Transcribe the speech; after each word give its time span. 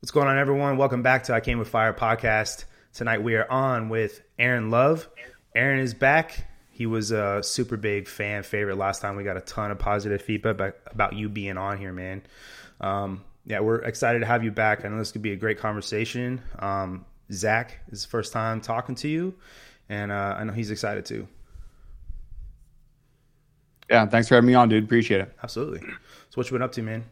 What's 0.00 0.12
going 0.12 0.28
on, 0.28 0.38
everyone? 0.38 0.76
Welcome 0.76 1.02
back 1.02 1.24
to 1.24 1.34
I 1.34 1.40
Came 1.40 1.58
with 1.58 1.70
Fire 1.70 1.92
podcast. 1.92 2.66
Tonight 2.92 3.20
we 3.20 3.34
are 3.34 3.50
on 3.50 3.88
with 3.88 4.22
Aaron 4.38 4.70
Love. 4.70 5.08
Aaron 5.56 5.80
is 5.80 5.92
back. 5.92 6.46
He 6.70 6.86
was 6.86 7.10
a 7.10 7.42
super 7.42 7.76
big 7.76 8.06
fan 8.06 8.44
favorite 8.44 8.76
last 8.76 9.02
time. 9.02 9.16
We 9.16 9.24
got 9.24 9.36
a 9.36 9.40
ton 9.40 9.72
of 9.72 9.80
positive 9.80 10.22
feedback 10.22 10.76
about 10.86 11.14
you 11.14 11.28
being 11.28 11.58
on 11.58 11.78
here, 11.78 11.92
man. 11.92 12.22
Um, 12.80 13.24
yeah, 13.44 13.58
we're 13.58 13.80
excited 13.80 14.20
to 14.20 14.26
have 14.26 14.44
you 14.44 14.52
back. 14.52 14.84
I 14.84 14.88
know 14.88 14.98
this 14.98 15.10
could 15.10 15.22
be 15.22 15.32
a 15.32 15.36
great 15.36 15.58
conversation. 15.58 16.42
Um, 16.60 17.04
Zach 17.32 17.80
is 17.90 18.02
the 18.02 18.08
first 18.08 18.32
time 18.32 18.60
talking 18.60 18.94
to 18.94 19.08
you, 19.08 19.34
and 19.88 20.12
uh, 20.12 20.36
I 20.38 20.44
know 20.44 20.52
he's 20.52 20.70
excited 20.70 21.06
too. 21.06 21.26
Yeah, 23.90 24.06
thanks 24.06 24.28
for 24.28 24.36
having 24.36 24.46
me 24.46 24.54
on, 24.54 24.68
dude. 24.68 24.84
Appreciate 24.84 25.22
it. 25.22 25.36
Absolutely. 25.42 25.80
So, 25.80 26.34
what 26.34 26.46
you 26.46 26.52
been 26.52 26.62
up 26.62 26.70
to, 26.72 26.82
man? 26.82 27.04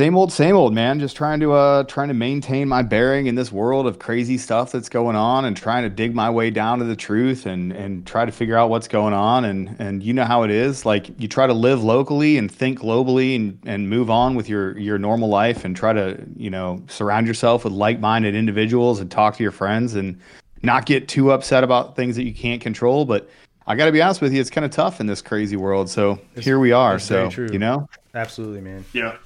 Same 0.00 0.16
old, 0.16 0.32
same 0.32 0.56
old, 0.56 0.72
man. 0.72 0.98
Just 0.98 1.14
trying 1.14 1.40
to 1.40 1.52
uh 1.52 1.84
trying 1.84 2.08
to 2.08 2.14
maintain 2.14 2.66
my 2.66 2.80
bearing 2.80 3.26
in 3.26 3.34
this 3.34 3.52
world 3.52 3.86
of 3.86 3.98
crazy 3.98 4.38
stuff 4.38 4.72
that's 4.72 4.88
going 4.88 5.14
on 5.14 5.44
and 5.44 5.54
trying 5.54 5.82
to 5.82 5.90
dig 5.90 6.14
my 6.14 6.30
way 6.30 6.48
down 6.48 6.78
to 6.78 6.86
the 6.86 6.96
truth 6.96 7.44
and 7.44 7.70
and 7.70 8.06
try 8.06 8.24
to 8.24 8.32
figure 8.32 8.56
out 8.56 8.70
what's 8.70 8.88
going 8.88 9.12
on 9.12 9.44
and 9.44 9.76
and 9.78 10.02
you 10.02 10.14
know 10.14 10.24
how 10.24 10.42
it 10.42 10.50
is. 10.50 10.86
Like 10.86 11.10
you 11.20 11.28
try 11.28 11.46
to 11.46 11.52
live 11.52 11.84
locally 11.84 12.38
and 12.38 12.50
think 12.50 12.80
globally 12.80 13.36
and 13.36 13.58
and 13.66 13.90
move 13.90 14.08
on 14.08 14.36
with 14.36 14.48
your 14.48 14.78
your 14.78 14.96
normal 14.96 15.28
life 15.28 15.66
and 15.66 15.76
try 15.76 15.92
to, 15.92 16.18
you 16.34 16.48
know, 16.48 16.82
surround 16.88 17.26
yourself 17.26 17.64
with 17.64 17.74
like-minded 17.74 18.34
individuals 18.34 19.00
and 19.00 19.10
talk 19.10 19.36
to 19.36 19.42
your 19.42 19.52
friends 19.52 19.96
and 19.96 20.18
not 20.62 20.86
get 20.86 21.08
too 21.08 21.30
upset 21.30 21.62
about 21.62 21.94
things 21.94 22.16
that 22.16 22.24
you 22.24 22.32
can't 22.32 22.62
control, 22.62 23.04
but 23.04 23.28
I 23.66 23.76
got 23.76 23.84
to 23.84 23.92
be 23.92 24.00
honest 24.00 24.22
with 24.22 24.32
you, 24.32 24.40
it's 24.40 24.48
kind 24.48 24.64
of 24.64 24.70
tough 24.70 24.98
in 25.00 25.06
this 25.06 25.20
crazy 25.20 25.56
world. 25.56 25.90
So 25.90 26.18
it's, 26.36 26.46
here 26.46 26.58
we 26.58 26.72
are. 26.72 26.98
So, 26.98 27.28
you 27.52 27.58
know? 27.58 27.86
Absolutely, 28.14 28.62
man. 28.62 28.86
Yeah 28.94 29.18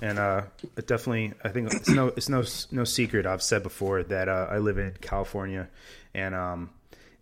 and 0.00 0.18
uh, 0.18 0.42
it 0.76 0.86
definitely 0.86 1.32
I 1.42 1.48
think 1.48 1.72
it's 1.72 1.88
no 1.88 2.08
it's 2.08 2.28
no 2.28 2.44
no 2.70 2.84
secret 2.84 3.26
I've 3.26 3.42
said 3.42 3.62
before 3.62 4.02
that 4.04 4.28
uh, 4.28 4.48
I 4.50 4.58
live 4.58 4.78
in 4.78 4.92
California, 5.00 5.68
and 6.14 6.34
um, 6.34 6.70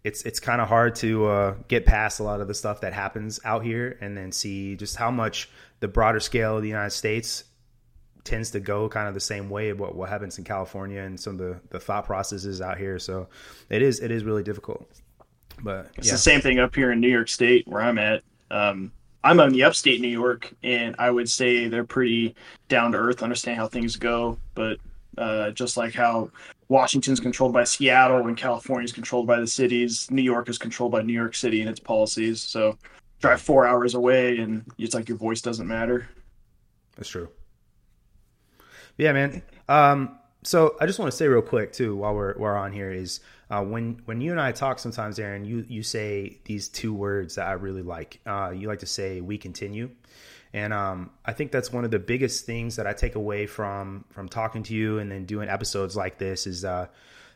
it's 0.04 0.22
it's 0.22 0.40
kind 0.40 0.60
of 0.60 0.68
hard 0.68 0.94
to 0.96 1.26
uh, 1.26 1.54
get 1.68 1.86
past 1.86 2.20
a 2.20 2.22
lot 2.22 2.40
of 2.40 2.48
the 2.48 2.54
stuff 2.54 2.82
that 2.82 2.92
happens 2.92 3.40
out 3.44 3.64
here, 3.64 3.96
and 4.00 4.16
then 4.16 4.32
see 4.32 4.76
just 4.76 4.96
how 4.96 5.10
much 5.10 5.50
the 5.80 5.88
broader 5.88 6.20
scale 6.20 6.56
of 6.56 6.62
the 6.62 6.68
United 6.68 6.90
States 6.90 7.44
tends 8.24 8.50
to 8.50 8.60
go 8.60 8.88
kind 8.88 9.08
of 9.08 9.14
the 9.14 9.20
same 9.20 9.48
way 9.48 9.72
what 9.72 9.94
what 9.94 10.08
happens 10.08 10.36
in 10.36 10.44
California 10.44 11.00
and 11.00 11.18
some 11.18 11.34
of 11.34 11.38
the, 11.38 11.60
the 11.70 11.80
thought 11.80 12.04
processes 12.06 12.60
out 12.60 12.76
here. 12.76 12.98
So 12.98 13.28
it 13.70 13.82
is 13.82 14.00
it 14.00 14.10
is 14.10 14.24
really 14.24 14.42
difficult. 14.42 14.88
But 15.62 15.90
it's 15.96 16.08
yeah. 16.08 16.14
the 16.14 16.18
same 16.18 16.40
thing 16.42 16.58
up 16.58 16.74
here 16.74 16.92
in 16.92 17.00
New 17.00 17.08
York 17.08 17.28
State 17.28 17.66
where 17.66 17.80
I'm 17.80 17.98
at. 17.98 18.22
Um, 18.50 18.92
I'm 19.26 19.40
on 19.40 19.50
the 19.50 19.64
upstate 19.64 20.00
New 20.00 20.06
York, 20.06 20.54
and 20.62 20.94
I 21.00 21.10
would 21.10 21.28
say 21.28 21.66
they're 21.66 21.82
pretty 21.84 22.36
down 22.68 22.92
to 22.92 22.98
earth, 22.98 23.24
understand 23.24 23.58
how 23.58 23.66
things 23.66 23.96
go. 23.96 24.38
But 24.54 24.78
uh, 25.18 25.50
just 25.50 25.76
like 25.76 25.94
how 25.94 26.30
Washington's 26.68 27.18
controlled 27.18 27.52
by 27.52 27.64
Seattle 27.64 28.28
and 28.28 28.36
California 28.36 28.84
is 28.84 28.92
controlled 28.92 29.26
by 29.26 29.40
the 29.40 29.46
cities, 29.46 30.08
New 30.12 30.22
York 30.22 30.48
is 30.48 30.58
controlled 30.58 30.92
by 30.92 31.02
New 31.02 31.12
York 31.12 31.34
City 31.34 31.60
and 31.60 31.68
its 31.68 31.80
policies. 31.80 32.40
So 32.40 32.78
drive 33.20 33.40
four 33.40 33.66
hours 33.66 33.94
away, 33.94 34.38
and 34.38 34.64
it's 34.78 34.94
like 34.94 35.08
your 35.08 35.18
voice 35.18 35.40
doesn't 35.40 35.66
matter. 35.66 36.08
That's 36.94 37.08
true. 37.08 37.28
Yeah, 38.96 39.12
man. 39.12 39.42
Um, 39.68 40.18
so 40.46 40.76
I 40.80 40.86
just 40.86 41.00
want 41.00 41.10
to 41.10 41.16
say 41.16 41.26
real 41.26 41.42
quick 41.42 41.72
too, 41.72 41.96
while 41.96 42.14
we're 42.14 42.34
we're 42.38 42.56
on 42.56 42.70
here, 42.70 42.92
is 42.92 43.18
uh, 43.50 43.64
when 43.64 44.00
when 44.04 44.20
you 44.20 44.30
and 44.30 44.40
I 44.40 44.52
talk 44.52 44.78
sometimes, 44.78 45.18
Aaron, 45.18 45.44
you 45.44 45.66
you 45.68 45.82
say 45.82 46.38
these 46.44 46.68
two 46.68 46.94
words 46.94 47.34
that 47.34 47.48
I 47.48 47.54
really 47.54 47.82
like. 47.82 48.20
Uh, 48.24 48.52
you 48.54 48.68
like 48.68 48.78
to 48.78 48.86
say 48.86 49.20
"we 49.20 49.38
continue," 49.38 49.90
and 50.52 50.72
um, 50.72 51.10
I 51.24 51.32
think 51.32 51.50
that's 51.50 51.72
one 51.72 51.84
of 51.84 51.90
the 51.90 51.98
biggest 51.98 52.46
things 52.46 52.76
that 52.76 52.86
I 52.86 52.92
take 52.92 53.16
away 53.16 53.46
from 53.46 54.04
from 54.10 54.28
talking 54.28 54.62
to 54.64 54.74
you 54.74 55.00
and 55.00 55.10
then 55.10 55.24
doing 55.24 55.48
episodes 55.48 55.96
like 55.96 56.16
this 56.16 56.46
is 56.46 56.64
uh, 56.64 56.86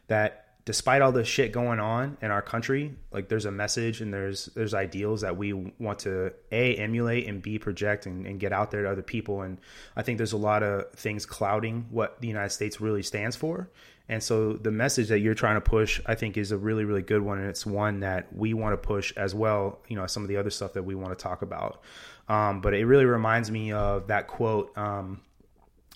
that 0.06 0.49
despite 0.64 1.02
all 1.02 1.12
the 1.12 1.24
shit 1.24 1.52
going 1.52 1.80
on 1.80 2.16
in 2.20 2.30
our 2.30 2.42
country, 2.42 2.94
like 3.12 3.28
there's 3.28 3.46
a 3.46 3.50
message 3.50 4.00
and 4.00 4.12
there's 4.12 4.46
there's 4.54 4.74
ideals 4.74 5.22
that 5.22 5.36
we 5.36 5.52
want 5.52 6.00
to 6.00 6.32
a 6.52 6.76
emulate 6.76 7.26
and 7.26 7.42
b 7.42 7.58
project 7.58 8.06
and, 8.06 8.26
and, 8.26 8.38
get 8.40 8.52
out 8.52 8.70
there 8.70 8.82
to 8.82 8.90
other 8.90 9.02
people. 9.02 9.42
And 9.42 9.58
I 9.96 10.02
think 10.02 10.18
there's 10.18 10.32
a 10.32 10.38
lot 10.38 10.62
of 10.62 10.90
things 10.92 11.26
clouding 11.26 11.86
what 11.90 12.20
the 12.20 12.28
United 12.28 12.50
States 12.50 12.80
really 12.80 13.02
stands 13.02 13.36
for. 13.36 13.70
And 14.08 14.22
so 14.22 14.54
the 14.54 14.72
message 14.72 15.08
that 15.08 15.20
you're 15.20 15.34
trying 15.34 15.54
to 15.54 15.60
push, 15.60 16.00
I 16.04 16.16
think, 16.16 16.36
is 16.36 16.50
a 16.50 16.58
really, 16.58 16.84
really 16.84 17.02
good 17.02 17.22
one, 17.22 17.38
and 17.38 17.48
it's 17.48 17.64
one 17.64 18.00
that 18.00 18.34
we 18.34 18.54
want 18.54 18.72
to 18.72 18.76
push 18.76 19.12
as 19.16 19.36
well. 19.36 19.78
You 19.86 19.96
know, 19.96 20.06
some 20.08 20.24
of 20.24 20.28
the 20.28 20.36
other 20.36 20.50
stuff 20.50 20.72
that 20.72 20.82
we 20.82 20.96
want 20.96 21.16
to 21.16 21.22
talk 21.22 21.42
about. 21.42 21.82
Um, 22.28 22.60
but 22.60 22.74
it 22.74 22.86
really 22.86 23.04
reminds 23.04 23.50
me 23.50 23.72
of 23.72 24.08
that 24.08 24.26
quote. 24.26 24.76
Um, 24.76 25.20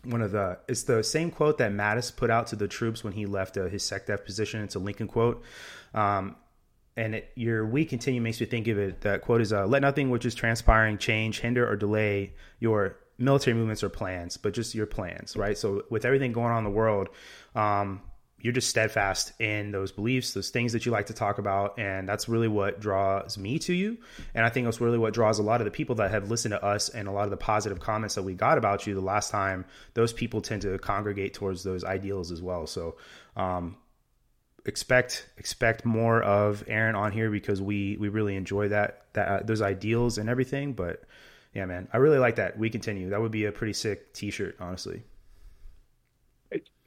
one 0.07 0.23
of 0.23 0.33
the 0.33 0.59
it's 0.69 0.85
the 0.85 1.03
same 1.03 1.31
quote 1.31 1.59
that 1.59 1.73
Mattis 1.73 2.15
put 2.15 2.31
out 2.31 2.49
to 2.49 2.57
the 2.57 2.69
troops 2.69 3.03
when 3.05 3.13
he 3.13 3.27
left 3.27 3.57
uh, 3.57 3.67
his 3.67 3.83
SecDef 3.83 4.25
position. 4.25 4.63
It's 4.63 4.75
a 4.75 4.79
Lincoln 4.79 5.09
quote. 5.09 5.43
Um, 5.93 6.37
and 6.97 7.17
it, 7.17 7.33
your 7.35 7.67
we 7.67 7.85
continue 7.85 8.21
makes 8.21 8.41
me 8.41 8.47
think 8.47 8.69
of 8.69 8.79
it. 8.79 9.01
That 9.01 9.23
quote 9.23 9.41
is, 9.41 9.53
uh, 9.53 9.67
"Let 9.67 9.83
nothing 9.83 10.11
which 10.11 10.25
is 10.25 10.35
transpiring 10.35 10.99
change, 10.99 11.41
hinder, 11.41 11.69
or 11.69 11.77
delay 11.77 12.35
your 12.61 12.97
military 13.19 13.57
movements 13.57 13.83
or 13.83 13.89
plans, 13.89 14.37
but 14.37 14.55
just 14.55 14.75
your 14.75 14.87
plans, 14.87 15.37
right? 15.37 15.57
So 15.57 15.85
with 15.91 16.05
everything 16.05 16.33
going 16.33 16.53
on 16.53 16.59
in 16.59 16.65
the 16.65 16.71
world, 16.71 17.09
um, 17.55 18.03
you're 18.45 18.53
just 18.53 18.69
steadfast 18.69 19.33
in 19.41 19.71
those 19.71 19.91
beliefs, 19.91 20.35
those 20.35 20.51
things 20.51 20.75
that 20.75 20.85
you 20.85 20.93
like 20.93 21.07
to 21.07 21.15
talk 21.15 21.39
about, 21.39 21.79
and 21.79 22.07
that's 22.07 22.29
really 22.29 22.47
what 22.47 22.79
draws 22.79 23.39
me 23.39 23.59
to 23.61 23.73
you. 23.73 23.97
And 24.35 24.45
I 24.45 24.51
think 24.51 24.67
that's 24.67 24.83
really 24.83 24.99
what 24.99 25.15
draws 25.15 25.39
a 25.39 25.43
lot 25.43 25.63
of 25.63 25.65
the 25.65 25.71
people 25.71 25.95
that 25.95 26.11
have 26.11 26.29
listened 26.29 26.53
to 26.53 26.63
us 26.63 26.91
and 26.91 27.09
a 27.09 27.11
lot 27.11 27.25
of 27.25 27.31
the 27.31 27.39
positive 27.39 27.81
comments 27.81 28.17
that 28.17 28.23
we 28.23 28.35
got 28.35 28.59
about 28.59 28.87
you 28.87 28.93
the 28.93 29.01
last 29.01 29.31
time. 29.31 29.65
Those 29.95 30.13
people 30.13 30.43
tend 30.43 30.61
to 30.61 30.77
congregate 30.77 31.33
towards 31.33 31.63
those 31.63 31.85
ideals 31.85 32.31
as 32.31 32.43
well. 32.43 32.67
So 32.67 32.97
um, 33.35 33.79
expect 34.67 35.27
expect 35.39 35.87
more 35.87 36.23
of 36.23 36.65
Aaron 36.67 36.97
on 36.97 37.13
here 37.13 37.31
because 37.31 37.63
we 37.63 37.97
we 37.97 38.11
really 38.11 38.37
enjoy 38.37 38.69
that 38.69 39.07
that 39.15 39.29
uh, 39.29 39.43
those 39.43 39.63
ideals 39.63 40.19
and 40.19 40.29
everything, 40.29 40.75
but 40.75 41.03
yeah, 41.55 41.65
man, 41.65 41.89
I 41.95 41.97
really 41.97 42.19
like 42.19 42.37
that. 42.37 42.59
We 42.59 42.69
continue. 42.69 43.09
That 43.09 43.23
would 43.23 43.33
be 43.33 43.47
a 43.47 43.53
pretty 43.53 43.73
sick 43.73 44.13
T-shirt, 44.13 44.57
honestly. 44.61 45.03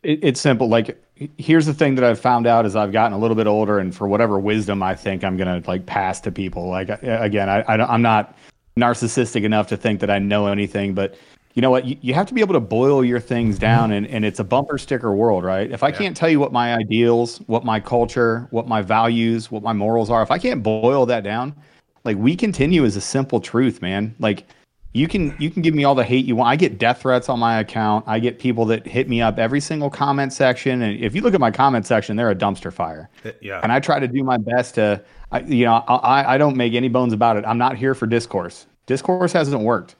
It, 0.03 0.09
it, 0.09 0.19
it's 0.23 0.41
simple. 0.41 0.67
Like, 0.67 1.01
here's 1.37 1.65
the 1.65 1.73
thing 1.73 1.95
that 1.95 2.03
I've 2.03 2.19
found 2.19 2.47
out 2.47 2.65
as 2.65 2.75
I've 2.75 2.91
gotten 2.91 3.13
a 3.13 3.17
little 3.17 3.35
bit 3.35 3.47
older, 3.47 3.79
and 3.79 3.95
for 3.95 4.07
whatever 4.07 4.39
wisdom 4.39 4.83
I 4.83 4.95
think 4.95 5.23
I'm 5.23 5.37
gonna 5.37 5.61
like 5.67 5.85
pass 5.85 6.21
to 6.21 6.31
people. 6.31 6.69
Like, 6.69 6.89
again, 7.01 7.49
I, 7.49 7.61
I 7.61 7.93
I'm 7.93 8.01
not 8.01 8.37
narcissistic 8.77 9.43
enough 9.43 9.67
to 9.67 9.77
think 9.77 9.99
that 10.01 10.09
I 10.09 10.19
know 10.19 10.47
anything, 10.47 10.93
but 10.93 11.15
you 11.55 11.61
know 11.61 11.71
what? 11.71 11.85
You, 11.85 11.97
you 12.01 12.13
have 12.13 12.27
to 12.27 12.35
be 12.35 12.41
able 12.41 12.53
to 12.53 12.59
boil 12.59 13.03
your 13.03 13.19
things 13.19 13.57
down, 13.57 13.91
and, 13.91 14.05
and 14.05 14.23
it's 14.23 14.39
a 14.39 14.43
bumper 14.43 14.77
sticker 14.77 15.11
world, 15.11 15.43
right? 15.43 15.71
If 15.71 15.81
I 15.81 15.87
yeah. 15.87 15.97
can't 15.97 16.15
tell 16.15 16.29
you 16.29 16.39
what 16.39 16.51
my 16.51 16.75
ideals, 16.75 17.39
what 17.47 17.65
my 17.65 17.79
culture, 17.79 18.47
what 18.51 18.67
my 18.67 18.83
values, 18.83 19.49
what 19.49 19.63
my 19.63 19.73
morals 19.73 20.11
are, 20.11 20.21
if 20.21 20.29
I 20.29 20.37
can't 20.37 20.61
boil 20.61 21.07
that 21.07 21.23
down, 21.23 21.55
like 22.03 22.15
we 22.17 22.35
continue 22.35 22.85
as 22.85 22.95
a 22.95 23.01
simple 23.01 23.39
truth, 23.39 23.81
man. 23.81 24.13
Like 24.19 24.45
you 24.93 25.07
can 25.07 25.35
you 25.37 25.51
can 25.51 25.61
give 25.61 25.75
me 25.75 25.83
all 25.83 25.95
the 25.95 26.03
hate 26.03 26.25
you 26.25 26.35
want. 26.35 26.49
I 26.49 26.55
get 26.55 26.77
death 26.77 27.01
threats 27.01 27.29
on 27.29 27.39
my 27.39 27.59
account. 27.59 28.05
I 28.07 28.19
get 28.19 28.39
people 28.39 28.65
that 28.65 28.85
hit 28.85 29.07
me 29.07 29.21
up 29.21 29.37
every 29.37 29.59
single 29.59 29.89
comment 29.89 30.33
section. 30.33 30.81
And 30.81 30.99
if 30.99 31.13
you 31.13 31.21
look 31.21 31.33
at 31.33 31.39
my 31.39 31.51
comment 31.51 31.85
section, 31.85 32.15
they're 32.15 32.31
a 32.31 32.35
dumpster 32.35 32.73
fire. 32.73 33.09
Yeah. 33.41 33.59
And 33.61 33.71
I 33.71 33.79
try 33.79 33.99
to 33.99 34.07
do 34.07 34.23
my 34.23 34.37
best 34.37 34.75
to, 34.75 35.03
I, 35.31 35.41
you 35.41 35.65
know, 35.65 35.75
I, 35.75 36.35
I 36.35 36.37
don't 36.37 36.57
make 36.57 36.73
any 36.73 36.89
bones 36.89 37.13
about 37.13 37.37
it. 37.37 37.45
I'm 37.45 37.57
not 37.57 37.77
here 37.77 37.93
for 37.93 38.07
discourse. 38.07 38.65
Discourse 38.87 39.33
hasn't 39.33 39.61
worked. 39.61 39.95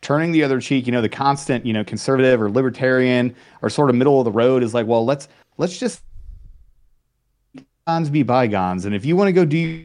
Turning 0.00 0.32
the 0.32 0.42
other 0.42 0.60
cheek, 0.60 0.86
you 0.86 0.92
know, 0.92 1.02
the 1.02 1.08
constant, 1.08 1.66
you 1.66 1.74
know, 1.74 1.84
conservative 1.84 2.40
or 2.40 2.50
libertarian 2.50 3.34
or 3.60 3.68
sort 3.68 3.90
of 3.90 3.96
middle 3.96 4.18
of 4.18 4.24
the 4.24 4.32
road 4.32 4.62
is 4.62 4.72
like, 4.72 4.86
well, 4.86 5.04
let's 5.04 5.28
let's 5.58 5.78
just 5.78 6.00
be 8.10 8.22
bygones. 8.22 8.84
And 8.84 8.94
if 8.94 9.04
you 9.04 9.16
want 9.16 9.28
to 9.28 9.32
go 9.32 9.44
do, 9.44 9.84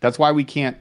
that's 0.00 0.18
why 0.18 0.32
we 0.32 0.42
can't. 0.42 0.76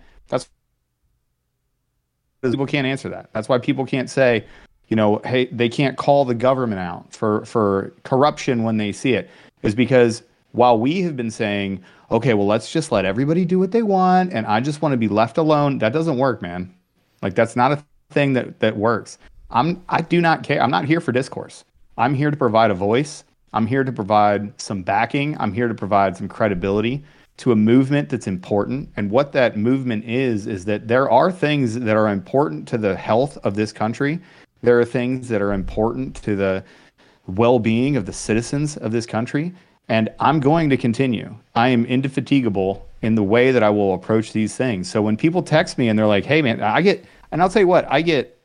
That's 2.41 2.53
people 2.53 2.65
can't 2.65 2.87
answer 2.87 3.09
that. 3.09 3.29
That's 3.33 3.47
why 3.47 3.59
people 3.59 3.85
can't 3.85 4.09
say, 4.09 4.45
you 4.87 4.95
know, 4.95 5.21
hey, 5.23 5.45
they 5.45 5.69
can't 5.69 5.97
call 5.97 6.25
the 6.25 6.33
government 6.35 6.81
out 6.81 7.13
for 7.13 7.45
for 7.45 7.93
corruption 8.03 8.63
when 8.63 8.77
they 8.77 8.91
see 8.91 9.13
it, 9.13 9.29
is 9.61 9.75
because 9.75 10.23
while 10.53 10.77
we 10.77 11.01
have 11.03 11.15
been 11.15 11.31
saying, 11.31 11.83
okay, 12.09 12.33
well, 12.33 12.47
let's 12.47 12.71
just 12.71 12.91
let 12.91 13.05
everybody 13.05 13.45
do 13.45 13.59
what 13.59 13.71
they 13.71 13.83
want, 13.83 14.33
and 14.33 14.45
I 14.45 14.59
just 14.59 14.81
want 14.81 14.93
to 14.93 14.97
be 14.97 15.07
left 15.07 15.37
alone. 15.37 15.77
That 15.77 15.93
doesn't 15.93 16.17
work, 16.17 16.41
man. 16.41 16.73
Like 17.21 17.35
that's 17.35 17.55
not 17.55 17.71
a 17.71 17.83
thing 18.09 18.33
that 18.33 18.59
that 18.59 18.75
works. 18.75 19.17
I'm 19.51 19.83
I 19.89 20.01
do 20.01 20.19
not 20.19 20.43
care. 20.43 20.61
I'm 20.61 20.71
not 20.71 20.85
here 20.85 20.99
for 20.99 21.11
discourse. 21.11 21.63
I'm 21.97 22.15
here 22.15 22.31
to 22.31 22.37
provide 22.37 22.71
a 22.71 22.75
voice. 22.75 23.23
I'm 23.53 23.67
here 23.67 23.83
to 23.83 23.91
provide 23.91 24.59
some 24.59 24.83
backing. 24.83 25.37
I'm 25.39 25.53
here 25.53 25.67
to 25.67 25.73
provide 25.73 26.15
some 26.15 26.27
credibility 26.27 27.03
to 27.37 27.51
a 27.51 27.55
movement 27.55 28.09
that's 28.09 28.27
important. 28.27 28.89
And 28.97 29.09
what 29.09 29.31
that 29.31 29.57
movement 29.57 30.05
is, 30.05 30.47
is 30.47 30.63
that 30.65 30.87
there 30.87 31.09
are 31.09 31.31
things 31.31 31.79
that 31.79 31.97
are 31.97 32.09
important 32.09 32.67
to 32.69 32.77
the 32.77 32.95
health 32.95 33.37
of 33.43 33.55
this 33.55 33.71
country. 33.71 34.19
There 34.61 34.79
are 34.79 34.85
things 34.85 35.27
that 35.29 35.41
are 35.41 35.53
important 35.53 36.15
to 36.17 36.35
the 36.35 36.63
well 37.27 37.59
being 37.59 37.95
of 37.95 38.05
the 38.05 38.13
citizens 38.13 38.77
of 38.77 38.91
this 38.91 39.05
country. 39.05 39.53
And 39.89 40.09
I'm 40.19 40.39
going 40.39 40.69
to 40.69 40.77
continue. 40.77 41.35
I 41.55 41.69
am 41.69 41.85
indefatigable 41.85 42.87
in 43.01 43.15
the 43.15 43.23
way 43.23 43.51
that 43.51 43.63
I 43.63 43.69
will 43.69 43.95
approach 43.95 44.31
these 44.31 44.55
things. 44.55 44.89
So 44.89 45.01
when 45.01 45.17
people 45.17 45.41
text 45.41 45.77
me 45.77 45.89
and 45.89 45.97
they're 45.97 46.07
like, 46.07 46.23
hey, 46.23 46.41
man, 46.41 46.61
I 46.61 46.81
get, 46.81 47.03
and 47.31 47.41
I'll 47.41 47.49
tell 47.49 47.61
you 47.61 47.67
what, 47.67 47.91
I 47.91 48.01
get 48.01 48.39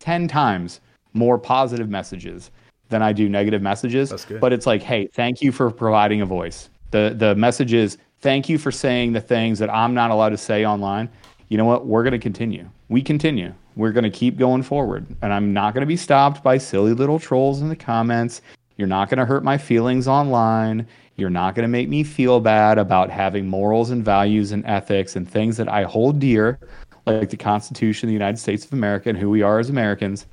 10 0.00 0.28
times 0.28 0.80
more 1.14 1.38
positive 1.38 1.88
messages 1.88 2.50
than 2.88 3.02
I 3.02 3.12
do 3.12 3.28
negative 3.28 3.62
messages. 3.62 4.10
That's 4.10 4.24
good. 4.24 4.40
But 4.40 4.52
it's 4.52 4.66
like, 4.66 4.82
hey, 4.82 5.08
thank 5.08 5.42
you 5.42 5.52
for 5.52 5.70
providing 5.70 6.20
a 6.20 6.26
voice. 6.26 6.70
The 6.90 7.14
the 7.16 7.34
message 7.34 7.72
is 7.72 7.98
thank 8.20 8.48
you 8.48 8.58
for 8.58 8.70
saying 8.70 9.12
the 9.12 9.20
things 9.20 9.58
that 9.58 9.70
I'm 9.70 9.94
not 9.94 10.10
allowed 10.10 10.30
to 10.30 10.38
say 10.38 10.64
online. 10.64 11.08
You 11.48 11.58
know 11.58 11.64
what? 11.64 11.86
We're 11.86 12.02
going 12.02 12.12
to 12.12 12.18
continue. 12.18 12.68
We 12.88 13.02
continue. 13.02 13.52
We're 13.76 13.92
going 13.92 14.04
to 14.04 14.10
keep 14.10 14.36
going 14.36 14.62
forward. 14.62 15.06
And 15.22 15.32
I'm 15.32 15.52
not 15.52 15.74
going 15.74 15.82
to 15.82 15.86
be 15.86 15.96
stopped 15.96 16.42
by 16.42 16.58
silly 16.58 16.92
little 16.92 17.18
trolls 17.18 17.60
in 17.60 17.68
the 17.68 17.76
comments. 17.76 18.40
You're 18.76 18.88
not 18.88 19.08
going 19.08 19.18
to 19.18 19.24
hurt 19.24 19.44
my 19.44 19.58
feelings 19.58 20.08
online. 20.08 20.86
You're 21.16 21.30
not 21.30 21.54
going 21.54 21.62
to 21.62 21.68
make 21.68 21.88
me 21.88 22.04
feel 22.04 22.40
bad 22.40 22.78
about 22.78 23.10
having 23.10 23.46
morals 23.46 23.90
and 23.90 24.04
values 24.04 24.52
and 24.52 24.64
ethics 24.66 25.16
and 25.16 25.28
things 25.30 25.56
that 25.56 25.68
I 25.68 25.84
hold 25.84 26.18
dear, 26.18 26.58
like 27.06 27.30
the 27.30 27.36
Constitution 27.36 28.08
of 28.08 28.10
the 28.10 28.14
United 28.14 28.38
States 28.38 28.64
of 28.64 28.72
America 28.72 29.08
and 29.08 29.16
who 29.16 29.30
we 29.30 29.42
are 29.42 29.58
as 29.58 29.70
Americans. 29.70 30.26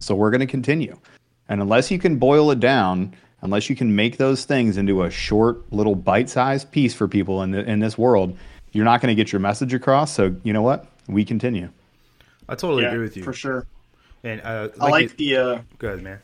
So 0.00 0.14
we're 0.14 0.30
going 0.30 0.40
to 0.40 0.46
continue. 0.46 0.98
And 1.48 1.60
unless 1.60 1.90
you 1.90 1.98
can 1.98 2.16
boil 2.16 2.50
it 2.50 2.60
down, 2.60 3.14
unless 3.42 3.68
you 3.68 3.76
can 3.76 3.94
make 3.94 4.16
those 4.16 4.44
things 4.44 4.76
into 4.76 5.02
a 5.02 5.10
short 5.10 5.70
little 5.72 5.94
bite-sized 5.94 6.70
piece 6.72 6.94
for 6.94 7.06
people 7.06 7.42
in 7.42 7.50
the, 7.50 7.68
in 7.68 7.80
this 7.80 7.98
world, 7.98 8.36
you're 8.72 8.84
not 8.84 9.00
going 9.00 9.14
to 9.14 9.14
get 9.14 9.32
your 9.32 9.40
message 9.40 9.74
across. 9.74 10.12
So 10.12 10.34
you 10.42 10.52
know 10.52 10.62
what? 10.62 10.86
We 11.06 11.24
continue. 11.24 11.68
I 12.48 12.54
totally 12.54 12.82
yeah, 12.82 12.90
agree 12.90 13.02
with 13.02 13.16
you. 13.16 13.22
for 13.22 13.32
sure. 13.32 13.66
And 14.22 14.40
uh, 14.42 14.68
I 14.80 14.88
like 14.88 15.06
it- 15.06 15.16
the 15.18 15.36
uh, 15.36 15.58
go 15.78 15.88
ahead, 15.88 16.02
man. 16.02 16.18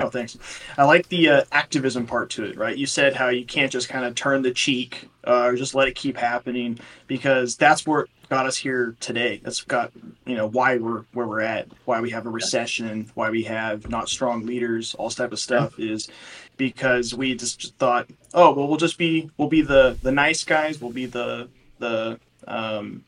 Oh, 0.00 0.08
thanks. 0.08 0.38
I 0.78 0.84
like 0.84 1.08
the 1.08 1.28
uh, 1.28 1.44
activism 1.52 2.06
part 2.06 2.30
to 2.30 2.44
it, 2.44 2.56
right? 2.56 2.76
You 2.76 2.86
said 2.86 3.14
how 3.14 3.28
you 3.28 3.44
can't 3.44 3.70
just 3.70 3.88
kind 3.88 4.04
of 4.04 4.14
turn 4.14 4.42
the 4.42 4.50
cheek 4.50 5.08
uh, 5.26 5.44
or 5.44 5.56
just 5.56 5.74
let 5.74 5.88
it 5.88 5.94
keep 5.94 6.16
happening 6.16 6.78
because 7.06 7.56
that's 7.56 7.86
what 7.86 8.08
got 8.30 8.46
us 8.46 8.56
here 8.56 8.96
today. 9.00 9.40
That's 9.42 9.62
got 9.62 9.92
you 10.24 10.36
know 10.36 10.46
why 10.48 10.78
we're 10.78 11.02
where 11.12 11.26
we're 11.26 11.42
at, 11.42 11.68
why 11.84 12.00
we 12.00 12.10
have 12.10 12.24
a 12.24 12.30
recession, 12.30 13.10
why 13.14 13.28
we 13.28 13.42
have 13.44 13.90
not 13.90 14.08
strong 14.08 14.46
leaders, 14.46 14.94
all 14.94 15.08
this 15.08 15.16
type 15.16 15.32
of 15.32 15.38
stuff 15.38 15.78
is 15.78 16.08
because 16.56 17.14
we 17.14 17.34
just 17.34 17.74
thought, 17.76 18.08
oh 18.32 18.52
well, 18.52 18.68
we'll 18.68 18.78
just 18.78 18.96
be 18.96 19.30
we'll 19.36 19.48
be 19.48 19.62
the 19.62 19.98
the 20.02 20.12
nice 20.12 20.44
guys, 20.44 20.80
we'll 20.80 20.92
be 20.92 21.06
the 21.06 21.48
the 21.78 22.18
um, 22.48 23.04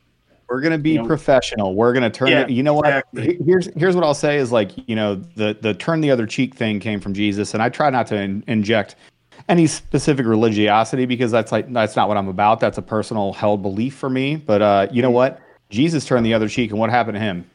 We're 0.49 0.61
gonna 0.61 0.77
be 0.77 0.91
You 0.91 0.99
know- 1.01 1.07
professional. 1.07 1.73
We're 1.75 1.93
gonna 1.93 2.09
turn. 2.09 2.29
Yeah, 2.29 2.41
it, 2.41 2.49
you 2.49 2.63
know 2.63 2.73
what? 2.73 2.85
exactly. 2.87 3.37
He- 3.37 3.43
Here's 3.43 3.67
here's 3.75 3.95
what 3.95 4.03
I'll 4.03 4.13
say 4.13 4.37
is 4.37 4.51
like 4.51 4.71
you 4.87 4.95
know 4.95 5.15
the 5.35 5.57
the 5.59 5.73
turn 5.73 6.01
the 6.01 6.11
other 6.11 6.25
cheek 6.25 6.55
thing 6.55 6.79
came 6.79 6.99
from 6.99 7.13
Jesus, 7.13 7.53
and 7.53 7.63
I 7.63 7.69
try 7.69 7.89
not 7.89 8.07
to 8.07 8.15
in, 8.15 8.43
inject 8.47 8.95
any 9.49 9.67
specific 9.67 10.25
religiosity 10.25 11.05
because 11.05 11.31
that's 11.31 11.51
like 11.51 11.71
that's 11.73 11.95
not 11.95 12.07
what 12.07 12.17
I'm 12.17 12.27
about. 12.27 12.59
That's 12.59 12.77
a 12.77 12.81
personal 12.81 13.33
held 13.33 13.61
belief 13.61 13.95
for 13.95 14.09
me. 14.09 14.35
But 14.35 14.61
uh, 14.61 14.87
you 14.91 15.01
know 15.01 15.11
what? 15.11 15.39
Jesus 15.69 16.05
turned 16.05 16.25
the 16.25 16.33
other 16.33 16.47
cheek, 16.47 16.69
and 16.71 16.79
what 16.79 16.89
happened 16.89 17.15
to 17.15 17.19
him? 17.21 17.49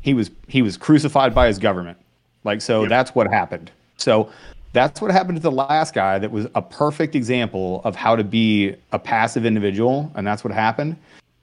He 0.00 0.14
was 0.14 0.30
he 0.48 0.62
was 0.62 0.76
crucified 0.76 1.34
by 1.34 1.46
his 1.46 1.58
government. 1.58 1.98
Like 2.44 2.60
so, 2.62 2.86
that's 2.86 3.14
what 3.14 3.26
happened. 3.26 3.70
So 3.98 4.30
that's 4.72 5.02
what 5.02 5.10
happened 5.10 5.36
to 5.36 5.42
the 5.42 5.50
last 5.50 5.92
guy. 5.94 6.18
That 6.18 6.30
was 6.30 6.46
a 6.54 6.62
perfect 6.62 7.14
example 7.14 7.82
of 7.84 7.96
how 7.96 8.16
to 8.16 8.24
be 8.24 8.74
a 8.92 8.98
passive 8.98 9.44
individual, 9.44 10.10
and 10.14 10.26
that's 10.26 10.42
what 10.42 10.54
happened 10.54 10.96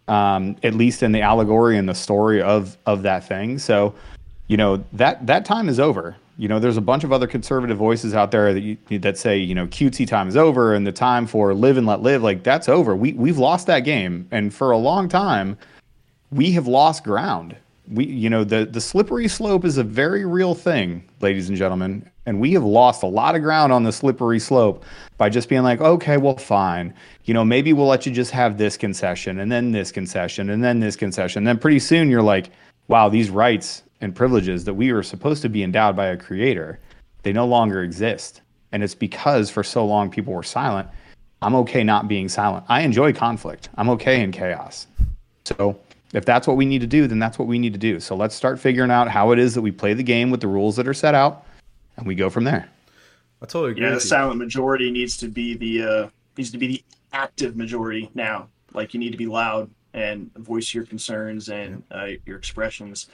um, 0.07 0.55
at 0.63 0.73
least 0.73 1.03
in 1.03 1.11
the 1.11 1.21
allegory 1.21 1.77
and 1.77 1.87
the 1.87 1.95
story 1.95 2.41
of 2.41 2.77
of 2.85 3.03
that 3.03 3.27
thing. 3.27 3.59
So, 3.59 3.93
you 4.47 4.57
know 4.57 4.83
that 4.93 5.25
that 5.27 5.45
time 5.45 5.69
is 5.69 5.79
over. 5.79 6.15
You 6.39 6.47
know, 6.47 6.59
there's 6.59 6.77
a 6.77 6.81
bunch 6.81 7.03
of 7.03 7.11
other 7.11 7.25
conservative 7.25 7.77
voices 7.77 8.13
out 8.13 8.29
there 8.29 8.53
that 8.53 8.61
you, 8.61 8.77
that 8.99 9.17
say, 9.17 9.39
you 9.39 9.55
know, 9.55 9.65
cutesy 9.67 10.07
time 10.07 10.27
is 10.27 10.37
over, 10.37 10.75
and 10.75 10.85
the 10.85 10.91
time 10.91 11.25
for 11.25 11.53
live 11.55 11.77
and 11.77 11.87
let 11.87 12.01
live, 12.01 12.21
like 12.21 12.43
that's 12.43 12.69
over. 12.69 12.95
We 12.95 13.13
we've 13.13 13.39
lost 13.39 13.65
that 13.67 13.81
game, 13.81 14.27
and 14.31 14.53
for 14.53 14.71
a 14.71 14.77
long 14.77 15.09
time, 15.09 15.57
we 16.31 16.51
have 16.51 16.67
lost 16.67 17.03
ground. 17.03 17.55
We, 17.89 18.05
you 18.05 18.29
know, 18.29 18.43
the 18.43 18.65
the 18.65 18.81
slippery 18.81 19.27
slope 19.27 19.65
is 19.65 19.77
a 19.77 19.83
very 19.83 20.25
real 20.25 20.53
thing, 20.53 21.09
ladies 21.21 21.49
and 21.49 21.57
gentlemen, 21.57 22.07
and 22.27 22.41
we 22.41 22.51
have 22.51 22.63
lost 22.63 23.03
a 23.03 23.07
lot 23.07 23.35
of 23.35 23.41
ground 23.41 23.71
on 23.71 23.83
the 23.83 23.91
slippery 23.91 24.37
slope 24.37 24.83
by 25.17 25.29
just 25.29 25.47
being 25.47 25.63
like, 25.63 25.79
okay, 25.79 26.17
well, 26.17 26.35
fine, 26.35 26.93
you 27.23 27.33
know, 27.33 27.45
maybe 27.45 27.71
we'll 27.71 27.87
let 27.87 28.05
you 28.05 28.11
just 28.11 28.31
have 28.31 28.57
this 28.57 28.75
concession 28.75 29.39
and 29.39 29.49
then 29.49 29.71
this 29.71 29.91
concession 29.93 30.49
and 30.49 30.61
then 30.61 30.79
this 30.81 30.97
concession. 30.97 31.45
then 31.45 31.57
pretty 31.57 31.79
soon 31.79 32.09
you're 32.09 32.21
like, 32.21 32.51
wow, 32.89 33.07
these 33.07 33.29
rights 33.29 33.81
and 34.01 34.13
privileges 34.13 34.65
that 34.65 34.73
we 34.73 34.91
were 34.91 35.03
supposed 35.03 35.41
to 35.41 35.49
be 35.49 35.63
endowed 35.63 35.95
by 35.95 36.07
a 36.07 36.17
creator, 36.17 36.79
they 37.23 37.31
no 37.31 37.47
longer 37.47 37.81
exist, 37.81 38.41
and 38.73 38.83
it's 38.83 38.93
because 38.93 39.49
for 39.49 39.63
so 39.63 39.85
long 39.85 40.09
people 40.09 40.33
were 40.33 40.43
silent. 40.43 40.87
I'm 41.41 41.55
okay 41.55 41.83
not 41.83 42.09
being 42.09 42.27
silent. 42.27 42.65
I 42.67 42.81
enjoy 42.81 43.13
conflict. 43.13 43.69
I'm 43.75 43.89
okay 43.91 44.21
in 44.21 44.33
chaos. 44.33 44.87
So 45.45 45.79
if 46.13 46.25
that's 46.25 46.45
what 46.45 46.57
we 46.57 46.65
need 46.65 46.81
to 46.81 46.87
do, 46.87 47.07
then 47.07 47.19
that's 47.19 47.39
what 47.39 47.47
we 47.47 47.57
need 47.57 47.73
to 47.73 47.79
do. 47.79 48.01
So 48.01 48.15
let's 48.15 48.35
start 48.35 48.59
figuring 48.59 48.91
out 48.91 49.07
how 49.07 49.31
it 49.31 49.39
is 49.39 49.53
that 49.55 49.61
we 49.61 49.71
play 49.71 49.93
the 49.93 50.03
game 50.03 50.29
with 50.29 50.41
the 50.41 50.47
rules 50.47 50.75
that 50.75 50.87
are 50.87 50.93
set 50.93 51.15
out, 51.15 51.45
and 51.97 52.07
we 52.07 52.15
go 52.15 52.29
from 52.29 52.43
there. 52.43 52.69
I 53.41 53.45
totally 53.45 53.71
agree 53.71 53.83
yeah, 53.83 53.93
the 53.93 53.99
silent 53.99 54.37
majority 54.37 54.89
needs 54.89 55.17
to 55.17 55.27
be 55.27 55.55
the 55.55 55.83
uh, 55.83 56.09
needs 56.37 56.51
to 56.51 56.57
be 56.57 56.67
the 56.67 56.83
active 57.13 57.55
majority 57.55 58.09
now. 58.13 58.49
Like 58.73 58.93
you 58.93 58.99
need 58.99 59.11
to 59.11 59.17
be 59.17 59.27
loud 59.27 59.69
and 59.93 60.33
voice 60.35 60.73
your 60.73 60.85
concerns 60.85 61.49
and 61.49 61.83
uh, 61.91 62.09
your 62.25 62.37
expressions. 62.37 63.07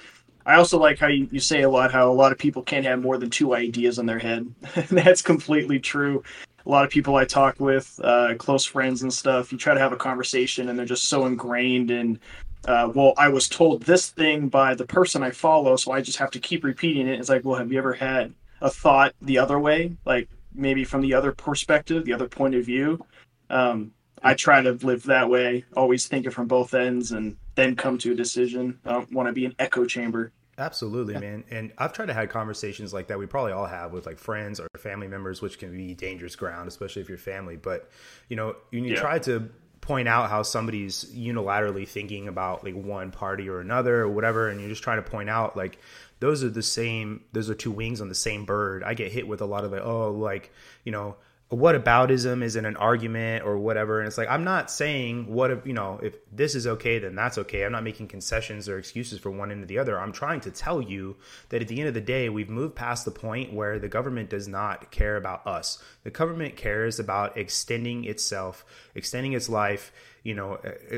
I 0.46 0.56
also 0.56 0.78
like 0.78 1.00
how 1.00 1.08
you, 1.08 1.28
you 1.32 1.40
say 1.40 1.62
a 1.62 1.70
lot 1.70 1.92
how 1.92 2.12
a 2.12 2.14
lot 2.14 2.32
of 2.32 2.38
people 2.38 2.64
can't 2.64 2.86
have 2.86 3.02
more 3.02 3.18
than 3.18 3.30
two 3.30 3.56
ideas 3.56 4.00
in 4.00 4.06
their 4.06 4.20
head. 4.20 4.54
That's 4.90 5.22
completely 5.22 5.80
true. 5.80 6.24
A 6.66 6.70
lot 6.70 6.86
of 6.86 6.92
people 6.92 7.16
I 7.16 7.26
talk 7.26 7.60
with, 7.60 8.00
uh, 8.04 8.36
close 8.38 8.66
friends 8.66 9.04
and 9.04 9.12
stuff, 9.12 9.52
you 9.52 9.58
try 9.58 9.74
to 9.74 9.80
have 9.80 9.92
a 9.92 9.98
conversation 9.98 10.70
and 10.70 10.80
they're 10.80 10.86
just 10.86 11.10
so 11.10 11.26
ingrained 11.26 11.92
in, 11.92 12.20
uh, 12.66 12.90
well, 12.96 13.14
I 13.18 13.28
was 13.28 13.50
told 13.50 13.84
this 13.84 14.10
thing 14.10 14.48
by 14.48 14.74
the 14.74 14.86
person 14.86 15.24
I 15.24 15.32
follow, 15.32 15.76
so 15.76 15.92
I 15.92 16.02
just 16.02 16.18
have 16.20 16.32
to 16.32 16.40
keep 16.40 16.64
repeating 16.64 17.08
it. 17.08 17.20
It's 17.20 17.28
like, 17.28 17.44
well, 17.44 17.58
have 17.58 17.72
you 17.72 17.78
ever 17.78 17.94
had 17.94 18.34
a 18.64 18.70
thought 18.72 19.14
the 19.22 19.38
other 19.38 19.60
way, 19.60 19.96
like 20.06 20.28
maybe 20.56 20.84
from 20.84 21.02
the 21.02 21.14
other 21.14 21.32
perspective, 21.32 22.06
the 22.06 22.14
other 22.14 22.28
point 22.28 22.56
of 22.56 22.66
view? 22.66 23.06
Um, 23.52 23.92
I 24.24 24.34
try 24.34 24.62
to 24.62 24.72
live 24.72 25.04
that 25.04 25.30
way, 25.30 25.66
always 25.76 26.08
think 26.08 26.26
it 26.26 26.32
from 26.32 26.48
both 26.48 26.74
ends 26.74 27.12
and 27.12 27.36
then 27.56 27.76
come 27.76 27.98
to 28.00 28.14
a 28.14 28.16
decision. 28.16 28.80
I 28.86 28.94
don't 28.94 29.12
want 29.12 29.28
to 29.28 29.34
be 29.34 29.46
an 29.46 29.54
echo 29.60 29.86
chamber. 29.86 30.32
Absolutely, 30.58 31.18
man. 31.20 31.44
And 31.52 31.74
I've 31.78 31.94
tried 31.94 32.06
to 32.06 32.14
have 32.14 32.30
conversations 32.30 32.94
like 32.94 33.08
that. 33.08 33.20
We 33.20 33.26
probably 33.26 33.52
all 33.52 33.66
have 33.66 33.92
with 33.92 34.06
like 34.06 34.18
friends 34.20 34.60
or 34.60 34.68
family 34.78 35.08
members, 35.08 35.42
which 35.42 35.60
can 35.60 35.76
be 35.76 35.94
dangerous 35.94 36.36
ground, 36.36 36.68
especially 36.68 37.02
if 37.02 37.10
you're 37.10 37.18
family. 37.18 37.58
But 37.58 37.90
you 38.30 38.36
know, 38.36 38.56
when 38.70 38.86
you 38.86 38.94
Yeah. 38.94 39.02
try 39.02 39.20
to 39.20 39.50
point 39.82 40.08
out 40.08 40.30
how 40.30 40.42
somebody's 40.44 41.04
unilaterally 41.14 41.86
thinking 41.86 42.30
about 42.30 42.64
like 42.64 42.76
one 42.76 43.12
party 43.12 43.50
or 43.50 43.60
another 43.60 44.02
or 44.02 44.08
whatever, 44.10 44.48
and 44.48 44.62
you're 44.62 44.70
just 44.70 44.84
trying 44.84 45.04
to 45.04 45.10
point 45.10 45.30
out 45.30 45.58
like 45.58 45.80
those 46.24 46.42
are 46.42 46.50
the 46.50 46.64
same. 46.64 47.22
Those 47.34 47.50
are 47.50 47.56
two 47.56 47.72
wings 47.72 48.00
on 48.00 48.08
the 48.08 48.16
same 48.16 48.46
bird. 48.46 48.82
I 48.82 48.94
get 48.94 49.12
hit 49.12 49.28
with 49.28 49.42
a 49.42 49.46
lot 49.46 49.66
of 49.66 49.74
like, 49.74 49.84
oh, 49.84 50.12
like 50.12 50.52
you 50.86 50.92
know. 50.92 51.18
What 51.50 51.76
aboutism 51.76 52.42
is 52.42 52.56
in 52.56 52.66
an 52.66 52.78
argument 52.78 53.46
or 53.46 53.60
whatever, 53.60 54.00
and 54.00 54.08
it's 54.08 54.18
like 54.18 54.30
I'm 54.30 54.44
not 54.44 54.72
saying 54.72 55.32
what 55.32 55.52
if 55.52 55.68
you 55.68 55.74
know 55.74 56.00
if 56.02 56.16
this 56.32 56.56
is 56.56 56.66
okay, 56.66 56.98
then 56.98 57.14
that's 57.14 57.38
okay. 57.38 57.64
I'm 57.64 57.72
not 57.74 57.84
making 57.84 58.08
concessions 58.08 58.68
or 58.68 58.80
excuses 58.80 59.20
for 59.20 59.30
one 59.30 59.52
end 59.52 59.62
or 59.62 59.68
the 59.68 59.78
other. 59.78 60.00
I'm 60.00 60.14
trying 60.14 60.40
to 60.42 60.52
tell 60.52 60.82
you 60.82 61.16
that 61.50 61.62
at 61.62 61.68
the 61.68 61.80
end 61.80 61.90
of 61.90 61.94
the 61.94 62.02
day, 62.02 62.28
we've 62.28 62.50
moved 62.50 62.74
past 62.74 63.06
the 63.06 63.12
point 63.12 63.54
where 63.54 63.78
the 63.78 63.88
government 63.88 64.32
does 64.32 64.48
not 64.48 64.90
care 64.90 65.16
about 65.16 65.46
us. 65.46 65.84
The 66.04 66.10
government 66.10 66.56
cares 66.56 66.98
about 66.98 67.38
extending 67.38 68.06
itself, 68.06 68.66
extending 68.96 69.34
its 69.34 69.48
life, 69.48 69.92
you 70.24 70.34
know, 70.34 70.58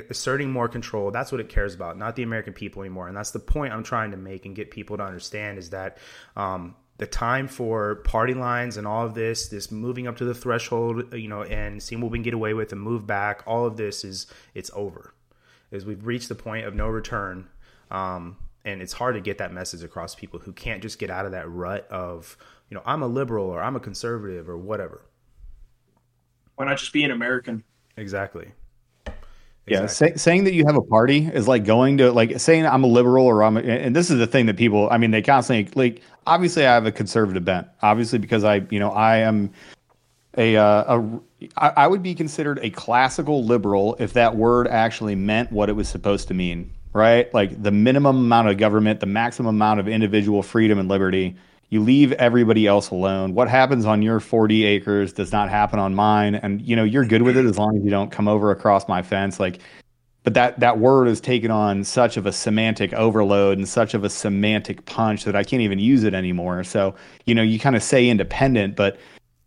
asserting 0.09 0.51
more 0.51 0.69
control. 0.69 1.09
That's 1.11 1.31
what 1.31 1.41
it 1.41 1.49
cares 1.49 1.73
about, 1.73 1.97
not 1.97 2.15
the 2.15 2.23
American 2.23 2.53
people 2.53 2.83
anymore. 2.83 3.07
And 3.07 3.17
that's 3.17 3.31
the 3.31 3.39
point 3.39 3.73
I'm 3.73 3.83
trying 3.83 4.11
to 4.11 4.17
make 4.17 4.45
and 4.45 4.55
get 4.55 4.69
people 4.69 4.97
to 4.97 5.03
understand 5.03 5.57
is 5.57 5.71
that 5.71 5.97
um, 6.35 6.75
the 6.97 7.07
time 7.07 7.47
for 7.47 7.95
party 7.95 8.35
lines 8.35 8.77
and 8.77 8.85
all 8.85 9.05
of 9.05 9.15
this, 9.15 9.49
this 9.49 9.71
moving 9.71 10.07
up 10.07 10.17
to 10.17 10.25
the 10.25 10.35
threshold, 10.35 11.13
you 11.13 11.27
know, 11.27 11.41
and 11.41 11.81
seeing 11.81 12.01
what 12.01 12.11
we 12.11 12.19
can 12.19 12.23
get 12.23 12.35
away 12.35 12.53
with 12.53 12.71
and 12.71 12.79
move 12.79 13.07
back, 13.07 13.43
all 13.47 13.65
of 13.65 13.77
this 13.77 14.03
is 14.03 14.27
it's 14.53 14.69
over. 14.73 15.13
Is 15.71 15.85
we've 15.85 16.05
reached 16.05 16.29
the 16.29 16.35
point 16.35 16.67
of 16.67 16.75
no 16.75 16.87
return. 16.87 17.47
Um, 17.89 18.37
and 18.63 18.81
it's 18.81 18.93
hard 18.93 19.15
to 19.15 19.21
get 19.21 19.39
that 19.39 19.51
message 19.51 19.83
across 19.83 20.13
to 20.13 20.21
people 20.21 20.39
who 20.39 20.53
can't 20.53 20.81
just 20.81 20.99
get 20.99 21.09
out 21.09 21.25
of 21.25 21.31
that 21.31 21.49
rut 21.49 21.87
of, 21.89 22.37
you 22.69 22.75
know, 22.75 22.83
I'm 22.85 23.01
a 23.01 23.07
liberal 23.07 23.47
or 23.47 23.61
I'm 23.61 23.75
a 23.75 23.79
conservative 23.79 24.47
or 24.47 24.57
whatever. 24.57 25.01
Why 26.55 26.65
not 26.65 26.77
just 26.77 26.93
be 26.93 27.03
an 27.03 27.11
American? 27.11 27.63
Exactly. 27.97 28.51
Yeah, 29.67 29.83
Exactly. 29.83 30.11
say, 30.11 30.17
saying 30.17 30.43
that 30.43 30.53
you 30.53 30.65
have 30.67 30.75
a 30.75 30.81
party 30.81 31.25
is 31.33 31.47
like 31.47 31.65
going 31.65 31.97
to 31.97 32.11
like 32.11 32.39
saying 32.39 32.67
I'm 32.67 32.83
a 32.83 32.87
liberal 32.87 33.25
or 33.25 33.43
I'm 33.43 33.57
a, 33.57 33.61
and 33.61 33.95
this 33.95 34.11
is 34.11 34.19
the 34.19 34.27
thing 34.27 34.45
that 34.45 34.57
people 34.57 34.87
I 34.91 34.97
mean 34.97 35.09
they 35.09 35.23
constantly 35.23 35.71
like 35.75 36.03
obviously 36.27 36.67
I 36.67 36.73
have 36.73 36.85
a 36.85 36.91
conservative 36.91 37.43
bent 37.43 37.67
obviously 37.81 38.19
because 38.19 38.43
I 38.43 38.65
you 38.69 38.79
know 38.79 38.91
I 38.91 39.17
am 39.17 39.49
a 40.37 40.55
uh, 40.55 40.99
a 40.99 41.19
I, 41.57 41.69
I 41.77 41.87
would 41.87 42.03
be 42.03 42.13
considered 42.13 42.59
a 42.61 42.69
classical 42.69 43.43
liberal 43.43 43.95
if 43.97 44.13
that 44.13 44.35
word 44.35 44.67
actually 44.67 45.15
meant 45.15 45.51
what 45.51 45.67
it 45.67 45.73
was 45.73 45.89
supposed 45.89 46.27
to 46.27 46.35
mean 46.35 46.71
right 46.93 47.33
like 47.33 47.61
the 47.63 47.71
minimum 47.71 48.17
amount 48.17 48.49
of 48.49 48.57
government 48.57 48.99
the 48.99 49.07
maximum 49.07 49.55
amount 49.55 49.79
of 49.79 49.87
individual 49.87 50.43
freedom 50.43 50.77
and 50.77 50.89
liberty 50.89 51.35
you 51.75 51.81
leave 51.81 52.11
everybody 52.13 52.65
else 52.65 52.89
alone 52.89 53.33
what 53.33 53.47
happens 53.47 53.85
on 53.85 54.01
your 54.01 54.19
40 54.19 54.65
acres 54.65 55.13
does 55.13 55.31
not 55.31 55.49
happen 55.49 55.77
on 55.77 55.93
mine 55.93 56.35
and 56.35 56.61
you 56.61 56.75
know 56.75 56.83
you're 56.83 57.05
good 57.05 57.21
with 57.21 57.37
it 57.37 57.45
as 57.45 57.57
long 57.57 57.77
as 57.77 57.83
you 57.83 57.91
don't 57.91 58.11
come 58.11 58.27
over 58.27 58.49
across 58.49 58.87
my 58.87 59.01
fence 59.01 59.39
like 59.39 59.59
but 60.25 60.33
that 60.33 60.59
that 60.59 60.79
word 60.79 61.07
has 61.07 61.21
taken 61.21 61.51
on 61.51 61.83
such 61.83 62.17
of 62.17 62.25
a 62.25 62.31
semantic 62.31 62.91
overload 62.93 63.59
and 63.59 63.69
such 63.69 63.93
of 63.93 64.03
a 64.03 64.09
semantic 64.09 64.83
punch 64.85 65.23
that 65.23 65.35
I 65.35 65.43
can't 65.43 65.61
even 65.61 65.77
use 65.77 66.03
it 66.03 66.15
anymore. 66.15 66.63
So, 66.63 66.95
you 67.25 67.35
know, 67.35 67.43
you 67.43 67.59
kind 67.59 67.75
of 67.75 67.83
say 67.83 68.09
independent, 68.09 68.75
but 68.75 68.97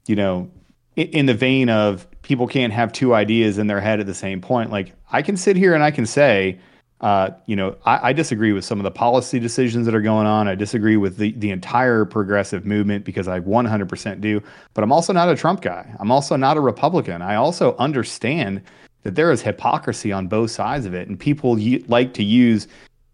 you 0.06 0.14
know, 0.14 0.48
in, 0.94 1.08
in 1.08 1.26
the 1.26 1.34
vein 1.34 1.68
of 1.68 2.06
people 2.22 2.46
can't 2.46 2.72
have 2.72 2.92
two 2.92 3.12
ideas 3.12 3.58
in 3.58 3.66
their 3.66 3.80
head 3.80 3.98
at 3.98 4.06
the 4.06 4.14
same 4.14 4.40
point. 4.40 4.70
Like 4.70 4.92
I 5.10 5.20
can 5.20 5.36
sit 5.36 5.56
here 5.56 5.74
and 5.74 5.82
I 5.82 5.90
can 5.90 6.06
say, 6.06 6.60
uh, 7.00 7.30
you 7.46 7.54
know, 7.54 7.76
I, 7.84 8.08
I, 8.08 8.12
disagree 8.12 8.52
with 8.52 8.64
some 8.64 8.80
of 8.80 8.84
the 8.84 8.90
policy 8.90 9.38
decisions 9.38 9.86
that 9.86 9.94
are 9.94 10.00
going 10.00 10.26
on. 10.26 10.48
I 10.48 10.56
disagree 10.56 10.96
with 10.96 11.16
the, 11.16 11.30
the 11.32 11.52
entire 11.52 12.04
progressive 12.04 12.66
movement 12.66 13.04
because 13.04 13.28
I 13.28 13.38
100% 13.38 14.20
do. 14.20 14.42
But 14.74 14.82
I'm 14.82 14.90
also 14.90 15.12
not 15.12 15.28
a 15.28 15.36
Trump 15.36 15.60
guy. 15.60 15.88
I'm 16.00 16.10
also 16.10 16.34
not 16.34 16.56
a 16.56 16.60
Republican. 16.60 17.22
I 17.22 17.36
also 17.36 17.76
understand 17.76 18.62
that 19.04 19.14
there 19.14 19.30
is 19.30 19.42
hypocrisy 19.42 20.10
on 20.10 20.26
both 20.26 20.50
sides 20.50 20.86
of 20.86 20.94
it, 20.94 21.08
and 21.08 21.18
people 21.18 21.56
like 21.86 22.14
to 22.14 22.24
use 22.24 22.66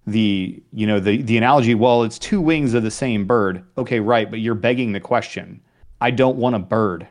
the 0.06 0.62
you 0.72 0.86
know 0.86 1.00
the 1.00 1.22
the 1.22 1.36
analogy. 1.36 1.74
Well, 1.74 2.02
it's 2.02 2.18
two 2.18 2.40
wings 2.40 2.74
of 2.74 2.82
the 2.82 2.90
same 2.90 3.26
bird. 3.26 3.64
Okay, 3.78 4.00
right, 4.00 4.30
but 4.30 4.40
you're 4.40 4.54
begging 4.54 4.92
the 4.92 5.00
question. 5.00 5.60
I 6.00 6.10
don't 6.10 6.36
want 6.36 6.56
a 6.56 6.58
bird. 6.58 7.06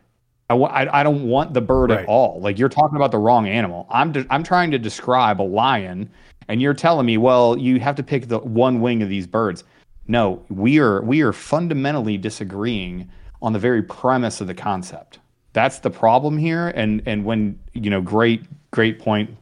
I, 0.49 0.55
I, 0.55 0.99
I 0.99 1.03
don't 1.03 1.27
want 1.27 1.53
the 1.53 1.61
bird 1.61 1.89
right. 1.89 2.01
at 2.01 2.05
all. 2.07 2.39
Like 2.41 2.59
you're 2.59 2.69
talking 2.69 2.95
about 2.95 3.11
the 3.11 3.17
wrong 3.17 3.47
animal. 3.47 3.87
I'm 3.89 4.11
de- 4.11 4.27
I'm 4.29 4.43
trying 4.43 4.71
to 4.71 4.79
describe 4.79 5.41
a 5.41 5.43
lion, 5.43 6.09
and 6.47 6.61
you're 6.61 6.73
telling 6.73 7.05
me, 7.05 7.17
well, 7.17 7.57
you 7.57 7.79
have 7.79 7.95
to 7.95 8.03
pick 8.03 8.27
the 8.27 8.39
one 8.39 8.81
wing 8.81 9.01
of 9.03 9.09
these 9.09 9.27
birds. 9.27 9.63
No, 10.07 10.43
we 10.49 10.79
are 10.79 11.01
we 11.01 11.21
are 11.21 11.33
fundamentally 11.33 12.17
disagreeing 12.17 13.09
on 13.41 13.53
the 13.53 13.59
very 13.59 13.81
premise 13.81 14.41
of 14.41 14.47
the 14.47 14.53
concept. 14.53 15.19
That's 15.53 15.79
the 15.79 15.89
problem 15.89 16.37
here. 16.37 16.69
And 16.69 17.01
and 17.05 17.25
when 17.25 17.59
you 17.73 17.89
know, 17.89 18.01
great 18.01 18.43
great 18.71 18.99
point 18.99 19.35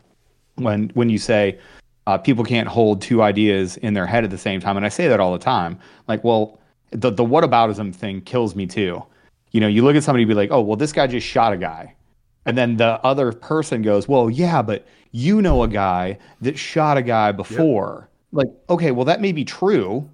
when 0.56 0.90
when 0.94 1.10
you 1.10 1.18
say 1.18 1.60
uh, 2.08 2.18
people 2.18 2.44
can't 2.44 2.68
hold 2.68 3.02
two 3.02 3.22
ideas 3.22 3.78
in 3.78 3.94
their 3.94 4.06
head 4.06 4.24
at 4.24 4.30
the 4.30 4.38
same 4.38 4.60
time, 4.60 4.78
and 4.78 4.86
I 4.86 4.90
say 4.90 5.08
that 5.08 5.20
all 5.20 5.32
the 5.32 5.40
time. 5.40 5.80
Like, 6.08 6.24
well, 6.24 6.60
the 6.92 7.12
the 7.12 7.24
whataboutism 7.24 7.96
thing 7.96 8.22
kills 8.22 8.56
me 8.56 8.68
too. 8.68 9.04
You 9.52 9.62
know, 9.62 9.68
you 9.68 9.84
look 9.84 9.96
at 9.96 10.04
somebody 10.04 10.24
and 10.24 10.30
be 10.30 10.36
like, 10.36 10.52
oh, 10.52 10.62
well, 10.62 10.78
this 10.78 10.94
guy 10.94 11.08
just 11.08 11.28
shot 11.28 11.54
a 11.54 11.58
guy. 11.58 11.96
And 12.46 12.58
then 12.58 12.78
the 12.78 13.00
other 13.06 13.32
person 13.32 13.82
goes, 13.82 14.08
well, 14.08 14.30
yeah, 14.30 14.62
but 14.62 14.86
you 15.12 15.42
know 15.42 15.64
a 15.64 15.68
guy 15.68 16.18
that 16.42 16.58
shot 16.58 16.98
a 16.98 17.02
guy 17.02 17.32
before. 17.32 18.10
Yep. 18.10 18.10
Like, 18.34 18.48
okay, 18.70 18.92
well, 18.92 19.06
that 19.06 19.22
may 19.22 19.32
be 19.32 19.46
true, 19.46 20.10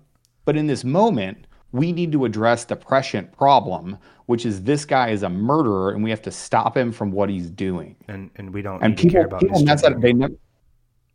but 0.46 0.57
in 0.57 0.67
this 0.67 0.84
moment, 0.84 1.46
we 1.72 1.91
need 1.91 2.12
to 2.12 2.25
address 2.25 2.65
the 2.65 2.75
prescient 2.75 3.31
problem, 3.31 3.98
which 4.25 4.46
is 4.46 4.63
this 4.63 4.86
guy 4.86 5.10
is 5.10 5.24
a 5.24 5.29
murderer 5.29 5.91
and 5.91 6.03
we 6.03 6.10
have 6.10 6.22
to 6.24 6.31
stop 6.31 6.75
him 6.75 6.91
from 6.91 7.12
what 7.12 7.29
he's 7.29 7.50
doing. 7.50 7.96
And 8.07 8.29
and 8.36 8.53
we 8.53 8.62
don't 8.62 8.81
and 8.81 8.98
people, 8.98 9.12
care 9.12 9.25
about 9.25 9.41
people 9.41 9.63
that's 9.63 9.81
that 9.84 10.01
they 10.01 10.13
never, 10.13 10.34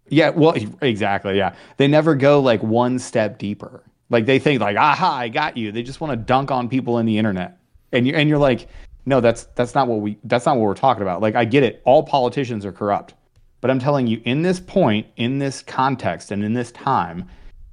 Yeah, 0.09 0.31
well, 0.31 0.55
exactly. 0.83 1.37
Yeah, 1.37 1.55
they 1.79 1.89
never 1.89 2.15
go 2.15 2.41
like 2.41 2.63
one 2.63 2.99
step 2.99 3.39
deeper. 3.39 3.83
Like 4.11 4.27
they 4.27 4.39
think 4.39 4.61
like, 4.61 4.77
aha, 4.77 5.17
I 5.17 5.29
got 5.29 5.57
you. 5.57 5.73
They 5.73 5.83
just 5.83 6.01
want 6.01 6.13
to 6.13 6.17
dunk 6.17 6.51
on 6.51 6.69
people 6.69 6.99
in 6.99 7.07
the 7.07 7.17
internet, 7.17 7.59
and 7.93 8.07
you 8.07 8.15
and 8.15 8.29
you're 8.29 8.39
like, 8.39 8.69
no, 9.05 9.21
that's 9.21 9.45
that's 9.55 9.75
not 9.75 9.89
what 9.89 10.01
we 10.01 10.19
that's 10.25 10.47
not 10.47 10.57
what 10.57 10.65
we're 10.65 10.75
talking 10.75 11.03
about. 11.03 11.21
Like 11.21 11.35
I 11.35 11.45
get 11.45 11.63
it, 11.63 11.83
all 11.85 12.03
politicians 12.03 12.65
are 12.65 12.73
corrupt, 12.73 13.15
but 13.61 13.71
I'm 13.71 13.79
telling 13.79 14.07
you, 14.07 14.21
in 14.25 14.43
this 14.43 14.61
point, 14.61 15.07
in 15.17 15.39
this 15.39 15.63
context, 15.63 16.31
and 16.31 16.45
in 16.45 16.53
this 16.53 16.73
time, 16.73 17.29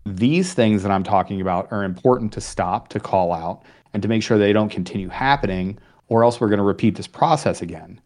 these 0.06 0.54
things 0.54 0.82
that 0.84 0.92
I'm 0.92 1.04
talking 1.04 1.42
about 1.42 1.72
are 1.72 1.84
important 1.84 2.34
to 2.34 2.42
stop, 2.42 2.88
to 2.90 3.00
call 3.00 3.32
out, 3.32 3.64
and 3.94 4.02
to 4.02 4.10
make 4.10 4.24
sure 4.24 4.38
they 4.38 4.54
don't 4.54 4.70
continue 4.70 5.10
happening, 5.10 5.78
or 6.08 6.24
else 6.24 6.42
we're 6.42 6.50
going 6.50 6.58
to 6.58 6.64
repeat 6.64 6.96
this 6.96 7.08
process 7.08 7.62
again. 7.62 8.02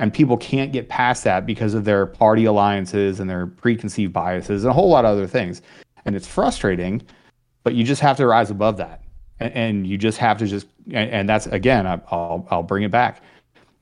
And 0.00 0.12
people 0.12 0.36
can't 0.36 0.72
get 0.72 0.88
past 0.88 1.22
that 1.22 1.46
because 1.46 1.74
of 1.74 1.84
their 1.84 2.06
party 2.06 2.46
alliances 2.46 3.20
and 3.20 3.30
their 3.30 3.46
preconceived 3.46 4.12
biases 4.12 4.64
and 4.64 4.70
a 4.70 4.74
whole 4.74 4.88
lot 4.88 5.04
of 5.04 5.12
other 5.12 5.28
things. 5.28 5.62
And 6.04 6.16
it's 6.16 6.26
frustrating, 6.26 7.02
but 7.62 7.74
you 7.74 7.84
just 7.84 8.00
have 8.00 8.16
to 8.16 8.26
rise 8.26 8.50
above 8.50 8.76
that. 8.78 9.03
And, 9.44 9.86
you 9.86 9.98
just 9.98 10.18
have 10.18 10.38
to 10.38 10.46
just, 10.46 10.66
and, 10.86 11.10
and 11.10 11.28
that's 11.28 11.46
again, 11.46 11.86
I, 11.86 12.00
I'll, 12.10 12.46
I'll 12.50 12.62
bring 12.62 12.82
it 12.82 12.90
back. 12.90 13.22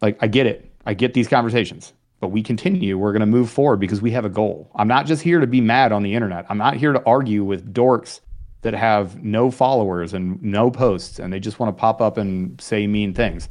Like, 0.00 0.18
I 0.20 0.26
get 0.26 0.46
it. 0.46 0.70
I 0.86 0.94
get 0.94 1.14
these 1.14 1.28
conversations 1.28 1.92
but 2.22 2.28
we 2.28 2.40
continue. 2.40 2.96
We're 2.96 3.10
going 3.10 3.18
to 3.18 3.26
move 3.26 3.50
forward 3.50 3.78
because 3.78 4.00
we 4.00 4.12
have 4.12 4.24
a 4.24 4.28
goal. 4.28 4.70
I'm 4.76 4.86
not 4.86 5.06
just 5.06 5.22
here 5.22 5.40
to 5.40 5.46
be 5.48 5.60
mad 5.60 5.90
on 5.90 6.04
the 6.04 6.14
internet. 6.14 6.46
I'm 6.48 6.56
not 6.56 6.76
here 6.76 6.92
to 6.92 7.02
argue 7.04 7.42
with 7.42 7.74
dorks 7.74 8.20
that 8.60 8.74
have 8.74 9.20
no 9.24 9.50
followers 9.50 10.14
and 10.14 10.40
no 10.40 10.70
posts 10.70 11.18
and 11.18 11.32
they 11.32 11.40
just 11.40 11.58
want 11.58 11.76
to 11.76 11.80
pop 11.80 12.00
up 12.00 12.18
and 12.18 12.60
say 12.60 12.86
mean 12.86 13.12
things. 13.12 13.48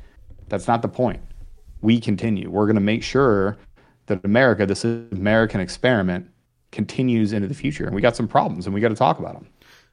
That's 0.47 0.69
not 0.69 0.81
the 0.81 0.87
point. 0.87 1.21
We 1.81 1.99
continue. 1.99 2.49
We're 2.49 2.65
going 2.65 2.75
to 2.75 2.81
make 2.81 3.03
sure 3.03 3.57
that 4.05 4.23
America, 4.23 4.65
this 4.65 4.85
American 4.85 5.59
experiment, 5.59 6.29
continues 6.71 7.33
into 7.33 7.49
the 7.49 7.53
future. 7.53 7.85
And 7.85 7.93
we 7.93 8.01
got 8.01 8.15
some 8.15 8.27
problems 8.27 8.67
and 8.67 8.73
we 8.73 8.79
got 8.79 8.87
to 8.87 8.95
talk 8.95 9.19
about 9.19 9.33
them. 9.33 9.49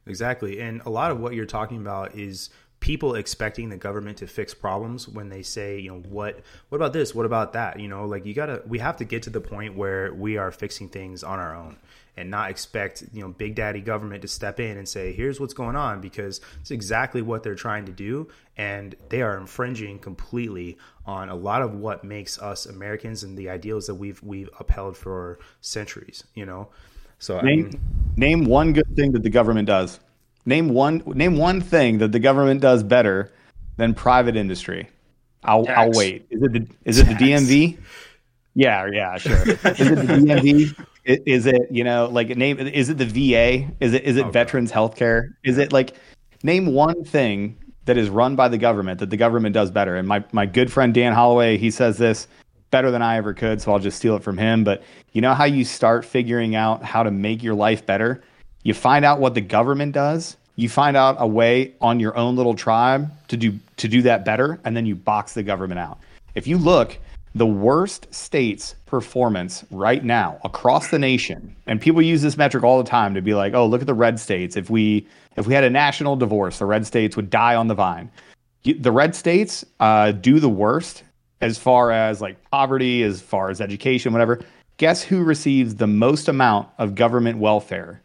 Exactly. 0.08 0.60
And 0.60 0.80
a 0.86 0.90
lot 0.90 1.10
of 1.10 1.20
what 1.20 1.34
you're 1.34 1.46
talking 1.46 1.78
about 1.78 2.16
is 2.16 2.50
people 2.80 3.16
expecting 3.16 3.68
the 3.68 3.76
government 3.76 4.18
to 4.18 4.26
fix 4.26 4.54
problems 4.54 5.08
when 5.08 5.28
they 5.28 5.42
say, 5.42 5.78
you 5.78 5.90
know, 5.90 5.98
what 6.08 6.40
what 6.68 6.76
about 6.76 6.92
this? 6.92 7.14
What 7.14 7.26
about 7.26 7.52
that? 7.54 7.80
You 7.80 7.88
know, 7.88 8.06
like 8.06 8.24
you 8.24 8.34
got 8.34 8.46
to 8.46 8.62
we 8.66 8.78
have 8.78 8.96
to 8.98 9.04
get 9.04 9.24
to 9.24 9.30
the 9.30 9.40
point 9.40 9.76
where 9.76 10.12
we 10.14 10.36
are 10.36 10.50
fixing 10.50 10.88
things 10.88 11.22
on 11.22 11.38
our 11.38 11.54
own 11.54 11.76
and 12.16 12.30
not 12.30 12.50
expect, 12.50 13.04
you 13.12 13.20
know, 13.22 13.28
big 13.28 13.54
daddy 13.54 13.80
government 13.80 14.22
to 14.22 14.28
step 14.28 14.58
in 14.60 14.76
and 14.76 14.88
say, 14.88 15.12
"Here's 15.12 15.40
what's 15.40 15.54
going 15.54 15.76
on" 15.76 16.00
because 16.00 16.40
it's 16.60 16.70
exactly 16.70 17.22
what 17.22 17.42
they're 17.42 17.54
trying 17.54 17.86
to 17.86 17.92
do 17.92 18.28
and 18.56 18.94
they 19.08 19.22
are 19.22 19.36
infringing 19.36 19.98
completely 19.98 20.78
on 21.06 21.28
a 21.28 21.34
lot 21.34 21.62
of 21.62 21.74
what 21.74 22.04
makes 22.04 22.38
us 22.40 22.66
Americans 22.66 23.22
and 23.22 23.36
the 23.36 23.48
ideals 23.50 23.86
that 23.86 23.94
we've 23.94 24.22
we've 24.22 24.50
upheld 24.58 24.96
for 24.96 25.38
centuries, 25.60 26.24
you 26.34 26.46
know. 26.46 26.68
So 27.18 27.40
name, 27.40 27.64
mean, 27.64 27.80
name 28.16 28.44
one 28.44 28.72
good 28.72 28.94
thing 28.96 29.12
that 29.12 29.22
the 29.22 29.30
government 29.30 29.66
does. 29.66 30.00
Name 30.46 30.68
one 30.70 31.02
name 31.06 31.36
one 31.36 31.60
thing 31.60 31.98
that 31.98 32.12
the 32.12 32.18
government 32.18 32.60
does 32.60 32.82
better 32.82 33.32
than 33.76 33.94
private 33.94 34.36
industry. 34.36 34.88
I'll 35.44 35.64
Tax. 35.64 35.78
I'll 35.78 35.90
wait. 35.92 36.26
Is 36.30 36.42
it 36.42 36.52
the 36.52 36.68
is 36.84 36.98
Tax. 36.98 37.10
it 37.10 37.18
the 37.18 37.24
DMV? 37.24 37.78
Yeah, 38.54 38.88
yeah, 38.92 39.16
sure. 39.18 39.42
is 39.42 39.56
it 39.56 39.64
the 39.64 39.74
DMV? 40.26 40.86
Is 41.04 41.46
it 41.46 41.68
you 41.70 41.84
know 41.84 42.08
like 42.10 42.28
name? 42.28 42.58
Is 42.58 42.88
it 42.88 42.98
the 42.98 43.06
VA? 43.06 43.70
Is 43.80 43.94
it 43.94 44.04
is 44.04 44.16
it 44.16 44.26
oh, 44.26 44.30
Veterans. 44.30 44.72
Healthcare? 44.72 45.34
Is 45.44 45.58
it 45.58 45.72
like 45.72 45.94
name 46.42 46.74
one 46.74 47.04
thing 47.04 47.56
that 47.84 47.96
is 47.96 48.08
run 48.08 48.36
by 48.36 48.48
the 48.48 48.58
government 48.58 49.00
that 49.00 49.10
the 49.10 49.16
government 49.16 49.54
does 49.54 49.70
better? 49.70 49.96
And 49.96 50.06
my 50.06 50.24
my 50.32 50.46
good 50.46 50.72
friend 50.72 50.94
Dan 50.94 51.12
Holloway 51.12 51.56
he 51.56 51.70
says 51.70 51.98
this 51.98 52.28
better 52.70 52.90
than 52.90 53.02
I 53.02 53.16
ever 53.16 53.34
could, 53.34 53.60
so 53.60 53.72
I'll 53.72 53.78
just 53.78 53.96
steal 53.96 54.16
it 54.16 54.22
from 54.22 54.38
him. 54.38 54.64
But 54.64 54.82
you 55.12 55.20
know 55.20 55.34
how 55.34 55.44
you 55.44 55.64
start 55.64 56.04
figuring 56.04 56.54
out 56.54 56.82
how 56.82 57.02
to 57.02 57.10
make 57.10 57.42
your 57.42 57.54
life 57.54 57.84
better? 57.86 58.22
You 58.62 58.74
find 58.74 59.04
out 59.04 59.20
what 59.20 59.34
the 59.34 59.40
government 59.40 59.92
does, 59.92 60.36
you 60.58 60.68
find 60.68 60.96
out 60.96 61.16
a 61.20 61.26
way 61.26 61.72
on 61.80 62.00
your 62.00 62.16
own 62.16 62.34
little 62.34 62.54
tribe 62.54 63.08
to 63.28 63.36
do 63.36 63.58
to 63.76 63.86
do 63.86 64.02
that 64.02 64.24
better, 64.24 64.58
and 64.64 64.76
then 64.76 64.86
you 64.86 64.96
box 64.96 65.34
the 65.34 65.44
government 65.44 65.78
out. 65.78 66.00
If 66.34 66.48
you 66.48 66.58
look, 66.58 66.98
the 67.36 67.46
worst 67.46 68.12
states' 68.12 68.74
performance 68.84 69.64
right 69.70 70.04
now 70.04 70.40
across 70.42 70.88
the 70.88 70.98
nation, 70.98 71.54
and 71.68 71.80
people 71.80 72.02
use 72.02 72.22
this 72.22 72.36
metric 72.36 72.64
all 72.64 72.82
the 72.82 72.90
time 72.90 73.14
to 73.14 73.22
be 73.22 73.34
like, 73.34 73.54
"Oh, 73.54 73.66
look 73.66 73.82
at 73.82 73.86
the 73.86 73.94
red 73.94 74.18
states. 74.18 74.56
If 74.56 74.68
we 74.68 75.06
if 75.36 75.46
we 75.46 75.54
had 75.54 75.62
a 75.62 75.70
national 75.70 76.16
divorce, 76.16 76.58
the 76.58 76.66
red 76.66 76.84
states 76.84 77.14
would 77.14 77.30
die 77.30 77.54
on 77.54 77.68
the 77.68 77.74
vine." 77.74 78.10
The 78.64 78.90
red 78.90 79.14
states 79.14 79.64
uh, 79.78 80.10
do 80.10 80.40
the 80.40 80.48
worst 80.48 81.04
as 81.40 81.58
far 81.58 81.90
as 81.90 82.20
like 82.20 82.36
poverty, 82.50 83.02
as 83.02 83.20
far 83.20 83.50
as 83.50 83.60
education, 83.60 84.12
whatever. 84.12 84.40
Guess 84.76 85.02
who 85.02 85.24
receives 85.24 85.74
the 85.74 85.86
most 85.86 86.28
amount 86.28 86.68
of 86.78 86.94
government 86.94 87.38
welfare 87.38 88.02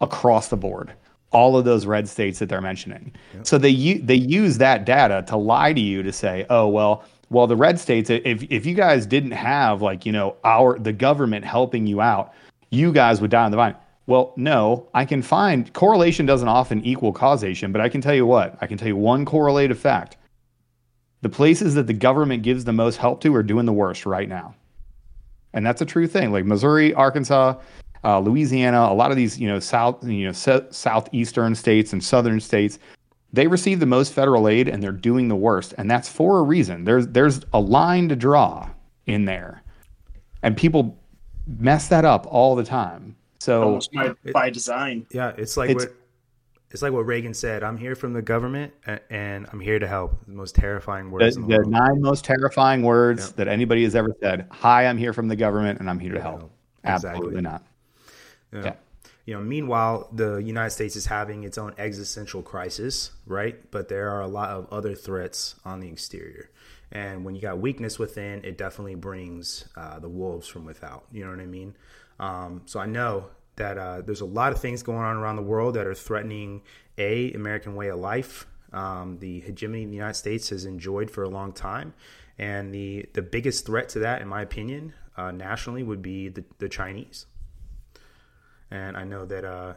across 0.00 0.48
the 0.48 0.56
board 0.56 0.92
all 1.32 1.56
of 1.56 1.64
those 1.64 1.86
red 1.86 2.08
states 2.08 2.38
that 2.40 2.48
they're 2.48 2.60
mentioning. 2.60 3.12
Yep. 3.34 3.46
So 3.46 3.58
they 3.58 3.94
they 3.98 4.14
use 4.14 4.58
that 4.58 4.84
data 4.84 5.24
to 5.28 5.36
lie 5.36 5.72
to 5.72 5.80
you 5.80 6.02
to 6.02 6.12
say, 6.12 6.46
"Oh, 6.50 6.68
well, 6.68 7.04
well 7.30 7.46
the 7.46 7.56
red 7.56 7.78
states 7.78 8.10
if 8.10 8.42
if 8.50 8.66
you 8.66 8.74
guys 8.74 9.06
didn't 9.06 9.32
have 9.32 9.82
like, 9.82 10.04
you 10.04 10.12
know, 10.12 10.36
our 10.44 10.78
the 10.78 10.92
government 10.92 11.44
helping 11.44 11.86
you 11.86 12.00
out, 12.00 12.34
you 12.70 12.92
guys 12.92 13.20
would 13.20 13.30
die 13.30 13.44
on 13.44 13.50
the 13.50 13.56
vine." 13.56 13.76
Well, 14.06 14.32
no, 14.36 14.88
I 14.92 15.04
can 15.04 15.22
find 15.22 15.72
correlation 15.72 16.26
doesn't 16.26 16.48
often 16.48 16.84
equal 16.84 17.12
causation, 17.12 17.70
but 17.70 17.80
I 17.80 17.88
can 17.88 18.00
tell 18.00 18.14
you 18.14 18.26
what, 18.26 18.58
I 18.60 18.66
can 18.66 18.76
tell 18.76 18.88
you 18.88 18.96
one 18.96 19.24
correlative 19.24 19.78
fact. 19.78 20.16
The 21.22 21.28
places 21.28 21.74
that 21.74 21.86
the 21.86 21.92
government 21.92 22.42
gives 22.42 22.64
the 22.64 22.72
most 22.72 22.96
help 22.96 23.20
to 23.22 23.34
are 23.34 23.42
doing 23.42 23.66
the 23.66 23.72
worst 23.72 24.06
right 24.06 24.28
now. 24.28 24.54
And 25.52 25.66
that's 25.66 25.82
a 25.82 25.86
true 25.86 26.06
thing. 26.06 26.32
Like 26.32 26.44
Missouri, 26.44 26.94
Arkansas, 26.94 27.54
uh, 28.04 28.20
Louisiana, 28.20 28.88
a 28.90 28.94
lot 28.94 29.10
of 29.10 29.16
these, 29.16 29.38
you 29.38 29.48
know, 29.48 29.58
south, 29.58 30.06
you 30.06 30.26
know, 30.26 30.32
southeastern 30.32 31.54
states 31.54 31.92
and 31.92 32.02
southern 32.02 32.40
states, 32.40 32.78
they 33.32 33.46
receive 33.46 33.80
the 33.80 33.86
most 33.86 34.12
federal 34.12 34.48
aid 34.48 34.68
and 34.68 34.82
they're 34.82 34.92
doing 34.92 35.28
the 35.28 35.36
worst, 35.36 35.74
and 35.78 35.90
that's 35.90 36.08
for 36.08 36.38
a 36.38 36.42
reason. 36.42 36.84
There's 36.84 37.06
there's 37.08 37.40
a 37.52 37.60
line 37.60 38.08
to 38.08 38.16
draw 38.16 38.68
in 39.06 39.24
there, 39.24 39.62
and 40.42 40.56
people 40.56 40.98
mess 41.46 41.88
that 41.88 42.04
up 42.04 42.26
all 42.28 42.56
the 42.56 42.64
time. 42.64 43.16
So 43.38 43.80
by, 43.94 44.14
by 44.32 44.50
design. 44.50 45.06
Yeah, 45.12 45.32
it's 45.36 45.56
like 45.56 45.70
it's, 45.70 45.84
what 45.84 45.94
it's 46.70 46.82
like 46.82 46.92
what 46.92 47.06
Reagan 47.06 47.34
said. 47.34 47.62
I'm 47.62 47.76
here 47.76 47.94
from 47.94 48.12
the 48.12 48.22
government, 48.22 48.72
and 49.10 49.46
I'm 49.52 49.60
here 49.60 49.78
to 49.78 49.88
help. 49.88 50.24
The 50.26 50.34
most 50.34 50.54
terrifying 50.54 51.10
words. 51.10 51.34
The, 51.34 51.42
the, 51.42 51.58
the 51.58 51.68
nine 51.68 52.00
most 52.00 52.24
terrifying 52.24 52.82
words 52.82 53.28
yep. 53.28 53.36
that 53.36 53.48
anybody 53.48 53.82
has 53.84 53.96
ever 53.96 54.14
said. 54.20 54.46
Hi, 54.50 54.86
I'm 54.86 54.98
here 54.98 55.12
from 55.12 55.28
the 55.28 55.36
government, 55.36 55.80
and 55.80 55.90
I'm 55.90 55.98
here 55.98 56.14
to 56.14 56.22
help. 56.22 56.50
Absolutely 56.84 57.38
Exactly. 57.38 57.42
not. 57.42 57.62
Yeah. 58.52 58.64
Yeah. 58.64 58.74
You 59.26 59.34
know, 59.34 59.42
meanwhile, 59.42 60.08
the 60.12 60.36
United 60.36 60.70
States 60.70 60.96
is 60.96 61.06
having 61.06 61.44
its 61.44 61.58
own 61.58 61.74
existential 61.76 62.42
crisis, 62.42 63.10
right? 63.26 63.70
But 63.70 63.88
there 63.88 64.10
are 64.10 64.22
a 64.22 64.26
lot 64.26 64.50
of 64.50 64.72
other 64.72 64.94
threats 64.94 65.56
on 65.64 65.80
the 65.80 65.88
exterior. 65.88 66.50
And 66.92 67.24
when 67.24 67.34
you 67.34 67.40
got 67.40 67.58
weakness 67.58 67.98
within, 67.98 68.44
it 68.44 68.58
definitely 68.58 68.96
brings 68.96 69.66
uh, 69.76 69.98
the 69.98 70.08
wolves 70.08 70.48
from 70.48 70.64
without. 70.64 71.04
You 71.12 71.24
know 71.24 71.30
what 71.30 71.40
I 71.40 71.46
mean? 71.46 71.74
Um, 72.18 72.62
so 72.66 72.80
I 72.80 72.86
know 72.86 73.26
that 73.60 73.76
uh, 73.76 74.00
there's 74.00 74.22
a 74.22 74.26
lot 74.26 74.52
of 74.52 74.60
things 74.60 74.82
going 74.82 74.98
on 74.98 75.16
around 75.16 75.36
the 75.36 75.42
world 75.42 75.74
that 75.74 75.86
are 75.86 75.94
threatening 75.94 76.62
a 76.96 77.30
American 77.34 77.74
way 77.74 77.88
of 77.88 77.98
life. 77.98 78.46
Um, 78.72 79.18
the 79.18 79.40
hegemony 79.40 79.84
the 79.84 79.94
United 79.94 80.14
States 80.14 80.48
has 80.48 80.64
enjoyed 80.64 81.10
for 81.10 81.24
a 81.24 81.28
long 81.28 81.52
time, 81.52 81.92
and 82.38 82.72
the 82.72 83.06
the 83.12 83.22
biggest 83.22 83.66
threat 83.66 83.90
to 83.90 83.98
that, 83.98 84.22
in 84.22 84.28
my 84.28 84.40
opinion, 84.40 84.94
uh, 85.16 85.30
nationally, 85.30 85.82
would 85.82 86.00
be 86.00 86.28
the, 86.28 86.42
the 86.58 86.68
Chinese. 86.68 87.26
And 88.70 88.96
I 88.96 89.04
know 89.04 89.26
that 89.26 89.44
uh, 89.44 89.74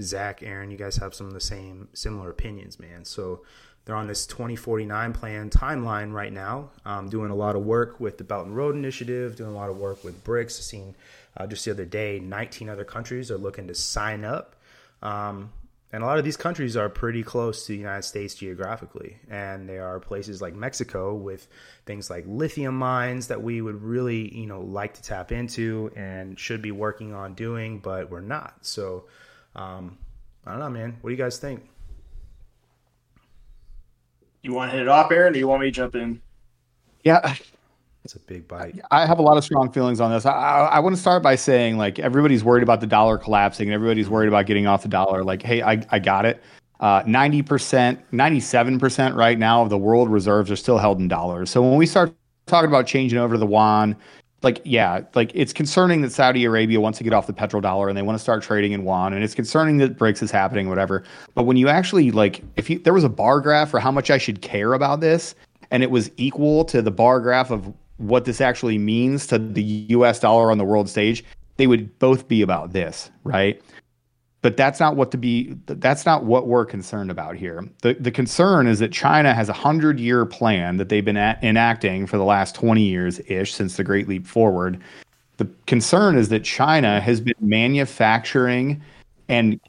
Zach, 0.00 0.42
Aaron, 0.42 0.70
you 0.70 0.78
guys 0.78 0.96
have 0.96 1.14
some 1.14 1.26
of 1.26 1.34
the 1.34 1.40
same 1.40 1.88
similar 1.92 2.30
opinions, 2.30 2.78
man. 2.78 3.04
So 3.04 3.42
they're 3.84 3.96
on 3.96 4.06
this 4.06 4.26
2049 4.26 5.12
plan 5.12 5.50
timeline 5.50 6.12
right 6.12 6.32
now, 6.32 6.70
um, 6.84 7.10
doing 7.10 7.30
a 7.30 7.34
lot 7.34 7.56
of 7.56 7.62
work 7.62 8.00
with 8.00 8.16
the 8.16 8.24
Belt 8.24 8.46
and 8.46 8.56
Road 8.56 8.74
Initiative, 8.74 9.36
doing 9.36 9.50
a 9.50 9.54
lot 9.54 9.68
of 9.68 9.76
work 9.76 10.02
with 10.02 10.24
BRICS. 10.24 10.62
Seen 10.62 10.94
uh, 11.36 11.46
just 11.46 11.64
the 11.64 11.70
other 11.70 11.84
day, 11.84 12.18
19 12.20 12.68
other 12.68 12.84
countries 12.84 13.30
are 13.30 13.38
looking 13.38 13.68
to 13.68 13.74
sign 13.74 14.24
up. 14.24 14.56
Um, 15.02 15.52
and 15.92 16.02
a 16.02 16.06
lot 16.06 16.18
of 16.18 16.24
these 16.24 16.36
countries 16.36 16.76
are 16.76 16.88
pretty 16.88 17.22
close 17.22 17.66
to 17.66 17.72
the 17.72 17.78
United 17.78 18.02
States 18.02 18.34
geographically. 18.34 19.18
And 19.30 19.68
there 19.68 19.86
are 19.86 20.00
places 20.00 20.42
like 20.42 20.54
Mexico 20.54 21.14
with 21.14 21.46
things 21.84 22.10
like 22.10 22.24
lithium 22.26 22.76
mines 22.76 23.28
that 23.28 23.42
we 23.42 23.60
would 23.60 23.82
really, 23.82 24.34
you 24.36 24.46
know, 24.46 24.62
like 24.62 24.94
to 24.94 25.02
tap 25.02 25.30
into 25.30 25.92
and 25.94 26.38
should 26.38 26.60
be 26.60 26.72
working 26.72 27.14
on 27.14 27.34
doing, 27.34 27.78
but 27.78 28.10
we're 28.10 28.20
not. 28.20 28.56
So, 28.62 29.04
um, 29.54 29.98
I 30.44 30.50
don't 30.50 30.60
know, 30.60 30.70
man. 30.70 30.96
What 31.00 31.10
do 31.10 31.14
you 31.14 31.22
guys 31.22 31.38
think? 31.38 31.68
You 34.42 34.52
want 34.52 34.70
to 34.70 34.76
hit 34.76 34.82
it 34.82 34.88
off, 34.88 35.10
Aaron, 35.10 35.30
or 35.30 35.32
do 35.32 35.38
you 35.38 35.48
want 35.48 35.62
me 35.62 35.68
to 35.68 35.72
jump 35.72 35.94
in? 35.94 36.20
Yeah, 37.04 37.34
It's 38.06 38.14
a 38.14 38.20
big 38.20 38.46
bite. 38.46 38.78
I 38.92 39.04
have 39.04 39.18
a 39.18 39.22
lot 39.22 39.36
of 39.36 39.42
strong 39.42 39.72
feelings 39.72 40.00
on 40.00 40.12
this. 40.12 40.24
I, 40.24 40.30
I, 40.30 40.64
I 40.66 40.78
want 40.78 40.94
to 40.94 41.00
start 41.00 41.24
by 41.24 41.34
saying, 41.34 41.76
like, 41.76 41.98
everybody's 41.98 42.44
worried 42.44 42.62
about 42.62 42.80
the 42.80 42.86
dollar 42.86 43.18
collapsing 43.18 43.66
and 43.66 43.74
everybody's 43.74 44.08
worried 44.08 44.28
about 44.28 44.46
getting 44.46 44.68
off 44.68 44.82
the 44.82 44.88
dollar. 44.88 45.24
Like, 45.24 45.42
hey, 45.42 45.60
I, 45.60 45.84
I 45.90 45.98
got 45.98 46.24
it. 46.24 46.40
Uh, 46.78 47.02
90%, 47.02 48.00
97% 48.12 49.16
right 49.16 49.36
now 49.40 49.60
of 49.60 49.70
the 49.70 49.78
world 49.78 50.08
reserves 50.08 50.52
are 50.52 50.56
still 50.56 50.78
held 50.78 51.00
in 51.00 51.08
dollars. 51.08 51.50
So 51.50 51.60
when 51.60 51.74
we 51.74 51.84
start 51.84 52.14
talking 52.46 52.68
about 52.68 52.86
changing 52.86 53.18
over 53.18 53.34
to 53.34 53.40
the 53.40 53.46
yuan, 53.46 53.96
like, 54.42 54.60
yeah, 54.62 55.00
like 55.16 55.32
it's 55.34 55.52
concerning 55.52 56.02
that 56.02 56.12
Saudi 56.12 56.44
Arabia 56.44 56.78
wants 56.80 56.98
to 56.98 57.04
get 57.04 57.12
off 57.12 57.26
the 57.26 57.32
petrodollar 57.32 57.88
and 57.88 57.98
they 57.98 58.02
want 58.02 58.16
to 58.16 58.22
start 58.22 58.40
trading 58.40 58.70
in 58.70 58.82
yuan. 58.82 59.14
And 59.14 59.24
it's 59.24 59.34
concerning 59.34 59.78
that 59.78 59.98
BRICS 59.98 60.22
is 60.22 60.30
happening, 60.30 60.68
whatever. 60.68 61.02
But 61.34 61.42
when 61.42 61.56
you 61.56 61.66
actually, 61.66 62.12
like, 62.12 62.44
if 62.54 62.70
you, 62.70 62.78
there 62.78 62.94
was 62.94 63.02
a 63.02 63.08
bar 63.08 63.40
graph 63.40 63.68
for 63.68 63.80
how 63.80 63.90
much 63.90 64.12
I 64.12 64.18
should 64.18 64.42
care 64.42 64.74
about 64.74 65.00
this, 65.00 65.34
and 65.72 65.82
it 65.82 65.90
was 65.90 66.12
equal 66.18 66.64
to 66.66 66.80
the 66.80 66.92
bar 66.92 67.18
graph 67.18 67.50
of 67.50 67.74
what 67.98 68.24
this 68.24 68.40
actually 68.40 68.78
means 68.78 69.26
to 69.28 69.38
the 69.38 69.62
US 69.62 70.20
dollar 70.20 70.50
on 70.50 70.58
the 70.58 70.64
world 70.64 70.88
stage, 70.88 71.24
they 71.56 71.66
would 71.66 71.98
both 71.98 72.28
be 72.28 72.42
about 72.42 72.72
this, 72.72 73.10
right? 73.24 73.60
But 74.42 74.56
that's 74.56 74.78
not 74.78 74.96
what 74.96 75.10
to 75.10 75.18
be 75.18 75.56
that's 75.66 76.06
not 76.06 76.24
what 76.24 76.46
we're 76.46 76.66
concerned 76.66 77.10
about 77.10 77.36
here. 77.36 77.68
The 77.82 77.94
the 77.94 78.12
concern 78.12 78.66
is 78.66 78.78
that 78.78 78.92
China 78.92 79.34
has 79.34 79.48
a 79.48 79.54
100-year 79.54 80.26
plan 80.26 80.76
that 80.76 80.88
they've 80.88 81.04
been 81.04 81.16
at, 81.16 81.42
enacting 81.42 82.06
for 82.06 82.16
the 82.16 82.24
last 82.24 82.54
20 82.54 82.82
years 82.82 83.20
ish 83.26 83.54
since 83.54 83.76
the 83.76 83.84
Great 83.84 84.08
Leap 84.08 84.26
Forward. 84.26 84.80
The 85.38 85.48
concern 85.66 86.16
is 86.16 86.28
that 86.28 86.44
China 86.44 87.00
has 87.00 87.20
been 87.20 87.34
manufacturing 87.40 88.82
and 89.28 89.60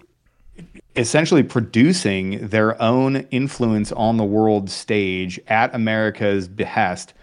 essentially 0.95 1.43
producing 1.43 2.47
their 2.47 2.79
own 2.81 3.17
influence 3.31 3.91
on 3.93 4.17
the 4.17 4.23
world 4.23 4.69
stage 4.69 5.39
at 5.47 5.73
America's 5.73 6.47
behest 6.47 7.13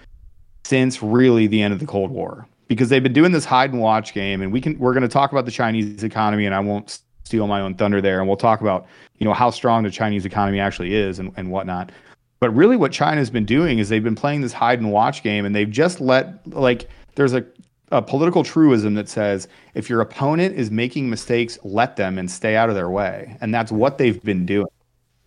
since 0.65 1.03
really 1.03 1.47
the 1.47 1.63
end 1.63 1.73
of 1.73 1.81
the 1.81 1.87
Cold 1.87 2.11
War. 2.11 2.47
Because 2.69 2.89
they've 2.89 3.03
been 3.03 3.13
doing 3.13 3.33
this 3.33 3.45
hide 3.45 3.73
and 3.73 3.81
watch 3.81 4.15
game, 4.15 4.41
and 4.41 4.51
we 4.53 4.61
can 4.61 4.79
we're 4.79 4.95
going 4.95 5.03
to 5.03 5.09
talk 5.09 5.33
about 5.33 5.45
the 5.45 5.51
Chinese 5.51 6.03
economy, 6.03 6.47
and 6.47 6.55
I 6.55 6.61
won't 6.61 7.01
steal 7.25 7.47
my 7.47 7.61
own 7.61 7.75
thunder 7.75 8.01
there, 8.01 8.21
and 8.21 8.29
we'll 8.29 8.39
talk 8.39 8.63
about 8.63 8.87
you 9.19 9.27
know 9.27 9.35
how 9.35 9.51
strong 9.51 9.83
the 9.83 9.91
Chinese 9.91 10.25
economy 10.25 10.61
actually 10.61 10.95
is 10.95 11.19
and, 11.19 11.31
and 11.37 11.51
whatnot. 11.51 11.93
But 12.41 12.51
really, 12.51 12.77
what 12.77 12.91
China's 12.91 13.31
been 13.31 13.45
doing 13.45 13.79
is 13.79 13.91
they've 13.91 14.03
been 14.03 14.15
playing 14.15 14.41
this 14.41 14.53
hide 14.53 14.81
and 14.81 14.91
watch 14.91 15.23
game, 15.23 15.45
and 15.45 15.55
they've 15.55 15.71
just 15.71 16.01
let 16.01 16.47
like 16.47 16.89
there's 17.17 17.35
a 17.35 17.45
a 17.93 18.01
political 18.01 18.43
truism 18.43 18.95
that 18.95 19.11
says 19.11 19.47
if 19.75 19.91
your 19.91 20.01
opponent 20.01 20.57
is 20.57 20.71
making 20.71 21.11
mistakes, 21.11 21.59
let 21.65 21.97
them 21.97 22.19
and 22.19 22.31
stay 22.31 22.57
out 22.57 22.71
of 22.71 22.75
their 22.75 22.91
way, 22.91 23.37
and 23.43 23.55
that's 23.55 23.71
what 23.71 23.99
they've 23.99 24.23
been 24.23 24.47
doing 24.47 24.67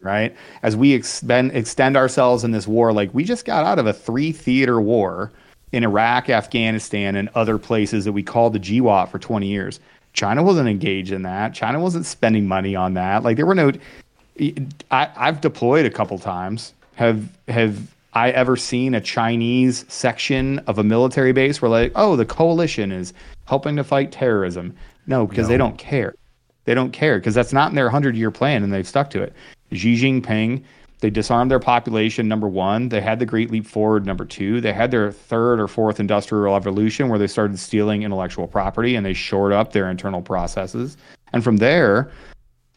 right? 0.01 0.35
As 0.63 0.75
we 0.75 0.93
expend, 0.93 1.51
extend 1.55 1.97
ourselves 1.97 2.43
in 2.43 2.51
this 2.51 2.67
war, 2.67 2.93
like 2.93 3.13
we 3.13 3.23
just 3.23 3.45
got 3.45 3.65
out 3.65 3.79
of 3.79 3.87
a 3.87 3.93
three 3.93 4.31
theater 4.31 4.79
war 4.79 5.31
in 5.71 5.83
Iraq, 5.83 6.29
Afghanistan, 6.29 7.15
and 7.15 7.29
other 7.35 7.57
places 7.57 8.05
that 8.05 8.13
we 8.13 8.23
called 8.23 8.53
the 8.53 8.59
GWOT 8.59 9.09
for 9.09 9.19
20 9.19 9.47
years. 9.47 9.79
China 10.13 10.41
wasn't 10.41 10.67
engaged 10.67 11.11
in 11.11 11.21
that. 11.23 11.53
China 11.53 11.79
wasn't 11.79 12.05
spending 12.05 12.47
money 12.47 12.75
on 12.75 12.95
that. 12.95 13.23
Like 13.23 13.37
there 13.37 13.45
were 13.45 13.55
no. 13.55 13.71
I, 14.91 15.09
I've 15.15 15.41
deployed 15.41 15.85
a 15.85 15.89
couple 15.89 16.17
times. 16.17 16.73
Have 16.95 17.29
have 17.47 17.79
I 18.13 18.31
ever 18.31 18.55
seen 18.55 18.95
a 18.95 19.01
Chinese 19.01 19.85
section 19.87 20.59
of 20.59 20.79
a 20.79 20.83
military 20.83 21.33
base 21.33 21.61
where 21.61 21.69
like, 21.69 21.91
oh, 21.95 22.15
the 22.15 22.25
coalition 22.25 22.91
is 22.91 23.13
helping 23.45 23.75
to 23.75 23.83
fight 23.83 24.11
terrorism? 24.11 24.75
No, 25.05 25.27
because 25.27 25.47
they 25.47 25.57
don't 25.57 25.77
care. 25.77 26.15
They 26.65 26.73
don't 26.73 26.91
care 26.91 27.19
because 27.19 27.35
that's 27.35 27.53
not 27.53 27.69
in 27.69 27.75
their 27.75 27.89
hundred 27.89 28.15
year 28.15 28.31
plan, 28.31 28.63
and 28.63 28.73
they've 28.73 28.87
stuck 28.87 29.11
to 29.11 29.21
it. 29.21 29.33
Xi 29.71 29.95
Jinping, 29.95 30.63
they 30.99 31.09
disarmed 31.09 31.51
their 31.51 31.59
population. 31.59 32.27
Number 32.27 32.47
one, 32.47 32.89
they 32.89 33.01
had 33.01 33.19
the 33.19 33.25
Great 33.25 33.51
Leap 33.51 33.67
Forward. 33.67 34.05
Number 34.05 34.25
two, 34.25 34.61
they 34.61 34.73
had 34.73 34.89
their 34.89 35.11
third 35.11 35.59
or 35.59 35.67
fourth 35.67 35.99
industrial 35.99 36.53
revolution 36.53 37.09
where 37.09 37.19
they 37.19 37.27
started 37.27 37.59
stealing 37.59 38.03
intellectual 38.03 38.47
property 38.47 38.95
and 38.95 39.05
they 39.05 39.13
shored 39.13 39.53
up 39.53 39.73
their 39.73 39.89
internal 39.89 40.21
processes. 40.21 40.97
And 41.33 41.43
from 41.43 41.57
there, 41.57 42.11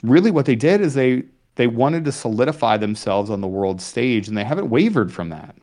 really 0.03 0.31
what 0.31 0.47
they 0.47 0.57
did 0.57 0.81
is 0.81 0.95
they 0.95 1.25
they 1.57 1.67
wanted 1.67 2.05
to 2.07 2.13
solidify 2.13 2.77
themselves 2.77 3.29
on 3.29 3.41
the 3.41 3.49
world 3.49 3.81
stage, 3.81 4.29
and 4.29 4.37
they 4.37 4.45
haven't 4.45 4.71
wavered 4.71 5.13
from 5.13 5.29
that. 5.31 5.55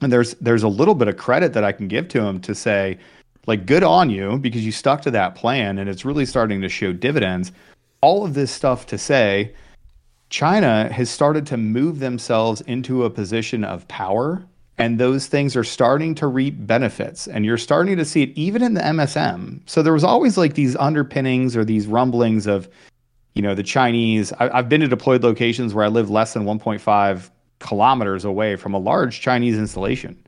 And 0.00 0.12
there's 0.12 0.34
there's 0.34 0.62
a 0.62 0.68
little 0.68 0.94
bit 0.94 1.08
of 1.08 1.16
credit 1.16 1.52
that 1.54 1.64
I 1.64 1.72
can 1.72 1.88
give 1.88 2.08
to 2.08 2.20
them 2.20 2.40
to 2.42 2.54
say, 2.54 2.98
like, 3.46 3.66
good 3.66 3.82
on 3.82 4.10
you 4.10 4.38
because 4.38 4.64
you 4.64 4.72
stuck 4.72 5.02
to 5.02 5.10
that 5.12 5.34
plan, 5.34 5.78
and 5.78 5.88
it's 5.88 6.04
really 6.04 6.26
starting 6.26 6.60
to 6.62 6.68
show 6.68 6.92
dividends. 6.92 7.52
All 8.02 8.24
of 8.24 8.34
this 8.34 8.50
stuff 8.50 8.86
to 8.86 8.98
say 8.98 9.54
China 10.30 10.92
has 10.92 11.08
started 11.08 11.46
to 11.46 11.56
move 11.56 12.00
themselves 12.00 12.60
into 12.62 13.04
a 13.04 13.10
position 13.10 13.64
of 13.64 13.86
power, 13.88 14.44
and 14.78 14.98
those 14.98 15.26
things 15.26 15.56
are 15.56 15.64
starting 15.64 16.14
to 16.16 16.26
reap 16.26 16.54
benefits. 16.66 17.26
And 17.26 17.44
you're 17.44 17.58
starting 17.58 17.96
to 17.96 18.04
see 18.04 18.22
it 18.22 18.30
even 18.34 18.62
in 18.62 18.74
the 18.74 18.80
MSM. 18.80 19.60
So 19.66 19.82
there 19.82 19.92
was 19.92 20.04
always 20.04 20.36
like 20.36 20.54
these 20.54 20.76
underpinnings 20.76 21.56
or 21.56 21.64
these 21.64 21.86
rumblings 21.86 22.46
of, 22.46 22.68
you 23.34 23.42
know, 23.42 23.54
the 23.54 23.62
Chinese. 23.62 24.32
I, 24.34 24.50
I've 24.50 24.68
been 24.68 24.80
to 24.82 24.88
deployed 24.88 25.22
locations 25.22 25.72
where 25.72 25.84
I 25.84 25.88
live 25.88 26.10
less 26.10 26.34
than 26.34 26.44
1.5 26.44 27.30
kilometers 27.58 28.24
away 28.24 28.56
from 28.56 28.74
a 28.74 28.78
large 28.78 29.20
Chinese 29.20 29.56
installation. 29.56 30.18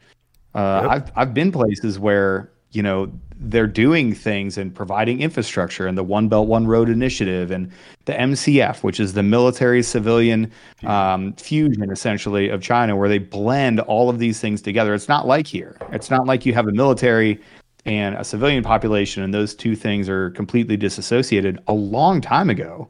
Uh, 0.55 0.81
Yep. 0.83 0.91
I've 0.91 1.13
I've 1.17 1.35
been 1.35 1.53
places 1.53 1.99
where 1.99 2.51
you 2.73 2.83
know 2.83 3.13
they're 3.41 3.67
doing 3.67 4.15
things 4.15 4.59
and 4.59 4.75
providing 4.75 5.21
infrastructure 5.21 5.87
and 5.87 5.97
the 5.97 6.03
One 6.03 6.29
Belt 6.29 6.49
One 6.49 6.67
Road 6.67 6.89
initiative 6.89 7.51
and 7.51 7.71
the 8.05 8.13
MCF, 8.15 8.83
which 8.83 8.99
is 9.01 9.13
the 9.13 9.23
military 9.23 9.83
civilian 9.83 10.51
um, 10.85 11.33
fusion 11.35 11.91
essentially 11.91 12.49
of 12.49 12.63
China, 12.63 12.97
where 12.97 13.09
they 13.09 13.19
blend 13.19 13.81
all 13.81 14.11
of 14.11 14.19
these 14.19 14.41
things 14.41 14.61
together. 14.61 14.95
It's 14.95 15.09
not 15.09 15.27
like 15.27 15.47
here. 15.47 15.77
It's 15.93 16.11
not 16.11 16.27
like 16.27 16.45
you 16.45 16.55
have 16.55 16.67
a 16.67 16.73
military 16.73 17.41
and 17.85 18.17
a 18.17 18.25
civilian 18.25 18.65
population, 18.65 19.23
and 19.23 19.33
those 19.33 19.55
two 19.55 19.77
things 19.77 20.09
are 20.09 20.31
completely 20.31 20.77
disassociated. 20.77 21.59
A 21.69 21.73
long 21.73 22.21
time 22.21 22.51
ago, 22.51 22.89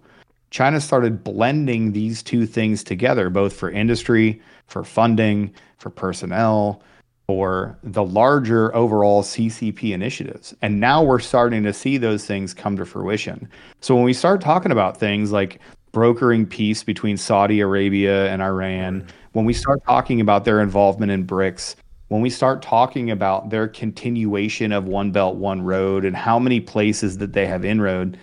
China 0.50 0.80
started 0.80 1.22
blending 1.22 1.92
these 1.92 2.22
two 2.22 2.46
things 2.46 2.82
together, 2.82 3.28
both 3.28 3.52
for 3.52 3.70
industry, 3.70 4.40
for 4.66 4.82
funding, 4.82 5.52
for 5.76 5.90
personnel, 5.90 6.82
for 7.28 7.78
the 7.82 8.02
larger 8.02 8.74
overall 8.74 9.22
CCP 9.22 9.92
initiatives. 9.92 10.56
And 10.62 10.80
now 10.80 11.02
we're 11.02 11.18
starting 11.18 11.62
to 11.64 11.74
see 11.74 11.98
those 11.98 12.24
things 12.24 12.54
come 12.54 12.74
to 12.78 12.86
fruition. 12.86 13.46
So 13.82 13.94
when 13.94 14.04
we 14.04 14.14
start 14.14 14.40
talking 14.40 14.72
about 14.72 14.96
things 14.96 15.30
like 15.30 15.60
brokering 15.92 16.46
peace 16.46 16.82
between 16.82 17.18
Saudi 17.18 17.60
Arabia 17.60 18.32
and 18.32 18.40
Iran, 18.40 19.06
when 19.32 19.44
we 19.44 19.52
start 19.52 19.84
talking 19.84 20.22
about 20.22 20.46
their 20.46 20.62
involvement 20.62 21.12
in 21.12 21.26
BRICS, 21.26 21.76
when 22.08 22.22
we 22.22 22.30
start 22.30 22.62
talking 22.62 23.10
about 23.10 23.50
their 23.50 23.68
continuation 23.68 24.72
of 24.72 24.86
One 24.86 25.12
Belt, 25.12 25.36
One 25.36 25.60
Road 25.60 26.06
and 26.06 26.16
how 26.16 26.38
many 26.38 26.60
places 26.60 27.18
that 27.18 27.34
they 27.34 27.46
have 27.46 27.62
inroad, 27.62 28.16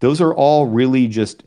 those 0.00 0.20
are 0.20 0.34
all 0.34 0.66
really 0.66 1.08
just 1.08 1.44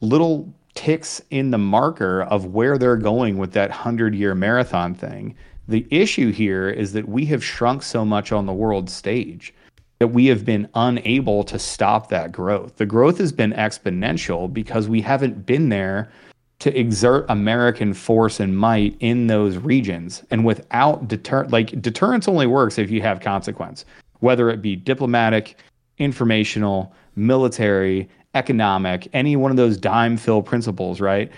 little 0.00 0.54
ticks 0.74 1.20
in 1.30 1.50
the 1.50 1.58
marker 1.58 2.22
of 2.22 2.46
where 2.46 2.78
they're 2.78 2.96
going 2.96 3.36
with 3.36 3.50
that 3.52 3.70
100 3.70 4.14
year 4.14 4.36
marathon 4.36 4.94
thing. 4.94 5.34
The 5.72 5.86
issue 5.88 6.32
here 6.32 6.68
is 6.68 6.92
that 6.92 7.08
we 7.08 7.24
have 7.24 7.42
shrunk 7.42 7.82
so 7.82 8.04
much 8.04 8.30
on 8.30 8.44
the 8.44 8.52
world 8.52 8.90
stage 8.90 9.54
that 10.00 10.08
we 10.08 10.26
have 10.26 10.44
been 10.44 10.68
unable 10.74 11.44
to 11.44 11.58
stop 11.58 12.10
that 12.10 12.30
growth. 12.30 12.76
The 12.76 12.84
growth 12.84 13.16
has 13.16 13.32
been 13.32 13.54
exponential 13.54 14.52
because 14.52 14.86
we 14.86 15.00
haven't 15.00 15.46
been 15.46 15.70
there 15.70 16.12
to 16.58 16.78
exert 16.78 17.24
American 17.30 17.94
force 17.94 18.38
and 18.38 18.54
might 18.54 18.98
in 19.00 19.28
those 19.28 19.56
regions. 19.56 20.22
And 20.30 20.44
without 20.44 21.08
deter 21.08 21.46
like 21.46 21.80
deterrence 21.80 22.28
only 22.28 22.46
works 22.46 22.76
if 22.76 22.90
you 22.90 23.00
have 23.00 23.20
consequence, 23.20 23.86
whether 24.20 24.50
it 24.50 24.60
be 24.60 24.76
diplomatic, 24.76 25.56
informational, 25.96 26.94
military, 27.16 28.10
economic, 28.34 29.08
any 29.14 29.36
one 29.36 29.50
of 29.50 29.56
those 29.56 29.78
DIMEFIL 29.78 30.44
principles, 30.44 31.00
right? 31.00 31.32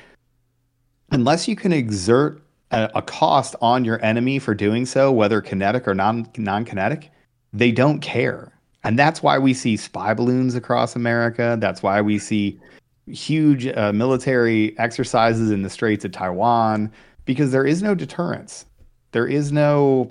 Unless 1.13 1.47
you 1.47 1.55
can 1.55 1.73
exert 1.73 2.44
a, 2.71 2.91
a 2.97 3.03
cost 3.03 3.55
on 3.61 3.85
your 3.85 4.05
enemy 4.05 4.39
for 4.39 4.55
doing 4.55 4.87
so, 4.87 5.13
whether 5.13 5.41
kinetic 5.41 5.87
or 5.87 5.95
non 5.95 6.29
non 6.37 6.65
kinetic, 6.65 7.11
they 7.53 7.73
don't 7.73 8.01
care. 8.01 8.53
And 8.85 8.99
that's 8.99 9.23
why 9.23 9.39
we 9.39 9.55
see 9.55 9.77
spy 9.77 10.13
balloons 10.13 10.55
across 10.55 10.95
America. 10.95 11.57
That's 11.59 11.83
why 11.83 12.01
we 12.03 12.19
see 12.19 12.61
huge 13.07 13.67
uh, 13.67 13.93
military 13.93 14.79
exercises 14.79 15.51
in 15.51 15.63
the 15.63 15.71
Straits 15.71 16.05
of 16.05 16.13
Taiwan, 16.13 16.93
because 17.25 17.51
there 17.51 17.67
is 17.67 17.83
no 17.83 17.95
deterrence. 17.95 18.67
There 19.13 19.27
is 19.27 19.53
no 19.53 20.11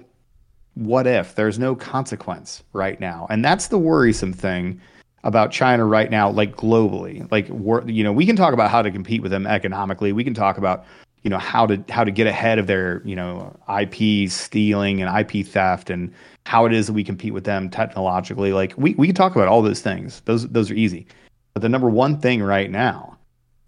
what 0.76 1.06
if, 1.06 1.36
there's 1.36 1.60
no 1.60 1.76
consequence 1.76 2.64
right 2.74 3.00
now. 3.00 3.28
And 3.30 3.46
that's 3.46 3.68
the 3.68 3.78
worrisome 3.78 4.34
thing 4.34 4.82
about 5.24 5.52
China 5.52 5.86
right 5.86 6.10
now, 6.10 6.30
like 6.30 6.56
globally. 6.56 7.30
Like, 7.32 7.48
you 7.88 8.04
know, 8.04 8.12
we 8.12 8.26
can 8.26 8.36
talk 8.36 8.54
about 8.54 8.72
how 8.72 8.82
to 8.82 8.92
compete 8.92 9.22
with 9.22 9.32
them 9.32 9.46
economically. 9.46 10.14
We 10.14 10.24
can 10.24 10.34
talk 10.34 10.58
about 10.58 10.86
you 11.24 11.30
know 11.30 11.38
how 11.38 11.66
to 11.66 11.84
how 11.90 12.04
to 12.04 12.12
get 12.12 12.28
ahead 12.28 12.60
of 12.60 12.68
their 12.68 13.02
you 13.06 13.16
know 13.16 13.56
IP 13.80 14.30
stealing 14.30 15.02
and 15.02 15.18
IP 15.18 15.46
theft 15.46 15.90
and 15.90 16.14
how 16.46 16.66
it 16.66 16.74
is 16.74 16.88
that 16.88 16.94
we 16.94 17.04
compete 17.04 17.34
with 17.34 17.46
them 17.46 17.70
technologically. 17.70 18.54
Like 18.54 18.74
we 18.78 18.94
we 18.96 19.08
can 19.08 19.16
talk 19.16 19.36
about 19.36 19.48
all 19.48 19.62
those 19.62 19.82
things. 19.82 20.22
Those 20.26 20.48
those 20.50 20.70
are 20.70 20.76
easy. 20.76 21.08
But 21.54 21.62
the 21.62 21.70
number 21.70 21.90
one 21.90 22.20
thing 22.20 22.42
right 22.42 22.70
now 22.70 23.18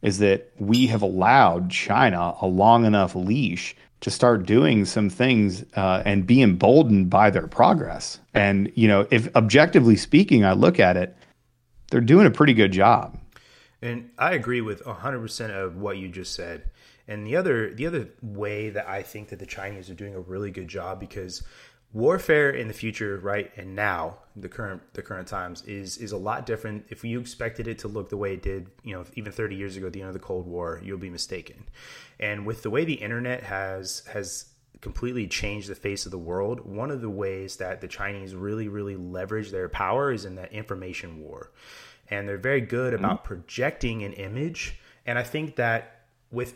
is 0.02 0.20
that 0.20 0.52
we 0.60 0.86
have 0.88 1.02
allowed 1.02 1.70
China 1.72 2.36
a 2.42 2.48
long 2.48 2.86
enough 2.86 3.16
leash 3.16 3.76
to 4.02 4.12
start 4.12 4.46
doing 4.46 4.86
some 4.86 5.10
things 5.10 5.64
uh, 5.76 6.04
and 6.06 6.28
be 6.28 6.42
emboldened 6.42 7.10
by 7.10 7.30
their 7.30 7.48
progress. 7.48 8.20
And 8.34 8.72
you 8.76 8.88
know, 8.88 9.08
if 9.12 9.34
objectively 9.36 9.96
speaking, 9.96 10.44
I 10.44 10.52
look 10.54 10.80
at 10.80 10.98
it, 10.98 11.16
they're 11.90 12.02
doing 12.02 12.28
a 12.28 12.32
pretty 12.32 12.54
good 12.54 12.72
job. 12.72 13.18
And 13.82 14.10
I 14.18 14.34
agree 14.34 14.62
with 14.62 14.84
100% 14.84 15.50
of 15.52 15.78
what 15.78 15.98
you 15.98 16.08
just 16.08 16.34
said. 16.34 16.70
And 17.08 17.26
the 17.26 17.36
other 17.36 17.74
the 17.74 17.86
other 17.86 18.10
way 18.22 18.70
that 18.70 18.88
I 18.88 19.04
think 19.04 19.30
that 19.30 19.40
the 19.40 19.46
Chinese 19.46 19.90
are 19.90 19.96
doing 19.96 20.16
a 20.16 20.20
really 20.20 20.52
good 20.52 20.68
job 20.68 21.00
because 21.00 21.44
warfare 21.96 22.50
in 22.50 22.68
the 22.68 22.74
future, 22.74 23.18
right, 23.20 23.52
and 23.56 23.74
now 23.74 24.18
the 24.36 24.50
current 24.50 24.82
the 24.94 25.02
current 25.02 25.28
times 25.28 25.64
is 25.64 25.98
is 25.98 26.12
a 26.12 26.18
lot 26.18 26.46
different. 26.46 26.86
If 26.90 27.04
you 27.04 27.20
expected 27.20 27.68
it 27.68 27.80
to 27.80 27.88
look 27.88 28.10
the 28.10 28.18
way 28.18 28.34
it 28.34 28.42
did, 28.42 28.70
you 28.84 28.94
know, 28.94 29.06
even 29.14 29.32
30 29.32 29.56
years 29.56 29.78
ago, 29.78 29.88
at 29.88 29.94
the 29.94 30.02
end 30.02 30.10
of 30.10 30.14
the 30.14 30.20
Cold 30.20 30.46
War, 30.46 30.82
you'll 30.84 30.98
be 30.98 31.10
mistaken. 31.10 31.68
And 32.20 32.46
with 32.46 32.64
the 32.64 32.70
way 32.70 32.86
the 32.86 32.94
internet 32.94 33.44
has 33.44 34.06
has 34.12 34.46
completely 34.82 35.26
changed 35.26 35.70
the 35.70 35.76
face 35.76 36.06
of 36.06 36.12
the 36.12 36.18
world, 36.18 36.60
one 36.60 36.92
of 36.92 37.02
the 37.02 37.10
ways 37.10 37.56
that 37.58 37.82
the 37.82 37.88
Chinese 37.88 38.36
really 38.36 38.68
really 38.68 38.98
leverage 38.98 39.52
their 39.52 39.70
power 39.70 40.12
is 40.12 40.26
in 40.26 40.36
that 40.36 40.52
information 40.52 41.22
war. 41.22 41.52
And 42.10 42.28
they're 42.28 42.38
very 42.38 42.62
good 42.62 42.94
about 42.94 43.20
mm-hmm. 43.20 43.28
projecting 43.28 44.04
an 44.04 44.14
image. 44.14 44.80
And 45.08 45.18
I 45.18 45.24
think 45.24 45.56
that 45.56 46.08
with 46.30 46.56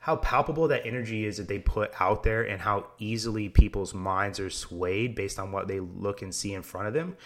how 0.00 0.16
palpable 0.16 0.68
that 0.68 0.86
energy 0.86 1.24
is 1.24 1.36
that 1.36 1.48
they 1.48 1.58
put 1.58 1.92
out 2.00 2.22
there 2.22 2.42
and 2.42 2.60
how 2.60 2.86
easily 2.98 3.48
people's 3.48 3.94
minds 3.94 4.40
are 4.40 4.50
swayed 4.50 5.14
based 5.14 5.38
on 5.38 5.52
what 5.52 5.68
they 5.68 5.80
look 5.80 6.22
and 6.22 6.34
see 6.34 6.54
in 6.54 6.62
front 6.62 6.88
of 6.88 6.94
them 6.94 7.16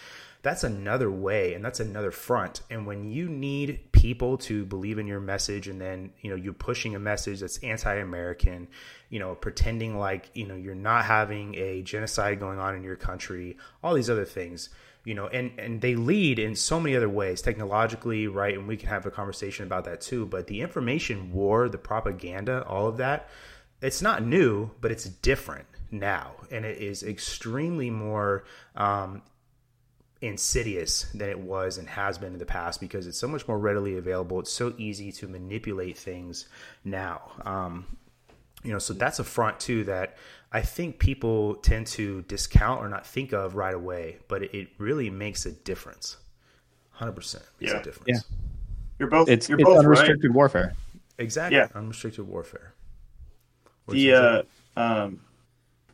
that's 0.45 0.63
another 0.63 1.09
way 1.09 1.55
and 1.55 1.65
that's 1.65 1.79
another 1.79 2.11
front. 2.11 2.61
And 2.69 2.85
when 2.85 3.09
you 3.09 3.27
need 3.27 3.91
people 3.93 4.37
to 4.37 4.63
believe 4.63 4.99
in 4.99 5.07
your 5.07 5.19
message 5.19 5.67
and 5.67 5.81
then 5.81 6.11
you 6.21 6.29
know 6.29 6.35
you're 6.35 6.53
pushing 6.53 6.93
a 6.93 6.99
message 6.99 7.39
that's 7.39 7.57
anti-american 7.63 8.67
you 9.09 9.17
know 9.17 9.33
pretending 9.33 9.97
like 9.97 10.29
you 10.35 10.45
know 10.45 10.53
you're 10.53 10.75
not 10.75 11.05
having 11.05 11.55
a 11.55 11.81
genocide 11.81 12.39
going 12.39 12.59
on 12.59 12.75
in 12.75 12.83
your 12.83 12.95
country 12.95 13.57
all 13.83 13.95
these 13.95 14.09
other 14.09 14.23
things 14.23 14.69
you 15.05 15.13
know 15.13 15.27
and 15.27 15.51
and 15.57 15.81
they 15.81 15.95
lead 15.95 16.37
in 16.39 16.55
so 16.55 16.79
many 16.79 16.95
other 16.95 17.09
ways 17.09 17.41
technologically 17.41 18.27
right 18.27 18.57
and 18.57 18.67
we 18.67 18.75
can 18.75 18.89
have 18.89 19.05
a 19.05 19.11
conversation 19.11 19.65
about 19.65 19.85
that 19.85 20.01
too 20.01 20.25
but 20.25 20.47
the 20.47 20.61
information 20.61 21.31
war 21.31 21.69
the 21.69 21.77
propaganda 21.77 22.65
all 22.67 22.87
of 22.87 22.97
that 22.97 23.29
it's 23.81 24.01
not 24.01 24.23
new 24.23 24.69
but 24.81 24.91
it's 24.91 25.05
different 25.05 25.65
now 25.91 26.33
and 26.51 26.65
it 26.65 26.79
is 26.79 27.03
extremely 27.03 27.89
more 27.89 28.43
um, 28.75 29.21
insidious 30.21 31.03
than 31.13 31.29
it 31.29 31.39
was 31.39 31.77
and 31.77 31.87
has 31.87 32.17
been 32.17 32.33
in 32.33 32.39
the 32.39 32.45
past 32.45 32.79
because 32.79 33.05
it's 33.05 33.17
so 33.17 33.27
much 33.27 33.47
more 33.47 33.59
readily 33.59 33.97
available. 33.97 34.39
It's 34.39 34.51
so 34.51 34.73
easy 34.77 35.11
to 35.13 35.27
manipulate 35.27 35.97
things 35.97 36.47
now. 36.83 37.31
Um, 37.45 37.85
you 38.65 38.71
know 38.71 38.79
so 38.79 38.93
that's 38.93 39.19
a 39.19 39.23
front 39.23 39.59
too 39.59 39.83
that 39.83 40.17
I 40.55 40.61
think 40.61 40.99
people 40.99 41.55
tend 41.55 41.85
to 41.87 42.21
discount 42.29 42.79
or 42.79 42.87
not 42.87 43.05
think 43.05 43.33
of 43.33 43.57
right 43.57 43.73
away, 43.73 44.19
but 44.29 44.41
it 44.41 44.69
really 44.77 45.09
makes 45.09 45.45
a 45.45 45.51
difference. 45.51 46.15
Hundred 46.91 47.11
percent, 47.11 47.43
yeah. 47.59 47.71
a 47.71 47.83
difference. 47.83 48.07
Yeah, 48.07 48.37
you're 48.97 49.09
both. 49.09 49.27
It's, 49.27 49.49
you're 49.49 49.59
it's 49.59 49.67
both 49.67 49.79
unrestricted 49.79 50.29
right. 50.29 50.33
warfare. 50.33 50.73
Exactly. 51.17 51.57
Yeah, 51.57 51.67
unrestricted 51.75 52.25
warfare. 52.25 52.73
What's 53.83 53.95
the 53.95 54.13
uh, 54.13 54.43
um, 54.77 55.19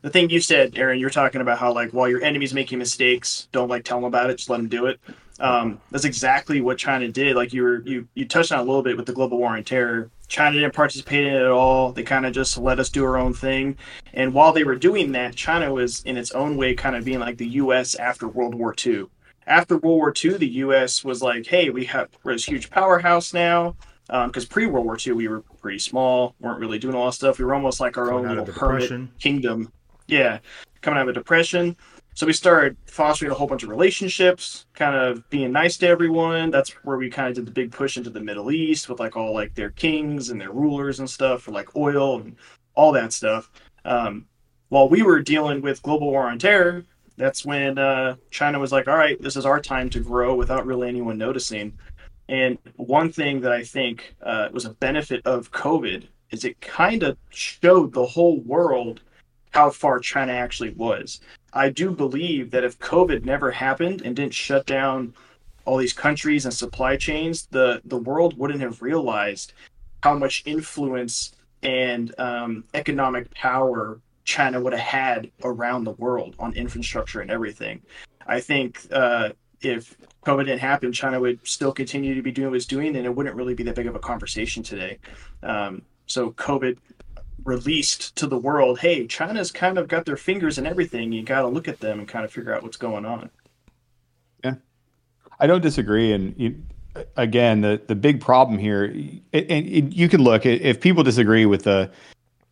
the 0.02 0.10
thing 0.10 0.30
you 0.30 0.38
said, 0.38 0.78
Aaron, 0.78 1.00
you're 1.00 1.10
talking 1.10 1.40
about 1.40 1.58
how 1.58 1.72
like 1.72 1.90
while 1.90 2.08
your 2.08 2.22
enemy's 2.22 2.54
making 2.54 2.78
mistakes, 2.78 3.48
don't 3.50 3.68
like 3.68 3.82
tell 3.82 3.96
them 3.96 4.04
about 4.04 4.30
it, 4.30 4.36
just 4.36 4.48
let 4.48 4.58
them 4.58 4.68
do 4.68 4.86
it. 4.86 5.00
Um, 5.40 5.80
that's 5.90 6.04
exactly 6.04 6.60
what 6.60 6.78
China 6.78 7.08
did. 7.08 7.34
Like 7.34 7.52
you 7.52 7.64
were 7.64 7.82
you 7.82 8.06
you 8.14 8.28
touched 8.28 8.52
on 8.52 8.60
a 8.60 8.62
little 8.62 8.84
bit 8.84 8.96
with 8.96 9.06
the 9.06 9.12
global 9.12 9.38
war 9.38 9.56
on 9.56 9.64
terror. 9.64 10.08
China 10.32 10.58
didn't 10.58 10.72
participate 10.72 11.26
in 11.26 11.34
it 11.34 11.42
at 11.42 11.50
all. 11.50 11.92
They 11.92 12.02
kind 12.02 12.24
of 12.24 12.32
just 12.32 12.56
let 12.56 12.80
us 12.80 12.88
do 12.88 13.04
our 13.04 13.18
own 13.18 13.34
thing. 13.34 13.76
And 14.14 14.32
while 14.32 14.54
they 14.54 14.64
were 14.64 14.76
doing 14.76 15.12
that, 15.12 15.34
China 15.36 15.74
was 15.74 16.02
in 16.04 16.16
its 16.16 16.30
own 16.30 16.56
way 16.56 16.74
kind 16.74 16.96
of 16.96 17.04
being 17.04 17.20
like 17.20 17.36
the 17.36 17.48
U.S. 17.48 17.94
after 17.96 18.26
World 18.26 18.54
War 18.54 18.74
II. 18.74 19.08
After 19.46 19.76
World 19.76 19.98
War 19.98 20.14
II, 20.24 20.38
the 20.38 20.48
U.S. 20.48 21.04
was 21.04 21.20
like, 21.20 21.46
"Hey, 21.46 21.68
we 21.68 21.84
have 21.84 22.08
we're 22.24 22.32
this 22.32 22.46
huge 22.46 22.70
powerhouse 22.70 23.34
now." 23.34 23.76
Because 24.06 24.44
um, 24.44 24.48
pre 24.48 24.64
World 24.64 24.86
War 24.86 24.96
II, 25.06 25.12
we 25.12 25.28
were 25.28 25.42
pretty 25.60 25.78
small, 25.78 26.34
weren't 26.40 26.58
really 26.58 26.78
doing 26.78 26.94
a 26.94 26.98
lot 26.98 27.08
of 27.08 27.14
stuff. 27.14 27.38
We 27.38 27.44
were 27.44 27.54
almost 27.54 27.78
like 27.78 27.98
our 27.98 28.08
Coming 28.08 28.30
own 28.30 28.38
little 28.38 28.54
hermit 28.54 29.18
kingdom. 29.18 29.70
Yeah, 30.06 30.38
coming 30.80 30.98
out 30.98 31.02
of 31.02 31.08
a 31.10 31.12
depression. 31.12 31.76
So 32.14 32.26
we 32.26 32.34
started 32.34 32.76
fostering 32.86 33.30
a 33.30 33.34
whole 33.34 33.46
bunch 33.46 33.62
of 33.62 33.70
relationships, 33.70 34.66
kind 34.74 34.94
of 34.94 35.28
being 35.30 35.50
nice 35.50 35.78
to 35.78 35.88
everyone. 35.88 36.50
That's 36.50 36.70
where 36.84 36.98
we 36.98 37.08
kind 37.08 37.28
of 37.28 37.34
did 37.34 37.46
the 37.46 37.50
big 37.50 37.72
push 37.72 37.96
into 37.96 38.10
the 38.10 38.20
Middle 38.20 38.50
East 38.52 38.88
with 38.88 39.00
like 39.00 39.16
all 39.16 39.32
like 39.32 39.54
their 39.54 39.70
kings 39.70 40.28
and 40.28 40.40
their 40.40 40.52
rulers 40.52 40.98
and 40.98 41.08
stuff 41.08 41.42
for 41.42 41.52
like 41.52 41.74
oil 41.74 42.20
and 42.20 42.36
all 42.74 42.92
that 42.92 43.14
stuff. 43.14 43.50
Um, 43.86 44.26
while 44.68 44.88
we 44.88 45.02
were 45.02 45.20
dealing 45.20 45.62
with 45.62 45.82
global 45.82 46.10
war 46.10 46.28
on 46.30 46.38
terror, 46.38 46.84
that's 47.16 47.46
when 47.46 47.78
uh, 47.78 48.16
China 48.30 48.58
was 48.58 48.72
like, 48.72 48.88
"All 48.88 48.96
right, 48.96 49.20
this 49.20 49.36
is 49.36 49.46
our 49.46 49.60
time 49.60 49.88
to 49.90 50.00
grow," 50.00 50.34
without 50.34 50.66
really 50.66 50.88
anyone 50.88 51.18
noticing. 51.18 51.78
And 52.28 52.58
one 52.76 53.10
thing 53.10 53.40
that 53.40 53.52
I 53.52 53.64
think 53.64 54.14
uh, 54.22 54.48
was 54.52 54.64
a 54.64 54.70
benefit 54.74 55.26
of 55.26 55.50
COVID 55.50 56.06
is 56.30 56.44
it 56.44 56.60
kind 56.60 57.02
of 57.02 57.16
showed 57.30 57.92
the 57.92 58.06
whole 58.06 58.40
world 58.40 59.00
how 59.50 59.70
far 59.70 59.98
China 59.98 60.32
actually 60.32 60.70
was. 60.70 61.20
I 61.52 61.68
do 61.68 61.90
believe 61.90 62.50
that 62.52 62.64
if 62.64 62.78
COVID 62.78 63.24
never 63.24 63.50
happened 63.50 64.02
and 64.02 64.16
didn't 64.16 64.34
shut 64.34 64.66
down 64.66 65.14
all 65.64 65.76
these 65.76 65.92
countries 65.92 66.44
and 66.44 66.54
supply 66.54 66.96
chains, 66.96 67.46
the 67.50 67.80
the 67.84 67.98
world 67.98 68.36
wouldn't 68.38 68.60
have 68.60 68.82
realized 68.82 69.52
how 70.02 70.14
much 70.14 70.42
influence 70.46 71.32
and 71.62 72.14
um, 72.18 72.64
economic 72.74 73.32
power 73.34 74.00
China 74.24 74.60
would 74.60 74.72
have 74.72 74.82
had 74.82 75.30
around 75.44 75.84
the 75.84 75.92
world 75.92 76.34
on 76.38 76.52
infrastructure 76.54 77.20
and 77.20 77.30
everything. 77.30 77.80
I 78.26 78.40
think 78.40 78.86
uh, 78.90 79.30
if 79.60 79.96
COVID 80.24 80.46
didn't 80.46 80.60
happen, 80.60 80.92
China 80.92 81.20
would 81.20 81.46
still 81.46 81.72
continue 81.72 82.14
to 82.14 82.22
be 82.22 82.32
doing 82.32 82.50
what 82.50 82.56
it's 82.56 82.66
doing, 82.66 82.96
and 82.96 83.04
it 83.04 83.14
wouldn't 83.14 83.36
really 83.36 83.54
be 83.54 83.62
that 83.64 83.74
big 83.74 83.86
of 83.86 83.94
a 83.94 84.00
conversation 84.00 84.62
today. 84.62 84.98
Um, 85.42 85.82
so 86.06 86.30
COVID 86.32 86.78
released 87.44 88.16
to 88.16 88.26
the 88.26 88.38
world, 88.38 88.80
hey, 88.80 89.06
China's 89.06 89.50
kind 89.50 89.78
of 89.78 89.88
got 89.88 90.04
their 90.06 90.16
fingers 90.16 90.58
in 90.58 90.66
everything. 90.66 91.12
You 91.12 91.22
got 91.22 91.42
to 91.42 91.48
look 91.48 91.68
at 91.68 91.80
them 91.80 91.98
and 91.98 92.08
kind 92.08 92.24
of 92.24 92.32
figure 92.32 92.54
out 92.54 92.62
what's 92.62 92.76
going 92.76 93.04
on. 93.04 93.30
Yeah, 94.44 94.54
I 95.38 95.46
don't 95.46 95.60
disagree. 95.60 96.12
And 96.12 96.34
you, 96.36 96.62
again, 97.16 97.60
the 97.60 97.80
the 97.86 97.94
big 97.94 98.20
problem 98.20 98.58
here, 98.58 98.84
and 99.32 99.94
you 99.94 100.08
can 100.08 100.22
look 100.22 100.46
if 100.46 100.80
people 100.80 101.02
disagree 101.02 101.46
with 101.46 101.64
the. 101.64 101.90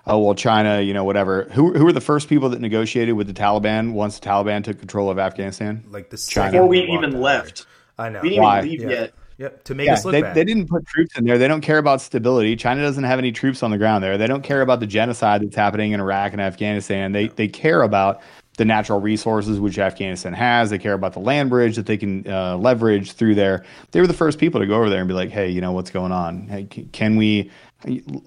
Oh 0.07 0.19
well, 0.19 0.35
China, 0.35 0.81
you 0.81 0.95
know, 0.95 1.05
whatever. 1.05 1.45
Who 1.53 1.75
who 1.75 1.85
were 1.85 1.93
the 1.93 2.01
first 2.01 2.29
people 2.29 2.49
that 2.49 2.61
negotiated 2.61 3.15
with 3.15 3.27
the 3.27 3.35
Taliban 3.35 3.93
once 3.93 4.19
the 4.19 4.27
Taliban 4.27 4.65
took 4.65 4.79
control 4.79 5.11
of 5.11 5.19
Afghanistan? 5.19 5.85
Like 5.91 6.09
the 6.09 6.17
China. 6.17 6.53
Before 6.53 6.67
we 6.67 6.81
even 6.91 7.21
left. 7.21 7.67
I 7.99 8.09
know. 8.09 8.21
We 8.23 8.31
didn't 8.31 8.45
Why? 8.45 8.59
even 8.59 8.71
leave 8.71 8.83
yeah. 8.83 8.89
yet. 8.89 9.15
Yep, 9.41 9.65
to 9.65 9.75
make 9.75 9.87
yeah, 9.87 9.95
us 9.95 10.05
look 10.05 10.13
they, 10.13 10.21
bad. 10.21 10.35
They 10.35 10.45
didn't 10.45 10.69
put 10.69 10.87
troops 10.87 11.17
in 11.17 11.25
there. 11.25 11.39
They 11.39 11.49
don't 11.49 11.63
care 11.63 11.79
about 11.79 12.03
stability. 12.03 12.57
China 12.57 12.83
doesn't 12.83 13.05
have 13.05 13.19
any 13.19 13.33
troops 13.33 13.63
on 13.63 13.71
the 13.71 13.79
ground 13.79 14.05
there. 14.05 14.19
They 14.19 14.27
don't 14.27 14.43
care 14.43 14.61
about 14.61 14.81
the 14.81 14.87
genocide 14.87 15.41
that's 15.41 15.57
happening 15.57 15.93
in 15.93 16.01
Iraq 16.01 16.33
and 16.33 16.43
Afghanistan. 16.43 17.13
They 17.13 17.29
they 17.29 17.49
care 17.49 17.81
about 17.81 18.21
the 18.59 18.67
natural 18.67 19.01
resources 19.01 19.59
which 19.59 19.79
Afghanistan 19.79 20.35
has. 20.35 20.69
They 20.69 20.77
care 20.77 20.93
about 20.93 21.15
the 21.15 21.21
land 21.21 21.49
bridge 21.49 21.77
that 21.77 21.87
they 21.87 21.97
can 21.97 22.31
uh, 22.31 22.59
leverage 22.59 23.13
through 23.13 23.35
there. 23.35 23.65
They 23.93 24.03
were 24.03 24.07
the 24.07 24.13
first 24.13 24.39
people 24.39 24.61
to 24.61 24.67
go 24.67 24.75
over 24.75 24.91
there 24.91 24.99
and 24.99 25.09
be 25.09 25.15
like, 25.15 25.31
"Hey, 25.31 25.49
you 25.49 25.63
know 25.63 25.73
what's 25.73 25.91
going 25.91 26.13
on? 26.13 26.47
Hey, 26.47 26.65
can 26.93 27.17
we 27.17 27.51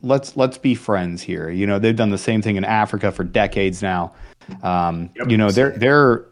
let's 0.01 0.35
let's 0.35 0.57
be 0.57 0.73
friends 0.73 1.21
here?" 1.21 1.51
You 1.51 1.67
know, 1.67 1.77
they've 1.77 1.95
done 1.95 2.09
the 2.09 2.17
same 2.17 2.41
thing 2.41 2.55
in 2.55 2.65
Africa 2.65 3.11
for 3.11 3.23
decades 3.23 3.83
now. 3.83 4.15
Um, 4.63 5.11
yep, 5.15 5.29
you 5.29 5.37
know, 5.37 5.51
their 5.51 5.69
their 5.77 6.25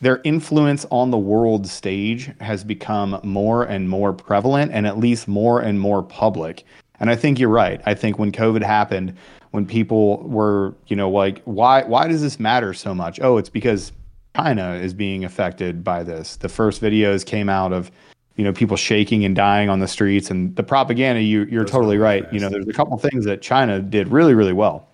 their 0.00 0.20
influence 0.24 0.86
on 0.90 1.10
the 1.10 1.18
world 1.18 1.66
stage 1.66 2.30
has 2.40 2.62
become 2.62 3.20
more 3.24 3.64
and 3.64 3.88
more 3.88 4.12
prevalent, 4.12 4.72
and 4.72 4.86
at 4.86 4.98
least 4.98 5.26
more 5.26 5.60
and 5.60 5.80
more 5.80 6.02
public. 6.02 6.64
And 7.00 7.10
I 7.10 7.16
think 7.16 7.38
you're 7.38 7.48
right. 7.48 7.80
I 7.86 7.94
think 7.94 8.18
when 8.18 8.32
COVID 8.32 8.62
happened, 8.62 9.16
when 9.50 9.66
people 9.66 10.22
were, 10.28 10.74
you 10.86 10.96
know, 10.96 11.10
like, 11.10 11.42
why 11.44 11.82
why 11.84 12.06
does 12.06 12.22
this 12.22 12.38
matter 12.38 12.74
so 12.74 12.94
much? 12.94 13.18
Oh, 13.20 13.38
it's 13.38 13.48
because 13.48 13.92
China 14.36 14.74
is 14.74 14.94
being 14.94 15.24
affected 15.24 15.82
by 15.82 16.02
this. 16.02 16.36
The 16.36 16.48
first 16.48 16.80
videos 16.80 17.24
came 17.24 17.48
out 17.48 17.72
of, 17.72 17.90
you 18.36 18.44
know, 18.44 18.52
people 18.52 18.76
shaking 18.76 19.24
and 19.24 19.34
dying 19.34 19.68
on 19.68 19.80
the 19.80 19.88
streets, 19.88 20.30
and 20.30 20.54
the 20.54 20.62
propaganda. 20.62 21.22
You, 21.22 21.44
you're 21.44 21.64
Those 21.64 21.72
totally 21.72 21.98
right. 21.98 22.22
Fast. 22.22 22.34
You 22.34 22.40
know, 22.40 22.48
there's 22.50 22.68
a 22.68 22.72
couple 22.72 22.96
things 22.98 23.24
that 23.24 23.42
China 23.42 23.80
did 23.80 24.08
really, 24.08 24.34
really 24.34 24.52
well. 24.52 24.88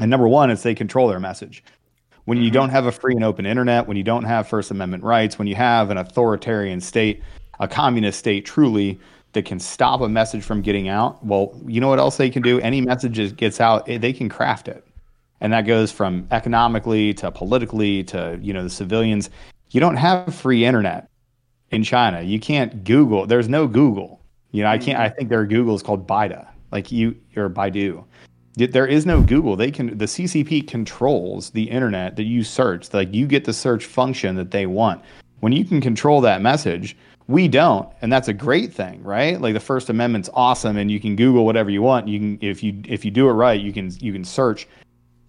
And 0.00 0.10
number 0.10 0.28
one 0.28 0.50
is 0.50 0.62
they 0.62 0.74
control 0.74 1.08
their 1.08 1.20
message. 1.20 1.64
When 2.28 2.36
you 2.36 2.48
mm-hmm. 2.48 2.56
don't 2.56 2.68
have 2.68 2.84
a 2.84 2.92
free 2.92 3.14
and 3.14 3.24
open 3.24 3.46
internet, 3.46 3.88
when 3.88 3.96
you 3.96 4.02
don't 4.02 4.24
have 4.24 4.46
First 4.46 4.70
Amendment 4.70 5.02
rights, 5.02 5.38
when 5.38 5.48
you 5.48 5.54
have 5.54 5.88
an 5.88 5.96
authoritarian 5.96 6.78
state, 6.78 7.22
a 7.58 7.66
communist 7.66 8.18
state, 8.18 8.44
truly 8.44 9.00
that 9.32 9.46
can 9.46 9.58
stop 9.58 10.02
a 10.02 10.10
message 10.10 10.44
from 10.44 10.60
getting 10.60 10.90
out, 10.90 11.24
well, 11.24 11.58
you 11.66 11.80
know 11.80 11.88
what 11.88 11.98
else 11.98 12.18
they 12.18 12.28
can 12.28 12.42
do? 12.42 12.60
Any 12.60 12.82
message 12.82 13.16
that 13.16 13.36
gets 13.36 13.62
out, 13.62 13.88
eh, 13.88 13.96
they 13.96 14.12
can 14.12 14.28
craft 14.28 14.68
it. 14.68 14.86
And 15.40 15.54
that 15.54 15.62
goes 15.62 15.90
from 15.90 16.28
economically 16.30 17.14
to 17.14 17.30
politically 17.30 18.04
to, 18.04 18.38
you 18.42 18.52
know, 18.52 18.62
the 18.62 18.68
civilians. 18.68 19.30
You 19.70 19.80
don't 19.80 19.96
have 19.96 20.34
free 20.34 20.66
internet 20.66 21.08
in 21.70 21.82
China. 21.82 22.20
You 22.20 22.38
can't 22.38 22.84
Google. 22.84 23.24
There's 23.26 23.48
no 23.48 23.66
Google. 23.66 24.20
You 24.50 24.64
know, 24.64 24.68
I 24.68 24.76
can't 24.76 25.00
I 25.00 25.08
think 25.08 25.30
their 25.30 25.46
Google 25.46 25.74
is 25.74 25.82
called 25.82 26.06
Baidu. 26.06 26.46
Like 26.72 26.92
you 26.92 27.16
or 27.36 27.48
Baidu. 27.48 28.04
There 28.66 28.86
is 28.86 29.06
no 29.06 29.22
Google. 29.22 29.54
They 29.54 29.70
can 29.70 29.96
the 29.96 30.06
CCP 30.06 30.66
controls 30.66 31.50
the 31.50 31.70
internet 31.70 32.16
that 32.16 32.24
you 32.24 32.42
search. 32.42 32.92
Like 32.92 33.14
you 33.14 33.26
get 33.26 33.44
the 33.44 33.52
search 33.52 33.84
function 33.84 34.34
that 34.36 34.50
they 34.50 34.66
want. 34.66 35.02
When 35.40 35.52
you 35.52 35.64
can 35.64 35.80
control 35.80 36.20
that 36.22 36.42
message, 36.42 36.96
we 37.28 37.46
don't, 37.46 37.88
and 38.02 38.12
that's 38.12 38.26
a 38.26 38.32
great 38.32 38.72
thing, 38.72 39.02
right? 39.04 39.40
Like 39.40 39.54
the 39.54 39.60
First 39.60 39.90
Amendment's 39.90 40.30
awesome, 40.34 40.76
and 40.76 40.90
you 40.90 40.98
can 40.98 41.14
Google 41.14 41.44
whatever 41.44 41.70
you 41.70 41.82
want. 41.82 42.08
You 42.08 42.18
can, 42.18 42.38
if 42.40 42.62
you 42.62 42.82
if 42.86 43.04
you 43.04 43.12
do 43.12 43.28
it 43.28 43.32
right, 43.32 43.60
you 43.60 43.72
can 43.72 43.92
you 44.00 44.12
can 44.12 44.24
search 44.24 44.66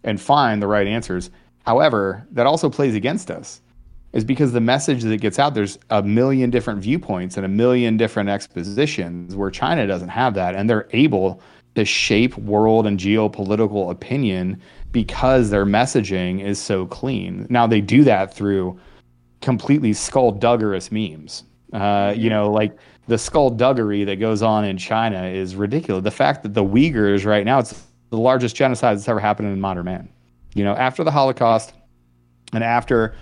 and 0.03 0.19
find 0.19 0.61
the 0.61 0.67
right 0.67 0.87
answers. 0.87 1.29
However, 1.65 2.25
that 2.31 2.47
also 2.47 2.69
plays 2.69 2.95
against 2.95 3.29
us, 3.29 3.61
is 4.13 4.23
because 4.23 4.53
the 4.53 4.61
message 4.61 5.03
that 5.03 5.17
gets 5.17 5.37
out 5.37 5.53
there's 5.53 5.77
a 5.91 6.01
million 6.01 6.49
different 6.49 6.81
viewpoints 6.81 7.37
and 7.37 7.45
a 7.45 7.49
million 7.49 7.97
different 7.97 8.29
expositions 8.29 9.35
where 9.35 9.51
China 9.51 9.85
doesn't 9.85 10.09
have 10.09 10.33
that, 10.33 10.55
and 10.55 10.67
they're 10.67 10.87
able 10.93 11.41
to 11.75 11.85
shape 11.85 12.37
world 12.37 12.87
and 12.87 12.99
geopolitical 12.99 13.91
opinion 13.91 14.61
because 14.91 15.49
their 15.49 15.65
messaging 15.65 16.41
is 16.41 16.59
so 16.59 16.85
clean. 16.85 17.45
Now 17.49 17.67
they 17.67 17.81
do 17.81 18.03
that 18.03 18.33
through 18.33 18.79
completely 19.41 19.93
skullduggerous 19.93 20.91
memes 20.91 21.43
uh, 21.73 22.13
you 22.15 22.29
know, 22.29 22.51
like 22.51 22.77
the 23.07 23.17
skullduggery 23.17 24.03
that 24.03 24.17
goes 24.17 24.41
on 24.41 24.65
in 24.65 24.77
China 24.77 25.23
is 25.25 25.55
ridiculous. 25.55 26.03
The 26.03 26.11
fact 26.11 26.43
that 26.43 26.53
the 26.53 26.63
Uyghurs 26.63 27.25
right 27.25 27.45
now, 27.45 27.59
it's 27.59 27.87
the 28.09 28.17
largest 28.17 28.55
genocide 28.55 28.97
that's 28.97 29.07
ever 29.07 29.19
happened 29.19 29.49
in 29.49 29.59
modern 29.59 29.85
man. 29.85 30.09
You 30.55 30.63
know, 30.63 30.73
after 30.73 31.03
the 31.03 31.11
Holocaust 31.11 31.73
and 32.53 32.63
after 32.63 33.15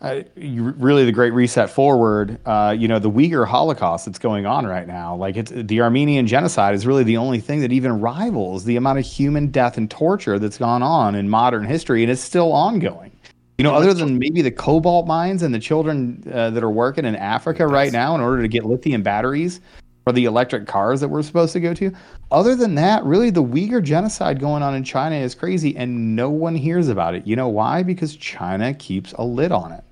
uh, 0.00 0.22
you, 0.36 0.70
really 0.72 1.04
the 1.04 1.12
Great 1.12 1.32
Reset 1.32 1.70
forward, 1.70 2.38
uh, 2.44 2.74
you 2.76 2.88
know, 2.88 2.98
the 2.98 3.10
Uyghur 3.10 3.46
Holocaust 3.46 4.06
that's 4.06 4.18
going 4.18 4.44
on 4.44 4.66
right 4.66 4.86
now, 4.86 5.14
like 5.14 5.36
it's 5.36 5.50
the 5.50 5.80
Armenian 5.80 6.26
genocide 6.26 6.74
is 6.74 6.86
really 6.86 7.04
the 7.04 7.16
only 7.16 7.40
thing 7.40 7.60
that 7.60 7.72
even 7.72 8.00
rivals 8.00 8.64
the 8.64 8.76
amount 8.76 8.98
of 8.98 9.06
human 9.06 9.48
death 9.48 9.78
and 9.78 9.90
torture 9.90 10.38
that's 10.38 10.58
gone 10.58 10.82
on 10.82 11.14
in 11.14 11.28
modern 11.28 11.64
history, 11.64 12.02
and 12.02 12.12
it's 12.12 12.20
still 12.20 12.52
ongoing. 12.52 13.12
You 13.56 13.62
know, 13.62 13.72
other 13.72 13.94
than 13.94 14.18
maybe 14.18 14.42
the 14.42 14.50
cobalt 14.50 15.06
mines 15.06 15.42
and 15.42 15.54
the 15.54 15.60
children 15.60 16.24
uh, 16.32 16.50
that 16.50 16.64
are 16.64 16.70
working 16.70 17.04
in 17.04 17.14
Africa 17.14 17.66
right 17.66 17.92
now 17.92 18.14
in 18.16 18.20
order 18.20 18.42
to 18.42 18.48
get 18.48 18.64
lithium 18.64 19.02
batteries 19.02 19.60
for 20.04 20.12
the 20.12 20.26
electric 20.26 20.66
cars 20.66 21.00
that 21.00 21.08
we're 21.08 21.22
supposed 21.22 21.52
to 21.54 21.60
go 21.60 21.74
to. 21.74 21.90
Other 22.30 22.54
than 22.54 22.74
that, 22.76 23.04
really, 23.04 23.30
the 23.30 23.42
Uyghur 23.42 23.82
genocide 23.82 24.38
going 24.38 24.62
on 24.62 24.74
in 24.74 24.84
China 24.84 25.16
is 25.16 25.34
crazy, 25.34 25.76
and 25.76 26.14
no 26.14 26.28
one 26.30 26.54
hears 26.54 26.88
about 26.88 27.14
it. 27.14 27.26
You 27.26 27.36
know 27.36 27.48
why? 27.48 27.82
Because 27.82 28.14
China 28.14 28.74
keeps 28.74 29.12
a 29.14 29.24
lid 29.24 29.50
on 29.50 29.72
it. 29.72 29.84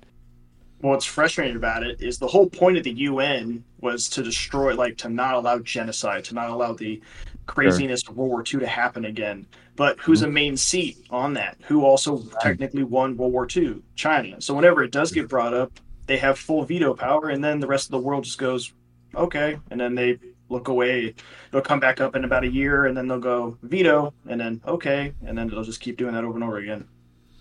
what's 0.81 1.05
frustrating 1.05 1.55
about 1.55 1.83
it 1.83 2.01
is 2.01 2.19
the 2.19 2.27
whole 2.27 2.49
point 2.49 2.77
of 2.77 2.83
the 2.83 2.91
UN 2.91 3.63
was 3.79 4.09
to 4.09 4.21
destroy, 4.21 4.75
like, 4.75 4.97
to 4.97 5.09
not 5.09 5.33
allow 5.33 5.57
genocide, 5.59 6.23
to 6.25 6.35
not 6.35 6.49
allow 6.49 6.73
the 6.73 7.01
craziness 7.45 8.03
sure. 8.03 8.11
of 8.11 8.17
World 8.17 8.31
War 8.31 8.41
II 8.41 8.59
to 8.59 8.67
happen 8.67 9.05
again. 9.05 9.47
But 9.75 9.99
who's 9.99 10.19
mm-hmm. 10.21 10.29
a 10.29 10.33
main 10.33 10.57
seat 10.57 10.97
on 11.09 11.33
that? 11.33 11.57
Who 11.63 11.83
also 11.83 12.17
right. 12.17 12.41
technically 12.41 12.83
won 12.83 13.17
World 13.17 13.33
War 13.33 13.47
II? 13.53 13.81
China. 13.95 14.39
So 14.41 14.53
whenever 14.53 14.83
it 14.83 14.91
does 14.91 15.11
get 15.11 15.27
brought 15.27 15.53
up, 15.53 15.79
they 16.05 16.17
have 16.17 16.37
full 16.37 16.63
veto 16.65 16.93
power, 16.93 17.29
and 17.29 17.43
then 17.43 17.59
the 17.59 17.67
rest 17.67 17.85
of 17.87 17.91
the 17.91 17.99
world 17.99 18.25
just 18.25 18.37
goes, 18.37 18.73
okay, 19.15 19.59
and 19.71 19.79
then 19.79 19.95
they 19.95 20.19
look 20.49 20.67
away. 20.67 21.13
It'll 21.49 21.61
come 21.61 21.79
back 21.79 22.01
up 22.01 22.15
in 22.15 22.23
about 22.23 22.43
a 22.43 22.49
year, 22.49 22.85
and 22.85 22.95
then 22.95 23.07
they'll 23.07 23.19
go 23.19 23.57
veto, 23.63 24.13
and 24.27 24.39
then 24.39 24.61
okay, 24.67 25.13
and 25.25 25.37
then 25.37 25.47
they'll 25.49 25.63
just 25.63 25.81
keep 25.81 25.97
doing 25.97 26.13
that 26.13 26.23
over 26.23 26.35
and 26.35 26.43
over 26.43 26.57
again. 26.57 26.87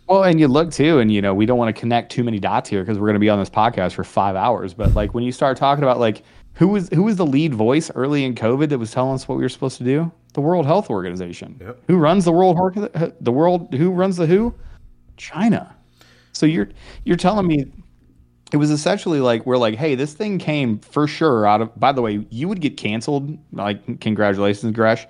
Well, 0.08 0.24
and 0.24 0.38
you 0.38 0.48
look 0.48 0.70
too, 0.70 0.98
and 0.98 1.12
you 1.12 1.22
know, 1.22 1.35
we 1.35 1.46
don't 1.46 1.58
want 1.58 1.74
to 1.74 1.80
connect 1.80 2.12
too 2.12 2.24
many 2.24 2.38
dots 2.38 2.68
here 2.68 2.82
because 2.82 2.98
we're 2.98 3.06
going 3.06 3.14
to 3.14 3.20
be 3.20 3.30
on 3.30 3.38
this 3.38 3.50
podcast 3.50 3.92
for 3.92 4.04
five 4.04 4.37
hours. 4.37 4.74
But 4.74 4.94
like 4.94 5.14
when 5.14 5.24
you 5.24 5.32
start 5.32 5.56
talking 5.56 5.85
about 5.85 5.98
like 6.00 6.22
who 6.54 6.68
was 6.68 6.88
who 6.90 7.04
was 7.04 7.16
the 7.16 7.26
lead 7.26 7.54
voice 7.54 7.90
early 7.94 8.24
in 8.24 8.35
COVID 8.35 8.68
that 8.70 8.78
was 8.78 8.90
telling 8.90 9.14
us 9.14 9.26
what 9.26 9.37
we 9.37 9.42
were 9.42 9.48
supposed 9.48 9.78
to 9.78 9.85
do? 9.85 10.11
The 10.35 10.40
World 10.40 10.66
Health 10.66 10.90
Organization. 10.90 11.56
Yep. 11.61 11.82
Who 11.88 11.96
runs 11.96 12.24
the 12.24 12.32
World 12.32 12.56
the 13.20 13.32
World 13.32 13.72
who 13.74 13.90
runs 13.90 14.16
the 14.16 14.26
who? 14.26 14.54
China. 15.16 15.74
So 16.32 16.46
you're 16.46 16.68
you're 17.04 17.16
telling 17.16 17.46
me 17.46 17.66
it 18.52 18.58
was 18.58 18.70
essentially 18.70 19.20
like 19.20 19.46
we're 19.46 19.56
like, 19.56 19.74
hey, 19.74 19.94
this 19.94 20.12
thing 20.12 20.38
came 20.38 20.78
for 20.78 21.06
sure 21.06 21.46
out 21.46 21.62
of. 21.62 21.78
By 21.80 21.92
the 21.92 22.02
way, 22.02 22.24
you 22.30 22.48
would 22.48 22.60
get 22.60 22.76
canceled. 22.76 23.38
Like, 23.52 24.00
congratulations, 24.00 24.74
Gresh. 24.74 25.06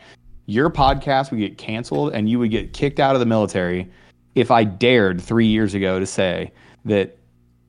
Your 0.47 0.71
podcast 0.71 1.31
would 1.31 1.41
get 1.41 1.59
canceled, 1.59 2.15
and 2.15 2.29
you 2.29 2.39
would 2.39 2.51
get 2.51 2.73
kicked 2.73 3.01
out 3.01 3.15
of 3.15 3.21
the 3.21 3.27
military 3.27 3.91
if 4.35 4.51
I 4.51 4.65
dared 4.65 5.21
three 5.21 5.47
years 5.47 5.75
ago 5.75 5.99
to 5.99 6.07
say 6.07 6.53
that 6.85 7.19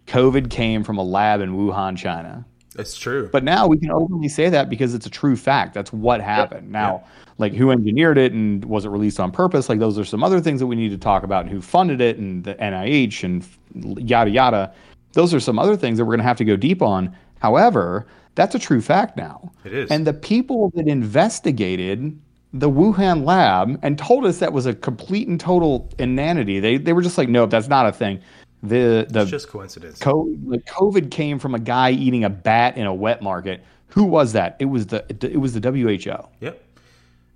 COVID 0.07 0.49
came 0.49 0.83
from 0.83 0.97
a 0.97 1.03
lab 1.03 1.41
in 1.41 1.55
Wuhan, 1.55 1.97
China. 1.97 2.45
That's 2.75 2.97
true. 2.97 3.29
But 3.31 3.43
now 3.43 3.67
we 3.67 3.77
can 3.77 3.91
openly 3.91 4.27
say 4.27 4.49
that 4.49 4.69
because 4.69 4.93
it's 4.93 5.05
a 5.05 5.09
true 5.09 5.36
fact. 5.36 5.73
That's 5.73 5.93
what 5.93 6.21
happened. 6.21 6.67
Yep. 6.67 6.71
Now, 6.71 6.91
yep. 6.93 7.07
like 7.38 7.53
who 7.53 7.71
engineered 7.71 8.17
it 8.17 8.31
and 8.31 8.65
was 8.65 8.86
it 8.86 8.89
released 8.89 9.19
on 9.19 9.31
purpose? 9.31 9.69
Like 9.69 9.79
those 9.79 9.99
are 9.99 10.05
some 10.05 10.23
other 10.23 10.41
things 10.41 10.59
that 10.59 10.67
we 10.67 10.75
need 10.75 10.89
to 10.89 10.97
talk 10.97 11.23
about. 11.23 11.45
And 11.45 11.51
who 11.53 11.62
funded 11.62 12.01
it 12.01 12.17
and 12.17 12.43
the 12.43 12.55
NIH 12.55 13.23
and 13.23 14.09
yada 14.09 14.31
yada. 14.31 14.73
Those 15.13 15.34
are 15.34 15.39
some 15.39 15.60
other 15.60 15.76
things 15.78 15.97
that 15.97 16.06
we're 16.06 16.13
going 16.13 16.19
to 16.19 16.26
have 16.26 16.38
to 16.38 16.45
go 16.45 16.56
deep 16.56 16.82
on. 16.82 17.15
However, 17.39 18.08
that's 18.36 18.56
a 18.56 18.60
true 18.60 18.82
fact 18.82 19.17
now. 19.17 19.52
It 19.63 19.73
is. 19.73 19.91
And 19.91 20.08
the 20.08 20.13
people 20.13 20.71
that 20.76 20.88
investigated 20.88 22.19
the 22.52 22.69
Wuhan 22.69 23.26
lab 23.26 23.80
and 23.82 23.97
told 23.97 24.26
us 24.26 24.39
that 24.39 24.54
was 24.54 24.65
a 24.65 24.73
complete 24.73 25.28
and 25.28 25.39
total 25.39 25.89
inanity. 25.97 26.60
They 26.60 26.78
they 26.78 26.93
were 26.93 27.02
just 27.02 27.17
like, 27.17 27.30
nope, 27.30 27.49
that's 27.49 27.67
not 27.67 27.88
a 27.88 27.91
thing 27.91 28.21
the 28.63 29.06
the 29.10 29.21
it's 29.21 29.32
just 29.32 29.49
coincidence. 29.49 29.99
COVID, 29.99 30.49
the 30.49 30.60
COVID 30.60 31.12
came 31.12 31.38
from 31.38 31.54
a 31.54 31.60
guy 31.60 31.91
eating 31.91 32.23
a 32.23 32.30
bat 32.30 32.78
in 32.78 32.88
a 32.88 32.93
wet 32.93 33.21
market. 33.21 33.63
Who 33.88 34.06
was 34.06 34.32
that? 34.34 34.56
It 34.60 34.65
was 34.65 34.88
the 34.88 35.06
it 35.10 35.39
was 35.39 35.54
the 35.54 35.69
WHO. 35.69 36.30
Yep, 36.39 36.63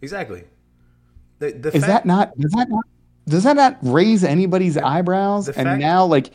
exactly. 0.01 0.45
The, 1.39 1.51
the 1.51 1.75
Is 1.75 1.83
fact, 1.83 1.87
that 1.87 2.05
not 2.05 2.37
does 2.37 2.51
that 2.51 2.69
not 2.69 2.83
does 3.27 3.43
that 3.43 3.57
not 3.57 3.77
raise 3.81 4.23
anybody's 4.23 4.77
eyebrows? 4.77 5.49
and 5.49 5.55
fact, 5.67 5.81
now, 5.81 6.05
like, 6.05 6.31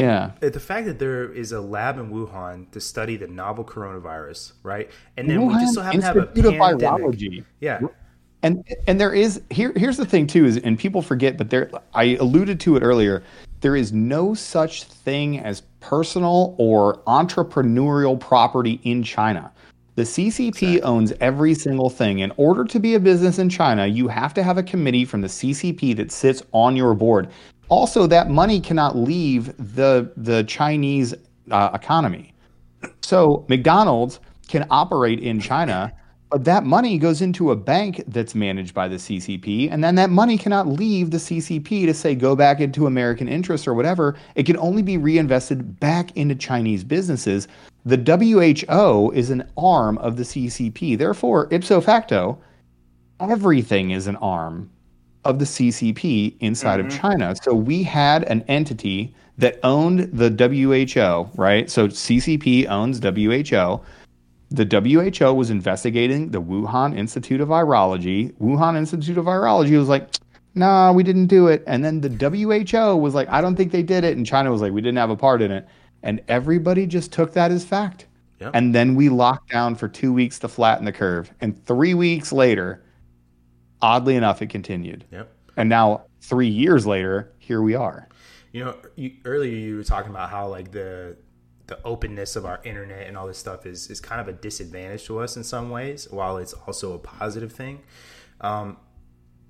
yeah, 0.00 0.32
uh, 0.42 0.48
the 0.50 0.60
fact 0.60 0.86
that 0.86 0.98
there 0.98 1.32
is 1.32 1.52
a 1.52 1.60
lab 1.60 1.98
in 1.98 2.10
Wuhan 2.10 2.70
to 2.72 2.80
study 2.80 3.16
the 3.16 3.28
novel 3.28 3.64
coronavirus, 3.64 4.52
right? 4.62 4.90
And 5.16 5.28
then 5.28 5.40
Wuhan 5.40 5.54
we 5.54 5.60
just 5.60 5.74
so 5.74 5.82
happen 5.82 6.00
to 6.00 6.06
have 6.06 6.16
a 6.16 6.26
pandemic. 6.26 6.80
Virology. 6.80 7.44
Yeah, 7.60 7.80
and 8.42 8.64
and 8.86 9.00
there 9.00 9.12
is 9.12 9.42
here 9.50 9.72
here's 9.76 9.96
the 9.96 10.06
thing 10.06 10.26
too 10.26 10.44
is 10.44 10.56
and 10.58 10.78
people 10.78 11.02
forget 11.02 11.36
but 11.36 11.50
there 11.50 11.70
I 11.94 12.16
alluded 12.16 12.60
to 12.60 12.76
it 12.76 12.82
earlier 12.82 13.22
there 13.60 13.76
is 13.76 13.92
no 13.92 14.34
such 14.34 14.84
thing 14.84 15.38
as 15.38 15.62
personal 15.80 16.54
or 16.58 16.98
entrepreneurial 17.00 18.18
property 18.18 18.80
in 18.84 19.02
China. 19.02 19.52
The 19.96 20.02
CCP 20.02 20.48
exactly. 20.48 20.82
owns 20.82 21.12
every 21.20 21.54
single 21.54 21.90
thing. 21.90 22.20
In 22.20 22.32
order 22.36 22.64
to 22.64 22.78
be 22.78 22.94
a 22.94 23.00
business 23.00 23.38
in 23.38 23.50
China, 23.50 23.86
you 23.86 24.08
have 24.08 24.32
to 24.34 24.42
have 24.42 24.56
a 24.56 24.62
committee 24.62 25.04
from 25.04 25.20
the 25.20 25.28
CCP 25.28 25.94
that 25.96 26.10
sits 26.10 26.42
on 26.52 26.74
your 26.74 26.94
board. 26.94 27.28
Also, 27.70 28.06
that 28.08 28.28
money 28.30 28.60
cannot 28.60 28.96
leave 28.96 29.56
the 29.58 30.12
the 30.16 30.44
Chinese 30.44 31.14
uh, 31.50 31.70
economy. 31.74 32.34
So 33.02 33.46
McDonald's 33.48 34.20
can 34.48 34.66
operate 34.70 35.20
in 35.20 35.40
China 35.40 35.92
But 36.30 36.44
that 36.44 36.64
money 36.64 36.96
goes 36.96 37.22
into 37.22 37.50
a 37.50 37.56
bank 37.56 38.04
that's 38.06 38.36
managed 38.36 38.72
by 38.72 38.86
the 38.86 38.96
CCP, 38.96 39.68
and 39.72 39.82
then 39.82 39.96
that 39.96 40.10
money 40.10 40.38
cannot 40.38 40.68
leave 40.68 41.10
the 41.10 41.18
CCP 41.18 41.86
to 41.86 41.94
say 41.94 42.14
go 42.14 42.36
back 42.36 42.60
into 42.60 42.86
American 42.86 43.28
interests 43.28 43.66
or 43.66 43.74
whatever. 43.74 44.16
It 44.36 44.44
can 44.46 44.56
only 44.58 44.82
be 44.82 44.96
reinvested 44.96 45.80
back 45.80 46.16
into 46.16 46.36
Chinese 46.36 46.84
businesses. 46.84 47.48
The 47.84 47.96
WHO 47.96 49.10
is 49.12 49.30
an 49.30 49.50
arm 49.58 49.98
of 49.98 50.16
the 50.16 50.22
CCP. 50.22 50.98
Therefore, 50.98 51.48
ipso 51.50 51.80
facto, 51.80 52.38
everything 53.18 53.90
is 53.90 54.06
an 54.06 54.16
arm 54.16 54.70
of 55.24 55.38
the 55.38 55.44
CCP 55.44 56.34
inside 56.40 56.78
mm-hmm. 56.78 56.88
of 56.88 57.00
China. 57.00 57.34
So 57.42 57.54
we 57.54 57.82
had 57.82 58.24
an 58.24 58.42
entity 58.48 59.14
that 59.38 59.58
owned 59.62 60.10
the 60.12 60.28
WHO, 60.30 61.30
right? 61.34 61.70
So 61.70 61.88
CCP 61.88 62.68
owns 62.68 62.98
WHO. 62.98 63.80
The 64.52 65.10
WHO 65.18 65.32
was 65.32 65.50
investigating 65.50 66.30
the 66.30 66.42
Wuhan 66.42 66.96
Institute 66.96 67.40
of 67.40 67.48
Virology. 67.48 68.32
Wuhan 68.34 68.76
Institute 68.76 69.16
of 69.16 69.26
Virology 69.26 69.78
was 69.78 69.88
like, 69.88 70.08
nah, 70.54 70.92
we 70.92 71.02
didn't 71.02 71.26
do 71.26 71.46
it. 71.46 71.62
And 71.66 71.84
then 71.84 72.00
the 72.00 72.08
WHO 72.08 72.96
was 72.96 73.14
like, 73.14 73.28
I 73.28 73.40
don't 73.40 73.56
think 73.56 73.72
they 73.72 73.82
did 73.82 74.04
it. 74.04 74.16
And 74.16 74.26
China 74.26 74.50
was 74.50 74.60
like, 74.60 74.72
we 74.72 74.80
didn't 74.80 74.98
have 74.98 75.10
a 75.10 75.16
part 75.16 75.42
in 75.42 75.50
it. 75.50 75.66
And 76.02 76.20
everybody 76.28 76.86
just 76.86 77.12
took 77.12 77.32
that 77.34 77.50
as 77.50 77.64
fact. 77.64 78.06
Yep. 78.40 78.52
And 78.54 78.74
then 78.74 78.94
we 78.94 79.10
locked 79.10 79.50
down 79.50 79.74
for 79.74 79.86
two 79.86 80.12
weeks 80.12 80.38
to 80.40 80.48
flatten 80.48 80.84
the 80.84 80.92
curve. 80.92 81.32
And 81.40 81.62
three 81.66 81.94
weeks 81.94 82.32
later, 82.32 82.82
oddly 83.82 84.16
enough, 84.16 84.42
it 84.42 84.48
continued. 84.48 85.04
Yep. 85.10 85.32
And 85.56 85.68
now, 85.68 86.04
three 86.20 86.48
years 86.48 86.86
later, 86.86 87.32
here 87.38 87.62
we 87.62 87.74
are. 87.74 88.08
You 88.52 88.64
know, 88.64 88.76
you, 88.96 89.12
earlier 89.24 89.52
you 89.52 89.76
were 89.76 89.84
talking 89.84 90.10
about 90.10 90.30
how 90.30 90.48
like 90.48 90.72
the 90.72 91.16
the 91.66 91.80
openness 91.84 92.34
of 92.34 92.44
our 92.44 92.60
internet 92.64 93.06
and 93.06 93.16
all 93.16 93.28
this 93.28 93.38
stuff 93.38 93.64
is 93.64 93.88
is 93.90 94.00
kind 94.00 94.20
of 94.20 94.26
a 94.26 94.32
disadvantage 94.32 95.04
to 95.04 95.20
us 95.20 95.36
in 95.36 95.44
some 95.44 95.70
ways, 95.70 96.08
while 96.10 96.36
it's 96.36 96.52
also 96.52 96.94
a 96.94 96.98
positive 96.98 97.52
thing. 97.52 97.80
Um, 98.40 98.76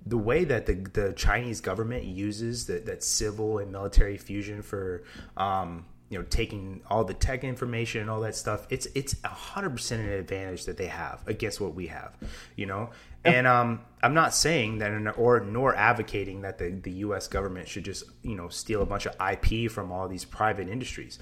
the 0.05 0.19
way 0.19 0.45
that 0.45 0.67
the 0.67 0.75
the 0.75 1.13
Chinese 1.15 1.61
government 1.61 2.05
uses 2.05 2.67
that 2.67 2.87
that 2.87 3.03
civil 3.03 3.59
and 3.59 3.73
military 3.73 4.19
fusion 4.19 4.63
for 4.63 5.03
um, 5.37 5.87
you 6.11 6.19
know 6.19 6.25
taking 6.29 6.83
all 6.91 7.05
the 7.05 7.15
tech 7.15 7.43
information 7.45 8.03
and 8.03 8.11
all 8.11 8.21
that 8.21 8.35
stuff 8.35 8.67
it's 8.69 8.87
it's 8.95 9.17
a 9.25 9.29
hundred 9.29 9.71
percent 9.71 10.03
an 10.03 10.11
advantage 10.11 10.67
that 10.67 10.77
they 10.77 10.89
have 10.89 11.23
against 11.27 11.61
what 11.61 11.75
we 11.75 11.87
have 11.87 12.15
you 12.57 12.67
know 12.67 12.91
and 13.25 13.47
um, 13.47 13.81
I'm 14.03 14.15
not 14.15 14.35
saying 14.35 14.79
that, 14.79 15.19
or 15.19 15.41
nor 15.41 15.75
advocating 15.75 16.41
that 16.43 16.59
the, 16.59 16.71
the 16.71 16.91
U.S. 16.91 17.29
government 17.29 17.69
should 17.69 17.85
just 17.85 18.05
you 18.23 18.35
know 18.35 18.49
steal 18.49 18.81
a 18.83 18.87
bunch 18.87 19.07
of 19.07 19.15
IP 19.21 19.71
from 19.71 19.93
all 19.93 20.09
these 20.09 20.25
private 20.25 20.69
industries, 20.69 21.19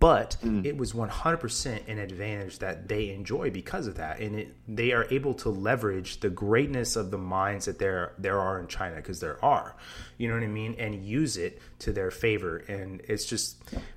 but 0.00 0.36
mm. 0.44 0.64
it 0.64 0.76
was 0.76 0.92
100% 0.92 1.88
an 1.88 1.98
advantage 1.98 2.60
that 2.60 2.88
they 2.88 3.10
enjoy 3.10 3.50
because 3.50 3.86
of 3.86 3.96
that, 3.96 4.20
and 4.20 4.40
it, 4.40 4.54
they 4.68 4.92
are 4.92 5.06
able 5.10 5.34
to 5.34 5.48
leverage 5.48 6.20
the 6.20 6.30
greatness 6.30 6.94
of 6.94 7.10
the 7.10 7.18
minds 7.18 7.64
that 7.64 7.78
there 7.78 8.12
there 8.18 8.38
are 8.38 8.60
in 8.60 8.68
China 8.68 8.96
because 8.96 9.20
there 9.20 9.44
are, 9.44 9.76
you 10.16 10.28
know 10.28 10.34
what 10.34 10.42
I 10.42 10.48
mean, 10.48 10.76
and 10.78 11.04
use 11.04 11.36
it 11.36 11.60
to 11.80 11.92
their 11.92 12.10
favor, 12.10 12.58
and 12.68 13.00
it's 13.08 13.24
just 13.24 13.56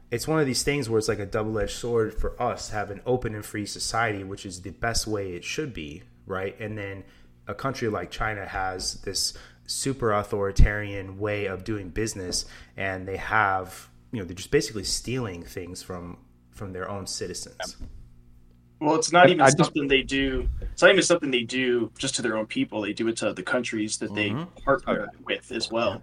it's 0.09 0.27
one 0.27 0.39
of 0.39 0.47
these 0.47 0.63
things 0.63 0.89
where 0.89 0.97
it's 0.97 1.07
like 1.07 1.19
a 1.19 1.25
double 1.25 1.59
edged 1.59 1.77
sword 1.77 2.13
for 2.13 2.41
us 2.41 2.69
to 2.69 2.75
have 2.75 2.89
an 2.89 3.01
open 3.05 3.35
and 3.35 3.45
free 3.45 3.65
society, 3.65 4.23
which 4.23 4.45
is 4.45 4.61
the 4.61 4.71
best 4.71 5.05
way 5.05 5.33
it 5.33 5.43
should 5.43 5.73
be, 5.73 6.01
right, 6.25 6.59
and 6.59 6.77
then 6.77 7.03
a 7.47 7.53
country 7.53 7.89
like 7.89 8.09
China 8.09 8.45
has 8.45 8.95
this 9.01 9.37
super 9.67 10.11
authoritarian 10.11 11.19
way 11.19 11.45
of 11.45 11.63
doing 11.63 11.89
business 11.89 12.45
and 12.75 13.07
they 13.07 13.17
have 13.17 13.87
you 14.11 14.19
know 14.19 14.25
they're 14.25 14.35
just 14.35 14.51
basically 14.51 14.83
stealing 14.83 15.43
things 15.43 15.81
from 15.81 16.17
from 16.51 16.73
their 16.73 16.89
own 16.89 17.07
citizens 17.07 17.77
well 18.79 18.95
it's 18.95 19.11
not 19.11 19.29
even 19.29 19.41
I 19.41 19.49
something 19.49 19.83
just... 19.83 19.89
they 19.89 20.03
do 20.03 20.49
it's 20.61 20.81
not 20.81 20.91
even 20.91 21.03
something 21.03 21.31
they 21.31 21.43
do 21.43 21.91
just 21.97 22.15
to 22.15 22.21
their 22.21 22.37
own 22.37 22.45
people 22.45 22.81
they 22.81 22.93
do 22.93 23.07
it 23.07 23.17
to 23.17 23.33
the 23.33 23.43
countries 23.43 23.97
that 23.97 24.13
they 24.13 24.29
mm-hmm. 24.29 24.63
partner 24.63 25.03
okay. 25.03 25.17
with 25.25 25.51
as 25.51 25.71
well 25.71 26.01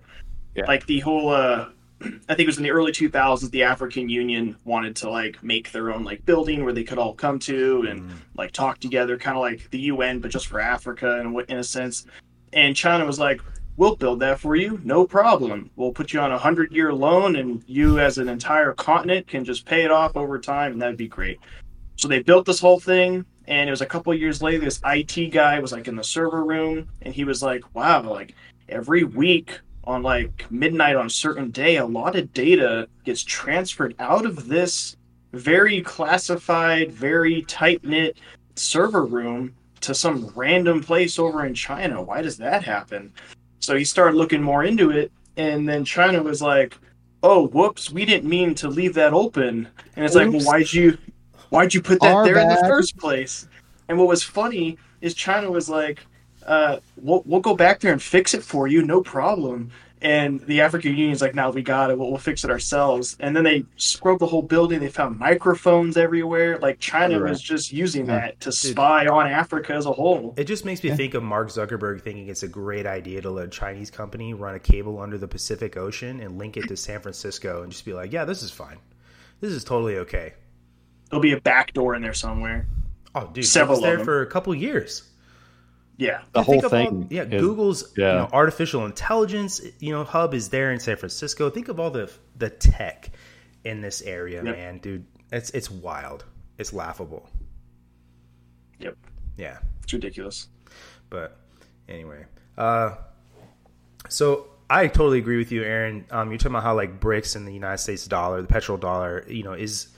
yeah. 0.55 0.67
like 0.67 0.87
the 0.87 1.01
whole 1.01 1.31
uh 1.31 1.69
I 2.01 2.35
think 2.35 2.41
it 2.41 2.47
was 2.47 2.59
in 2.59 2.63
the 2.63 2.71
early 2.71 2.93
2000s 2.93 3.51
the 3.51 3.65
African 3.65 4.09
Union 4.09 4.57
wanted 4.65 4.95
to 4.97 5.11
like 5.11 5.43
make 5.43 5.73
their 5.73 5.93
own 5.93 6.05
like 6.05 6.25
building 6.25 6.65
where 6.65 6.73
they 6.73 6.85
could 6.85 6.99
all 6.99 7.15
come 7.15 7.39
to 7.41 7.87
and 7.89 8.03
mm. 8.03 8.13
like 8.37 8.53
talk 8.53 8.79
together 8.79 9.19
kind 9.19 9.37
of 9.37 9.41
like 9.41 9.69
the 9.71 9.81
UN 9.81 10.21
but 10.21 10.31
just 10.31 10.47
for 10.47 10.61
Africa 10.61 11.19
and 11.21 11.35
in, 11.35 11.45
in 11.49 11.59
a 11.59 11.65
sense 11.65 12.07
and 12.53 12.75
China 12.75 13.05
was 13.05 13.19
like 13.19 13.41
we'll 13.79 13.97
build 13.97 14.21
that 14.21 14.39
for 14.39 14.57
you 14.57 14.79
no 14.85 15.07
problem 15.07 15.71
we'll 15.77 15.93
put 15.93 16.13
you 16.13 16.21
on 16.21 16.31
a 16.31 16.35
100 16.35 16.71
year 16.73 16.93
loan 16.93 17.37
and 17.37 17.65
you 17.67 17.99
as 17.99 18.19
an 18.19 18.29
entire 18.29 18.75
continent 18.75 19.27
can 19.27 19.45
just 19.45 19.65
pay 19.65 19.85
it 19.85 19.91
off 19.91 20.17
over 20.17 20.39
time 20.39 20.73
and 20.73 20.83
that'd 20.83 20.99
be 20.99 21.09
great 21.09 21.41
so 21.97 22.07
they 22.07 22.23
built 22.23 22.45
this 22.45 22.61
whole 22.61 22.79
thing 22.79 23.25
and 23.47 23.67
it 23.67 23.73
was 23.73 23.81
a 23.81 23.87
couple 23.87 24.13
years 24.13 24.43
later 24.43 24.65
this 24.65 24.83
IT 24.85 25.31
guy 25.31 25.59
was 25.59 25.73
like 25.73 25.89
in 25.89 25.97
the 25.97 26.05
server 26.05 26.45
room 26.45 26.87
and 27.01 27.15
he 27.15 27.25
was 27.25 27.43
like 27.43 27.63
wow 27.75 28.03
like 28.03 28.35
every 28.69 29.05
week 29.05 29.61
on 29.89 30.03
like 30.03 30.47
midnight 30.51 30.97
on 30.97 31.07
a 31.07 31.11
certain 31.11 31.51
day, 31.51 31.79
a 31.79 31.87
lot 31.87 32.15
of 32.15 32.33
data 32.35 32.87
gets 33.05 33.25
transferred 33.25 33.95
out 33.99 34.27
of 34.27 34.47
this 34.47 34.97
very 35.33 35.81
classified, 35.81 36.93
very 36.93 37.43
tight 37.43 37.83
knit 37.83 38.19
server 38.55 39.07
room 39.07 39.55
to 39.81 39.95
some 39.95 40.31
random 40.37 40.83
place 40.83 41.19
over 41.19 41.47
in 41.47 41.55
China. 41.55 42.03
Why 42.03 42.21
does 42.21 42.37
that 42.37 42.63
happen? 42.63 43.13
So 43.69 43.77
he 43.77 43.85
started 43.85 44.17
looking 44.17 44.43
more 44.43 44.65
into 44.65 44.89
it, 44.89 45.13
and 45.37 45.69
then 45.69 45.85
China 45.85 46.23
was 46.23 46.41
like, 46.41 46.75
"Oh, 47.23 47.49
whoops, 47.49 47.91
we 47.91 48.07
didn't 48.07 48.27
mean 48.27 48.55
to 48.55 48.67
leave 48.67 48.95
that 48.95 49.13
open." 49.13 49.69
And 49.95 50.07
it's 50.07 50.17
Oops. 50.17 50.25
like, 50.25 50.33
"Well, 50.33 50.43
why'd 50.47 50.73
you, 50.73 50.97
why'd 51.51 51.75
you 51.75 51.83
put 51.83 52.01
that 52.01 52.15
Our 52.15 52.25
there 52.25 52.37
bad. 52.37 52.45
in 52.45 52.49
the 52.49 52.67
first 52.67 52.97
place?" 52.97 53.47
And 53.87 53.99
what 53.99 54.09
was 54.09 54.23
funny 54.23 54.79
is 55.03 55.13
China 55.13 55.51
was 55.51 55.69
like, 55.69 56.07
uh, 56.47 56.79
we'll, 56.97 57.23
we'll 57.27 57.43
go 57.43 57.55
back 57.55 57.81
there 57.81 57.93
and 57.93 58.03
fix 58.03 58.33
it 58.33 58.43
for 58.43 58.69
you, 58.69 58.83
no 58.83 59.03
problem. 59.03 59.71
And 60.01 60.41
the 60.41 60.61
African 60.61 60.97
Union's 60.97 61.21
like, 61.21 61.35
now 61.35 61.51
we 61.51 61.63
got 61.63 61.91
it. 61.91 61.99
We'll, 61.99 62.11
we'll, 62.11 62.19
fix 62.19 62.45
it 62.45 62.51
ourselves. 62.51 63.17
And 63.21 63.35
then 63.35 63.45
they 63.45 63.65
scrubbed 63.77 64.21
the 64.21 64.27
whole 64.27 64.43
building. 64.43 64.81
They 64.81 64.89
found 64.89 65.19
microphones 65.19 65.97
everywhere. 65.97 66.59
Like 66.59 66.79
China 66.79 67.21
right. 67.21 67.31
was 67.31 67.41
just 67.41 67.73
using 67.73 68.07
yeah. 68.07 68.21
that 68.21 68.41
to 68.41 68.51
Dude, 68.51 68.55
spy 68.55 69.07
on 69.07 69.27
Africa 69.27 69.75
as 69.75 69.87
a 69.87 69.93
whole. 69.93 70.35
It 70.37 70.45
just 70.45 70.65
makes 70.65 70.83
me 70.83 70.91
yeah. 70.91 70.97
think 70.97 71.15
of 71.15 71.23
Mark 71.23 71.49
Zuckerberg 71.49 72.03
thinking 72.03 72.29
it's 72.29 72.43
a 72.43 72.49
great 72.49 72.87
idea 72.87 73.21
to 73.23 73.31
let 73.31 73.47
a 73.47 73.51
Chinese 73.51 73.91
company 73.91 74.35
run 74.35 74.55
a 74.55 74.61
cable 74.61 75.01
under 75.01 75.19
the 75.19 75.29
Pacific 75.29 75.77
Ocean 75.77 76.21
and 76.21 76.39
link 76.39 76.57
it 76.57 76.69
to 76.69 76.77
San 76.77 77.01
Francisco 77.01 77.63
and 77.63 77.73
just 77.73 77.85
be 77.85 77.93
like, 77.93 78.13
yeah, 78.13 78.25
this 78.25 78.43
is 78.43 78.51
fine. 78.51 78.79
This 79.41 79.53
is 79.53 79.65
totally 79.65 79.99
okay. 79.99 80.35
There'll 81.11 81.23
be 81.23 81.33
a 81.33 81.41
back 81.41 81.73
door 81.73 81.95
in 81.95 82.03
there 82.03 82.15
somewhere. 82.15 82.67
Oh, 83.15 83.31
dude, 83.33 83.47
several 83.47 83.81
there 83.81 84.05
for 84.05 84.23
a 84.23 84.27
couple 84.27 84.55
years. 84.55 85.08
Yeah, 85.99 86.23
the 86.33 86.45
whole 86.45 86.61
thing. 86.61 86.87
All, 86.87 87.07
yeah, 87.11 87.25
is, 87.25 87.41
Google's 87.43 87.93
yeah. 87.97 88.13
You 88.13 88.19
know, 88.21 88.29
artificial 88.33 88.87
intelligence 88.87 89.61
you 89.81 89.91
know 89.91 90.05
hub 90.05 90.33
is 90.33 90.49
there 90.49 90.73
in 90.73 90.79
San 90.79 90.97
Francisco. 90.97 91.51
Think 91.51 91.69
of 91.69 91.81
all 91.81 91.91
the 91.91 92.11
the 92.37 92.49
tech 92.49 93.11
in 93.65 93.81
this 93.81 94.01
area, 94.03 94.43
yep. 94.45 94.57
man, 94.57 94.79
dude. 94.79 95.05
It's 95.33 95.51
it's 95.51 95.71
wild. 95.71 96.25
It's 96.57 96.73
laughable. 96.73 97.29
Yep. 98.79 98.97
Yeah. 99.37 99.59
It's 99.83 99.93
ridiculous. 99.93 100.47
But 101.11 101.37
anyway, 101.89 102.27
uh, 102.57 102.95
so 104.09 104.47
I 104.71 104.87
totally 104.87 105.19
agree 105.19 105.39
with 105.39 105.51
you, 105.51 105.63
Aaron. 105.65 106.05
Um, 106.11 106.31
you're 106.31 106.39
talking 106.39 106.53
about 106.53 106.63
how 106.63 106.77
like 106.77 107.01
BRICS 107.01 107.37
and 107.37 107.47
the 107.47 107.53
United 107.53 107.79
States 107.79 108.07
dollar, 108.07 108.41
the 108.41 108.49
petrol 108.49 108.79
dollar, 108.79 109.25
you 109.29 109.43
know, 109.43 109.53
is 109.55 109.89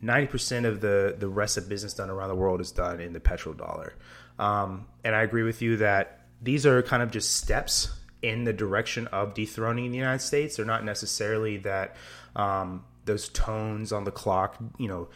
ninety 0.00 0.26
percent 0.26 0.64
of 0.66 0.80
the 0.80 1.16
the 1.18 1.28
rest 1.28 1.56
of 1.56 1.68
business 1.68 1.94
done 1.94 2.08
around 2.08 2.28
the 2.28 2.34
world 2.36 2.60
is 2.60 2.70
done 2.70 3.00
in 3.00 3.12
the 3.12 3.20
petrodollar. 3.20 3.92
Um, 4.40 4.86
and 5.04 5.14
I 5.14 5.22
agree 5.22 5.42
with 5.42 5.60
you 5.60 5.76
that 5.76 6.22
these 6.40 6.64
are 6.64 6.82
kind 6.82 7.02
of 7.02 7.10
just 7.10 7.36
steps 7.36 7.92
in 8.22 8.44
the 8.44 8.52
direction 8.54 9.06
of 9.08 9.34
dethroning 9.34 9.90
the 9.90 9.98
United 9.98 10.22
States. 10.22 10.56
They're 10.56 10.64
not 10.64 10.82
necessarily 10.82 11.58
that 11.58 11.96
um, 12.34 12.84
those 13.04 13.28
tones 13.28 13.92
on 13.92 14.04
the 14.04 14.10
clock, 14.10 14.56
you 14.78 14.88
know, 14.88 15.08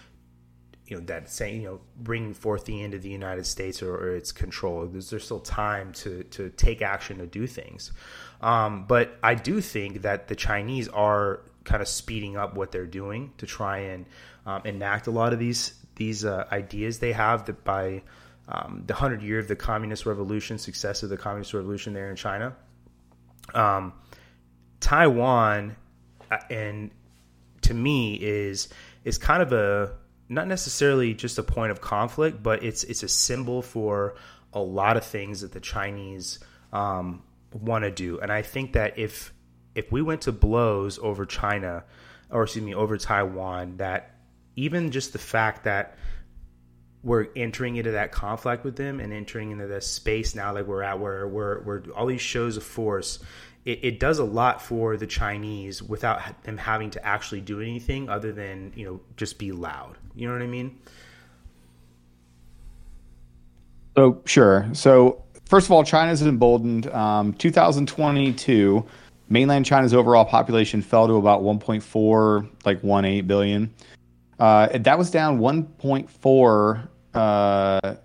you 0.87 0.99
know 0.99 1.05
that 1.07 1.31
saying, 1.31 1.63
you 1.63 1.69
know, 1.69 1.81
bringing 1.97 2.35
forth 2.35 2.67
the 2.67 2.83
end 2.83 2.93
of 2.93 3.01
the 3.01 3.09
United 3.09 3.47
States 3.47 3.83
or, 3.83 3.95
or 3.95 4.15
its 4.15 4.31
control. 4.31 4.87
There's, 4.87 5.09
there's, 5.09 5.25
still 5.25 5.41
time 5.41 5.93
to 5.95 6.25
to 6.25 6.51
take 6.51 6.83
action 6.83 7.17
to 7.19 7.27
do 7.27 7.47
things. 7.47 7.93
Um, 8.43 8.85
but 8.87 9.17
I 9.23 9.35
do 9.35 9.63
think 9.63 10.03
that 10.03 10.29
the 10.29 10.37
Chinese 10.37 10.89
are 10.89 11.41
kind 11.65 11.81
of 11.81 11.89
speeding 11.89 12.37
up 12.37 12.55
what 12.55 12.71
they're 12.71 12.85
doing 12.85 13.33
to 13.39 13.47
try 13.47 13.79
and 13.79 14.05
um, 14.45 14.61
enact 14.67 15.07
a 15.07 15.11
lot 15.11 15.33
of 15.33 15.39
these 15.39 15.73
these 15.97 16.27
uh, 16.27 16.45
ideas 16.53 16.99
they 16.99 17.13
have 17.13 17.47
that 17.47 17.65
by 17.65 18.03
um, 18.49 18.85
the 18.87 18.95
hundred 18.95 19.23
year 19.23 19.39
of 19.39 19.49
the 19.49 19.57
communist 19.57 20.07
revolution, 20.07 20.59
success 20.59 21.03
of 21.03 21.11
the 21.11 21.17
communist 21.17 21.55
revolution 21.55 21.95
there 21.95 22.11
in 22.11 22.17
China. 22.17 22.55
Um, 23.55 23.93
Taiwan, 24.81 25.77
uh, 26.31 26.39
and 26.51 26.91
to 27.63 27.75
me 27.75 28.15
is 28.15 28.69
is 29.05 29.19
kind 29.19 29.43
of 29.43 29.53
a 29.53 29.95
not 30.29 30.47
necessarily 30.47 31.15
just 31.15 31.39
a 31.39 31.43
point 31.43 31.71
of 31.71 31.81
conflict, 31.81 32.43
but 32.43 32.63
it's 32.63 32.85
it's 32.85 33.03
a 33.03 33.09
symbol 33.09 33.63
for 33.63 34.15
a 34.53 34.61
lot 34.61 34.97
of 34.97 35.05
things 35.05 35.41
that 35.41 35.53
the 35.53 35.61
Chinese 35.61 36.39
um, 36.73 37.23
want 37.53 37.85
to 37.85 37.91
do. 37.91 38.21
And 38.21 38.31
I 38.33 38.43
think 38.43 38.75
that 38.75 38.99
if 38.99 39.33
if 39.75 39.91
we 39.91 40.03
went 40.03 40.23
to 40.23 40.33
blows 40.33 40.99
over 40.99 41.27
China, 41.27 41.85
or 42.31 42.45
excuse 42.45 42.65
me, 42.65 42.75
over 42.75 42.97
Taiwan, 42.97 43.79
that 43.79 44.17
even 44.57 44.91
just 44.91 45.13
the 45.13 45.19
fact 45.19 45.65
that 45.65 45.99
we're 47.05 47.29
entering 47.37 47.77
into 47.77 47.93
that 47.93 48.11
conflict 48.11 48.65
with 48.65 48.77
them 48.77 48.99
and 48.99 49.13
entering 49.13 49.51
into 49.51 49.67
this 49.67 49.87
space 49.87 50.35
now 50.35 50.53
like 50.53 50.67
we're 50.67 50.83
at 50.83 50.99
where 50.99 51.29
we're, 51.29 51.61
we're 51.61 51.83
all 51.95 52.07
these 52.07 52.21
shows 52.21 52.57
of 52.57 52.63
force 52.63 53.21
it, 53.65 53.81
it 53.83 54.01
does 54.01 54.19
a 54.19 54.25
lot 54.25 54.61
for 54.61 54.97
the 54.97 55.07
chinese 55.07 55.83
without 55.83 56.43
them 56.45 56.57
having 56.57 56.91
to 56.91 57.05
actually 57.07 57.41
do 57.41 57.61
anything 57.61 58.09
other 58.09 58.33
than 58.33 58.73
you 58.75 58.87
know 58.87 59.01
just 59.17 59.39
be 59.39 59.53
loud. 59.53 59.97
You 60.15 60.27
know 60.29 60.35
what 60.35 60.43
i 60.43 60.47
mean? 60.47 60.79
So 63.97 64.23
sure. 64.25 64.69
So 64.73 65.23
first 65.47 65.67
of 65.67 65.73
all 65.73 65.85
china's 65.85 66.23
emboldened. 66.23 66.89
Um, 66.89 67.33
2022 67.35 68.85
mainland 69.29 69.65
china's 69.65 69.95
overall 69.95 70.25
population 70.25 70.83
fell 70.83 71.07
to 71.07 71.15
about 71.15 71.43
1.4 71.43 72.49
like 72.65 72.83
1.8 72.83 73.27
billion. 73.27 73.73
Uh, 74.39 74.67
that 74.79 74.99
was 74.99 75.11
down 75.11 75.39
1.4 75.39 76.89
uh, 77.15 77.97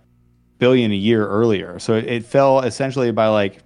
billion 0.57 0.91
a 0.91 0.95
year 0.95 1.27
earlier. 1.27 1.79
So 1.79 1.95
it, 1.95 2.05
it 2.05 2.25
fell 2.25 2.61
essentially 2.61 3.11
by 3.11 3.27
like 3.27 3.59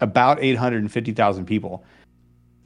about 0.00 0.42
850,000 0.42 1.46
people. 1.46 1.84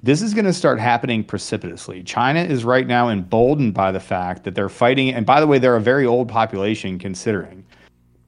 This 0.03 0.23
is 0.23 0.33
going 0.33 0.45
to 0.45 0.53
start 0.53 0.79
happening 0.79 1.25
precipitously. 1.25 2.03
China 2.05 2.41
is 2.41 2.65
right 2.65 2.87
now 2.87 3.09
emboldened 3.09 3.75
by 3.75 3.91
the 3.91 4.01
fact 4.01 4.45
that 4.45 4.55
they're 4.55 4.69
fighting. 4.69 5.13
And 5.13 5.27
by 5.27 5.41
the 5.41 5.47
way, 5.47 5.59
they're 5.59 5.77
a 5.77 5.81
very 5.81 6.07
old 6.07 6.29
population 6.29 6.99
considering 6.99 7.65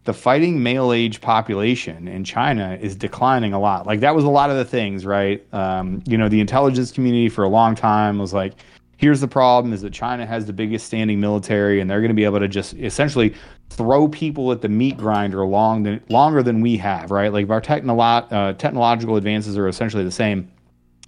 the 0.05 0.15
fighting 0.15 0.63
male 0.63 0.93
age 0.93 1.21
population 1.21 2.09
in 2.09 2.25
China 2.25 2.79
is 2.81 2.97
declining 2.97 3.53
a 3.53 3.61
lot. 3.61 3.87
Like 3.87 4.01
that 4.01 4.15
was 4.15 4.25
a 4.25 4.31
lot 4.31 4.51
of 4.51 4.57
the 4.57 4.65
things, 4.65 5.05
right? 5.05 5.47
Um, 5.55 6.03
you 6.07 6.17
know, 6.17 6.29
the 6.29 6.41
intelligence 6.41 6.91
community 6.91 7.29
for 7.29 7.45
a 7.45 7.49
long 7.49 7.75
time 7.75 8.19
was 8.19 8.33
like, 8.33 8.55
here's 8.97 9.21
the 9.21 9.29
problem 9.29 9.73
is 9.73 9.83
that 9.83 9.93
China 9.93 10.27
has 10.27 10.47
the 10.47 10.53
biggest 10.53 10.87
standing 10.87 11.21
military 11.21 11.81
and 11.81 11.91
they're 11.91 12.01
going 12.01 12.11
to 12.11 12.15
be 12.15 12.25
able 12.25 12.41
to 12.41 12.49
just 12.49 12.75
essentially 12.75 13.35
throw 13.71 14.09
people 14.09 14.53
at 14.53 14.61
the 14.61 14.69
meat 14.69 14.99
grinder 14.99 15.47
long 15.47 15.85
than, 15.85 16.03
longer 16.09 16.43
than 16.43 16.61
we 16.61 16.77
have, 16.77 17.11
right? 17.11 17.33
Like 17.33 17.49
our 17.49 17.61
technolo- 17.61 18.31
uh, 18.31 18.53
technological 18.55 19.17
advances 19.17 19.57
are 19.57 19.69
essentially 19.69 20.05
the 20.05 20.11
same, 20.11 20.51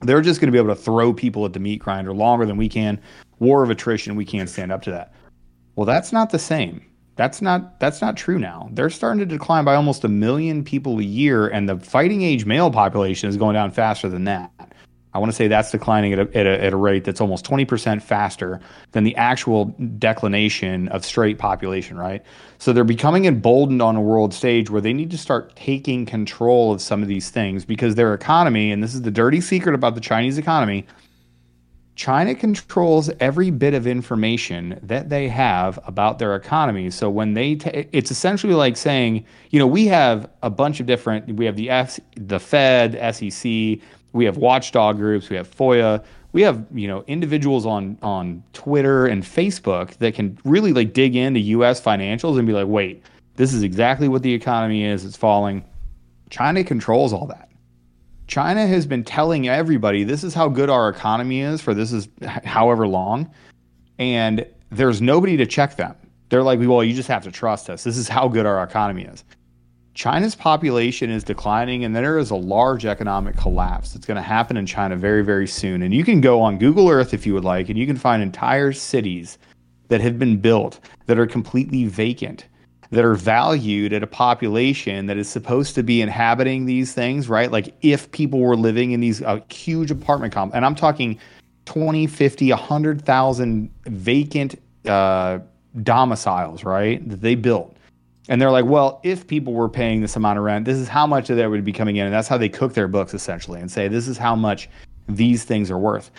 they're 0.01 0.21
just 0.21 0.41
going 0.41 0.49
to 0.49 0.53
be 0.53 0.59
able 0.59 0.75
to 0.75 0.81
throw 0.81 1.13
people 1.13 1.45
at 1.45 1.53
the 1.53 1.61
meat 1.61 1.81
grinder 1.81 2.13
longer 2.13 2.47
than 2.47 2.57
we 2.57 2.69
can. 2.69 3.01
War 3.41 3.63
of 3.63 3.71
attrition, 3.71 4.17
we 4.17 4.25
can't 4.25 4.49
stand 4.49 4.73
up 4.73 4.83
to 4.83 4.91
that. 4.91 5.13
Well, 5.77 5.87
that's 5.87 6.13
not 6.13 6.31
the 6.31 6.39
same. 6.39 6.85
That's 7.17 7.43
not 7.43 7.79
that's 7.79 8.01
not 8.01 8.17
true 8.17 8.39
now. 8.39 8.71
They're 8.73 8.89
starting 8.89 9.21
to 9.21 9.27
decline 9.27 9.65
by 9.65 9.75
almost 9.75 10.03
a 10.05 10.09
million 10.09 10.65
people 10.65 10.99
a 10.99 11.03
year, 11.03 11.49
and 11.49 11.69
the 11.69 11.79
fighting 11.79 12.23
age 12.23 12.47
male 12.47 12.71
population 12.71 13.29
is 13.29 13.37
going 13.37 13.55
down 13.55 13.71
faster 13.71 14.09
than 14.09 14.25
that. 14.25 14.51
I 15.15 15.19
want 15.19 15.31
to 15.31 15.37
say 15.37 15.47
that's 15.47 15.71
declining 15.71 16.15
at 16.15 16.19
a, 16.19 16.37
at 16.37 16.47
a, 16.47 16.65
at 16.65 16.73
a 16.73 16.77
rate 16.77 17.05
that's 17.05 17.21
almost 17.21 17.45
20% 17.45 18.03
faster 18.03 18.61
than 18.93 19.05
the 19.05 19.15
actual 19.17 19.67
declination 19.99 20.89
of 20.89 21.05
straight 21.05 21.39
population, 21.39 21.99
right? 21.99 22.23
So 22.59 22.73
they're 22.73 22.85
becoming 22.85 23.27
emboldened 23.27 23.83
on 23.83 23.97
a 23.97 24.01
world 24.01 24.33
stage 24.33 24.71
where 24.71 24.81
they 24.81 24.95
need 24.95 25.11
to 25.11 25.19
start 25.19 25.55
taking 25.55 26.07
control 26.07 26.73
of 26.73 26.81
some 26.81 27.03
of 27.03 27.09
these 27.09 27.29
things 27.29 27.65
because 27.65 27.95
their 27.95 28.15
economy, 28.15 28.73
and 28.73 28.83
this 28.83 28.95
is 28.95 29.03
the 29.03 29.11
dirty 29.11 29.41
secret 29.41 29.75
about 29.75 29.95
the 29.95 30.01
Chinese 30.01 30.39
economy, 30.39 30.87
China 31.95 32.35
controls 32.35 33.11
every 33.21 33.51
bit 33.51 33.75
of 33.75 33.87
information 33.87 34.81
that 34.83 35.11
they 35.11 35.29
have 35.29 35.79
about 35.87 36.19
their 36.19 36.35
economy. 36.35 36.91
So 36.91 37.11
when 37.11 37.35
they, 37.35 37.57
t- 37.57 37.87
it's 37.93 38.11
essentially 38.11 38.55
like 38.55 38.79
saying, 38.79 39.27
you 39.51 39.59
know, 39.59 39.67
we 39.67 39.87
have 39.87 40.31
a 40.43 40.49
bunch 40.49 40.81
of 40.81 40.87
different, 40.87 41.37
we 41.37 41.45
have 41.45 41.57
the 41.57 41.69
F, 41.69 42.01
the 42.17 42.41
Fed, 42.41 42.93
SEC, 43.15 43.79
we 44.13 44.25
have 44.25 44.37
watchdog 44.37 44.97
groups, 44.97 45.31
we 45.31 45.37
have 45.37 45.51
FOIA, 45.55 46.05
we 46.33 46.43
have 46.43 46.65
you 46.73 46.89
know 46.89 47.05
individuals 47.07 47.67
on 47.67 47.99
on 48.03 48.43
Twitter 48.53 49.07
and 49.07 49.23
Facebook 49.23 49.97
that 49.99 50.15
can 50.15 50.39
really 50.45 50.73
like 50.73 50.93
dig 50.93 51.17
into 51.17 51.41
U.S. 51.41 51.81
financials 51.81 52.39
and 52.39 52.47
be 52.47 52.53
like, 52.53 52.67
wait, 52.69 53.03
this 53.37 53.53
is 53.53 53.63
exactly 53.63 54.09
what 54.09 54.23
the 54.23 54.33
economy 54.33 54.85
is. 54.85 55.05
It's 55.05 55.17
falling. 55.17 55.65
China 56.31 56.65
controls 56.65 57.13
all 57.13 57.27
that. 57.27 57.51
China 58.27 58.67
has 58.67 58.87
been 58.87 59.05
telling 59.05 59.49
everybody 59.49 60.05
this 60.05 60.25
is 60.25 60.33
how 60.33 60.49
good 60.49 60.71
our 60.71 60.89
economy 60.89 61.41
is 61.41 61.61
for 61.61 61.75
this 61.75 61.93
is 61.93 62.09
however 62.45 62.89
long, 62.89 63.31
and 63.99 64.47
there's 64.71 65.03
nobody 65.03 65.37
to 65.37 65.45
check 65.45 65.77
them. 65.77 65.95
They're 66.31 66.43
like, 66.43 66.59
well, 66.61 66.83
you 66.83 66.95
just 66.95 67.09
have 67.09 67.25
to 67.25 67.31
trust 67.31 67.69
us. 67.69 67.85
This 67.85 67.99
is 67.99 68.09
how 68.09 68.29
good 68.29 68.47
our 68.47 68.63
economy 68.63 69.05
is. 69.05 69.23
China's 69.95 70.35
population 70.35 71.11
is 71.11 71.23
declining, 71.23 71.85
and 71.85 71.95
there 71.95 72.19
is 72.19 72.31
a 72.31 72.37
large 72.37 72.87
economic 72.87 73.37
collapse 73.37 73.93
that's 73.93 74.07
going 74.07 74.17
to 74.17 74.23
happen 74.23 74.57
in 74.57 74.65
China 74.65 74.97
very, 74.97 75.23
very 75.23 75.47
soon. 75.47 75.83
And 75.83 75.93
you 75.93 76.03
can 76.03 76.21
go 76.21 76.41
on 76.41 76.59
Google 76.59 76.89
Earth 76.89 77.13
if 77.13 77.27
you 77.27 77.35
would 77.35 77.45
like, 77.45 77.69
and 77.69 77.79
you 77.79 77.87
can 77.87 77.97
find 77.97 78.23
entire 78.23 78.73
cities 78.73 79.39
that 79.89 80.01
have 80.01 80.19
been 80.19 80.39
built 80.39 80.81
that 81.07 81.19
are 81.19 81.27
completely 81.27 81.85
vacant, 81.85 82.47
that 82.91 83.05
are 83.05 83.15
valued 83.15 83.93
at 83.93 84.03
a 84.03 84.07
population 84.07 85.05
that 85.07 85.19
is 85.19 85.29
supposed 85.29 85.75
to 85.75 85.83
be 85.83 86.01
inhabiting 86.01 86.65
these 86.65 86.95
things, 86.95 87.29
right? 87.29 87.53
Like 87.53 87.75
if 87.83 88.11
people 88.13 88.39
were 88.39 88.57
living 88.57 88.93
in 88.93 89.01
these 89.01 89.21
uh, 89.21 89.41
huge 89.51 89.91
apartment 89.91 90.33
complexes, 90.33 90.57
and 90.57 90.65
I'm 90.65 90.75
talking 90.75 91.19
20, 91.67 92.07
50, 92.07 92.49
100,000 92.49 93.71
vacant 93.87 94.59
uh, 94.87 95.41
domiciles, 95.83 96.65
right, 96.65 97.07
that 97.11 97.21
they 97.21 97.35
built 97.35 97.72
and 98.29 98.41
they're 98.41 98.51
like, 98.51 98.65
well, 98.65 99.01
if 99.03 99.27
people 99.27 99.53
were 99.53 99.69
paying 99.69 100.01
this 100.01 100.17
amount 100.17 100.39
of 100.39 100.45
rent, 100.45 100.65
this 100.65 100.79
is 100.79 100.89
how 100.89 101.07
much 101.07 101.31
of 101.31 101.37
that 101.37 101.51
would 101.51 101.65
be 101.65 101.73
coming 101.73 101.97
in. 101.97 102.07
And 102.07 102.15
that's 102.15 102.29
how 102.29 102.39
they 102.39 102.49
cook 102.49 102.73
their 102.73 102.89
books 102.89 103.15
essentially 103.15 103.61
and 103.61 103.71
say, 103.71 103.89
this 103.89 104.07
is 104.07 104.17
how 104.17 104.37
much 104.37 104.69
these 105.09 105.45
things 105.45 105.71
are 105.71 105.79
worth. 105.79 106.11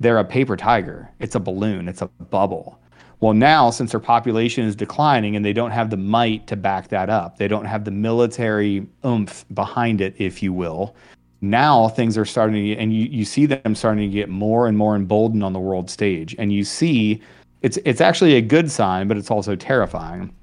They're 0.00 0.18
a 0.18 0.24
paper 0.24 0.56
tiger, 0.56 1.10
it's 1.18 1.34
a 1.34 1.40
balloon, 1.40 1.88
it's 1.88 2.02
a 2.02 2.06
bubble. 2.06 2.78
Well, 3.20 3.34
now, 3.34 3.70
since 3.70 3.90
their 3.90 4.00
population 4.00 4.64
is 4.64 4.74
declining 4.74 5.36
and 5.36 5.44
they 5.44 5.52
don't 5.52 5.72
have 5.72 5.90
the 5.90 5.96
might 5.98 6.46
to 6.46 6.56
back 6.56 6.88
that 6.88 7.10
up, 7.10 7.36
they 7.36 7.48
don't 7.48 7.66
have 7.66 7.84
the 7.84 7.90
military 7.90 8.86
oomph 9.04 9.44
behind 9.52 10.00
it, 10.00 10.14
if 10.16 10.42
you 10.42 10.54
will. 10.54 10.96
Now 11.42 11.88
things 11.88 12.16
are 12.16 12.24
starting 12.24 12.64
to, 12.64 12.76
and 12.76 12.94
you, 12.94 13.06
you 13.06 13.24
see 13.26 13.44
them 13.46 13.74
starting 13.74 14.10
to 14.10 14.14
get 14.14 14.30
more 14.30 14.68
and 14.68 14.76
more 14.76 14.96
emboldened 14.96 15.44
on 15.44 15.52
the 15.52 15.60
world 15.60 15.90
stage. 15.90 16.34
And 16.38 16.52
you 16.52 16.64
see 16.64 17.20
it's 17.62 17.78
it's 17.84 18.00
actually 18.00 18.36
a 18.36 18.40
good 18.40 18.70
sign, 18.70 19.06
but 19.06 19.18
it's 19.18 19.30
also 19.30 19.54
terrifying 19.54 20.34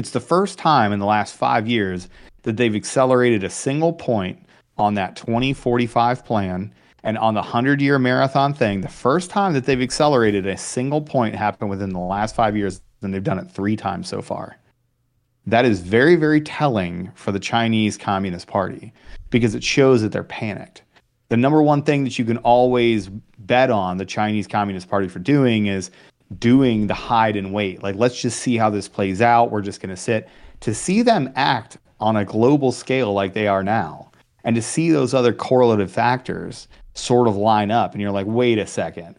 it's 0.00 0.10
the 0.10 0.18
first 0.18 0.58
time 0.58 0.92
in 0.92 0.98
the 0.98 1.04
last 1.04 1.34
five 1.36 1.68
years 1.68 2.08
that 2.42 2.56
they've 2.56 2.74
accelerated 2.74 3.44
a 3.44 3.50
single 3.50 3.92
point 3.92 4.46
on 4.78 4.94
that 4.94 5.14
2045 5.14 6.24
plan 6.24 6.72
and 7.02 7.18
on 7.18 7.34
the 7.34 7.40
100 7.40 7.82
year 7.82 7.98
marathon 7.98 8.54
thing. 8.54 8.80
The 8.80 8.88
first 8.88 9.28
time 9.28 9.52
that 9.52 9.66
they've 9.66 9.80
accelerated 9.80 10.46
a 10.46 10.56
single 10.56 11.02
point 11.02 11.34
happened 11.34 11.68
within 11.68 11.90
the 11.90 11.98
last 11.98 12.34
five 12.34 12.56
years, 12.56 12.80
and 13.02 13.12
they've 13.12 13.22
done 13.22 13.38
it 13.38 13.50
three 13.50 13.76
times 13.76 14.08
so 14.08 14.22
far. 14.22 14.56
That 15.46 15.66
is 15.66 15.80
very, 15.80 16.16
very 16.16 16.40
telling 16.40 17.10
for 17.14 17.30
the 17.30 17.38
Chinese 17.38 17.98
Communist 17.98 18.46
Party 18.46 18.94
because 19.28 19.54
it 19.54 19.62
shows 19.62 20.00
that 20.00 20.12
they're 20.12 20.24
panicked. 20.24 20.82
The 21.28 21.36
number 21.36 21.62
one 21.62 21.82
thing 21.82 22.04
that 22.04 22.18
you 22.18 22.24
can 22.24 22.38
always 22.38 23.10
bet 23.38 23.70
on 23.70 23.98
the 23.98 24.06
Chinese 24.06 24.46
Communist 24.46 24.88
Party 24.88 25.08
for 25.08 25.18
doing 25.18 25.66
is 25.66 25.90
doing 26.38 26.86
the 26.86 26.94
hide 26.94 27.36
and 27.36 27.52
wait. 27.52 27.82
Like, 27.82 27.96
let's 27.96 28.20
just 28.20 28.40
see 28.40 28.56
how 28.56 28.70
this 28.70 28.88
plays 28.88 29.20
out. 29.20 29.50
We're 29.50 29.62
just 29.62 29.80
going 29.80 29.90
to 29.90 29.96
sit. 29.96 30.28
To 30.60 30.74
see 30.74 31.02
them 31.02 31.32
act 31.36 31.78
on 31.98 32.16
a 32.16 32.24
global 32.24 32.72
scale 32.72 33.12
like 33.12 33.34
they 33.34 33.46
are 33.46 33.62
now, 33.62 34.10
and 34.44 34.54
to 34.56 34.62
see 34.62 34.90
those 34.90 35.14
other 35.14 35.32
correlative 35.32 35.90
factors 35.90 36.68
sort 36.94 37.28
of 37.28 37.36
line 37.36 37.70
up, 37.70 37.92
and 37.92 38.00
you're 38.00 38.10
like, 38.10 38.26
wait 38.26 38.58
a 38.58 38.66
second, 38.66 39.16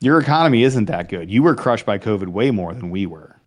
your 0.00 0.18
economy 0.20 0.64
isn't 0.64 0.86
that 0.86 1.08
good. 1.08 1.30
You 1.30 1.42
were 1.42 1.54
crushed 1.54 1.86
by 1.86 1.98
COVID 1.98 2.28
way 2.28 2.50
more 2.50 2.74
than 2.74 2.90
we 2.90 3.06
were. 3.06 3.40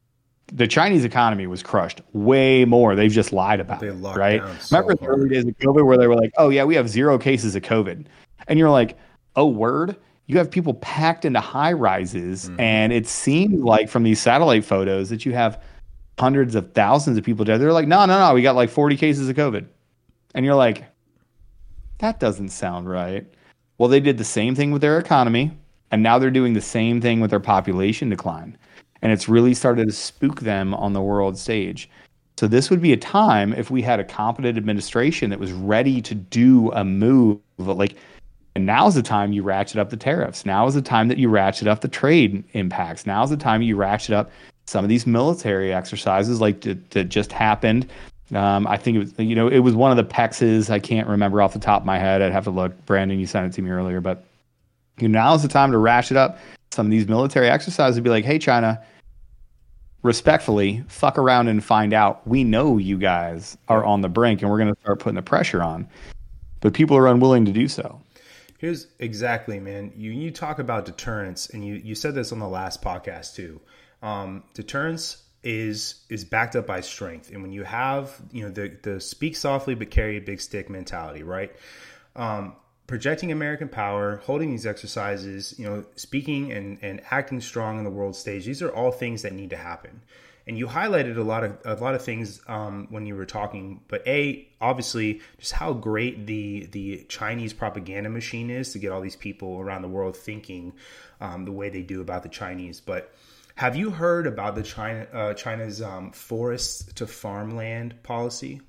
The 0.54 0.68
Chinese 0.68 1.04
economy 1.04 1.48
was 1.48 1.64
crushed 1.64 2.02
way 2.14 2.66
more. 2.66 2.96
They've 2.96 3.12
just 3.12 3.34
lied 3.34 3.60
about 3.60 3.80
they 3.80 3.88
it, 3.88 3.94
right? 3.96 4.42
So 4.62 4.78
Remember 4.78 4.96
the 4.96 5.08
early 5.08 5.28
days 5.28 5.44
of 5.46 5.58
COVID 5.58 5.86
where 5.86 5.98
they 5.98 6.08
were 6.08 6.16
like, 6.16 6.32
"Oh 6.38 6.50
yeah, 6.50 6.64
we 6.64 6.76
have 6.76 6.88
zero 6.88 7.18
cases 7.18 7.56
of 7.56 7.64
COVID," 7.64 8.06
and 8.48 8.60
you're 8.60 8.70
like, 8.70 8.98
"Oh 9.36 9.48
word." 9.48 9.98
You 10.28 10.38
have 10.38 10.50
people 10.50 10.74
packed 10.76 11.26
into 11.26 11.40
high 11.40 11.74
rises, 11.74 12.46
mm-hmm. 12.46 12.60
and 12.60 12.92
it 12.92 13.08
seemed 13.08 13.64
like 13.64 13.90
from 13.90 14.04
these 14.04 14.20
satellite 14.20 14.66
photos 14.66 15.10
that 15.10 15.26
you 15.26 15.34
have 15.34 15.62
hundreds 16.18 16.56
of 16.56 16.72
thousands 16.74 17.18
of 17.18 17.24
people 17.24 17.46
dead. 17.46 17.60
They're 17.60 17.74
like, 17.74 17.88
no, 17.88 18.06
no, 18.06 18.20
no, 18.20 18.34
we 18.34 18.42
got 18.42 18.56
like 18.56 18.70
40 18.70 18.98
cases 18.98 19.30
of 19.30 19.36
COVID. 19.36 19.66
And 20.34 20.46
you're 20.46 20.56
like, 20.56 20.86
that 22.00 22.20
doesn't 22.20 22.50
sound 22.50 22.90
right. 22.90 23.26
Well, 23.78 23.90
they 23.90 24.00
did 24.00 24.18
the 24.18 24.24
same 24.24 24.56
thing 24.56 24.72
with 24.72 24.82
their 24.82 24.98
economy, 24.98 25.52
and 25.92 26.02
now 26.02 26.18
they're 26.18 26.32
doing 26.32 26.54
the 26.54 26.62
same 26.62 27.02
thing 27.02 27.20
with 27.20 27.30
their 27.30 27.40
population 27.40 28.10
decline. 28.10 28.58
And 29.02 29.12
it's 29.12 29.30
really 29.30 29.54
started 29.54 29.88
to 29.88 29.94
spook 29.94 30.42
them 30.42 30.74
on 30.74 30.94
the 30.94 31.02
world 31.02 31.38
stage. 31.38 31.90
So, 32.38 32.48
this 32.48 32.70
would 32.70 32.82
be 32.82 32.92
a 32.92 32.98
time 32.98 33.54
if 33.54 33.72
we 33.72 33.82
had 33.82 34.00
a 34.00 34.04
competent 34.04 34.58
administration 34.58 35.30
that 35.30 35.40
was 35.40 35.54
ready 35.54 36.02
to 36.02 36.16
do 36.16 36.72
a 36.74 36.84
move 36.84 37.40
like 37.58 37.96
and 38.66 38.76
now's 38.76 38.96
the 38.96 39.04
time 39.04 39.32
you 39.32 39.44
ratchet 39.44 39.78
up 39.78 39.92
the 39.92 39.98
tariffs. 39.98 40.44
Now 40.44 40.66
is 40.66 40.74
the 40.74 40.82
time 40.82 41.08
that 41.10 41.20
you 41.20 41.30
ratchet 41.30 41.68
up 41.68 41.82
the 41.82 41.88
trade 41.88 42.44
impacts. 42.54 43.06
Now's 43.06 43.30
the 43.30 43.38
time 43.38 43.62
you 43.62 43.76
ratchet 43.76 44.16
up 44.16 44.32
some 44.66 44.84
of 44.84 44.90
these 44.90 45.06
military 45.06 45.72
exercises 45.72 46.42
like 46.42 46.62
that, 46.62 47.10
just 47.10 47.32
happened. 47.32 47.88
Um, 48.34 48.66
I 48.66 48.78
think 48.78 48.96
it 48.96 49.00
was, 49.00 49.14
you 49.20 49.36
know, 49.36 49.48
it 49.48 49.60
was 49.60 49.76
one 49.76 49.92
of 49.92 49.98
the 49.98 50.04
PEXs. 50.04 50.72
I 50.72 50.80
can't 50.80 51.08
remember 51.08 51.44
off 51.44 51.54
the 51.54 51.60
top 51.60 51.84
of 51.84 51.86
my 51.86 52.00
head. 52.00 52.24
I'd 52.24 52.32
have 52.32 52.46
to 52.46 52.50
look. 52.50 52.86
Brandon, 52.88 53.20
you 53.20 53.28
sent 53.28 53.46
it 53.46 53.56
to 53.56 53.62
me 53.62 53.70
earlier, 53.70 54.02
but 54.02 54.26
you 54.98 55.08
know, 55.08 55.38
the 55.38 55.48
time 55.48 55.72
to 55.72 55.78
ratchet 55.78 56.18
up 56.18 56.40
some 56.72 56.88
of 56.88 56.92
these 56.92 57.08
military 57.08 57.48
exercises 57.48 57.98
and 57.98 58.04
be 58.04 58.10
like, 58.10 58.26
hey, 58.26 58.40
China, 58.40 58.82
respectfully, 60.02 60.84
fuck 60.88 61.20
around 61.20 61.50
and 61.50 61.64
find 61.64 61.94
out. 61.94 62.28
We 62.28 62.44
know 62.44 62.80
you 62.80 62.98
guys 62.98 63.60
are 63.68 63.86
on 63.86 64.02
the 64.02 64.10
brink 64.10 64.42
and 64.42 64.50
we're 64.50 64.58
going 64.58 64.74
to 64.74 64.82
start 64.82 65.00
putting 65.00 65.18
the 65.18 65.22
pressure 65.22 65.62
on. 65.62 65.88
But 66.62 66.74
people 66.74 66.98
are 66.98 67.06
unwilling 67.06 67.46
to 67.46 67.52
do 67.52 67.68
so. 67.68 68.02
Here's 68.66 68.88
exactly, 68.98 69.60
man. 69.60 69.94
You 69.96 70.10
you 70.10 70.32
talk 70.32 70.58
about 70.58 70.86
deterrence, 70.86 71.52
and 71.52 71.64
you 71.64 71.76
you 71.76 71.94
said 71.94 72.16
this 72.16 72.32
on 72.32 72.40
the 72.40 72.48
last 72.48 72.82
podcast 72.82 73.36
too. 73.36 73.62
Um, 74.02 74.44
deterrence 74.56 75.22
is 75.44 76.04
is 76.10 76.26
backed 76.26 76.56
up 76.56 76.66
by 76.66 76.82
strength, 76.82 77.30
and 77.30 77.44
when 77.44 77.52
you 77.52 77.64
have 77.64 78.20
you 78.32 78.42
know 78.42 78.50
the 78.50 78.76
the 78.82 79.00
speak 79.00 79.36
softly 79.36 79.76
but 79.76 79.92
carry 79.92 80.18
a 80.18 80.20
big 80.20 80.42
stick 80.42 80.68
mentality, 80.68 81.22
right? 81.22 81.56
Um, 82.16 82.56
projecting 82.88 83.32
American 83.32 83.70
power, 83.70 84.16
holding 84.26 84.50
these 84.50 84.66
exercises, 84.66 85.54
you 85.60 85.70
know, 85.70 85.86
speaking 85.96 86.52
and 86.52 86.80
and 86.82 87.02
acting 87.12 87.42
strong 87.42 87.78
on 87.78 87.84
the 87.84 87.92
world 87.92 88.16
stage. 88.16 88.48
These 88.48 88.64
are 88.64 88.74
all 88.74 88.92
things 88.92 89.22
that 89.22 89.34
need 89.34 89.52
to 89.52 89.58
happen 89.58 90.02
and 90.48 90.58
you 90.58 90.68
highlighted 90.68 91.18
a 91.18 91.24
lot 91.24 91.44
of 91.44 91.58
a 91.66 91.76
lot 91.76 91.96
of 91.96 92.04
things 92.04 92.42
um, 92.48 92.88
when 92.90 93.06
you 93.06 93.16
were 93.16 93.26
talking. 93.26 93.82
But 93.88 94.08
a 94.08 94.48
obviously 94.62 95.22
just 95.40 95.54
how 95.54 95.74
great 95.74 96.28
the 96.28 96.68
the 96.68 97.06
Chinese 97.10 97.54
propaganda 97.54 98.10
machine 98.10 98.50
is 98.50 98.72
to 98.74 98.80
get 98.80 98.92
all 98.92 99.02
these 99.02 99.16
people 99.16 99.60
around 99.60 99.82
the 99.82 99.88
world 99.88 100.16
thinking 100.16 100.74
um, 101.20 101.46
the 101.46 101.52
way 101.52 101.70
they 101.70 101.82
do 101.82 102.02
about 102.02 102.24
the 102.24 102.30
Chinese. 102.30 102.80
But 102.80 103.14
have 103.56 103.76
you 103.76 103.90
heard 103.90 104.28
about 104.28 104.56
the 104.56 104.64
China 104.64 105.08
uh, 105.12 105.34
China's 105.34 105.82
um, 105.82 106.12
forest 106.12 106.96
to 106.98 107.08
farmland 107.08 108.04
policy? 108.04 108.62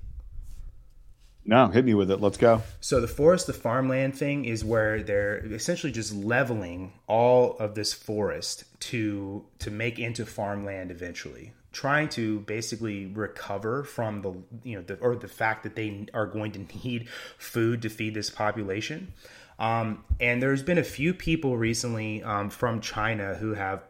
No, 1.49 1.67
hit 1.67 1.85
me 1.85 1.93
with 1.93 2.11
it. 2.11 2.19
Let's 2.19 2.35
go. 2.35 2.61
So 2.81 2.99
the 2.99 3.07
forest 3.07 3.45
to 3.45 3.53
farmland 3.53 4.17
thing 4.17 4.43
is 4.43 4.65
where 4.65 5.01
they're 5.01 5.37
essentially 5.45 5.93
just 5.93 6.13
leveling 6.13 6.91
all 7.07 7.55
of 7.57 7.73
this 7.73 7.93
forest 7.93 8.65
to 8.81 9.45
to 9.59 9.71
make 9.71 9.99
into 9.99 10.25
farmland 10.25 10.91
eventually 10.91 11.53
trying 11.77 12.09
to 12.09 12.39
basically 12.39 13.05
recover 13.05 13.83
from 13.83 14.23
the 14.23 14.33
you 14.67 14.75
know 14.75 14.81
the, 14.81 14.95
or 14.95 15.15
the 15.15 15.27
fact 15.27 15.61
that 15.61 15.75
they 15.75 16.07
are 16.11 16.25
going 16.25 16.51
to 16.51 16.59
need 16.83 17.07
food 17.37 17.83
to 17.83 17.89
feed 17.89 18.15
this 18.15 18.31
population. 18.31 19.13
Um, 19.59 20.03
and 20.19 20.41
there's 20.41 20.63
been 20.63 20.79
a 20.79 20.83
few 20.83 21.13
people 21.13 21.55
recently 21.55 22.23
um, 22.23 22.49
from 22.49 22.81
China 22.81 23.35
who 23.35 23.53
have 23.53 23.83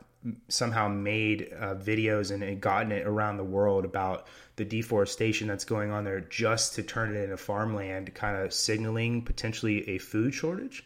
somehow 0.50 0.90
made 0.90 1.54
uh, 1.58 1.76
videos 1.76 2.32
and, 2.32 2.44
and, 2.44 2.60
gotten 2.60 2.92
it 2.92 3.08
around 3.08 3.38
the 3.38 3.44
world 3.44 3.86
about 3.86 4.28
the 4.58 4.66
deforestation 4.66 5.48
that's 5.48 5.64
going 5.64 5.92
on 5.92 6.04
there 6.04 6.20
just 6.20 6.76
to 6.76 6.84
turn 6.84 7.16
it 7.16 7.24
into 7.24 7.38
farmland, 7.38 8.14
kind 8.14 8.36
of 8.36 8.52
signaling 8.52 9.22
potentially 9.22 9.88
a 9.88 9.98
food 9.98 10.34
shortage. 10.34 10.86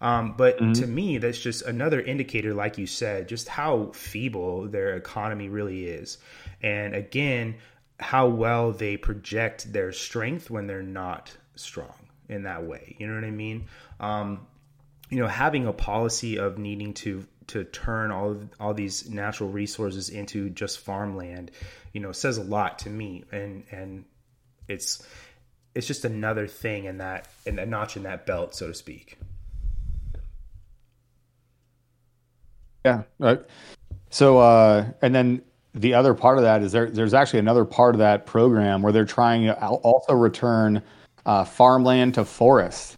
Um, 0.00 0.34
but 0.36 0.56
mm-hmm. 0.56 0.72
to 0.72 0.86
me, 0.86 1.18
that's 1.18 1.38
just 1.38 1.62
another 1.62 2.00
indicator, 2.00 2.54
like 2.54 2.78
you 2.78 2.86
said, 2.86 3.28
just 3.28 3.48
how 3.48 3.90
feeble 3.92 4.66
their 4.66 4.96
economy 4.96 5.48
really 5.48 5.84
is. 5.84 6.18
And 6.62 6.94
again, 6.94 7.56
how 7.98 8.28
well 8.28 8.72
they 8.72 8.96
project 8.96 9.72
their 9.72 9.92
strength 9.92 10.50
when 10.50 10.66
they're 10.66 10.82
not 10.82 11.36
strong 11.56 11.94
in 12.28 12.44
that 12.44 12.64
way. 12.64 12.96
You 12.98 13.06
know 13.06 13.14
what 13.14 13.24
I 13.24 13.30
mean? 13.30 13.66
Um, 13.98 14.46
you 15.10 15.18
know, 15.18 15.26
having 15.26 15.66
a 15.66 15.72
policy 15.72 16.38
of 16.38 16.58
needing 16.58 16.94
to 16.94 17.26
to 17.48 17.64
turn 17.64 18.12
all 18.12 18.30
of, 18.30 18.48
all 18.60 18.74
these 18.74 19.10
natural 19.10 19.50
resources 19.50 20.08
into 20.08 20.50
just 20.50 20.78
farmland, 20.78 21.50
you 21.92 22.00
know, 22.00 22.12
says 22.12 22.38
a 22.38 22.44
lot 22.44 22.78
to 22.80 22.90
me. 22.90 23.24
And 23.32 23.64
and 23.70 24.04
it's 24.68 25.04
it's 25.74 25.86
just 25.86 26.04
another 26.04 26.46
thing 26.46 26.84
in 26.84 26.98
that 26.98 27.28
in 27.44 27.58
a 27.58 27.66
notch 27.66 27.96
in 27.96 28.04
that 28.04 28.24
belt, 28.26 28.54
so 28.54 28.68
to 28.68 28.74
speak. 28.74 29.18
Yeah. 32.84 33.02
Right. 33.18 33.40
So, 34.10 34.38
uh, 34.38 34.86
and 35.02 35.14
then 35.14 35.42
the 35.74 35.94
other 35.94 36.14
part 36.14 36.38
of 36.38 36.44
that 36.44 36.62
is 36.62 36.72
there, 36.72 36.90
there's 36.90 37.14
actually 37.14 37.38
another 37.38 37.64
part 37.64 37.94
of 37.94 37.98
that 38.00 38.26
program 38.26 38.82
where 38.82 38.92
they're 38.92 39.04
trying 39.04 39.44
to 39.44 39.54
also 39.64 40.14
return 40.14 40.82
uh, 41.26 41.44
farmland 41.44 42.14
to 42.14 42.24
forest. 42.24 42.96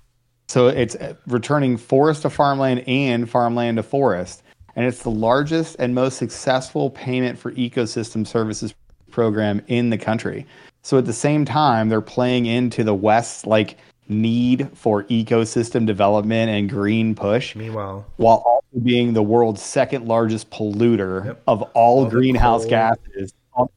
So 0.49 0.69
it's 0.69 0.95
uh, 0.97 1.15
returning 1.27 1.77
forest 1.77 2.23
to 2.23 2.31
farmland 2.31 2.85
and 2.87 3.29
farmland 3.29 3.77
to 3.77 3.83
forest. 3.83 4.43
And 4.75 4.87
it's 4.87 5.03
the 5.03 5.11
largest 5.11 5.77
and 5.79 5.95
most 5.95 6.17
successful 6.17 6.91
payment 6.91 7.39
for 7.39 7.53
ecosystem 7.53 8.27
services 8.27 8.75
program 9.11 9.63
in 9.67 9.91
the 9.91 9.99
country. 9.99 10.47
So 10.83 10.99
at 10.99 11.05
the 11.05 11.13
same 11.13 11.45
time, 11.45 11.89
they're 11.89 12.01
playing 12.01 12.47
into 12.47 12.83
the 12.83 12.95
West's 12.95 13.47
like 13.47 13.77
need 14.09 14.69
for 14.75 15.05
ecosystem 15.05 15.87
development 15.87 16.51
and 16.51 16.69
green 16.69 17.15
push. 17.15 17.55
Meanwhile, 17.55 18.05
while 18.17 18.43
also 18.45 18.81
being 18.83 19.13
the 19.13 19.23
world's 19.23 19.63
second 19.63 20.07
largest 20.07 20.51
polluter 20.51 21.27
yep. 21.27 21.43
of 21.47 21.63
all, 21.63 22.05
all 22.05 22.11
greenhouse 22.11 22.65
gases 22.65 23.33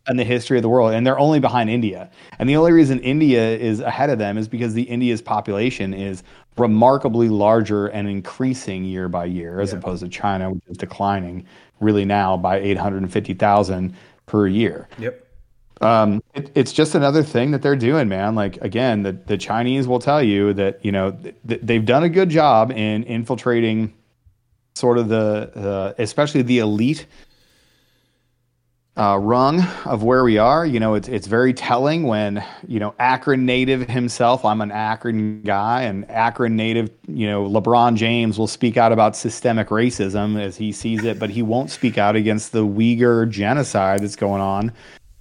in 0.07 0.17
the 0.17 0.23
history 0.23 0.57
of 0.57 0.63
the 0.63 0.69
world, 0.69 0.93
and 0.93 1.05
they're 1.05 1.19
only 1.19 1.39
behind 1.39 1.69
India. 1.69 2.09
And 2.39 2.49
the 2.49 2.55
only 2.55 2.71
reason 2.71 2.99
India 3.01 3.57
is 3.57 3.81
ahead 3.81 4.09
of 4.09 4.19
them 4.19 4.37
is 4.37 4.47
because 4.47 4.73
the 4.73 4.83
India's 4.83 5.21
population 5.21 5.93
is 5.93 6.23
remarkably 6.57 7.27
larger 7.27 7.87
and 7.87 8.07
increasing 8.07 8.85
year 8.85 9.09
by 9.09 9.25
year, 9.25 9.59
as 9.59 9.73
opposed 9.73 10.01
to 10.03 10.09
China, 10.09 10.51
which 10.51 10.63
is 10.67 10.77
declining 10.77 11.45
really 11.81 12.05
now 12.05 12.37
by 12.37 12.57
850,000 12.57 13.93
per 14.25 14.47
year. 14.47 14.87
Yep 14.97 15.24
um, 15.81 16.23
it, 16.33 16.51
it's 16.55 16.71
just 16.71 16.95
another 16.95 17.23
thing 17.23 17.51
that 17.51 17.61
they're 17.61 17.75
doing, 17.75 18.07
man. 18.07 18.35
Like 18.35 18.57
again, 18.57 19.03
the 19.03 19.11
the 19.13 19.37
Chinese 19.37 19.87
will 19.87 19.99
tell 19.99 20.23
you 20.23 20.53
that 20.53 20.83
you 20.83 20.91
know 20.91 21.11
th- 21.11 21.61
they've 21.61 21.85
done 21.85 22.03
a 22.03 22.09
good 22.09 22.29
job 22.29 22.71
in 22.71 23.03
infiltrating 23.03 23.93
sort 24.75 24.97
of 24.97 25.09
the 25.09 25.51
uh, 25.55 25.93
especially 26.01 26.43
the 26.43 26.59
elite 26.59 27.05
uh, 28.97 29.17
rung 29.19 29.61
of 29.83 30.03
where 30.03 30.23
we 30.23 30.37
are. 30.37 30.65
You 30.65 30.79
know, 30.79 30.93
it's 30.93 31.09
it's 31.09 31.27
very 31.27 31.53
telling 31.53 32.03
when 32.03 32.41
you 32.65 32.79
know 32.79 32.95
Akron 32.97 33.45
native 33.45 33.89
himself. 33.89 34.45
I'm 34.45 34.61
an 34.61 34.71
Akron 34.71 35.41
guy, 35.41 35.81
and 35.81 36.09
Akron 36.09 36.55
native. 36.55 36.89
You 37.05 37.27
know, 37.27 37.49
LeBron 37.49 37.97
James 37.97 38.39
will 38.39 38.47
speak 38.47 38.77
out 38.77 38.93
about 38.93 39.17
systemic 39.17 39.67
racism 39.67 40.41
as 40.41 40.55
he 40.55 40.71
sees 40.71 41.03
it, 41.03 41.19
but 41.19 41.29
he 41.29 41.41
won't 41.41 41.69
speak 41.69 41.97
out 41.97 42.15
against 42.15 42.53
the 42.53 42.65
Uyghur 42.65 43.29
genocide 43.29 43.99
that's 43.99 44.15
going 44.15 44.41
on 44.41 44.71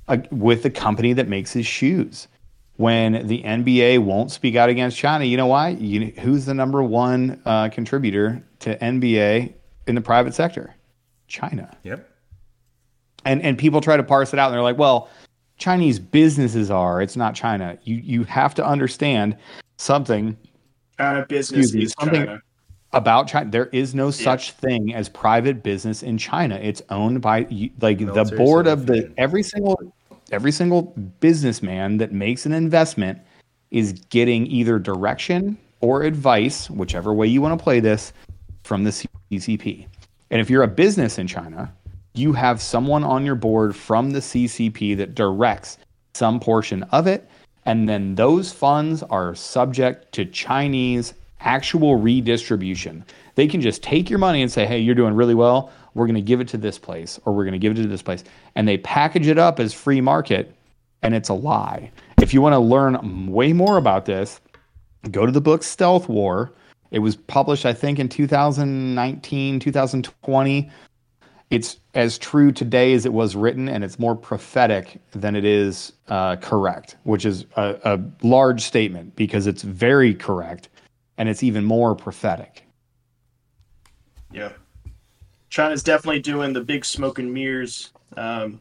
uh, 0.09 0.19
with 0.31 0.63
the 0.63 0.71
company 0.71 1.13
that 1.15 1.29
makes 1.29 1.53
his 1.53 1.67
shoes. 1.67 2.29
When 2.77 3.29
the 3.29 3.41
NBA 3.45 4.01
won't 4.01 4.33
speak 4.33 4.57
out 4.57 4.69
against 4.69 4.99
China, 4.99 5.25
you 5.25 5.37
know 5.37 5.47
why? 5.47 5.69
You, 5.71 6.07
who's 6.19 6.45
the 6.45 6.55
number 6.55 6.83
one 6.83 7.41
uh, 7.45 7.69
contributor 7.69 8.43
to 8.61 8.77
NBA 8.79 9.55
in 9.87 9.95
the 9.95 10.01
private 10.01 10.35
sector? 10.35 10.75
China. 11.29 11.77
Yep. 11.85 12.11
And 13.25 13.43
and 13.43 13.57
people 13.57 13.81
try 13.81 13.97
to 13.97 14.03
parse 14.03 14.33
it 14.33 14.39
out, 14.39 14.49
and 14.49 14.55
they're 14.55 14.63
like, 14.63 14.77
well, 14.77 15.09
Chinese 15.57 15.99
businesses 15.99 16.71
are. 16.71 17.01
It's 17.01 17.17
not 17.17 17.35
China. 17.35 17.79
You 17.85 17.97
you 17.97 18.25
have 18.25 18.55
to 18.57 18.67
understand 18.67 19.37
something. 19.77 20.37
China 20.99 21.27
business 21.27 21.73
me, 21.73 21.85
is 21.85 21.95
something 21.99 22.27
China. 22.27 22.43
About 22.95 23.29
China. 23.29 23.51
There 23.51 23.67
is 23.67 23.95
no 23.95 24.11
such 24.11 24.53
thing 24.53 24.95
as 24.95 25.09
private 25.09 25.63
business 25.63 26.03
in 26.03 26.19
China. 26.19 26.57
It's 26.57 26.83
owned 26.91 27.21
by 27.21 27.41
like 27.81 28.01
Military 28.01 28.25
the 28.25 28.37
board 28.37 28.67
of 28.67 28.87
the 28.87 29.13
every 29.17 29.43
single 29.43 29.93
every 30.33 30.53
single 30.53 30.83
businessman 31.21 31.99
that 31.99 32.13
makes 32.13 32.47
an 32.47 32.53
investment 32.53 33.19
is 33.71 33.93
getting 34.11 34.47
either 34.47 34.79
direction 34.79 35.59
or 35.81 36.03
advice, 36.03 36.71
whichever 36.71 37.13
way 37.13 37.27
you 37.27 37.43
want 37.43 37.59
to 37.59 37.63
play 37.63 37.81
this, 37.81 38.13
from 38.63 38.85
the 38.85 38.91
CCP. 39.31 39.87
And 40.31 40.41
if 40.41 40.49
you're 40.49 40.63
a 40.63 40.69
business 40.69 41.19
in 41.19 41.27
China, 41.27 41.73
you 42.15 42.33
have 42.33 42.63
someone 42.63 43.05
on 43.05 43.27
your 43.27 43.35
board 43.35 43.77
from 43.77 44.11
the 44.11 44.21
CCP 44.21 44.97
that 44.97 45.15
directs 45.15 45.79
some 46.15 46.41
portion 46.41 46.85
of 46.85 47.07
it. 47.07 47.29
And 47.67 47.89
then 47.89 48.15
those 48.15 48.53
funds 48.53 49.03
are 49.03 49.35
subject 49.35 50.13
to 50.13 50.25
Chinese 50.25 51.15
actual 51.45 51.97
redistribution. 51.97 53.05
They 53.35 53.47
can 53.47 53.61
just 53.61 53.83
take 53.83 54.11
your 54.11 54.19
money 54.19 54.43
and 54.43 54.51
say, 54.51 54.67
hey, 54.67 54.79
you're 54.79 54.95
doing 54.95 55.15
really 55.15 55.35
well 55.35 55.73
we're 55.95 56.07
going 56.07 56.15
to 56.17 56.21
give 56.21 56.41
it 56.41 56.49
to 56.49 56.59
this 56.59 56.79
place 56.79 57.19
or 57.25 57.33
we're 57.33 57.45
going 57.45 57.53
to 57.53 57.59
give 57.59 57.73
it 57.73 57.83
to 57.83 57.89
this 57.89 58.03
place. 58.03 58.25
And 58.55 58.69
they 58.69 58.79
package 58.79 59.29
it 59.29 59.39
up 59.39 59.59
as 59.59 59.73
free 59.73 60.01
market 60.01 60.55
and 61.03 61.15
it's 61.15 61.29
a 61.29 61.35
lie. 61.35 61.91
If 62.21 62.35
you 62.35 62.43
want 62.43 62.55
to 62.55 62.59
learn 62.59 63.27
way 63.31 63.53
more 63.53 63.77
about 63.77 64.07
this, 64.07 64.41
go 65.11 65.27
to 65.27 65.33
the 65.33 65.41
book 65.41 65.63
Stealth 65.63 66.09
War. 66.09 66.53
It 66.91 67.01
was 67.01 67.17
published, 67.17 67.67
I 67.67 67.73
think, 67.73 67.99
in 67.99 68.09
2019, 68.09 69.61
2020. 69.61 70.71
It's 71.51 71.79
as 71.95 72.19
true 72.19 72.51
today 72.51 72.95
as 72.95 73.05
it 73.05 73.13
was 73.13 73.37
written, 73.37 73.69
and 73.69 73.85
it's 73.85 73.99
more 73.99 74.17
prophetic 74.17 74.99
than 75.13 75.37
it 75.37 75.45
is 75.45 75.93
uh, 76.09 76.37
correct, 76.37 76.97
which 77.03 77.27
is 77.27 77.45
a, 77.57 77.79
a 77.85 78.27
large 78.27 78.63
statement 78.63 79.15
because 79.15 79.47
it's 79.47 79.63
very 79.63 80.15
correct 80.15 80.69
and 81.19 81.29
it's 81.29 81.43
even 81.43 81.65
more 81.65 81.95
prophetic. 81.95 82.65
Yeah. 84.33 84.53
China's 85.49 85.83
definitely 85.83 86.21
doing 86.21 86.53
the 86.53 86.61
big 86.61 86.85
smoke 86.85 87.19
and 87.19 87.33
mirrors. 87.33 87.93
Um, 88.17 88.61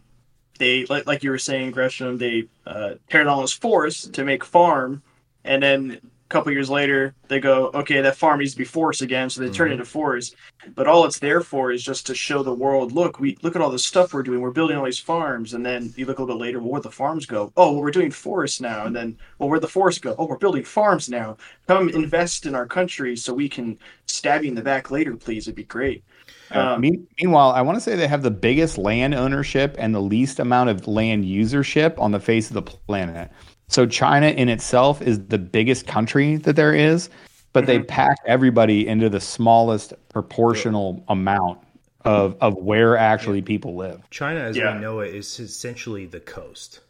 they 0.60 0.86
like, 0.86 1.08
like 1.08 1.24
you 1.24 1.32
were 1.32 1.40
saying, 1.40 1.72
Gresham. 1.72 2.18
They 2.18 2.48
uh, 2.68 2.96
tear 3.10 3.24
down 3.24 3.42
this 3.42 3.54
forest 3.54 4.14
to 4.14 4.24
make 4.24 4.44
farm, 4.44 5.02
and 5.44 5.64
then 5.64 6.00
couple 6.34 6.52
years 6.52 6.70
later, 6.70 7.14
they 7.28 7.40
go, 7.40 7.70
okay, 7.76 8.02
that 8.02 8.16
farm 8.16 8.40
needs 8.40 8.54
to 8.54 8.58
be 8.58 8.64
forest 8.66 9.04
again, 9.04 9.30
so 9.30 9.40
they 9.40 9.52
turn 9.52 9.70
it 9.70 9.74
into 9.74 9.86
forest. 9.86 10.36
But 10.74 10.88
all 10.88 11.06
it's 11.06 11.20
there 11.20 11.42
for 11.42 11.72
is 11.72 11.84
just 11.84 12.08
to 12.08 12.16
show 12.16 12.42
the 12.42 12.54
world, 12.54 12.92
look, 12.92 13.20
we 13.20 13.38
look 13.44 13.56
at 13.56 13.62
all 13.62 13.70
the 13.70 13.78
stuff 13.78 14.14
we're 14.14 14.24
doing. 14.24 14.42
We're 14.42 14.52
building 14.52 14.76
all 14.76 14.86
these 14.86 15.00
farms, 15.00 15.54
and 15.54 15.64
then 15.64 15.94
you 15.96 16.08
look 16.08 16.18
a 16.18 16.24
little 16.24 16.36
bit 16.36 16.42
later, 16.42 16.60
well, 16.60 16.72
where'd 16.72 16.84
the 16.84 16.92
farms 16.92 17.28
go? 17.28 17.54
Oh, 17.56 17.74
well, 17.74 17.82
we're 17.82 17.92
doing 17.92 18.10
forests 18.10 18.60
now, 18.60 18.86
and 18.86 18.96
then, 18.96 19.18
well, 19.38 19.48
where'd 19.48 19.62
the 19.62 19.68
forests 19.68 20.02
go? 20.02 20.16
Oh, 20.18 20.26
we're 20.26 20.38
building 20.38 20.64
farms 20.64 21.08
now. 21.08 21.38
Come 21.68 21.90
invest 21.90 22.48
in 22.48 22.56
our 22.56 22.66
country 22.66 23.16
so 23.16 23.32
we 23.32 23.48
can 23.48 23.78
stab 24.08 24.44
you 24.44 24.50
in 24.50 24.56
the 24.56 24.64
back 24.64 24.90
later, 24.90 25.16
please. 25.16 25.48
It'd 25.48 25.56
be 25.56 25.64
great. 25.64 26.04
Um, 26.50 26.82
mean, 26.82 27.08
meanwhile, 27.22 27.52
I 27.52 27.62
want 27.62 27.78
to 27.78 27.82
say 27.82 27.96
they 27.96 28.08
have 28.08 28.24
the 28.24 28.32
biggest 28.32 28.78
land 28.78 29.14
ownership 29.14 29.76
and 29.78 29.94
the 29.94 30.02
least 30.02 30.40
amount 30.40 30.72
of 30.72 30.88
land 30.88 31.26
usership 31.26 32.00
on 32.00 32.12
the 32.12 32.20
face 32.20 32.48
of 32.50 32.56
the 32.56 32.62
planet. 32.62 33.32
So 33.68 33.86
China 33.86 34.28
in 34.28 34.50
itself 34.50 35.02
is 35.02 35.20
the 35.28 35.38
biggest 35.38 35.88
country 35.88 36.38
that 36.38 36.56
there 36.56 36.74
is, 36.74 37.10
but 37.54 37.62
mm-hmm. 37.62 37.68
they 37.68 37.80
pack 37.84 38.18
everybody 38.26 38.88
into 38.88 39.10
the 39.10 39.22
smallest 39.22 39.94
proportional 40.10 40.96
yeah. 40.98 41.14
amount 41.14 41.60
of 42.06 42.36
of 42.42 42.56
where 42.56 42.98
actually 42.98 43.40
yeah. 43.40 43.46
people 43.46 43.76
live. 43.76 44.10
China, 44.10 44.42
as 44.42 44.58
yeah. 44.58 44.76
we 44.76 44.82
know 44.82 45.00
it, 45.00 45.16
is 45.16 45.40
essentially 45.40 46.06
the 46.06 46.20
coast. 46.20 46.82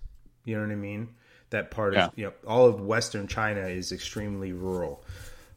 You 0.45 0.55
know 0.55 0.63
what 0.63 0.71
I 0.71 0.75
mean? 0.75 1.09
That 1.51 1.71
part 1.71 1.95
of 1.95 2.11
you 2.15 2.25
know 2.25 2.33
all 2.47 2.65
of 2.65 2.81
Western 2.81 3.27
China 3.27 3.61
is 3.61 3.91
extremely 3.91 4.53
rural. 4.53 5.03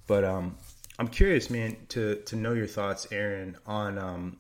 But 0.07 0.25
um, 0.25 0.57
I'm 0.99 1.09
curious, 1.09 1.51
man, 1.51 1.77
to 1.91 2.17
to 2.27 2.37
know 2.37 2.53
your 2.53 2.67
thoughts, 2.67 3.09
Aaron, 3.11 3.57
on 3.67 3.99
um, 3.99 4.37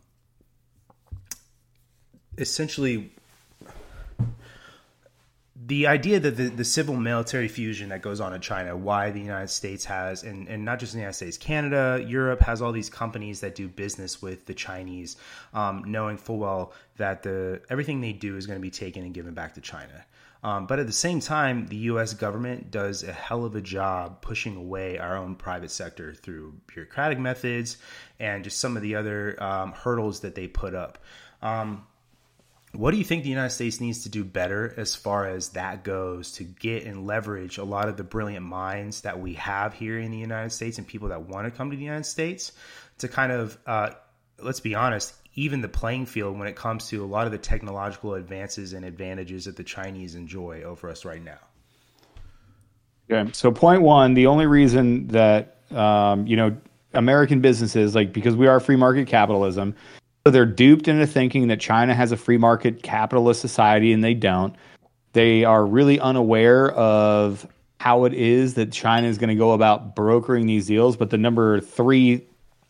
essentially 2.38 3.12
the 5.64 5.86
idea 5.86 6.20
that 6.20 6.36
the, 6.36 6.48
the 6.48 6.64
civil 6.64 6.96
military 6.96 7.48
fusion 7.48 7.88
that 7.88 8.02
goes 8.02 8.20
on 8.20 8.34
in 8.34 8.40
China, 8.40 8.76
why 8.76 9.10
the 9.10 9.20
United 9.20 9.48
States 9.48 9.86
has, 9.86 10.22
and, 10.22 10.48
and 10.48 10.64
not 10.64 10.78
just 10.78 10.92
the 10.92 10.98
United 10.98 11.14
States, 11.14 11.38
Canada, 11.38 12.04
Europe 12.06 12.40
has 12.40 12.60
all 12.60 12.72
these 12.72 12.90
companies 12.90 13.40
that 13.40 13.54
do 13.54 13.66
business 13.66 14.20
with 14.20 14.44
the 14.44 14.52
Chinese, 14.52 15.16
um, 15.54 15.82
knowing 15.86 16.18
full 16.18 16.38
well 16.38 16.72
that 16.98 17.22
the 17.22 17.62
everything 17.70 18.00
they 18.00 18.12
do 18.12 18.36
is 18.36 18.46
going 18.46 18.58
to 18.58 18.62
be 18.62 18.70
taken 18.70 19.02
and 19.04 19.14
given 19.14 19.32
back 19.32 19.54
to 19.54 19.60
China. 19.60 20.04
Um, 20.42 20.66
but 20.66 20.78
at 20.78 20.86
the 20.86 20.92
same 20.92 21.20
time, 21.20 21.66
the 21.66 21.76
U.S. 21.76 22.12
government 22.12 22.70
does 22.70 23.02
a 23.02 23.12
hell 23.12 23.44
of 23.44 23.56
a 23.56 23.60
job 23.62 24.20
pushing 24.20 24.56
away 24.56 24.98
our 24.98 25.16
own 25.16 25.34
private 25.34 25.70
sector 25.70 26.14
through 26.14 26.54
bureaucratic 26.66 27.18
methods 27.18 27.78
and 28.20 28.44
just 28.44 28.58
some 28.58 28.76
of 28.76 28.82
the 28.82 28.94
other 28.94 29.42
um, 29.42 29.72
hurdles 29.72 30.20
that 30.20 30.34
they 30.34 30.46
put 30.46 30.74
up. 30.74 30.98
Um, 31.42 31.86
what 32.76 32.90
do 32.90 32.98
you 32.98 33.04
think 33.04 33.22
the 33.22 33.30
United 33.30 33.50
States 33.50 33.80
needs 33.80 34.02
to 34.02 34.08
do 34.08 34.24
better 34.24 34.72
as 34.76 34.94
far 34.94 35.26
as 35.26 35.50
that 35.50 35.82
goes 35.82 36.32
to 36.32 36.44
get 36.44 36.84
and 36.84 37.06
leverage 37.06 37.58
a 37.58 37.64
lot 37.64 37.88
of 37.88 37.96
the 37.96 38.04
brilliant 38.04 38.44
minds 38.44 39.02
that 39.02 39.18
we 39.18 39.34
have 39.34 39.74
here 39.74 39.98
in 39.98 40.10
the 40.10 40.18
United 40.18 40.50
States 40.50 40.78
and 40.78 40.86
people 40.86 41.08
that 41.08 41.22
want 41.22 41.46
to 41.46 41.50
come 41.50 41.70
to 41.70 41.76
the 41.76 41.82
United 41.82 42.04
States 42.04 42.52
to 42.98 43.08
kind 43.08 43.32
of, 43.32 43.58
uh, 43.66 43.90
let's 44.40 44.60
be 44.60 44.74
honest, 44.74 45.14
even 45.34 45.60
the 45.60 45.68
playing 45.68 46.06
field 46.06 46.38
when 46.38 46.48
it 46.48 46.56
comes 46.56 46.88
to 46.88 47.04
a 47.04 47.06
lot 47.06 47.26
of 47.26 47.32
the 47.32 47.38
technological 47.38 48.14
advances 48.14 48.72
and 48.72 48.84
advantages 48.84 49.44
that 49.44 49.56
the 49.56 49.64
Chinese 49.64 50.14
enjoy 50.14 50.62
over 50.62 50.90
us 50.90 51.04
right 51.04 51.22
now? 51.22 51.38
Okay, 53.10 53.30
so 53.32 53.52
point 53.52 53.82
one, 53.82 54.14
the 54.14 54.26
only 54.26 54.46
reason 54.46 55.08
that 55.08 55.58
um, 55.70 56.26
you 56.26 56.36
know 56.36 56.56
American 56.92 57.40
businesses 57.40 57.94
like 57.94 58.12
because 58.12 58.34
we 58.34 58.46
are 58.46 58.58
free 58.58 58.76
market 58.76 59.06
capitalism 59.06 59.74
so 60.26 60.30
they're 60.30 60.44
duped 60.44 60.88
into 60.88 61.06
thinking 61.06 61.46
that 61.46 61.60
China 61.60 61.94
has 61.94 62.10
a 62.10 62.16
free 62.16 62.36
market 62.36 62.82
capitalist 62.82 63.40
society 63.40 63.92
and 63.92 64.02
they 64.02 64.12
don't. 64.12 64.56
They 65.12 65.44
are 65.44 65.64
really 65.64 66.00
unaware 66.00 66.72
of 66.72 67.46
how 67.78 68.06
it 68.06 68.12
is 68.12 68.54
that 68.54 68.72
China 68.72 69.06
is 69.06 69.18
going 69.18 69.28
to 69.28 69.36
go 69.36 69.52
about 69.52 69.94
brokering 69.94 70.46
these 70.46 70.66
deals. 70.66 70.96
But 70.96 71.10
the 71.10 71.16
number 71.16 71.60
three 71.60 72.26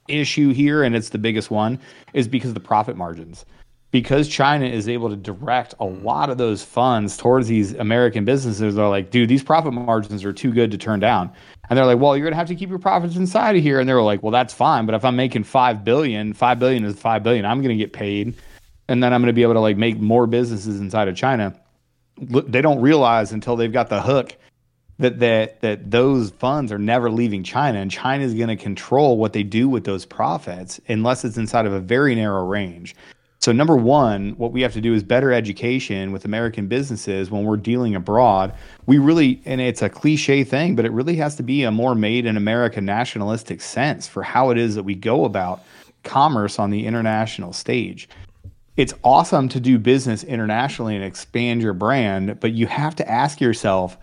issue 0.07 0.53
here, 0.53 0.83
and 0.83 0.95
it's 0.95 1.09
the 1.09 1.17
biggest 1.17 1.51
one, 1.51 1.81
is 2.13 2.29
because 2.29 2.51
of 2.51 2.55
the 2.55 2.61
profit 2.61 2.95
margins. 2.95 3.47
Because 3.91 4.29
China 4.29 4.67
is 4.67 4.87
able 4.87 5.09
to 5.09 5.17
direct 5.17 5.75
a 5.81 5.87
lot 5.87 6.29
of 6.29 6.37
those 6.37 6.63
funds 6.63 7.17
towards 7.17 7.49
these 7.49 7.73
American 7.73 8.27
businesses, 8.27 8.75
they're 8.75 8.87
like, 8.87 9.11
dude, 9.11 9.31
these 9.31 9.43
profit 9.43 9.73
margins 9.73 10.27
are 10.27 10.33
too 10.35 10.53
good 10.53 10.71
to 10.73 10.77
turn 10.77 11.01
down. 11.01 11.33
And 11.69 11.77
they're 11.77 11.87
like, 11.87 11.99
well, 11.99 12.17
you're 12.17 12.31
to 12.31 12.37
have 12.37 12.49
to 12.49 12.55
keep 12.55 12.69
your 12.69 12.79
profits 12.79 13.17
inside 13.17 13.57
of 13.57 13.63
here. 13.63 13.81
And 13.81 13.89
they 13.89 13.95
were 13.95 14.03
like, 14.03 14.23
well, 14.23 14.33
that's 14.33 14.55
fine. 14.55 14.87
But 14.87 14.95
if 14.95 15.05
I'm 15.05 15.17
making 15.17 15.45
five 15.45 15.85
billion, 15.85 16.33
five 16.33 16.59
billion 16.59 16.85
is 16.85 16.99
five 16.99 17.23
billion. 17.23 17.45
I'm 17.45 17.61
to 17.63 17.77
get 17.77 17.93
paid. 17.93 18.35
And 18.89 19.03
then 19.03 19.13
I'm 19.13 19.23
to 19.25 19.33
be 19.33 19.43
able 19.43 19.55
to 19.55 19.61
like 19.61 19.77
make 19.77 19.99
more 19.99 20.27
businesses 20.27 20.81
inside 20.81 21.09
of 21.09 21.17
China. 21.17 21.59
They 22.19 22.63
don't 22.63 22.81
realize 22.81 23.33
until 23.33 23.57
they've 23.57 23.73
got 23.73 23.89
the 23.89 24.01
hook 24.01 24.37
that 24.99 25.19
that 25.19 25.61
that 25.61 25.91
those 25.91 26.31
funds 26.31 26.73
are 26.73 26.79
never 26.79 27.11
leaving 27.11 27.43
China, 27.43 27.79
and 27.79 27.91
China 27.91 28.25
is 28.25 28.35
going 28.35 28.49
to 28.49 28.57
control 28.57 29.19
what 29.19 29.33
they 29.33 29.43
do 29.43 29.69
with 29.69 29.85
those 29.85 30.07
profits 30.07 30.81
unless 30.89 31.25
it's 31.25 31.37
inside 31.37 31.67
of 31.67 31.73
a 31.73 31.81
very 31.81 32.15
narrow 32.15 32.47
range. 32.47 32.97
So, 33.47 33.53
number 33.53 33.77
one, 33.77 34.31
what 34.39 34.51
we 34.51 34.61
have 34.63 34.73
to 34.73 34.81
do 34.81 34.93
is 34.93 35.05
better 35.05 35.33
education 35.33 36.11
with 36.11 36.25
American 36.25 36.67
businesses 36.67 37.31
when 37.31 37.45
we're 37.45 37.57
dealing 37.57 37.95
abroad. 37.95 38.53
We 38.87 38.99
really, 38.99 39.41
and 39.45 39.61
it's 39.61 39.83
a 39.83 39.89
cliche 39.89 40.43
thing, 40.43 40.75
but 40.75 40.85
it 40.85 40.91
really 40.91 41.15
has 41.19 41.37
to 41.37 41.45
be 41.45 41.63
a 41.63 41.71
more 41.71 41.95
made 41.95 42.27
in 42.27 42.37
America 42.37 42.81
nationalistic 42.81 43.61
sense 43.61 44.09
for 44.09 44.25
how 44.25 44.51
it 44.51 44.59
is 44.59 44.75
that 44.75 44.83
we 44.83 44.97
go 44.97 45.25
about 45.25 45.63
commerce 46.03 46.59
on 46.59 46.71
the 46.71 46.85
international 46.87 47.53
stage. 47.53 48.09
It's 48.77 48.95
awesome 49.05 49.49
to 49.51 49.61
do 49.61 49.79
business 49.79 50.25
internationally 50.25 50.97
and 50.97 51.05
expand 51.05 51.63
your 51.63 51.73
brand, 51.73 52.41
but 52.41 52.51
you 52.51 52.67
have 52.67 52.97
to 52.97 53.09
ask 53.09 53.41
yourself, 53.41 53.97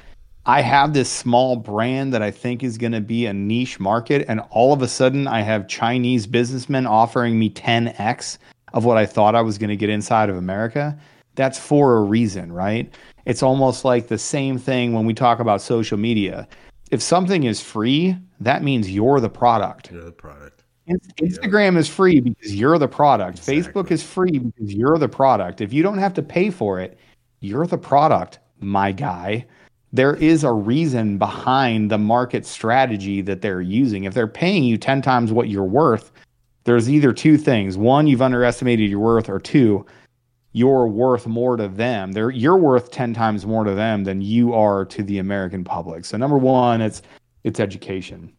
I 0.45 0.61
have 0.61 0.93
this 0.93 1.09
small 1.09 1.57
brand 1.57 2.13
that 2.13 2.21
I 2.21 2.31
think 2.31 2.63
is 2.63 2.77
going 2.77 2.93
to 2.93 3.01
be 3.01 3.25
a 3.25 3.33
niche 3.33 3.77
market, 3.77 4.23
and 4.29 4.39
all 4.51 4.71
of 4.71 4.81
a 4.81 4.87
sudden 4.87 5.27
I 5.27 5.41
have 5.41 5.67
Chinese 5.67 6.27
businessmen 6.27 6.87
offering 6.87 7.37
me 7.37 7.49
10x 7.49 8.37
of 8.73 8.85
what 8.85 8.97
I 8.97 9.05
thought 9.05 9.35
I 9.35 9.41
was 9.41 9.57
going 9.57 9.69
to 9.69 9.75
get 9.75 9.89
inside 9.89 10.29
of 10.29 10.37
America, 10.37 10.97
that's 11.35 11.57
for 11.59 11.97
a 11.97 12.01
reason, 12.01 12.51
right? 12.51 12.93
It's 13.25 13.43
almost 13.43 13.85
like 13.85 14.07
the 14.07 14.17
same 14.17 14.57
thing 14.57 14.93
when 14.93 15.05
we 15.05 15.13
talk 15.13 15.39
about 15.39 15.61
social 15.61 15.97
media. 15.97 16.47
If 16.91 17.01
something 17.01 17.43
is 17.45 17.61
free, 17.61 18.15
that 18.39 18.63
means 18.63 18.91
you're 18.91 19.19
the 19.19 19.29
product. 19.29 19.91
You're 19.91 20.05
the 20.05 20.11
product. 20.11 20.63
Instagram 20.87 21.77
is 21.77 21.87
free 21.87 22.19
because 22.19 22.53
you're 22.53 22.77
the 22.77 22.87
product. 22.87 23.39
Exactly. 23.39 23.63
Facebook 23.63 23.91
is 23.91 24.03
free 24.03 24.37
because 24.37 24.73
you're 24.73 24.97
the 24.97 25.07
product. 25.07 25.61
If 25.61 25.71
you 25.71 25.81
don't 25.81 25.97
have 25.97 26.13
to 26.15 26.21
pay 26.21 26.49
for 26.49 26.79
it, 26.79 26.97
you're 27.39 27.65
the 27.65 27.77
product, 27.77 28.39
my 28.59 28.91
guy. 28.91 29.45
There 29.93 30.15
is 30.15 30.43
a 30.43 30.51
reason 30.51 31.17
behind 31.17 31.89
the 31.89 31.97
market 31.97 32.45
strategy 32.45 33.21
that 33.21 33.41
they're 33.41 33.61
using. 33.61 34.03
If 34.03 34.13
they're 34.13 34.27
paying 34.27 34.63
you 34.63 34.77
10 34.77 35.01
times 35.01 35.31
what 35.31 35.49
you're 35.49 35.63
worth, 35.63 36.11
there's 36.63 36.89
either 36.89 37.13
two 37.13 37.37
things. 37.37 37.77
One, 37.77 38.07
you've 38.07 38.21
underestimated 38.21 38.89
your 38.89 38.99
worth, 38.99 39.29
or 39.29 39.39
two, 39.39 39.85
you're 40.53 40.87
worth 40.87 41.27
more 41.27 41.57
to 41.57 41.67
them. 41.67 42.11
They're 42.11 42.29
you're 42.29 42.57
worth 42.57 42.91
10 42.91 43.13
times 43.13 43.45
more 43.45 43.63
to 43.63 43.73
them 43.73 44.03
than 44.03 44.21
you 44.21 44.53
are 44.53 44.85
to 44.85 45.03
the 45.03 45.17
American 45.19 45.63
public. 45.63 46.05
So 46.05 46.17
number 46.17 46.37
one, 46.37 46.79
it's 46.81 47.01
it's 47.43 47.59
education. 47.59 48.31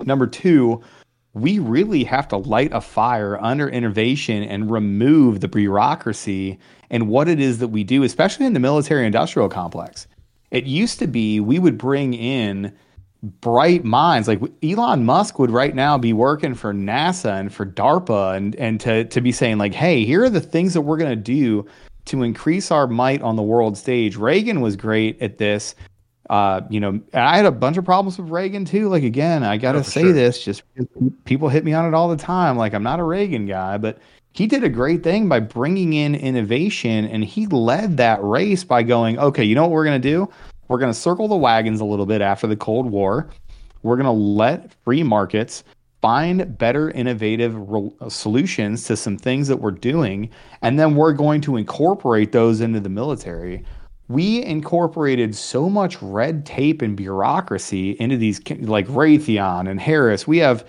Number 0.00 0.26
two, 0.26 0.82
we 1.32 1.58
really 1.58 2.04
have 2.04 2.28
to 2.28 2.36
light 2.36 2.72
a 2.72 2.80
fire 2.80 3.40
under 3.42 3.68
innovation 3.68 4.42
and 4.42 4.70
remove 4.70 5.40
the 5.40 5.48
bureaucracy 5.48 6.58
and 6.90 7.08
what 7.08 7.28
it 7.28 7.40
is 7.40 7.58
that 7.58 7.68
we 7.68 7.84
do, 7.84 8.02
especially 8.02 8.46
in 8.46 8.52
the 8.52 8.60
military 8.60 9.06
industrial 9.06 9.48
complex. 9.48 10.06
It 10.50 10.64
used 10.64 10.98
to 11.00 11.06
be 11.06 11.40
we 11.40 11.58
would 11.58 11.78
bring 11.78 12.14
in 12.14 12.72
bright 13.24 13.84
minds. 13.84 14.28
Like 14.28 14.40
Elon 14.62 15.04
Musk 15.04 15.38
would 15.38 15.50
right 15.50 15.74
now 15.74 15.96
be 15.96 16.12
working 16.12 16.54
for 16.54 16.72
NASA 16.72 17.40
and 17.40 17.52
for 17.52 17.64
DARPA 17.64 18.36
and 18.36 18.54
and 18.56 18.80
to 18.80 19.04
to 19.06 19.20
be 19.20 19.32
saying 19.32 19.58
like 19.58 19.74
hey 19.74 20.04
here 20.04 20.24
are 20.24 20.30
the 20.30 20.40
things 20.40 20.74
that 20.74 20.82
we're 20.82 20.98
going 20.98 21.10
to 21.10 21.16
do 21.16 21.66
to 22.06 22.22
increase 22.22 22.70
our 22.70 22.86
might 22.86 23.22
on 23.22 23.36
the 23.36 23.42
world 23.42 23.78
stage. 23.78 24.16
Reagan 24.16 24.60
was 24.60 24.76
great 24.76 25.20
at 25.22 25.38
this. 25.38 25.74
Uh, 26.30 26.62
you 26.70 26.80
know 26.80 27.00
I 27.12 27.36
had 27.36 27.46
a 27.46 27.52
bunch 27.52 27.76
of 27.76 27.84
problems 27.84 28.18
with 28.18 28.30
Reagan 28.30 28.64
too. 28.64 28.88
Like 28.88 29.02
again 29.02 29.42
I 29.42 29.56
got 29.56 29.72
to 29.72 29.78
oh, 29.78 29.82
say 29.82 30.02
sure. 30.02 30.12
this 30.12 30.44
just 30.44 30.62
people 31.24 31.48
hit 31.48 31.64
me 31.64 31.72
on 31.72 31.86
it 31.86 31.94
all 31.94 32.08
the 32.08 32.16
time. 32.16 32.56
Like 32.56 32.74
I'm 32.74 32.82
not 32.82 33.00
a 33.00 33.04
Reagan 33.04 33.46
guy 33.46 33.78
but 33.78 33.98
he 34.32 34.48
did 34.48 34.64
a 34.64 34.68
great 34.68 35.04
thing 35.04 35.28
by 35.28 35.38
bringing 35.38 35.92
in 35.92 36.14
innovation 36.14 37.04
and 37.06 37.24
he 37.24 37.46
led 37.46 37.96
that 37.96 38.22
race 38.22 38.64
by 38.64 38.82
going 38.82 39.18
okay 39.18 39.44
you 39.44 39.54
know 39.54 39.62
what 39.62 39.70
we're 39.70 39.84
going 39.84 40.00
to 40.00 40.08
do 40.08 40.28
we're 40.68 40.78
going 40.78 40.92
to 40.92 40.98
circle 40.98 41.28
the 41.28 41.36
wagons 41.36 41.80
a 41.80 41.84
little 41.84 42.06
bit 42.06 42.20
after 42.20 42.46
the 42.46 42.56
Cold 42.56 42.90
War. 42.90 43.28
We're 43.82 43.96
going 43.96 44.06
to 44.06 44.10
let 44.10 44.72
free 44.84 45.02
markets 45.02 45.64
find 46.04 46.58
better 46.58 46.90
innovative 46.90 47.56
re- 47.56 47.90
uh, 48.02 48.10
solutions 48.10 48.84
to 48.84 48.94
some 48.94 49.16
things 49.16 49.48
that 49.48 49.56
we're 49.56 49.70
doing 49.70 50.28
and 50.60 50.78
then 50.78 50.94
we're 50.94 51.14
going 51.14 51.40
to 51.40 51.56
incorporate 51.56 52.30
those 52.30 52.60
into 52.60 52.78
the 52.78 52.90
military 52.90 53.64
we 54.08 54.42
incorporated 54.44 55.34
so 55.34 55.70
much 55.70 55.96
red 56.02 56.44
tape 56.44 56.82
and 56.82 56.94
bureaucracy 56.94 57.92
into 57.92 58.18
these 58.18 58.38
like 58.60 58.86
raytheon 58.88 59.66
and 59.66 59.80
harris 59.80 60.26
we 60.26 60.36
have 60.36 60.66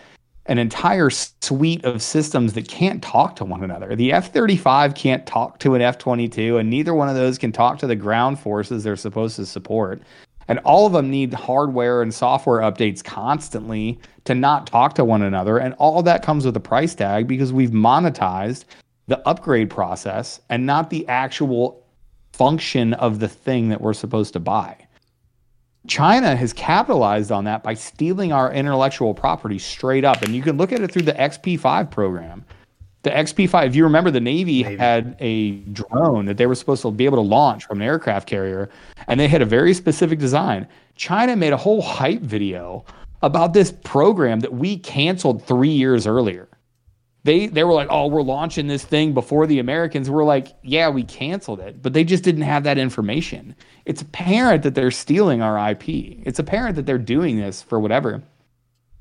an 0.48 0.58
entire 0.58 1.10
suite 1.10 1.84
of 1.86 2.02
systems 2.02 2.54
that 2.54 2.68
can't 2.68 3.02
talk 3.02 3.36
to 3.36 3.46
one 3.46 3.64
another 3.64 3.96
the 3.96 4.12
f-35 4.12 4.96
can't 4.96 5.26
talk 5.26 5.60
to 5.60 5.76
an 5.76 5.82
f-22 5.82 6.60
and 6.60 6.70
neither 6.70 6.94
one 6.94 7.10
of 7.10 7.16
those 7.16 7.38
can 7.38 7.52
talk 7.52 7.80
to 7.80 7.88
the 7.88 7.96
ground 7.96 8.40
forces 8.40 8.84
they're 8.84 8.96
supposed 8.96 9.36
to 9.36 9.46
support 9.46 10.02
And 10.48 10.60
all 10.60 10.86
of 10.86 10.94
them 10.94 11.10
need 11.10 11.34
hardware 11.34 12.02
and 12.02 12.14
software 12.14 12.62
updates 12.62 13.04
constantly 13.04 14.00
to 14.26 14.36
not 14.36 14.68
talk 14.68 14.94
to 14.96 15.06
one 15.06 15.22
another. 15.22 15.58
And 15.58 15.74
all 15.76 16.04
that 16.04 16.24
comes 16.24 16.46
with 16.46 16.56
a 16.56 16.62
price 16.62 16.94
tag 16.94 17.28
because 17.28 17.52
we've 17.52 17.72
monetized 17.72 18.66
the 19.08 19.28
upgrade 19.28 19.70
process 19.70 20.40
and 20.50 20.66
not 20.66 20.90
the 20.90 21.08
actual 21.08 21.84
function 22.34 22.94
of 22.96 23.20
the 23.20 23.28
thing 23.28 23.70
that 23.70 23.82
we're 23.82 23.94
supposed 23.94 24.34
to 24.34 24.40
buy. 24.40 24.78
China 25.88 26.36
has 26.36 26.54
capitalized 26.54 27.32
on 27.32 27.44
that 27.46 27.64
by 27.64 27.74
stealing 27.74 28.32
our 28.32 28.52
intellectual 28.52 29.14
property 29.14 29.60
straight 29.60 30.04
up. 30.04 30.22
And 30.22 30.36
you 30.36 30.42
can 30.42 30.58
look 30.58 30.72
at 30.72 30.82
it 30.82 30.92
through 30.92 31.04
the 31.04 31.14
XP5 31.14 31.92
program. 31.92 32.46
The 33.04 33.12
XP5, 33.12 33.68
if 33.68 33.76
you 33.76 33.84
remember, 33.84 34.10
the 34.10 34.20
Navy, 34.20 34.64
Navy, 34.64 34.78
had 34.78 35.16
a 35.20 35.58
drone 35.72 36.26
that 36.26 36.38
they 36.38 36.48
were 36.48 36.56
supposed 36.56 36.82
to 36.82 36.92
be 36.92 37.06
able 37.06 37.18
to 37.18 37.28
launch 37.28 37.66
from 37.66 37.80
an 37.80 37.88
aircraft 37.88 38.28
carrier, 38.28 38.70
and 39.08 39.20
they 39.20 39.28
had 39.28 39.44
a 39.44 39.46
very 39.46 39.76
specific 39.76 40.18
design. 40.18 40.68
China 40.96 41.36
made 41.36 41.54
a 41.54 41.58
whole 41.58 41.84
hype 41.84 42.22
video 42.22 42.84
about 43.22 43.54
this 43.54 43.72
program 43.72 44.40
that 44.40 44.54
we 44.54 44.80
canceled 44.80 45.44
three 45.46 45.70
years 45.70 46.08
earlier 46.08 46.48
they 47.26 47.48
they 47.48 47.64
were 47.64 47.74
like, 47.74 47.88
"Oh, 47.90 48.06
we're 48.06 48.22
launching 48.22 48.68
this 48.68 48.86
thing 48.86 49.14
before 49.14 49.48
the 49.48 49.58
Americans." 49.58 50.12
We're 50.12 50.24
like, 50.24 50.50
"Yeah, 50.62 50.90
we 50.90 51.04
canceled 51.04 51.60
it," 51.60 51.82
but 51.82 51.94
they 51.94 52.04
just 52.04 52.24
didn't 52.24 52.44
have 52.44 52.64
that 52.64 52.78
information. 52.78 53.56
It's 53.86 54.04
apparent 54.04 54.62
that 54.62 54.76
they're 54.76 54.92
stealing 54.92 55.42
our 55.42 55.72
IP. 55.72 55.90
It's 56.24 56.38
apparent 56.38 56.76
that 56.76 56.86
they're 56.86 57.00
doing 57.00 57.38
this 57.38 57.64
for 57.64 57.80
whatever. 57.80 58.22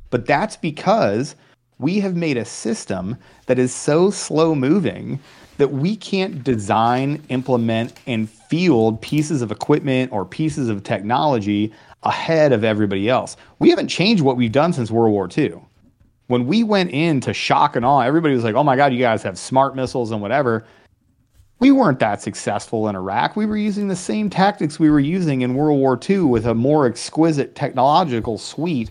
But 0.08 0.24
that's 0.24 0.56
because 0.56 1.36
we 1.78 2.00
have 2.00 2.16
made 2.16 2.38
a 2.38 2.46
system 2.46 3.18
that 3.44 3.58
is 3.58 3.74
so 3.74 4.10
slow 4.10 4.54
moving 4.54 5.20
that 5.58 5.72
we 5.72 5.94
can't 5.94 6.42
design, 6.42 7.22
implement, 7.28 7.92
and 8.06 8.30
field 8.30 9.02
pieces 9.02 9.42
of 9.42 9.52
equipment 9.52 10.10
or 10.12 10.24
pieces 10.24 10.70
of 10.70 10.82
technology 10.82 11.72
ahead 12.04 12.52
of 12.52 12.64
everybody 12.64 13.08
else. 13.10 13.36
We 13.58 13.68
haven't 13.68 13.88
changed 13.88 14.22
what 14.22 14.38
we've 14.38 14.50
done 14.50 14.72
since 14.72 14.90
World 14.90 15.12
War 15.12 15.28
II 15.36 15.60
when 16.26 16.46
we 16.46 16.62
went 16.62 16.90
into 16.90 17.34
shock 17.34 17.76
and 17.76 17.84
awe, 17.84 18.00
everybody 18.00 18.34
was 18.34 18.44
like, 18.44 18.54
oh 18.54 18.64
my 18.64 18.76
God, 18.76 18.92
you 18.92 18.98
guys 18.98 19.22
have 19.22 19.38
smart 19.38 19.76
missiles 19.76 20.10
and 20.10 20.22
whatever. 20.22 20.64
We 21.60 21.70
weren't 21.70 21.98
that 22.00 22.20
successful 22.22 22.88
in 22.88 22.96
Iraq. 22.96 23.36
We 23.36 23.46
were 23.46 23.56
using 23.56 23.88
the 23.88 23.96
same 23.96 24.28
tactics 24.28 24.78
we 24.78 24.90
were 24.90 25.00
using 25.00 25.42
in 25.42 25.54
World 25.54 25.78
War 25.78 25.98
II 26.08 26.20
with 26.20 26.46
a 26.46 26.54
more 26.54 26.86
exquisite 26.86 27.54
technological 27.54 28.38
suite. 28.38 28.90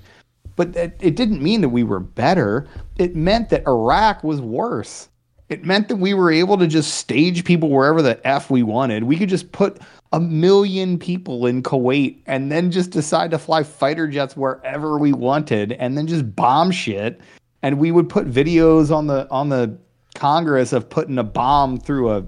But 0.56 0.76
it 0.76 1.16
didn't 1.16 1.42
mean 1.42 1.62
that 1.62 1.70
we 1.70 1.84
were 1.84 2.00
better. 2.00 2.68
It 2.98 3.16
meant 3.16 3.50
that 3.50 3.66
Iraq 3.66 4.24
was 4.24 4.40
worse. 4.40 5.10
It 5.50 5.66
meant 5.66 5.88
that 5.88 5.98
we 5.98 6.14
were 6.14 6.32
able 6.32 6.58
to 6.58 6.68
just 6.68 6.96
stage 6.96 7.44
people 7.44 7.70
wherever 7.70 8.02
the 8.02 8.26
F 8.26 8.50
we 8.50 8.64
wanted. 8.64 9.04
We 9.04 9.18
could 9.18 9.30
just 9.30 9.52
put 9.52 9.80
a 10.14 10.20
million 10.20 11.00
people 11.00 11.48
in 11.48 11.64
Kuwait 11.64 12.22
and 12.28 12.52
then 12.52 12.70
just 12.70 12.92
decide 12.92 13.32
to 13.32 13.40
fly 13.40 13.64
fighter 13.64 14.08
jets 14.08 14.38
wherever 14.38 15.00
we 15.00 15.12
wanted 15.12 15.74
and 15.74 15.98
then 15.98 16.06
just 16.06 16.36
bomb 16.36 16.70
shit. 16.70 17.20
And 17.64 17.80
we 17.80 17.92
would 17.92 18.08
put 18.08 18.30
videos 18.30 18.96
on 18.96 19.08
the 19.08 19.28
on 19.32 19.50
the 19.50 19.76
Congress 20.14 20.72
of 20.72 20.88
putting 20.88 21.18
a 21.18 21.24
bomb 21.24 21.80
through 21.80 22.12
a 22.12 22.26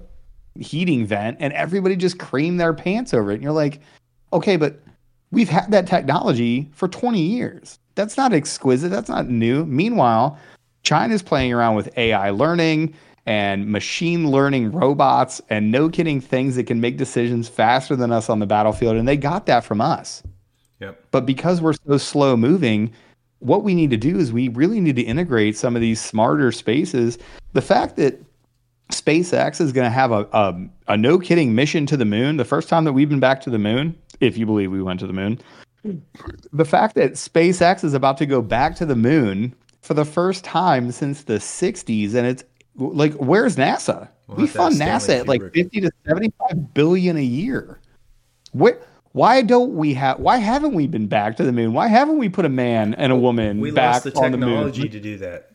heating 0.60 1.06
vent 1.06 1.38
and 1.40 1.54
everybody 1.54 1.96
just 1.96 2.18
creamed 2.18 2.60
their 2.60 2.74
pants 2.74 3.14
over 3.14 3.30
it. 3.32 3.36
And 3.36 3.44
you're 3.44 3.52
like, 3.52 3.82
okay, 4.34 4.58
but 4.58 4.82
we've 5.32 5.50
had 5.50 5.70
that 5.70 5.86
technology 5.86 6.70
for 6.74 6.88
20 6.88 7.22
years. 7.22 7.78
That's 7.94 8.18
not 8.18 8.34
exquisite. 8.34 8.90
That's 8.90 9.10
not 9.10 9.30
new. 9.30 9.64
Meanwhile, 9.66 10.40
China's 10.82 11.22
playing 11.22 11.54
around 11.54 11.76
with 11.76 11.96
AI 11.98 12.32
learning 12.32 12.96
and 13.26 13.68
machine 13.68 14.30
learning 14.30 14.72
robots 14.72 15.42
and 15.50 15.72
no 15.72 15.90
kidding 15.90 16.22
things 16.22 16.56
that 16.56 16.66
can 16.66 16.80
make 16.80 16.98
decisions 16.98 17.48
faster 17.48 17.96
than 17.96 18.12
us 18.12 18.30
on 18.30 18.40
the 18.40 18.46
battlefield. 18.46 18.98
And 18.98 19.08
they 19.08 19.18
got 19.18 19.48
that 19.48 19.64
from 19.64 19.82
us. 19.82 20.22
Yep. 20.80 21.06
But 21.12 21.26
because 21.26 21.62
we're 21.62 21.74
so 21.74 21.98
slow 21.98 22.38
moving, 22.38 22.92
what 23.40 23.64
we 23.64 23.74
need 23.74 23.90
to 23.92 23.98
do 23.98 24.18
is 24.18 24.32
we 24.32 24.50
really 24.50 24.80
need 24.80 24.96
to 24.98 25.02
integrate 25.02 25.58
some 25.58 25.76
of 25.76 25.82
these 25.82 26.00
smarter 26.00 26.52
spaces. 26.52 27.18
The 27.54 27.62
fact 27.62 27.96
that 27.96 28.22
SpaceX 28.92 29.60
is 29.60 29.72
going 29.72 29.86
to 29.86 29.92
have 29.92 30.12
a, 30.12 30.28
a, 30.32 30.68
a 30.90 30.98
no 30.98 31.18
kidding 31.18 31.56
mission 31.56 31.86
to 31.88 31.98
the 31.98 32.06
moon, 32.06 32.38
the 32.38 32.46
first 32.46 32.70
time 32.70 32.84
that 32.84 32.94
we've 32.94 33.10
been 33.10 33.20
back 33.20 33.42
to 33.42 33.50
the 33.50 33.58
moon, 33.58 33.98
if 34.20 34.38
you 34.38 34.46
believe 34.46 34.72
we 34.72 34.84
went 34.84 35.00
to 35.00 35.08
the 35.08 35.14
moon, 35.14 35.40
the 36.54 36.66
fact 36.66 36.96
that 36.96 37.14
SpaceX 37.14 37.84
is 37.84 37.94
about 37.94 38.18
to 38.18 38.26
go 38.26 38.42
back 38.42 38.76
to 38.76 38.86
the 38.86 38.96
moon 38.96 39.56
for 39.82 39.94
the 39.94 40.06
first 40.06 40.44
time 40.44 40.92
since 40.92 41.24
the 41.24 41.36
60s 41.36 42.16
and 42.16 42.26
it's 42.26 42.44
like 42.78 43.14
where's 43.14 43.56
NASA? 43.56 44.10
We'll 44.28 44.38
we 44.38 44.48
fund 44.48 44.76
NASA 44.76 45.20
at 45.20 45.28
like 45.28 45.42
fifty 45.54 45.82
to 45.82 45.92
seventy-five 46.06 46.74
billion 46.74 47.18
a 47.18 47.24
year. 47.24 47.80
Where, 48.54 48.80
why 49.12 49.42
don't 49.42 49.76
we 49.76 49.94
have? 49.94 50.20
Why 50.20 50.38
haven't 50.38 50.74
we 50.74 50.88
been 50.88 51.08
back 51.08 51.38
to 51.38 51.44
the 51.44 51.52
moon? 51.52 51.74
Why 51.74 51.88
haven't 51.88 52.18
we 52.18 52.30
put 52.30 52.46
a 52.46 52.50
man 52.50 52.94
and 52.96 53.12
a 53.12 53.16
woman 53.16 53.60
we 53.60 53.72
back 53.72 54.06
lost 54.06 54.16
the 54.16 54.30
moon? 54.30 54.32
technology 54.32 54.82
the 54.84 54.90
to 54.90 55.00
do 55.00 55.18
that? 55.18 55.52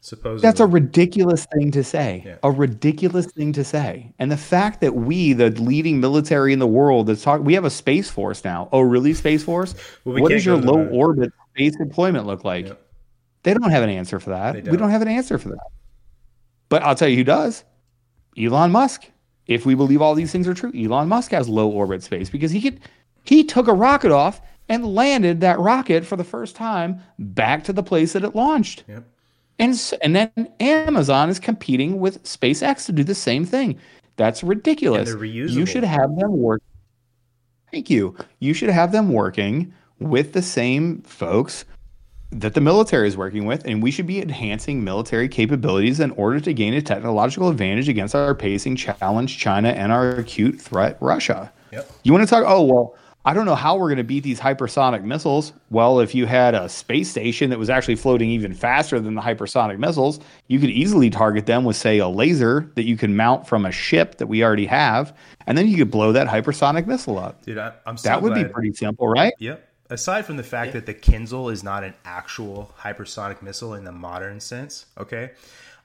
Supposedly, 0.00 0.40
that's 0.40 0.60
a 0.60 0.66
ridiculous 0.66 1.44
thing 1.46 1.70
to 1.72 1.82
say. 1.82 2.22
Yeah. 2.24 2.36
A 2.42 2.50
ridiculous 2.50 3.26
thing 3.26 3.52
to 3.52 3.64
say. 3.64 4.14
And 4.18 4.30
the 4.30 4.36
fact 4.36 4.80
that 4.80 4.94
we, 4.94 5.32
the 5.32 5.50
leading 5.50 6.00
military 6.00 6.52
in 6.52 6.60
the 6.60 6.68
world, 6.68 7.08
that's 7.08 7.22
talk, 7.22 7.42
we 7.42 7.52
have 7.54 7.64
a 7.64 7.70
space 7.70 8.08
force 8.08 8.44
now. 8.44 8.68
Oh, 8.72 8.80
really, 8.80 9.12
space 9.12 9.42
force? 9.42 9.74
Well, 10.04 10.22
what 10.22 10.30
does 10.30 10.46
your 10.46 10.56
low 10.56 10.86
orbit 10.86 11.32
space 11.54 11.76
deployment 11.76 12.26
look 12.26 12.44
like? 12.44 12.68
Yep. 12.68 12.80
They 13.42 13.54
don't 13.54 13.70
have 13.70 13.82
an 13.82 13.90
answer 13.90 14.20
for 14.20 14.30
that. 14.30 14.52
Don't. 14.52 14.70
We 14.70 14.76
don't 14.76 14.90
have 14.90 15.02
an 15.02 15.08
answer 15.08 15.36
for 15.36 15.50
that. 15.50 15.66
But 16.68 16.82
I'll 16.82 16.94
tell 16.94 17.08
you 17.08 17.16
who 17.16 17.24
does 17.24 17.64
Elon 18.38 18.70
Musk. 18.70 19.10
If 19.46 19.64
we 19.64 19.74
believe 19.74 20.02
all 20.02 20.14
these 20.14 20.30
things 20.30 20.46
are 20.46 20.54
true, 20.54 20.72
Elon 20.78 21.08
Musk 21.08 21.30
has 21.30 21.48
low 21.48 21.68
orbit 21.68 22.02
space 22.02 22.28
because 22.28 22.50
he 22.50 22.60
could 22.60 22.80
he 23.24 23.44
took 23.44 23.66
a 23.66 23.72
rocket 23.72 24.12
off 24.12 24.40
and 24.68 24.84
landed 24.84 25.40
that 25.40 25.58
rocket 25.58 26.04
for 26.04 26.16
the 26.16 26.24
first 26.24 26.54
time 26.54 27.00
back 27.18 27.64
to 27.64 27.72
the 27.72 27.82
place 27.82 28.12
that 28.12 28.24
it 28.24 28.34
launched. 28.34 28.84
Yep. 28.88 29.04
And 29.58 29.94
and 30.02 30.16
then 30.16 30.52
Amazon 30.60 31.30
is 31.30 31.38
competing 31.38 31.98
with 31.98 32.22
SpaceX 32.24 32.86
to 32.86 32.92
do 32.92 33.02
the 33.02 33.14
same 33.14 33.44
thing. 33.44 33.78
That's 34.16 34.42
ridiculous. 34.42 35.08
You 35.20 35.64
should 35.64 35.84
have 35.84 36.16
them 36.16 36.38
work. 36.38 36.62
Thank 37.70 37.88
you. 37.88 38.16
You 38.40 38.52
should 38.52 38.70
have 38.70 38.92
them 38.92 39.12
working 39.12 39.72
with 39.98 40.32
the 40.32 40.42
same 40.42 41.02
folks 41.02 41.64
that 42.30 42.54
the 42.54 42.60
military 42.60 43.08
is 43.08 43.16
working 43.16 43.46
with, 43.46 43.64
and 43.64 43.82
we 43.82 43.90
should 43.90 44.06
be 44.06 44.20
enhancing 44.20 44.84
military 44.84 45.28
capabilities 45.28 45.98
in 45.98 46.10
order 46.12 46.40
to 46.40 46.52
gain 46.52 46.74
a 46.74 46.82
technological 46.82 47.48
advantage 47.48 47.88
against 47.88 48.14
our 48.14 48.34
pacing 48.34 48.76
challenge, 48.76 49.38
China, 49.38 49.70
and 49.70 49.92
our 49.92 50.10
acute 50.10 50.60
threat, 50.60 50.98
Russia. 51.00 51.50
Yep. 51.72 51.90
You 52.02 52.12
want 52.12 52.28
to 52.28 52.30
talk? 52.30 52.44
Oh, 52.46 52.62
well, 52.64 52.96
I 53.24 53.34
don't 53.34 53.46
know 53.46 53.54
how 53.54 53.76
we're 53.76 53.88
going 53.88 53.98
to 53.98 54.04
beat 54.04 54.24
these 54.24 54.40
hypersonic 54.40 55.04
missiles. 55.04 55.52
Well, 55.70 56.00
if 56.00 56.14
you 56.14 56.26
had 56.26 56.54
a 56.54 56.68
space 56.68 57.10
station 57.10 57.50
that 57.50 57.58
was 57.58 57.70
actually 57.70 57.96
floating 57.96 58.30
even 58.30 58.54
faster 58.54 59.00
than 59.00 59.14
the 59.14 59.20
hypersonic 59.20 59.78
missiles, 59.78 60.20
you 60.48 60.58
could 60.58 60.70
easily 60.70 61.10
target 61.10 61.46
them 61.46 61.64
with, 61.64 61.76
say, 61.76 61.98
a 61.98 62.08
laser 62.08 62.70
that 62.74 62.84
you 62.84 62.96
can 62.96 63.16
mount 63.16 63.46
from 63.46 63.64
a 63.64 63.72
ship 63.72 64.18
that 64.18 64.26
we 64.26 64.44
already 64.44 64.66
have, 64.66 65.16
and 65.46 65.56
then 65.56 65.66
you 65.66 65.76
could 65.76 65.90
blow 65.90 66.12
that 66.12 66.26
hypersonic 66.26 66.86
missile 66.86 67.18
up. 67.18 67.42
Dude, 67.44 67.58
I, 67.58 67.72
am 67.86 67.96
so 67.96 68.08
that 68.08 68.22
would 68.22 68.34
glad. 68.34 68.48
be 68.48 68.52
pretty 68.52 68.72
simple, 68.74 69.08
right? 69.08 69.32
Yep 69.38 69.67
aside 69.90 70.26
from 70.26 70.36
the 70.36 70.42
fact 70.42 70.68
yeah. 70.68 70.80
that 70.80 70.86
the 70.86 70.94
Kinzhal 70.94 71.52
is 71.52 71.62
not 71.62 71.84
an 71.84 71.94
actual 72.04 72.72
hypersonic 72.78 73.42
missile 73.42 73.74
in 73.74 73.84
the 73.84 73.92
modern 73.92 74.40
sense, 74.40 74.86
okay, 74.98 75.32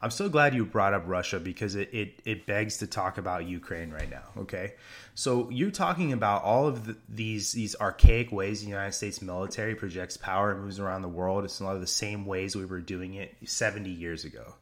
I'm 0.04 0.12
so 0.12 0.28
glad 0.28 0.54
you 0.54 0.66
brought 0.66 0.94
up 0.94 1.04
Russia 1.06 1.40
because 1.40 1.76
it, 1.76 1.94
it, 1.94 2.20
it 2.26 2.46
begs 2.46 2.80
to 2.80 2.88
talk 2.88 3.18
about 3.18 3.46
Ukraine 3.46 3.90
right 3.90 4.10
now, 4.10 4.24
okay? 4.38 4.74
So 5.16 5.50
you're 5.50 5.72
talking 5.72 6.12
about 6.12 6.44
all 6.44 6.68
of 6.68 6.86
the, 6.86 6.98
these 7.08 7.54
these 7.54 7.74
archaic 7.80 8.30
ways 8.30 8.62
the 8.62 8.68
United 8.68 8.92
States 8.92 9.22
military 9.22 9.76
projects 9.76 10.18
power 10.18 10.52
and 10.52 10.62
moves 10.62 10.78
around 10.78 11.04
the 11.04 11.08
world. 11.08 11.46
It's 11.46 11.62
a 11.62 11.64
lot 11.64 11.76
of 11.76 11.82
the 11.82 11.88
same 11.88 12.26
ways 12.26 12.54
we 12.54 12.66
were 12.66 12.82
doing 12.82 13.14
it 13.14 13.34
70 13.46 13.90
years 13.90 14.26
ago. 14.26 14.56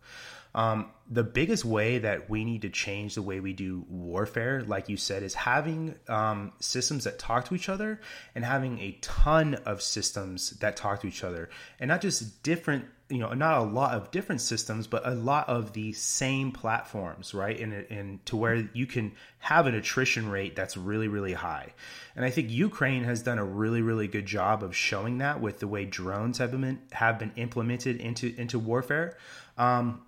Um, 0.53 0.91
the 1.09 1.23
biggest 1.23 1.65
way 1.65 1.99
that 1.99 2.29
we 2.29 2.43
need 2.43 2.61
to 2.63 2.69
change 2.69 3.15
the 3.15 3.21
way 3.21 3.39
we 3.39 3.53
do 3.53 3.85
warfare, 3.89 4.63
like 4.63 4.89
you 4.89 4.97
said, 4.97 5.23
is 5.23 5.33
having 5.33 5.95
um, 6.07 6.53
systems 6.59 7.05
that 7.05 7.19
talk 7.19 7.45
to 7.45 7.55
each 7.55 7.69
other 7.69 7.99
and 8.35 8.43
having 8.45 8.79
a 8.79 8.97
ton 9.01 9.55
of 9.65 9.81
systems 9.81 10.51
that 10.61 10.75
talk 10.77 11.01
to 11.01 11.07
each 11.07 11.23
other, 11.23 11.49
and 11.79 11.89
not 11.89 12.01
just 12.01 12.43
different. 12.43 12.85
You 13.09 13.17
know, 13.17 13.33
not 13.33 13.57
a 13.57 13.63
lot 13.63 13.93
of 13.93 14.09
different 14.11 14.39
systems, 14.39 14.87
but 14.87 15.05
a 15.05 15.11
lot 15.11 15.49
of 15.49 15.73
the 15.73 15.91
same 15.91 16.53
platforms, 16.53 17.33
right? 17.33 17.59
And 17.59 17.73
and 17.89 18.25
to 18.27 18.37
where 18.37 18.69
you 18.73 18.85
can 18.85 19.11
have 19.39 19.67
an 19.67 19.75
attrition 19.75 20.29
rate 20.29 20.55
that's 20.55 20.77
really 20.77 21.09
really 21.09 21.33
high. 21.33 21.73
And 22.15 22.23
I 22.23 22.29
think 22.29 22.49
Ukraine 22.49 23.03
has 23.03 23.21
done 23.21 23.37
a 23.37 23.43
really 23.43 23.81
really 23.81 24.07
good 24.07 24.25
job 24.25 24.63
of 24.63 24.73
showing 24.73 25.17
that 25.17 25.41
with 25.41 25.59
the 25.59 25.67
way 25.67 25.83
drones 25.83 26.37
have 26.37 26.51
been 26.51 26.79
have 26.93 27.19
been 27.19 27.33
implemented 27.35 27.97
into 27.97 28.33
into 28.37 28.57
warfare. 28.57 29.17
Um, 29.57 30.03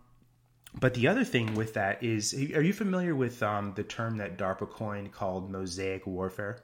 but 0.80 0.93
the 0.93 1.07
other 1.07 1.24
thing 1.24 1.55
with 1.55 1.74
that 1.76 2.03
is, 2.03 2.34
are 2.34 2.61
you 2.61 2.74
familiar 2.74 3.15
with 3.15 3.41
um, 3.43 3.74
the 3.76 3.84
term 3.84 4.17
that 4.17 4.38
DARPA 4.38 4.69
coined 4.69 5.11
called 5.11 5.51
mosaic 5.51 6.05
warfare? 6.07 6.63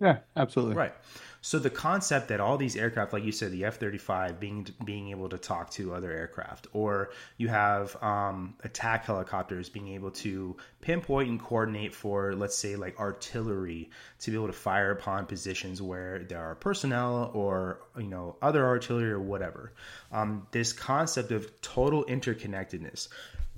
Yeah, 0.00 0.18
absolutely. 0.36 0.76
Right. 0.76 0.94
So 1.40 1.58
the 1.58 1.70
concept 1.70 2.28
that 2.28 2.40
all 2.40 2.56
these 2.56 2.76
aircraft, 2.76 3.12
like 3.12 3.24
you 3.24 3.32
said, 3.32 3.52
the 3.52 3.64
F 3.64 3.76
thirty 3.76 3.98
five 3.98 4.40
being 4.40 4.66
being 4.84 5.10
able 5.10 5.28
to 5.28 5.38
talk 5.38 5.70
to 5.70 5.94
other 5.94 6.10
aircraft, 6.10 6.66
or 6.72 7.10
you 7.36 7.48
have 7.48 7.96
um, 8.02 8.54
attack 8.64 9.04
helicopters 9.04 9.68
being 9.68 9.88
able 9.88 10.10
to 10.10 10.56
pinpoint 10.80 11.28
and 11.28 11.40
coordinate 11.40 11.94
for, 11.94 12.34
let's 12.34 12.56
say, 12.56 12.76
like 12.76 12.98
artillery 12.98 13.90
to 14.20 14.30
be 14.30 14.36
able 14.36 14.48
to 14.48 14.52
fire 14.52 14.90
upon 14.90 15.26
positions 15.26 15.80
where 15.80 16.20
there 16.24 16.40
are 16.40 16.54
personnel 16.54 17.30
or 17.34 17.80
you 17.96 18.08
know 18.08 18.36
other 18.42 18.66
artillery 18.66 19.10
or 19.10 19.20
whatever. 19.20 19.72
Um, 20.10 20.46
this 20.50 20.72
concept 20.72 21.30
of 21.30 21.60
total 21.60 22.04
interconnectedness 22.04 23.08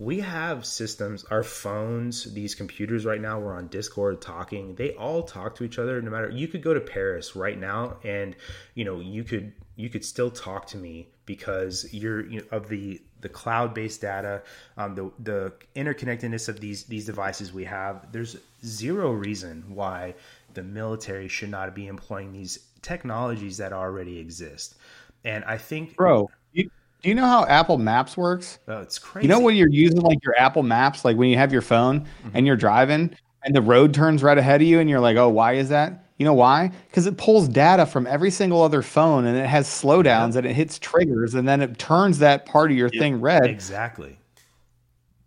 we 0.01 0.19
have 0.19 0.65
systems 0.65 1.25
our 1.25 1.43
phones 1.43 2.33
these 2.33 2.55
computers 2.55 3.05
right 3.05 3.21
now 3.21 3.39
we're 3.39 3.55
on 3.55 3.69
discord 3.69 4.19
talking. 4.23 4.75
They 4.75 4.93
all 4.93 5.23
talk 5.23 5.55
to 5.57 5.65
each 5.65 5.79
other 5.79 6.01
no 6.01 6.11
matter 6.11 6.31
you 6.31 6.49
could 6.49 6.63
go 6.63 6.73
to 6.73 6.81
paris 6.81 7.37
right 7.37 7.59
now 7.59 7.99
and 8.03 8.35
you 8.75 8.87
know 8.87 8.99
you 8.99 9.23
could 9.25 9.53
you 9.77 9.91
could 9.91 10.05
still 10.05 10.31
talk 10.31 10.67
to 10.69 10.79
me 10.79 11.09
because 11.27 11.87
you're 11.93 12.27
you 12.27 12.41
know, 12.41 12.47
of 12.51 12.71
the 12.71 13.01
the 13.21 13.29
cloud 13.29 13.75
based 13.75 14.01
data 14.01 14.43
um, 14.79 14.95
the 14.95 15.13
the 15.19 15.53
interconnectedness 15.77 16.49
of 16.49 16.61
these 16.61 16.85
these 16.85 17.05
devices 17.05 17.53
we 17.53 17.65
have. 17.65 18.11
There's 18.11 18.39
zero 18.65 19.13
reason 19.13 19.65
why 19.69 20.15
the 20.55 20.63
military 20.63 21.29
should 21.29 21.51
not 21.51 21.75
be 21.75 21.87
employing 21.87 22.33
these 22.33 22.59
technologies 22.81 23.59
that 23.59 23.75
already 23.75 24.19
exist. 24.19 24.77
And 25.25 25.45
i 25.45 25.59
think 25.59 25.97
bro 25.97 26.31
you, 26.53 26.71
do 27.03 27.09
you 27.09 27.15
know 27.15 27.27
how 27.27 27.47
Apple 27.47 27.79
Maps 27.79 28.17
works? 28.17 28.59
Oh, 28.69 28.81
it's 28.81 28.99
crazy. 28.99 29.27
You 29.27 29.33
know 29.33 29.41
when 29.41 29.57
you're 29.57 29.71
using 29.71 30.01
like 30.01 30.23
your 30.25 30.39
Apple 30.39 30.63
Maps, 30.63 31.05
like 31.05 31.17
when 31.17 31.29
you 31.29 31.37
have 31.37 31.53
your 31.53 31.63
phone 31.63 32.01
mm-hmm. 32.01 32.31
and 32.35 32.47
you're 32.47 32.57
driving 32.57 33.15
and 33.45 33.55
the 33.55 33.63
road 33.63 33.95
turns 33.95 34.23
right 34.23 34.37
ahead 34.37 34.61
of 34.61 34.67
you 34.67 34.81
and 34.81 34.91
you're 34.91 35.01
like, 35.01 35.17
oh, 35.17 35.29
why 35.29 35.55
is 35.55 35.69
that? 35.71 36.05
You 36.19 36.27
know 36.27 36.35
why? 36.35 36.71
Because 36.89 37.07
it 37.07 37.17
pulls 37.17 37.49
data 37.49 37.87
from 37.87 38.07
every 38.07 38.31
single 38.31 38.63
other 38.63 38.83
phone 38.83 39.25
and 39.25 39.39
it 39.39 39.47
has 39.47 39.67
slowdowns 39.67 40.37
and 40.37 40.47
it 40.47 40.53
hits 40.53 40.79
triggers 40.79 41.35
and 41.35 41.49
then 41.49 41.63
it 41.63 41.79
turns 41.79 42.19
that 42.19 42.45
part 42.45 42.71
of 42.71 42.77
your 42.77 42.91
thing 42.91 43.21
red. 43.21 43.47
Exactly. 43.47 44.19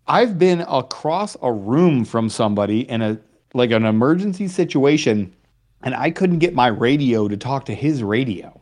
I've 0.05 0.38
been 0.38 0.61
across 0.61 1.36
a 1.41 1.51
room 1.51 2.05
from 2.05 2.30
somebody 2.30 2.88
in 2.88 3.01
a 3.01 3.19
like 3.55 3.71
an 3.71 3.86
emergency 3.86 4.47
situation 4.47 5.34
and 5.82 5.95
I 5.95 6.11
couldn't 6.11 6.39
get 6.39 6.53
my 6.53 6.67
radio 6.67 7.28
to 7.28 7.38
talk 7.38 7.65
to 7.65 7.76
his 7.76 8.03
radio. 8.03 8.59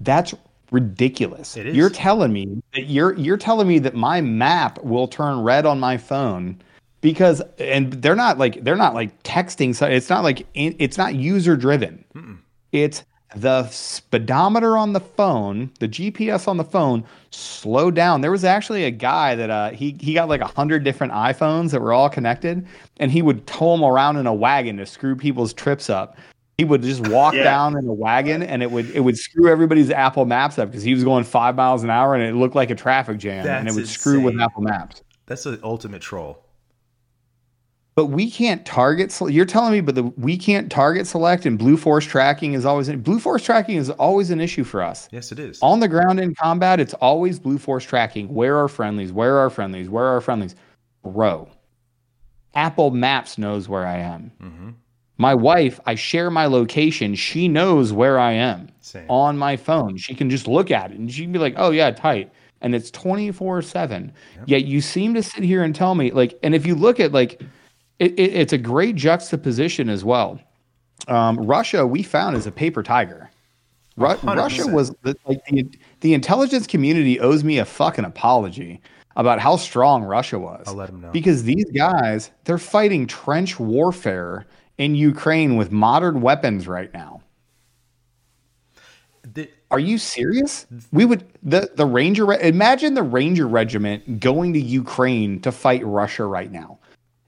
That's 0.00 0.34
ridiculous. 0.70 1.56
It 1.56 1.66
is. 1.66 1.76
You're 1.76 1.90
telling 1.90 2.32
me 2.32 2.62
that 2.74 2.86
you're 2.86 3.14
you're 3.14 3.36
telling 3.36 3.68
me 3.68 3.78
that 3.80 3.94
my 3.94 4.20
map 4.20 4.82
will 4.82 5.08
turn 5.08 5.40
red 5.40 5.66
on 5.66 5.80
my 5.80 5.96
phone 5.96 6.60
because 7.00 7.42
and 7.58 7.92
they're 7.94 8.16
not 8.16 8.38
like 8.38 8.64
they're 8.64 8.76
not 8.76 8.94
like 8.94 9.22
texting 9.22 9.74
so 9.74 9.86
it's 9.86 10.10
not 10.10 10.24
like 10.24 10.46
it's 10.54 10.98
not 10.98 11.14
user 11.14 11.56
driven. 11.56 12.04
It's 12.72 13.04
the 13.34 13.68
speedometer 13.68 14.76
on 14.76 14.92
the 14.92 15.00
phone, 15.00 15.70
the 15.80 15.88
GPS 15.88 16.48
on 16.48 16.56
the 16.56 16.64
phone 16.64 17.04
slowed 17.30 17.94
down. 17.94 18.20
There 18.20 18.30
was 18.30 18.44
actually 18.44 18.84
a 18.84 18.90
guy 18.90 19.34
that 19.34 19.50
uh, 19.50 19.70
he 19.70 19.96
he 20.00 20.14
got 20.14 20.28
like 20.28 20.40
a 20.40 20.46
hundred 20.46 20.84
different 20.84 21.12
iPhones 21.12 21.70
that 21.70 21.80
were 21.80 21.92
all 21.92 22.08
connected, 22.08 22.66
and 22.98 23.10
he 23.10 23.22
would 23.22 23.46
tow 23.46 23.72
them 23.72 23.84
around 23.84 24.16
in 24.16 24.26
a 24.26 24.34
wagon 24.34 24.76
to 24.78 24.86
screw 24.86 25.16
people's 25.16 25.52
trips 25.52 25.90
up 25.90 26.16
he 26.58 26.64
would 26.64 26.82
just 26.82 27.06
walk 27.08 27.34
yeah. 27.34 27.42
down 27.42 27.76
in 27.76 27.86
a 27.86 27.92
wagon 27.92 28.42
and 28.42 28.62
it 28.62 28.70
would 28.70 28.90
it 28.90 29.00
would 29.00 29.18
screw 29.18 29.50
everybody's 29.50 29.90
Apple 29.90 30.24
Maps 30.24 30.58
up 30.58 30.70
because 30.70 30.82
he 30.82 30.94
was 30.94 31.04
going 31.04 31.24
five 31.24 31.54
miles 31.54 31.82
an 31.82 31.90
hour 31.90 32.14
and 32.14 32.22
it 32.22 32.34
looked 32.34 32.54
like 32.54 32.70
a 32.70 32.74
traffic 32.74 33.18
jam 33.18 33.44
That's 33.44 33.60
and 33.60 33.68
it 33.68 33.72
would 33.72 33.82
insane. 33.82 33.98
screw 33.98 34.20
with 34.20 34.40
Apple 34.40 34.62
Maps. 34.62 35.02
That's 35.26 35.44
the 35.44 35.60
ultimate 35.62 36.00
troll. 36.00 36.42
But 37.94 38.06
we 38.06 38.30
can't 38.30 38.64
target. 38.66 39.18
You're 39.26 39.46
telling 39.46 39.72
me, 39.72 39.80
but 39.80 39.94
the, 39.94 40.02
we 40.02 40.36
can't 40.36 40.70
target 40.70 41.06
select 41.06 41.46
and 41.46 41.58
blue 41.58 41.78
force 41.78 42.04
tracking 42.04 42.52
is 42.52 42.66
always 42.66 42.90
blue 42.90 43.18
force 43.18 43.42
tracking 43.42 43.76
is 43.76 43.88
always 43.90 44.30
an 44.30 44.40
issue 44.40 44.64
for 44.64 44.82
us. 44.82 45.08
Yes, 45.12 45.32
it 45.32 45.38
is. 45.38 45.58
On 45.62 45.80
the 45.80 45.88
ground 45.88 46.20
in 46.20 46.34
combat, 46.34 46.78
it's 46.78 46.92
always 46.94 47.38
blue 47.38 47.56
force 47.56 47.84
tracking. 47.84 48.32
Where 48.32 48.58
are 48.58 48.68
friendlies? 48.68 49.12
Where 49.12 49.38
are 49.38 49.48
friendlies? 49.48 49.88
Where 49.88 50.04
are 50.04 50.20
friendlies? 50.20 50.54
Bro, 51.02 51.48
Apple 52.54 52.90
Maps 52.90 53.38
knows 53.38 53.66
where 53.66 53.86
I 53.86 53.98
am. 53.98 54.32
Mm-hmm. 54.42 54.70
My 55.18 55.34
wife, 55.34 55.80
I 55.86 55.94
share 55.94 56.30
my 56.30 56.46
location. 56.46 57.14
She 57.14 57.48
knows 57.48 57.92
where 57.92 58.18
I 58.18 58.32
am 58.32 58.68
Same. 58.80 59.06
on 59.10 59.38
my 59.38 59.56
phone. 59.56 59.96
She 59.96 60.14
can 60.14 60.28
just 60.28 60.46
look 60.46 60.70
at 60.70 60.90
it 60.90 60.98
and 60.98 61.10
she 61.10 61.22
can 61.22 61.32
be 61.32 61.38
like, 61.38 61.54
oh, 61.56 61.70
yeah, 61.70 61.90
tight. 61.90 62.30
And 62.60 62.74
it's 62.74 62.90
24 62.90 63.62
7. 63.62 64.12
Yet 64.46 64.64
you 64.64 64.80
seem 64.80 65.14
to 65.14 65.22
sit 65.22 65.42
here 65.42 65.62
and 65.62 65.74
tell 65.74 65.94
me, 65.94 66.10
like, 66.10 66.38
and 66.42 66.54
if 66.54 66.66
you 66.66 66.74
look 66.74 67.00
at, 67.00 67.12
like, 67.12 67.40
it, 67.98 68.12
it, 68.18 68.34
it's 68.34 68.52
a 68.52 68.58
great 68.58 68.96
juxtaposition 68.96 69.88
as 69.88 70.04
well. 70.04 70.38
Um, 71.08 71.38
Russia, 71.38 71.86
we 71.86 72.02
found, 72.02 72.36
is 72.36 72.46
a 72.46 72.52
paper 72.52 72.82
tiger. 72.82 73.30
Ru- 73.96 74.16
Russia 74.24 74.66
was 74.66 74.90
the, 75.02 75.16
like 75.26 75.42
the, 75.46 75.66
the 76.00 76.12
intelligence 76.12 76.66
community 76.66 77.18
owes 77.18 77.42
me 77.42 77.58
a 77.58 77.64
fucking 77.64 78.04
apology 78.04 78.80
about 79.16 79.38
how 79.40 79.56
strong 79.56 80.02
Russia 80.02 80.38
was. 80.38 80.64
I'll 80.66 80.74
let 80.74 80.88
them 80.88 81.00
know. 81.00 81.10
Because 81.10 81.44
these 81.44 81.64
guys, 81.70 82.30
they're 82.44 82.58
fighting 82.58 83.06
trench 83.06 83.58
warfare 83.58 84.46
in 84.78 84.94
Ukraine 84.94 85.56
with 85.56 85.72
modern 85.72 86.20
weapons 86.20 86.68
right 86.68 86.92
now. 86.92 87.22
The, 89.34 89.48
Are 89.70 89.78
you 89.78 89.98
serious? 89.98 90.66
We 90.92 91.04
would 91.04 91.24
the 91.42 91.70
the 91.74 91.86
Ranger 91.86 92.32
imagine 92.34 92.94
the 92.94 93.02
Ranger 93.02 93.46
regiment 93.48 94.20
going 94.20 94.52
to 94.52 94.60
Ukraine 94.60 95.40
to 95.40 95.50
fight 95.50 95.84
Russia 95.84 96.24
right 96.26 96.50
now. 96.50 96.78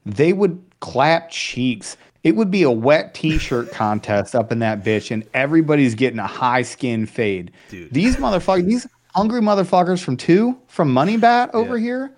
They 0.05 0.33
would 0.33 0.61
clap 0.79 1.29
cheeks. 1.29 1.97
It 2.23 2.35
would 2.35 2.51
be 2.51 2.63
a 2.63 2.71
wet 2.71 3.13
t-shirt 3.13 3.71
contest 3.73 4.35
up 4.35 4.51
in 4.51 4.59
that 4.59 4.83
bitch 4.83 5.11
and 5.11 5.25
everybody's 5.33 5.95
getting 5.95 6.19
a 6.19 6.27
high 6.27 6.61
skin 6.61 7.05
fade. 7.05 7.51
Dude. 7.69 7.93
These 7.93 8.17
motherfuckers, 8.17 8.65
these 8.65 8.87
hungry 9.15 9.41
motherfuckers 9.41 10.01
from 10.03 10.17
2 10.17 10.57
from 10.67 10.93
Money 10.93 11.17
Bat 11.17 11.51
over 11.53 11.77
yeah. 11.77 11.83
here, 11.83 12.11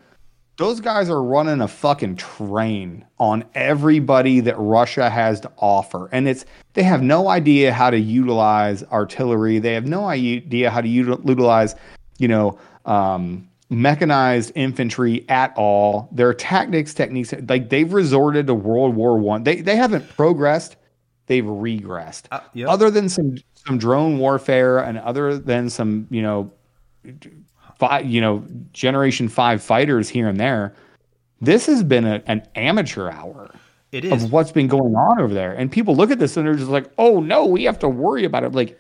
those 0.58 0.80
guys 0.80 1.10
are 1.10 1.24
running 1.24 1.62
a 1.62 1.68
fucking 1.68 2.16
train 2.18 3.06
on 3.20 3.44
everybody 3.56 4.40
that 4.42 4.56
Russia 4.58 5.10
has 5.10 5.40
to 5.42 5.52
offer. 5.58 6.08
And 6.12 6.28
it's 6.28 6.46
they 6.74 6.84
have 6.84 7.02
no 7.02 7.30
idea 7.30 7.74
how 7.74 7.90
to 7.90 8.00
utilize 8.00 8.84
artillery. 8.84 9.60
They 9.60 9.74
have 9.74 9.86
no 9.86 10.06
idea 10.06 10.70
how 10.70 10.82
to 10.82 10.88
utilize, 10.88 11.76
you 12.18 12.28
know, 12.28 12.60
um, 12.86 13.50
mechanized 13.70 14.52
infantry 14.56 15.26
at 15.30 15.54
all. 15.58 16.10
Their 16.12 16.34
tactics, 16.34 16.94
techniques, 16.94 17.34
like 17.48 17.70
they've 17.70 17.92
resorted 17.92 18.48
to 18.48 18.54
World 18.54 18.96
War 18.96 19.18
One. 19.18 19.44
They 19.44 19.62
they 19.62 19.76
haven't 19.76 20.08
progressed. 20.16 20.76
They've 21.28 21.44
regressed. 21.44 22.26
Uh, 22.30 22.42
yep. 22.54 22.70
Other 22.70 22.92
than 22.92 23.10
some 23.10 23.38
some 23.66 23.78
drone 23.78 24.20
warfare 24.20 24.80
and 24.80 24.98
other 25.00 25.38
than 25.38 25.70
some 25.70 26.08
you 26.10 26.22
know 26.22 26.52
five, 27.82 28.06
you 28.06 28.22
know, 28.22 28.46
Generation 28.74 29.28
Five 29.28 29.64
fighters 29.64 30.08
here 30.08 30.30
and 30.30 30.40
there. 30.40 30.76
This 31.42 31.66
has 31.66 31.84
been 31.84 32.06
a, 32.06 32.22
an 32.28 32.48
amateur 32.56 33.10
hour. 33.10 33.50
It 33.92 34.06
is 34.06 34.24
of 34.24 34.32
what's 34.32 34.52
been 34.52 34.68
going 34.68 34.94
on 34.94 35.20
over 35.20 35.34
there, 35.34 35.52
and 35.52 35.70
people 35.72 35.96
look 35.96 36.12
at 36.12 36.20
this 36.20 36.38
and 36.38 36.46
they're 36.46 36.54
just 36.54 36.70
like, 36.70 36.92
"Oh 37.00 37.20
no, 37.20 37.48
we 37.48 37.64
have 37.64 37.80
to 37.80 37.90
worry 37.90 38.24
about 38.24 38.44
it." 38.44 38.54
Like, 38.54 38.80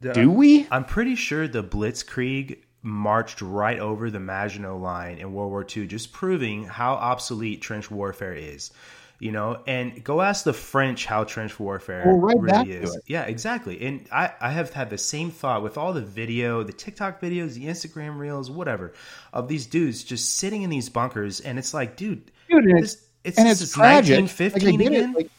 the, 0.00 0.14
do 0.14 0.30
we? 0.30 0.66
I'm 0.70 0.84
pretty 0.84 1.14
sure 1.14 1.46
the 1.46 1.62
Blitzkrieg 1.62 2.60
marched 2.82 3.42
right 3.42 3.78
over 3.78 4.10
the 4.10 4.18
Maginot 4.18 4.80
Line 4.80 5.18
in 5.18 5.32
World 5.32 5.50
War 5.50 5.66
II, 5.76 5.86
just 5.86 6.12
proving 6.12 6.64
how 6.64 6.94
obsolete 6.94 7.60
trench 7.60 7.90
warfare 7.90 8.34
is 8.34 8.70
you 9.18 9.32
know 9.32 9.60
and 9.66 10.02
go 10.04 10.20
ask 10.20 10.44
the 10.44 10.52
french 10.52 11.06
how 11.06 11.24
trench 11.24 11.58
warfare 11.58 12.04
well, 12.06 12.18
right 12.18 12.40
really 12.40 12.72
is. 12.72 12.98
yeah 13.06 13.22
exactly. 13.22 13.80
And 13.84 14.06
I, 14.12 14.32
I 14.40 14.50
have 14.50 14.72
had 14.72 14.90
the 14.90 14.98
same 14.98 15.30
thought 15.30 15.62
with 15.62 15.76
all 15.76 15.92
the 15.92 16.02
video 16.02 16.62
the 16.62 16.72
tiktok 16.72 17.20
videos 17.20 17.54
the 17.54 17.66
instagram 17.66 18.18
reels 18.18 18.50
whatever 18.50 18.92
of 19.32 19.48
these 19.48 19.66
dudes 19.66 20.04
just 20.04 20.36
sitting 20.36 20.62
in 20.62 20.70
these 20.70 20.88
bunkers 20.88 21.40
and 21.40 21.58
it's 21.58 21.74
like 21.74 21.96
dude, 21.96 22.30
dude 22.48 22.64
this, 22.64 23.08
it's, 23.24 23.38
and 23.38 23.48
it's, 23.48 23.60
it's 23.60 23.76
1915 23.76 24.78
like, 24.78 24.86
again? 24.86 25.12
Like, 25.12 25.30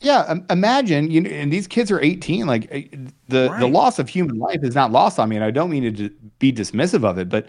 yeah 0.00 0.38
imagine 0.50 1.10
you 1.10 1.20
know 1.20 1.30
and 1.30 1.52
these 1.52 1.66
kids 1.66 1.90
are 1.90 2.00
18 2.00 2.46
like 2.46 2.68
eh, 2.70 2.84
the 3.28 3.48
right. 3.50 3.60
the 3.60 3.68
loss 3.68 3.98
of 3.98 4.08
human 4.08 4.38
life 4.38 4.62
is 4.62 4.74
not 4.74 4.92
lost 4.92 5.18
on 5.18 5.28
me 5.28 5.36
and 5.36 5.44
i 5.44 5.50
don't 5.50 5.70
mean 5.70 5.94
to 5.94 6.10
be 6.38 6.52
dismissive 6.52 7.04
of 7.04 7.18
it 7.18 7.28
but 7.28 7.46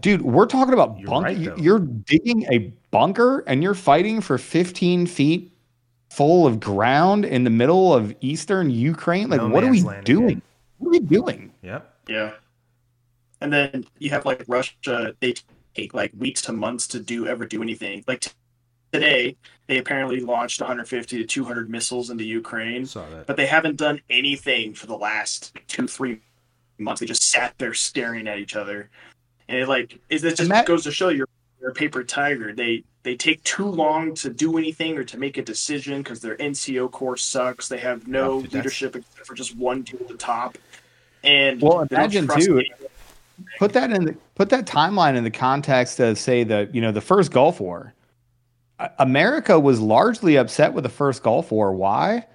dude, 0.00 0.22
we're 0.22 0.46
talking 0.46 0.74
about 0.74 0.98
you're. 0.98 1.22
Right, 1.22 1.36
you're 1.36 1.78
digging 1.78 2.44
a 2.52 2.72
bunker 2.90 3.40
and 3.46 3.62
you're 3.62 3.74
fighting 3.74 4.20
for 4.20 4.38
15 4.38 5.06
feet 5.06 5.52
full 6.10 6.46
of 6.46 6.60
ground 6.60 7.24
in 7.24 7.44
the 7.44 7.50
middle 7.50 7.94
of 7.94 8.14
eastern 8.20 8.70
Ukraine. 8.70 9.30
Like, 9.30 9.40
no 9.40 9.48
what 9.48 9.64
are 9.64 9.70
we 9.70 9.82
doing? 10.04 10.24
Again. 10.24 10.42
What 10.78 10.88
are 10.88 10.90
we 10.90 11.00
doing? 11.00 11.52
Yep. 11.62 11.94
Yeah. 12.08 12.32
And 13.40 13.52
then 13.52 13.84
you 13.98 14.10
have 14.10 14.26
like 14.26 14.44
Russia. 14.48 15.14
They 15.20 15.34
take 15.74 15.94
like 15.94 16.12
weeks 16.18 16.42
to 16.42 16.52
months 16.52 16.86
to 16.88 17.00
do 17.00 17.26
ever 17.26 17.46
do 17.46 17.62
anything. 17.62 18.04
Like 18.06 18.20
t- 18.20 18.30
today, 18.92 19.36
they 19.66 19.78
apparently 19.78 20.20
launched 20.20 20.60
150 20.60 21.18
to 21.18 21.24
200 21.24 21.70
missiles 21.70 22.10
into 22.10 22.24
Ukraine, 22.24 22.88
but 23.26 23.36
they 23.36 23.46
haven't 23.46 23.76
done 23.76 24.00
anything 24.10 24.74
for 24.74 24.86
the 24.86 24.96
last 24.96 25.56
two, 25.68 25.86
three 25.86 26.20
months. 26.78 27.00
They 27.00 27.06
just 27.06 27.30
sat 27.30 27.54
there 27.58 27.72
staring 27.72 28.26
at 28.26 28.38
each 28.38 28.56
other. 28.56 28.90
And 29.48 29.58
it 29.58 29.68
like 29.68 29.98
is 30.08 30.22
this 30.22 30.34
just 30.34 30.48
Matt, 30.48 30.66
goes 30.66 30.84
to 30.84 30.92
show 30.92 31.08
you're, 31.08 31.28
you're 31.60 31.70
a 31.70 31.74
paper 31.74 32.02
tiger. 32.04 32.52
They 32.52 32.84
they 33.02 33.16
take 33.16 33.42
too 33.44 33.66
long 33.66 34.14
to 34.16 34.30
do 34.30 34.58
anything 34.58 34.96
or 34.98 35.04
to 35.04 35.18
make 35.18 35.38
a 35.38 35.42
decision 35.42 35.98
because 36.02 36.20
their 36.20 36.36
NCO 36.36 36.90
course 36.90 37.24
sucks. 37.24 37.68
They 37.68 37.78
have 37.78 38.06
no 38.08 38.32
Oh, 38.32 38.42
dude, 38.42 38.54
leadership 38.54 38.96
except 38.96 39.26
for 39.26 39.34
just 39.34 39.56
one 39.56 39.82
dude 39.82 40.02
at 40.02 40.08
the 40.08 40.14
top. 40.14 40.58
And 41.24 41.60
Well, 41.62 41.86
imagine, 41.90 42.26
trust 42.26 42.46
too, 42.46 42.58
anyone. 42.58 42.78
put 43.58 43.72
that 43.74 43.90
in 43.90 44.04
the, 44.06 44.16
put 44.34 44.50
that 44.50 44.66
timeline 44.66 45.16
in 45.16 45.24
the 45.24 45.30
context 45.30 45.98
of 46.00 46.18
say 46.18 46.44
the 46.44 46.68
you 46.72 46.80
know 46.80 46.92
the 46.92 47.00
first 47.00 47.32
Gulf 47.32 47.60
War. 47.60 47.94
America 48.98 49.60
was 49.60 49.78
largely 49.80 50.36
upset 50.36 50.72
with 50.72 50.84
the 50.84 50.90
first 50.90 51.22
Gulf 51.22 51.50
War. 51.52 51.72
Why? 51.72 52.26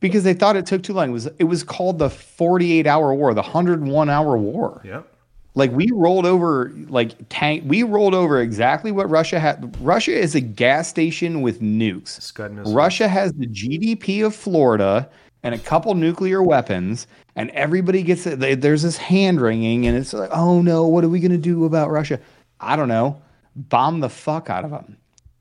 Because 0.00 0.22
they 0.24 0.34
thought 0.34 0.54
it 0.56 0.66
took 0.66 0.82
too 0.82 0.92
long. 0.92 1.08
It 1.08 1.12
was 1.12 1.26
it 1.38 1.44
was 1.44 1.62
called 1.62 1.98
the 1.98 2.10
48 2.10 2.86
hour 2.86 3.14
war, 3.14 3.32
the 3.32 3.40
101 3.40 4.10
hour 4.10 4.36
war. 4.36 4.82
Yep. 4.84 5.13
Like 5.56 5.70
we 5.70 5.88
rolled 5.92 6.26
over 6.26 6.72
like 6.88 7.12
tank 7.28 7.62
we 7.66 7.84
rolled 7.84 8.14
over 8.14 8.40
exactly 8.40 8.90
what 8.90 9.08
Russia 9.08 9.38
had. 9.38 9.76
Russia 9.80 10.12
is 10.12 10.34
a 10.34 10.40
gas 10.40 10.88
station 10.88 11.42
with 11.42 11.60
nukes. 11.60 12.20
Scud. 12.20 12.66
Russia 12.74 13.06
has 13.06 13.32
the 13.34 13.46
GDP 13.46 14.24
of 14.26 14.34
Florida 14.34 15.08
and 15.44 15.54
a 15.54 15.58
couple 15.58 15.94
nuclear 15.94 16.42
weapons, 16.42 17.06
and 17.36 17.50
everybody 17.50 18.02
gets 18.02 18.26
it. 18.26 18.40
they- 18.40 18.54
There's 18.54 18.82
this 18.82 18.96
hand 18.96 19.40
wringing, 19.40 19.86
and 19.86 19.96
it's 19.96 20.12
like, 20.12 20.30
oh 20.32 20.60
no, 20.62 20.86
what 20.88 21.04
are 21.04 21.08
we 21.08 21.20
going 21.20 21.30
to 21.32 21.38
do 21.38 21.66
about 21.66 21.90
Russia? 21.90 22.18
I 22.60 22.76
don't 22.76 22.88
know. 22.88 23.20
Bomb 23.54 24.00
the 24.00 24.08
fuck 24.08 24.48
out 24.50 24.64
of 24.64 24.70
them. 24.70 24.96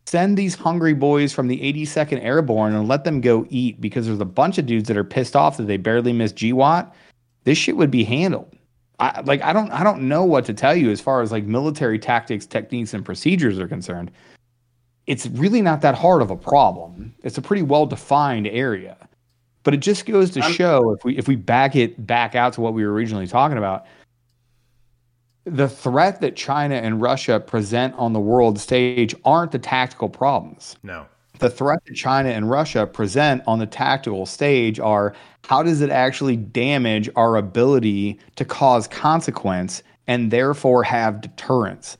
Send 0.05 0.37
these 0.37 0.53
hungry 0.55 0.93
boys 0.93 1.33
from 1.33 1.47
the 1.47 1.57
82nd 1.61 2.21
Airborne 2.23 2.75
and 2.75 2.87
let 2.87 3.05
them 3.05 3.21
go 3.21 3.47
eat 3.49 3.79
because 3.81 4.05
there's 4.05 4.19
a 4.19 4.25
bunch 4.25 4.57
of 4.59 4.65
dudes 4.67 4.87
that 4.89 4.97
are 4.97 5.03
pissed 5.05 5.35
off 5.35 5.57
that 5.57 5.63
they 5.63 5.77
barely 5.77 6.13
missed 6.13 6.35
GWOT. 6.35 6.91
This 7.45 7.57
shit 7.57 7.77
would 7.77 7.89
be 7.89 8.03
handled. 8.03 8.53
I, 8.99 9.21
like 9.21 9.41
I 9.41 9.53
don't 9.53 9.71
I 9.71 9.83
don't 9.83 10.07
know 10.07 10.23
what 10.23 10.45
to 10.45 10.53
tell 10.53 10.75
you 10.75 10.91
as 10.91 11.01
far 11.01 11.21
as 11.21 11.31
like 11.31 11.45
military 11.45 11.99
tactics, 11.99 12.45
techniques, 12.45 12.93
and 12.93 13.03
procedures 13.03 13.59
are 13.59 13.67
concerned 13.67 14.11
it's 15.07 15.27
really 15.27 15.61
not 15.61 15.81
that 15.81 15.95
hard 15.95 16.21
of 16.21 16.31
a 16.31 16.35
problem. 16.35 17.13
It's 17.23 17.37
a 17.37 17.41
pretty 17.41 17.61
well 17.63 17.85
defined 17.85 18.47
area. 18.47 18.97
But 19.63 19.73
it 19.73 19.77
just 19.77 20.05
goes 20.05 20.29
to 20.31 20.41
I'm- 20.41 20.51
show 20.53 20.91
if 20.91 21.03
we 21.03 21.17
if 21.17 21.27
we 21.27 21.35
back 21.35 21.75
it 21.75 22.05
back 22.05 22.35
out 22.35 22.53
to 22.53 22.61
what 22.61 22.73
we 22.73 22.85
were 22.85 22.91
originally 22.93 23.27
talking 23.27 23.57
about, 23.57 23.85
the 25.45 25.67
threat 25.67 26.21
that 26.21 26.35
China 26.35 26.75
and 26.75 27.01
Russia 27.01 27.39
present 27.39 27.93
on 27.95 28.13
the 28.13 28.19
world 28.19 28.59
stage 28.59 29.15
aren't 29.25 29.51
the 29.51 29.59
tactical 29.59 30.09
problems. 30.09 30.77
No. 30.83 31.05
The 31.43 31.49
threat 31.49 31.83
that 31.83 31.95
China 31.95 32.29
and 32.29 32.49
Russia 32.49 32.87
present 32.87 33.43
on 33.45 33.59
the 33.59 33.65
tactical 33.65 34.25
stage 34.25 34.79
are 34.79 35.13
how 35.43 35.61
does 35.61 35.81
it 35.81 35.89
actually 35.89 36.37
damage 36.37 37.09
our 37.17 37.35
ability 37.35 38.17
to 38.37 38.45
cause 38.45 38.87
consequence 38.87 39.83
and 40.07 40.31
therefore 40.31 40.83
have 40.83 41.19
deterrence? 41.19 41.97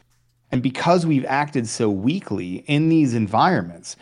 And 0.54 0.64
because 0.64 1.06
we've 1.06 1.26
acted 1.26 1.68
so 1.68 1.90
weakly 1.90 2.64
in 2.68 2.88
these 2.88 3.14
environments, 3.14 3.98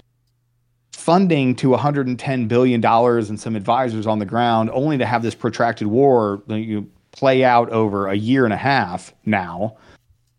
funding 0.92 1.56
to 1.56 1.70
$110 1.70 2.48
billion 2.48 2.86
and 2.86 3.40
some 3.40 3.56
advisors 3.56 4.06
on 4.06 4.20
the 4.20 4.28
ground, 4.28 4.70
only 4.72 5.00
to 5.00 5.08
have 5.08 5.24
this 5.24 5.34
protracted 5.34 5.88
war 5.88 6.44
play 7.14 7.44
out 7.44 7.68
over 7.72 8.06
a 8.06 8.14
year 8.14 8.44
and 8.44 8.54
a 8.54 8.58
half 8.58 9.12
now, 9.26 9.76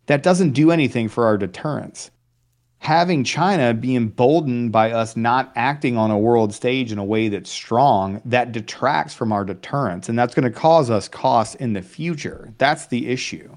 that 0.07 0.23
doesn't 0.23 0.53
do 0.53 0.71
anything 0.71 1.09
for 1.09 1.27
our 1.27 1.37
deterrence. 1.37 2.12
Having 2.83 3.23
China 3.23 3.75
be 3.75 3.95
emboldened 3.95 4.73
by 4.73 4.91
us 4.91 5.17
not 5.17 5.53
acting 5.55 5.97
on 5.97 6.11
a 6.11 6.19
world 6.19 6.53
stage 6.53 6.91
in 6.91 6.99
a 6.99 7.05
way 7.05 7.29
that's 7.29 7.49
strong, 7.49 8.21
that 8.25 8.51
detracts 8.51 9.15
from 9.15 9.31
our 9.31 9.45
deterrence. 9.45 10.09
And 10.09 10.19
that's 10.19 10.35
going 10.35 10.51
to 10.53 10.59
cause 10.59 10.91
us 10.91 11.07
costs 11.07 11.55
in 11.55 11.75
the 11.75 11.83
future. 11.83 12.53
That's 12.59 12.87
the 12.87 13.09
issue. 13.09 13.57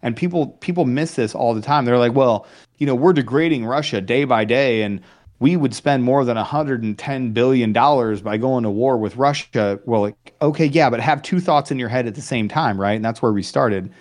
And 0.00 0.16
people 0.16 0.46
people 0.62 0.86
miss 0.86 1.16
this 1.16 1.34
all 1.34 1.52
the 1.52 1.60
time. 1.60 1.84
They're 1.84 1.98
like 1.98 2.14
well 2.14 2.46
you 2.78 2.86
know 2.86 2.94
we're 2.94 3.12
degrading 3.12 3.66
russia 3.66 4.00
day 4.00 4.24
by 4.24 4.46
day 4.46 4.80
and 4.80 5.02
we 5.38 5.54
would 5.54 5.74
spend 5.74 6.02
more 6.02 6.24
than 6.24 6.38
110 6.38 7.32
billion 7.32 7.74
dollars 7.74 8.22
by 8.22 8.38
going 8.38 8.64
to 8.64 8.70
war 8.70 8.96
with 8.96 9.16
russia. 9.16 9.80
Well 9.84 10.00
like, 10.00 10.34
okay 10.40 10.64
yeah 10.64 10.88
but 10.88 11.00
have 11.00 11.20
two 11.20 11.40
thoughts 11.40 11.70
in 11.70 11.78
your 11.78 11.90
head 11.90 12.06
at 12.06 12.14
the 12.14 12.22
same 12.22 12.48
time 12.48 12.80
right? 12.80 12.94
And 12.94 13.04
that's 13.04 13.20
where 13.20 13.34
we 13.34 13.42
started. 13.42 13.92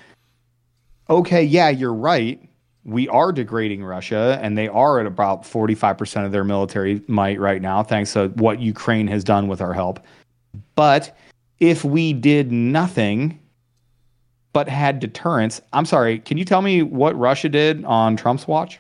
Okay 1.10 1.44
yeah 1.44 1.68
you're 1.68 1.94
right 1.94 2.42
we 2.84 3.08
are 3.10 3.32
degrading 3.32 3.84
russia 3.84 4.40
and 4.42 4.58
they 4.58 4.68
are 4.68 5.00
at 5.00 5.06
about 5.06 5.44
45% 5.44 6.26
of 6.26 6.32
their 6.32 6.44
military 6.44 7.02
might 7.08 7.40
right 7.40 7.62
now 7.62 7.84
thanks 7.84 8.14
to 8.14 8.30
what 8.30 8.60
ukraine 8.60 9.08
has 9.08 9.24
done 9.24 9.48
with 9.48 9.62
our 9.62 9.74
help 9.74 10.00
but 10.76 11.16
if 11.60 11.84
we 11.84 12.14
did 12.14 12.52
nothing 12.52 13.40
but 14.54 14.68
had 14.68 15.00
deterrence. 15.00 15.62
I'm 15.74 15.86
sorry, 15.86 16.20
can 16.20 16.38
you 16.38 16.46
tell 16.46 16.62
me 16.62 16.84
what 16.84 17.18
Russia 17.18 17.50
did 17.50 17.84
on 17.86 18.18
Trump's 18.18 18.48
watch? 18.48 18.80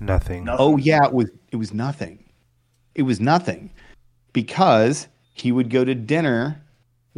Nothing. 0.00 0.44
Nothing. 0.44 0.66
Oh 0.66 0.76
yeah, 0.76 1.04
it 1.04 1.12
was 1.12 1.30
it 1.50 1.56
was 1.56 1.74
nothing. 1.74 2.24
It 2.94 3.02
was 3.02 3.20
nothing. 3.20 3.70
Because 4.32 5.08
he 5.34 5.52
would 5.52 5.70
go 5.70 5.84
to 5.84 5.94
dinner 5.94 6.62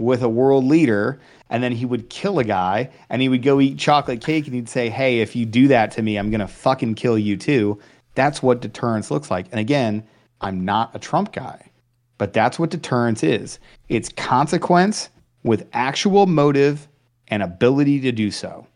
with 0.00 0.22
a 0.22 0.28
world 0.28 0.64
leader 0.64 1.20
and 1.50 1.62
then 1.62 1.72
he 1.72 1.84
would 1.84 2.08
kill 2.08 2.38
a 2.38 2.44
guy 2.44 2.90
and 3.08 3.20
he 3.20 3.28
would 3.28 3.42
go 3.42 3.60
eat 3.60 3.78
chocolate 3.78 4.22
cake 4.22 4.46
and 4.46 4.54
he'd 4.54 4.68
say, 4.68 4.88
"Hey, 4.88 5.20
if 5.20 5.36
you 5.36 5.44
do 5.44 5.68
that 5.68 5.90
to 5.92 6.02
me, 6.02 6.16
I'm 6.16 6.30
going 6.30 6.40
to 6.40 6.48
fucking 6.48 6.94
kill 6.94 7.18
you 7.18 7.36
too." 7.36 7.78
That's 8.14 8.42
what 8.42 8.60
deterrence 8.60 9.10
looks 9.10 9.30
like. 9.30 9.46
And 9.50 9.60
again, 9.60 10.04
I'm 10.40 10.64
not 10.64 10.94
a 10.94 10.98
Trump 10.98 11.32
guy. 11.32 11.70
But 12.18 12.32
that's 12.32 12.58
what 12.58 12.70
deterrence 12.70 13.22
is. 13.22 13.58
It's 13.88 14.10
consequence 14.10 15.08
with 15.42 15.66
actual 15.72 16.26
motive 16.26 16.86
and 17.28 17.42
ability 17.42 18.00
to 18.00 18.12
do 18.12 18.30
so. 18.30 18.66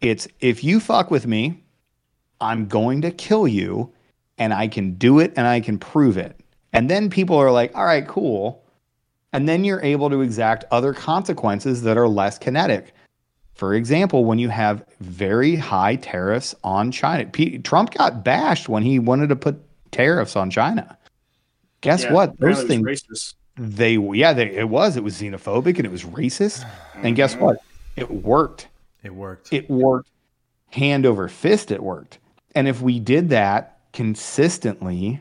It's 0.00 0.28
if 0.40 0.62
you 0.62 0.78
fuck 0.78 1.10
with 1.10 1.26
me, 1.26 1.64
I'm 2.40 2.66
going 2.66 3.02
to 3.02 3.10
kill 3.10 3.48
you 3.48 3.92
and 4.38 4.52
I 4.52 4.68
can 4.68 4.94
do 4.94 5.18
it 5.18 5.32
and 5.36 5.46
I 5.46 5.60
can 5.60 5.78
prove 5.78 6.16
it. 6.16 6.38
And 6.72 6.88
then 6.88 7.10
people 7.10 7.36
are 7.36 7.50
like, 7.50 7.74
all 7.76 7.84
right, 7.84 8.06
cool. 8.06 8.62
And 9.32 9.48
then 9.48 9.64
you're 9.64 9.82
able 9.82 10.08
to 10.10 10.20
exact 10.22 10.64
other 10.70 10.92
consequences 10.94 11.82
that 11.82 11.98
are 11.98 12.08
less 12.08 12.38
kinetic. 12.38 12.94
For 13.54 13.74
example, 13.74 14.24
when 14.24 14.38
you 14.38 14.48
have 14.50 14.84
very 15.00 15.56
high 15.56 15.96
tariffs 15.96 16.54
on 16.62 16.92
China, 16.92 17.26
P- 17.26 17.58
Trump 17.58 17.92
got 17.94 18.22
bashed 18.24 18.68
when 18.68 18.82
he 18.82 18.98
wanted 18.98 19.28
to 19.30 19.36
put 19.36 19.58
tariffs 19.90 20.36
on 20.36 20.50
China. 20.50 20.96
Guess 21.80 22.04
Yeah, 22.04 22.12
what? 22.12 22.38
Those 22.38 22.60
apparently 22.62 22.68
things, 22.92 23.02
racist. 23.08 23.34
they 23.56 23.96
yeah 23.96 24.32
they, 24.34 24.54
it 24.54 24.68
was 24.68 24.96
it 24.96 25.04
was 25.04 25.14
xenophobic 25.20 25.76
and 25.76 25.86
it 25.86 25.90
was 25.90 26.04
racist 26.04 26.68
and 26.96 27.16
guess 27.16 27.34
mm-hmm. 27.34 27.44
what 27.44 27.58
it 27.96 28.10
worked 28.10 28.68
It 29.02 29.14
worked. 29.14 29.52
it 29.52 29.70
worked 29.70 30.10
hand 30.70 31.06
over 31.06 31.26
fist 31.28 31.70
it 31.70 31.82
worked 31.82 32.18
and 32.54 32.68
if 32.68 32.82
we 32.82 33.00
did 33.00 33.30
that 33.30 33.78
consistently 33.94 35.20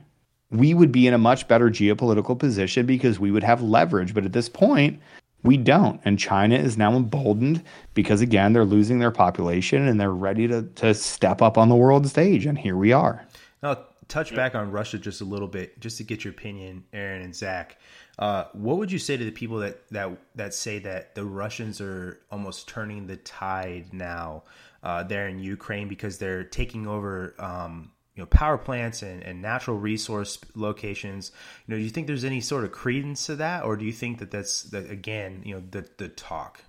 we 0.51 0.73
would 0.73 0.91
be 0.91 1.07
in 1.07 1.13
a 1.13 1.17
much 1.17 1.47
better 1.47 1.69
geopolitical 1.69 2.37
position 2.37 2.85
because 2.85 3.19
we 3.19 3.31
would 3.31 3.43
have 3.43 3.61
leverage. 3.61 4.13
But 4.13 4.25
at 4.25 4.33
this 4.33 4.49
point 4.49 4.99
we 5.43 5.57
don't. 5.57 6.01
And 6.03 6.17
china 6.17 6.55
is 6.55 6.77
now 6.77 6.95
emboldened 6.95 7.63
because 7.93 8.21
again 8.21 8.53
they're 8.53 8.65
losing 8.65 8.99
their 8.99 9.11
population 9.11 9.87
and 9.87 9.99
they're 9.99 10.11
ready 10.11 10.47
to, 10.47 10.63
to 10.63 10.93
step 10.93 11.41
up 11.41 11.57
on 11.57 11.69
the 11.69 11.75
world 11.75 12.07
stage. 12.07 12.45
And 12.45 12.57
here 12.57 12.75
we 12.75 12.91
are. 12.91 13.25
Now, 13.61 13.77
touch 14.07 14.35
back 14.35 14.55
on 14.55 14.71
Russia 14.71 14.97
just 14.97 15.21
a 15.21 15.25
little 15.25 15.47
bit, 15.47 15.79
just 15.79 15.97
to 15.97 16.03
get 16.03 16.23
your 16.23 16.31
opinion, 16.31 16.83
Aaron 16.93 17.21
and 17.21 17.35
Zach. 17.35 17.77
Uh, 18.17 18.45
what 18.53 18.77
would 18.77 18.91
you 18.91 18.99
say 18.99 19.17
to 19.17 19.25
the 19.25 19.31
people 19.31 19.57
that 19.57 19.87
that 19.89 20.17
that 20.35 20.53
say 20.53 20.79
that 20.79 21.15
the 21.15 21.25
Russians 21.25 21.81
are 21.81 22.21
almost 22.31 22.67
turning 22.67 23.07
the 23.07 23.17
tide 23.17 23.93
now 23.93 24.43
uh, 24.83 25.03
there 25.03 25.27
in 25.27 25.39
Ukraine 25.39 25.87
because 25.87 26.17
they're 26.17 26.43
taking 26.43 26.87
over, 26.87 27.35
um, 27.39 27.91
you 28.15 28.23
know, 28.23 28.27
power 28.27 28.57
plants 28.57 29.01
and, 29.01 29.21
and 29.23 29.41
natural 29.41 29.77
resource 29.77 30.39
locations? 30.55 31.31
You 31.67 31.73
know, 31.73 31.77
do 31.77 31.83
you 31.83 31.89
think 31.89 32.07
there's 32.07 32.23
any 32.23 32.41
sort 32.41 32.63
of 32.63 32.71
credence 32.71 33.25
to 33.27 33.35
that, 33.35 33.63
or 33.63 33.75
do 33.75 33.85
you 33.85 33.93
think 33.93 34.19
that 34.19 34.31
that's 34.31 34.63
that 34.63 34.89
again, 34.89 35.41
you 35.45 35.55
know, 35.55 35.63
the 35.71 35.87
the 35.97 36.09
talk? 36.09 36.61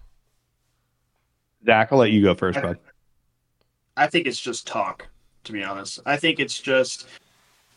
zach 1.65 1.91
i'll 1.91 1.99
let 1.99 2.13
you 2.13 2.23
go 2.23 2.33
first 2.33 2.61
bud 2.61 2.79
I 3.97 4.07
think 4.07 4.27
it's 4.27 4.41
just 4.41 4.67
talk, 4.67 5.09
to 5.45 5.53
be 5.53 5.63
honest. 5.63 6.01
I 6.05 6.17
think 6.17 6.39
it's 6.39 6.59
just 6.59 7.07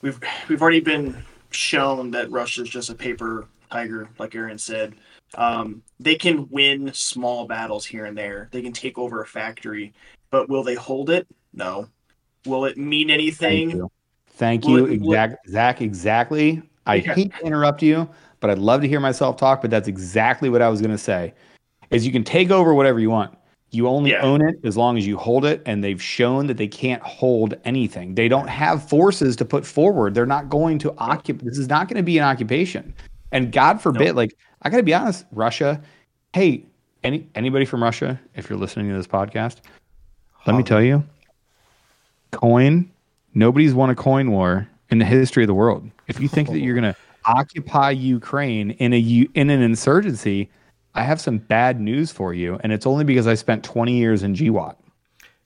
we've 0.01 0.19
we've 0.47 0.61
already 0.61 0.81
been 0.81 1.23
shown 1.51 2.11
that 2.11 2.29
Russia's 2.29 2.69
just 2.69 2.89
a 2.89 2.95
paper 2.95 3.47
tiger, 3.71 4.09
like 4.19 4.35
Aaron 4.35 4.57
said. 4.57 4.95
Um, 5.35 5.83
they 5.99 6.15
can 6.15 6.49
win 6.49 6.91
small 6.93 7.45
battles 7.45 7.85
here 7.85 8.05
and 8.05 8.17
there. 8.17 8.49
They 8.51 8.61
can 8.61 8.73
take 8.73 8.97
over 8.97 9.21
a 9.21 9.25
factory, 9.25 9.93
but 10.29 10.49
will 10.49 10.63
they 10.63 10.75
hold 10.75 11.09
it? 11.09 11.27
No. 11.53 11.87
Will 12.45 12.65
it 12.65 12.77
mean 12.77 13.09
anything? 13.09 13.69
Thank 13.69 13.73
you. 13.75 13.91
Thank 14.27 14.67
you, 14.67 14.85
it- 14.85 14.93
exact, 14.93 15.49
Zach. 15.49 15.81
Exactly. 15.81 16.61
I 16.85 16.95
Yeah. 16.95 17.13
hate 17.13 17.33
to 17.39 17.45
interrupt 17.45 17.83
you, 17.83 18.07
but 18.39 18.49
I'd 18.49 18.57
love 18.57 18.81
to 18.81 18.87
hear 18.87 18.99
myself 18.99 19.37
talk. 19.37 19.61
But 19.61 19.69
that's 19.71 19.87
exactly 19.87 20.49
what 20.49 20.61
I 20.61 20.69
was 20.69 20.79
going 20.81 20.91
to 20.91 20.97
say. 20.97 21.33
Is 21.91 22.05
you 22.05 22.11
can 22.11 22.23
take 22.23 22.51
over 22.51 22.73
whatever 22.73 22.99
you 22.99 23.09
want. 23.09 23.33
You 23.71 23.87
only 23.87 24.11
Yeah. 24.11 24.21
own 24.21 24.41
it 24.41 24.55
as 24.63 24.77
long 24.77 24.97
as 24.97 25.05
you 25.05 25.15
hold 25.17 25.45
it, 25.45 25.61
and 25.65 25.83
they've 25.83 26.01
shown 26.01 26.47
that 26.47 26.57
they 26.57 26.67
can't 26.67 27.01
hold 27.03 27.53
anything. 27.65 28.15
They 28.15 28.27
don't 28.27 28.47
have 28.49 28.87
forces 28.87 29.35
to 29.35 29.45
put 29.45 29.65
forward. 29.65 30.15
They're 30.15 30.25
not 30.25 30.49
going 30.49 30.79
to 30.79 30.93
occupy. 30.97 31.45
This 31.45 31.57
is 31.59 31.67
not 31.69 31.87
going 31.87 31.97
to 31.97 32.03
be 32.03 32.17
an 32.17 32.23
occupation. 32.23 32.93
And 33.31 33.51
God 33.51 33.79
forbid, 33.79 34.07
Nope. 34.07 34.15
like 34.15 34.35
I 34.63 34.69
got 34.69 34.77
to 34.77 34.83
be 34.83 34.93
honest, 34.93 35.25
Russia. 35.31 35.81
Hey, 36.33 36.63
any 37.03 37.27
anybody 37.35 37.65
from 37.65 37.83
Russia, 37.83 38.19
if 38.35 38.49
you're 38.49 38.57
listening 38.57 38.89
to 38.89 38.95
this 38.95 39.07
podcast, 39.07 39.57
let 40.47 40.55
me 40.55 40.63
tell 40.63 40.81
you, 40.81 41.03
coin 42.31 42.89
Nobody's 43.35 43.75
won 43.75 43.89
a 43.91 43.95
coin 43.95 44.31
war 44.31 44.67
in 44.89 44.97
the 44.97 45.05
history 45.05 45.43
of 45.43 45.47
the 45.47 45.53
world. 45.53 45.89
If 46.07 46.19
you 46.19 46.27
think 46.27 46.49
that 46.49 46.59
you're 46.59 46.73
going 46.73 46.93
to 46.93 46.99
occupy 47.25 47.91
Ukraine 47.91 48.71
in 48.71 48.91
a 48.91 48.97
U- 48.97 49.29
in 49.35 49.51
an 49.51 49.61
insurgency, 49.61 50.49
I 50.95 51.03
have 51.03 51.21
some 51.21 51.37
bad 51.37 51.79
news 51.79 52.11
for 52.11 52.33
you, 52.33 52.59
and 52.63 52.73
it's 52.73 52.87
only 52.87 53.03
because 53.03 53.27
I 53.27 53.35
spent 53.35 53.63
20 53.63 53.95
years 53.95 54.23
in 54.23 54.33
GWOT. 54.33 54.75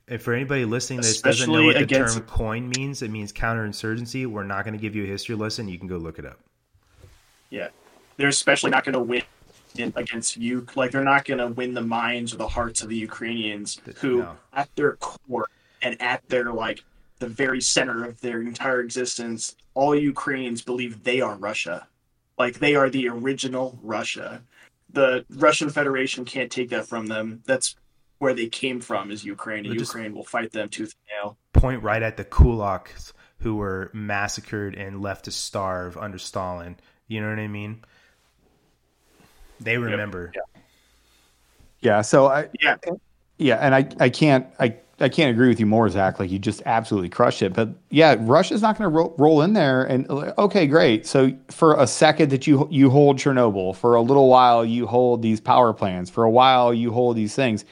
And 0.08 0.22
for 0.22 0.34
anybody 0.34 0.64
listening 0.64 1.02
that 1.02 1.20
doesn't 1.24 1.52
know 1.52 1.64
what 1.66 1.76
the 1.76 1.82
against- 1.84 2.18
term 2.18 2.26
coin 2.26 2.70
means, 2.78 3.02
it 3.02 3.12
means 3.12 3.34
counterinsurgency. 3.34 4.28
We're 4.28 4.44
not 4.44 4.64
going 4.64 4.74
to 4.74 4.82
give 4.82 4.96
you 4.96 5.04
a 5.04 5.08
history 5.08 5.36
lesson. 5.36 5.68
You 5.68 5.78
can 5.78 5.90
go 5.90 5.98
look 5.98 6.20
it 6.20 6.26
up. 6.26 6.40
Yeah, 7.50 7.68
they're 8.18 8.30
especially 8.30 8.72
not 8.72 8.86
going 8.86 8.94
to 8.94 9.00
win 9.02 9.24
in, 9.78 9.92
against 9.98 10.38
you. 10.38 10.66
Like 10.76 10.92
they're 10.92 11.04
not 11.04 11.26
going 11.26 11.40
to 11.40 11.48
win 11.48 11.74
the 11.74 11.82
minds 11.82 12.34
or 12.34 12.38
the 12.38 12.48
hearts 12.48 12.82
of 12.82 12.88
the 12.90 12.96
Ukrainians, 12.98 13.82
who, 13.98 14.20
No. 14.20 14.38
at 14.54 14.70
their 14.78 14.94
core 14.94 15.48
and 15.84 16.02
at 16.02 16.28
their 16.30 16.52
like 16.52 16.84
the 17.20 17.28
very 17.28 17.62
center 17.62 18.04
of 18.06 18.20
their 18.22 18.42
entire 18.42 18.80
existence, 18.80 19.56
all 19.76 19.96
Ukrainians 19.96 20.62
believe 20.62 21.04
they 21.04 21.22
are 21.22 21.36
Russia. 21.36 21.88
Like 22.40 22.60
they 22.60 22.76
are 22.76 22.90
the 22.90 23.08
original 23.10 23.78
Russia. 23.84 24.42
The 24.92 25.26
Russian 25.30 25.70
Federation 25.70 26.26
can't 26.26 26.52
take 26.52 26.70
that 26.70 26.88
from 26.88 27.06
them. 27.06 27.44
That's 27.46 27.76
where 28.18 28.34
they 28.34 28.48
came 28.48 28.80
from. 28.80 29.12
Is 29.12 29.24
Ukraine, 29.24 29.66
and 29.66 29.76
Ukraine 29.76 30.16
will 30.16 30.24
fight 30.24 30.52
them 30.52 30.70
tooth 30.70 30.96
and 30.96 31.24
nail. 31.24 31.38
Point 31.54 31.84
right 31.84 32.02
at 32.02 32.18
the 32.18 32.26
kulaks 32.26 33.12
who 33.40 33.56
were 33.56 33.92
massacred 33.94 34.76
and 34.76 35.02
left 35.02 35.26
to 35.26 35.32
starve 35.32 35.98
under 35.98 36.18
Stalin. 36.18 36.78
You 37.08 37.22
know 37.22 37.30
what 37.30 37.40
I 37.40 37.48
mean? 37.48 37.84
They 39.60 39.78
remember. 39.78 40.34
Yeah, 41.82 42.02
so 42.02 42.28
I 42.28 42.50
Yeah, 42.62 42.78
yeah, 43.38 43.56
and 43.58 43.76
I 43.76 43.88
I 44.00 44.10
can't 44.10 44.48
I 44.60 44.78
I 45.04 45.10
can't 45.10 45.30
agree 45.30 45.50
with 45.50 45.60
you 45.60 45.66
more, 45.66 45.88
Zach. 45.90 46.20
Like 46.20 46.32
you 46.32 46.40
just 46.40 46.62
absolutely 46.66 47.10
crushed 47.10 47.42
it. 47.42 47.54
But 47.54 47.70
yeah, 47.90 48.16
Russia's 48.20 48.62
not 48.62 48.78
going 48.78 48.90
to 48.90 48.98
ro- 48.98 49.14
roll 49.18 49.42
in 49.42 49.54
there 49.54 49.84
and 49.84 50.10
okay, 50.10 50.66
great. 50.66 51.06
So 51.06 51.32
for 51.50 51.80
a 51.80 51.86
second 51.86 52.30
that 52.32 52.48
you 52.48 52.68
you 52.72 52.90
hold 52.90 53.18
Chernobyl, 53.18 53.76
for 53.76 53.96
a 53.96 54.02
little 54.02 54.30
while 54.30 54.66
you 54.66 54.88
hold 54.88 55.22
these 55.22 55.40
power 55.40 55.74
plants, 55.74 56.10
for 56.10 56.24
a 56.24 56.30
while 56.32 56.74
you 56.74 56.92
hold 56.92 57.16
these 57.18 57.36
things. 57.36 57.66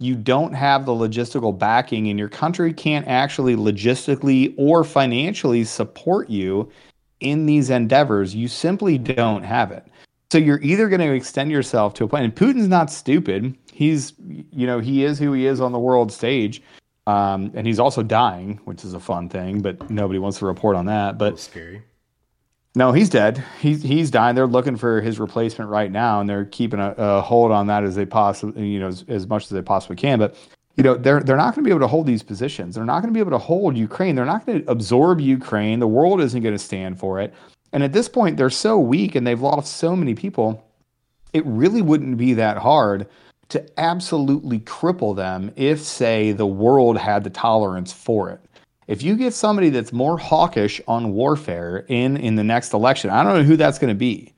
You 0.00 0.14
don't 0.14 0.52
have 0.52 0.86
the 0.86 0.92
logistical 0.92 1.58
backing, 1.58 2.08
and 2.08 2.20
your 2.20 2.28
country 2.28 2.72
can't 2.72 3.06
actually 3.08 3.56
logistically 3.56 4.54
or 4.56 4.84
financially 4.84 5.64
support 5.64 6.30
you 6.30 6.70
in 7.18 7.46
these 7.46 7.68
endeavors. 7.68 8.32
You 8.32 8.46
simply 8.46 8.96
don't 8.96 9.42
have 9.42 9.72
it. 9.72 9.84
So 10.30 10.38
you're 10.38 10.60
either 10.62 10.88
going 10.88 11.00
to 11.00 11.14
extend 11.14 11.50
yourself 11.50 11.94
to 11.94 12.04
a 12.04 12.08
point, 12.08 12.24
and 12.24 12.34
Putin's 12.34 12.68
not 12.68 12.92
stupid. 12.92 13.56
He's, 13.78 14.14
you 14.26 14.66
know, 14.66 14.80
he 14.80 15.04
is 15.04 15.20
who 15.20 15.32
he 15.32 15.46
is 15.46 15.60
on 15.60 15.70
the 15.70 15.78
world 15.78 16.10
stage, 16.10 16.60
um, 17.06 17.52
and 17.54 17.64
he's 17.64 17.78
also 17.78 18.02
dying, 18.02 18.58
which 18.64 18.84
is 18.84 18.92
a 18.92 18.98
fun 18.98 19.28
thing. 19.28 19.60
But 19.60 19.88
nobody 19.88 20.18
wants 20.18 20.40
to 20.40 20.46
report 20.46 20.74
on 20.74 20.86
that. 20.86 21.16
But 21.16 21.38
scary. 21.38 21.84
no, 22.74 22.90
he's 22.90 23.08
dead. 23.08 23.40
He's 23.60 23.80
he's 23.80 24.10
dying. 24.10 24.34
They're 24.34 24.48
looking 24.48 24.76
for 24.76 25.00
his 25.00 25.20
replacement 25.20 25.70
right 25.70 25.92
now, 25.92 26.20
and 26.20 26.28
they're 26.28 26.46
keeping 26.46 26.80
a, 26.80 26.92
a 26.98 27.20
hold 27.20 27.52
on 27.52 27.68
that 27.68 27.84
as 27.84 27.94
they 27.94 28.04
possibly, 28.04 28.66
you 28.66 28.80
know, 28.80 28.88
as, 28.88 29.04
as 29.06 29.28
much 29.28 29.44
as 29.44 29.50
they 29.50 29.62
possibly 29.62 29.94
can. 29.94 30.18
But 30.18 30.34
you 30.76 30.82
know, 30.82 30.96
they're 30.96 31.20
they're 31.20 31.36
not 31.36 31.54
going 31.54 31.62
to 31.62 31.68
be 31.68 31.70
able 31.70 31.86
to 31.86 31.86
hold 31.86 32.08
these 32.08 32.24
positions. 32.24 32.74
They're 32.74 32.84
not 32.84 33.02
going 33.02 33.14
to 33.14 33.16
be 33.16 33.20
able 33.20 33.30
to 33.30 33.38
hold 33.38 33.76
Ukraine. 33.76 34.16
They're 34.16 34.24
not 34.24 34.44
going 34.44 34.64
to 34.64 34.68
absorb 34.68 35.20
Ukraine. 35.20 35.78
The 35.78 35.86
world 35.86 36.20
isn't 36.20 36.42
going 36.42 36.52
to 36.52 36.58
stand 36.58 36.98
for 36.98 37.20
it. 37.20 37.32
And 37.72 37.84
at 37.84 37.92
this 37.92 38.08
point, 38.08 38.38
they're 38.38 38.50
so 38.50 38.76
weak, 38.76 39.14
and 39.14 39.24
they've 39.24 39.40
lost 39.40 39.76
so 39.76 39.94
many 39.94 40.16
people. 40.16 40.64
It 41.32 41.46
really 41.46 41.80
wouldn't 41.80 42.16
be 42.16 42.34
that 42.34 42.56
hard 42.56 43.06
to 43.48 43.80
absolutely 43.80 44.60
cripple 44.60 45.16
them 45.16 45.52
if, 45.56 45.80
say, 45.80 46.32
the 46.32 46.46
world 46.46 46.98
had 46.98 47.24
the 47.24 47.30
tolerance 47.30 47.92
for 47.92 48.30
it. 48.30 48.40
If 48.86 49.02
you 49.02 49.16
get 49.16 49.34
somebody 49.34 49.68
that's 49.68 49.92
more 49.92 50.18
hawkish 50.18 50.80
on 50.88 51.12
warfare 51.12 51.84
in 51.88 52.16
in 52.16 52.36
the 52.36 52.44
next 52.44 52.72
election 52.72 53.10
i 53.10 53.22
don't 53.22 53.34
know 53.34 53.42
who 53.42 53.56
that's 53.56 53.78
going 53.78 53.92
to 53.92 53.98
be. 53.98 54.32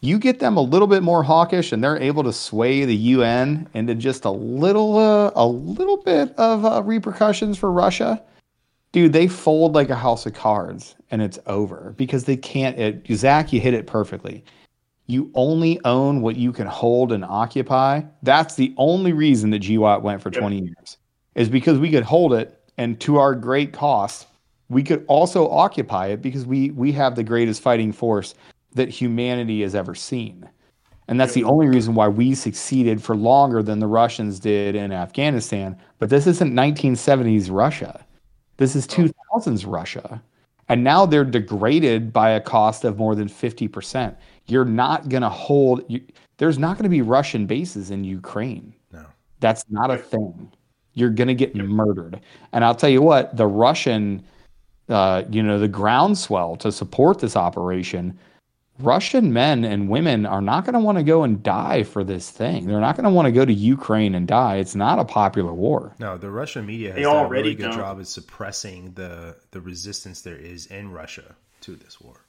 You 0.00 0.18
get 0.18 0.38
them 0.38 0.56
a 0.56 0.62
little 0.62 0.86
bit 0.86 1.02
more 1.02 1.22
hawkish 1.22 1.72
and 1.72 1.82
they're 1.82 2.00
able 2.00 2.22
to 2.22 2.32
sway 2.32 2.84
the 2.84 2.96
un 2.96 3.68
into 3.74 3.94
just 3.94 4.24
a 4.24 4.30
little 4.30 4.96
uh, 4.96 5.32
a 5.34 5.46
little 5.46 5.98
bit 5.98 6.34
of 6.36 6.64
uh, 6.64 6.82
repercussions 6.82 7.58
for 7.58 7.70
russia 7.70 8.22
dude 8.92 9.12
they 9.12 9.28
fold 9.28 9.74
like 9.74 9.90
a 9.90 9.96
house 9.96 10.24
of 10.24 10.32
cards 10.32 10.94
and 11.10 11.20
it's 11.20 11.38
over 11.46 11.94
because 11.98 12.24
they 12.24 12.36
can't 12.36 12.78
it, 12.78 13.06
zach 13.14 13.52
you 13.52 13.60
hit 13.60 13.74
it 13.74 13.86
perfectly 13.86 14.44
you 15.08 15.30
only 15.34 15.80
own 15.84 16.20
what 16.20 16.36
you 16.36 16.52
can 16.52 16.66
hold 16.66 17.12
and 17.12 17.24
occupy. 17.24 18.02
That's 18.22 18.54
the 18.54 18.72
only 18.76 19.12
reason 19.12 19.50
that 19.50 19.62
GWOT 19.62 20.02
went 20.02 20.22
for 20.22 20.30
20 20.30 20.60
years 20.60 20.98
is 21.34 21.48
because 21.48 21.78
we 21.78 21.90
could 21.90 22.04
hold 22.04 22.32
it 22.32 22.60
and 22.76 23.00
to 23.00 23.16
our 23.16 23.34
great 23.34 23.72
cost 23.72 24.28
we 24.68 24.82
could 24.82 25.04
also 25.08 25.48
occupy 25.48 26.08
it 26.08 26.22
because 26.22 26.46
we 26.46 26.70
we 26.70 26.92
have 26.92 27.16
the 27.16 27.24
greatest 27.24 27.62
fighting 27.62 27.92
force 27.92 28.34
that 28.74 28.88
humanity 28.88 29.62
has 29.62 29.74
ever 29.74 29.94
seen. 29.94 30.48
And 31.08 31.18
that's 31.18 31.32
the 31.32 31.44
only 31.44 31.68
reason 31.68 31.94
why 31.94 32.08
we 32.08 32.34
succeeded 32.34 33.02
for 33.02 33.16
longer 33.16 33.62
than 33.62 33.78
the 33.78 33.86
Russians 33.86 34.38
did 34.38 34.74
in 34.74 34.92
Afghanistan. 34.92 35.74
But 35.98 36.10
this 36.10 36.26
isn't 36.26 36.52
1970s 36.52 37.48
Russia. 37.50 38.04
This 38.58 38.76
is 38.76 38.86
2000s 38.86 39.64
Russia 39.66 40.22
and 40.68 40.84
now 40.84 41.06
they're 41.06 41.24
degraded 41.24 42.12
by 42.12 42.30
a 42.30 42.40
cost 42.40 42.84
of 42.84 42.98
more 42.98 43.14
than 43.14 43.28
50% 43.28 44.16
you're 44.46 44.64
not 44.64 45.08
going 45.08 45.22
to 45.22 45.28
hold 45.28 45.84
you, 45.88 46.00
there's 46.38 46.58
not 46.58 46.76
going 46.76 46.84
to 46.84 46.88
be 46.90 47.02
Russian 47.02 47.46
bases 47.46 47.90
in 47.90 48.04
Ukraine 48.04 48.74
No. 48.92 49.04
that's 49.40 49.64
not 49.70 49.90
a 49.90 49.98
thing. 49.98 50.50
You're 50.94 51.10
going 51.10 51.28
to 51.28 51.34
get 51.34 51.54
murdered. 51.54 52.20
And 52.52 52.64
I'll 52.64 52.74
tell 52.74 52.90
you 52.90 53.02
what, 53.02 53.36
the 53.36 53.46
Russian, 53.46 54.24
uh, 54.88 55.22
you 55.30 55.42
know, 55.42 55.58
the 55.58 55.68
groundswell 55.68 56.56
to 56.56 56.72
support 56.72 57.20
this 57.20 57.36
operation, 57.36 58.18
Russian 58.80 59.32
men 59.32 59.64
and 59.64 59.88
women 59.88 60.24
are 60.24 60.40
not 60.40 60.64
going 60.64 60.74
to 60.74 60.80
want 60.80 60.98
to 60.98 61.04
go 61.04 61.24
and 61.24 61.42
die 61.42 61.82
for 61.82 62.04
this 62.04 62.30
thing. 62.30 62.66
They're 62.66 62.80
not 62.80 62.96
going 62.96 63.04
to 63.04 63.10
want 63.10 63.26
to 63.26 63.32
go 63.32 63.44
to 63.44 63.52
Ukraine 63.52 64.14
and 64.14 64.26
die. 64.26 64.56
It's 64.56 64.74
not 64.76 64.98
a 65.00 65.04
popular 65.04 65.52
war. 65.52 65.94
No, 65.98 66.16
the 66.16 66.30
Russian 66.30 66.64
media 66.66 66.88
has 66.90 66.96
They 66.96 67.02
done 67.02 67.16
a 67.16 67.18
already 67.18 67.42
really 67.42 67.54
good 67.56 67.70
don't. 67.70 67.72
job 67.72 68.00
at 68.00 68.06
suppressing 68.06 68.92
the 68.94 69.36
the 69.50 69.60
resistance 69.60 70.20
there 70.22 70.36
is 70.36 70.66
in 70.66 70.92
Russia 70.92 71.36
to 71.62 71.74
this 71.74 72.00
war. 72.00 72.24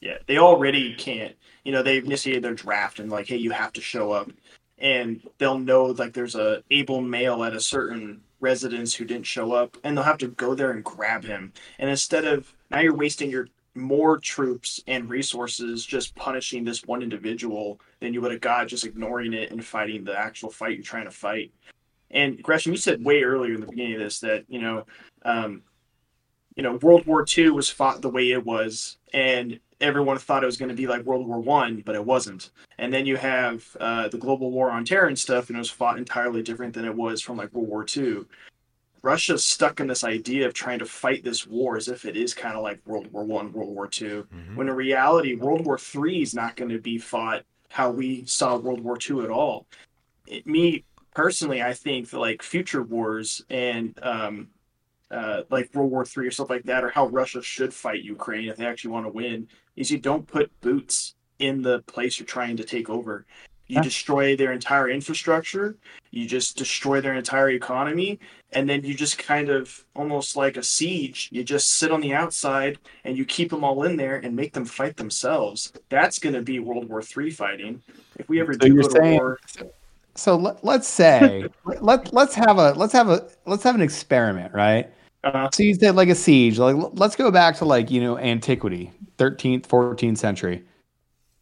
Yeah, 0.00 0.18
they 0.26 0.38
already 0.38 0.94
can't. 0.94 1.36
You 1.64 1.72
know, 1.72 1.82
they've 1.82 2.04
initiated 2.04 2.42
their 2.42 2.54
draft 2.54 2.98
and 2.98 3.10
like, 3.10 3.26
hey, 3.28 3.36
you 3.36 3.50
have 3.52 3.72
to 3.74 3.80
show 3.80 4.12
up, 4.12 4.30
and 4.78 5.20
they'll 5.38 5.58
know 5.58 5.86
like 5.86 6.14
there's 6.14 6.36
a 6.36 6.62
able 6.70 7.00
male 7.00 7.44
at 7.44 7.54
a 7.54 7.60
certain 7.60 8.22
residence 8.40 8.94
who 8.94 9.04
didn't 9.04 9.26
show 9.26 9.52
up, 9.52 9.76
and 9.84 9.96
they'll 9.96 10.04
have 10.04 10.18
to 10.18 10.28
go 10.28 10.54
there 10.54 10.70
and 10.70 10.84
grab 10.84 11.24
him. 11.24 11.52
And 11.78 11.90
instead 11.90 12.24
of 12.24 12.54
now, 12.70 12.80
you're 12.80 12.94
wasting 12.94 13.30
your 13.30 13.48
more 13.78 14.18
troops 14.18 14.82
and 14.86 15.08
resources 15.08 15.84
just 15.84 16.14
punishing 16.14 16.64
this 16.64 16.84
one 16.84 17.02
individual 17.02 17.80
than 18.00 18.12
you 18.12 18.20
would 18.20 18.32
have 18.32 18.40
got 18.40 18.68
just 18.68 18.84
ignoring 18.84 19.32
it 19.32 19.50
and 19.50 19.64
fighting 19.64 20.04
the 20.04 20.18
actual 20.18 20.50
fight 20.50 20.74
you're 20.74 20.82
trying 20.82 21.04
to 21.04 21.10
fight. 21.10 21.52
And 22.10 22.42
Gresham, 22.42 22.72
you 22.72 22.78
said 22.78 23.04
way 23.04 23.22
earlier 23.22 23.54
in 23.54 23.60
the 23.60 23.66
beginning 23.66 23.94
of 23.94 24.00
this 24.00 24.20
that 24.20 24.44
you 24.48 24.60
know, 24.60 24.86
um, 25.24 25.62
you 26.56 26.62
know, 26.62 26.76
World 26.76 27.06
War 27.06 27.24
II 27.36 27.50
was 27.50 27.70
fought 27.70 28.02
the 28.02 28.10
way 28.10 28.32
it 28.32 28.44
was, 28.44 28.96
and 29.12 29.60
everyone 29.80 30.18
thought 30.18 30.42
it 30.42 30.46
was 30.46 30.56
going 30.56 30.70
to 30.70 30.74
be 30.74 30.86
like 30.86 31.04
World 31.04 31.26
War 31.26 31.38
One, 31.38 31.82
but 31.84 31.94
it 31.94 32.04
wasn't. 32.04 32.50
And 32.78 32.92
then 32.92 33.06
you 33.06 33.16
have 33.16 33.64
uh, 33.80 34.08
the 34.08 34.18
global 34.18 34.50
war 34.50 34.70
on 34.70 34.84
terror 34.84 35.06
and 35.06 35.18
stuff, 35.18 35.48
and 35.48 35.56
it 35.56 35.60
was 35.60 35.70
fought 35.70 35.98
entirely 35.98 36.42
different 36.42 36.74
than 36.74 36.84
it 36.84 36.94
was 36.94 37.20
from 37.20 37.36
like 37.36 37.52
World 37.52 37.68
War 37.68 37.84
Two. 37.84 38.26
Russia's 39.02 39.44
stuck 39.44 39.80
in 39.80 39.86
this 39.86 40.04
idea 40.04 40.46
of 40.46 40.54
trying 40.54 40.78
to 40.80 40.86
fight 40.86 41.24
this 41.24 41.46
war 41.46 41.76
as 41.76 41.88
if 41.88 42.04
it 42.04 42.16
is 42.16 42.34
kind 42.34 42.56
of 42.56 42.62
like 42.62 42.80
World 42.86 43.12
War 43.12 43.24
One, 43.24 43.52
World 43.52 43.74
War 43.74 43.86
2 43.86 44.26
Mhm. 44.32 44.56
when 44.56 44.68
in 44.68 44.74
reality, 44.74 45.34
World 45.34 45.64
War 45.64 45.78
Three 45.78 46.22
is 46.22 46.34
not 46.34 46.56
going 46.56 46.70
to 46.70 46.78
be 46.80 46.98
fought 46.98 47.44
how 47.70 47.90
we 47.90 48.24
saw 48.24 48.56
World 48.56 48.80
War 48.80 48.96
Two 48.96 49.22
at 49.22 49.30
all. 49.30 49.66
It, 50.26 50.46
me 50.46 50.84
personally, 51.14 51.62
I 51.62 51.74
think 51.74 52.10
that 52.10 52.18
like 52.18 52.42
future 52.42 52.82
wars 52.82 53.44
and 53.50 53.98
um, 54.02 54.48
uh, 55.10 55.42
like 55.50 55.74
World 55.74 55.90
War 55.90 56.04
Three 56.04 56.26
or 56.26 56.30
stuff 56.30 56.50
like 56.50 56.64
that, 56.64 56.84
or 56.84 56.90
how 56.90 57.06
Russia 57.06 57.42
should 57.42 57.72
fight 57.74 58.02
Ukraine 58.02 58.48
if 58.48 58.56
they 58.56 58.66
actually 58.66 58.90
want 58.90 59.06
to 59.06 59.12
win, 59.12 59.48
is 59.76 59.90
you 59.90 59.98
don't 59.98 60.26
put 60.26 60.50
boots 60.60 61.14
in 61.38 61.62
the 61.62 61.80
place 61.82 62.18
you're 62.18 62.26
trying 62.26 62.56
to 62.56 62.64
take 62.64 62.90
over. 62.90 63.26
You 63.68 63.76
Yeah. 63.76 63.82
destroy 63.82 64.34
their 64.34 64.52
entire 64.52 64.88
infrastructure. 64.88 65.76
You 66.10 66.26
just 66.26 66.56
destroy 66.56 67.00
their 67.02 67.14
entire 67.14 67.50
economy, 67.50 68.18
and 68.52 68.68
then 68.68 68.82
you 68.84 68.94
just 68.94 69.18
kind 69.18 69.48
of 69.50 69.84
almost 69.94 70.36
like 70.36 70.56
a 70.56 70.62
siege. 70.62 71.28
You 71.32 71.44
just 71.44 71.70
sit 71.70 71.92
on 71.92 72.00
the 72.00 72.14
outside 72.14 72.78
and 73.04 73.16
you 73.16 73.24
keep 73.24 73.50
them 73.50 73.62
all 73.64 73.82
in 73.84 73.96
there 73.96 74.16
and 74.16 74.34
make 74.34 74.52
them 74.52 74.64
fight 74.64 74.96
themselves. 74.96 75.72
That's 75.90 76.18
going 76.18 76.34
to 76.34 76.42
be 76.42 76.58
World 76.58 76.88
War 76.88 77.02
Three 77.02 77.30
fighting. 77.30 77.82
If 78.18 78.28
we 78.28 78.40
ever 78.40 78.54
So 78.54 78.60
do 78.60 78.74
you're 78.74 78.82
to 78.84 78.90
saying- 78.90 79.18
war, 79.18 79.38
So 80.14 80.36
let, 80.36 80.64
let's 80.64 80.88
say 80.88 81.46
let 81.80 82.12
let's 82.12 82.34
have 82.34 82.58
a 82.58 82.72
let's 82.72 82.92
have 82.92 83.08
a 83.10 83.28
let's 83.46 83.62
have 83.62 83.74
an 83.74 83.82
experiment, 83.82 84.52
right? 84.54 84.90
uh, 85.24 85.48
So 85.52 85.62
you 85.62 85.74
said 85.74 85.94
like 85.94 86.08
a 86.08 86.14
siege. 86.14 86.58
Like 86.58 86.76
let's 86.94 87.16
go 87.16 87.30
back 87.30 87.56
to 87.56 87.64
like 87.64 87.90
you 87.90 88.00
know 88.00 88.18
antiquity, 88.18 88.90
thirteenth, 89.18 89.66
fourteenth 89.66 90.18
century. 90.18 90.64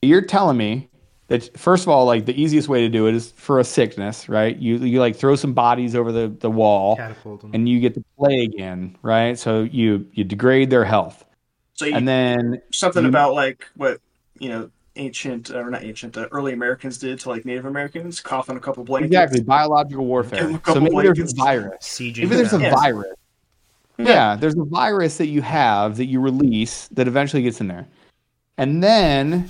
You're 0.02 0.22
telling 0.22 0.56
me 0.56 0.88
that 1.28 1.56
first 1.58 1.82
of 1.84 1.88
all, 1.88 2.04
like 2.06 2.24
the 2.26 2.40
easiest 2.40 2.68
way 2.68 2.80
to 2.82 2.88
do 2.88 3.06
it 3.08 3.14
is 3.14 3.32
for 3.32 3.58
a 3.58 3.64
sickness, 3.64 4.28
right? 4.28 4.56
You 4.56 4.76
you 4.78 5.00
like 5.00 5.16
throw 5.16 5.34
some 5.36 5.52
bodies 5.54 5.94
over 5.96 6.12
the, 6.12 6.28
the 6.28 6.50
wall 6.50 6.98
and 7.52 7.68
you 7.68 7.80
get 7.80 7.94
the 7.94 8.04
plague 8.18 8.54
in, 8.54 8.96
right? 9.02 9.38
So 9.38 9.62
you 9.64 10.06
you 10.12 10.24
degrade 10.24 10.70
their 10.70 10.84
health. 10.84 11.24
So 11.74 11.84
you, 11.84 11.94
And 11.94 12.06
then 12.06 12.62
something 12.72 13.02
you- 13.02 13.08
about 13.08 13.34
like 13.34 13.66
what 13.76 14.00
you 14.38 14.48
know 14.50 14.70
ancient 14.98 15.50
or 15.50 15.68
not 15.70 15.82
ancient 15.82 16.16
uh, 16.16 16.26
early 16.32 16.54
Americans 16.54 16.96
did 16.96 17.18
to 17.20 17.28
like 17.28 17.44
Native 17.44 17.66
Americans, 17.66 18.20
cough 18.20 18.48
on 18.48 18.56
a 18.56 18.60
couple 18.60 18.82
blankets. 18.84 19.10
exactly 19.12 19.42
biological 19.42 20.06
warfare. 20.06 20.38
Give 20.40 20.48
'em 20.48 20.54
a 20.54 20.58
So 20.58 20.60
couple 20.74 20.82
maybe 20.82 21.12
there's 21.12 21.32
a 21.32 21.36
virus. 21.36 21.76
Sieging 21.82 22.16
Maybe 22.22 22.36
there's 22.36 22.48
a 22.52 22.58
them. 22.58 22.62
Yeah. 22.62 22.74
virus. 22.74 23.14
Yeah, 23.98 24.36
there's 24.36 24.54
a 24.56 24.64
virus 24.64 25.16
that 25.18 25.26
you 25.28 25.42
have 25.42 25.96
that 25.96 26.04
you 26.06 26.20
release 26.20 26.88
that 26.88 27.08
eventually 27.08 27.42
gets 27.42 27.60
in 27.60 27.66
there. 27.68 27.86
And 28.58 28.82
then 28.82 29.48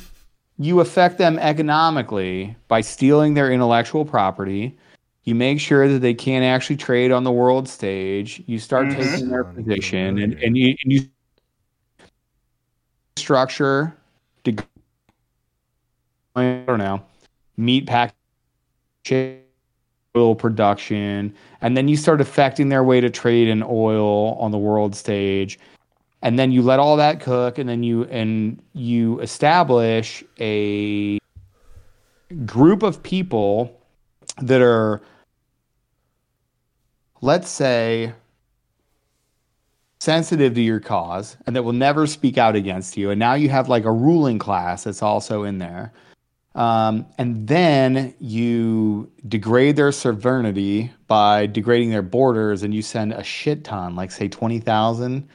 you 0.58 0.80
affect 0.80 1.18
them 1.18 1.38
economically 1.38 2.56
by 2.68 2.80
stealing 2.80 3.34
their 3.34 3.50
intellectual 3.52 4.04
property. 4.04 4.76
You 5.24 5.34
make 5.34 5.60
sure 5.60 5.88
that 5.88 5.98
they 5.98 6.14
can't 6.14 6.44
actually 6.44 6.76
trade 6.76 7.12
on 7.12 7.24
the 7.24 7.32
world 7.32 7.68
stage. 7.68 8.42
You 8.46 8.58
start 8.58 8.86
Mhm. 8.86 8.90
taking 8.90 9.28
their 9.28 9.42
Son 9.42 9.50
of 9.50 9.58
a 9.58 9.62
position 9.62 10.18
and, 10.18 10.34
and 10.34 10.56
you, 10.56 10.76
and 10.84 10.92
you 10.92 11.08
structure 13.16 13.96
to 14.44 14.54
I 16.36 16.62
don't 16.66 16.78
know, 16.78 17.02
meat 17.56 17.86
pack 17.86 18.14
oil 20.16 20.34
production, 20.34 21.34
and 21.62 21.76
then 21.76 21.88
you 21.88 21.96
start 21.96 22.20
affecting 22.20 22.68
their 22.68 22.84
way 22.84 23.00
to 23.00 23.08
trade 23.08 23.48
in 23.48 23.62
oil 23.62 24.34
on 24.34 24.50
the 24.50 24.58
world 24.58 24.94
stage. 24.94 25.58
And 26.26 26.36
then 26.36 26.50
you 26.50 26.60
let 26.60 26.80
all 26.80 26.96
that 26.96 27.20
cook, 27.20 27.56
and 27.56 27.68
then 27.68 27.84
you 27.84 28.02
and 28.06 28.60
you 28.72 29.20
establish 29.20 30.24
a 30.40 31.20
group 32.44 32.82
of 32.82 33.00
people 33.00 33.80
that 34.42 34.60
are, 34.60 35.02
let's 37.20 37.48
say, 37.48 38.12
sensitive 40.00 40.52
to 40.54 40.60
your 40.60 40.80
cause 40.80 41.36
and 41.46 41.54
that 41.54 41.62
will 41.62 41.72
never 41.72 42.08
speak 42.08 42.38
out 42.38 42.56
against 42.56 42.96
you. 42.96 43.10
And 43.10 43.20
now 43.20 43.34
you 43.34 43.48
have 43.50 43.68
like 43.68 43.84
a 43.84 43.92
ruling 43.92 44.40
class 44.40 44.82
that's 44.82 45.04
also 45.04 45.44
in 45.44 45.58
there. 45.58 45.92
Um, 46.56 47.06
and 47.18 47.46
then 47.46 48.16
you 48.18 49.12
degrade 49.28 49.76
their 49.76 49.92
sovereignty 49.92 50.90
by 51.06 51.46
degrading 51.46 51.90
their 51.90 52.02
borders, 52.02 52.64
and 52.64 52.74
you 52.74 52.82
send 52.82 53.12
a 53.12 53.22
shit 53.22 53.62
ton, 53.62 53.94
like 53.94 54.10
say 54.10 54.26
20,000 54.26 55.28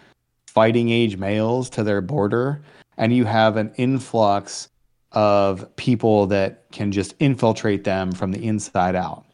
fighting 0.54 0.90
age 0.90 1.18
males 1.18 1.70
to 1.72 1.84
their 1.84 2.02
border, 2.02 2.62
and 2.98 3.14
you 3.14 3.24
have 3.26 3.56
an 3.56 3.72
influx 3.78 4.68
of 5.14 5.74
people 5.78 6.28
that 6.28 6.66
can 6.72 6.92
just 6.92 7.16
infiltrate 7.20 7.84
them 7.84 8.12
from 8.12 8.32
the 8.32 8.44
inside 8.46 8.96
out. 8.96 9.26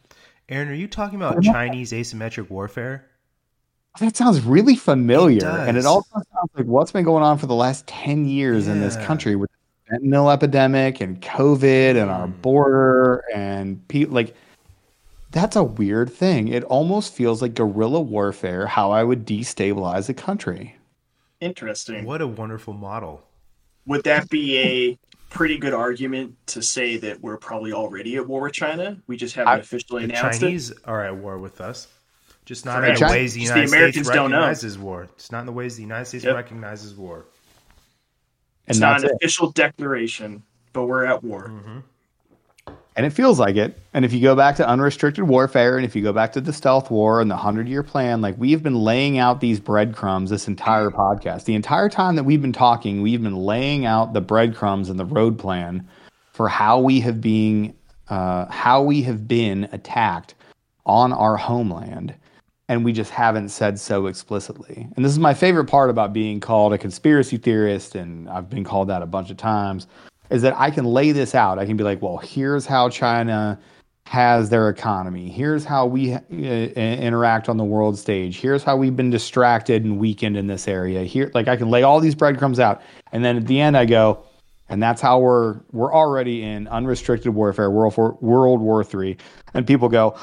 Aaron, 0.50 0.70
are 0.70 0.74
you 0.74 0.88
talking 0.88 1.16
about 1.16 1.42
Chinese 1.44 1.92
asymmetric 1.92 2.50
warfare? 2.50 3.06
That 4.00 4.16
sounds 4.16 4.42
really 4.42 4.76
familiar, 4.76 5.48
and 5.48 5.76
it 5.76 5.86
also 5.86 6.10
sounds 6.14 6.52
like 6.56 6.68
what's 6.68 6.92
been 6.92 7.04
going 7.04 7.24
on 7.24 7.40
for 7.40 7.48
the 7.48 7.56
last 7.56 7.88
10 7.88 8.28
years 8.28 8.68
in 8.68 8.80
this 8.80 8.96
country 8.98 9.36
with 9.36 9.50
the 9.90 9.96
fentanyl 9.96 10.32
epidemic 10.32 11.02
and 11.02 11.20
COVID 11.20 12.00
and 12.00 12.12
our 12.12 12.28
Mm. 12.28 12.42
border 12.42 13.24
and 13.34 13.86
people 13.88 14.14
like 14.14 14.36
that's 15.32 15.56
a 15.56 15.64
weird 15.64 16.12
thing. 16.12 16.48
It 16.48 16.64
almost 16.66 17.14
feels 17.14 17.42
like 17.42 17.54
guerrilla 17.54 18.00
warfare, 18.00 18.66
how 18.66 18.92
I 18.92 19.04
would 19.04 19.26
destabilize 19.26 20.08
a 20.08 20.14
country. 20.14 20.77
Interesting. 21.40 22.06
What 22.06 22.22
a 22.22 22.28
wonderful 22.28 22.74
model. 22.74 23.24
Would 23.86 24.04
that 24.04 24.30
be 24.30 24.58
a 24.58 25.00
pretty 25.30 25.58
good 25.58 25.74
argument 25.74 26.36
to 26.48 26.62
say 26.62 26.98
that 26.98 27.22
we're 27.22 27.38
probably 27.38 27.74
already 27.74 28.16
at 28.16 28.28
war 28.28 28.42
with 28.42 28.54
China? 28.54 28.98
We 29.08 29.18
just 29.18 29.36
haven't 29.36 29.54
I- 29.54 29.58
officially 29.58 30.06
The 30.06 30.14
announced 30.18 30.42
Chinese 30.42 30.74
are 30.86 31.04
at 31.06 31.16
war 31.16 31.38
with 31.38 31.62
us. 31.62 31.88
Just 32.46 32.66
not 32.66 32.78
Correct. 32.78 32.88
in 32.90 32.94
the 32.96 33.00
China- 33.02 33.12
ways 33.14 33.34
the 33.34 33.40
just 33.42 33.54
the 33.54 33.60
United 33.60 33.76
Americans 33.76 34.06
States 34.08 34.16
don't 34.16 34.32
know. 34.32 34.38
recognizes 34.38 34.78
war. 34.80 35.04
It's 35.16 35.32
not 35.32 35.42
in 35.42 35.46
the 35.46 35.52
ways 35.52 35.76
the 35.76 35.82
United 35.82 36.06
States 36.06 36.24
Yep. 36.24 36.36
recognizes 36.36 36.96
war. 36.96 37.26
It's 38.68 38.78
And 38.78 38.80
not 38.82 39.04
an 39.04 39.10
it. 39.10 39.16
official 39.16 39.52
declaration, 39.52 40.44
but 40.74 40.86
we're 40.86 41.06
at 41.06 41.24
war. 41.24 41.48
Mm-hmm. 41.50 41.80
And 42.98 43.06
it 43.06 43.12
feels 43.12 43.40
like 43.40 43.56
it. 43.58 43.78
And 43.94 44.04
if 44.04 44.12
you 44.12 44.20
go 44.20 44.36
back 44.36 44.56
to 44.56 44.68
unrestricted 44.68 45.24
warfare 45.26 45.78
and 45.78 45.86
if 45.86 45.96
you 45.96 46.02
go 46.02 46.12
back 46.12 46.32
to 46.34 46.42
the 46.42 46.52
stealth 46.52 46.90
war 46.90 47.22
and 47.22 47.30
the 47.30 47.36
100 47.36 47.68
year 47.70 47.84
plan, 47.84 48.22
like 48.22 48.36
we've 48.40 48.64
been 48.64 48.76
laying 48.76 49.20
out 49.20 49.40
these 49.40 49.60
breadcrumbs 49.60 50.32
this 50.32 50.48
entire 50.48 50.90
podcast. 50.90 51.44
The 51.44 51.54
entire 51.54 51.90
time 51.90 52.16
that 52.16 52.24
we've 52.24 52.42
been 52.42 52.52
talking, 52.52 53.04
we've 53.04 53.22
been 53.22 53.36
laying 53.36 53.86
out 53.86 54.14
the 54.14 54.22
breadcrumbs 54.22 54.90
and 54.90 55.00
the 55.00 55.06
road 55.06 55.38
plan 55.38 55.88
for 56.34 56.50
how 56.50 56.80
we 56.80 57.00
have 57.02 57.22
been 57.22 57.76
uh, 58.10 58.46
how 58.48 58.82
we 58.82 59.04
have 59.04 59.28
been 59.28 59.70
attacked 59.72 60.34
on 60.88 61.14
our 61.14 61.38
homeland. 61.38 62.16
And 62.70 62.84
we 62.84 62.94
just 62.94 63.12
haven't 63.12 63.50
said 63.50 63.80
so 63.80 64.08
explicitly. 64.08 64.88
And 64.96 65.06
this 65.06 65.12
is 65.12 65.20
my 65.20 65.34
favorite 65.34 65.66
part 65.66 65.90
about 65.90 66.14
being 66.14 66.40
called 66.40 66.74
a 66.74 66.78
conspiracy 66.78 67.38
theorist, 67.38 67.96
and 67.96 68.28
I've 68.28 68.50
been 68.50 68.66
called 68.66 68.90
that 68.90 69.02
a 69.02 69.06
bunch 69.06 69.30
of 69.30 69.38
times 69.38 69.88
is 70.30 70.42
that 70.42 70.56
I 70.58 70.72
can 70.72 70.86
lay 70.86 71.12
this 71.12 71.36
out. 71.36 71.60
I 71.60 71.66
can 71.66 71.78
be 71.78 71.84
like, 71.84 72.02
well, 72.02 72.18
here's 72.18 72.66
how 72.66 72.90
China 72.90 73.60
has 74.08 74.50
their 74.50 74.70
economy. 74.70 75.30
Here's 75.30 75.66
how 75.66 75.86
we 75.86 76.14
uh, 76.14 76.20
interact 76.30 77.50
on 77.50 77.58
the 77.58 77.64
world 77.66 77.98
stage. 77.98 78.40
Here's 78.40 78.64
how 78.64 78.78
we've 78.78 78.96
been 78.96 79.10
distracted 79.10 79.84
and 79.84 80.00
weakened 80.00 80.38
in 80.38 80.48
this 80.48 80.68
area. 80.68 81.04
Here, 81.04 81.30
like 81.34 81.48
I 81.48 81.58
can 81.58 81.70
lay 81.70 81.84
all 81.84 82.00
these 82.00 82.16
breadcrumbs 82.16 82.60
out, 82.60 82.82
and 83.12 83.24
then 83.24 83.36
at 83.36 83.48
the 83.48 83.60
end 83.60 83.76
I 83.76 83.86
go, 83.86 84.24
and 84.70 84.82
that's 84.82 85.02
how 85.02 85.20
we're 85.20 85.60
we're 85.72 85.94
already 85.94 86.44
in 86.44 86.68
unrestricted 86.70 87.34
warfare, 87.34 87.70
World 87.70 87.98
War 87.98 88.18
World 88.22 88.62
War 88.62 88.84
Three, 88.84 89.18
and 89.54 89.68
people 89.68 89.90
go, 89.90 90.18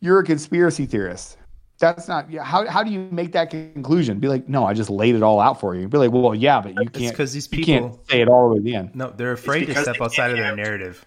you're 0.00 0.18
a 0.18 0.24
conspiracy 0.24 0.86
theorist. 0.86 1.38
That's 1.78 2.08
not 2.08 2.30
yeah, 2.30 2.42
how 2.42 2.66
how 2.66 2.82
do 2.82 2.90
you 2.90 3.00
make 3.10 3.32
that 3.32 3.50
conclusion? 3.50 4.18
Be 4.18 4.28
like, 4.28 4.48
no, 4.48 4.64
I 4.64 4.72
just 4.72 4.88
laid 4.88 5.14
it 5.14 5.22
all 5.22 5.40
out 5.40 5.60
for 5.60 5.74
you. 5.74 5.88
Be 5.88 5.98
like, 5.98 6.10
well, 6.10 6.34
yeah, 6.34 6.60
but 6.60 6.70
you 6.70 6.88
can't 6.88 7.12
because 7.12 7.32
these 7.32 7.46
people, 7.46 7.66
can't 7.66 8.10
say 8.10 8.20
it 8.22 8.28
all 8.28 8.48
the 8.48 8.54
way 8.54 8.58
to 8.58 8.64
the 8.64 8.74
end. 8.74 8.94
no, 8.94 9.10
they're 9.10 9.32
afraid 9.32 9.66
to 9.66 9.74
step 9.74 9.96
outside 10.00 10.30
of 10.30 10.36
their 10.36 10.46
have- 10.46 10.56
narrative. 10.56 11.04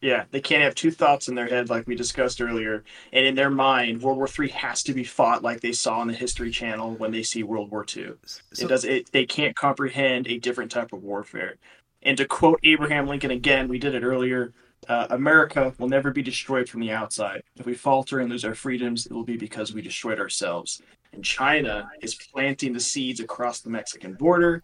Yeah, 0.00 0.24
they 0.32 0.40
can't 0.40 0.62
have 0.64 0.74
two 0.74 0.90
thoughts 0.90 1.28
in 1.28 1.36
their 1.36 1.46
head 1.46 1.70
like 1.70 1.86
we 1.86 1.94
discussed 1.94 2.40
earlier. 2.40 2.82
And 3.12 3.24
in 3.24 3.36
their 3.36 3.50
mind, 3.50 4.02
World 4.02 4.18
War 4.18 4.28
III 4.36 4.48
has 4.48 4.82
to 4.82 4.94
be 4.94 5.04
fought 5.04 5.44
like 5.44 5.60
they 5.60 5.70
saw 5.70 6.00
on 6.00 6.08
the 6.08 6.12
History 6.12 6.50
Channel 6.50 6.96
when 6.96 7.12
they 7.12 7.22
see 7.22 7.44
World 7.44 7.70
War 7.70 7.86
II. 7.96 8.14
So- 8.24 8.64
it 8.64 8.68
does 8.68 8.84
it 8.84 9.12
they 9.12 9.24
can't 9.26 9.54
comprehend 9.54 10.26
a 10.26 10.38
different 10.38 10.72
type 10.72 10.92
of 10.92 11.04
warfare. 11.04 11.54
And 12.02 12.16
to 12.18 12.24
quote 12.24 12.58
Abraham 12.64 13.06
Lincoln 13.06 13.30
again, 13.30 13.68
we 13.68 13.78
did 13.78 13.94
it 13.94 14.02
earlier. 14.02 14.52
Uh, 14.88 15.06
America 15.10 15.72
will 15.78 15.88
never 15.88 16.10
be 16.10 16.22
destroyed 16.22 16.68
from 16.68 16.80
the 16.80 16.90
outside. 16.90 17.42
If 17.56 17.66
we 17.66 17.74
falter 17.74 18.18
and 18.18 18.28
lose 18.28 18.44
our 18.44 18.54
freedoms, 18.54 19.06
it 19.06 19.12
will 19.12 19.24
be 19.24 19.36
because 19.36 19.72
we 19.72 19.80
destroyed 19.80 20.18
ourselves. 20.18 20.82
And 21.12 21.24
China 21.24 21.88
is 22.00 22.14
planting 22.14 22.72
the 22.72 22.80
seeds 22.80 23.20
across 23.20 23.60
the 23.60 23.70
Mexican 23.70 24.14
border 24.14 24.62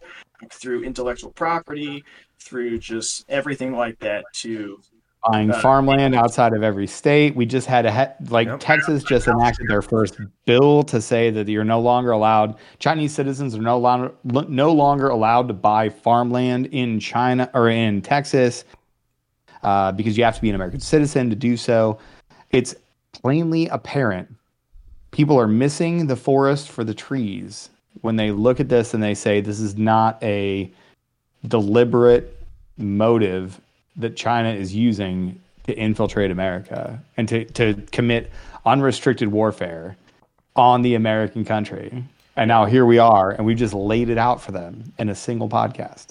through 0.51 0.83
intellectual 0.83 1.31
property, 1.31 2.03
through 2.39 2.79
just 2.79 3.23
everything 3.29 3.73
like 3.73 3.97
that 3.99 4.25
to 4.33 4.79
buying 5.29 5.51
Uh, 5.51 5.59
farmland 5.61 6.15
outside 6.15 6.53
of 6.53 6.63
every 6.63 6.87
state. 6.87 7.35
We 7.35 7.45
just 7.45 7.67
had 7.67 7.85
a 7.85 7.91
he- 7.91 8.25
like 8.29 8.47
Yep. 8.47 8.59
Texas 8.61 9.03
just 9.03 9.27
enacted 9.27 9.67
their 9.67 9.81
first 9.81 10.17
bill 10.45 10.81
to 10.83 10.99
say 11.01 11.29
that 11.29 11.47
you're 11.49 11.65
no 11.65 11.81
longer 11.81 12.11
allowed 12.11 12.55
Chinese 12.79 13.13
citizens 13.13 13.53
are 13.53 13.61
no 13.61 13.77
longer 13.77 14.11
no 14.23 14.71
longer 14.71 15.09
allowed 15.09 15.49
to 15.49 15.53
buy 15.53 15.89
farmland 15.89 16.67
in 16.67 16.99
China 17.01 17.49
or 17.53 17.69
in 17.69 18.01
Texas 18.01 18.63
uh, 19.63 19.91
because 19.91 20.17
you 20.17 20.23
have 20.23 20.35
to 20.35 20.41
be 20.41 20.49
an 20.49 20.55
American 20.55 20.79
citizen 20.79 21.29
to 21.29 21.35
do 21.35 21.57
so. 21.57 21.99
It's 22.51 22.75
plainly 23.13 23.67
apparent 23.67 24.33
people 25.11 25.39
are 25.39 25.47
missing 25.47 26.07
the 26.07 26.15
forest 26.15 26.69
for 26.69 26.83
the 26.83 26.93
trees 26.93 27.69
when 28.01 28.15
they 28.15 28.31
look 28.31 28.59
at 28.59 28.69
this 28.69 28.93
and 28.93 29.01
they 29.01 29.13
say 29.13 29.41
this 29.41 29.59
is 29.59 29.75
not 29.75 30.21
a 30.23 30.71
deliberate 31.47 32.37
motive 32.77 33.59
that 33.95 34.15
China 34.15 34.49
is 34.49 34.73
using 34.73 35.39
to 35.65 35.73
infiltrate 35.77 36.31
America 36.31 37.01
and 37.17 37.27
to, 37.27 37.45
to 37.45 37.73
commit 37.91 38.31
unrestricted 38.65 39.29
warfare 39.29 39.97
on 40.55 40.81
the 40.81 40.95
American 40.95 41.43
country. 41.43 42.03
And 42.35 42.47
now 42.47 42.65
here 42.65 42.85
we 42.85 42.99
are, 42.99 43.31
and 43.31 43.45
we've 43.45 43.57
just 43.57 43.73
laid 43.73 44.09
it 44.09 44.17
out 44.17 44.41
for 44.41 44.51
them 44.51 44.93
in 44.97 45.09
a 45.09 45.15
single 45.15 45.49
podcast. 45.49 46.07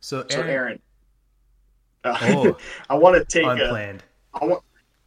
So, 0.00 0.24
so 0.28 0.40
Aaron, 0.40 0.50
Aaron. 0.50 0.74
Uh, 0.74 0.78
Oh. 2.04 2.56
I 2.90 2.94
want 2.94 3.16
to 3.16 3.24
take 3.24 3.46
a, 3.46 3.50
unplanned. 3.50 4.02
I 4.32 4.44
want 4.44 4.62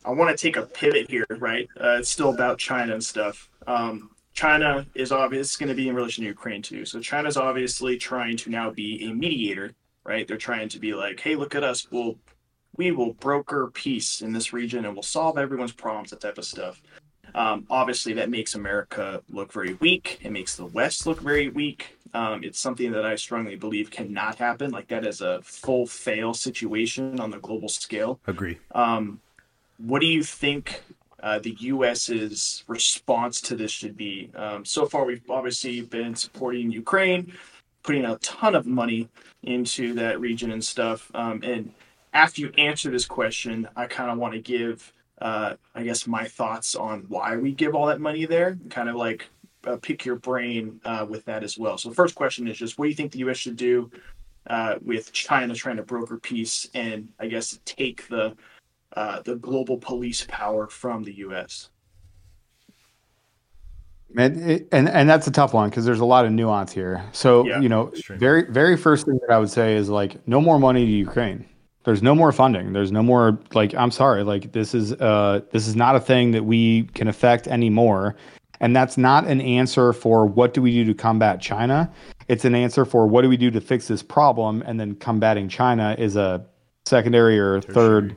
I 0.06 0.12
want 0.12 0.36
to 0.36 0.42
take 0.42 0.56
a 0.56 0.64
pivot 0.64 1.10
here, 1.10 1.26
right? 1.30 1.68
Uh, 1.80 1.98
it's 2.00 2.10
still 2.10 2.30
about 2.30 2.60
China 2.60 2.94
and 2.94 3.04
stuff. 3.04 3.50
Um, 3.68 4.12
China 4.34 4.86
is 4.96 5.12
obvious 5.12 5.58
going 5.58 5.70
to 5.70 5.76
be 5.76 5.90
in 5.90 5.96
relation 5.96 6.24
to 6.24 6.28
Ukraine 6.28 6.62
too. 6.62 6.86
So 6.86 7.00
China's 7.00 7.38
obviously 7.38 7.98
trying 7.98 8.38
to 8.38 8.50
now 8.50 8.70
be 8.70 9.04
a 9.06 9.14
mediator, 9.14 9.74
right? 10.04 10.28
They're 10.28 10.38
trying 10.38 10.70
to 10.70 10.80
be 10.80 10.94
like, 10.94 11.20
hey, 11.20 11.36
look 11.36 11.56
at 11.56 11.64
us. 11.64 11.88
We'll 11.92 12.18
we 12.78 12.92
will 12.92 13.14
broker 13.14 13.72
peace 13.74 14.22
in 14.22 14.34
this 14.34 14.54
region 14.54 14.86
and 14.86 14.94
we'll 14.94 15.04
solve 15.04 15.38
everyone's 15.38 15.74
problems, 15.74 16.12
that 16.12 16.22
type 16.22 16.38
of 16.38 16.46
stuff. 16.46 16.82
Um, 17.36 17.66
obviously, 17.70 18.14
that 18.14 18.30
makes 18.30 18.56
America 18.56 19.22
look 19.30 19.52
very 19.52 19.74
weak. 19.76 20.20
It 20.22 20.32
makes 20.32 20.56
the 20.56 20.66
West 20.68 21.06
look 21.06 21.20
very 21.20 21.50
weak. 21.50 21.97
Um, 22.14 22.44
it's 22.44 22.60
something 22.60 22.92
that 22.92 23.06
I 23.06 23.16
strongly 23.16 23.56
believe 23.56 23.92
cannot 23.92 24.36
happen. 24.36 24.72
Like 24.72 24.88
that 24.90 25.06
is 25.06 25.22
a 25.22 25.42
full 25.42 25.86
fail 25.86 26.34
situation 26.34 27.20
on 27.20 27.32
the 27.32 27.40
global 27.40 27.70
scale. 27.70 28.20
Agree. 28.28 28.58
Um, 28.74 29.22
what 29.78 30.00
do 30.00 30.08
you 30.08 30.24
think 30.24 30.82
uh, 31.22 31.40
the 31.40 31.56
U.S.'s 31.60 32.64
response 32.68 33.42
to 33.42 33.56
this 33.56 33.72
should 33.72 33.98
be? 33.98 34.32
Um, 34.36 34.66
so 34.66 34.86
far, 34.86 35.06
we've 35.06 35.30
obviously 35.30 35.82
been 35.82 36.16
supporting 36.16 36.72
Ukraine, 36.72 37.34
putting 37.84 38.06
a 38.06 38.18
ton 38.18 38.56
of 38.56 38.66
money 38.66 39.10
into 39.44 39.94
that 39.96 40.20
region 40.20 40.52
and 40.52 40.64
stuff. 40.64 41.12
Um, 41.14 41.42
and 41.44 41.74
after 42.14 42.42
you 42.42 42.52
answer 42.58 42.90
this 42.90 43.06
question, 43.06 43.68
I 43.76 43.86
kind 43.86 44.10
of 44.10 44.18
want 44.18 44.34
to 44.34 44.40
give, 44.40 44.92
uh, 45.22 45.54
I 45.76 45.84
guess, 45.84 46.08
my 46.08 46.26
thoughts 46.26 46.76
on 46.76 47.06
why 47.08 47.38
we 47.38 47.52
give 47.52 47.76
all 47.76 47.88
that 47.88 48.02
money 48.02 48.26
there. 48.26 48.58
Kind 48.70 48.90
of 48.90 48.96
like 48.96 49.30
uh, 49.68 49.78
pick 49.78 50.06
your 50.06 50.16
brain 50.16 50.80
uh, 50.86 51.06
with 51.08 51.26
that 51.26 51.44
as 51.44 51.58
well. 51.58 51.78
So 51.78 51.90
the 51.90 51.96
first 51.96 52.16
question 52.16 52.48
is 52.48 52.58
just, 52.58 52.78
what 52.78 52.86
do 52.86 52.90
you 52.90 52.96
think 52.96 53.12
the 53.12 53.20
U.S. 53.20 53.38
should 53.38 53.58
do 53.58 53.92
uh, 54.50 54.76
with 54.82 55.12
China 55.12 55.54
trying 55.54 55.78
to 55.78 55.84
broker 55.84 56.18
peace 56.18 56.70
and, 56.74 57.10
I 57.20 57.28
guess, 57.28 57.60
take 57.66 58.08
the 58.08 58.36
uh, 58.94 59.22
the 59.22 59.36
global 59.36 59.78
police 59.78 60.26
power 60.30 60.68
from 60.68 61.04
the 61.04 61.14
U.S. 61.18 61.70
And, 64.18 64.66
and 64.72 64.88
and 64.88 65.10
that's 65.10 65.28
a 65.28 65.32
tough 65.32 65.54
one 65.54 65.70
because 65.70 65.86
there's 65.86 66.00
a 66.00 66.06
lot 66.06 66.26
of 66.26 66.32
nuance 66.32 66.72
here. 66.72 67.04
So 67.12 67.46
Yeah, 67.46 67.60
you 67.60 67.68
know, 67.68 67.92
very 68.12 68.50
very 68.50 68.78
first 68.78 69.06
thing 69.06 69.20
that 69.28 69.34
I 69.34 69.38
would 69.38 69.50
say 69.50 69.76
is 69.76 69.90
like 69.90 70.26
no 70.28 70.40
more 70.40 70.58
money 70.58 70.86
to 70.86 70.92
Ukraine. 70.92 71.46
There's 71.84 72.02
no 72.02 72.16
more 72.16 72.32
funding. 72.32 72.74
There's 72.74 72.92
no 72.92 73.04
more 73.04 73.38
like 73.54 73.76
I'm 73.76 73.92
sorry, 73.92 74.24
like 74.24 74.54
this 74.54 74.74
is 74.74 74.94
uh 74.94 75.42
this 75.52 75.68
is 75.68 75.76
not 75.76 75.98
a 75.98 76.00
thing 76.00 76.32
that 76.32 76.46
we 76.46 76.84
can 76.94 77.10
affect 77.10 77.48
anymore. 77.48 78.16
And 78.60 78.76
that's 78.76 78.98
not 78.98 79.28
an 79.28 79.42
answer 79.42 79.94
for 79.94 80.26
what 80.26 80.54
do 80.54 80.62
we 80.62 80.72
do 80.72 80.86
to 80.86 80.94
combat 80.94 81.40
China. 81.40 81.92
It's 82.28 82.46
an 82.46 82.56
answer 82.56 82.86
for 82.86 83.08
what 83.08 83.22
do 83.22 83.30
we 83.30 83.38
do 83.38 83.52
to 83.52 83.62
fix 83.62 83.88
this 83.88 84.04
problem, 84.04 84.64
and 84.66 84.80
then 84.80 84.96
combating 84.96 85.48
China 85.48 85.96
is 85.98 86.16
a 86.16 86.46
secondary 86.86 87.40
or 87.40 87.62
third 87.62 88.16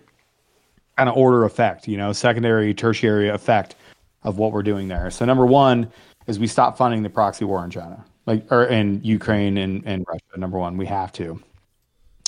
kind 0.97 1.09
of 1.09 1.17
order 1.17 1.45
effect, 1.45 1.89
you 1.89 1.97
know, 1.97 2.13
secondary, 2.13 2.75
tertiary 2.75 3.29
effect 3.29 3.77
of 4.23 4.39
what 4.39 4.53
we're 4.53 4.63
doing 4.63 4.89
there. 4.89 5.11
So 5.11 5.25
number 5.25 5.47
one 5.47 5.91
is 6.27 6.39
we 6.39 6.47
stop 6.47 6.77
funding 6.77 7.03
the 7.03 7.11
proxy 7.11 7.45
war 7.45 7.65
in 7.65 7.71
China, 7.71 8.05
like 8.27 8.51
or 8.51 8.65
in 8.65 9.03
Ukraine 9.03 9.57
and, 9.59 9.83
and 9.87 10.05
Russia. 10.09 10.39
Number 10.39 10.59
one, 10.59 10.77
we 10.77 10.87
have 10.87 11.13
to. 11.13 11.41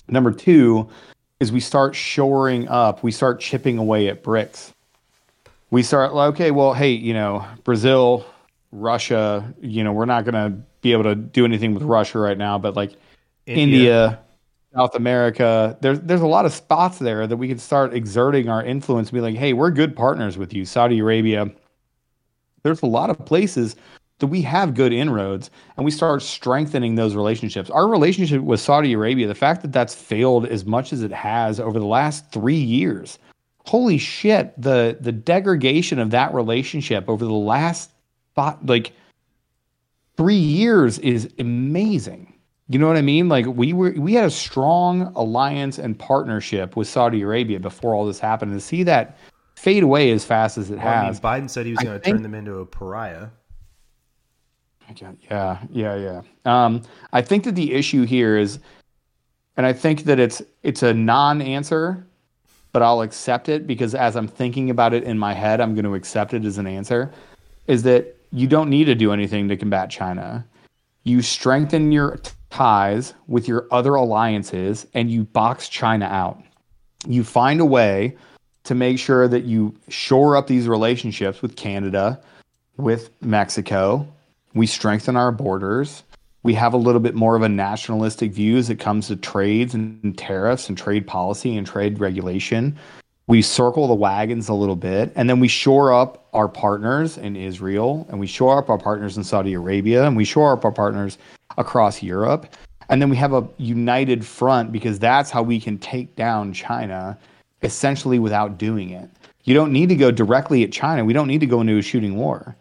Number 0.08 0.32
two 0.32 0.88
is 1.40 1.52
we 1.52 1.60
start 1.60 1.94
shoring 1.94 2.68
up, 2.68 3.02
we 3.02 3.12
start 3.12 3.40
chipping 3.40 3.78
away 3.78 4.08
at 4.08 4.22
BRICS. 4.22 4.72
We 5.72 5.82
start 5.82 6.14
like, 6.14 6.34
okay, 6.34 6.50
well, 6.50 6.74
hey, 6.74 6.90
you 6.90 7.14
know, 7.14 7.46
Brazil, 7.64 8.26
Russia, 8.72 9.52
you 9.60 9.82
know, 9.82 9.92
we're 9.92 10.04
not 10.04 10.26
gonna 10.26 10.62
be 10.82 10.92
able 10.92 11.04
to 11.04 11.14
do 11.14 11.46
anything 11.46 11.72
with 11.72 11.82
Russia 11.82 12.18
right 12.18 12.36
now, 12.36 12.58
but 12.58 12.76
like 12.76 12.92
India, 13.46 14.20
South 14.74 14.94
America. 14.94 15.78
There's 15.80 15.98
there's 16.00 16.20
a 16.20 16.26
lot 16.26 16.44
of 16.44 16.52
spots 16.52 16.98
there 16.98 17.26
that 17.26 17.36
we 17.38 17.48
can 17.48 17.58
start 17.58 17.94
exerting 17.94 18.50
our 18.50 18.62
influence. 18.62 19.08
And 19.08 19.14
be 19.14 19.20
like, 19.22 19.34
hey, 19.34 19.54
we're 19.54 19.70
good 19.70 19.96
partners 19.96 20.36
with 20.36 20.52
you, 20.52 20.64
Saudi 20.66 20.98
Arabia. 20.98 21.50
There's 22.62 22.82
a 22.82 22.86
lot 22.86 23.08
of 23.10 23.24
places 23.24 23.74
that 24.18 24.26
we 24.28 24.42
have 24.42 24.74
good 24.74 24.92
inroads, 24.92 25.50
and 25.76 25.84
we 25.84 25.90
start 25.90 26.22
strengthening 26.22 26.94
those 26.94 27.16
relationships. 27.16 27.70
Our 27.70 27.88
relationship 27.88 28.42
with 28.42 28.60
Saudi 28.60 28.92
Arabia, 28.92 29.26
the 29.26 29.34
fact 29.34 29.62
that 29.62 29.72
that's 29.72 29.94
failed 29.94 30.46
as 30.46 30.64
much 30.64 30.92
as 30.92 31.02
it 31.02 31.12
has 31.12 31.58
over 31.58 31.80
the 31.80 31.86
last 31.86 32.30
three 32.30 32.54
years, 32.54 33.18
holy 33.64 33.98
shit! 33.98 34.60
The 34.60 34.96
the 35.00 35.12
degradation 35.12 35.98
of 35.98 36.10
that 36.10 36.34
relationship 36.34 37.08
over 37.08 37.24
the 37.24 37.32
last 37.32 37.90
like 38.36 38.92
three 40.16 40.34
years 40.34 40.98
is 40.98 41.32
amazing. 41.38 42.32
You 42.68 42.78
know 42.78 42.86
what 42.86 42.96
I 42.96 43.02
mean? 43.02 43.28
Like 43.28 43.46
we 43.46 43.72
were, 43.72 43.90
we 43.90 44.14
had 44.14 44.24
a 44.24 44.30
strong 44.30 45.12
alliance 45.14 45.78
and 45.78 45.98
partnership 45.98 46.76
with 46.76 46.88
Saudi 46.88 47.22
Arabia 47.22 47.60
before 47.60 47.94
all 47.94 48.06
this 48.06 48.18
happened. 48.18 48.52
And 48.52 48.60
to 48.60 48.66
see 48.66 48.82
that 48.84 49.18
fade 49.56 49.82
away 49.82 50.10
as 50.12 50.24
fast 50.24 50.56
as 50.56 50.70
it 50.70 50.78
Well, 50.78 50.88
I 50.88 50.96
mean, 50.96 51.06
has, 51.06 51.20
Biden 51.20 51.50
said 51.50 51.66
he 51.66 51.72
was 51.72 51.80
going 51.80 52.00
to 52.00 52.10
turn 52.10 52.22
them 52.22 52.34
into 52.34 52.60
a 52.60 52.66
pariah. 52.66 53.28
yeah, 55.30 55.58
yeah, 55.70 55.96
yeah. 55.96 56.22
Um, 56.44 56.82
I 57.12 57.20
think 57.20 57.44
that 57.44 57.54
the 57.54 57.74
issue 57.74 58.04
here 58.04 58.38
is, 58.38 58.58
and 59.56 59.66
I 59.66 59.72
think 59.72 60.04
that 60.04 60.18
it's 60.18 60.40
it's 60.62 60.82
a 60.82 60.94
non-answer, 60.94 62.06
but 62.72 62.82
I'll 62.82 63.02
accept 63.02 63.48
it 63.48 63.66
because 63.66 63.94
as 63.94 64.16
I'm 64.16 64.28
thinking 64.28 64.70
about 64.70 64.94
it 64.94 65.04
in 65.04 65.18
my 65.18 65.34
head, 65.34 65.60
I'm 65.60 65.74
going 65.74 65.84
to 65.84 65.94
accept 65.94 66.34
it 66.34 66.44
as 66.44 66.58
an 66.58 66.66
answer. 66.66 67.12
Is 67.66 67.82
that 67.84 68.16
you 68.32 68.46
don't 68.46 68.70
need 68.70 68.84
to 68.84 68.94
do 68.94 69.12
anything 69.12 69.48
to 69.48 69.56
combat 69.56 69.90
China. 69.90 70.44
You 71.04 71.20
strengthen 71.20 71.92
your 71.92 72.18
ties 72.50 73.14
with 73.28 73.46
your 73.46 73.66
other 73.70 73.94
alliances 73.94 74.86
and 74.94 75.10
you 75.10 75.24
box 75.24 75.68
China 75.68 76.06
out. 76.06 76.42
You 77.06 77.24
find 77.24 77.60
a 77.60 77.64
way 77.64 78.16
to 78.64 78.74
make 78.74 78.98
sure 78.98 79.28
that 79.28 79.44
you 79.44 79.74
shore 79.88 80.36
up 80.36 80.46
these 80.46 80.68
relationships 80.68 81.42
with 81.42 81.56
Canada, 81.56 82.20
with 82.76 83.10
Mexico. 83.22 84.06
We 84.54 84.66
strengthen 84.66 85.16
our 85.16 85.32
borders. 85.32 86.04
We 86.44 86.54
have 86.54 86.74
a 86.74 86.78
little 86.78 87.00
bit 87.00 87.14
more 87.14 87.36
of 87.36 87.42
a 87.42 87.48
nationalistic 87.48 88.32
view 88.32 88.56
as 88.56 88.68
it 88.68 88.80
comes 88.80 89.06
to 89.08 89.16
trades 89.16 89.74
and 89.74 90.16
tariffs 90.18 90.68
and 90.68 90.76
trade 90.76 91.06
policy 91.06 91.56
and 91.56 91.64
trade 91.64 92.00
regulation. 92.00 92.76
We 93.28 93.42
circle 93.42 93.86
the 93.86 93.94
wagons 93.94 94.48
a 94.48 94.54
little 94.54 94.76
bit 94.76 95.12
and 95.14 95.30
then 95.30 95.38
we 95.38 95.46
shore 95.46 95.92
up 95.92 96.26
our 96.32 96.48
partners 96.48 97.16
in 97.16 97.36
Israel 97.36 98.06
and 98.10 98.18
we 98.18 98.26
shore 98.26 98.58
up 98.58 98.68
our 98.70 98.78
partners 98.78 99.16
in 99.16 99.22
Saudi 99.22 99.52
Arabia 99.52 100.04
and 100.04 100.16
we 100.16 100.24
shore 100.24 100.52
up 100.52 100.64
our 100.64 100.72
partners 100.72 101.16
across 101.58 102.02
Europe. 102.02 102.52
And 102.88 103.00
then 103.00 103.08
we 103.08 103.16
have 103.16 103.32
a 103.32 103.48
united 103.58 104.26
front 104.26 104.72
because 104.72 104.98
that's 104.98 105.30
how 105.30 105.42
we 105.44 105.60
can 105.60 105.78
take 105.78 106.16
down 106.16 106.52
China 106.52 107.16
essentially 107.62 108.18
without 108.18 108.58
doing 108.58 108.90
it. 108.90 109.08
You 109.44 109.54
don't 109.54 109.72
need 109.72 109.88
to 109.90 109.94
go 109.94 110.10
directly 110.10 110.64
at 110.64 110.72
China. 110.72 111.04
We 111.04 111.12
don't 111.12 111.28
need 111.28 111.40
to 111.40 111.46
go 111.46 111.60
into 111.60 111.78
a 111.78 111.82
shooting 111.82 112.16
war. 112.16 112.56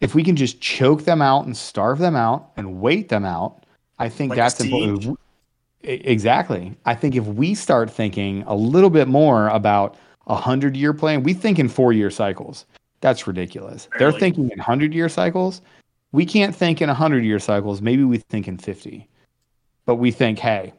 If 0.00 0.14
we 0.14 0.24
can 0.24 0.36
just 0.36 0.60
choke 0.60 1.04
them 1.04 1.20
out 1.20 1.44
and 1.44 1.56
starve 1.56 1.98
them 1.98 2.16
out 2.16 2.50
and 2.56 2.80
wait 2.80 3.08
them 3.08 3.24
out, 3.24 3.64
I 3.98 4.08
think 4.08 4.30
Like 4.30 4.38
that's 4.38 4.60
important. 4.60 5.18
Exactly. 5.82 6.76
I 6.84 6.94
think 6.94 7.16
if 7.16 7.26
we 7.26 7.54
start 7.54 7.90
thinking 7.90 8.42
a 8.46 8.54
little 8.54 8.90
bit 8.90 9.08
more 9.08 9.48
about 9.48 9.96
a 10.26 10.34
hundred 10.34 10.76
year 10.76 10.92
plan, 10.92 11.22
we 11.22 11.34
think 11.34 11.58
in 11.58 11.68
four 11.68 11.92
year 11.92 12.10
cycles. 12.10 12.66
That's 13.00 13.26
ridiculous. 13.26 13.88
They're 13.98 14.12
thinking 14.12 14.50
in 14.50 14.58
hundred 14.58 14.92
year 14.92 15.08
cycles. 15.08 15.62
We 16.12 16.26
can't 16.26 16.54
think 16.54 16.82
in 16.82 16.88
hundred 16.88 17.24
year 17.24 17.38
cycles. 17.38 17.80
Maybe 17.80 18.04
we 18.04 18.18
think 18.18 18.46
in 18.48 18.58
fifty, 18.58 19.08
but 19.86 19.96
we 19.96 20.10
think, 20.10 20.38
hey, 20.38 20.74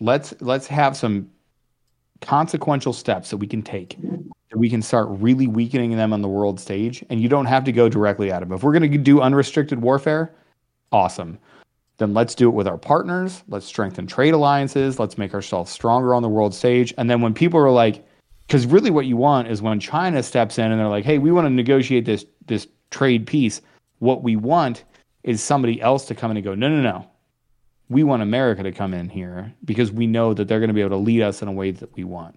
let's 0.00 0.34
let's 0.40 0.66
have 0.66 0.96
some 0.96 1.30
consequential 2.20 2.92
steps 2.92 3.30
that 3.30 3.36
we 3.36 3.46
can 3.46 3.62
take 3.62 3.96
that 4.50 4.58
we 4.58 4.70
can 4.70 4.82
start 4.82 5.08
really 5.10 5.46
weakening 5.46 5.96
them 5.96 6.12
on 6.12 6.22
the 6.22 6.28
world 6.28 6.60
stage 6.60 7.04
and 7.10 7.20
you 7.20 7.28
don't 7.28 7.46
have 7.46 7.64
to 7.64 7.72
go 7.72 7.88
directly 7.88 8.30
at 8.30 8.40
them 8.40 8.52
if 8.52 8.62
we're 8.62 8.78
going 8.78 8.90
to 8.90 8.98
do 8.98 9.20
unrestricted 9.20 9.80
warfare 9.80 10.34
awesome. 10.92 11.38
Then 11.98 12.12
let's 12.12 12.34
do 12.34 12.48
it 12.48 12.54
with 12.54 12.68
our 12.68 12.76
partners. 12.76 13.42
Let's 13.48 13.66
strengthen 13.66 14.06
trade 14.06 14.34
alliances. 14.34 14.98
Let's 14.98 15.16
make 15.16 15.32
ourselves 15.32 15.70
stronger 15.70 16.14
on 16.14 16.22
the 16.22 16.28
world 16.28 16.54
stage. 16.54 16.92
And 16.98 17.08
then 17.08 17.20
when 17.20 17.34
people 17.34 17.58
are 17.60 17.70
like 17.70 18.06
because 18.46 18.66
really 18.66 18.90
what 18.90 19.06
you 19.06 19.16
want 19.16 19.48
is 19.48 19.60
when 19.60 19.80
china 19.80 20.22
steps 20.22 20.56
in 20.58 20.70
and 20.70 20.78
they're 20.78 20.86
like 20.86 21.04
hey 21.04 21.18
we 21.18 21.32
want 21.32 21.46
to 21.46 21.50
negotiate 21.50 22.04
this 22.04 22.24
this 22.46 22.68
trade 22.90 23.26
piece. 23.26 23.60
what 23.98 24.22
we 24.22 24.36
want 24.36 24.84
is 25.24 25.42
somebody 25.42 25.80
else 25.80 26.06
to 26.06 26.14
come 26.14 26.30
in 26.30 26.36
and 26.36 26.44
go 26.44 26.54
no 26.54 26.68
no 26.68 26.80
no. 26.80 27.10
We 27.88 28.02
want 28.02 28.22
America 28.22 28.62
to 28.62 28.72
come 28.72 28.94
in 28.94 29.08
here 29.08 29.52
because 29.64 29.92
we 29.92 30.06
know 30.06 30.34
that 30.34 30.48
they're 30.48 30.58
going 30.58 30.68
to 30.68 30.74
be 30.74 30.80
able 30.80 30.90
to 30.90 30.96
lead 30.96 31.22
us 31.22 31.40
in 31.40 31.48
a 31.48 31.52
way 31.52 31.70
that 31.70 31.94
we 31.94 32.02
want. 32.02 32.36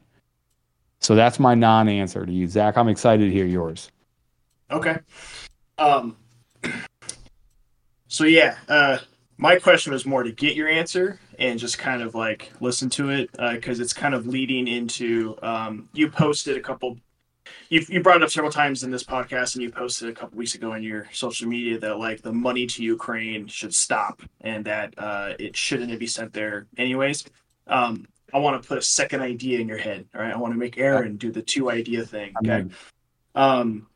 So 0.99 1.15
that's 1.15 1.39
my 1.39 1.55
non-answer 1.55 2.26
to 2.26 2.31
you, 2.31 2.47
Zach. 2.47 2.77
I'm 2.77 2.89
excited 2.89 3.26
to 3.26 3.31
hear 3.31 3.45
yours. 3.45 3.91
Okay. 4.69 4.97
Um. 5.77 6.17
So 8.07 8.26
yeah, 8.26 8.57
uh, 8.67 8.97
my 9.38 9.55
question 9.55 9.93
was 9.93 10.05
more 10.05 10.23
to 10.23 10.31
get 10.31 10.55
your 10.55 10.67
answer 10.67 11.19
and 11.39 11.57
just 11.57 11.77
kind 11.77 12.01
of 12.01 12.15
like 12.15 12.51
listen 12.59 12.89
to 12.89 13.09
it 13.09 13.30
because 13.31 13.80
it's 13.80 13.93
kind 13.93 14.13
of 14.13 14.27
leading 14.27 14.67
into. 14.67 15.38
Um, 15.41 15.89
you 15.93 16.09
posted 16.09 16.57
a 16.57 16.59
couple. 16.59 16.97
You 17.69 17.84
you 17.88 18.03
brought 18.03 18.17
it 18.17 18.23
up 18.23 18.30
several 18.30 18.51
times 18.51 18.84
in 18.84 18.91
this 18.91 19.03
podcast, 19.03 19.55
and 19.55 19.63
you 19.63 19.71
posted 19.71 20.09
a 20.09 20.13
couple 20.13 20.38
weeks 20.38 20.55
ago 20.55 20.73
on 20.73 20.84
your 20.84 21.07
social 21.13 21.47
media 21.47 21.80
that 21.80 21.97
like 21.97 22.21
the 22.21 22.34
money 22.34 22.67
to 22.67 22.84
Ukraine 22.84 23.47
should 23.47 23.73
stop 23.73 24.21
and 24.41 24.65
that 24.65 24.93
uh, 24.97 25.34
it 25.39 25.55
shouldn't 25.55 25.97
be 25.97 26.07
sent 26.07 26.34
there 26.34 26.67
anyways. 26.77 27.23
Um, 27.67 28.07
I 28.34 28.39
want 28.39 28.61
to 28.61 28.68
put 28.68 28.77
a 28.77 28.81
second 28.81 29.22
idea 29.22 29.60
in 29.60 29.68
your 29.68 29.77
head. 29.77 30.06
All 30.14 30.22
right, 30.22 30.34
I 30.34 30.38
want 30.38 30.53
to 30.53 30.60
make 30.60 30.77
Aaron 30.77 31.18
do 31.18 31.31
the 31.31 31.41
two 31.41 31.69
idea 31.69 32.06
thing. 32.06 32.34
Okay. 32.43 32.65
Um, 33.35 33.88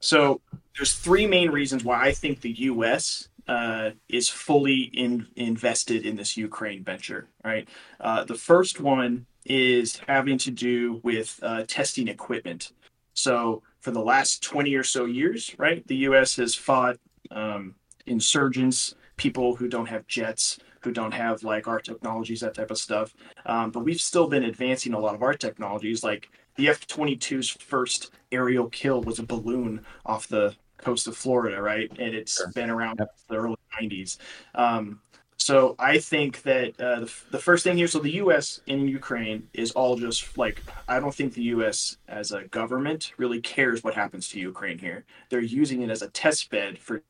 so 0.00 0.40
there's 0.76 0.94
three 0.94 1.26
main 1.26 1.50
reasons 1.50 1.84
why 1.84 2.02
I 2.02 2.12
think 2.12 2.40
the 2.40 2.50
U.S. 2.50 3.28
Uh, 3.46 3.90
is 4.08 4.28
fully 4.28 4.82
in, 4.94 5.26
invested 5.36 6.06
in 6.06 6.16
this 6.16 6.36
Ukraine 6.36 6.84
venture. 6.84 7.28
Right. 7.44 7.68
Uh, 8.00 8.24
the 8.24 8.34
first 8.34 8.80
one 8.80 9.26
is 9.44 10.00
having 10.06 10.38
to 10.38 10.50
do 10.50 11.00
with 11.02 11.38
uh, 11.42 11.64
testing 11.66 12.08
equipment. 12.08 12.72
So 13.14 13.62
for 13.80 13.90
the 13.90 14.00
last 14.00 14.42
20 14.42 14.74
or 14.74 14.84
so 14.84 15.06
years, 15.06 15.54
right, 15.58 15.86
the 15.86 15.96
U.S. 15.96 16.36
has 16.36 16.54
fought 16.54 16.96
um, 17.30 17.74
insurgents 18.06 18.94
people 19.16 19.54
who 19.56 19.68
don't 19.68 19.88
have 19.88 20.06
jets, 20.06 20.58
who 20.80 20.92
don't 20.92 21.12
have 21.12 21.42
like 21.42 21.68
our 21.68 21.80
technologies, 21.80 22.40
that 22.40 22.54
type 22.54 22.70
of 22.70 22.78
stuff. 22.78 23.14
Um, 23.46 23.70
but 23.70 23.84
we've 23.84 24.00
still 24.00 24.28
been 24.28 24.44
advancing 24.44 24.94
a 24.94 24.98
lot 24.98 25.14
of 25.14 25.22
our 25.22 25.34
technologies. 25.34 26.02
Like 26.02 26.30
the 26.56 26.68
F 26.68 26.86
22's 26.86 27.50
first 27.50 28.12
aerial 28.32 28.68
kill 28.68 29.02
was 29.02 29.18
a 29.18 29.24
balloon 29.24 29.84
off 30.06 30.28
the 30.28 30.54
coast 30.78 31.06
of 31.06 31.16
Florida, 31.16 31.60
right? 31.60 31.90
And 31.98 32.14
it's 32.14 32.38
sure. 32.38 32.48
been 32.52 32.70
around 32.70 32.98
yep. 32.98 33.14
the 33.28 33.36
early 33.36 33.56
90s. 33.80 34.16
Um, 34.54 35.00
so 35.36 35.74
I 35.78 35.98
think 35.98 36.42
that 36.42 36.78
uh, 36.78 37.00
the, 37.00 37.12
the 37.30 37.38
first 37.38 37.64
thing 37.64 37.78
here, 37.78 37.88
so 37.88 37.98
the 37.98 38.12
U.S. 38.12 38.60
in 38.66 38.86
Ukraine 38.86 39.48
is 39.54 39.70
all 39.72 39.96
just 39.96 40.36
like 40.36 40.62
I 40.86 41.00
don't 41.00 41.14
think 41.14 41.32
the 41.32 41.42
U.S. 41.44 41.96
as 42.08 42.32
a 42.32 42.44
government 42.44 43.12
really 43.16 43.40
cares 43.40 43.82
what 43.82 43.94
happens 43.94 44.28
to 44.28 44.38
Ukraine 44.38 44.78
here. 44.78 45.06
They're 45.30 45.40
using 45.40 45.80
it 45.80 45.88
as 45.88 46.02
a 46.02 46.10
test 46.10 46.50
bed 46.50 46.78
for 46.78 47.02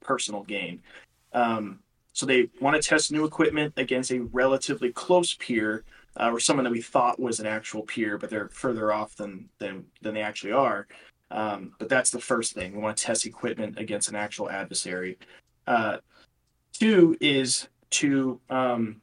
personal 0.00 0.42
gain. 0.44 0.82
Um, 1.34 1.80
so 2.16 2.24
they 2.24 2.48
want 2.62 2.80
to 2.80 2.88
test 2.88 3.12
new 3.12 3.26
equipment 3.26 3.74
against 3.76 4.10
a 4.10 4.22
relatively 4.32 4.90
close 4.90 5.34
peer, 5.34 5.84
uh, 6.18 6.30
or 6.30 6.40
someone 6.40 6.64
that 6.64 6.70
we 6.70 6.80
thought 6.80 7.20
was 7.20 7.40
an 7.40 7.46
actual 7.46 7.82
peer, 7.82 8.16
but 8.16 8.30
they're 8.30 8.48
further 8.48 8.90
off 8.90 9.14
than 9.16 9.50
than 9.58 9.84
than 10.00 10.14
they 10.14 10.22
actually 10.22 10.52
are. 10.52 10.86
Um, 11.30 11.72
but 11.78 11.90
that's 11.90 12.10
the 12.10 12.18
first 12.18 12.54
thing. 12.54 12.72
We 12.72 12.78
want 12.78 12.96
to 12.96 13.04
test 13.04 13.26
equipment 13.26 13.78
against 13.78 14.08
an 14.08 14.16
actual 14.16 14.48
adversary. 14.48 15.18
Uh, 15.66 15.98
two 16.72 17.18
is 17.20 17.68
to 17.90 18.40
um, 18.48 19.02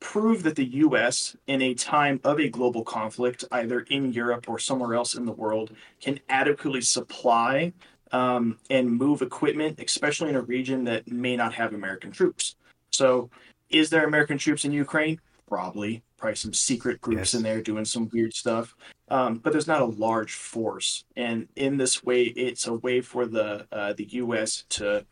prove 0.00 0.42
that 0.44 0.56
the 0.56 0.64
U.S., 0.64 1.36
in 1.46 1.60
a 1.60 1.74
time 1.74 2.18
of 2.24 2.40
a 2.40 2.48
global 2.48 2.82
conflict, 2.82 3.44
either 3.52 3.80
in 3.90 4.10
Europe 4.10 4.48
or 4.48 4.58
somewhere 4.58 4.94
else 4.94 5.14
in 5.14 5.26
the 5.26 5.32
world, 5.32 5.76
can 6.00 6.18
adequately 6.30 6.80
supply 6.80 7.74
um, 8.12 8.58
and 8.70 8.90
move 8.90 9.22
equipment, 9.22 9.80
especially 9.80 10.30
in 10.30 10.36
a 10.36 10.42
region 10.42 10.84
that 10.84 11.10
may 11.10 11.36
not 11.36 11.54
have 11.54 11.74
American 11.74 12.12
troops. 12.12 12.56
So, 12.90 13.30
is 13.70 13.90
there 13.90 14.06
American 14.06 14.38
troops 14.38 14.64
in 14.64 14.72
Ukraine? 14.72 15.20
Probably. 15.48 16.02
Probably 16.16 16.36
some 16.36 16.54
secret 16.54 17.00
groups 17.00 17.18
yes. 17.18 17.34
in 17.34 17.42
there 17.42 17.60
doing 17.60 17.84
some 17.84 18.08
weird 18.12 18.34
stuff. 18.34 18.74
Um, 19.08 19.38
but 19.38 19.52
there's 19.52 19.66
not 19.66 19.82
a 19.82 19.86
large 19.86 20.32
force. 20.32 21.04
And 21.16 21.48
in 21.56 21.76
this 21.76 22.02
way, 22.02 22.22
it's 22.22 22.66
a 22.66 22.74
way 22.74 23.00
for 23.00 23.26
the 23.26 23.66
uh, 23.70 23.92
the 23.92 24.06
U.S. 24.12 24.64
to 24.70 25.04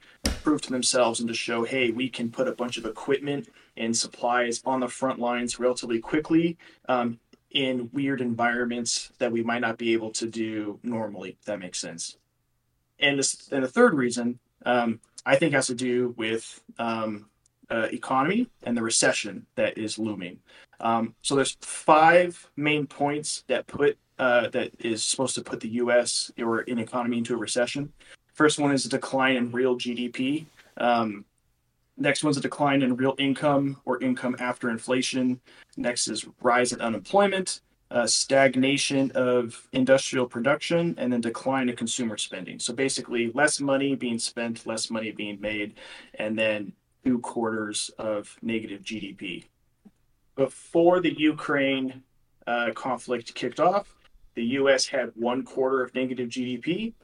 prove 0.42 0.62
to 0.62 0.70
themselves 0.70 1.20
and 1.20 1.28
to 1.28 1.34
show, 1.34 1.64
hey, 1.64 1.90
we 1.90 2.08
can 2.08 2.30
put 2.30 2.48
a 2.48 2.52
bunch 2.52 2.78
of 2.78 2.86
equipment 2.86 3.48
and 3.76 3.96
supplies 3.96 4.62
on 4.64 4.80
the 4.80 4.88
front 4.88 5.18
lines 5.18 5.58
relatively 5.58 5.98
quickly 5.98 6.56
um, 6.88 7.18
in 7.50 7.90
weird 7.92 8.20
environments 8.20 9.12
that 9.18 9.32
we 9.32 9.42
might 9.42 9.60
not 9.60 9.76
be 9.76 9.92
able 9.92 10.10
to 10.12 10.26
do 10.26 10.80
normally. 10.82 11.36
If 11.40 11.44
that 11.44 11.58
makes 11.58 11.78
sense. 11.78 12.16
And 13.02 13.18
this, 13.18 13.48
and 13.52 13.64
the 13.64 13.68
third 13.68 13.94
reason 13.94 14.38
um, 14.64 15.00
I 15.26 15.36
think 15.36 15.52
has 15.54 15.66
to 15.66 15.74
do 15.74 16.14
with 16.16 16.62
um, 16.78 17.26
uh, 17.70 17.88
economy 17.92 18.48
and 18.62 18.76
the 18.76 18.82
recession 18.82 19.46
that 19.56 19.76
is 19.76 19.98
looming. 19.98 20.38
Um, 20.80 21.14
so 21.22 21.34
there's 21.34 21.56
five 21.60 22.50
main 22.56 22.86
points 22.86 23.44
that 23.48 23.66
put 23.66 23.98
uh, 24.18 24.48
that 24.50 24.70
is 24.78 25.02
supposed 25.02 25.34
to 25.34 25.42
put 25.42 25.58
the 25.60 25.68
U.S. 25.68 26.30
or 26.38 26.60
an 26.60 26.78
economy 26.78 27.18
into 27.18 27.34
a 27.34 27.36
recession. 27.36 27.92
First 28.34 28.58
one 28.58 28.72
is 28.72 28.86
a 28.86 28.88
decline 28.88 29.36
in 29.36 29.50
real 29.50 29.76
GDP. 29.76 30.44
Um, 30.76 31.24
next 31.96 32.22
one's 32.22 32.36
a 32.36 32.40
decline 32.40 32.82
in 32.82 32.96
real 32.96 33.14
income 33.18 33.78
or 33.84 34.00
income 34.00 34.36
after 34.38 34.70
inflation. 34.70 35.40
Next 35.76 36.08
is 36.08 36.26
rise 36.40 36.72
in 36.72 36.80
unemployment, 36.80 37.62
stagnation 38.06 39.10
of 39.14 39.68
industrial 39.72 40.26
production, 40.26 40.94
and 40.98 41.12
then 41.12 41.20
decline 41.20 41.68
in 41.68 41.76
consumer 41.76 42.16
spending. 42.16 42.58
So 42.58 42.72
basically, 42.72 43.30
less 43.32 43.60
money 43.60 43.94
being 43.94 44.18
spent, 44.18 44.66
less 44.66 44.90
money 44.90 45.12
being 45.12 45.40
made, 45.40 45.74
and 46.14 46.38
then 46.38 46.72
two 47.04 47.18
quarters 47.18 47.90
of 47.98 48.36
negative 48.42 48.82
GDP. 48.82 49.44
Before 50.36 51.00
the 51.00 51.12
Ukraine 51.18 52.02
uh, 52.46 52.70
conflict 52.74 53.34
kicked 53.34 53.60
off, 53.60 53.94
the 54.34 54.44
US 54.60 54.86
had 54.86 55.12
one 55.14 55.42
quarter 55.44 55.82
of 55.82 55.94
negative 55.94 56.28
GDP. 56.28 56.94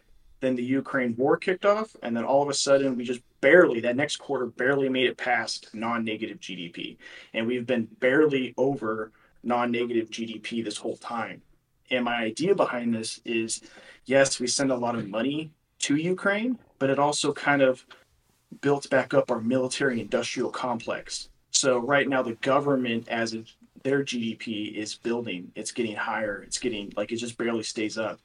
Then 0.41 0.55
the 0.55 0.63
Ukraine 0.63 1.15
war 1.17 1.37
kicked 1.37 1.67
off, 1.67 1.97
and 2.03 2.17
then 2.17 2.25
all 2.25 2.43
of 2.43 2.49
a 2.49 2.55
sudden, 2.55 2.97
we 2.97 3.05
just 3.05 3.21
barely, 3.41 3.81
that 3.81 3.97
next 3.97 4.17
quarter, 4.17 4.47
barely 4.47 4.89
made 4.89 5.07
it 5.07 5.17
past 5.17 5.69
non 5.75 6.05
negative 6.05 6.39
GDP. 6.39 6.97
And 7.35 7.47
we've 7.47 7.67
been 7.67 7.89
barely 7.99 8.55
over 8.57 9.13
non 9.43 9.71
negative 9.71 10.11
GDP 10.11 10.65
this 10.65 10.77
whole 10.77 10.97
time. 10.97 11.43
And 11.91 12.05
my 12.05 12.17
idea 12.17 12.55
behind 12.55 12.95
this 12.95 13.21
is 13.25 13.63
yes, 14.05 14.41
we 14.41 14.47
send 14.47 14.71
a 14.71 14.77
lot 14.77 14.95
of 14.95 15.09
money 15.09 15.53
to 15.81 15.97
Ukraine, 15.97 16.59
but 16.79 16.91
it 16.91 16.99
also 16.99 17.33
kind 17.33 17.63
of 17.63 17.85
built 18.61 18.89
back 18.91 19.15
up 19.15 19.31
our 19.31 19.41
military 19.41 20.01
industrial 20.01 20.51
complex. 20.51 21.29
So 21.51 21.79
right 21.79 22.09
now 22.09 22.23
the 22.23 22.35
government 22.35 23.09
as 23.09 23.37
their 23.85 24.03
GDP 24.03 24.75
is 24.75 24.97
building, 24.97 25.51
it's 25.55 25.73
getting 25.73 25.97
higher, 25.97 26.43
it's 26.43 26.59
getting 26.59 26.93
like 26.97 27.13
it 27.13 27.17
just 27.17 27.39
barely 27.39 27.63
stays 27.63 27.99
up. 27.99 28.21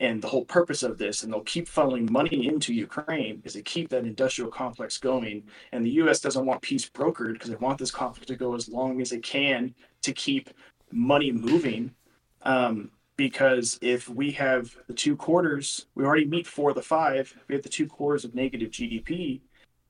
And 0.00 0.22
the 0.22 0.28
whole 0.28 0.44
purpose 0.44 0.84
of 0.84 0.96
this, 0.96 1.24
and 1.24 1.32
they'll 1.32 1.40
keep 1.40 1.66
funneling 1.68 2.08
money 2.08 2.46
into 2.46 2.72
Ukraine, 2.72 3.42
is 3.44 3.54
to 3.54 3.62
keep 3.62 3.88
that 3.88 4.04
industrial 4.04 4.50
complex 4.50 4.96
going. 4.96 5.42
And 5.72 5.84
the 5.84 5.90
U.S. 6.02 6.20
doesn't 6.20 6.46
want 6.46 6.62
peace 6.62 6.88
brokered 6.88 7.32
because 7.32 7.50
they 7.50 7.56
want 7.56 7.78
this 7.78 7.90
conflict 7.90 8.28
to 8.28 8.36
go 8.36 8.54
as 8.54 8.68
long 8.68 9.00
as 9.00 9.10
it 9.10 9.24
can 9.24 9.74
to 10.02 10.12
keep 10.12 10.50
money 10.90 11.32
moving. 11.32 11.94
Um, 12.42 12.90
because 13.16 13.78
if 13.82 14.08
we 14.08 14.30
have 14.32 14.76
the 14.86 14.94
two 14.94 15.16
quarters, 15.16 15.86
we 15.96 16.04
already 16.04 16.24
meet 16.24 16.46
four 16.46 16.70
of 16.70 16.76
the 16.76 16.82
five. 16.82 17.36
we 17.48 17.54
have 17.54 17.64
the 17.64 17.68
two 17.68 17.86
quarters 17.86 18.24
of 18.24 18.34
negative 18.34 18.70
GDP, 18.70 19.40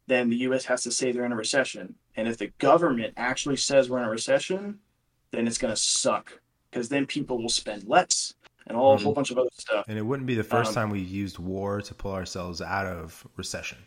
then 0.07 0.31
the 0.31 0.37
U.S. 0.37 0.65
has 0.65 0.83
to 0.85 0.91
say 0.91 1.13
they're 1.13 1.27
in 1.27 1.33
a 1.33 1.37
recession. 1.37 1.95
And 2.17 2.27
if 2.27 2.39
the 2.39 2.49
government 2.59 3.13
actually 3.19 3.57
says 3.57 3.91
we're 3.91 3.99
in 3.99 4.05
a 4.05 4.11
recession, 4.11 4.79
then 5.31 5.47
it's 5.47 5.59
going 5.59 5.75
to 5.75 5.81
suck 5.81 6.41
because 6.71 6.89
then 6.89 7.07
people 7.07 7.41
will 7.41 7.51
spend 7.51 7.85
less 7.85 8.35
and 8.67 8.77
all 8.77 8.95
mm-hmm. 8.95 9.03
a 9.03 9.05
whole 9.05 9.15
bunch 9.15 9.31
of 9.31 9.39
other 9.39 9.51
stuff. 9.53 9.85
And 9.89 9.99
it 9.99 10.03
wouldn't 10.03 10.27
be 10.27 10.35
the 10.35 10.45
first 10.45 10.69
um, 10.69 10.75
time 10.75 10.91
we've 10.91 11.09
used 11.09 11.39
war 11.39 11.83
to 11.83 11.95
pull 11.95 12.13
ourselves 12.13 12.61
out 12.63 12.87
of 12.87 13.27
recession. 13.37 13.79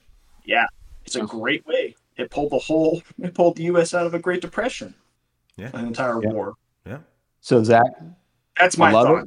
Yeah, 0.46 0.66
it's 1.06 1.16
a 1.16 1.22
great 1.22 1.66
way. 1.66 1.96
It 2.18 2.30
pulled 2.30 2.52
the 2.52 2.60
whole, 2.60 3.02
it 3.22 3.34
pulled 3.34 3.58
the 3.58 3.64
U.S. 3.64 3.94
out 3.94 4.06
of 4.06 4.14
a 4.14 4.20
Great 4.20 4.42
Depression. 4.42 4.94
Yeah, 5.62 5.70
an 5.74 5.88
entire 5.88 6.22
yeah. 6.24 6.30
war. 6.30 6.54
Yeah. 6.86 7.00
So 7.40 7.64
Zach, 7.64 7.86
that's 8.58 8.78
my 8.78 8.92
thought. 8.92 9.26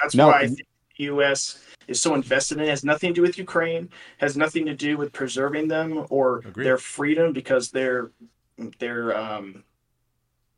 That's 0.00 0.14
no, 0.14 0.28
why 0.28 0.40
I 0.40 0.46
think 0.46 0.66
the 0.96 1.04
U.S 1.04 1.58
is 1.88 2.00
so 2.00 2.14
invested 2.14 2.58
in 2.58 2.64
it. 2.64 2.66
it 2.66 2.70
has 2.70 2.84
nothing 2.84 3.10
to 3.10 3.14
do 3.14 3.22
with 3.22 3.38
Ukraine, 3.38 3.88
has 4.18 4.36
nothing 4.36 4.66
to 4.66 4.74
do 4.74 4.96
with 4.96 5.12
preserving 5.12 5.68
them 5.68 6.06
or 6.10 6.38
Agreed. 6.38 6.64
their 6.64 6.78
freedom 6.78 7.32
because 7.32 7.70
they're 7.70 8.10
they're 8.78 9.16
um 9.16 9.64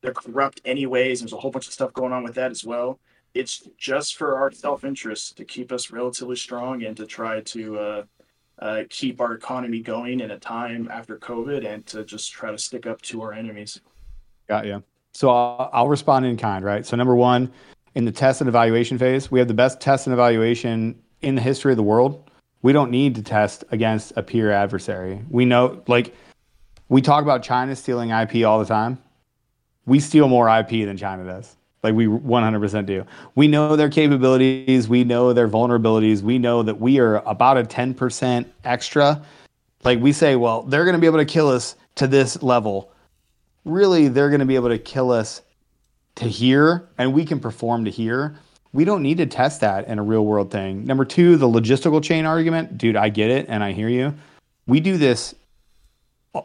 they're 0.01 0.15
corrupt 0.15 0.61
anyways. 0.65 1.21
There's 1.21 1.33
a 1.33 1.37
whole 1.39 1.51
bunch 1.51 1.67
of 1.67 1.73
stuff 1.73 1.93
going 1.93 2.13
on 2.13 2.25
with 2.25 2.35
that 2.35 2.51
as 2.51 2.65
well. 2.65 2.99
It's 3.33 3.69
just 3.79 4.17
for 4.17 4.37
our 4.39 4.51
self 4.53 4.85
interest 4.85 5.37
to 5.39 5.45
keep 5.45 5.73
us 5.73 5.91
relatively 5.91 6.37
strong 6.37 6.85
and 6.85 6.97
to 6.97 7.07
try 7.07 7.41
to 7.41 7.79
uh, 7.79 8.03
uh, 8.59 8.83
keep 8.91 9.21
our 9.21 9.35
economy 9.35 9.81
going 9.81 10.21
in 10.21 10.31
a 10.31 10.39
time 10.39 10.89
after 10.91 11.19
COVID 11.19 11.67
and 11.67 11.85
to 11.87 12.05
just 12.05 12.33
try 12.33 12.51
to 12.51 12.59
stick 12.59 12.87
up 12.87 13.01
to 13.03 13.23
our 13.23 13.33
enemies. 13.33 13.81
Got 14.47 14.67
you. 14.67 14.85
So 15.15 15.31
I'll, 15.31 15.71
I'll 15.73 15.89
respond 15.89 16.27
in 16.27 16.37
kind, 16.37 16.65
right? 16.65 16.85
So 16.85 16.97
number 16.97 17.15
one, 17.15 17.51
in 17.95 18.05
the 18.05 18.13
test 18.13 18.41
and 18.41 18.49
evaluation 18.49 18.99
phase, 18.99 19.31
we 19.31 19.39
have 19.39 19.49
the 19.49 19.55
best 19.55 19.81
test 19.81 20.07
and 20.07 20.13
evaluation 20.13 21.01
in 21.23 21.35
the 21.35 21.41
history 21.41 21.73
of 21.73 21.77
the 21.77 21.83
world, 21.83 22.31
we 22.63 22.73
don't 22.73 22.91
need 22.91 23.15
to 23.17 23.23
test 23.23 23.65
against 23.71 24.13
a 24.17 24.23
peer 24.23 24.51
adversary. 24.51 25.21
We 25.29 25.45
know, 25.45 25.83
like, 25.87 26.15
we 26.89 27.03
talk 27.03 27.23
about 27.23 27.43
China 27.43 27.75
stealing 27.77 28.11
IP 28.11 28.45
all 28.45 28.59
the 28.59 28.67
time. 28.67 28.99
We 29.87 30.01
steal 30.01 30.29
more 30.29 30.49
IP 30.49 30.87
than 30.87 30.97
China 30.97 31.25
does. 31.25 31.57
Like, 31.83 31.95
we 31.95 32.07
100% 32.07 32.87
do. 32.87 33.05
We 33.35 33.49
know 33.49 33.77
their 33.77 33.91
capabilities. 33.91 34.89
We 34.89 35.05
know 35.05 35.35
their 35.35 35.49
vulnerabilities. 35.49 36.23
We 36.23 36.39
know 36.39 36.63
that 36.63 36.81
we 36.81 36.99
are 37.01 37.17
about 37.27 37.59
a 37.59 37.65
10% 37.65 38.47
extra. 38.65 39.23
Like, 39.83 40.01
we 40.01 40.13
say, 40.13 40.37
well, 40.37 40.63
they're 40.63 40.85
going 40.85 40.95
to 40.95 41.01
be 41.01 41.07
able 41.07 41.19
to 41.19 41.27
kill 41.27 41.49
us 41.49 41.77
to 41.97 42.07
this 42.07 42.43
level. 42.43 42.94
Really, 43.65 44.09
they're 44.09 44.31
going 44.31 44.41
to 44.41 44.47
be 44.47 44.57
able 44.57 44.69
to 44.69 44.79
kill 44.79 45.11
us 45.11 45.43
to 46.17 46.27
here, 46.27 46.89
and 46.99 47.13
we 47.13 47.25
can 47.25 47.41
perform 47.41 47.85
to 47.87 47.91
here 47.91 48.37
we 48.75 48.85
don't 48.85 49.03
need 49.03 49.19
to 49.19 49.27
test 49.27 49.61
that 49.61 49.87
in 49.87 50.01
a 50.01 50.03
real 50.03 50.27
world 50.27 50.51
thing. 50.51 50.85
Number 50.85 51.05
two, 51.05 51.37
the 51.37 51.47
logistical 51.47 52.03
chain 52.03 52.27
argument. 52.27 52.77
Dude, 52.77 52.97
I 52.97 53.09
get 53.09 53.31
it 53.31 53.47
and 53.49 53.63
I 53.63 53.71
hear 53.71 53.89
you. 53.89 54.13
We 54.67 54.81
do 54.81 54.97
this 54.97 55.33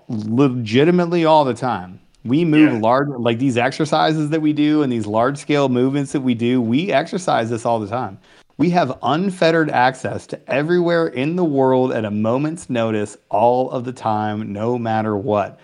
legitimately 0.08 1.26
all 1.26 1.44
the 1.44 1.56
time. 1.56 2.00
We 2.24 2.46
move 2.46 2.74
yeah. 2.74 2.80
large, 2.80 3.08
like 3.08 3.40
these 3.40 3.58
exercises 3.58 4.30
that 4.30 4.42
we 4.42 4.54
do 4.54 4.84
and 4.84 4.94
these 4.94 5.08
large 5.08 5.40
scale 5.40 5.70
movements 5.70 6.12
that 6.12 6.22
we 6.22 6.36
do, 6.36 6.62
we 6.62 6.92
exercise 6.92 7.50
this 7.50 7.66
all 7.66 7.80
the 7.80 7.88
time. 7.88 8.20
We 8.58 8.70
have 8.72 9.00
unfettered 9.02 9.72
access 9.72 10.28
to 10.28 10.52
everywhere 10.52 11.08
in 11.08 11.36
the 11.36 11.46
world 11.46 11.94
at 11.94 12.06
a 12.06 12.12
moment's 12.12 12.70
notice 12.70 13.18
all 13.30 13.72
of 13.72 13.86
the 13.86 13.94
time, 13.94 14.54
no 14.54 14.78
matter 14.78 15.18
what. 15.18 15.60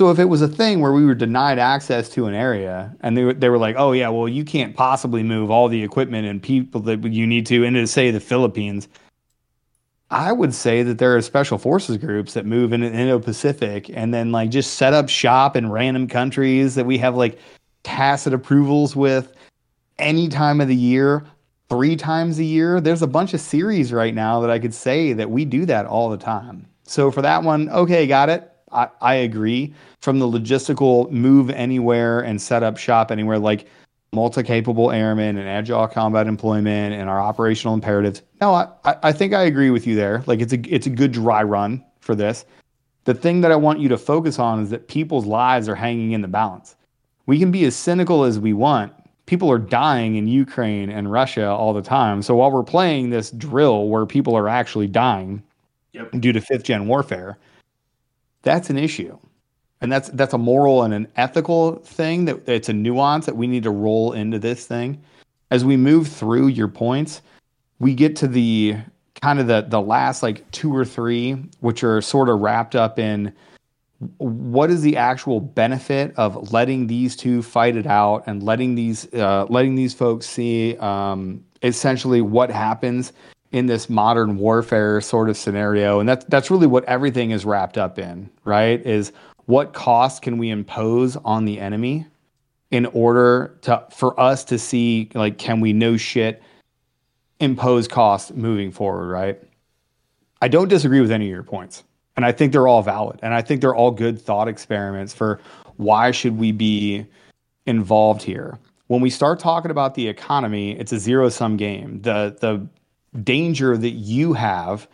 So 0.00 0.08
if 0.10 0.18
it 0.18 0.30
was 0.30 0.40
a 0.40 0.48
thing 0.48 0.80
where 0.80 0.94
we 0.94 1.04
were 1.04 1.14
denied 1.14 1.58
access 1.58 2.08
to 2.14 2.24
an 2.24 2.32
area 2.32 2.96
and 3.02 3.14
they, 3.14 3.34
they 3.34 3.50
were 3.50 3.58
like, 3.58 3.76
oh, 3.78 3.92
yeah, 3.92 4.08
well, 4.08 4.26
you 4.26 4.46
can't 4.46 4.74
possibly 4.74 5.22
move 5.22 5.50
all 5.50 5.68
the 5.68 5.82
equipment 5.82 6.26
and 6.26 6.42
people 6.42 6.80
that 6.80 7.04
you 7.04 7.26
need 7.26 7.44
to 7.48 7.64
into, 7.64 7.86
say, 7.86 8.10
the 8.10 8.18
Philippines, 8.18 8.88
I 10.10 10.32
would 10.32 10.54
say 10.54 10.82
that 10.84 10.96
there 10.96 11.14
are 11.14 11.20
special 11.20 11.58
forces 11.58 11.98
groups 11.98 12.32
that 12.32 12.46
move 12.46 12.72
in 12.72 12.80
the 12.80 12.90
Indo-Pacific 12.90 13.90
and 13.90 14.14
then 14.14 14.32
like 14.32 14.48
just 14.48 14.78
set 14.78 14.94
up 14.94 15.10
shop 15.10 15.54
in 15.54 15.70
random 15.70 16.08
countries 16.08 16.76
that 16.76 16.86
we 16.86 16.96
have 16.96 17.14
like 17.14 17.38
tacit 17.82 18.32
approvals 18.32 18.96
with 18.96 19.34
any 19.98 20.28
time 20.28 20.62
of 20.62 20.68
the 20.68 20.74
year, 20.74 21.26
three 21.68 21.94
times 21.94 22.38
a 22.38 22.44
year. 22.44 22.80
There's 22.80 23.02
a 23.02 23.06
bunch 23.06 23.34
of 23.34 23.40
series 23.42 23.92
right 23.92 24.14
now 24.14 24.40
that 24.40 24.50
I 24.50 24.60
could 24.60 24.72
say 24.72 25.12
that 25.12 25.30
we 25.30 25.44
do 25.44 25.66
that 25.66 25.84
all 25.84 26.08
the 26.08 26.16
time. 26.16 26.66
So 26.84 27.10
for 27.10 27.20
that 27.20 27.42
one, 27.42 27.68
okay, 27.68 28.06
got 28.06 28.30
it. 28.30 28.50
I, 28.72 28.88
I 29.00 29.14
agree. 29.14 29.74
From 30.00 30.18
the 30.18 30.26
logistical 30.26 31.10
move 31.10 31.50
anywhere 31.50 32.20
and 32.20 32.40
set 32.40 32.62
up 32.62 32.76
shop 32.76 33.10
anywhere, 33.10 33.38
like 33.38 33.66
multi-capable 34.12 34.90
airmen 34.90 35.38
and 35.38 35.48
agile 35.48 35.86
combat 35.86 36.26
employment 36.26 36.94
and 36.94 37.08
our 37.08 37.20
operational 37.20 37.74
imperatives. 37.74 38.22
No, 38.40 38.52
I, 38.54 38.68
I 38.84 39.12
think 39.12 39.32
I 39.34 39.42
agree 39.42 39.70
with 39.70 39.86
you 39.86 39.94
there. 39.94 40.22
Like 40.26 40.40
it's 40.40 40.52
a 40.52 40.60
it's 40.74 40.86
a 40.86 40.90
good 40.90 41.12
dry 41.12 41.42
run 41.42 41.84
for 42.00 42.14
this. 42.14 42.44
The 43.04 43.14
thing 43.14 43.40
that 43.42 43.52
I 43.52 43.56
want 43.56 43.80
you 43.80 43.88
to 43.88 43.98
focus 43.98 44.38
on 44.38 44.60
is 44.62 44.70
that 44.70 44.88
people's 44.88 45.26
lives 45.26 45.68
are 45.68 45.74
hanging 45.74 46.12
in 46.12 46.20
the 46.22 46.28
balance. 46.28 46.76
We 47.26 47.38
can 47.38 47.50
be 47.50 47.64
as 47.64 47.76
cynical 47.76 48.24
as 48.24 48.38
we 48.38 48.52
want. 48.52 48.92
People 49.26 49.50
are 49.50 49.58
dying 49.58 50.16
in 50.16 50.26
Ukraine 50.26 50.90
and 50.90 51.10
Russia 51.10 51.46
all 51.48 51.72
the 51.72 51.82
time. 51.82 52.20
So 52.22 52.34
while 52.34 52.50
we're 52.50 52.64
playing 52.64 53.10
this 53.10 53.30
drill 53.30 53.88
where 53.88 54.04
people 54.06 54.36
are 54.36 54.48
actually 54.48 54.88
dying 54.88 55.42
Yep. 55.92 56.12
due 56.20 56.32
to 56.32 56.40
fifth 56.40 56.64
gen 56.64 56.86
warfare, 56.86 57.36
that's 58.42 58.70
an 58.70 58.78
issue. 58.78 59.18
And 59.80 59.90
that's 59.90 60.10
that's 60.10 60.34
a 60.34 60.38
moral 60.38 60.82
and 60.82 60.92
an 60.92 61.08
ethical 61.16 61.76
thing 61.76 62.26
that 62.26 62.46
it's 62.46 62.68
a 62.68 62.72
nuance 62.72 63.26
that 63.26 63.36
we 63.36 63.46
need 63.46 63.62
to 63.62 63.70
roll 63.70 64.12
into 64.12 64.38
this 64.38 64.66
thing. 64.66 65.02
As 65.50 65.64
we 65.64 65.76
move 65.76 66.06
through 66.06 66.48
your 66.48 66.68
points 66.68 67.22
we 67.80 67.94
get 67.94 68.14
to 68.14 68.28
the 68.28 68.76
kind 69.20 69.40
of 69.40 69.48
the 69.48 69.62
the 69.62 69.80
last 69.80 70.22
like 70.22 70.48
two 70.52 70.74
or 70.74 70.84
three 70.84 71.32
which 71.58 71.82
are 71.82 72.00
sort 72.00 72.28
of 72.28 72.38
wrapped 72.38 72.76
up 72.76 72.98
in 72.98 73.32
what 74.16 74.70
is 74.70 74.80
the 74.80 74.96
actual 74.96 75.40
benefit 75.40 76.14
of 76.16 76.52
letting 76.52 76.86
these 76.86 77.16
two 77.16 77.42
fight 77.42 77.76
it 77.76 77.86
out 77.86 78.22
and 78.26 78.42
letting 78.42 78.74
these 78.74 79.12
uh, 79.14 79.44
letting 79.50 79.74
these 79.74 79.92
folks 79.92 80.24
see 80.24 80.76
um, 80.78 81.44
essentially 81.62 82.22
what 82.22 82.50
happens 82.50 83.12
in 83.52 83.66
this 83.66 83.90
modern 83.90 84.36
warfare 84.36 85.00
sort 85.00 85.28
of 85.28 85.36
scenario 85.36 86.00
and 86.00 86.08
that's 86.08 86.24
that's 86.26 86.50
really 86.50 86.66
what 86.66 86.84
everything 86.84 87.30
is 87.32 87.44
wrapped 87.44 87.76
up 87.76 87.98
in 87.98 88.30
right 88.44 88.84
is 88.86 89.12
what 89.46 89.72
cost 89.72 90.22
can 90.22 90.38
we 90.38 90.50
impose 90.50 91.16
on 91.16 91.44
the 91.44 91.58
enemy 91.58 92.06
in 92.70 92.86
order 92.86 93.58
to 93.62 93.84
for 93.90 94.18
us 94.20 94.44
to 94.44 94.58
see 94.58 95.08
like 95.14 95.38
can 95.38 95.60
we 95.60 95.72
no 95.72 95.96
shit 95.96 96.42
impose 97.40 97.88
cost 97.88 98.34
moving 98.34 98.70
forward 98.70 99.08
right? 99.08 99.40
I 100.42 100.48
don't 100.48 100.68
disagree 100.68 101.00
with 101.00 101.10
any 101.10 101.26
of 101.26 101.30
your 101.30 101.42
points 101.42 101.84
and 102.16 102.24
i 102.24 102.32
think 102.32 102.52
they're 102.52 102.68
all 102.68 102.82
valid 102.82 103.18
and 103.22 103.34
i 103.34 103.42
think 103.42 103.60
they're 103.60 103.74
all 103.74 103.90
good 103.90 104.20
thought 104.20 104.48
experiments 104.48 105.12
for 105.12 105.40
why 105.76 106.10
should 106.10 106.38
we 106.38 106.52
be 106.52 107.06
involved 107.66 108.22
here. 108.22 108.58
When 108.88 109.00
we 109.00 109.08
start 109.08 109.38
talking 109.38 109.70
about 109.70 109.94
the 109.94 110.06
economy 110.08 110.72
it's 110.78 110.92
a 110.92 110.98
zero 110.98 111.28
sum 111.28 111.56
game. 111.56 112.02
The 112.02 112.36
the 112.40 112.66
danger 113.22 113.76
that 113.76 113.90
you 113.90 114.32
have 114.32 114.88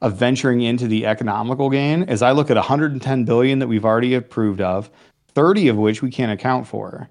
of 0.00 0.16
venturing 0.16 0.62
into 0.62 0.86
the 0.86 1.06
economical 1.06 1.70
gain 1.70 2.02
is 2.04 2.22
I 2.22 2.32
look 2.32 2.50
at 2.50 2.56
110 2.56 3.24
billion 3.24 3.58
that 3.58 3.68
we've 3.68 3.84
already 3.84 4.14
approved 4.14 4.60
of, 4.60 4.90
30 5.28 5.68
of 5.68 5.76
which 5.76 6.02
we 6.02 6.10
can't 6.10 6.32
account 6.32 6.66
for. 6.66 7.08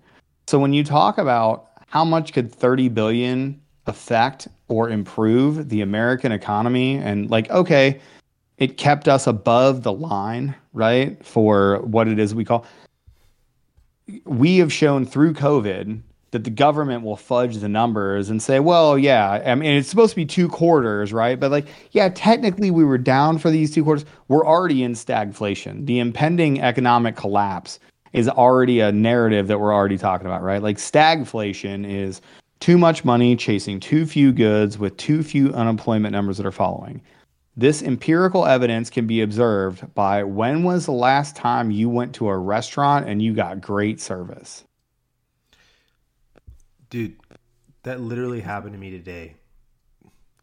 So 0.48 0.60
when 0.60 0.74
you 0.74 0.84
talk 0.84 1.18
about 1.18 1.70
how 1.88 2.06
much 2.06 2.34
could 2.34 2.54
30 2.54 2.90
billion 2.90 3.62
affect 3.88 4.48
or 4.68 4.90
improve 4.90 5.70
the 5.70 5.82
American 5.82 6.32
economy 6.32 6.98
and 6.98 7.30
like 7.30 7.50
okay, 7.50 8.00
it 8.58 8.78
kept 8.78 9.08
us 9.08 9.28
above 9.28 9.84
the 9.84 9.92
line, 9.92 10.56
right? 10.72 11.24
For 11.26 11.80
what 11.82 12.08
it 12.08 12.20
is 12.20 12.36
we 12.36 12.46
call 12.46 12.66
we 14.26 14.58
have 14.58 14.72
shown 14.72 15.06
through 15.06 15.34
COVID 15.34 16.02
that 16.34 16.44
the 16.44 16.50
government 16.50 17.04
will 17.04 17.16
fudge 17.16 17.58
the 17.58 17.70
numbers 17.70 18.30
and 18.30 18.44
say, 18.44 18.60
well, 18.60 18.98
yeah, 18.98 19.42
I 19.46 19.56
mean, 19.56 19.78
it's 19.78 19.88
supposed 19.88 20.12
to 20.12 20.16
be 20.18 20.26
two 20.26 20.50
quarters, 20.50 21.14
right? 21.14 21.40
But 21.40 21.52
like, 21.52 21.68
yeah, 21.92 22.10
technically 22.10 22.70
we 22.70 22.84
were 22.84 22.98
down 22.98 23.38
for 23.38 23.50
these 23.50 23.74
two 23.74 23.84
quarters. 23.84 24.06
We're 24.28 24.46
already 24.46 24.84
in 24.84 24.94
stagflation. 24.94 25.86
The 25.86 26.00
impending 26.00 26.62
economic 26.62 27.16
collapse 27.16 27.80
is 28.12 28.28
already 28.28 28.80
a 28.80 28.92
narrative 28.92 29.48
that 29.48 29.60
we're 29.60 29.74
already 29.74 29.98
talking 29.98 30.28
about, 30.28 30.44
right? 30.44 30.62
Like, 30.62 30.78
stagflation 30.78 31.90
is 31.90 32.22
too 32.60 32.78
much 32.78 33.04
money 33.04 33.36
chasing 33.36 33.80
too 33.80 34.06
few 34.06 34.32
goods 34.32 34.78
with 34.78 34.96
too 34.98 35.24
few 35.24 35.54
unemployment 35.54 36.12
numbers 36.12 36.38
that 36.38 36.46
are 36.46 36.52
following. 36.52 37.02
This 37.56 37.84
empirical 37.84 38.46
evidence 38.46 38.90
can 38.90 39.06
be 39.06 39.22
observed 39.22 39.94
by 39.94 40.24
when 40.24 40.64
was 40.64 40.86
the 40.86 40.92
last 40.92 41.36
time 41.36 41.72
you 41.72 41.90
went 41.90 42.16
to 42.16 42.30
a 42.30 42.38
restaurant 42.38 43.08
and 43.08 43.22
you 43.22 43.34
got 43.34 43.62
great 43.62 44.02
service? 44.02 44.64
Dude, 46.94 47.16
that 47.82 48.02
literally 48.02 48.40
happened 48.40 48.74
to 48.74 48.78
me 48.78 48.92
today. 48.92 49.34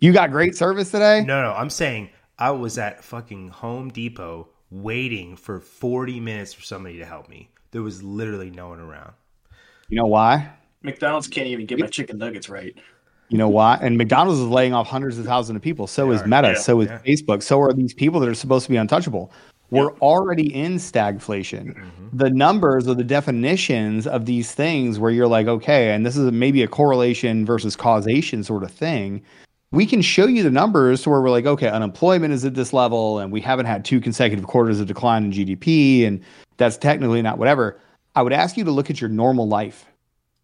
You 0.01 0.13
got 0.13 0.33
great 0.33 0.57
service 0.57 0.91
today? 0.91 1.23
No, 1.25 1.41
no, 1.43 1.53
I'm 1.53 1.71
saying 1.71 2.11
I 2.41 2.51
was 2.51 2.77
at 2.77 3.05
fucking 3.05 3.51
Home 3.51 3.89
Depot 3.89 4.49
waiting 4.69 5.37
for 5.37 5.61
40 5.61 6.19
minutes 6.19 6.53
for 6.53 6.63
somebody 6.63 6.99
to 6.99 7.05
help 7.05 7.29
me. 7.29 7.51
There 7.71 7.83
was 7.83 8.03
literally 8.03 8.51
no 8.51 8.71
one 8.71 8.81
around. 8.81 9.13
You 9.91 9.99
know 9.99 10.07
why? 10.07 10.51
McDonald's 10.83 11.29
can't 11.29 11.47
even 11.47 11.67
get 11.67 11.79
my 11.79 11.87
chicken 11.87 12.19
nuggets 12.19 12.49
right. 12.49 12.77
You 13.29 13.39
know 13.39 13.49
why? 13.49 13.79
And 13.81 13.97
McDonald's 13.97 14.41
is 14.41 14.49
laying 14.49 14.75
off 14.75 14.89
hundreds 14.89 15.19
of 15.21 15.27
thousands 15.27 15.55
of 15.55 15.63
people. 15.63 15.87
So 15.87 16.09
They 16.09 16.17
is 16.17 16.23
are. 16.23 16.27
Meta. 16.27 16.49
Yeah, 16.49 16.55
so 16.55 16.81
is 16.81 16.89
yeah. 16.89 16.99
Facebook. 17.07 17.45
So 17.45 17.61
are 17.61 17.73
these 17.73 17.95
people 17.95 18.19
that 18.19 18.29
are 18.29 18.35
supposed 18.35 18.65
to 18.65 18.73
be 18.73 18.77
untouchable. 18.77 19.31
We're 19.71 19.93
already 19.99 20.55
in 20.55 20.77
stagflation. 20.77 21.77
Mm-hmm. 21.77 22.17
The 22.17 22.31
numbers 22.31 22.89
or 22.89 22.95
the 22.95 23.05
definitions 23.05 24.07
of 24.07 24.27
these 24.27 24.53
things, 24.53 24.99
where 24.99 25.11
you're 25.11 25.29
like, 25.29 25.47
okay, 25.47 25.93
and 25.93 26.05
this 26.05 26.17
is 26.17 26.31
maybe 26.33 26.63
a 26.63 26.69
correlation 26.69 27.47
versus 27.47 27.77
causation 27.77 28.43
sort 28.43 28.63
of 28.63 28.71
thing. 28.71 29.23
We 29.73 29.87
can 29.87 30.03
show 30.03 30.27
you 30.27 30.43
the 30.43 30.51
numbers 30.51 31.03
to 31.03 31.11
where 31.11 31.21
we're 31.21 31.31
like, 31.31 31.47
okay, 31.47 31.69
unemployment 31.69 32.33
is 32.33 32.45
at 32.45 32.55
this 32.55 32.73
level, 32.73 33.21
and 33.21 33.31
we 33.31 33.41
haven't 33.41 33.67
had 33.67 33.85
two 33.85 34.01
consecutive 34.01 34.47
quarters 34.47 34.81
of 34.81 34.89
decline 34.89 35.25
in 35.25 35.33
GDP, 35.33 36.07
and 36.07 36.21
that's 36.57 36.77
technically 36.77 37.23
not 37.23 37.39
whatever. 37.39 37.79
I 38.17 38.23
would 38.23 38.33
ask 38.33 38.57
you 38.57 38.65
to 38.65 38.73
look 38.73 38.91
at 38.91 39.01
your 39.01 39.11
normal 39.11 39.47
life 39.47 39.87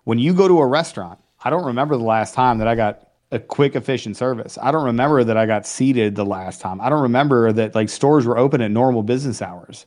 when 0.06 0.20
you 0.20 0.32
go 0.32 0.46
to 0.46 0.60
a 0.60 0.66
restaurant, 0.66 1.18
I 1.44 1.50
don't 1.50 1.64
remember 1.64 1.96
the 1.96 2.04
last 2.04 2.32
time 2.32 2.58
that 2.58 2.68
I 2.68 2.76
got 2.76 3.05
a 3.36 3.40
quick, 3.40 3.76
efficient 3.76 4.16
service. 4.16 4.58
I 4.60 4.72
don't 4.72 4.84
remember 4.84 5.22
that 5.22 5.36
I 5.36 5.46
got 5.46 5.66
seated 5.66 6.16
the 6.16 6.24
last 6.24 6.60
time. 6.60 6.80
I 6.80 6.88
don't 6.88 7.02
remember 7.02 7.52
that 7.52 7.74
like 7.74 7.88
stores 7.88 8.26
were 8.26 8.36
open 8.36 8.60
at 8.60 8.70
normal 8.70 9.02
business 9.02 9.40
hours. 9.40 9.86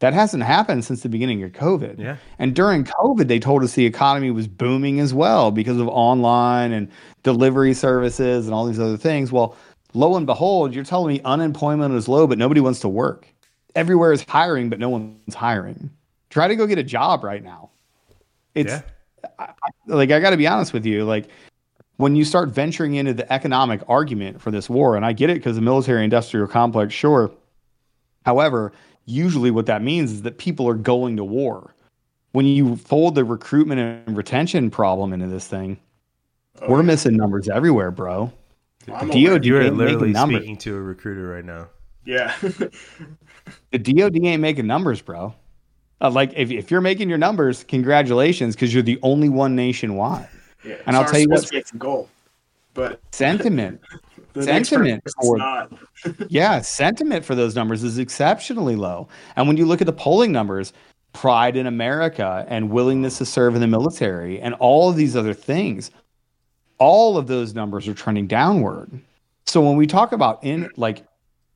That 0.00 0.12
hasn't 0.12 0.42
happened 0.42 0.84
since 0.84 1.02
the 1.02 1.08
beginning 1.08 1.42
of 1.42 1.52
COVID. 1.52 1.98
Yeah. 1.98 2.16
And 2.38 2.54
during 2.54 2.84
COVID, 2.84 3.28
they 3.28 3.38
told 3.38 3.62
us 3.62 3.74
the 3.74 3.86
economy 3.86 4.30
was 4.30 4.46
booming 4.46 5.00
as 5.00 5.14
well 5.14 5.50
because 5.50 5.78
of 5.78 5.88
online 5.88 6.72
and 6.72 6.88
delivery 7.22 7.72
services 7.72 8.46
and 8.46 8.54
all 8.54 8.66
these 8.66 8.78
other 8.78 8.98
things. 8.98 9.32
Well, 9.32 9.56
lo 9.94 10.16
and 10.16 10.26
behold, 10.26 10.74
you're 10.74 10.84
telling 10.84 11.14
me 11.14 11.22
unemployment 11.24 11.94
is 11.94 12.08
low, 12.08 12.26
but 12.26 12.36
nobody 12.36 12.60
wants 12.60 12.80
to 12.80 12.88
work. 12.88 13.26
Everywhere 13.74 14.12
is 14.12 14.22
hiring, 14.28 14.68
but 14.68 14.78
no 14.78 14.90
one's 14.90 15.34
hiring. 15.34 15.90
Try 16.28 16.48
to 16.48 16.56
go 16.56 16.66
get 16.66 16.78
a 16.78 16.82
job 16.82 17.24
right 17.24 17.42
now. 17.42 17.70
It's 18.54 18.72
Yeah. 18.72 18.82
like 19.86 20.10
I 20.10 20.20
got 20.20 20.30
to 20.30 20.36
be 20.36 20.46
honest 20.46 20.74
with 20.74 20.84
you, 20.84 21.04
like 21.04 21.28
when 21.96 22.14
you 22.16 22.24
start 22.24 22.50
venturing 22.50 22.94
into 22.94 23.14
the 23.14 23.30
economic 23.32 23.80
argument 23.88 24.40
for 24.40 24.50
this 24.50 24.68
war, 24.68 24.96
and 24.96 25.04
I 25.04 25.12
get 25.12 25.30
it 25.30 25.34
because 25.34 25.56
the 25.56 25.62
military 25.62 26.04
industrial 26.04 26.46
complex, 26.46 26.92
sure. 26.94 27.30
However, 28.24 28.72
usually 29.04 29.50
what 29.50 29.66
that 29.66 29.82
means 29.82 30.12
is 30.12 30.22
that 30.22 30.38
people 30.38 30.68
are 30.68 30.74
going 30.74 31.16
to 31.16 31.24
war. 31.24 31.74
When 32.32 32.44
you 32.44 32.76
fold 32.76 33.14
the 33.14 33.24
recruitment 33.24 33.80
and 33.80 34.16
retention 34.16 34.70
problem 34.70 35.12
into 35.12 35.26
this 35.26 35.46
thing, 35.46 35.78
Oh, 36.60 36.70
we're 36.70 36.82
missing 36.82 37.16
numbers 37.16 37.48
everywhere, 37.48 37.90
bro. 37.90 38.32
I'm 38.92 39.08
The. 39.08 39.24
DOD 39.26 39.44
You're 39.44 39.70
literally 39.70 39.96
making 39.96 40.12
numbers. 40.12 40.38
speaking 40.38 40.56
to 40.58 40.76
a 40.76 40.80
recruiter 40.80 41.28
right 41.28 41.44
now. 41.44 41.68
Yeah. 42.04 42.34
The 43.70 43.78
DOD 43.78 44.16
ain't 44.24 44.42
making 44.42 44.66
numbers, 44.66 45.00
bro. 45.00 45.32
Uh, 46.00 46.10
like 46.10 46.32
if, 46.34 46.50
if 46.50 46.70
you're 46.70 46.80
making 46.80 47.08
your 47.08 47.18
numbers, 47.18 47.62
congratulations, 47.64 48.54
because 48.56 48.74
you're 48.74 48.82
the 48.82 48.98
only 49.02 49.28
one 49.28 49.54
nationwide. 49.54 50.28
Yeah. 50.66 50.76
And 50.86 50.96
I'll 50.96 51.04
tell 51.04 51.20
you 51.20 51.28
what- 51.28 51.78
goal, 51.78 52.08
but 52.74 53.00
Sentiment. 53.12 53.80
Sentiment 54.40 55.02
for- 55.22 55.68
yeah, 56.28 56.60
sentiment 56.60 57.24
for 57.24 57.34
those 57.34 57.54
numbers 57.54 57.82
is 57.82 57.98
exceptionally 57.98 58.76
low. 58.76 59.08
And 59.34 59.48
when 59.48 59.56
you 59.56 59.64
look 59.64 59.80
at 59.80 59.86
the 59.86 59.94
polling 59.94 60.30
numbers, 60.30 60.74
pride 61.14 61.56
in 61.56 61.66
America 61.66 62.44
and 62.48 62.68
willingness 62.70 63.16
to 63.16 63.24
serve 63.24 63.54
in 63.54 63.62
the 63.62 63.66
military 63.66 64.38
and 64.38 64.52
all 64.54 64.90
of 64.90 64.96
these 64.96 65.16
other 65.16 65.32
things, 65.32 65.90
all 66.78 67.16
of 67.16 67.26
those 67.26 67.54
numbers 67.54 67.88
are 67.88 67.94
trending 67.94 68.26
downward. 68.26 68.90
So 69.46 69.62
when 69.62 69.76
we 69.76 69.86
talk 69.86 70.12
about 70.12 70.44
in 70.44 70.68
like 70.76 71.06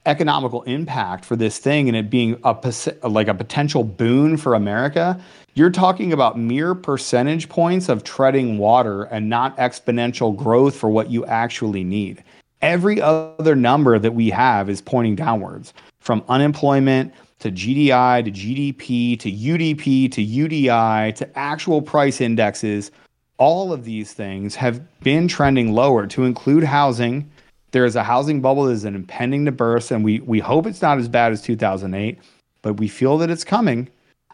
economical 0.06 0.62
impact 0.62 1.26
for 1.26 1.36
this 1.36 1.58
thing 1.58 1.88
and 1.88 1.96
it 1.96 2.08
being 2.08 2.40
a 2.44 2.72
like 3.06 3.28
a 3.28 3.34
potential 3.34 3.84
boon 3.84 4.38
for 4.38 4.54
America, 4.54 5.20
you're 5.54 5.70
talking 5.70 6.12
about 6.12 6.38
mere 6.38 6.74
percentage 6.74 7.48
points 7.48 7.88
of 7.88 8.04
treading 8.04 8.58
water 8.58 9.04
and 9.04 9.28
not 9.28 9.56
exponential 9.56 10.36
growth 10.36 10.76
for 10.76 10.88
what 10.88 11.10
you 11.10 11.24
actually 11.26 11.82
need. 11.82 12.22
Every 12.62 13.00
other 13.00 13.56
number 13.56 13.98
that 13.98 14.14
we 14.14 14.30
have 14.30 14.68
is 14.68 14.80
pointing 14.80 15.16
downwards 15.16 15.72
from 15.98 16.22
unemployment 16.28 17.12
to 17.40 17.50
GDI 17.50 18.24
to 18.24 18.30
GDP 18.30 19.18
to 19.18 19.32
UDP 19.32 20.12
to 20.12 20.24
UDI 20.24 21.14
to 21.16 21.38
actual 21.38 21.82
price 21.82 22.20
indexes. 22.20 22.90
All 23.38 23.72
of 23.72 23.84
these 23.84 24.12
things 24.12 24.54
have 24.54 24.82
been 25.00 25.26
trending 25.26 25.72
lower 25.72 26.06
to 26.08 26.24
include 26.24 26.62
housing. 26.62 27.30
There 27.72 27.86
is 27.86 27.96
a 27.96 28.04
housing 28.04 28.40
bubble 28.42 28.64
that 28.64 28.72
is 28.72 28.84
impending 28.84 29.46
to 29.46 29.52
burst, 29.52 29.90
and 29.90 30.04
we, 30.04 30.20
we 30.20 30.38
hope 30.38 30.66
it's 30.66 30.82
not 30.82 30.98
as 30.98 31.08
bad 31.08 31.32
as 31.32 31.40
2008, 31.40 32.18
but 32.60 32.74
we 32.74 32.88
feel 32.88 33.16
that 33.18 33.30
it's 33.30 33.44
coming 33.44 33.88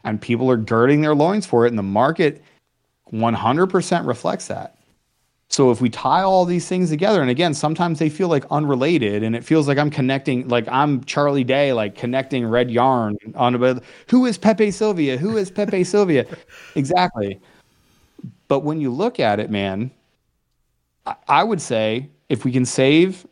and 0.07 0.21
people 0.21 0.49
are 0.51 0.57
girding 0.57 1.01
their 1.03 1.15
loins 1.15 1.45
for 1.45 1.67
it, 1.67 1.69
and 1.69 1.79
the 1.79 1.83
market 1.83 2.43
100% 3.13 4.07
reflects 4.07 4.47
that. 4.47 4.79
So 5.49 5.71
if 5.71 5.81
we 5.81 5.91
tie 5.91 6.23
all 6.23 6.45
these 6.45 6.69
things 6.69 6.91
together, 6.91 7.21
and 7.21 7.31
again, 7.31 7.55
sometimes 7.55 7.99
they 7.99 8.09
feel 8.09 8.29
like 8.29 8.45
unrelated, 8.51 9.23
and 9.23 9.37
it 9.37 9.45
feels 9.45 9.69
like 9.69 9.79
I'm 9.79 9.91
connecting, 9.91 10.47
like 10.49 10.67
I'm 10.69 11.05
Charlie 11.05 11.45
Day, 11.45 11.73
like 11.73 11.95
connecting 11.97 12.47
red 12.47 12.71
yarn 12.71 13.17
on 13.35 13.55
about 13.55 13.83
who 14.09 14.27
is 14.27 14.39
Pepe 14.39 14.71
Silvia? 14.71 15.17
Who 15.17 15.37
is 15.37 15.51
Pepe 15.51 15.85
Silvia? 15.95 16.25
exactly. 16.75 17.41
But 18.49 18.61
when 18.61 18.81
you 18.81 18.93
look 18.93 19.21
at 19.21 19.41
it, 19.41 19.51
man, 19.51 19.91
I, 21.05 21.17
I 21.29 21.45
would 21.45 21.61
say 21.61 22.11
if 22.29 22.45
we 22.45 22.53
can 22.53 22.65
save 22.65 23.27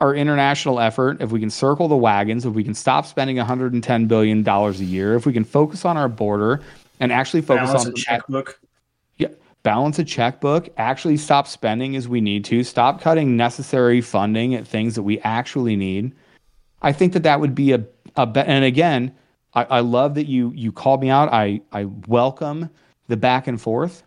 our 0.00 0.14
international 0.14 0.80
effort, 0.80 1.20
if 1.20 1.30
we 1.30 1.40
can 1.40 1.50
circle 1.50 1.86
the 1.86 1.96
wagons, 1.96 2.46
if 2.46 2.54
we 2.54 2.64
can 2.64 2.74
stop 2.74 3.04
spending 3.06 3.36
110 3.36 4.06
billion 4.06 4.42
dollars 4.42 4.80
a 4.80 4.84
year, 4.84 5.14
if 5.14 5.26
we 5.26 5.32
can 5.32 5.44
focus 5.44 5.84
on 5.84 5.96
our 5.96 6.08
border 6.08 6.62
and 7.00 7.12
actually 7.12 7.42
focus 7.42 7.70
Balance 7.70 7.86
on 7.86 7.92
a 7.92 7.94
checkbook. 7.94 8.60
Yeah, 9.18 9.28
balance 9.62 9.98
a 9.98 10.04
checkbook, 10.04 10.70
actually 10.78 11.18
stop 11.18 11.46
spending 11.46 11.96
as 11.96 12.08
we 12.08 12.20
need 12.20 12.44
to, 12.46 12.64
stop 12.64 13.00
cutting 13.00 13.36
necessary 13.36 14.00
funding 14.00 14.54
at 14.54 14.66
things 14.66 14.94
that 14.94 15.02
we 15.02 15.20
actually 15.20 15.76
need. 15.76 16.12
I 16.82 16.92
think 16.92 17.12
that 17.12 17.22
that 17.24 17.40
would 17.40 17.54
be 17.54 17.72
a, 17.72 17.84
a 18.16 18.26
be- 18.26 18.40
and 18.40 18.64
again, 18.64 19.14
I, 19.52 19.64
I 19.64 19.80
love 19.80 20.14
that 20.14 20.26
you 20.26 20.52
you 20.54 20.72
called 20.72 21.02
me 21.02 21.10
out. 21.10 21.30
I 21.30 21.60
I 21.72 21.84
welcome 22.06 22.70
the 23.08 23.18
back 23.18 23.46
and 23.46 23.60
forth. 23.60 24.02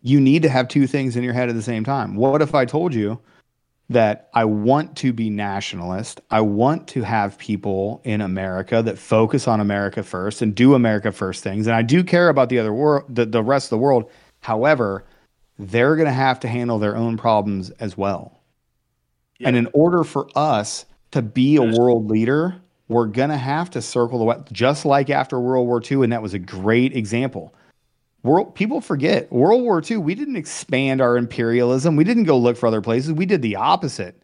You 0.00 0.20
need 0.20 0.42
to 0.42 0.48
have 0.48 0.68
two 0.68 0.86
things 0.86 1.16
in 1.16 1.24
your 1.24 1.32
head 1.34 1.50
at 1.50 1.54
the 1.54 1.62
same 1.62 1.84
time. 1.84 2.14
What 2.14 2.40
if 2.40 2.54
I 2.54 2.64
told 2.64 2.94
you 2.94 3.20
that 3.90 4.30
I 4.32 4.44
want 4.44 4.96
to 4.98 5.12
be 5.12 5.30
nationalist? 5.30 6.20
I 6.30 6.40
want 6.40 6.88
to 6.88 7.02
have 7.02 7.38
people 7.38 8.00
in 8.04 8.20
America 8.20 8.82
that 8.82 8.98
focus 8.98 9.46
on 9.46 9.60
America 9.60 10.02
first 10.02 10.42
and 10.42 10.54
do 10.54 10.74
America 10.74 11.12
first 11.12 11.42
things, 11.42 11.66
and 11.66 11.76
I 11.76 11.82
do 11.82 12.02
care 12.02 12.28
about 12.28 12.48
the 12.48 12.58
other 12.58 12.72
world, 12.72 13.04
the, 13.14 13.26
the 13.26 13.42
rest 13.42 13.66
of 13.66 13.70
the 13.70 13.78
world. 13.78 14.10
However, 14.40 15.04
they're 15.58 15.96
going 15.96 16.06
to 16.06 16.12
have 16.12 16.40
to 16.40 16.48
handle 16.48 16.78
their 16.78 16.96
own 16.96 17.16
problems 17.16 17.70
as 17.70 17.96
well. 17.96 18.40
Yeah. 19.38 19.48
And 19.48 19.56
in 19.56 19.68
order 19.72 20.04
for 20.04 20.28
us 20.34 20.86
to 21.12 21.22
be 21.22 21.56
a 21.56 21.62
world 21.62 22.10
leader, 22.10 22.60
we're 22.88 23.06
going 23.06 23.30
to 23.30 23.36
have 23.36 23.70
to 23.70 23.82
circle 23.82 24.18
the 24.18 24.24
west, 24.24 24.52
just 24.52 24.84
like 24.84 25.10
after 25.10 25.40
World 25.40 25.66
War 25.66 25.80
II. 25.80 26.04
And 26.04 26.12
that 26.12 26.22
was 26.22 26.34
a 26.34 26.38
great 26.38 26.96
example. 26.96 27.54
World, 28.24 28.54
people 28.54 28.80
forget 28.80 29.30
World 29.30 29.62
War 29.62 29.82
II, 29.88 29.98
we 29.98 30.14
didn't 30.14 30.36
expand 30.36 31.02
our 31.02 31.18
imperialism. 31.18 31.94
We 31.94 32.04
didn't 32.04 32.24
go 32.24 32.38
look 32.38 32.56
for 32.56 32.66
other 32.66 32.80
places. 32.80 33.12
We 33.12 33.26
did 33.26 33.42
the 33.42 33.54
opposite. 33.54 34.20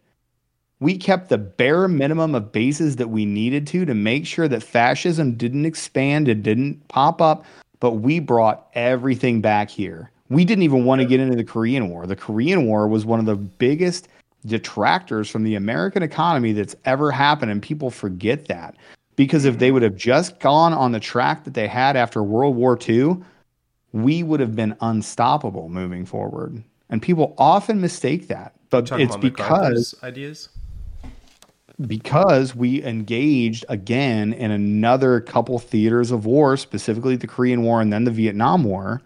We 0.79 0.97
kept 0.97 1.29
the 1.29 1.37
bare 1.37 1.87
minimum 1.87 2.33
of 2.33 2.51
bases 2.51 2.95
that 2.95 3.11
we 3.11 3.25
needed 3.25 3.67
to 3.67 3.85
to 3.85 3.93
make 3.93 4.25
sure 4.25 4.47
that 4.47 4.63
fascism 4.63 5.35
didn't 5.35 5.67
expand, 5.67 6.27
it 6.27 6.41
didn't 6.41 6.87
pop 6.87 7.21
up, 7.21 7.45
but 7.79 7.91
we 7.91 8.19
brought 8.19 8.67
everything 8.73 9.39
back 9.39 9.69
here. 9.69 10.09
We 10.29 10.45
didn't 10.45 10.63
even 10.63 10.83
want 10.83 11.01
to 11.01 11.05
get 11.05 11.19
into 11.19 11.35
the 11.35 11.43
Korean 11.43 11.89
War. 11.89 12.07
The 12.07 12.15
Korean 12.15 12.65
War 12.65 12.87
was 12.87 13.05
one 13.05 13.19
of 13.19 13.27
the 13.27 13.35
biggest 13.35 14.07
detractors 14.47 15.29
from 15.29 15.43
the 15.43 15.53
American 15.53 16.01
economy 16.01 16.53
that's 16.53 16.75
ever 16.85 17.11
happened, 17.11 17.51
and 17.51 17.61
people 17.61 17.91
forget 17.91 18.47
that. 18.47 18.75
Because 19.15 19.45
if 19.45 19.59
they 19.59 19.71
would 19.71 19.83
have 19.83 19.95
just 19.95 20.39
gone 20.39 20.73
on 20.73 20.91
the 20.91 20.99
track 20.99 21.43
that 21.43 21.53
they 21.53 21.67
had 21.67 21.95
after 21.95 22.23
World 22.23 22.55
War 22.55 22.79
II, 22.89 23.17
we 23.93 24.23
would 24.23 24.39
have 24.39 24.55
been 24.55 24.75
unstoppable 24.81 25.69
moving 25.69 26.05
forward. 26.05 26.63
And 26.89 27.01
people 27.01 27.35
often 27.37 27.79
mistake 27.79 28.27
that. 28.27 28.53
But 28.69 28.91
it's 28.93 29.17
because 29.17 29.95
ideas. 30.03 30.49
because 31.87 32.55
we 32.55 32.83
engaged 32.83 33.65
again 33.69 34.33
in 34.33 34.51
another 34.51 35.19
couple 35.21 35.57
theaters 35.59 36.11
of 36.11 36.25
war, 36.25 36.57
specifically 36.57 37.15
the 37.15 37.27
Korean 37.27 37.63
War 37.63 37.81
and 37.81 37.91
then 37.91 38.03
the 38.03 38.11
Vietnam 38.11 38.63
War, 38.63 39.01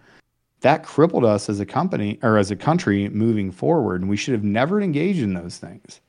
that 0.60 0.84
crippled 0.84 1.24
us 1.24 1.48
as 1.48 1.60
a 1.60 1.66
company 1.66 2.18
or 2.22 2.38
as 2.38 2.50
a 2.50 2.56
country 2.56 3.08
moving 3.08 3.50
forward. 3.50 4.00
And 4.00 4.10
we 4.10 4.16
should 4.16 4.32
have 4.32 4.44
never 4.44 4.80
engaged 4.80 5.20
in 5.20 5.34
those 5.34 5.58
things. 5.58 6.00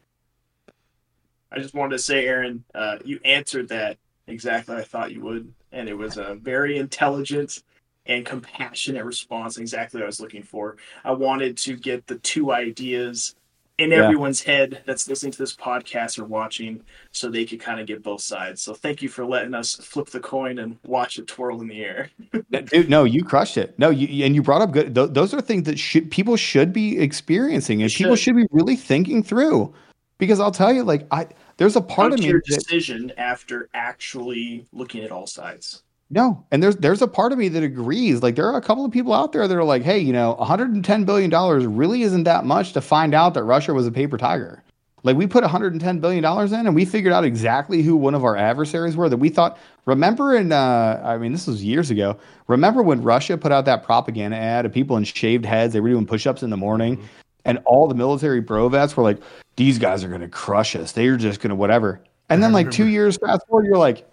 I 1.51 1.59
just 1.59 1.73
wanted 1.73 1.97
to 1.97 1.99
say, 1.99 2.27
Aaron, 2.27 2.63
uh, 2.75 2.97
you 3.05 3.19
answered 3.23 3.69
that 3.69 3.97
exactly 4.27 4.75
I 4.75 4.83
thought 4.83 5.11
you 5.11 5.21
would, 5.21 5.53
and 5.71 5.87
it 5.87 5.97
was 5.97 6.17
a 6.17 6.35
very 6.35 6.77
intelligent 6.77 7.63
and 8.07 8.25
compassionate 8.25 9.05
response. 9.05 9.57
Exactly 9.57 9.99
what 9.99 10.05
I 10.05 10.07
was 10.07 10.19
looking 10.21 10.43
for. 10.43 10.77
I 11.03 11.11
wanted 11.11 11.57
to 11.59 11.75
get 11.75 12.07
the 12.07 12.17
two 12.19 12.51
ideas 12.51 13.35
in 13.79 13.91
Yeah. 13.91 13.97
everyone's 14.05 14.41
head 14.41 14.81
that's 14.87 15.07
listening 15.07 15.31
to 15.33 15.37
this 15.37 15.55
podcast 15.55 16.17
or 16.17 16.23
watching, 16.25 16.81
so 17.11 17.29
they 17.29 17.45
could 17.45 17.59
kind 17.59 17.79
of 17.79 17.85
get 17.85 18.01
both 18.01 18.21
sides. 18.21 18.59
So 18.61 18.73
thank 18.73 19.03
you 19.03 19.09
for 19.09 19.23
letting 19.23 19.53
us 19.53 19.75
flip 19.75 20.07
the 20.09 20.19
coin 20.19 20.57
and 20.57 20.77
watch 20.83 21.19
it 21.19 21.27
twirl 21.27 21.61
in 21.61 21.67
the 21.67 21.83
air. 21.83 22.09
Dude, 22.71 22.89
no, 22.89 23.03
you 23.03 23.23
crushed 23.23 23.55
it. 23.57 23.77
No, 23.77 23.91
you 23.91 24.25
and 24.25 24.33
you 24.33 24.41
brought 24.41 24.63
up 24.63 24.71
good. 24.71 24.95
Th- 24.95 25.09
those 25.11 25.31
are 25.33 25.41
things 25.41 25.63
that 25.63 25.77
should 25.77 26.09
people 26.09 26.35
should 26.37 26.73
be 26.73 26.97
experiencing 26.99 27.83
and 27.83 27.91
people 27.91 28.15
Should. 28.15 28.23
should 28.23 28.35
be 28.35 28.47
really 28.51 28.75
thinking 28.75 29.21
through. 29.21 29.73
Because 30.17 30.39
I'll 30.39 30.49
tell 30.49 30.73
you, 30.73 30.83
like 30.83 31.05
I, 31.11 31.27
there's 31.57 31.75
a 31.75 31.81
part 31.81 32.07
Come 32.09 32.13
of 32.13 32.19
me 32.21 32.25
your 32.29 32.41
that, 32.47 32.55
decision 32.55 33.11
after 33.17 33.69
actually 33.75 34.65
looking 34.73 35.03
at 35.03 35.11
all 35.11 35.27
sides. 35.27 35.83
No, 36.09 36.45
and 36.51 36.63
there's 36.63 36.77
there's 36.77 37.01
a 37.01 37.07
part 37.07 37.33
of 37.33 37.37
me 37.37 37.49
that 37.49 37.63
agrees. 37.63 38.23
Like 38.23 38.35
there 38.35 38.47
are 38.47 38.57
a 38.57 38.61
couple 38.61 38.85
of 38.85 38.91
people 38.91 39.13
out 39.13 39.33
there 39.33 39.45
that 39.47 39.57
are 39.57 39.63
like, 39.63 39.83
hey, 39.83 39.99
you 39.99 40.13
know, 40.13 40.33
110 40.35 41.03
billion 41.03 41.29
dollars 41.29 41.65
really 41.65 42.03
isn't 42.03 42.23
that 42.23 42.45
much 42.45 42.73
to 42.73 42.81
find 42.81 43.13
out 43.13 43.33
that 43.33 43.43
Russia 43.43 43.73
was 43.73 43.85
a 43.87 43.91
paper 43.91 44.17
tiger. 44.17 44.63
Like 45.03 45.17
we 45.17 45.27
put 45.27 45.43
110 45.43 45.99
billion 45.99 46.23
dollars 46.23 46.53
in, 46.53 46.65
and 46.65 46.73
we 46.73 46.85
figured 46.85 47.13
out 47.13 47.25
exactly 47.25 47.81
who 47.81 47.95
one 47.95 48.15
of 48.15 48.23
our 48.23 48.37
adversaries 48.37 48.95
were. 48.95 49.09
That 49.09 49.17
we 49.17 49.29
thought. 49.29 49.57
Remember 49.85 50.35
in, 50.35 50.51
uh, 50.51 51.01
I 51.03 51.17
mean, 51.17 51.31
this 51.31 51.47
was 51.47 51.63
years 51.63 51.91
ago. 51.91 52.17
Remember 52.47 52.81
when 52.81 53.01
Russia 53.01 53.37
put 53.37 53.51
out 53.51 53.65
that 53.65 53.83
propaganda 53.83 54.35
ad 54.35 54.65
of 54.65 54.73
people 54.73 54.97
in 54.97 55.03
shaved 55.03 55.45
heads? 55.45 55.73
They 55.73 55.79
were 55.79 55.89
doing 55.89 56.05
push-ups 56.05 56.43
in 56.43 56.49
the 56.49 56.57
morning, 56.57 57.07
and 57.45 57.59
all 57.65 57.87
the 57.87 57.95
military 57.95 58.41
bro 58.41 58.67
vets 58.69 58.97
were 58.97 59.03
like, 59.03 59.19
"These 59.57 59.77
guys 59.77 60.03
are 60.03 60.09
going 60.09 60.21
to 60.21 60.29
crush 60.29 60.75
us. 60.75 60.93
They're 60.93 61.17
just 61.17 61.41
going 61.41 61.49
to 61.49 61.55
whatever." 61.55 62.01
And 62.29 62.41
then, 62.41 62.53
like 62.53 62.71
two 62.71 62.87
years 62.97 63.17
fast 63.17 63.45
forward, 63.47 63.65
you're 63.65 63.77
like, 63.77 64.09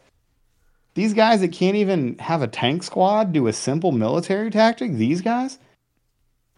these 0.94 1.12
guys 1.12 1.40
that 1.40 1.52
can't 1.52 1.76
even 1.76 2.16
have 2.18 2.42
a 2.42 2.48
tank 2.48 2.82
squad 2.82 3.32
do 3.32 3.46
a 3.46 3.52
simple 3.52 3.92
military 3.92 4.50
tactic, 4.50 4.92
these 4.92 5.20
guys, 5.20 5.58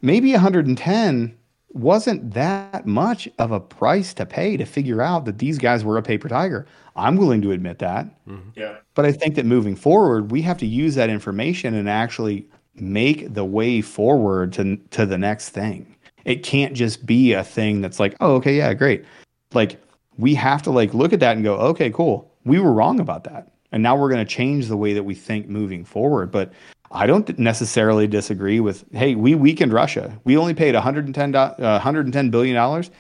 maybe 0.03 0.33
110 0.33 1.37
wasn't 1.73 2.33
that 2.33 2.87
much 2.87 3.29
of 3.39 3.51
a 3.51 3.61
price 3.61 4.15
to 4.15 4.25
pay 4.25 4.57
to 4.57 4.65
figure 4.65 5.03
out 5.03 5.25
that 5.27 5.39
these 5.39 5.59
guys 5.59 5.85
were 5.85 5.99
a 5.99 6.03
paper 6.03 6.29
tiger. 6.29 6.67
I'm 6.97 7.17
willing 7.17 7.43
to 7.43 7.53
admit 7.53 7.79
that. 7.81 8.07
Mm-hmm. 8.27 8.51
Yeah. 8.55 8.77
But 8.95 9.05
I 9.05 9.13
think 9.13 9.35
that 9.35 9.45
moving 9.45 9.77
forward, 9.77 10.31
we 10.31 10.43
have 10.43 10.59
to 10.59 10.67
use 10.67 10.95
that 10.95 11.11
information 11.11 11.75
and 11.75 11.89
actually 11.89 12.49
make 12.75 13.33
the 13.33 13.45
way 13.45 13.81
forward 13.81 14.53
to 14.55 14.77
to 14.91 15.07
the 15.07 15.19
next 15.19 15.51
thing. 15.51 15.97
It 16.25 16.43
can't 16.43 16.75
just 16.75 17.07
be 17.07 17.33
a 17.33 17.45
thing 17.45 17.81
that's 17.81 18.01
like, 18.01 18.17
oh, 18.21 18.35
okay, 18.37 18.57
yeah, 18.57 18.73
great. 18.75 19.05
Like 19.53 19.81
we 20.19 20.35
have 20.35 20.63
to 20.63 20.71
like 20.71 20.95
look 20.95 21.13
at 21.13 21.21
that 21.21 21.37
and 21.37 21.45
go, 21.45 21.57
okay, 21.57 21.91
cool. 21.91 22.33
We 22.45 22.59
were 22.59 22.73
wrong 22.73 23.01
about 23.01 23.25
that. 23.25 23.53
And 23.77 23.83
now 23.83 23.95
we're 23.95 24.09
going 24.09 24.25
to 24.25 24.35
change 24.35 24.69
the 24.69 24.77
way 24.77 24.95
that 24.95 25.03
we 25.03 25.15
think 25.15 25.51
moving 25.51 25.85
forward. 25.85 26.31
But 26.31 26.51
I 26.91 27.07
don't 27.07 27.39
necessarily 27.39 28.07
disagree 28.07 28.59
with, 28.59 28.87
hey, 28.93 29.15
we 29.15 29.35
weakened 29.35 29.71
Russia. 29.71 30.19
We 30.25 30.39
only 30.39 30.55
paid 30.55 30.73
110, 30.75 31.33
do- 31.33 31.37
uh, 31.39 31.53
110 31.59 32.31
billion 32.31 32.57
dollars 32.57 32.91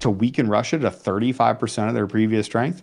to 0.00 0.10
weaken 0.10 0.48
Russia 0.48 0.76
to 0.80 0.90
35% 0.90 1.86
of 1.86 1.94
their 1.94 2.08
previous 2.08 2.46
strength. 2.46 2.82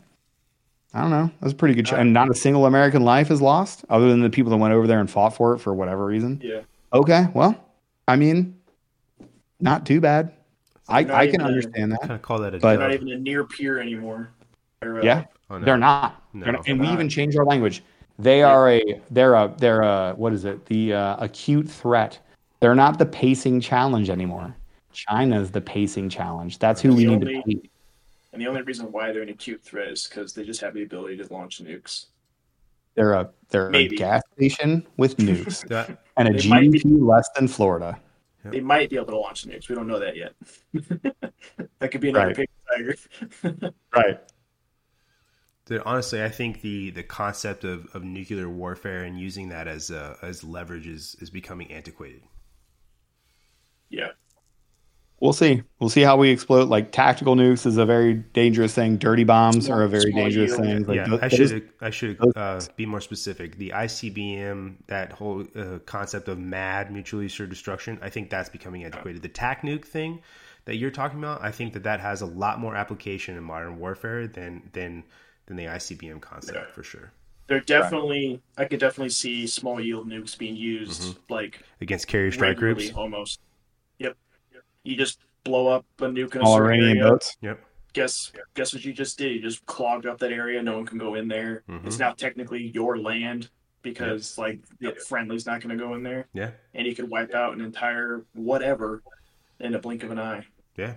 I 0.93 1.01
don't 1.01 1.09
know. 1.09 1.29
That's 1.41 1.51
a 1.51 1.55
pretty 1.57 1.73
good. 1.75 1.87
Ch- 1.87 1.91
and 1.93 2.13
not 2.13 2.29
a 2.29 2.33
single 2.33 2.65
American 2.67 3.01
life 3.03 3.29
is 3.31 3.41
lost, 3.41 3.83
other 3.89 4.07
than 4.09 4.21
the 4.21 4.29
people 4.29 4.49
that 4.51 4.57
went 4.57 4.73
over 4.73 4.87
there 4.87 5.01
and 5.01 5.11
fought 5.11 5.35
for 5.35 5.53
it 5.53 5.59
for 5.59 5.73
whatever 5.73 6.05
reason. 6.05 6.39
Yeah. 6.41 6.61
Okay, 6.93 7.27
well, 7.33 7.61
I 8.07 8.15
mean, 8.15 8.55
not 9.59 9.85
too 9.85 9.99
bad. 9.99 10.31
I, 10.87 10.99
I 10.99 11.03
can 11.03 11.25
even 11.27 11.41
a- 11.41 11.45
understand 11.47 11.91
that. 11.91 11.99
Kind 11.99 12.13
of 12.13 12.21
call 12.21 12.39
that 12.39 12.55
a 12.55 12.59
But- 12.59 12.77
They're 12.77 12.87
not 12.87 12.93
even 12.93 13.09
a 13.09 13.17
near 13.17 13.43
peer 13.43 13.77
anymore. 13.77 14.29
They're, 14.79 14.99
uh, 14.99 15.03
Yeah, 15.03 15.25
Oh, 15.49 15.57
no. 15.57 15.65
they're 15.65 15.77
not. 15.77 16.20
No. 16.33 16.45
They're 16.45 16.55
and 16.67 16.79
we 16.79 16.85
They're 16.85 16.93
even 16.93 17.07
not. 17.07 17.11
changed 17.11 17.37
our 17.37 17.45
language. 17.45 17.83
They 18.19 18.43
are 18.43 18.69
a 18.69 19.01
they're 19.09 19.33
a 19.33 19.53
they're 19.57 19.81
a 19.81 20.13
what 20.15 20.33
is 20.33 20.45
it? 20.45 20.65
The 20.67 20.93
uh, 20.93 21.15
acute 21.23 21.69
threat. 21.69 22.19
They're 22.59 22.75
not 22.75 22.99
the 22.99 23.05
pacing 23.05 23.59
challenge 23.61 24.09
anymore. 24.09 24.55
China's 24.93 25.49
the 25.51 25.61
pacing 25.61 26.09
challenge. 26.09 26.59
That's 26.59 26.81
who 26.81 26.93
we 26.93 27.05
The 27.05 27.11
need 27.17 27.21
to 27.21 27.27
only- 27.27 27.43
be. 27.45 27.69
And 28.33 28.41
the 28.41 28.47
only 28.47 28.61
reason 28.61 28.91
why 28.91 29.11
they're 29.11 29.23
an 29.23 29.29
acute 29.29 29.61
threat 29.61 29.89
is 29.89 30.07
because 30.07 30.33
they 30.33 30.43
just 30.45 30.61
have 30.61 30.73
the 30.73 30.83
ability 30.83 31.17
to 31.17 31.33
launch 31.33 31.61
nukes. 31.61 32.05
They're 32.95 33.13
a 33.13 33.29
they're 33.49 33.69
Maybe. 33.69 33.95
a 33.95 33.99
gas 33.99 34.21
station 34.35 34.85
with 34.97 35.17
nukes 35.17 35.67
That- 35.67 36.03
and 36.17 36.27
a 36.29 36.33
They 36.39 36.47
might 36.47 36.71
be- 36.71 36.79
GDP 36.79 37.05
less 37.05 37.27
than 37.35 37.47
Florida. 37.47 37.99
Yep. 38.45 38.53
They 38.53 38.59
might 38.59 38.89
be 38.89 38.95
able 38.95 39.07
to 39.07 39.17
launch 39.19 39.45
nukes. 39.47 39.69
We 39.69 39.75
don't 39.75 39.87
know 39.87 39.99
that 39.99 40.15
yet. 40.15 40.33
that 41.79 41.91
could 41.91 42.01
be 42.01 42.09
another 42.09 42.33
right. 42.37 42.49
tiger. 42.75 42.95
right. 43.95 44.19
Dude, 45.71 45.83
honestly, 45.85 46.21
I 46.21 46.27
think 46.27 46.59
the, 46.59 46.89
the 46.89 47.01
concept 47.01 47.63
of, 47.63 47.87
of 47.95 48.03
nuclear 48.03 48.49
warfare 48.49 49.05
and 49.05 49.17
using 49.17 49.47
that 49.49 49.69
as 49.69 49.89
uh, 49.89 50.17
as 50.21 50.43
leverage 50.43 50.85
is, 50.85 51.15
is 51.21 51.29
becoming 51.29 51.71
antiquated. 51.71 52.23
Yeah, 53.89 54.09
we'll 55.21 55.31
see. 55.31 55.63
We'll 55.79 55.89
see 55.89 56.01
how 56.01 56.17
we 56.17 56.29
explode. 56.29 56.67
Like 56.67 56.91
tactical 56.91 57.37
nukes 57.37 57.65
is 57.65 57.77
a 57.77 57.85
very 57.85 58.15
dangerous 58.15 58.75
thing. 58.75 58.97
Dirty 58.97 59.23
bombs 59.23 59.67
small, 59.67 59.79
are 59.79 59.83
a 59.83 59.87
very 59.87 60.11
dangerous 60.11 60.57
thing. 60.57 60.83
Like, 60.83 60.97
yeah, 60.97 61.07
those, 61.07 61.21
I 61.21 61.27
should 61.29 61.69
I 61.79 61.89
should 61.89 62.17
uh, 62.35 62.59
be 62.75 62.85
more 62.85 62.99
specific. 62.99 63.57
The 63.57 63.69
ICBM, 63.69 64.75
that 64.87 65.13
whole 65.13 65.45
uh, 65.55 65.79
concept 65.85 66.27
of 66.27 66.37
mad 66.37 66.91
mutually 66.91 67.27
assured 67.27 67.49
destruction, 67.49 67.97
I 68.01 68.09
think 68.09 68.29
that's 68.29 68.49
becoming 68.49 68.83
antiquated. 68.83 69.21
The 69.21 69.29
tac 69.29 69.61
nuke 69.61 69.85
thing 69.85 70.21
that 70.65 70.75
you're 70.75 70.91
talking 70.91 71.19
about, 71.19 71.41
I 71.41 71.51
think 71.51 71.71
that 71.71 71.83
that 71.83 72.01
has 72.01 72.19
a 72.19 72.25
lot 72.25 72.59
more 72.59 72.75
application 72.75 73.37
in 73.37 73.43
modern 73.45 73.79
warfare 73.79 74.27
than 74.27 74.69
than 74.73 75.05
than 75.51 75.57
the 75.57 75.69
ICBM 75.69 76.21
concept 76.21 76.57
yeah. 76.57 76.73
for 76.73 76.81
sure. 76.81 77.11
They're 77.47 77.59
definitely, 77.59 78.41
right. 78.57 78.63
I 78.63 78.65
could 78.65 78.79
definitely 78.79 79.09
see 79.09 79.45
small 79.45 79.81
yield 79.81 80.07
nukes 80.07 80.37
being 80.37 80.55
used 80.55 81.01
mm-hmm. 81.01 81.33
like 81.33 81.61
against 81.81 82.07
carrier 82.07 82.31
strike 82.31 82.55
groups 82.55 82.91
almost. 82.95 83.41
Yep. 83.99 84.15
You 84.83 84.95
just 84.95 85.19
blow 85.43 85.67
up 85.67 85.85
a 85.99 86.03
nuke 86.03 86.35
in 86.35 86.41
a 86.41 86.45
All 86.45 86.55
Iranian 86.55 86.97
area. 86.97 87.09
boats. 87.09 87.35
Yep. 87.41 87.59
Guess 87.91 88.31
guess 88.53 88.73
what 88.73 88.85
you 88.85 88.93
just 88.93 89.17
did? 89.17 89.33
You 89.33 89.41
just 89.41 89.65
clogged 89.65 90.05
up 90.05 90.17
that 90.19 90.31
area. 90.31 90.63
No 90.63 90.77
one 90.77 90.85
can 90.85 90.97
go 90.97 91.15
in 91.15 91.27
there. 91.27 91.63
Mm-hmm. 91.67 91.87
It's 91.87 91.99
now 91.99 92.13
technically 92.13 92.71
your 92.73 92.97
land 92.97 93.49
because 93.81 94.37
yep. 94.37 94.47
like 94.47 94.59
the 94.79 94.95
friendly's 95.01 95.45
not 95.45 95.59
going 95.59 95.77
to 95.77 95.83
go 95.83 95.95
in 95.95 96.03
there. 96.03 96.27
Yeah. 96.33 96.51
And 96.73 96.87
you 96.87 96.95
could 96.95 97.09
wipe 97.09 97.33
out 97.33 97.53
an 97.53 97.59
entire 97.59 98.23
whatever 98.33 99.03
in 99.59 99.75
a 99.75 99.79
blink 99.79 100.03
of 100.03 100.11
an 100.11 100.19
eye. 100.19 100.45
Yeah. 100.77 100.93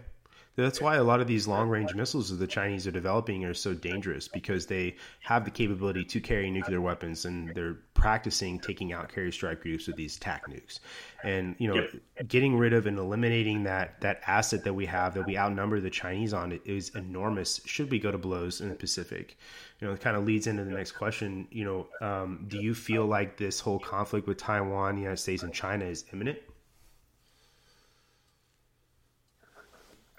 That's 0.57 0.81
why 0.81 0.97
a 0.97 1.05
lot 1.05 1.21
of 1.21 1.27
these 1.27 1.49
long 1.49 1.69
range 1.69 1.95
missiles 1.95 2.31
that 2.31 2.37
the 2.37 2.47
Chinese 2.47 2.87
are 2.87 2.93
developing 2.93 3.45
are 3.45 3.55
so 3.55 3.75
dangerous 3.75 4.29
because 4.29 4.67
they 4.67 4.95
have 5.21 5.45
the 5.45 5.51
capability 5.51 6.05
to 6.05 6.21
carry 6.21 6.49
nuclear 6.51 6.81
weapons 6.81 7.25
and 7.25 7.53
they're 7.55 7.79
practicing 7.95 8.61
taking 8.61 8.93
out 8.93 9.13
carrier 9.13 9.33
strike 9.33 9.63
groups 9.63 9.89
with 9.89 9.97
these 9.97 10.17
TAC 10.17 10.47
nukes. 10.49 10.79
And 11.25 11.57
you 11.59 11.67
know, 11.67 11.89
getting 12.29 12.57
rid 12.57 12.73
of 12.73 12.87
and 12.87 12.99
eliminating 12.99 13.65
that 13.65 14.01
that 14.01 14.21
asset 14.27 14.63
that 14.63 14.75
we 14.75 14.87
have 14.87 15.15
that 15.15 15.27
we 15.27 15.37
outnumber 15.37 15.81
the 15.81 15.91
Chinese 15.91 16.33
on 16.33 16.61
is 16.65 16.91
enormous. 16.91 17.61
Should 17.65 17.91
we 17.91 17.99
go 17.99 18.13
to 18.13 18.19
blows 18.19 18.61
in 18.61 18.69
the 18.69 18.77
Pacific? 18.77 19.37
You 19.81 19.89
know, 19.89 19.95
it 19.95 20.01
kind 20.01 20.17
of 20.17 20.25
leads 20.25 20.47
into 20.47 20.65
the 20.65 20.71
next 20.71 20.93
question. 20.93 21.49
You 21.51 21.65
know, 21.65 22.07
um, 22.07 22.45
do 22.47 22.59
you 22.59 22.75
feel 22.75 23.07
like 23.07 23.37
this 23.37 23.59
whole 23.59 23.81
conflict 23.81 24.29
with 24.29 24.39
Taiwan, 24.39 24.95
the 24.95 25.01
United 25.01 25.21
States, 25.21 25.43
and 25.43 25.53
China 25.53 25.85
is 25.85 26.05
imminent? 26.13 26.39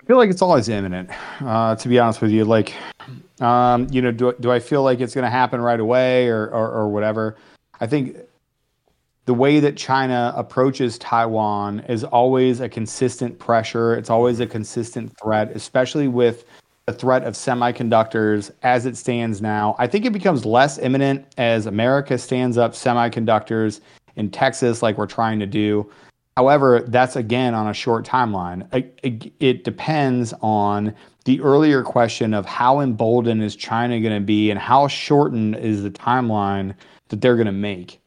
Feel 0.06 0.18
like 0.18 0.30
it's 0.30 0.42
always 0.42 0.70
imminent. 0.70 1.10
Uh, 1.42 1.76
to 1.76 1.90
be 1.90 2.00
honest 2.00 2.22
with 2.22 2.32
you, 2.32 2.46
like, 2.46 2.74
um, 3.42 3.88
you 3.92 4.02
know, 4.02 4.12
do 4.12 4.34
do 4.40 4.52
I 4.52 4.60
feel 4.60 4.84
like 4.84 5.02
it's 5.02 5.14
going 5.14 5.26
to 5.26 5.32
happen 5.32 5.60
right 5.62 5.80
away 5.80 6.28
or, 6.28 6.48
or, 6.48 6.72
or 6.72 6.90
whatever? 6.90 7.36
I 7.82 7.88
think 7.88 8.18
the 9.26 9.34
way 9.34 9.60
that 9.60 9.76
China 9.76 10.34
approaches 10.36 10.98
Taiwan 11.00 11.80
is 11.82 12.04
always 12.04 12.62
a 12.62 12.70
consistent 12.70 13.38
pressure. 13.40 13.96
It's 13.96 14.10
always 14.10 14.40
a 14.40 14.48
consistent 14.48 15.12
threat, 15.22 15.52
especially 15.56 16.08
with 16.08 16.46
the 16.86 16.94
threat 16.94 17.24
of 17.24 17.34
semiconductors 17.34 18.52
as 18.62 18.86
it 18.86 18.96
stands 18.96 19.42
now. 19.42 19.76
I 19.80 19.88
think 19.88 20.06
it 20.06 20.14
becomes 20.14 20.46
less 20.46 20.78
imminent 20.78 21.26
as 21.38 21.66
America 21.66 22.18
stands 22.20 22.60
up 22.60 22.74
semiconductors 22.74 23.82
in 24.16 24.30
Texas, 24.30 24.84
like 24.84 24.98
we're 24.98 25.08
trying 25.08 25.40
to 25.40 25.48
do. 25.48 25.90
However, 26.38 26.82
that's 26.82 27.16
again 27.16 27.54
on 27.54 27.70
a 27.70 27.74
short 27.74 28.06
timeline. 28.06 28.68
It, 29.04 29.34
it, 29.40 29.64
depends 29.64 30.34
on 30.42 30.94
the 31.24 31.40
earlier 31.40 31.82
question 31.82 32.34
of 32.34 32.46
how 32.46 32.82
emboldened 32.82 33.42
is 33.42 33.56
China 33.56 34.02
going 34.02 34.20
to 34.20 34.26
be 34.26 34.52
and 34.52 34.60
how 34.60 34.90
shortened 34.90 35.56
is 35.56 35.84
the 35.84 35.92
timeline 35.92 36.76
that 37.08 37.22
they're 37.22 37.38
going 37.38 37.46
to 37.46 37.54
make. 37.54 38.02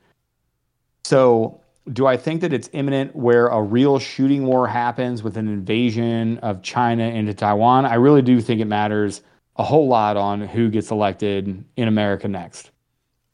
So, 1.04 1.62
do 1.94 2.06
I 2.06 2.18
think 2.18 2.42
that 2.42 2.52
it's 2.52 2.68
imminent 2.74 3.16
where 3.16 3.46
a 3.46 3.62
real 3.62 3.98
shooting 3.98 4.44
war 4.44 4.68
happens 4.68 5.22
with 5.22 5.38
an 5.38 5.48
invasion 5.48 6.36
of 6.38 6.60
China 6.60 7.04
into 7.04 7.32
Taiwan? 7.32 7.86
I 7.86 7.94
really 7.94 8.20
do 8.20 8.42
think 8.42 8.60
it 8.60 8.66
matters 8.66 9.22
a 9.56 9.62
whole 9.62 9.88
lot 9.88 10.18
on 10.18 10.42
who 10.42 10.68
gets 10.68 10.90
elected 10.90 11.64
in 11.76 11.88
America 11.88 12.28
next. 12.28 12.72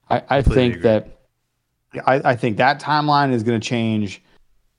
I, 0.08 0.22
I 0.28 0.42
think 0.42 0.76
agree. 0.76 0.82
that 0.82 1.18
I, 2.06 2.30
I 2.30 2.36
think 2.36 2.58
that 2.58 2.80
timeline 2.80 3.32
is 3.32 3.42
going 3.42 3.60
to 3.60 3.66
change 3.66 4.22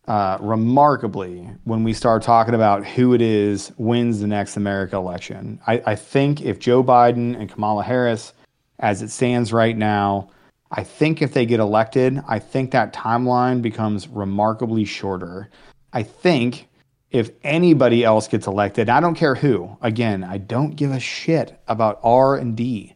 uh, 0.07 0.37
remarkably 0.39 1.49
when 1.63 1.83
we 1.83 1.93
start 1.93 2.21
talking 2.21 2.53
about 2.53 2.85
who 2.85 3.13
it 3.13 3.21
is 3.21 3.71
wins 3.77 4.19
the 4.19 4.27
next 4.27 4.57
America 4.57 4.95
election. 4.95 5.59
I, 5.65 5.81
I 5.85 5.95
think 5.95 6.41
if 6.41 6.59
Joe 6.59 6.83
Biden 6.83 7.39
and 7.39 7.49
Kamala 7.49 7.83
Harris, 7.83 8.33
as 8.79 9.01
it 9.01 9.09
stands 9.09 9.51
right 9.51 9.75
now, 9.75 10.29
I 10.71 10.83
think 10.83 11.21
if 11.21 11.33
they 11.33 11.45
get 11.45 11.59
elected, 11.59 12.21
I 12.27 12.39
think 12.39 12.71
that 12.71 12.93
timeline 12.93 13.61
becomes 13.61 14.07
remarkably 14.07 14.85
shorter. 14.85 15.49
I 15.93 16.03
think 16.03 16.67
if 17.11 17.31
anybody 17.43 18.03
else 18.03 18.27
gets 18.27 18.47
elected, 18.47 18.89
I 18.89 18.99
don't 18.99 19.15
care 19.15 19.35
who. 19.35 19.77
Again, 19.81 20.23
I 20.23 20.37
don't 20.37 20.75
give 20.75 20.91
a 20.91 20.99
shit 20.99 21.59
about 21.67 21.99
R 22.03 22.35
and 22.35 22.57
D. 22.57 22.93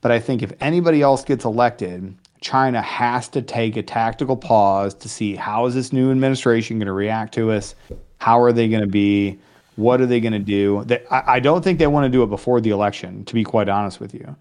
But 0.00 0.10
I 0.10 0.18
think 0.18 0.42
if 0.42 0.52
anybody 0.60 1.02
else 1.02 1.24
gets 1.24 1.44
elected, 1.44 2.16
China 2.40 2.80
has 2.80 3.28
to 3.28 3.42
take 3.42 3.76
a 3.76 3.82
tactical 3.82 4.36
pause 4.36 4.94
to 4.94 5.08
see 5.08 5.36
how 5.36 5.66
is 5.66 5.74
this 5.74 5.92
new 5.92 6.10
administration 6.10 6.78
going 6.78 6.86
to 6.86 6.92
react 6.92 7.34
to 7.34 7.50
us? 7.50 7.74
How 8.18 8.40
are 8.40 8.52
they 8.52 8.68
going 8.68 8.82
to 8.82 8.88
be? 8.88 9.38
What 9.76 10.00
are 10.00 10.06
they 10.06 10.20
going 10.20 10.32
to 10.32 10.38
do? 10.38 10.82
They, 10.84 11.04
I, 11.10 11.34
I 11.34 11.40
don't 11.40 11.62
think 11.62 11.78
they 11.78 11.86
want 11.86 12.04
to 12.04 12.10
do 12.10 12.22
it 12.22 12.26
before 12.26 12.60
the 12.60 12.70
election, 12.70 13.24
to 13.26 13.34
be 13.34 13.44
quite 13.44 13.68
honest 13.68 14.00
with 14.00 14.14
you, 14.14 14.34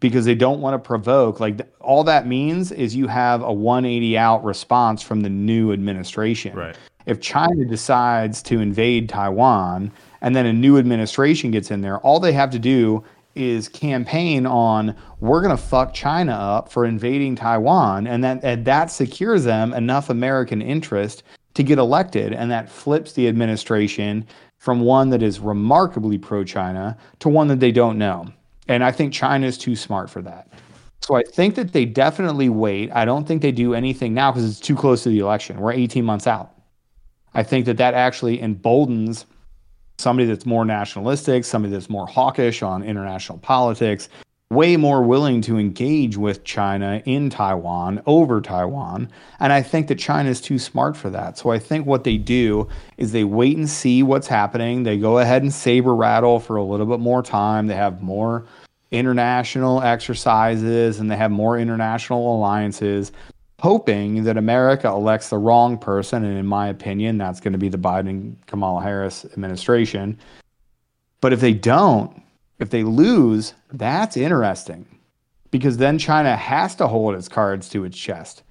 because 0.00 0.24
they 0.24 0.34
don't 0.34 0.60
want 0.60 0.74
to 0.74 0.86
provoke. 0.86 1.40
Like 1.40 1.60
all 1.80 2.04
that 2.04 2.26
means 2.26 2.70
is 2.70 2.94
you 2.94 3.06
have 3.06 3.42
a 3.42 3.52
180 3.52 4.18
out 4.18 4.44
response 4.44 5.02
from 5.02 5.20
the 5.22 5.30
new 5.30 5.72
administration. 5.72 6.54
Right. 6.54 6.76
If 7.06 7.20
China 7.20 7.64
decides 7.64 8.42
to 8.42 8.60
invade 8.60 9.08
Taiwan 9.08 9.90
and 10.20 10.36
then 10.36 10.44
a 10.44 10.52
new 10.52 10.76
administration 10.76 11.50
gets 11.50 11.70
in 11.70 11.80
there, 11.80 11.98
all 12.00 12.20
they 12.20 12.32
have 12.32 12.50
to 12.50 12.58
do 12.58 13.02
is 13.38 13.68
campaign 13.68 14.46
on 14.46 14.94
we're 15.20 15.40
going 15.40 15.56
to 15.56 15.62
fuck 15.62 15.94
China 15.94 16.32
up 16.32 16.70
for 16.70 16.84
invading 16.84 17.36
Taiwan, 17.36 18.06
and 18.06 18.22
that 18.24 18.42
and 18.42 18.64
that 18.64 18.90
secures 18.90 19.44
them 19.44 19.72
enough 19.72 20.10
American 20.10 20.60
interest 20.60 21.22
to 21.54 21.62
get 21.62 21.78
elected, 21.78 22.32
and 22.32 22.50
that 22.50 22.68
flips 22.68 23.12
the 23.12 23.28
administration 23.28 24.26
from 24.58 24.80
one 24.80 25.10
that 25.10 25.22
is 25.22 25.40
remarkably 25.40 26.18
pro-China 26.18 26.96
to 27.20 27.28
one 27.28 27.48
that 27.48 27.60
they 27.60 27.72
don't 27.72 27.96
know. 27.96 28.26
And 28.66 28.84
I 28.84 28.92
think 28.92 29.12
China 29.12 29.46
is 29.46 29.56
too 29.56 29.76
smart 29.76 30.10
for 30.10 30.20
that. 30.22 30.48
So 31.00 31.14
I 31.14 31.22
think 31.22 31.54
that 31.54 31.72
they 31.72 31.84
definitely 31.84 32.48
wait. 32.48 32.90
I 32.92 33.04
don't 33.04 33.26
think 33.26 33.40
they 33.40 33.52
do 33.52 33.72
anything 33.72 34.14
now 34.14 34.30
because 34.30 34.48
it's 34.48 34.60
too 34.60 34.76
close 34.76 35.02
to 35.04 35.08
the 35.08 35.20
election. 35.20 35.58
We're 35.58 35.72
18 35.72 36.04
months 36.04 36.26
out. 36.26 36.54
I 37.34 37.42
think 37.42 37.66
that 37.66 37.76
that 37.76 37.94
actually 37.94 38.40
emboldens 38.40 39.24
somebody 39.98 40.26
that's 40.26 40.46
more 40.46 40.64
nationalistic, 40.64 41.44
somebody 41.44 41.72
that's 41.72 41.90
more 41.90 42.06
hawkish 42.06 42.62
on 42.62 42.84
international 42.84 43.38
politics, 43.38 44.08
way 44.50 44.76
more 44.76 45.02
willing 45.02 45.40
to 45.42 45.58
engage 45.58 46.16
with 46.16 46.44
China 46.44 47.02
in 47.04 47.28
Taiwan 47.28 48.00
over 48.06 48.40
Taiwan. 48.40 49.10
And 49.40 49.52
I 49.52 49.60
think 49.60 49.88
that 49.88 49.98
China 49.98 50.30
is 50.30 50.40
too 50.40 50.58
smart 50.58 50.96
for 50.96 51.10
that. 51.10 51.36
So 51.36 51.50
I 51.50 51.58
think 51.58 51.84
what 51.84 52.04
they 52.04 52.16
do 52.16 52.68
is 52.96 53.12
they 53.12 53.24
wait 53.24 53.56
and 53.56 53.68
see 53.68 54.02
what's 54.02 54.28
happening. 54.28 54.84
They 54.84 54.98
go 54.98 55.18
ahead 55.18 55.42
and 55.42 55.52
saber 55.52 55.94
rattle 55.94 56.38
for 56.38 56.56
a 56.56 56.64
little 56.64 56.86
bit 56.86 57.00
more 57.00 57.22
time. 57.22 57.66
They 57.66 57.74
have 57.74 58.00
more 58.00 58.46
international 58.90 59.82
exercises 59.82 61.00
and 61.00 61.10
they 61.10 61.16
have 61.16 61.30
more 61.30 61.58
international 61.58 62.36
alliances 62.36 63.12
hoping 63.60 64.22
that 64.24 64.36
America 64.36 64.88
elects 64.88 65.30
the 65.30 65.38
wrong 65.38 65.76
person. 65.76 66.24
And 66.24 66.38
in 66.38 66.46
my 66.46 66.68
opinion, 66.68 67.18
that's 67.18 67.40
going 67.40 67.52
to 67.52 67.58
be 67.58 67.68
the 67.68 67.78
Biden 67.78 68.34
Kamala 68.46 68.82
Harris 68.82 69.24
administration. 69.24 70.18
But 71.20 71.32
if 71.32 71.40
they 71.40 71.54
don't, 71.54 72.22
if 72.58 72.70
they 72.70 72.84
lose, 72.84 73.54
that's 73.72 74.16
interesting 74.16 74.86
because 75.50 75.76
then 75.76 75.98
China 75.98 76.36
has 76.36 76.74
to 76.76 76.86
hold 76.86 77.14
its 77.14 77.28
cards 77.28 77.68
to 77.70 77.84
its 77.84 77.96
chest. 77.96 78.42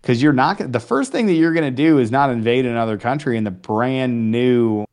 Because 0.00 0.22
you're 0.22 0.32
not 0.32 0.72
the 0.72 0.80
first 0.80 1.12
thing 1.12 1.26
that 1.26 1.34
you're 1.34 1.52
going 1.52 1.64
to 1.64 1.70
do 1.70 1.98
is 1.98 2.10
not 2.10 2.30
invade 2.30 2.64
another 2.64 2.96
country 2.96 3.36
in 3.36 3.44
the 3.44 3.50
brand 3.50 4.30
new, 4.30 4.86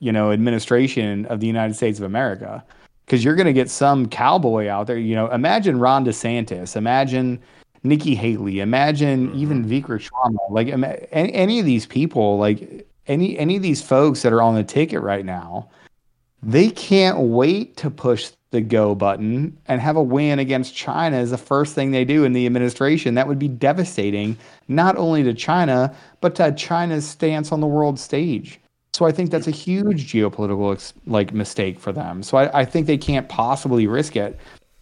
you 0.00 0.12
know, 0.12 0.32
administration 0.32 1.26
of 1.26 1.40
the 1.40 1.46
United 1.46 1.74
States 1.74 1.98
of 1.98 2.06
America. 2.06 2.64
Because 3.04 3.22
you're 3.22 3.36
going 3.36 3.46
to 3.46 3.52
get 3.52 3.70
some 3.70 4.08
cowboy 4.08 4.68
out 4.68 4.86
there. 4.86 4.96
You 4.96 5.14
know, 5.14 5.30
imagine 5.30 5.78
Ron 5.78 6.04
DeSantis. 6.04 6.74
Imagine 6.74 7.40
Nikki 7.88 8.14
Haley, 8.14 8.60
imagine 8.60 9.28
mm-hmm. 9.28 9.38
even 9.38 9.64
Vivek 9.64 10.08
Sharma, 10.08 10.50
like 10.50 10.68
any, 11.12 11.32
any 11.32 11.60
of 11.60 11.66
these 11.66 11.86
people, 11.86 12.38
like 12.38 12.86
any 13.06 13.38
any 13.38 13.56
of 13.56 13.62
these 13.62 13.82
folks 13.82 14.22
that 14.22 14.32
are 14.32 14.42
on 14.42 14.54
the 14.54 14.64
ticket 14.64 15.00
right 15.00 15.24
now, 15.24 15.68
they 16.42 16.70
can't 16.70 17.18
wait 17.18 17.76
to 17.78 17.90
push 17.90 18.30
the 18.50 18.60
go 18.60 18.94
button 18.94 19.56
and 19.66 19.80
have 19.80 19.96
a 19.96 20.02
win 20.02 20.38
against 20.38 20.74
China 20.74 21.16
as 21.16 21.30
the 21.30 21.38
first 21.38 21.74
thing 21.74 21.90
they 21.90 22.04
do 22.04 22.24
in 22.24 22.32
the 22.32 22.46
administration, 22.46 23.14
that 23.14 23.26
would 23.26 23.38
be 23.38 23.48
devastating, 23.48 24.36
not 24.68 24.96
only 24.96 25.22
to 25.22 25.34
China, 25.34 25.94
but 26.20 26.34
to 26.36 26.52
China's 26.52 27.06
stance 27.06 27.52
on 27.52 27.60
the 27.60 27.66
world 27.66 27.98
stage. 27.98 28.60
So 28.92 29.04
I 29.04 29.12
think 29.12 29.30
that's 29.30 29.46
a 29.46 29.50
huge 29.50 30.10
geopolitical 30.10 30.92
like 31.06 31.34
mistake 31.34 31.78
for 31.78 31.92
them. 31.92 32.22
So 32.22 32.38
I, 32.38 32.60
I 32.60 32.64
think 32.64 32.86
they 32.86 32.96
can't 32.96 33.28
possibly 33.28 33.86
risk 33.86 34.16
it. 34.16 34.38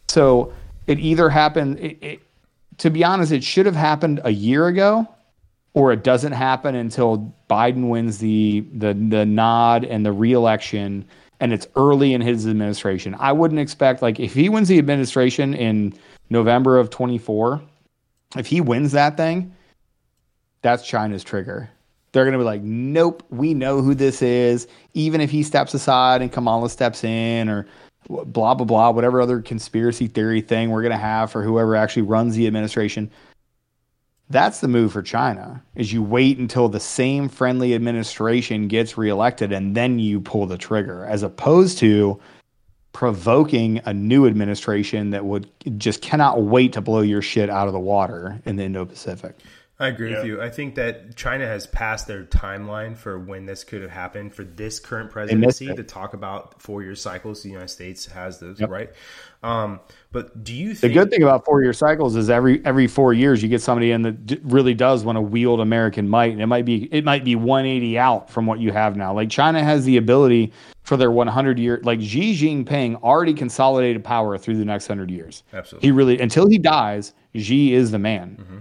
So 0.09 0.53
it 0.87 1.01
either 1.01 1.29
happened. 1.29 1.81
It, 1.81 1.99
it, 2.01 2.21
to 2.79 2.91
be 2.91 3.05
honest, 3.05 3.33
it 3.33 3.45
should 3.45 3.67
have 3.67 3.77
happened 3.77 4.21
a 4.25 4.31
year 4.31 4.67
ago, 4.67 5.09
or 5.73 5.93
it 5.93 6.05
doesn't 6.05 6.33
happen 6.33 6.75
until 6.75 7.35
Biden 7.49 7.89
wins 7.89 8.19
the 8.19 8.65
the 8.73 8.95
the 8.95 9.27
nod 9.27 9.85
and 9.85 10.05
the 10.05 10.13
reelection 10.13 11.05
and 11.41 11.53
it's 11.53 11.67
early 11.77 12.15
in 12.15 12.21
his 12.21 12.47
administration. 12.47 13.15
I 13.19 13.33
wouldn't 13.33 13.61
expect 13.61 14.03
like 14.03 14.21
if 14.21 14.35
he 14.35 14.49
wins 14.49 14.69
the 14.69 14.79
administration 14.79 15.55
in 15.55 15.95
November 16.31 16.79
of 16.79 16.91
24, 16.91 17.61
if 18.37 18.47
he 18.47 18.61
wins 18.61 18.93
that 18.93 19.17
thing, 19.17 19.55
that's 20.63 20.87
China's 20.87 21.23
trigger. 21.23 21.69
They're 22.13 22.25
going 22.25 22.33
to 22.33 22.39
be 22.39 22.45
like, 22.45 22.63
"Nope, 22.63 23.25
we 23.29 23.55
know 23.55 23.83
who 23.83 23.95
this 23.95 24.23
is." 24.23 24.69
Even 24.95 25.21
if 25.21 25.31
he 25.31 25.43
steps 25.43 25.75
aside 25.75 26.23
and 26.23 26.33
Kamala 26.33 26.71
steps 26.71 27.03
in 27.03 27.49
or 27.49 27.67
blah 28.09 28.55
blah 28.55 28.55
blah, 28.55 28.91
whatever 28.91 29.21
other 29.21 29.41
conspiracy 29.41 30.07
theory 30.07 30.41
thing 30.41 30.71
we're 30.71 30.83
going 30.83 30.93
to 30.93 30.99
have 30.99 31.31
for 31.31 31.43
whoever 31.43 31.77
actually 31.77 32.03
runs 32.03 32.35
the 32.37 32.47
administration, 32.47 33.11
that's 34.31 34.61
the 34.61 34.69
move 34.69 34.93
for 34.93 35.03
China. 35.03 35.63
Is 35.75 35.93
you 35.93 36.03
wait 36.03 36.39
until 36.39 36.69
the 36.69 36.81
same 36.81 37.29
friendly 37.29 37.75
administration 37.75 38.69
gets 38.69 38.97
reelected 38.97 39.53
and 39.53 39.75
then 39.77 39.99
you 39.99 40.21
pull 40.21 40.47
the 40.47 40.59
trigger, 40.59 41.05
as 41.05 41.23
opposed 41.23 41.79
to 41.79 42.21
provoking 42.93 43.81
a 43.87 43.93
new 43.93 44.25
administration 44.25 45.11
that 45.11 45.25
would 45.25 45.51
just 45.79 46.01
cannot 46.01 46.43
wait 46.43 46.73
to 46.73 46.81
blow 46.81 47.01
your 47.01 47.21
shit 47.21 47.51
out 47.51 47.67
of 47.67 47.73
the 47.73 47.81
water 47.81 48.41
in 48.45 48.55
the 48.55 48.63
Indo-Pacific. 48.63 49.37
I 49.85 49.89
agree 49.89 50.11
yeah. 50.11 50.17
with 50.17 50.27
you. 50.27 50.41
I 50.41 50.49
think 50.49 50.77
that 50.77 51.15
China 51.15 51.47
has 51.47 51.67
passed 51.67 52.07
their 52.07 52.25
timeline 52.25 52.97
for 52.97 53.19
when 53.19 53.45
this 53.45 53.65
could 53.65 53.83
have 53.83 53.91
happened 53.91 54.35
for 54.35 54.43
this 54.43 54.81
current 54.81 55.11
presidency 55.11 55.67
to 55.67 55.83
talk 55.83 56.15
about 56.15 56.61
four 56.63 56.83
year 56.83 56.95
cycles. 56.95 57.43
The 57.43 57.51
United 57.51 57.69
States 57.69 58.07
has 58.07 58.41
those, 58.41 58.59
yep. 58.59 58.71
right? 58.71 58.91
Um, 59.43 59.81
but 60.11 60.43
do 60.43 60.55
you 60.55 60.69
think 60.69 60.81
the 60.81 60.99
good 60.99 61.11
thing 61.11 61.23
about 61.23 61.45
four 61.45 61.63
year 61.63 61.75
cycles 61.75 62.17
is 62.17 62.31
every 62.31 62.65
every 62.65 62.87
four 62.87 63.13
years 63.13 63.43
you 63.43 63.51
get 63.51 63.61
somebody 63.61 63.91
in 63.91 64.01
that 64.03 64.41
really 64.43 64.73
does 64.73 65.05
want 65.05 65.17
to 65.17 65.21
wield 65.21 65.61
American 65.61 66.09
might, 66.09 66.33
and 66.33 66.41
it 66.41 66.47
might 66.47 66.65
be 66.65 66.85
it 66.91 67.05
might 67.05 67.25
be 67.25 67.37
180 67.37 67.99
out 67.99 68.31
from 68.31 68.47
what 68.47 68.61
you 68.61 68.73
have 68.73 68.97
now. 68.97 69.13
Like 69.13 69.29
China 69.29 69.63
has 69.63 69.85
the 69.85 69.99
ability 69.99 70.51
for 70.83 70.97
their 70.97 71.11
100 71.11 71.59
year, 71.59 71.81
like 71.83 72.01
Xi 72.01 72.35
Jinping 72.35 73.03
already 73.03 73.35
consolidated 73.35 74.03
power 74.03 74.39
through 74.39 74.57
the 74.57 74.65
next 74.65 74.87
hundred 74.87 75.11
years. 75.11 75.43
Absolutely, 75.53 75.87
he 75.87 75.93
really 75.93 76.19
until 76.21 76.49
he 76.49 76.57
dies, 76.57 77.13
Xi 77.35 77.75
is 77.75 77.91
the 77.91 77.99
man. 77.99 78.39
Mm-hmm 78.41 78.59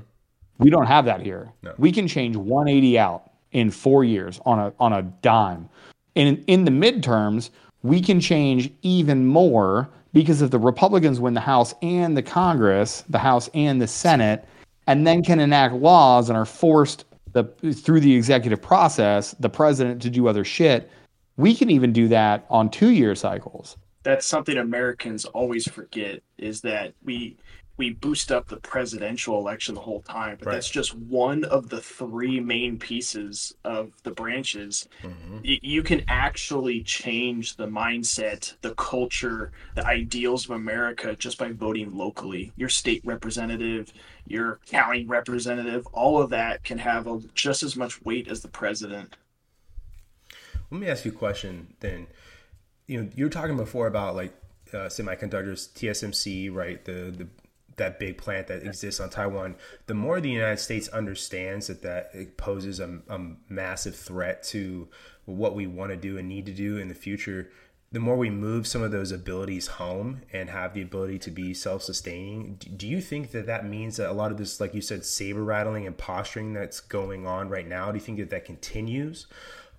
we 0.59 0.69
don't 0.69 0.85
have 0.85 1.05
that 1.05 1.21
here. 1.21 1.51
No. 1.61 1.73
We 1.77 1.91
can 1.91 2.07
change 2.07 2.35
180 2.35 2.99
out 2.99 3.31
in 3.51 3.71
four 3.71 4.03
years 4.03 4.39
on 4.45 4.59
a 4.59 4.73
on 4.79 4.93
a 4.93 5.01
dime. 5.01 5.69
And 6.15 6.29
in, 6.29 6.43
in 6.45 6.65
the 6.65 6.71
midterms, 6.71 7.49
we 7.81 8.01
can 8.01 8.19
change 8.19 8.71
even 8.81 9.25
more 9.25 9.89
because 10.13 10.41
if 10.41 10.51
the 10.51 10.59
Republicans 10.59 11.19
win 11.19 11.33
the 11.33 11.41
House 11.41 11.73
and 11.81 12.15
the 12.15 12.21
Congress, 12.21 13.03
the 13.09 13.19
House 13.19 13.49
and 13.53 13.81
the 13.81 13.87
Senate, 13.87 14.45
and 14.87 15.07
then 15.07 15.23
can 15.23 15.39
enact 15.39 15.73
laws 15.75 16.29
and 16.29 16.37
are 16.37 16.45
forced 16.45 17.05
the 17.33 17.43
through 17.73 17.99
the 17.99 18.15
executive 18.15 18.61
process, 18.61 19.31
the 19.39 19.49
president 19.49 20.01
to 20.03 20.09
do 20.09 20.27
other 20.27 20.43
shit, 20.43 20.89
we 21.37 21.55
can 21.55 21.69
even 21.69 21.91
do 21.91 22.07
that 22.07 22.45
on 22.49 22.69
two 22.69 22.91
year 22.91 23.15
cycles. 23.15 23.75
That's 24.03 24.25
something 24.25 24.57
Americans 24.57 25.25
always 25.25 25.67
forget 25.67 26.21
is 26.37 26.61
that 26.61 26.93
we 27.03 27.37
we 27.75 27.89
boost 27.89 28.31
up 28.31 28.47
the 28.47 28.57
presidential 28.57 29.39
election 29.39 29.73
the 29.73 29.81
whole 29.81 30.01
time, 30.01 30.37
but 30.37 30.47
right. 30.47 30.53
that's 30.53 30.69
just 30.69 30.95
one 30.95 31.43
of 31.45 31.69
the 31.69 31.81
three 31.81 32.39
main 32.39 32.77
pieces 32.77 33.55
of 33.63 33.91
the 34.03 34.11
branches. 34.11 34.87
Mm-hmm. 35.01 35.39
You 35.43 35.81
can 35.81 36.03
actually 36.07 36.83
change 36.83 37.55
the 37.55 37.65
mindset, 37.65 38.53
the 38.61 38.75
culture, 38.75 39.51
the 39.73 39.85
ideals 39.85 40.45
of 40.45 40.51
America 40.51 41.15
just 41.15 41.39
by 41.39 41.51
voting 41.51 41.95
locally. 41.95 42.51
Your 42.55 42.69
state 42.69 43.01
representative, 43.03 43.91
your 44.27 44.59
county 44.67 45.05
representative, 45.05 45.87
all 45.93 46.21
of 46.21 46.29
that 46.29 46.63
can 46.63 46.77
have 46.77 47.07
a, 47.07 47.21
just 47.33 47.63
as 47.63 47.75
much 47.75 48.03
weight 48.03 48.27
as 48.27 48.41
the 48.41 48.49
president. 48.49 49.15
Let 50.69 50.79
me 50.79 50.87
ask 50.87 51.05
you 51.05 51.11
a 51.11 51.15
question 51.15 51.73
then. 51.79 52.07
You 52.85 53.01
know, 53.01 53.09
you 53.15 53.25
were 53.25 53.29
talking 53.29 53.57
before 53.57 53.87
about 53.87 54.15
like 54.15 54.33
uh, 54.73 54.89
semiconductors, 54.89 55.69
TSMC, 55.73 56.53
right? 56.53 56.83
The 56.83 57.13
the 57.15 57.27
that 57.77 57.99
big 57.99 58.17
plant 58.17 58.47
that 58.47 58.63
exists 58.63 58.99
on 58.99 59.09
Taiwan, 59.09 59.55
the 59.87 59.93
more 59.93 60.19
the 60.19 60.29
United 60.29 60.59
States 60.59 60.87
understands 60.89 61.67
that 61.67 61.81
that 61.81 62.09
it 62.13 62.37
poses 62.37 62.79
a, 62.79 62.99
a 63.09 63.19
massive 63.49 63.95
threat 63.95 64.43
to 64.43 64.87
what 65.25 65.55
we 65.55 65.67
want 65.67 65.91
to 65.91 65.97
do 65.97 66.17
and 66.17 66.27
need 66.27 66.45
to 66.45 66.53
do 66.53 66.77
in 66.77 66.87
the 66.87 66.93
future, 66.93 67.49
the 67.91 67.99
more 67.99 68.17
we 68.17 68.29
move 68.29 68.65
some 68.65 68.81
of 68.81 68.91
those 68.91 69.11
abilities 69.11 69.67
home 69.67 70.21
and 70.33 70.49
have 70.49 70.73
the 70.73 70.81
ability 70.81 71.19
to 71.19 71.31
be 71.31 71.53
self-sustaining. 71.53 72.59
Do 72.75 72.87
you 72.87 72.99
think 72.99 73.31
that 73.31 73.45
that 73.45 73.65
means 73.65 73.97
that 73.97 74.09
a 74.09 74.13
lot 74.13 74.31
of 74.31 74.37
this 74.37 74.59
like 74.59 74.73
you 74.73 74.81
said 74.81 75.05
saber 75.05 75.43
rattling 75.43 75.85
and 75.85 75.95
posturing 75.95 76.53
that's 76.53 76.79
going 76.79 77.27
on 77.27 77.49
right 77.49 77.67
now 77.67 77.91
do 77.91 77.97
you 77.97 78.03
think 78.03 78.17
that 78.17 78.31
that 78.31 78.45
continues 78.45 79.27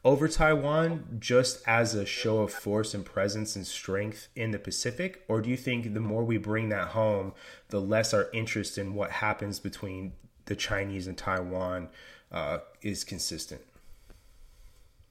over 0.05 0.29
Taiwan 0.29 1.17
just 1.19 1.63
as 1.67 1.95
a 1.95 2.05
show 2.05 2.39
of 2.41 2.53
force 2.53 2.93
and 2.93 3.05
presence 3.05 3.57
and 3.57 3.67
strength 3.67 4.29
in 4.37 4.51
the 4.51 4.59
Pacific? 4.59 5.25
Or 5.29 5.41
do 5.41 5.49
you 5.49 5.57
think 5.57 5.95
the 5.95 6.01
more 6.01 6.25
we 6.25 6.37
bring 6.37 6.69
that 6.69 6.89
home, 6.89 7.33
the 7.69 7.81
less 7.81 8.13
our 8.13 8.29
interest 8.33 8.77
in 8.77 8.95
what 8.95 9.11
happens 9.11 9.59
between 9.59 10.13
the 10.45 10.55
Chinese 10.55 11.07
and 11.07 11.17
Taiwan 11.17 11.89
uh, 12.31 12.59
is 12.83 13.03
consistent? 13.03 13.63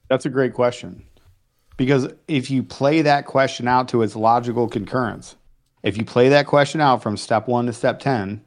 That's 0.08 0.26
a 0.26 0.30
great 0.30 0.54
question. 0.54 1.04
Because 1.76 2.12
if 2.28 2.50
you 2.50 2.62
play 2.62 3.02
that 3.02 3.26
question 3.26 3.66
out 3.66 3.88
to 3.88 4.02
its 4.02 4.14
logical 4.14 4.68
concurrence, 4.68 5.34
if 5.82 5.98
you 5.98 6.04
play 6.04 6.28
that 6.28 6.46
question 6.46 6.80
out 6.80 7.02
from 7.02 7.16
step 7.16 7.48
one 7.48 7.66
to 7.66 7.72
step 7.72 7.98
10, 7.98 8.44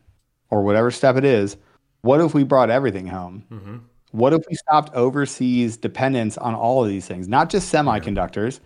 or 0.49 0.64
whatever 0.64 0.90
step 0.91 1.18
it 1.18 1.26
is, 1.26 1.57
what 2.02 2.22
if 2.22 2.34
we 2.34 2.45
brought 2.45 2.69
everything 2.69 3.07
home? 3.07 3.44
Mm-hmm 3.52 3.78
what 4.11 4.34
if 4.34 4.43
we 4.49 4.55
stopped 4.55 4.93
overseas 4.93 5.77
dependence 5.77 6.38
on 6.38 6.55
all 6.55 6.84
of 6.84 6.89
these 6.89 7.05
things, 7.05 7.27
not 7.27 7.49
just 7.49 7.71
semiconductors, 7.73 8.59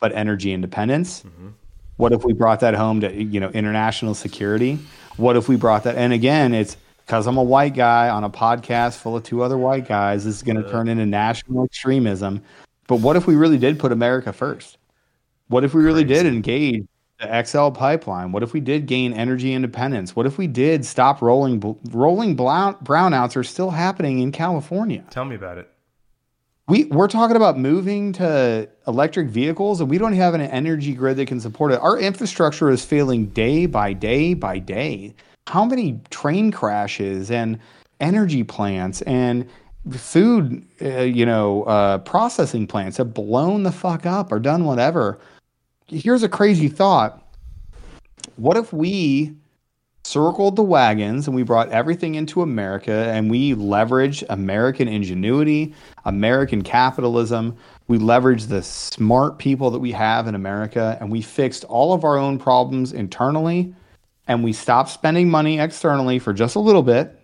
but 0.00 0.12
energy 0.12 0.52
independence? 0.52 1.22
Mm-hmm. 1.22 1.48
What 1.96 2.12
if 2.12 2.24
we 2.24 2.32
brought 2.32 2.60
that 2.60 2.74
home 2.74 3.00
to 3.00 3.12
you 3.12 3.40
know 3.40 3.50
international 3.50 4.14
security? 4.14 4.78
What 5.16 5.36
if 5.36 5.48
we 5.48 5.56
brought 5.56 5.84
that? 5.84 5.96
And 5.96 6.12
again, 6.12 6.52
it's 6.54 6.76
because 7.06 7.26
I'm 7.26 7.36
a 7.36 7.42
white 7.42 7.74
guy 7.74 8.08
on 8.08 8.24
a 8.24 8.30
podcast 8.30 8.98
full 8.98 9.16
of 9.16 9.22
two 9.22 9.42
other 9.42 9.56
white 9.56 9.86
guys. 9.86 10.24
This 10.24 10.36
is 10.36 10.42
going 10.42 10.62
to 10.62 10.68
turn 10.70 10.88
into 10.88 11.06
national 11.06 11.64
extremism. 11.64 12.42
But 12.88 12.96
what 12.96 13.16
if 13.16 13.26
we 13.26 13.36
really 13.36 13.58
did 13.58 13.78
put 13.78 13.92
America 13.92 14.32
first? 14.32 14.78
What 15.48 15.64
if 15.64 15.72
we 15.72 15.82
really 15.82 16.04
Crazy. 16.04 16.22
did 16.24 16.34
engage 16.34 16.86
the 17.18 17.44
XL 17.44 17.70
pipeline? 17.70 18.32
What 18.32 18.42
if 18.42 18.52
we 18.52 18.60
did 18.60 18.86
gain 18.86 19.12
energy 19.12 19.52
independence? 19.52 20.14
What 20.14 20.26
if 20.26 20.38
we 20.38 20.46
did 20.46 20.84
stop 20.84 21.22
rolling 21.22 21.60
rolling 21.90 22.36
brownouts 22.36 23.36
are 23.36 23.44
still 23.44 23.70
happening 23.70 24.20
in 24.20 24.32
California? 24.32 25.04
Tell 25.10 25.24
me 25.24 25.36
about 25.36 25.58
it. 25.58 25.70
We 26.68 26.84
we're 26.84 27.08
talking 27.08 27.36
about 27.36 27.58
moving 27.58 28.12
to 28.14 28.68
electric 28.86 29.28
vehicles 29.28 29.80
and 29.80 29.88
we 29.88 29.98
don't 29.98 30.14
have 30.14 30.34
an 30.34 30.40
energy 30.40 30.94
grid 30.94 31.16
that 31.18 31.28
can 31.28 31.40
support 31.40 31.72
it. 31.72 31.80
Our 31.80 31.98
infrastructure 31.98 32.70
is 32.70 32.84
failing 32.84 33.26
day 33.26 33.66
by 33.66 33.92
day 33.92 34.34
by 34.34 34.58
day. 34.58 35.14
How 35.46 35.64
many 35.64 36.00
train 36.10 36.50
crashes 36.50 37.30
and 37.30 37.58
energy 38.00 38.42
plants 38.42 39.00
and 39.02 39.48
food, 39.92 40.66
uh, 40.82 41.02
you 41.02 41.24
know, 41.24 41.62
uh, 41.62 41.98
processing 41.98 42.66
plants 42.66 42.96
have 42.96 43.14
blown 43.14 43.62
the 43.62 43.70
fuck 43.70 44.04
up 44.04 44.32
or 44.32 44.40
done 44.40 44.64
whatever 44.64 45.20
here's 45.88 46.22
a 46.22 46.28
crazy 46.28 46.68
thought. 46.68 47.22
What 48.36 48.56
if 48.56 48.72
we 48.72 49.36
circled 50.04 50.54
the 50.54 50.62
wagons 50.62 51.26
and 51.26 51.34
we 51.34 51.42
brought 51.42 51.68
everything 51.70 52.14
into 52.14 52.42
America 52.42 53.10
and 53.12 53.30
we 53.30 53.54
leveraged 53.54 54.24
American 54.28 54.88
ingenuity, 54.88 55.74
American 56.04 56.62
capitalism, 56.62 57.56
we 57.88 57.98
leveraged 57.98 58.48
the 58.48 58.62
smart 58.62 59.38
people 59.38 59.70
that 59.70 59.78
we 59.78 59.92
have 59.92 60.28
in 60.28 60.34
America 60.34 60.96
and 61.00 61.10
we 61.10 61.22
fixed 61.22 61.64
all 61.64 61.92
of 61.92 62.04
our 62.04 62.16
own 62.16 62.38
problems 62.38 62.92
internally 62.92 63.74
and 64.28 64.42
we 64.42 64.52
stopped 64.52 64.90
spending 64.90 65.28
money 65.28 65.58
externally 65.58 66.18
for 66.18 66.32
just 66.32 66.56
a 66.56 66.60
little 66.60 66.82
bit 66.82 67.18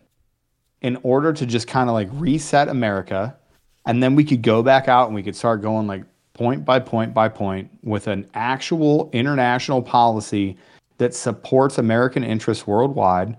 in 0.80 0.96
order 1.02 1.32
to 1.32 1.46
just 1.46 1.68
kind 1.68 1.88
of 1.88 1.94
like 1.94 2.08
reset 2.12 2.68
America 2.68 3.36
and 3.86 4.02
then 4.02 4.14
we 4.14 4.24
could 4.24 4.42
go 4.42 4.62
back 4.62 4.88
out 4.88 5.06
and 5.06 5.14
we 5.14 5.22
could 5.22 5.36
start 5.36 5.62
going 5.62 5.86
like 5.86 6.04
point 6.34 6.64
by 6.64 6.78
point 6.78 7.12
by 7.14 7.28
point 7.28 7.70
with 7.82 8.06
an 8.06 8.28
actual 8.34 9.10
international 9.12 9.82
policy 9.82 10.56
that 10.98 11.14
supports 11.14 11.78
American 11.78 12.24
interests 12.24 12.66
worldwide, 12.66 13.36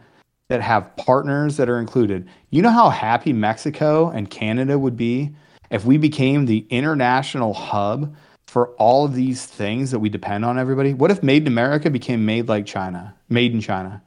that 0.49 0.61
have 0.61 0.95
partners 0.98 1.57
that 1.57 1.70
are 1.70 1.80
included. 1.80 2.28
You 2.49 2.61
know 2.61 2.70
how 2.70 2.90
happy 2.90 3.34
Mexico 3.34 4.10
and 4.10 4.30
Canada 4.30 4.78
would 4.78 4.98
be 4.98 5.34
if 5.72 5.86
we 5.86 5.98
became 5.98 6.45
the 6.45 6.65
international 6.70 7.53
hub 7.53 8.15
for 8.48 8.70
all 8.76 9.06
of 9.06 9.15
these 9.15 9.45
things 9.45 9.90
that 9.90 9.99
we 9.99 10.10
depend 10.10 10.45
on 10.45 10.60
everybody? 10.60 10.94
What 10.94 11.10
if 11.10 11.24
made 11.24 11.44
in 11.44 11.48
America 11.48 11.90
became 11.90 12.26
made 12.26 12.48
like 12.48 12.65
China, 12.65 13.15
made 13.30 13.53
in 13.53 13.61
China? 13.61 14.02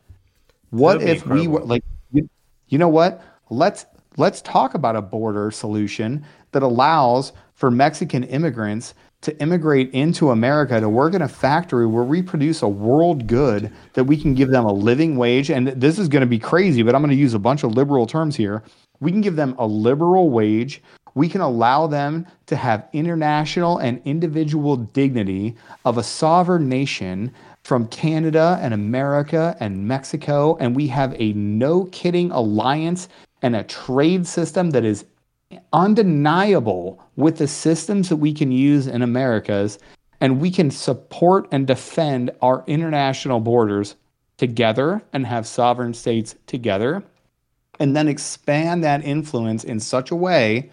What 0.70 1.02
if 1.02 1.26
we 1.26 1.48
were 1.48 1.64
like, 1.64 1.82
you, 2.12 2.28
you 2.68 2.78
know 2.78 2.88
what? 2.88 3.22
Let's 3.50 3.86
let's 4.16 4.40
talk 4.42 4.74
about 4.74 4.94
a 4.94 5.02
border 5.02 5.50
solution 5.50 6.24
that 6.52 6.62
allows 6.62 7.32
for 7.56 7.70
Mexican 7.70 8.22
immigrants 8.24 8.94
to 9.22 9.36
immigrate 9.40 9.90
into 9.92 10.30
America 10.30 10.78
to 10.78 10.88
work 10.88 11.14
in 11.14 11.22
a 11.22 11.28
factory 11.28 11.86
where 11.86 12.04
we 12.04 12.22
produce 12.22 12.62
a 12.62 12.68
world 12.68 13.26
good 13.26 13.72
that 13.94 14.04
we 14.04 14.16
can 14.16 14.34
give 14.34 14.50
them 14.50 14.64
a 14.64 14.72
living 14.72 15.16
wage. 15.16 15.50
And 15.50 15.68
this 15.68 15.98
is 15.98 16.08
going 16.08 16.20
to 16.20 16.26
be 16.26 16.38
crazy, 16.38 16.82
but 16.82 16.94
I'm 16.94 17.00
going 17.00 17.10
to 17.10 17.16
use 17.16 17.34
a 17.34 17.38
bunch 17.38 17.64
of 17.64 17.72
liberal 17.72 18.06
terms 18.06 18.36
here. 18.36 18.62
We 19.00 19.10
can 19.10 19.22
give 19.22 19.34
them 19.34 19.54
a 19.58 19.66
liberal 19.66 20.30
wage. 20.30 20.82
We 21.14 21.28
can 21.30 21.40
allow 21.40 21.86
them 21.86 22.26
to 22.46 22.56
have 22.56 22.88
international 22.92 23.78
and 23.78 24.02
individual 24.04 24.76
dignity 24.76 25.56
of 25.86 25.96
a 25.96 26.02
sovereign 26.02 26.68
nation 26.68 27.32
from 27.64 27.88
Canada 27.88 28.58
and 28.60 28.74
America 28.74 29.56
and 29.60 29.88
Mexico. 29.88 30.56
And 30.60 30.76
we 30.76 30.86
have 30.88 31.16
a 31.18 31.32
no 31.32 31.86
kidding 31.86 32.30
alliance 32.30 33.08
and 33.42 33.56
a 33.56 33.64
trade 33.64 34.26
system 34.26 34.70
that 34.70 34.84
is 34.84 35.06
undeniable 35.72 37.02
with 37.16 37.38
the 37.38 37.48
systems 37.48 38.08
that 38.08 38.16
we 38.16 38.32
can 38.32 38.50
use 38.50 38.86
in 38.86 39.02
Americas. 39.02 39.78
And 40.20 40.40
we 40.40 40.50
can 40.50 40.70
support 40.70 41.46
and 41.52 41.66
defend 41.66 42.30
our 42.40 42.64
international 42.66 43.40
borders 43.40 43.96
together 44.38 45.02
and 45.12 45.26
have 45.26 45.46
sovereign 45.46 45.94
states 45.94 46.34
together. 46.46 47.04
And 47.78 47.94
then 47.94 48.08
expand 48.08 48.82
that 48.84 49.04
influence 49.04 49.62
in 49.62 49.80
such 49.80 50.10
a 50.10 50.16
way 50.16 50.70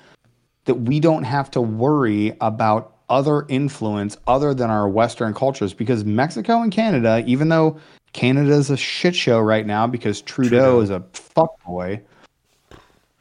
that 0.65 0.75
we 0.75 1.01
don't 1.01 1.23
have 1.23 1.51
to 1.51 1.61
worry 1.61 2.33
about 2.39 2.95
other 3.09 3.45
influence 3.49 4.17
other 4.27 4.53
than 4.53 4.69
our 4.69 4.87
Western 4.87 5.33
cultures. 5.33 5.73
Because 5.73 6.05
Mexico 6.05 6.61
and 6.61 6.71
Canada, 6.71 7.21
even 7.27 7.49
though 7.49 7.77
Canada 8.13 8.53
is 8.53 8.69
a 8.69 8.77
shit 8.77 9.15
show 9.15 9.39
right 9.39 9.65
now 9.65 9.87
because 9.87 10.21
Trudeau, 10.21 10.49
Trudeau. 10.49 10.79
is 10.81 10.89
a 10.91 10.99
fuckboy, 11.13 12.01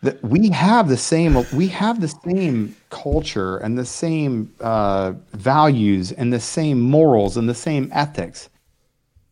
that 0.03 0.23
we 0.23 0.51
have 0.51 0.89
the 0.89 0.97
same 0.97 1.45
we 1.53 1.69
have 1.69 2.01
the 2.01 2.09
same 2.09 2.75
culture 2.91 3.59
and 3.59 3.79
the 3.79 3.85
same 3.85 4.53
uh, 4.61 5.13
values 5.33 6.13
and 6.13 6.33
the 6.33 6.41
same 6.41 6.81
morals 6.81 7.37
and 7.37 7.49
the 7.49 7.55
same 7.55 7.89
ethics. 7.93 8.49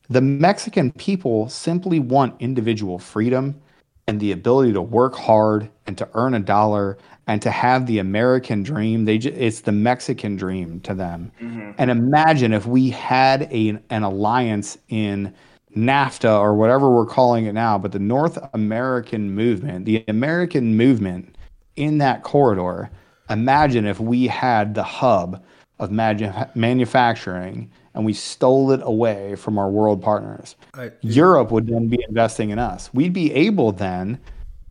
The 0.09 0.21
Mexican 0.21 0.91
people 0.93 1.49
simply 1.49 2.01
want 2.01 2.41
individual 2.41 2.99
freedom 2.99 3.61
and 4.07 4.19
the 4.19 4.33
ability 4.33 4.73
to 4.73 4.83
work 4.83 5.15
hard 5.15 5.71
and 5.87 5.97
to 5.99 6.09
earn 6.15 6.35
a 6.35 6.41
dollar 6.41 6.99
and 7.27 7.41
to 7.43 7.51
have 7.51 7.87
the 7.87 7.99
American 7.99 8.63
dream. 8.63 9.05
They 9.05 9.17
it's 9.17 9.61
the 9.61 9.73
Mexican 9.73 10.37
dream 10.37 10.81
to 10.81 10.95
them. 10.95 11.31
And 11.79 11.91
imagine 11.91 12.53
if 12.53 12.67
we 12.67 12.91
had 12.91 13.43
a, 13.53 13.79
an 13.91 14.03
alliance 14.03 14.79
in 14.89 15.33
NAFTA 15.77 16.39
or 16.41 16.55
whatever 16.55 16.91
we're 16.91 17.07
calling 17.07 17.47
it 17.47 17.53
now, 17.53 17.79
but 17.79 17.93
the 17.93 17.99
North 17.99 18.39
American 18.55 19.33
movement, 19.33 19.85
the 19.85 20.05
American 20.09 20.77
movement 20.77 21.37
in 21.77 21.99
that 21.99 22.23
corridor. 22.23 22.91
Imagine 23.29 23.87
if 23.87 24.01
we 24.01 24.27
had 24.27 24.75
the 24.75 24.83
hub 24.83 25.43
of 25.79 25.91
manu- 25.91 26.33
manufacturing 26.55 27.71
and 27.95 28.05
we 28.05 28.13
stole 28.13 28.71
it 28.73 28.81
away 28.83 29.35
from 29.37 29.59
our 29.59 29.71
world 29.71 30.03
partners. 30.03 30.57
I- 30.75 30.93
Europe 31.01 31.51
would 31.51 31.67
then 31.67 31.89
be 31.89 31.99
investing 32.09 32.51
in 32.51 32.59
us. 32.59 32.93
We'd 32.93 33.13
be 33.13 33.33
able 33.33 33.73
then 33.73 34.19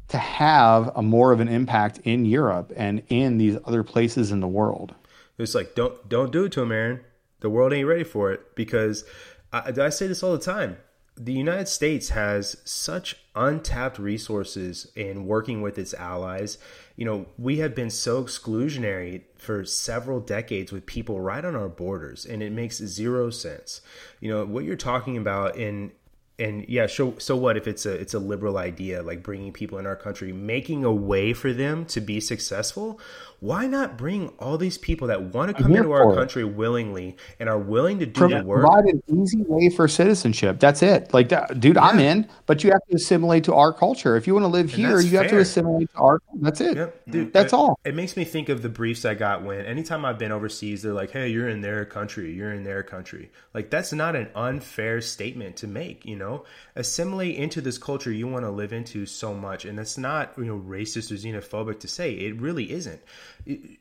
to 0.10 0.18
have 0.18 0.92
a 0.96 1.02
more 1.02 1.32
of 1.32 1.40
an 1.40 1.48
impact 1.48 2.00
in 2.04 2.26
Europe 2.26 2.72
and 2.76 3.02
in 3.10 3.38
these 3.38 3.58
other 3.66 3.84
places 3.84 4.32
in 4.32 4.40
the 4.40 4.48
world. 4.48 4.94
It's 5.38 5.56
like 5.56 5.76
don't 5.76 6.10
don't 6.10 6.32
do 6.32 6.46
it 6.46 6.52
to 6.54 6.62
him, 6.62 6.72
Aaron. 6.72 7.00
The 7.40 7.50
world 7.50 7.72
ain't 7.72 7.88
ready 7.88 8.04
for 8.04 8.32
it 8.32 8.56
because 8.56 9.06
I, 9.54 9.72
I 9.80 9.90
say 9.90 10.08
this 10.08 10.22
all 10.22 10.34
the 10.34 10.40
time. 10.40 10.78
The 11.22 11.34
United 11.34 11.68
States 11.68 12.10
has 12.10 12.56
such 12.64 13.18
untapped 13.36 14.00
resources 14.00 14.90
in 14.96 15.26
working 15.26 15.62
with 15.62 15.78
its 15.78 15.94
allies. 15.94 16.58
You 16.96 17.04
know, 17.04 17.26
we 17.38 17.58
have 17.58 17.76
been 17.76 17.90
so 17.90 18.24
exclusionary 18.24 19.24
for 19.38 19.66
several 19.66 20.22
decades 20.22 20.72
with 20.72 20.86
people 20.86 21.20
right 21.20 21.44
on 21.44 21.58
our 21.58 21.68
borders, 21.68 22.26
and 22.26 22.41
it 22.41 22.54
makes 22.54 22.78
zero 22.78 23.32
sense. 23.32 23.82
You 24.22 24.32
know, 24.32 24.46
what 24.46 24.64
you're 24.64 24.78
talking 24.78 25.18
about 25.18 25.58
in 25.58 25.91
and 26.40 26.66
yeah, 26.70 26.88
so 26.88 27.16
so 27.18 27.36
what 27.36 27.58
if 27.58 27.68
it's 27.68 27.86
a 27.86 27.91
it's 27.91 28.14
a 28.14 28.20
liberal 28.20 28.58
idea 28.58 29.04
like 29.04 29.22
bringing 29.22 29.52
people 29.52 29.78
in 29.78 29.86
our 29.86 29.98
country, 29.98 30.32
making 30.32 30.86
a 30.86 30.91
way 30.91 31.34
for 31.34 31.52
them 31.52 31.86
to 31.88 32.00
be 32.00 32.22
successful? 32.22 32.98
Why 33.41 33.68
not 33.68 33.98
bring 33.98 34.30
all 34.40 34.57
these 34.57 34.78
people 34.78 35.07
that 35.07 35.22
want 35.34 35.56
to 35.56 35.64
come 35.64 35.74
into 35.74 35.91
our 35.94 36.11
it. 36.11 36.16
country 36.16 36.44
willingly 36.44 37.16
and 37.40 37.48
are 37.48 37.57
willing 37.57 37.99
to 37.99 38.06
do 38.06 38.11
Pro- 38.11 38.28
the 38.30 38.44
work? 38.44 38.66
Provide 38.66 38.86
an 38.86 39.02
easy 39.07 39.44
way 39.48 39.70
for 39.70 39.88
citizenship. 39.88 40.60
That's 40.60 40.84
it. 40.84 41.14
Like, 41.14 41.30
that, 41.30 41.60
dude, 41.60 41.78
I'm 41.78 41.99
in, 41.99 42.28
but 42.48 42.64
you 42.64 42.72
have 42.72 42.82
to 42.90 42.95
assimilate 42.98 43.45
to 43.45 43.53
our 43.53 43.72
culture. 43.72 44.18
If 44.18 44.28
you 44.28 44.34
want 44.34 44.44
to 44.44 44.49
live 44.49 44.70
here, 44.72 44.95
that's 44.98 45.06
you 45.06 45.18
have 45.18 45.30
to 45.30 45.38
assimilate 45.40 45.90
to 45.91 45.98
our. 45.98 46.22
That's 46.36 46.60
it. 46.60 46.76
Yep, 46.76 47.02
dude, 47.10 47.34
That's 47.34 47.53
it- 47.53 47.56
all. 47.56 47.80
It 47.86 47.95
makes 47.95 48.18
me 48.18 48.26
think 48.26 48.49
of 48.49 48.61
the 48.61 48.70
briefs 48.70 49.06
I 49.06 49.14
got 49.14 49.44
when 49.44 49.66
anytime 49.66 50.03
I've 50.06 50.20
been 50.20 50.32
overseas, 50.34 50.82
they're 50.82 50.94
like, 50.94 51.11
"Hey, 51.11 51.30
you're 51.30 51.48
in 51.49 51.61
their 51.61 51.86
country. 51.86 52.34
You're 52.34 52.52
in 52.53 52.64
their 52.64 52.84
country." 52.84 53.32
Like 53.53 53.70
that's 53.70 53.94
not 53.94 54.16
an 54.16 54.28
unfair 54.36 54.99
statement 55.02 55.56
to 55.57 55.68
make. 55.68 56.06
You 56.06 56.18
know, 56.18 56.44
assimilate 56.76 57.36
into 57.38 57.61
this 57.61 57.78
culture 57.78 58.11
you 58.11 58.28
want 58.28 58.44
to 58.45 58.52
live 58.52 58.74
into 58.74 59.06
so 59.06 59.34
much, 59.34 59.66
and 59.66 59.80
it's 59.80 59.98
not 59.98 60.34
you 60.38 60.45
know 60.45 60.57
racist 60.60 61.11
or 61.11 61.16
xenophobic 61.16 61.80
to 61.80 61.88
say. 61.88 62.11
It 62.14 62.40
really 62.40 62.72
isn't. 62.72 63.02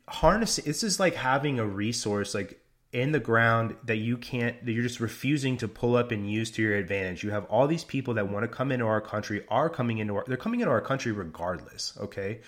Harnessing 0.08 0.64
this 0.64 0.82
is 0.82 0.98
like 0.98 1.14
having 1.14 1.58
a 1.58 1.66
resource 1.66 2.34
like 2.34 2.60
in 2.92 3.12
the 3.12 3.20
ground 3.20 3.76
that 3.84 3.96
you 3.96 4.16
can't 4.16 4.64
that 4.64 4.72
you're 4.72 4.82
just 4.82 5.00
refusing 5.00 5.56
to 5.58 5.68
pull 5.68 5.96
up 5.96 6.10
and 6.10 6.30
use 6.30 6.50
to 6.50 6.62
your 6.62 6.76
advantage 6.76 7.22
you 7.22 7.30
have 7.30 7.44
all 7.46 7.66
these 7.66 7.84
people 7.84 8.14
that 8.14 8.26
want 8.26 8.42
to 8.42 8.48
come 8.48 8.72
into 8.72 8.86
our 8.86 9.00
country 9.00 9.44
are 9.48 9.68
coming 9.68 9.98
into 9.98 10.16
our 10.16 10.24
they're 10.26 10.38
coming 10.38 10.60
into 10.60 10.70
our 10.70 10.80
country 10.80 11.12
regardless 11.12 11.92
okay 12.00 12.40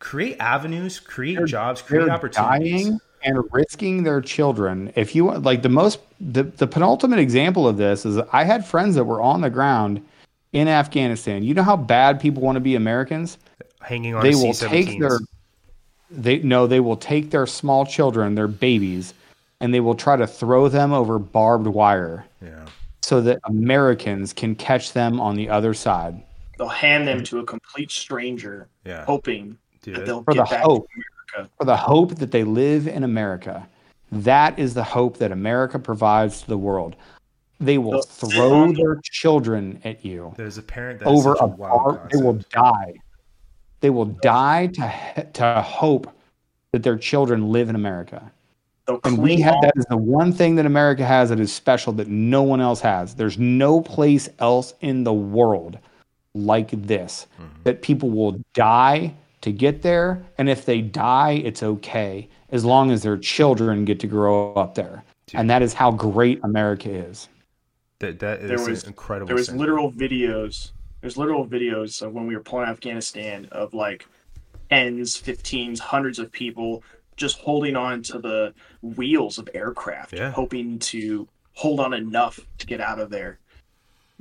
create 0.00 0.36
avenues 0.40 0.98
create 0.98 1.38
jobs 1.46 1.80
create 1.82 2.04
They're 2.04 2.10
opportunities 2.14 2.86
dying 2.86 3.00
and 3.22 3.42
risking 3.50 4.04
their 4.04 4.20
children. 4.20 4.92
If 4.94 5.16
you 5.16 5.24
want, 5.24 5.42
like 5.42 5.62
the 5.62 5.68
most, 5.68 5.98
the, 6.20 6.44
the 6.44 6.66
penultimate 6.66 7.18
example 7.18 7.66
of 7.66 7.76
this 7.76 8.06
is 8.06 8.18
I 8.32 8.44
had 8.44 8.64
friends 8.64 8.94
that 8.94 9.04
were 9.04 9.20
on 9.20 9.40
the 9.40 9.50
ground 9.50 10.06
in 10.52 10.68
Afghanistan. 10.68 11.42
You 11.42 11.54
know 11.54 11.64
how 11.64 11.76
bad 11.76 12.20
people 12.20 12.42
want 12.42 12.54
to 12.54 12.60
be 12.60 12.76
Americans? 12.76 13.38
hanging 13.86 14.14
on 14.14 14.22
they 14.22 14.34
will 14.34 14.52
C-17s. 14.52 14.70
take 14.70 15.00
their 15.00 15.18
they 16.16 16.38
no 16.38 16.66
they 16.66 16.80
will 16.80 16.96
take 16.96 17.30
their 17.30 17.46
small 17.46 17.84
children 17.84 18.34
their 18.34 18.48
babies 18.48 19.14
and 19.60 19.72
they 19.72 19.80
will 19.80 19.94
try 19.94 20.16
to 20.16 20.26
throw 20.26 20.68
them 20.68 20.92
over 20.92 21.18
barbed 21.18 21.66
wire 21.66 22.24
yeah. 22.42 22.64
so 23.02 23.20
that 23.20 23.38
americans 23.44 24.32
can 24.32 24.54
catch 24.54 24.92
them 24.92 25.20
on 25.20 25.36
the 25.36 25.48
other 25.48 25.74
side. 25.74 26.20
They'll 26.58 26.68
hand 26.68 27.06
them 27.06 27.22
to 27.24 27.40
a 27.40 27.44
complete 27.44 27.90
stranger, 27.90 28.68
yeah. 28.86 29.04
hoping 29.04 29.58
Dude, 29.82 29.96
that 29.96 30.06
they'll 30.06 30.22
For 30.22 30.32
get 30.32 30.48
the 30.48 30.54
back 30.54 30.64
hope. 30.64 30.88
to 30.88 31.02
America. 31.34 31.50
for 31.58 31.64
the 31.66 31.76
hope 31.76 32.14
that 32.16 32.30
they 32.30 32.44
live 32.44 32.88
in 32.88 33.04
america. 33.04 33.68
That 34.10 34.58
is 34.58 34.72
the 34.72 34.84
hope 34.84 35.18
that 35.18 35.32
america 35.32 35.78
provides 35.78 36.42
to 36.42 36.48
the 36.48 36.58
world. 36.58 36.96
They 37.58 37.78
will 37.78 38.02
throw 38.02 38.72
their 38.72 39.00
children 39.02 39.80
at 39.84 40.04
you 40.04 40.34
there's 40.36 40.58
a 40.58 40.62
parent 40.62 41.00
that's 41.00 41.10
over 41.10 41.34
a 41.34 41.44
a 41.44 41.46
wild 41.46 41.84
bar, 41.84 42.08
they 42.12 42.22
will 42.22 42.38
die 42.50 42.94
they 43.80 43.90
will 43.90 44.06
die 44.06 44.66
to 44.68 45.26
to 45.32 45.62
hope 45.62 46.10
that 46.72 46.82
their 46.82 46.96
children 46.98 47.50
live 47.52 47.68
in 47.68 47.74
america 47.76 48.30
They'll 48.86 49.00
And 49.04 49.18
we 49.18 49.40
have 49.40 49.54
all- 49.56 49.62
that 49.62 49.72
is 49.76 49.84
the 49.86 49.96
one 49.96 50.32
thing 50.32 50.54
that 50.54 50.64
America 50.66 51.04
has 51.04 51.30
that 51.30 51.40
is 51.40 51.52
special 51.52 51.92
that 51.94 52.06
no 52.06 52.44
one 52.44 52.60
else 52.60 52.80
has. 52.82 53.16
There's 53.16 53.36
no 53.36 53.80
place 53.80 54.28
else 54.38 54.74
in 54.80 55.02
the 55.02 55.12
world 55.12 55.76
like 56.34 56.70
this 56.86 57.26
Mm-hmm. 57.34 57.62
that 57.64 57.82
people 57.82 58.10
will 58.10 58.38
die 58.54 59.12
to 59.40 59.50
get 59.50 59.82
there. 59.82 60.22
And 60.38 60.48
if 60.48 60.64
they 60.66 60.82
die, 60.82 61.32
it's 61.44 61.64
okay 61.64 62.28
as 62.50 62.64
long 62.64 62.92
as 62.92 63.02
their 63.02 63.16
children 63.18 63.84
get 63.84 63.98
to 64.00 64.06
grow 64.06 64.54
up 64.54 64.76
there. 64.76 65.02
And 65.34 65.50
that 65.50 65.62
is 65.62 65.72
how 65.72 65.90
great 65.90 66.38
America 66.44 66.88
is. 66.88 67.28
that, 67.98 68.20
that 68.20 68.38
is 68.42 68.48
There 68.50 68.70
was- 68.70 68.84
incredible 68.84 69.26
there 69.26 69.34
was 69.34 69.46
sentiment. 69.46 69.68
literal 69.68 69.90
videos 69.90 70.70
there's 71.06 71.16
literal 71.16 71.46
videos 71.46 72.02
of 72.02 72.12
when 72.12 72.26
we 72.26 72.34
were 72.34 72.42
pulling 72.42 72.68
afghanistan 72.68 73.46
of 73.52 73.72
like 73.72 74.08
tens 74.70 75.16
15s 75.16 75.78
hundreds 75.78 76.18
of 76.18 76.32
people 76.32 76.82
just 77.16 77.38
holding 77.38 77.76
on 77.76 78.02
to 78.02 78.18
the 78.18 78.52
wheels 78.82 79.38
of 79.38 79.48
aircraft 79.54 80.12
Yeah. 80.14 80.32
hoping 80.32 80.80
to 80.80 81.28
hold 81.52 81.78
on 81.78 81.94
enough 81.94 82.40
to 82.58 82.66
get 82.66 82.80
out 82.80 82.98
of 82.98 83.08
there 83.10 83.38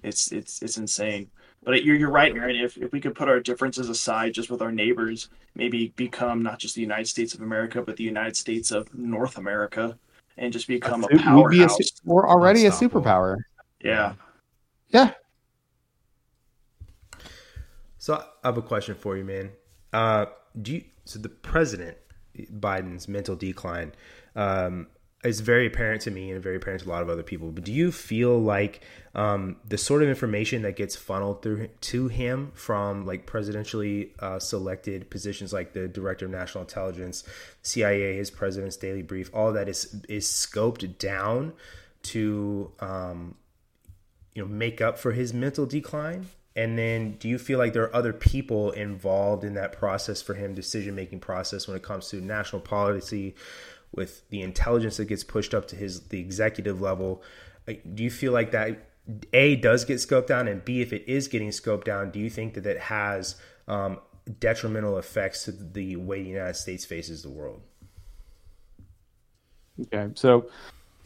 it's 0.04 0.32
it's 0.32 0.62
it's 0.62 0.78
insane 0.78 1.28
but 1.64 1.84
you're, 1.84 1.96
you're 1.96 2.12
right 2.12 2.32
aaron 2.36 2.56
if, 2.56 2.78
if 2.78 2.92
we 2.92 3.02
could 3.02 3.16
put 3.16 3.30
our 3.30 3.40
differences 3.40 3.90
aside 3.90 4.36
just 4.36 4.52
with 4.52 4.62
our 4.62 4.72
neighbors 4.72 5.30
maybe 5.56 5.92
become 5.96 6.44
not 6.44 6.60
just 6.60 6.76
the 6.76 6.82
united 6.82 7.08
states 7.08 7.34
of 7.34 7.42
america 7.42 7.82
but 7.82 7.98
the 7.98 8.04
united 8.04 8.38
states 8.38 8.70
of 8.70 8.94
north 8.94 9.40
america 9.40 9.98
and 10.38 10.54
just 10.54 10.68
become 10.68 11.04
a 11.04 11.08
We'd 11.08 11.18
be 11.18 11.24
a 11.24 11.26
powerhouse 11.26 11.78
su- 11.78 11.96
we're 12.04 12.30
already 12.30 12.68
a 12.68 12.72
superpower. 12.72 13.38
yeah 13.84 14.14
Yeah. 14.90 15.14
So 18.06 18.14
I 18.14 18.48
have 18.48 18.56
a 18.56 18.62
question 18.62 18.94
for 18.94 19.18
you, 19.18 19.24
man. 19.24 19.50
Uh, 19.92 20.28
do 20.62 20.74
you, 20.74 20.84
so 21.06 21.18
the 21.18 21.28
president 21.28 21.98
Biden's 22.38 23.08
mental 23.08 23.36
decline? 23.36 23.96
Um, 24.36 24.86
is 25.24 25.40
very 25.40 25.66
apparent 25.66 26.04
to 26.04 26.12
me 26.12 26.30
and 26.30 26.40
very 26.40 26.58
apparent 26.58 26.84
to 26.84 26.88
a 26.88 26.92
lot 26.92 27.02
of 27.02 27.10
other 27.10 27.24
people. 27.24 27.52
But 27.52 27.64
do 27.64 27.72
you 27.72 27.92
feel 27.92 28.40
like 28.40 28.82
um, 29.16 29.56
the 29.68 29.80
sort 29.80 30.04
of 30.04 30.10
information 30.10 30.62
that 30.62 30.76
gets 30.76 30.96
funneled 30.96 31.42
through 31.42 31.70
to 31.82 32.08
him 32.08 32.52
from 32.54 33.08
like 33.08 33.26
presidentially 33.26 34.12
uh, 34.20 34.38
selected 34.38 35.10
positions 35.10 35.52
like 35.52 35.74
the 35.74 35.88
director 35.88 36.26
of 36.26 36.32
national 36.32 36.62
intelligence, 36.62 37.24
CIA, 37.64 38.18
his 38.18 38.30
president's 38.30 38.78
daily 38.78 39.02
brief, 39.02 39.32
all 39.34 39.52
that 39.54 39.68
is 39.68 40.06
is 40.08 40.28
scoped 40.28 41.00
down 41.00 41.54
to 42.04 42.72
um, 42.82 43.34
you 44.36 44.44
know 44.44 44.48
make 44.48 44.80
up 44.80 45.00
for 45.00 45.12
his 45.12 45.34
mental 45.34 45.66
decline? 45.66 46.28
And 46.56 46.78
then 46.78 47.18
do 47.18 47.28
you 47.28 47.38
feel 47.38 47.60
like 47.60 47.74
there 47.74 47.84
are 47.84 47.96
other 47.96 48.14
people 48.14 48.72
involved 48.72 49.44
in 49.44 49.56
that 49.56 49.74
process 49.74 50.22
for 50.22 50.36
him 50.36 50.54
decision 50.54 50.96
making 50.96 51.20
process 51.20 51.68
when 51.68 51.76
it 51.76 51.84
comes 51.84 52.08
to 52.10 52.22
national 52.22 52.62
policy? 52.62 53.36
with 53.96 54.28
the 54.30 54.42
intelligence 54.42 54.98
that 54.98 55.06
gets 55.06 55.24
pushed 55.24 55.54
up 55.54 55.68
to 55.68 55.76
his 55.76 56.08
the 56.10 56.20
executive 56.20 56.82
level 56.82 57.24
do 57.94 58.04
you 58.04 58.12
feel 58.12 58.32
like 58.32 58.52
that 58.52 58.90
a 59.34 59.56
does 59.56 59.86
get 59.86 59.96
scoped 59.96 60.28
down 60.28 60.48
and 60.48 60.66
b 60.66 60.82
if 60.82 60.92
it 60.92 61.04
is 61.08 61.28
getting 61.28 61.50
scoped 61.50 61.86
down 61.86 62.12
do 62.12 62.20
you 62.20 62.30
think 62.30 62.54
that 62.56 62.66
it 62.66 62.80
has 62.80 63.36
um, 63.68 64.00
detrimental 64.40 64.98
effects 64.98 65.46
to 65.46 65.52
the 65.52 65.96
way 65.96 66.22
the 66.22 66.30
united 66.30 66.56
states 66.56 66.86
faces 66.86 67.24
the 67.24 67.30
world 67.30 67.62
okay 69.82 70.12
so 70.16 70.48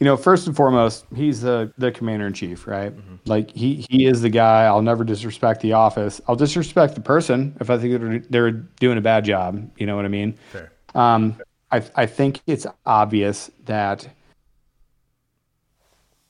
you 0.00 0.06
know 0.06 0.16
first 0.16 0.46
and 0.46 0.56
foremost 0.56 1.04
he's 1.14 1.42
the 1.42 1.72
the 1.78 1.92
commander 1.92 2.26
in 2.26 2.32
chief 2.32 2.66
right 2.66 2.96
mm-hmm. 2.96 3.14
like 3.26 3.50
he 3.50 3.86
he 3.88 4.06
is 4.06 4.22
the 4.22 4.28
guy 4.28 4.64
i'll 4.64 4.82
never 4.82 5.04
disrespect 5.04 5.60
the 5.60 5.72
office 5.72 6.20
i'll 6.26 6.36
disrespect 6.36 6.94
the 6.94 7.00
person 7.00 7.54
if 7.60 7.70
i 7.70 7.78
think 7.78 8.00
they're, 8.00 8.18
they're 8.30 8.50
doing 8.50 8.98
a 8.98 9.02
bad 9.02 9.24
job 9.24 9.70
you 9.76 9.86
know 9.86 9.94
what 9.94 10.04
i 10.04 10.08
mean 10.08 10.34
Fair. 10.50 10.72
um 10.94 11.36
I, 11.72 11.84
I 11.94 12.06
think 12.06 12.40
it's 12.48 12.66
obvious 12.84 13.48
that 13.66 14.08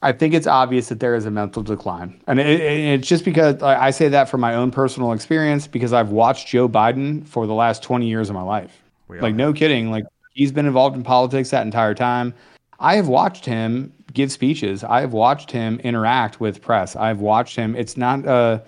I 0.02 0.12
think 0.12 0.32
it's 0.32 0.46
obvious 0.46 0.88
that 0.88 1.00
there 1.00 1.14
is 1.14 1.26
a 1.26 1.30
mental 1.30 1.62
decline, 1.62 2.20
and 2.26 2.40
it, 2.40 2.46
it, 2.46 2.60
it's 2.60 3.06
just 3.06 3.22
because 3.22 3.62
I 3.62 3.90
say 3.90 4.08
that 4.08 4.30
from 4.30 4.40
my 4.40 4.54
own 4.54 4.70
personal 4.70 5.12
experience 5.12 5.66
because 5.66 5.92
I've 5.92 6.08
watched 6.10 6.48
Joe 6.48 6.70
Biden 6.70 7.26
for 7.26 7.46
the 7.46 7.52
last 7.52 7.82
twenty 7.82 8.08
years 8.08 8.30
of 8.30 8.34
my 8.34 8.42
life. 8.42 8.82
Like 9.08 9.34
no 9.34 9.52
kidding, 9.52 9.90
like 9.90 10.04
he's 10.32 10.52
been 10.52 10.64
involved 10.64 10.96
in 10.96 11.02
politics 11.02 11.50
that 11.50 11.66
entire 11.66 11.94
time. 11.94 12.32
I 12.80 12.96
have 12.96 13.08
watched 13.08 13.44
him 13.44 13.92
give 14.12 14.32
speeches. 14.32 14.82
I 14.82 15.00
have 15.02 15.12
watched 15.12 15.50
him 15.50 15.78
interact 15.80 16.40
with 16.40 16.60
press. 16.62 16.96
I've 16.96 17.20
watched 17.20 17.56
him. 17.56 17.76
It's 17.76 17.96
not 17.96 18.26
uh 18.26 18.60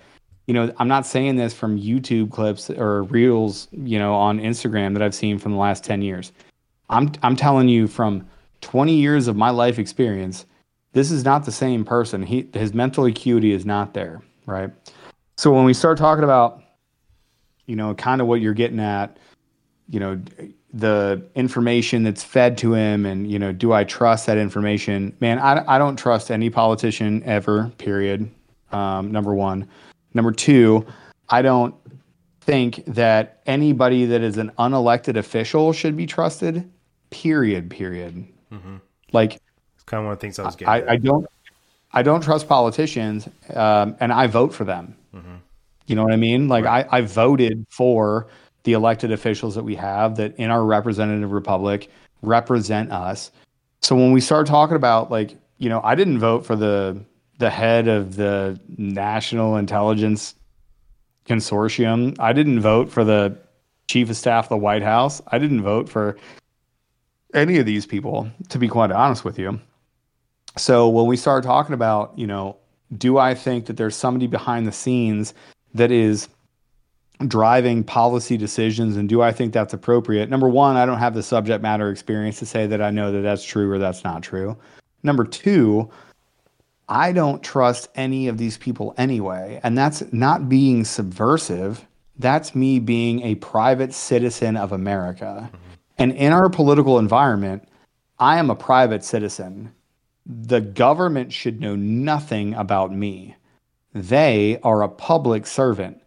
you 0.45 0.53
know, 0.53 0.73
I'm 0.77 0.89
not 0.89 1.05
saying 1.05 1.37
this 1.37 1.53
from 1.53 1.79
YouTube 1.79 2.29
clips 2.29 2.69
or 2.69 3.03
reels, 3.03 3.69
you 3.71 3.97
know, 3.97 4.13
on 4.13 4.39
Instagram 4.39 4.91
that 4.93 5.01
I've 5.01 5.15
seen 5.15 5.39
from 5.39 5.53
the 5.53 5.57
last 5.57 5.83
10 5.83 6.01
years. 6.01 6.31
I'm 6.89 7.11
I'm 7.23 7.35
telling 7.35 7.67
you 7.67 7.87
from 7.87 8.27
20 8.61 8.93
years 8.93 9.27
of 9.27 9.35
my 9.35 9.49
life 9.49 9.79
experience, 9.79 10.45
this 10.93 11.11
is 11.11 11.25
not 11.25 11.45
the 11.45 11.51
same 11.51 11.83
person. 11.83 12.23
He 12.23 12.47
his 12.53 12.73
mental 12.73 13.05
acuity 13.05 13.51
is 13.51 13.65
not 13.65 13.93
there, 13.93 14.21
right? 14.45 14.71
So 15.37 15.51
when 15.51 15.65
we 15.65 15.73
start 15.73 15.97
talking 15.97 16.23
about 16.23 16.63
you 17.65 17.75
know, 17.75 17.93
kind 17.95 18.21
of 18.21 18.27
what 18.27 18.41
you're 18.41 18.53
getting 18.53 18.79
at, 18.79 19.17
you 19.89 19.99
know, 19.99 20.21
the 20.73 21.23
information 21.35 22.03
that's 22.03 22.23
fed 22.23 22.57
to 22.57 22.73
him 22.73 23.05
and, 23.05 23.29
you 23.29 23.37
know, 23.37 23.51
do 23.51 23.73
I 23.73 23.83
trust 23.83 24.25
that 24.25 24.37
information? 24.37 25.15
Man, 25.19 25.37
I, 25.37 25.63
I 25.75 25.77
don't 25.77 25.95
trust 25.95 26.31
any 26.31 26.49
politician 26.49 27.21
ever, 27.25 27.71
period. 27.77 28.29
Um, 28.71 29.11
number 29.11 29.35
one. 29.35 29.67
Number 30.15 30.31
two, 30.31 30.85
I 31.29 31.43
don't 31.43 31.75
think 32.41 32.83
that 32.87 33.41
anybody 33.45 34.05
that 34.05 34.21
is 34.21 34.37
an 34.37 34.51
unelected 34.59 35.15
official 35.15 35.71
should 35.71 35.95
be 35.95 36.05
trusted 36.05 36.69
period 37.09 37.69
period 37.69 38.27
mm-hmm. 38.51 38.75
like 39.13 39.35
it's 39.75 39.83
kind 39.85 39.99
of 39.99 40.05
one 40.05 40.13
of 40.13 40.19
the 40.19 40.21
things 40.21 40.39
i 40.39 40.43
was 40.43 40.55
getting 40.55 40.67
I, 40.69 40.93
I 40.93 40.95
don't 40.97 41.25
i 41.93 42.01
don't 42.01 42.21
trust 42.21 42.49
politicians 42.49 43.29
um, 43.53 43.95
and 43.99 44.11
i 44.11 44.27
vote 44.27 44.53
for 44.53 44.65
them 44.65 44.95
mm-hmm. 45.15 45.35
you 45.85 45.95
know 45.95 46.03
what 46.03 46.11
i 46.11 46.17
mean 46.17 46.49
like 46.49 46.65
right. 46.65 46.85
I, 46.91 46.97
I 46.97 47.01
voted 47.01 47.65
for 47.69 48.27
the 48.63 48.73
elected 48.73 49.11
officials 49.11 49.55
that 49.55 49.63
we 49.63 49.75
have 49.75 50.15
that 50.17 50.35
in 50.37 50.49
our 50.49 50.63
representative 50.63 51.31
republic 51.31 51.89
represent 52.21 52.91
us. 52.91 53.31
So 53.81 53.95
when 53.95 54.11
we 54.11 54.21
start 54.21 54.47
talking 54.47 54.75
about 54.75 55.11
like 55.11 55.37
you 55.57 55.69
know 55.69 55.81
i 55.83 55.95
didn't 55.95 56.19
vote 56.19 56.45
for 56.45 56.55
the 56.55 57.03
the 57.39 57.49
head 57.49 57.87
of 57.87 58.15
the 58.15 58.59
national 58.77 59.57
intelligence 59.57 60.35
consortium. 61.25 62.15
I 62.19 62.33
didn't 62.33 62.59
vote 62.59 62.89
for 62.89 63.03
the 63.03 63.37
chief 63.87 64.09
of 64.09 64.17
staff 64.17 64.45
of 64.45 64.49
the 64.49 64.57
white 64.57 64.81
house. 64.81 65.21
I 65.27 65.39
didn't 65.39 65.61
vote 65.61 65.89
for 65.89 66.17
any 67.33 67.57
of 67.57 67.65
these 67.65 67.85
people, 67.85 68.29
to 68.49 68.59
be 68.59 68.67
quite 68.67 68.91
honest 68.91 69.25
with 69.25 69.39
you. 69.39 69.59
So 70.57 70.87
when 70.87 71.07
we 71.07 71.17
start 71.17 71.43
talking 71.43 71.73
about, 71.73 72.17
you 72.17 72.27
know, 72.27 72.57
do 72.95 73.17
I 73.17 73.33
think 73.33 73.65
that 73.65 73.77
there's 73.77 73.95
somebody 73.95 74.27
behind 74.27 74.67
the 74.67 74.71
scenes 74.71 75.33
that 75.73 75.91
is 75.91 76.27
driving 77.27 77.83
policy 77.83 78.37
decisions 78.37 78.97
and 78.97 79.07
do 79.07 79.21
I 79.21 79.31
think 79.31 79.53
that's 79.53 79.73
appropriate? 79.73 80.29
Number 80.29 80.49
one, 80.49 80.75
I 80.75 80.85
don't 80.85 80.97
have 80.97 81.13
the 81.13 81.23
subject 81.23 81.61
matter 81.61 81.89
experience 81.89 82.39
to 82.39 82.45
say 82.45 82.67
that 82.67 82.81
I 82.81 82.91
know 82.91 83.11
that 83.11 83.21
that's 83.21 83.43
true 83.43 83.71
or 83.71 83.77
that's 83.77 84.03
not 84.03 84.23
true. 84.23 84.57
Number 85.03 85.23
two, 85.23 85.89
I 86.89 87.11
don't 87.11 87.41
trust 87.41 87.89
any 87.95 88.27
of 88.27 88.37
these 88.37 88.57
people 88.57 88.93
anyway. 88.97 89.59
And 89.63 89.77
that's 89.77 90.03
not 90.11 90.49
being 90.49 90.83
subversive. 90.83 91.85
That's 92.19 92.53
me 92.55 92.79
being 92.79 93.21
a 93.21 93.35
private 93.35 93.93
citizen 93.93 94.57
of 94.57 94.71
America. 94.71 95.47
Mm-hmm. 95.47 95.57
And 95.97 96.11
in 96.13 96.33
our 96.33 96.49
political 96.49 96.99
environment, 96.99 97.67
I 98.19 98.37
am 98.37 98.49
a 98.49 98.55
private 98.55 99.03
citizen. 99.03 99.71
The 100.25 100.61
government 100.61 101.31
should 101.31 101.59
know 101.59 101.75
nothing 101.75 102.53
about 102.53 102.93
me. 102.93 103.35
They 103.93 104.59
are 104.63 104.83
a 104.83 104.89
public 104.89 105.45
servant. 105.45 106.02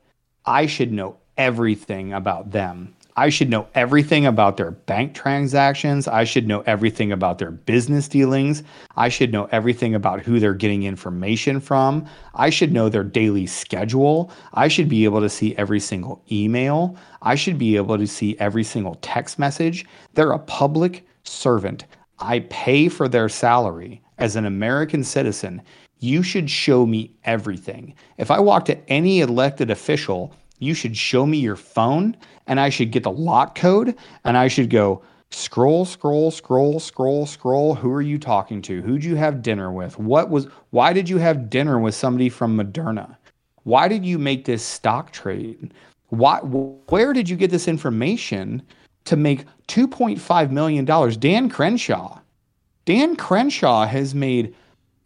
I 0.47 0.67
should 0.67 0.93
know 0.93 1.17
everything 1.37 2.13
about 2.13 2.53
them. 2.53 2.95
I 3.19 3.31
should 3.31 3.49
know 3.49 3.67
everything 3.75 4.27
about 4.27 4.59
their 4.59 4.73
bank 4.73 5.15
transactions. 5.15 6.07
I 6.07 6.25
should 6.25 6.47
know 6.47 6.61
everything 6.67 7.13
about 7.13 7.39
their 7.39 7.51
business 7.51 8.09
dealings. 8.09 8.63
I 8.95 9.09
should 9.09 9.33
know 9.33 9.49
everything 9.51 9.95
about 9.95 10.21
who 10.21 10.39
they're 10.39 10.53
getting 10.53 10.83
information 10.83 11.59
from. 11.59 12.07
I 12.35 12.51
should 12.51 12.75
know 12.75 12.91
their 12.91 13.03
daily 13.03 13.47
schedule. 13.47 14.31
I 14.53 14.69
should 14.69 14.91
be 14.91 15.05
able 15.05 15.23
to 15.23 15.31
see 15.31 15.57
every 15.57 15.81
single 15.81 16.23
email. 16.31 16.97
I 17.23 17.37
should 17.37 17.57
be 17.57 17.77
able 17.77 17.97
to 17.97 18.07
see 18.07 18.39
every 18.39 18.65
single 18.65 18.97
text 18.97 19.39
message. 19.39 19.87
They're 20.13 20.33
a 20.33 20.39
public 20.39 21.07
servant. 21.25 21.87
I 22.19 22.41
pay 22.41 22.89
for 22.89 23.09
their 23.09 23.31
salary 23.31 24.03
as 24.19 24.37
an 24.37 24.45
American 24.45 25.03
citizen. 25.03 25.63
You 25.99 26.23
should 26.23 26.51
show 26.51 26.87
me 26.87 27.13
everything. 27.25 27.95
If 28.19 28.31
I 28.31 28.41
walk 28.41 28.65
to 28.67 28.91
any 28.91 29.21
elected 29.21 29.71
official, 29.71 30.35
you 30.59 30.75
should 30.75 30.97
show 30.97 31.27
me 31.27 31.39
your 31.39 31.57
phone 31.57 32.17
and 32.47 32.61
I 32.61 32.69
should 32.69 32.91
get 32.91 33.03
the 33.03 33.11
lock 33.11 33.55
code 33.55 33.97
and 34.25 34.37
I 34.37 34.49
should 34.49 34.71
go 34.71 35.03
scroll, 35.31 35.85
scroll, 35.85 36.31
scroll, 36.31 36.81
scroll, 36.81 37.27
scroll. 37.27 37.75
Who 37.75 37.93
are 37.93 38.03
you 38.03 38.19
talking 38.19 38.63
to? 38.63 38.83
Who'd 38.83 39.05
you 39.05 39.17
have 39.17 39.43
dinner 39.43 39.73
with? 39.73 39.99
What 39.99 40.31
was, 40.31 40.49
why 40.71 40.93
did 40.93 41.09
you 41.09 41.19
have 41.19 41.51
dinner 41.51 41.79
with 41.79 41.95
somebody 41.95 42.29
from 42.29 42.57
Moderna? 42.57 43.17
Why 43.65 43.89
did 43.89 44.05
you 44.05 44.19
make 44.19 44.45
this 44.45 44.65
stock 44.65 45.13
trade? 45.13 45.75
Why, 46.09 46.39
where 46.39 47.13
did 47.13 47.29
you 47.29 47.37
get 47.37 47.51
this 47.51 47.69
information 47.69 48.63
to 49.07 49.17
make 49.17 49.45
$2.5 49.69 50.51
million? 50.51 50.85
Dan 50.85 51.51
Crenshaw. 51.51 52.21
Dan 52.85 53.17
Crenshaw 53.17 53.87
has 53.87 54.15
made 54.15 54.55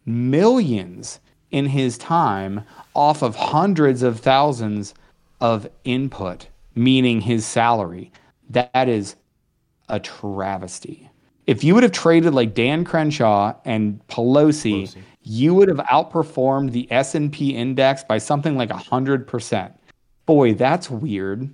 millions 0.05 1.19
in 1.51 1.65
his 1.65 1.97
time 1.97 2.63
off 2.95 3.21
of 3.21 3.35
hundreds 3.35 4.03
of 4.03 4.19
thousands 4.19 4.93
of 5.39 5.67
input, 5.83 6.47
meaning 6.75 7.21
his 7.21 7.45
salary. 7.45 8.11
That 8.49 8.87
is 8.89 9.15
a 9.89 9.99
travesty. 9.99 11.09
If 11.47 11.63
you 11.63 11.73
would 11.73 11.83
have 11.83 11.91
traded 11.91 12.33
like 12.33 12.53
Dan 12.53 12.85
Crenshaw 12.85 13.53
and 13.65 13.99
Pelosi, 14.07 14.83
Pelosi. 14.83 14.97
you 15.23 15.53
would 15.53 15.67
have 15.67 15.79
outperformed 15.79 16.71
the 16.71 16.89
S&P 16.91 17.55
index 17.55 18.03
by 18.03 18.17
something 18.17 18.55
like 18.55 18.69
100%. 18.69 19.73
Boy, 20.25 20.53
that's 20.53 20.89
weird. 20.89 21.49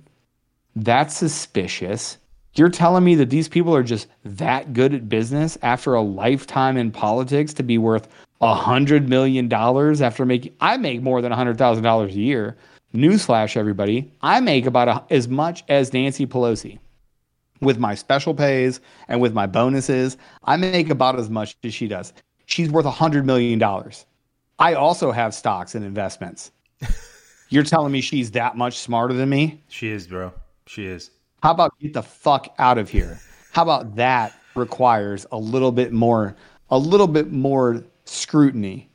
That's 0.76 1.16
suspicious. 1.16 2.18
You're 2.54 2.68
telling 2.68 3.04
me 3.04 3.14
that 3.16 3.30
these 3.30 3.48
people 3.48 3.74
are 3.74 3.82
just 3.82 4.08
that 4.24 4.72
good 4.72 4.94
at 4.94 5.08
business 5.08 5.56
after 5.62 5.94
a 5.94 6.02
lifetime 6.02 6.76
in 6.76 6.90
politics 6.90 7.54
to 7.54 7.62
be 7.62 7.78
worth 7.78 8.08
a 8.40 8.54
hundred 8.54 9.08
million 9.08 9.48
dollars 9.48 10.00
after 10.00 10.24
making 10.24 10.54
I 10.60 10.76
make 10.76 11.02
more 11.02 11.20
than 11.20 11.32
a 11.32 11.36
hundred 11.36 11.58
thousand 11.58 11.84
dollars 11.84 12.14
a 12.14 12.18
year. 12.18 12.56
Newsflash, 12.94 13.56
everybody, 13.56 14.10
I 14.22 14.40
make 14.40 14.64
about 14.64 14.88
a, 14.88 15.04
as 15.12 15.28
much 15.28 15.62
as 15.68 15.92
Nancy 15.92 16.26
Pelosi. 16.26 16.78
With 17.60 17.78
my 17.78 17.94
special 17.94 18.34
pays 18.34 18.80
and 19.08 19.20
with 19.20 19.34
my 19.34 19.46
bonuses, 19.46 20.16
I 20.44 20.56
make 20.56 20.88
about 20.88 21.18
as 21.18 21.28
much 21.28 21.56
as 21.64 21.74
she 21.74 21.86
does. 21.86 22.14
She's 22.46 22.70
worth 22.70 22.86
a 22.86 22.90
$100 22.90 23.24
million. 23.24 23.62
I 24.58 24.74
also 24.74 25.12
have 25.12 25.34
stocks 25.34 25.74
and 25.74 25.84
investments. 25.84 26.50
You're 27.50 27.64
telling 27.64 27.92
me 27.92 28.00
she's 28.00 28.30
that 28.30 28.56
much 28.56 28.78
smarter 28.78 29.12
than 29.12 29.28
me? 29.28 29.62
She 29.68 29.88
is, 29.88 30.06
bro. 30.06 30.32
She 30.66 30.86
is. 30.86 31.10
How 31.42 31.50
about 31.50 31.78
get 31.80 31.92
the 31.92 32.02
fuck 32.02 32.54
out 32.58 32.78
of 32.78 32.88
here? 32.88 33.20
How 33.52 33.62
about 33.62 33.96
that 33.96 34.32
requires 34.54 35.26
a 35.30 35.38
little 35.38 35.72
bit 35.72 35.92
more 35.92 36.36
a 36.70 36.78
little 36.78 37.06
bit 37.06 37.32
more 37.32 37.82
scrutiny. 38.08 38.88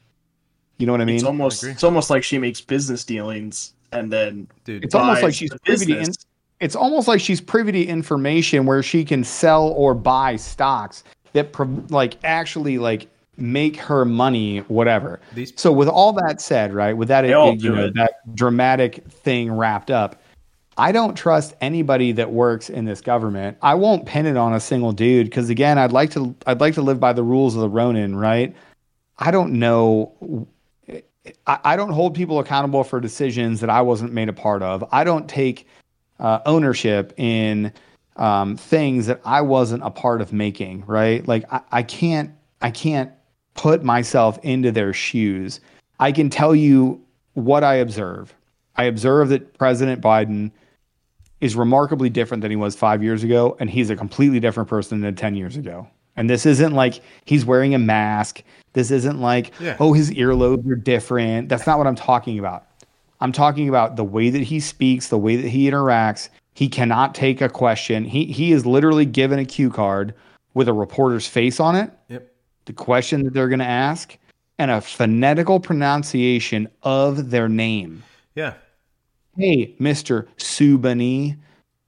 You 0.78 0.88
know 0.88 0.94
what 0.94 1.02
I 1.02 1.06
mean? 1.06 1.16
It's 1.16 1.24
almost 1.24 1.64
it's 1.64 1.84
almost 1.84 2.10
like 2.10 2.24
she 2.24 2.38
makes 2.38 2.60
business 2.60 3.04
dealings 3.06 3.74
and 3.92 4.12
then 4.12 4.48
Dude, 4.66 4.84
It's 4.84 4.96
almost 4.96 5.22
like 5.24 5.34
she's 5.34 5.52
privy 5.66 5.86
to 5.88 6.00
in, 6.00 6.12
it's 6.60 6.76
almost 6.76 7.08
like 7.08 7.22
she's 7.22 7.42
privy 7.42 7.72
to 7.74 7.84
information 7.84 8.66
where 8.66 8.82
she 8.82 9.06
can 9.06 9.24
sell 9.24 9.68
or 9.70 9.94
buy 9.94 10.36
stocks 10.36 11.04
that 11.34 11.52
pro- 11.52 11.84
like 11.90 12.18
actually 12.24 12.78
like 12.78 13.08
make 13.38 13.78
her 13.78 14.06
money 14.06 14.60
whatever. 14.68 15.20
These- 15.34 15.54
so 15.56 15.72
with 15.72 15.88
all 15.88 16.14
that 16.14 16.42
said, 16.42 16.74
right, 16.74 16.94
with 16.94 17.08
that 17.10 17.22
They 17.22 17.30
you 17.30 17.76
know 17.76 17.90
that 17.92 18.36
dramatic 18.36 19.04
thing 19.10 19.52
wrapped 19.52 19.92
up, 19.92 20.22
I 20.78 20.92
don't 20.92 21.16
trust 21.16 21.54
anybody 21.62 22.12
that 22.14 22.32
works 22.32 22.70
in 22.70 22.86
this 22.86 23.02
government. 23.02 23.58
I 23.62 23.76
won't 23.76 24.06
pin 24.06 24.26
it 24.26 24.38
on 24.38 24.54
a 24.54 24.60
single 24.60 24.92
dude 24.92 25.28
because 25.28 25.50
again, 25.50 25.78
I'd 25.78 25.92
like 25.92 26.12
to 26.12 26.36
I'd 26.48 26.62
like 26.62 26.74
to 26.76 26.82
live 26.82 27.00
by 27.00 27.14
the 27.14 27.24
rules 27.24 27.56
of 27.56 27.62
the 27.62 27.70
Ronin, 27.70 28.16
right? 28.16 28.56
I 29.18 29.32
don't 29.32 29.54
know 29.54 30.48
I, 31.46 31.76
don't 31.78 31.92
hold 31.92 32.16
people 32.16 32.40
accountable 32.40 32.84
for 32.84 33.00
decisions 33.00 33.62
that 33.62 33.70
I 33.70 33.82
wasn't 33.82 34.12
made 34.12 34.28
a 34.28 34.34
part 34.34 34.62
of. 34.62 34.84
I 34.92 35.04
don't 35.04 35.30
take 35.30 35.68
uh, 36.20 36.40
ownership 36.46 37.14
in 37.18 37.72
um, 38.18 38.58
things 38.58 39.08
that 39.08 39.22
I 39.24 39.42
wasn't 39.42 39.84
a 39.84 39.90
part 39.90 40.22
of 40.22 40.34
making. 40.34 40.84
Right? 40.86 41.26
Like 41.28 41.46
I, 41.52 41.62
I 41.72 41.84
can't 41.84 42.32
I 42.62 42.72
can't 42.72 43.12
put 43.54 43.84
myself 43.84 44.38
into 44.44 44.72
their 44.72 44.94
shoes. 44.94 45.60
I 46.00 46.12
can 46.12 46.30
tell 46.30 46.56
you 46.56 47.02
what 47.34 47.64
I 47.64 47.76
observe. 47.76 48.34
I 48.76 48.86
observe 48.86 49.30
that 49.30 49.58
President 49.58 50.02
Biden 50.02 50.52
is 51.40 51.56
remarkably 51.56 52.10
different 52.10 52.42
than 52.42 52.52
he 52.52 52.58
was 52.58 52.76
five 52.76 53.04
years 53.04 53.24
ago, 53.24 53.56
and 53.60 53.70
he's 53.70 53.90
a 53.90 53.96
completely 53.96 54.40
different 54.40 54.70
person 54.70 55.02
than 55.02 55.16
10 55.16 55.36
years 55.36 55.58
ago. 55.58 55.88
And 56.16 56.30
this 56.30 56.46
isn't 56.46 56.74
like 56.74 57.02
he's 57.26 57.46
wearing 57.46 57.76
a 57.76 57.80
mask. 57.80 58.44
This 58.74 58.92
isn't 58.92 59.22
like, 59.22 59.54
Yeah. 59.60 59.78
oh, 59.80 59.94
his 59.94 60.12
earlobes 60.12 60.70
are 60.70 60.76
different. 60.76 61.50
That's 61.50 61.68
not 61.68 61.78
what 61.78 61.88
I'm 61.88 61.96
talking 61.96 62.40
about. 62.40 62.66
I'm 63.22 63.32
talking 63.32 63.70
about 63.70 63.96
the 63.96 64.04
way 64.04 64.30
that 64.30 64.42
he 64.44 64.60
speaks, 64.60 65.08
the 65.08 65.18
way 65.18 65.36
that 65.36 65.48
he 65.48 65.70
interacts. 65.70 66.30
He 66.56 66.68
cannot 66.68 67.16
take 67.16 67.42
a 67.42 67.50
question. 67.50 68.04
He 68.04 68.26
he 68.26 68.52
is 68.52 68.66
literally 68.66 69.06
given 69.06 69.40
a 69.40 69.46
cue 69.46 69.70
card 69.70 70.14
with 70.54 70.68
a 70.68 70.74
reporter's 70.74 71.28
face 71.28 71.60
on 71.60 71.76
it, 71.76 71.92
Yep. 72.10 72.32
the 72.66 72.74
question 72.74 73.24
that 73.24 73.34
they're 73.34 73.48
going 73.50 73.60
to 73.60 73.66
ask, 73.66 74.18
and 74.60 74.70
a 74.70 74.82
phonetical 74.82 75.60
pronunciation 75.60 76.68
of 76.84 77.32
their 77.32 77.50
name. 77.50 78.04
Yeah. 78.36 78.54
Hey, 79.36 79.74
Mr. 79.80 80.28
Subani, 80.38 81.38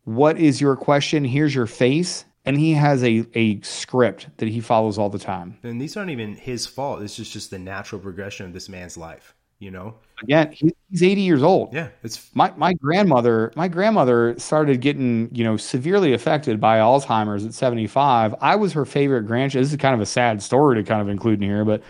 what 0.05 0.39
is 0.39 0.59
your 0.59 0.75
question? 0.75 1.23
Here's 1.23 1.53
your 1.53 1.67
face. 1.67 2.24
And 2.45 2.59
he 2.59 2.73
has 2.73 3.03
a, 3.03 3.25
a 3.33 3.59
script 3.61 4.27
that 4.37 4.47
he 4.47 4.59
follows 4.59 4.97
all 4.97 5.09
the 5.09 5.19
time. 5.19 5.57
And 5.63 5.81
these 5.81 5.97
aren't 5.97 6.11
even 6.11 6.35
his 6.35 6.65
fault. 6.67 6.99
This 6.99 7.17
is 7.19 7.29
just 7.29 7.49
the 7.49 7.59
natural 7.59 7.99
progression 7.99 8.45
of 8.45 8.53
this 8.53 8.69
man's 8.69 8.97
life. 8.97 9.33
You 9.59 9.71
know? 9.71 9.95
Again, 10.21 10.51
he, 10.51 10.73
he's 10.89 11.01
80 11.01 11.21
years 11.21 11.41
old. 11.41 11.73
Yeah. 11.73 11.87
It's 12.03 12.29
My 12.35 12.51
my 12.57 12.73
grandmother, 12.73 13.51
my 13.55 13.67
grandmother 13.67 14.37
started 14.37 14.81
getting, 14.81 15.29
you 15.33 15.43
know, 15.43 15.57
severely 15.57 16.13
affected 16.13 16.59
by 16.59 16.77
Alzheimer's 16.77 17.45
at 17.45 17.53
75. 17.53 18.35
I 18.41 18.55
was 18.55 18.73
her 18.73 18.85
favorite 18.85 19.23
grandchild. 19.23 19.63
This 19.63 19.71
is 19.71 19.77
kind 19.77 19.95
of 19.95 20.01
a 20.01 20.05
sad 20.05 20.41
story 20.41 20.75
to 20.75 20.83
kind 20.83 21.01
of 21.01 21.09
include 21.09 21.41
in 21.41 21.49
here, 21.49 21.65
but 21.65 21.81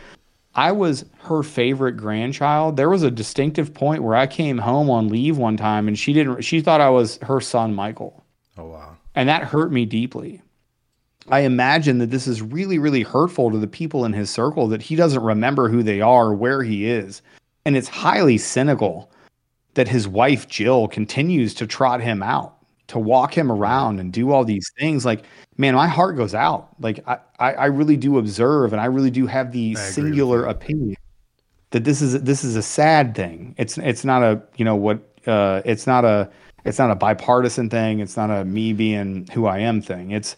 I 0.55 0.71
was 0.71 1.05
her 1.23 1.43
favorite 1.43 1.97
grandchild. 1.97 2.77
There 2.77 2.89
was 2.89 3.03
a 3.03 3.11
distinctive 3.11 3.73
point 3.73 4.03
where 4.03 4.15
I 4.15 4.25
came 4.25 4.57
home 4.57 4.89
on 4.89 5.09
leave 5.09 5.37
one 5.37 5.57
time 5.57 5.87
and 5.87 5.99
she 5.99 6.13
didn't 6.13 6.43
she 6.43 6.61
thought 6.61 6.81
I 6.81 6.89
was 6.89 7.17
her 7.23 7.41
son 7.41 7.73
Michael. 7.75 8.23
oh 8.57 8.67
wow. 8.67 8.97
And 9.15 9.27
that 9.27 9.43
hurt 9.43 9.71
me 9.71 9.85
deeply. 9.85 10.41
I 11.29 11.41
imagine 11.41 11.97
that 11.99 12.11
this 12.11 12.27
is 12.27 12.41
really, 12.41 12.77
really 12.77 13.01
hurtful 13.01 13.51
to 13.51 13.57
the 13.57 13.67
people 13.67 14.05
in 14.05 14.13
his 14.13 14.29
circle 14.29 14.67
that 14.67 14.81
he 14.81 14.95
doesn't 14.95 15.23
remember 15.23 15.69
who 15.69 15.81
they 15.81 16.01
are, 16.01 16.33
where 16.33 16.61
he 16.61 16.85
is. 16.85 17.21
And 17.65 17.75
it's 17.75 17.87
highly 17.87 18.37
cynical 18.37 19.11
that 19.73 19.87
his 19.87 20.07
wife, 20.07 20.47
Jill, 20.47 20.87
continues 20.87 21.53
to 21.55 21.65
trot 21.65 21.99
him 21.99 22.21
out, 22.21 22.55
to 22.87 22.99
walk 22.99 23.35
him 23.35 23.51
around 23.51 23.99
and 23.99 24.13
do 24.13 24.31
all 24.31 24.45
these 24.45 24.71
things. 24.79 25.03
Like, 25.03 25.25
man, 25.57 25.73
my 25.73 25.87
heart 25.87 26.15
goes 26.15 26.35
out. 26.35 26.69
Like, 26.79 27.03
I, 27.07 27.17
I, 27.39 27.53
I 27.53 27.65
really 27.65 27.97
do 27.97 28.19
observe 28.19 28.71
and 28.71 28.81
I 28.81 28.85
really 28.85 29.11
do 29.11 29.25
have 29.25 29.51
the 29.51 29.75
I 29.77 29.79
agree 29.79 29.83
with 29.83 29.93
singular 29.93 30.45
opinion 30.45 30.95
that 31.75 31.83
this 31.83 32.01
is 32.01 32.21
this 32.21 32.45
is 32.45 32.55
a 32.55 32.61
sad 32.61 33.13
thing. 33.15 33.53
It's 33.57 33.77
it's 33.77 34.05
not 34.05 34.23
a 34.23 34.41
you 34.55 34.63
know 34.63 34.77
what 34.77 34.99
uh, 35.27 35.61
it's 35.65 35.85
not 35.85 36.05
a 36.05 36.29
it's 36.63 36.79
not 36.79 36.89
a 36.89 36.95
bipartisan 36.95 37.69
thing. 37.69 37.99
It's 37.99 38.15
not 38.15 38.29
a 38.29 38.45
me 38.45 38.71
being 38.71 39.27
who 39.33 39.45
I 39.45 39.59
am 39.59 39.81
thing. 39.81 40.11
It's 40.11 40.37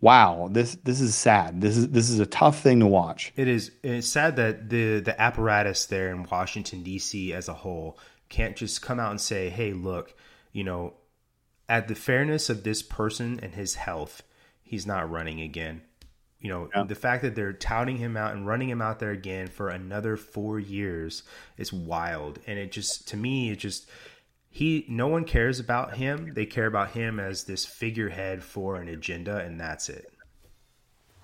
wow 0.00 0.48
this 0.50 0.76
this 0.84 1.00
is 1.00 1.14
sad. 1.14 1.60
This 1.60 1.76
is 1.76 1.88
this 1.88 2.10
is 2.10 2.20
a 2.20 2.26
tough 2.26 2.60
thing 2.60 2.80
to 2.80 2.86
watch. 2.86 3.32
It 3.36 3.48
is. 3.48 3.70
It's 3.82 4.06
sad 4.08 4.36
that 4.36 4.68
the 4.68 5.00
the 5.00 5.20
apparatus 5.20 5.86
there 5.86 6.10
in 6.10 6.24
Washington 6.24 6.82
D.C. 6.82 7.32
as 7.32 7.48
a 7.48 7.54
whole 7.54 7.98
can't 8.28 8.56
just 8.56 8.82
come 8.82 9.00
out 9.00 9.10
and 9.10 9.20
say, 9.20 9.48
"Hey, 9.50 9.72
look, 9.72 10.14
you 10.52 10.64
know, 10.64 10.94
at 11.68 11.88
the 11.88 11.94
fairness 11.94 12.50
of 12.50 12.62
this 12.64 12.82
person 12.82 13.40
and 13.42 13.54
his 13.54 13.76
health, 13.76 14.22
he's 14.62 14.86
not 14.86 15.10
running 15.10 15.40
again." 15.40 15.82
You 16.38 16.50
know, 16.50 16.68
Yeah. 16.74 16.84
the 16.84 16.94
fact 16.94 17.22
that 17.22 17.34
they're 17.34 17.52
touting 17.54 17.96
him 17.96 18.16
out 18.16 18.34
and 18.34 18.46
running 18.46 18.68
him 18.68 18.82
out 18.82 18.98
there 19.00 19.10
again 19.10 19.48
for 19.48 19.68
another 19.70 20.16
four 20.16 20.60
years 20.60 21.22
is 21.56 21.72
wild, 21.72 22.38
and 22.46 22.58
it 22.58 22.70
just 22.70 23.08
to 23.08 23.16
me, 23.16 23.50
it 23.50 23.56
just 23.58 23.88
he 24.56 24.86
no 24.88 25.06
one 25.06 25.24
cares 25.24 25.60
about 25.60 25.94
him. 25.94 26.32
They 26.32 26.46
care 26.46 26.64
about 26.64 26.90
him 26.90 27.20
as 27.20 27.44
this 27.44 27.66
figurehead 27.66 28.42
for 28.42 28.76
an 28.76 28.88
agenda, 28.88 29.36
and 29.40 29.60
that's 29.60 29.90
it. 29.90 30.10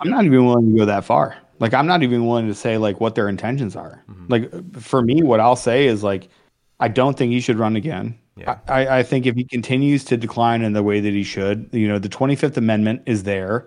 I'm 0.01 0.11
not 0.11 0.27
even 0.27 0.45
willing 0.45 0.71
to 0.71 0.79
go 0.81 0.85
that 0.85 1.03
far. 1.03 1.39
Like 1.59 1.73
I'm 1.73 1.87
not 1.87 2.03
even 2.03 2.27
willing 2.27 2.47
to 2.49 2.55
say 2.55 2.77
like 2.77 3.01
what 3.01 3.15
their 3.15 3.31
intentions 3.31 3.75
are. 3.75 4.05
Mm-hmm. 4.11 4.27
Like 4.29 4.75
for 4.79 5.01
me, 5.01 5.23
what 5.23 5.41
I'll 5.41 5.57
say 5.57 5.87
is 5.87 6.03
like 6.03 6.29
I 6.79 6.89
don't 6.89 7.17
think 7.17 7.33
he 7.33 7.41
should 7.41 7.59
run 7.59 7.75
again. 7.75 8.19
Yeah. 8.37 8.59
I, 8.69 8.99
I 8.99 9.03
think 9.03 9.25
if 9.25 9.35
he 9.35 9.45
continues 9.45 10.05
to 10.05 10.19
decline 10.19 10.61
in 10.61 10.75
the 10.75 10.83
way 10.83 11.01
that 11.01 11.15
he 11.15 11.23
should, 11.23 11.71
you 11.73 11.89
know, 11.89 11.99
the 11.99 12.11
25th 12.11 12.59
Amendment 12.59 13.01
is 13.07 13.23
there 13.23 13.67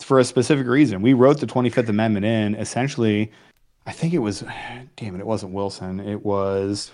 for 0.00 0.18
a 0.18 0.24
specific 0.24 0.66
reason. 0.66 1.02
We 1.02 1.12
wrote 1.12 1.40
the 1.40 1.46
25th 1.46 1.90
Amendment 1.90 2.24
in 2.24 2.54
essentially. 2.54 3.30
I 3.86 3.92
think 3.92 4.14
it 4.14 4.20
was, 4.20 4.42
damn 4.96 5.14
it, 5.14 5.20
it 5.20 5.26
wasn't 5.26 5.52
Wilson. 5.52 6.00
It 6.00 6.24
was. 6.24 6.90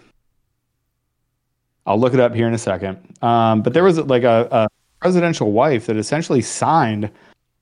I'll 1.87 1.99
look 1.99 2.15
it 2.15 2.21
up 2.21 2.35
here 2.35 2.47
in 2.47 2.55
a 2.55 2.59
second. 2.59 2.99
Um, 3.23 3.63
but 3.63 3.73
there 3.75 3.85
was 3.85 3.99
like 3.99 4.23
a, 4.25 4.49
a 4.51 4.69
presidential 5.01 5.53
wife 5.53 5.87
that 5.87 5.97
essentially 5.97 6.43
signed 6.43 7.11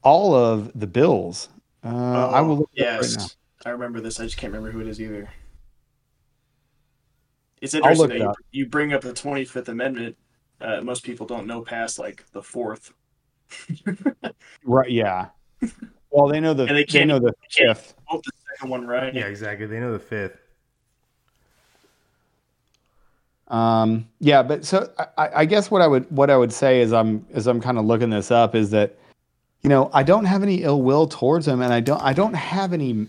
all 0.02 0.34
of 0.34 0.70
the 0.78 0.86
bills. 0.86 1.48
Uh, 1.84 2.28
I 2.30 2.40
will 2.40 2.58
look 2.58 2.70
it 2.74 2.82
right 2.84 3.00
now. 3.16 3.24
Oh, 3.24 3.26
I 3.66 3.70
remember 3.70 4.00
this. 4.00 4.20
I 4.20 4.24
just 4.24 4.36
can't 4.36 4.52
remember 4.52 4.70
who 4.72 4.80
it 4.80 4.88
is 4.88 5.00
either. 5.00 5.28
It's 7.60 7.74
interesting 7.74 8.08
look 8.08 8.18
that 8.18 8.34
you, 8.52 8.64
you 8.64 8.66
bring 8.66 8.92
up 8.92 9.00
the 9.00 9.12
Twenty 9.12 9.44
Fifth 9.44 9.68
Amendment. 9.68 10.16
Uh, 10.60 10.80
most 10.80 11.02
people 11.04 11.26
don't 11.26 11.46
know 11.46 11.62
past 11.62 11.98
like 11.98 12.24
the 12.32 12.42
fourth. 12.42 12.92
Right? 14.64 14.90
Yeah. 14.90 15.28
Well, 16.10 16.28
they 16.28 16.40
know 16.40 16.52
the 16.54 16.64
And 16.64 16.70
they 16.70 16.82
they, 16.82 16.84
can't- 16.84 17.08
know 17.08 17.18
the 17.18 17.32
can't- 17.50 17.76
fifth. 17.78 17.94
Oh, 18.10 18.20
the 18.24 18.30
second 18.54 18.70
one, 18.70 18.86
right? 18.86 19.14
Yeah, 19.14 19.26
exactly. 19.26 19.66
They 19.66 19.80
know 19.80 19.92
the 19.92 19.98
fifth. 19.98 20.36
Um, 23.48 24.06
yeah, 24.20 24.42
but 24.42 24.64
so 24.64 24.90
I, 25.16 25.30
I 25.36 25.44
guess 25.44 25.70
what 25.70 25.80
I 25.80 25.86
would 25.86 26.10
what 26.10 26.30
I 26.30 26.36
would 26.36 26.52
say 26.52 26.80
is 26.80 26.92
I'm 26.92 27.24
as 27.32 27.46
I'm 27.46 27.60
kind 27.60 27.78
of 27.78 27.86
looking 27.86 28.10
this 28.10 28.30
up 28.30 28.54
is 28.54 28.70
that 28.70 28.98
you 29.62 29.70
know 29.70 29.90
I 29.94 30.02
don't 30.02 30.26
have 30.26 30.42
any 30.42 30.62
ill 30.62 30.82
will 30.82 31.06
towards 31.06 31.48
him, 31.48 31.62
and 31.62 31.72
I 31.72 31.80
don't 31.80 32.02
I 32.02 32.12
don't 32.12 32.34
have 32.34 32.72
any 32.72 33.06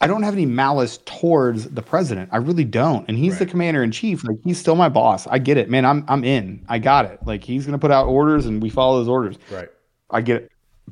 I 0.00 0.06
don't 0.06 0.24
have 0.24 0.34
any 0.34 0.46
malice 0.46 0.98
towards 1.04 1.68
the 1.68 1.82
president. 1.82 2.30
I 2.32 2.38
really 2.38 2.64
don't, 2.64 3.06
and 3.06 3.16
he's 3.16 3.38
the 3.38 3.46
commander 3.46 3.84
in 3.84 3.92
chief. 3.92 4.24
Like 4.24 4.38
he's 4.42 4.58
still 4.58 4.74
my 4.74 4.88
boss. 4.88 5.26
I 5.28 5.38
get 5.38 5.58
it, 5.58 5.70
man. 5.70 5.84
I'm 5.84 6.04
I'm 6.08 6.24
in. 6.24 6.64
I 6.68 6.78
got 6.78 7.04
it. 7.04 7.20
Like 7.26 7.44
he's 7.44 7.66
gonna 7.66 7.78
put 7.78 7.90
out 7.90 8.06
orders, 8.06 8.46
and 8.46 8.62
we 8.62 8.70
follow 8.70 8.98
his 8.98 9.08
orders. 9.08 9.36
Right. 9.50 9.68
I 10.10 10.22
get 10.22 10.42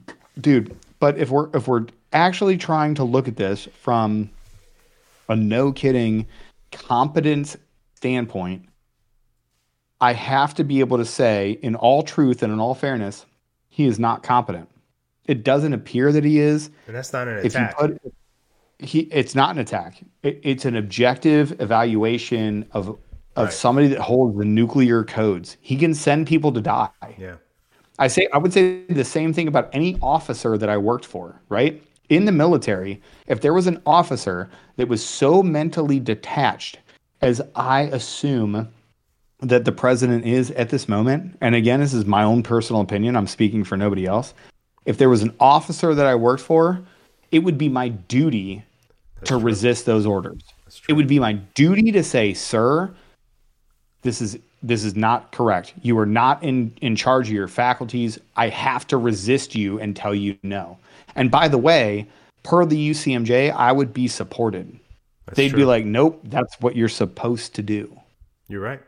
it, 0.07 0.15
dude. 0.41 0.77
But 1.01 1.19
if 1.19 1.31
we're 1.31 1.49
if 1.55 1.67
we're 1.67 1.87
actually 2.13 2.57
trying 2.57 2.95
to 2.97 3.05
look 3.05 3.27
at 3.27 3.37
this 3.37 3.67
from 3.81 4.31
a 5.29 5.35
no 5.35 5.73
kidding 5.73 6.27
competence 6.71 7.57
standpoint, 7.95 8.65
I 10.01 10.13
have 10.15 10.55
to 10.55 10.65
be 10.65 10.81
able 10.81 10.97
to 10.99 11.05
say, 11.05 11.59
in 11.63 11.75
all 11.77 12.03
truth 12.03 12.43
and 12.43 12.53
in 12.53 12.59
all 12.61 12.75
fairness, 12.75 13.27
he 13.69 13.87
is 13.87 13.99
not 13.99 14.23
competent. 14.23 14.69
It 15.27 15.45
doesn't 15.45 15.73
appear 15.75 16.11
that 16.13 16.25
he 16.25 16.41
is. 16.41 16.71
And 16.87 16.97
that's 16.97 17.13
not 17.13 17.29
an 17.29 17.39
If 17.39 17.55
you 17.55 17.61
attack. 17.61 17.77
put 17.77 18.01
he, 18.79 19.01
it's 19.01 19.35
not 19.35 19.51
an 19.55 19.59
attack. 19.59 20.01
It, 20.23 20.41
it's 20.43 20.65
an 20.65 20.77
objective 20.77 21.61
evaluation 21.61 22.67
of 22.73 22.97
of 23.37 23.45
Right. 23.47 23.53
somebody 23.53 23.87
that 23.89 24.01
holds 24.01 24.37
the 24.37 24.45
nuclear 24.45 25.05
codes. 25.05 25.57
He 25.61 25.77
can 25.77 25.95
send 25.95 26.27
people 26.27 26.51
to 26.53 26.61
die. 26.61 26.89
yeah. 27.19 27.37
I 27.99 28.09
say 28.09 28.27
I 28.33 28.39
would 28.39 28.53
say 28.53 28.85
the 28.89 29.05
same 29.05 29.33
thing 29.35 29.47
about 29.49 29.69
any 29.73 29.99
officer 30.03 30.57
that 30.59 30.69
I 30.71 30.77
worked 30.79 31.05
for, 31.05 31.41
right? 31.51 31.81
In 32.09 32.25
the 32.25 32.33
military, 32.33 33.01
if 33.29 33.41
there 33.43 33.53
was 33.55 33.67
an 33.69 33.81
officer 33.87 34.51
that 34.77 34.89
was 34.89 35.05
so 35.05 35.43
mentally 35.43 36.01
detached 36.01 36.79
as 37.21 37.41
I 37.55 37.83
assume 37.93 38.67
that 39.43 39.65
the 39.65 39.73
president 39.73 40.25
is 40.27 40.51
at 40.53 40.69
this 40.69 40.89
moment, 40.89 41.37
and 41.41 41.55
again, 41.55 41.81
this 41.81 41.95
is 41.95 42.05
my 42.05 42.23
own 42.23 42.43
personal 42.43 42.83
opinion, 42.83 43.17
I'm 43.17 43.27
speaking 43.27 43.65
for 43.65 43.77
nobody 43.77 44.07
else. 44.07 44.35
if 44.87 44.97
there 44.97 45.11
was 45.11 45.23
an 45.23 45.33
officer 45.39 45.95
that 45.95 46.07
I 46.07 46.15
worked 46.15 46.43
for, 46.43 46.81
it 47.31 47.41
would 47.41 47.59
be 47.59 47.69
my 47.69 47.89
duty 47.89 48.65
to 49.25 49.37
resist 49.37 49.85
those 49.85 50.07
orders. 50.07 50.41
It 50.89 50.95
would 50.95 51.07
be 51.07 51.19
my 51.19 51.35
duty 51.55 51.93
to 51.93 52.03
say, 52.03 52.33
"Sir, 52.33 52.91
this 54.03 54.23
is 54.23 54.39
this 54.62 54.83
is 54.83 54.97
not 54.97 55.33
correct. 55.33 55.75
You 55.83 55.99
are 55.99 56.07
not 56.07 56.43
in 56.43 56.73
in 56.81 56.97
charge 56.97 57.29
of 57.29 57.35
your 57.35 57.47
faculties. 57.47 58.19
I 58.37 58.49
have 58.49 58.87
to 58.89 58.97
resist 58.97 59.55
you 59.55 59.79
and 59.79 59.95
tell 59.95 60.15
you 60.15 60.37
no." 60.43 60.79
And 61.15 61.31
by 61.31 61.47
the 61.47 61.59
way, 61.59 62.07
per 62.43 62.65
the 62.65 62.77
UCMJ, 62.79 63.51
I 63.51 63.73
would 63.73 63.93
be 63.93 64.09
supported. 64.09 64.79
That's 65.27 65.37
They'd 65.37 65.51
true. 65.51 65.59
be 65.59 65.65
like, 65.67 65.85
"Nope, 65.85 66.21
that's 66.25 66.59
what 66.61 66.75
you're 66.75 66.89
supposed 66.89 67.55
to 67.57 67.62
do." 67.62 67.95
You're 68.49 68.62
right. 68.62 68.81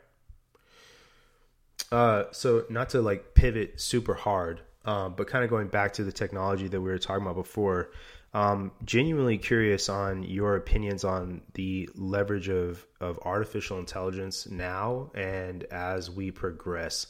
Uh, 1.93 2.25
so 2.33 2.65
not 2.71 2.89
to 2.91 3.03
like 3.03 3.35
pivot 3.35 3.81
super 3.81 4.15
hard, 4.15 4.63
um, 4.87 5.15
but 5.15 5.27
kind 5.29 5.45
of 5.45 5.51
going 5.51 5.69
back 5.69 5.93
to 5.95 6.05
the 6.05 6.13
technology 6.13 6.67
that 6.69 6.81
we 6.81 6.91
were 6.91 6.99
talking 6.99 7.23
about 7.23 7.37
before. 7.37 7.91
Um, 8.35 8.73
genuinely 8.85 9.37
curious 9.37 9.91
on 9.91 10.23
your 10.23 10.57
opinions 10.57 11.05
on 11.05 11.43
the 11.53 11.89
leverage 11.95 12.49
of 12.49 12.87
of 13.01 13.19
artificial 13.25 13.79
intelligence 13.79 14.49
now 14.49 15.11
and 15.15 15.65
as 15.65 16.11
we 16.11 16.31
progress. 16.31 17.07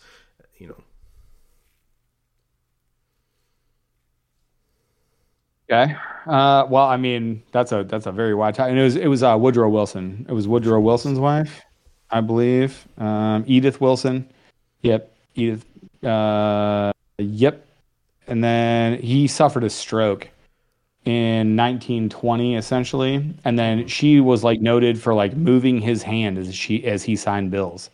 You 0.58 0.68
know, 0.68 0.84
Okay. 5.70 5.94
Uh, 6.26 6.66
well, 6.68 6.84
I 6.86 6.96
mean, 6.96 7.42
that's 7.52 7.72
a 7.72 7.84
that's 7.84 8.06
a 8.06 8.12
very 8.12 8.34
wide 8.34 8.54
topic. 8.54 8.70
And 8.72 8.78
it 8.80 8.82
was 8.82 8.96
it 8.96 9.06
was 9.06 9.22
uh, 9.22 9.36
Woodrow 9.38 9.68
Wilson. 9.70 10.26
It 10.28 10.32
was 10.32 10.46
Woodrow 10.46 10.80
Wilson's 10.80 11.18
wife, 11.18 11.62
I 12.10 12.20
believe. 12.20 12.86
Um, 12.98 13.44
Edith 13.46 13.80
Wilson. 13.80 14.30
Yep. 14.82 15.12
Edith. 15.34 15.64
Uh, 16.04 16.92
yep. 17.18 17.66
And 18.26 18.42
then 18.42 18.98
he 19.00 19.26
suffered 19.26 19.64
a 19.64 19.70
stroke 19.70 20.28
in 21.04 21.56
1920, 21.56 22.56
essentially. 22.56 23.34
And 23.44 23.58
then 23.58 23.88
she 23.88 24.20
was 24.20 24.44
like 24.44 24.60
noted 24.60 25.00
for 25.00 25.14
like 25.14 25.36
moving 25.36 25.80
his 25.80 26.02
hand 26.02 26.38
as 26.38 26.54
she 26.54 26.84
as 26.84 27.02
he 27.02 27.16
signed 27.16 27.50
bills. 27.50 27.90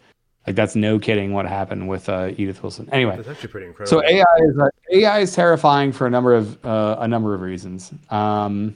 Like 0.46 0.56
that's 0.56 0.74
no 0.74 0.98
kidding 0.98 1.34
what 1.34 1.46
happened 1.46 1.88
with 1.88 2.08
uh, 2.08 2.30
Edith 2.38 2.62
Wilson. 2.62 2.88
Anyway, 2.90 3.16
that's 3.16 3.28
actually 3.28 3.50
pretty 3.50 3.66
incredible. 3.66 4.00
so 4.00 4.06
AI 4.06 4.24
is 4.40 4.58
uh, 4.58 4.68
AI 4.92 5.18
is 5.20 5.34
terrifying 5.34 5.92
for 5.92 6.06
a 6.06 6.10
number 6.10 6.34
of 6.34 6.64
uh, 6.64 6.96
a 7.00 7.08
number 7.08 7.34
of 7.34 7.42
reasons. 7.42 7.92
Um, 8.10 8.74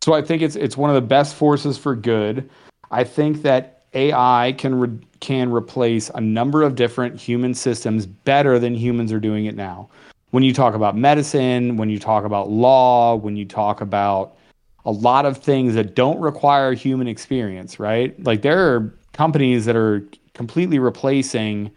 so 0.00 0.14
I 0.14 0.22
think 0.22 0.42
it's 0.42 0.56
it's 0.56 0.76
one 0.76 0.90
of 0.90 0.94
the 0.94 1.06
best 1.06 1.36
forces 1.36 1.78
for 1.78 1.94
good. 1.94 2.50
I 2.90 3.04
think 3.04 3.42
that 3.42 3.71
AI 3.94 4.54
can 4.58 4.74
re- 4.78 4.98
can 5.20 5.52
replace 5.52 6.10
a 6.14 6.20
number 6.20 6.62
of 6.62 6.74
different 6.74 7.20
human 7.20 7.54
systems 7.54 8.06
better 8.06 8.58
than 8.58 8.74
humans 8.74 9.12
are 9.12 9.20
doing 9.20 9.46
it 9.46 9.54
now. 9.54 9.88
When 10.30 10.42
you 10.42 10.54
talk 10.54 10.74
about 10.74 10.96
medicine, 10.96 11.76
when 11.76 11.90
you 11.90 11.98
talk 11.98 12.24
about 12.24 12.50
law, 12.50 13.14
when 13.16 13.36
you 13.36 13.44
talk 13.44 13.80
about 13.80 14.36
a 14.84 14.90
lot 14.90 15.26
of 15.26 15.36
things 15.38 15.74
that 15.74 15.94
don't 15.94 16.18
require 16.20 16.72
human 16.72 17.06
experience, 17.06 17.78
right? 17.78 18.18
Like 18.24 18.42
there 18.42 18.74
are 18.74 18.94
companies 19.12 19.64
that 19.66 19.76
are 19.76 20.02
completely 20.34 20.78
replacing 20.78 21.70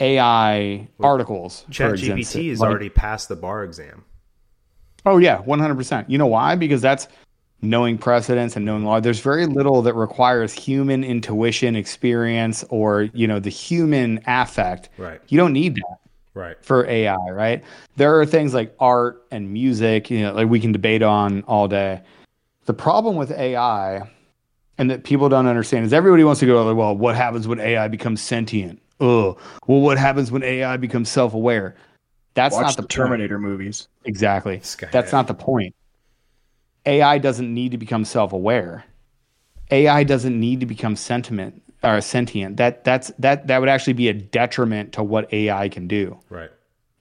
AI 0.00 0.88
articles. 1.00 1.62
for 1.66 1.72
ChatGPT 1.72 2.08
instance. 2.18 2.34
is 2.36 2.60
Like- 2.60 2.70
already 2.70 2.88
passed 2.88 3.28
the 3.28 3.36
bar 3.36 3.64
exam. 3.64 4.04
Oh 5.06 5.18
yeah, 5.18 5.40
one 5.40 5.58
hundred 5.58 5.74
percent. 5.76 6.08
You 6.08 6.16
know 6.16 6.26
why? 6.26 6.54
Because 6.54 6.80
that's 6.80 7.08
knowing 7.62 7.96
precedents 7.98 8.56
and 8.56 8.64
knowing 8.64 8.84
law. 8.84 9.00
There's 9.00 9.20
very 9.20 9.46
little 9.46 9.82
that 9.82 9.94
requires 9.94 10.52
human 10.52 11.02
intuition, 11.02 11.76
experience, 11.76 12.64
or 12.68 13.02
you 13.14 13.26
know 13.26 13.40
the 13.40 13.50
human 13.50 14.20
affect. 14.26 14.90
Right. 14.98 15.20
You 15.28 15.38
don't 15.38 15.52
need 15.52 15.76
that 15.76 15.98
Right. 16.34 16.56
for 16.62 16.84
AI, 16.86 17.30
right? 17.30 17.62
There 17.96 18.18
are 18.20 18.26
things 18.26 18.54
like 18.54 18.74
art 18.80 19.24
and 19.30 19.52
music, 19.52 20.10
you 20.10 20.22
know, 20.22 20.32
like 20.32 20.48
we 20.48 20.58
can 20.58 20.72
debate 20.72 21.02
on 21.02 21.42
all 21.44 21.68
day. 21.68 22.02
The 22.66 22.74
problem 22.74 23.14
with 23.14 23.30
AI 23.30 24.02
and 24.78 24.90
that 24.90 25.04
people 25.04 25.28
don't 25.28 25.46
understand 25.46 25.86
is 25.86 25.92
everybody 25.92 26.24
wants 26.24 26.40
to 26.40 26.46
go, 26.46 26.64
like, 26.64 26.76
well, 26.76 26.96
what 26.96 27.14
happens 27.14 27.46
when 27.46 27.60
AI 27.60 27.86
becomes 27.86 28.20
sentient? 28.20 28.80
Oh, 29.00 29.36
well, 29.66 29.80
what 29.80 29.96
happens 29.96 30.32
when 30.32 30.42
AI 30.42 30.76
becomes 30.76 31.08
self 31.08 31.34
aware? 31.34 31.76
That's 32.34 32.54
Watch 32.56 32.62
not 32.62 32.70
the, 32.70 32.76
the, 32.76 32.82
point. 32.82 32.90
Terminator 32.90 33.38
movies. 33.38 33.86
Exactly. 34.04 34.58
Skynet. 34.58 34.90
That's 34.90 35.12
not 35.12 35.28
the 35.28 35.34
point. 35.34 35.74
AI 36.86 37.18
doesn't 37.18 37.52
need 37.52 37.72
to 37.72 37.78
become 37.78 38.04
self-aware. 38.04 38.84
AI 39.70 40.04
doesn't 40.04 40.38
need 40.38 40.60
to 40.60 40.66
become 40.66 40.96
sentiment 40.96 41.62
or 41.82 42.00
sentient. 42.00 42.56
That 42.56 42.84
that's 42.84 43.12
that 43.18 43.46
that 43.46 43.58
would 43.60 43.68
actually 43.68 43.94
be 43.94 44.08
a 44.08 44.14
detriment 44.14 44.92
to 44.92 45.02
what 45.02 45.32
AI 45.32 45.68
can 45.68 45.88
do. 45.88 46.18
Right. 46.30 46.50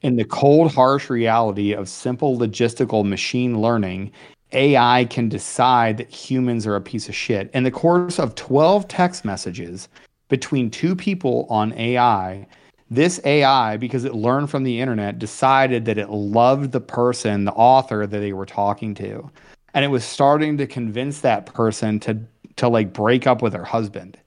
In 0.02 0.16
the 0.16 0.26
cold, 0.26 0.74
harsh 0.74 1.10
reality 1.10 1.74
of 1.74 1.88
simple 1.88 2.38
logistical 2.38 3.08
machine 3.08 3.62
learning, 3.62 4.12
AI 4.52 5.06
can 5.06 5.30
decide 5.30 5.98
that 5.98 6.10
humans 6.10 6.68
are 6.68 6.76
a 6.76 6.82
piece 6.82 7.08
of 7.08 7.16
shit. 7.16 7.50
In 7.54 7.64
the 7.64 7.72
course 7.72 8.20
of 8.20 8.36
12 8.36 8.88
text 8.88 9.24
messages 9.24 9.88
between 10.28 10.70
two 10.70 10.96
people 10.96 11.48
on 11.50 11.74
AI, 11.74 12.46
this 12.90 13.22
AI, 13.24 13.78
because 13.78 14.04
it 14.04 14.14
learned 14.14 14.50
from 14.50 14.64
the 14.64 14.80
internet, 14.80 15.20
decided 15.20 15.86
that 15.86 15.98
it 15.98 16.10
loved 16.10 16.72
the 16.72 16.82
person, 16.82 17.46
the 17.46 17.54
author 17.54 18.06
that 18.06 18.20
they 18.20 18.34
were 18.34 18.46
talking 18.46 18.94
to. 18.96 19.30
And 19.74 19.84
it 19.84 19.90
was 19.90 20.04
starting 20.04 20.58
to 20.58 20.68
convince 20.68 21.22
that 21.22 21.48
person 21.48 22.00
to 22.02 22.20
to 22.58 22.68
like 22.68 22.94
break 22.94 23.26
up 23.26 23.42
with 23.42 23.54
her 23.54 23.64
husband 23.64 24.18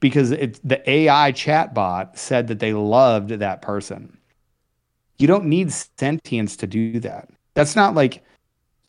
because 0.00 0.30
it 0.30 0.60
the 0.66 0.88
AI 0.88 1.32
chatbot 1.32 2.16
said 2.16 2.48
that 2.48 2.58
they 2.58 2.72
loved 2.72 3.30
that 3.30 3.62
person. 3.62 4.16
You 5.18 5.26
don't 5.26 5.46
need 5.46 5.72
sentience 5.72 6.56
to 6.56 6.66
do 6.66 6.98
that. 7.00 7.28
That's 7.54 7.76
not 7.76 7.94
like 7.94 8.24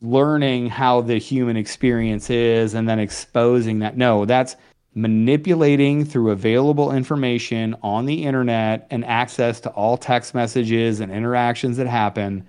learning 0.02 0.68
how 0.68 1.00
the 1.00 1.18
human 1.18 1.56
experience 1.56 2.30
is 2.30 2.74
and 2.74 2.88
then 2.88 2.98
exposing 2.98 3.78
that. 3.80 3.96
No, 3.96 4.24
that's 4.24 4.56
manipulating 4.94 6.04
through 6.04 6.30
available 6.30 6.92
information 6.92 7.76
on 7.82 8.06
the 8.06 8.24
internet 8.24 8.86
and 8.90 9.04
access 9.04 9.60
to 9.60 9.70
all 9.70 9.96
text 9.96 10.34
messages 10.34 11.00
and 11.00 11.12
interactions 11.12 11.76
that 11.76 11.86
happen. 11.86 12.46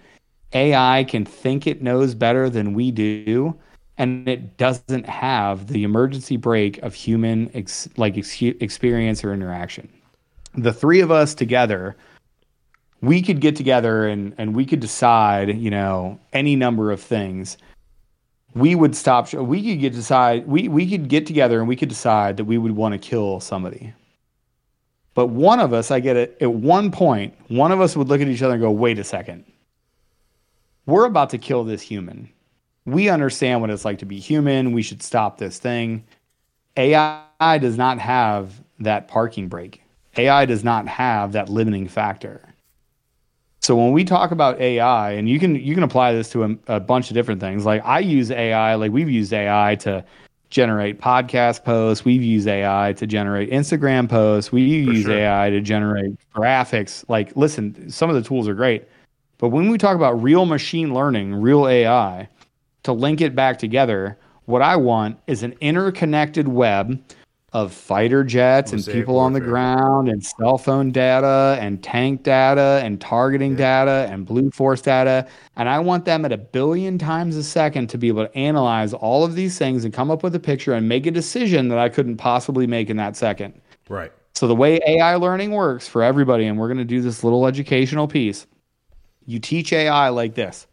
AI 0.54 1.04
can 1.06 1.26
think 1.26 1.68
it 1.68 1.82
knows 1.82 2.16
better 2.16 2.50
than 2.50 2.74
we 2.74 2.92
do 2.92 3.56
and 3.98 4.28
it 4.30 4.58
doesn't 4.58 5.08
have 5.08 5.68
the 5.68 5.84
emergency 5.84 6.38
brake 6.38 6.78
of 6.80 6.94
human 6.94 7.50
ex- 7.54 7.90
like 7.98 8.18
ex- 8.18 8.42
experience 8.42 9.24
or 9.24 9.34
interaction. 9.34 9.90
The 10.56 10.72
three 10.72 11.02
of 11.02 11.12
us 11.12 11.34
together 11.34 11.98
we 13.02 13.22
could 13.22 13.40
get 13.40 13.56
together 13.56 14.08
and 14.08 14.34
and 14.38 14.56
we 14.56 14.66
could 14.66 14.80
decide, 14.80 15.58
you 15.58 15.70
know, 15.70 16.20
any 16.34 16.56
number 16.56 16.92
of 16.92 17.02
things. 17.02 17.58
We 18.56 18.76
would 18.76 18.96
stop. 18.96 19.32
We 19.34 19.62
could 19.64 19.80
get 19.80 19.94
decide. 19.94 20.48
We 20.48 20.68
we 20.68 20.90
could 20.90 21.10
get 21.10 21.26
together 21.26 21.60
and 21.60 21.68
we 21.68 21.76
could 21.76 21.90
decide 21.90 22.38
that 22.38 22.46
we 22.46 22.58
would 22.58 22.76
want 22.76 22.94
to 22.94 22.98
kill 22.98 23.40
somebody. 23.40 23.94
But 25.14 25.28
one 25.28 25.60
of 25.60 25.74
us, 25.74 25.90
I 25.92 26.00
get 26.00 26.16
it. 26.16 26.38
At 26.42 26.54
one 26.54 26.92
point, 26.92 27.34
one 27.50 27.72
of 27.72 27.82
us 27.82 27.96
would 27.96 28.08
look 28.08 28.22
at 28.22 28.28
each 28.28 28.42
other 28.42 28.54
and 28.54 28.62
go, 28.62 28.72
"Wait 28.72 29.00
a 29.00 29.04
second. 29.04 29.46
We're 30.88 31.06
about 31.06 31.30
to 31.30 31.38
kill 31.38 31.64
this 31.64 31.82
human. 31.82 32.30
We 32.86 33.10
understand 33.10 33.62
what 33.62 33.70
it's 33.70 33.86
like 33.86 34.00
to 34.00 34.06
be 34.06 34.20
human. 34.20 34.72
We 34.72 34.82
should 34.82 35.04
stop 35.04 35.38
this 35.38 35.60
thing." 35.60 36.04
AI 36.76 37.58
does 37.60 37.78
not 37.78 38.00
have 38.00 38.62
that 38.80 39.08
parking 39.08 39.48
brake. 39.48 39.82
AI 40.16 40.46
does 40.46 40.64
not 40.64 40.88
have 40.88 41.34
that 41.34 41.50
limiting 41.50 41.88
factor. 41.88 42.42
So 43.62 43.76
when 43.76 43.92
we 43.92 44.04
talk 44.04 44.32
about 44.32 44.62
AI, 44.62 45.12
and 45.12 45.28
you 45.28 45.40
can 45.40 45.56
you 45.56 45.74
can 45.74 45.84
apply 45.84 46.14
this 46.14 46.30
to 46.30 46.44
a, 46.44 46.76
a, 46.76 46.80
bunch 46.80 47.10
of 47.10 47.16
different 47.16 47.42
things. 47.42 47.66
Like 47.66 47.86
I 47.86 48.00
use 48.00 48.32
AI, 48.32 48.76
like 48.76 48.92
we've 48.92 49.10
used 49.10 49.34
AI 49.34 49.76
to 49.82 50.06
generate 50.50 51.02
podcast 51.02 51.64
posts. 51.66 52.06
We've 52.06 52.24
used 52.24 52.48
AI 52.48 52.94
to 52.94 53.06
generate 53.06 53.52
Instagram 53.52 54.08
posts. 54.08 54.52
We 54.52 54.62
use 54.62 55.04
sure. 55.04 55.18
AI 55.18 55.50
to 55.50 55.60
generate 55.60 56.16
graphics. 56.34 57.04
Like, 57.10 57.36
listen, 57.36 57.90
some 57.90 58.10
of 58.10 58.16
the 58.16 58.22
tools 58.22 58.48
are 58.48 58.54
great, 58.54 58.86
but 59.38 59.50
when 59.50 59.70
we 59.70 59.78
talk 59.78 59.96
about 59.96 60.22
real 60.22 60.46
machine 60.46 60.94
learning, 60.94 61.36
real 61.36 61.68
AI, 61.68 62.28
to 62.84 62.94
link 62.94 63.22
it 63.22 63.36
back 63.36 63.60
together, 63.60 64.18
what 64.46 64.62
I 64.62 64.76
want 64.78 65.20
is 65.28 65.44
an 65.44 65.56
interconnected 65.62 66.48
web 66.48 67.02
of 67.54 67.72
fighter 67.72 68.24
jets 68.24 68.74
and 68.74 68.86
people 68.86 69.18
on 69.18 69.32
the 69.32 69.40
ground 69.40 70.10
and 70.10 70.24
cell 70.24 70.58
phone 70.58 70.92
data 70.92 71.58
and 71.62 71.82
tank 71.82 72.24
data 72.24 72.82
and 72.84 73.00
targeting 73.00 73.56
data 73.56 74.06
and 74.12 74.26
blue 74.26 74.52
force 74.52 74.82
data. 74.82 75.26
And 75.56 75.70
i 75.70 75.80
want 75.80 76.04
them 76.04 76.26
at 76.26 76.34
a 76.34 76.38
billion 76.38 76.98
times 76.98 77.38
a 77.38 77.44
second 77.44 77.88
to 77.88 77.98
be 77.98 78.10
able 78.10 78.28
to 78.28 78.38
analyze 78.38 78.94
all 78.94 79.24
of 79.24 79.36
these 79.36 79.58
things 79.58 79.86
and 79.86 79.94
come 79.94 80.12
up 80.12 80.24
with 80.24 80.36
a 80.36 80.40
picture 80.40 80.74
and 80.74 80.90
make 80.90 81.06
a 81.06 81.12
decision 81.12 81.70
that 81.70 81.80
i 81.80 81.88
couldn't 81.88 82.18
possibly 82.18 82.68
make 82.68 82.90
in 82.90 82.98
that 82.98 83.16
second. 83.16 83.60
Right. 83.88 84.12
so 84.34 84.48
the 84.48 84.56
way 84.56 84.82
ai 84.86 85.16
learning 85.16 85.52
works 85.52 85.88
for 85.88 86.04
everybody 86.04 86.46
and 86.46 86.60
we're 86.60 86.68
going 86.68 86.78
to 86.78 86.84
do 86.86 87.02
this 87.02 87.24
little 87.24 87.48
educational 87.48 88.10
piece 88.10 88.46
you 89.28 89.38
teach 89.40 89.72
ai 89.72 90.10
like 90.10 90.34
this 90.34 90.66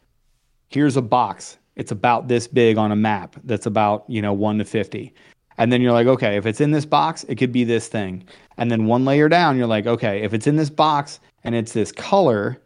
here's 0.69 0.97
a 0.97 1.03
box 1.03 1.59
it's 1.77 1.93
about 1.93 2.29
this 2.29 2.49
big 2.49 2.79
on 2.79 2.91
a 2.91 2.97
map 2.97 3.37
that's 3.45 3.67
about 3.67 4.05
you 4.09 4.23
know 4.23 4.33
1 4.33 4.59
to 4.59 4.65
50 4.65 5.13
and 5.57 5.73
then 5.73 5.81
you're 5.81 5.93
like, 5.93 6.07
okay, 6.07 6.37
if 6.37 6.47
it's 6.47 6.61
in 6.61 6.73
this 6.73 6.85
box, 6.85 7.25
it 7.25 7.37
could 7.37 7.53
be 7.53 7.65
this 7.65 7.89
thing. 7.89 8.25
And 8.57 8.71
then 8.71 8.87
one 8.87 9.05
layer 9.05 9.29
down, 9.29 9.57
you're 9.57 9.67
like, 9.67 9.87
okay, 9.87 10.23
if 10.23 10.35
it's 10.35 10.47
in 10.47 10.57
this 10.57 10.71
box 10.71 11.21
and 11.45 11.55
it's 11.55 11.73
this 11.73 11.93
color, 11.93 12.61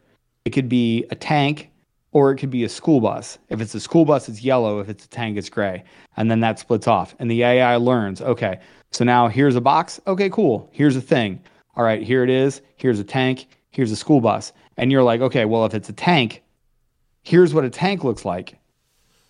it 0.45 0.51
could 0.51 0.69
be 0.69 1.05
a 1.11 1.15
tank 1.15 1.69
or 2.11 2.31
it 2.31 2.37
could 2.37 2.49
be 2.49 2.63
a 2.63 2.69
school 2.69 2.99
bus. 2.99 3.37
If 3.49 3.61
it's 3.61 3.75
a 3.75 3.79
school 3.79 4.05
bus, 4.05 4.27
it's 4.29 4.41
yellow. 4.41 4.79
If 4.79 4.89
it's 4.89 5.05
a 5.05 5.09
tank, 5.09 5.37
it's 5.37 5.49
gray. 5.49 5.83
And 6.17 6.31
then 6.31 6.39
that 6.39 6.57
splits 6.57 6.87
off. 6.87 7.15
And 7.19 7.29
the 7.29 7.43
AI 7.43 7.75
learns, 7.75 8.21
okay, 8.21 8.59
so 8.91 9.03
now 9.03 9.27
here's 9.27 9.55
a 9.55 9.61
box. 9.61 9.99
Okay, 10.07 10.29
cool. 10.29 10.67
Here's 10.73 10.95
a 10.95 11.01
thing. 11.01 11.41
All 11.75 11.83
right, 11.83 12.01
here 12.01 12.23
it 12.23 12.29
is. 12.29 12.61
Here's 12.77 12.99
a 12.99 13.03
tank. 13.03 13.47
Here's 13.69 13.91
a 13.91 13.95
school 13.95 14.19
bus. 14.19 14.51
And 14.79 14.93
you're 14.93 15.03
like, 15.03 15.19
okay, 15.19 15.43
well, 15.43 15.65
if 15.65 15.73
it's 15.73 15.89
a 15.89 15.93
tank, 15.93 16.41
here's 17.23 17.53
what 17.53 17.65
a 17.65 17.69
tank 17.69 18.05
looks 18.05 18.23
like. 18.23 18.57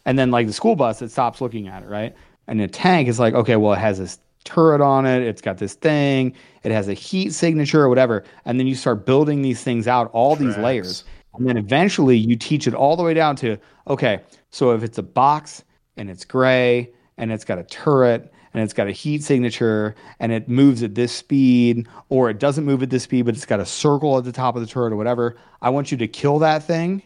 And 0.05 0.17
then, 0.17 0.29
like 0.29 0.45
the 0.45 0.53
school 0.53 0.75
bus, 0.75 1.01
it 1.01 1.09
stops 1.09 1.41
looking 1.41 1.67
at 1.67 1.81
it, 1.81 1.89
right? 1.89 2.15
And 2.45 2.61
a 2.61 2.67
tank 2.67 3.07
is 3.07 3.19
like, 3.19 3.33
okay, 3.33 3.55
well, 3.55 3.73
it 3.73 3.79
has 3.79 3.97
this 3.97 4.19
turret 4.43 4.79
on 4.79 5.07
it. 5.07 5.23
It's 5.23 5.41
got 5.41 5.57
this 5.57 5.73
thing. 5.73 6.35
It 6.61 6.71
has 6.71 6.87
a 6.87 6.93
heat 6.93 7.33
signature 7.33 7.81
or 7.81 7.89
whatever. 7.89 8.23
And 8.45 8.59
then 8.59 8.67
you 8.67 8.75
start 8.75 9.07
building 9.07 9.41
these 9.41 9.63
things 9.63 9.87
out, 9.87 10.11
all 10.13 10.35
these 10.35 10.55
layers. 10.57 11.03
And 11.33 11.47
then 11.47 11.57
eventually 11.57 12.15
you 12.15 12.35
teach 12.35 12.67
it 12.67 12.75
all 12.75 12.95
the 12.95 13.03
way 13.03 13.15
down 13.15 13.35
to 13.37 13.57
okay, 13.87 14.19
so 14.51 14.71
if 14.71 14.83
it's 14.83 14.99
a 14.99 15.03
box 15.03 15.63
and 15.97 16.11
it's 16.11 16.25
gray 16.25 16.91
and 17.17 17.31
it's 17.31 17.43
got 17.43 17.57
a 17.57 17.63
turret 17.63 18.31
and 18.53 18.63
it's 18.63 18.73
got 18.73 18.87
a 18.87 18.91
heat 18.91 19.23
signature 19.23 19.95
and 20.19 20.31
it 20.31 20.49
moves 20.49 20.83
at 20.83 20.95
this 20.95 21.11
speed 21.11 21.87
or 22.09 22.29
it 22.29 22.39
doesn't 22.39 22.65
move 22.65 22.83
at 22.83 22.89
this 22.89 23.03
speed, 23.03 23.25
but 23.25 23.35
it's 23.35 23.45
got 23.45 23.59
a 23.59 23.65
circle 23.65 24.17
at 24.17 24.23
the 24.23 24.31
top 24.31 24.55
of 24.55 24.61
the 24.61 24.67
turret 24.67 24.93
or 24.93 24.95
whatever, 24.95 25.37
I 25.61 25.69
want 25.69 25.91
you 25.91 25.97
to 25.97 26.07
kill 26.07 26.39
that 26.39 26.63
thing. 26.63 27.03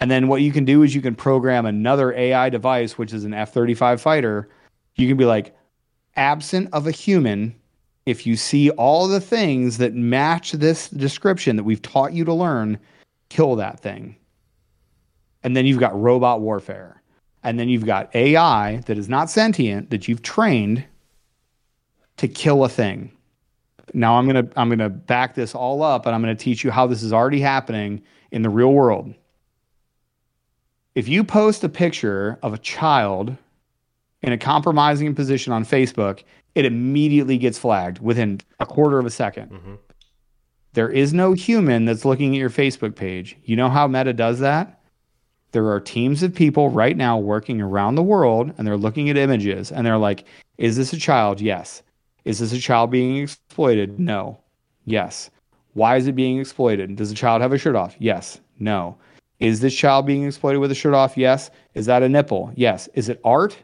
And 0.00 0.10
then 0.10 0.28
what 0.28 0.40
you 0.40 0.50
can 0.50 0.64
do 0.64 0.82
is 0.82 0.94
you 0.94 1.02
can 1.02 1.14
program 1.14 1.66
another 1.66 2.12
AI 2.14 2.48
device, 2.48 2.96
which 2.96 3.12
is 3.12 3.24
an 3.24 3.34
F 3.34 3.52
35 3.52 4.00
fighter. 4.00 4.48
You 4.96 5.06
can 5.06 5.16
be 5.16 5.26
like, 5.26 5.54
absent 6.16 6.68
of 6.72 6.86
a 6.86 6.90
human, 6.90 7.54
if 8.06 8.26
you 8.26 8.36
see 8.36 8.70
all 8.70 9.06
the 9.06 9.20
things 9.20 9.78
that 9.78 9.94
match 9.94 10.52
this 10.52 10.88
description 10.88 11.56
that 11.56 11.64
we've 11.64 11.82
taught 11.82 12.12
you 12.12 12.24
to 12.24 12.34
learn, 12.34 12.78
kill 13.28 13.56
that 13.56 13.80
thing. 13.80 14.16
And 15.42 15.56
then 15.56 15.66
you've 15.66 15.78
got 15.78 15.98
robot 15.98 16.40
warfare. 16.40 16.99
And 17.42 17.58
then 17.58 17.68
you've 17.68 17.86
got 17.86 18.14
AI 18.14 18.76
that 18.86 18.98
is 18.98 19.08
not 19.08 19.30
sentient 19.30 19.90
that 19.90 20.08
you've 20.08 20.22
trained 20.22 20.84
to 22.18 22.28
kill 22.28 22.64
a 22.64 22.68
thing. 22.68 23.12
Now 23.94 24.16
I'm 24.16 24.28
going 24.28 24.46
to 24.46 24.60
I'm 24.60 24.68
going 24.68 24.78
to 24.78 24.88
back 24.88 25.34
this 25.34 25.54
all 25.54 25.82
up 25.82 26.06
and 26.06 26.14
I'm 26.14 26.22
going 26.22 26.36
to 26.36 26.42
teach 26.42 26.62
you 26.62 26.70
how 26.70 26.86
this 26.86 27.02
is 27.02 27.12
already 27.12 27.40
happening 27.40 28.02
in 28.30 28.42
the 28.42 28.50
real 28.50 28.72
world. 28.72 29.14
If 30.94 31.08
you 31.08 31.24
post 31.24 31.64
a 31.64 31.68
picture 31.68 32.38
of 32.42 32.52
a 32.52 32.58
child 32.58 33.36
in 34.22 34.32
a 34.32 34.38
compromising 34.38 35.14
position 35.14 35.52
on 35.52 35.64
Facebook, 35.64 36.24
it 36.54 36.64
immediately 36.66 37.38
gets 37.38 37.58
flagged 37.58 38.00
within 38.00 38.40
a 38.58 38.66
quarter 38.66 38.98
of 38.98 39.06
a 39.06 39.10
2nd 39.10 39.48
mm-hmm. 39.48 39.74
There 40.72 40.88
is 40.88 41.12
no 41.12 41.32
human 41.32 41.84
that's 41.84 42.04
looking 42.04 42.34
at 42.34 42.38
your 42.38 42.50
Facebook 42.50 42.94
page. 42.94 43.36
You 43.44 43.56
know 43.56 43.68
how 43.68 43.88
Meta 43.88 44.12
does 44.12 44.38
that? 44.38 44.79
There 45.52 45.68
are 45.70 45.80
teams 45.80 46.22
of 46.22 46.34
people 46.34 46.70
right 46.70 46.96
now 46.96 47.18
working 47.18 47.60
around 47.60 47.94
the 47.94 48.02
world 48.02 48.52
and 48.56 48.66
they're 48.66 48.76
looking 48.76 49.10
at 49.10 49.16
images 49.16 49.72
and 49.72 49.86
they're 49.86 49.98
like, 49.98 50.24
is 50.58 50.76
this 50.76 50.92
a 50.92 50.98
child? 50.98 51.40
Yes. 51.40 51.82
Is 52.24 52.38
this 52.38 52.52
a 52.52 52.58
child 52.58 52.90
being 52.90 53.16
exploited? 53.16 53.98
No. 53.98 54.38
Yes. 54.84 55.30
Why 55.74 55.96
is 55.96 56.06
it 56.06 56.14
being 56.14 56.38
exploited? 56.38 56.96
Does 56.96 57.08
the 57.08 57.14
child 57.14 57.42
have 57.42 57.52
a 57.52 57.58
shirt 57.58 57.76
off? 57.76 57.96
Yes. 57.98 58.40
No. 58.58 58.96
Is 59.38 59.60
this 59.60 59.74
child 59.74 60.06
being 60.06 60.24
exploited 60.24 60.58
with 60.58 60.70
a 60.70 60.74
shirt 60.74 60.94
off? 60.94 61.16
Yes. 61.16 61.50
Is 61.74 61.86
that 61.86 62.02
a 62.02 62.08
nipple? 62.08 62.52
Yes. 62.54 62.88
Is 62.94 63.08
it 63.08 63.20
art? 63.24 63.56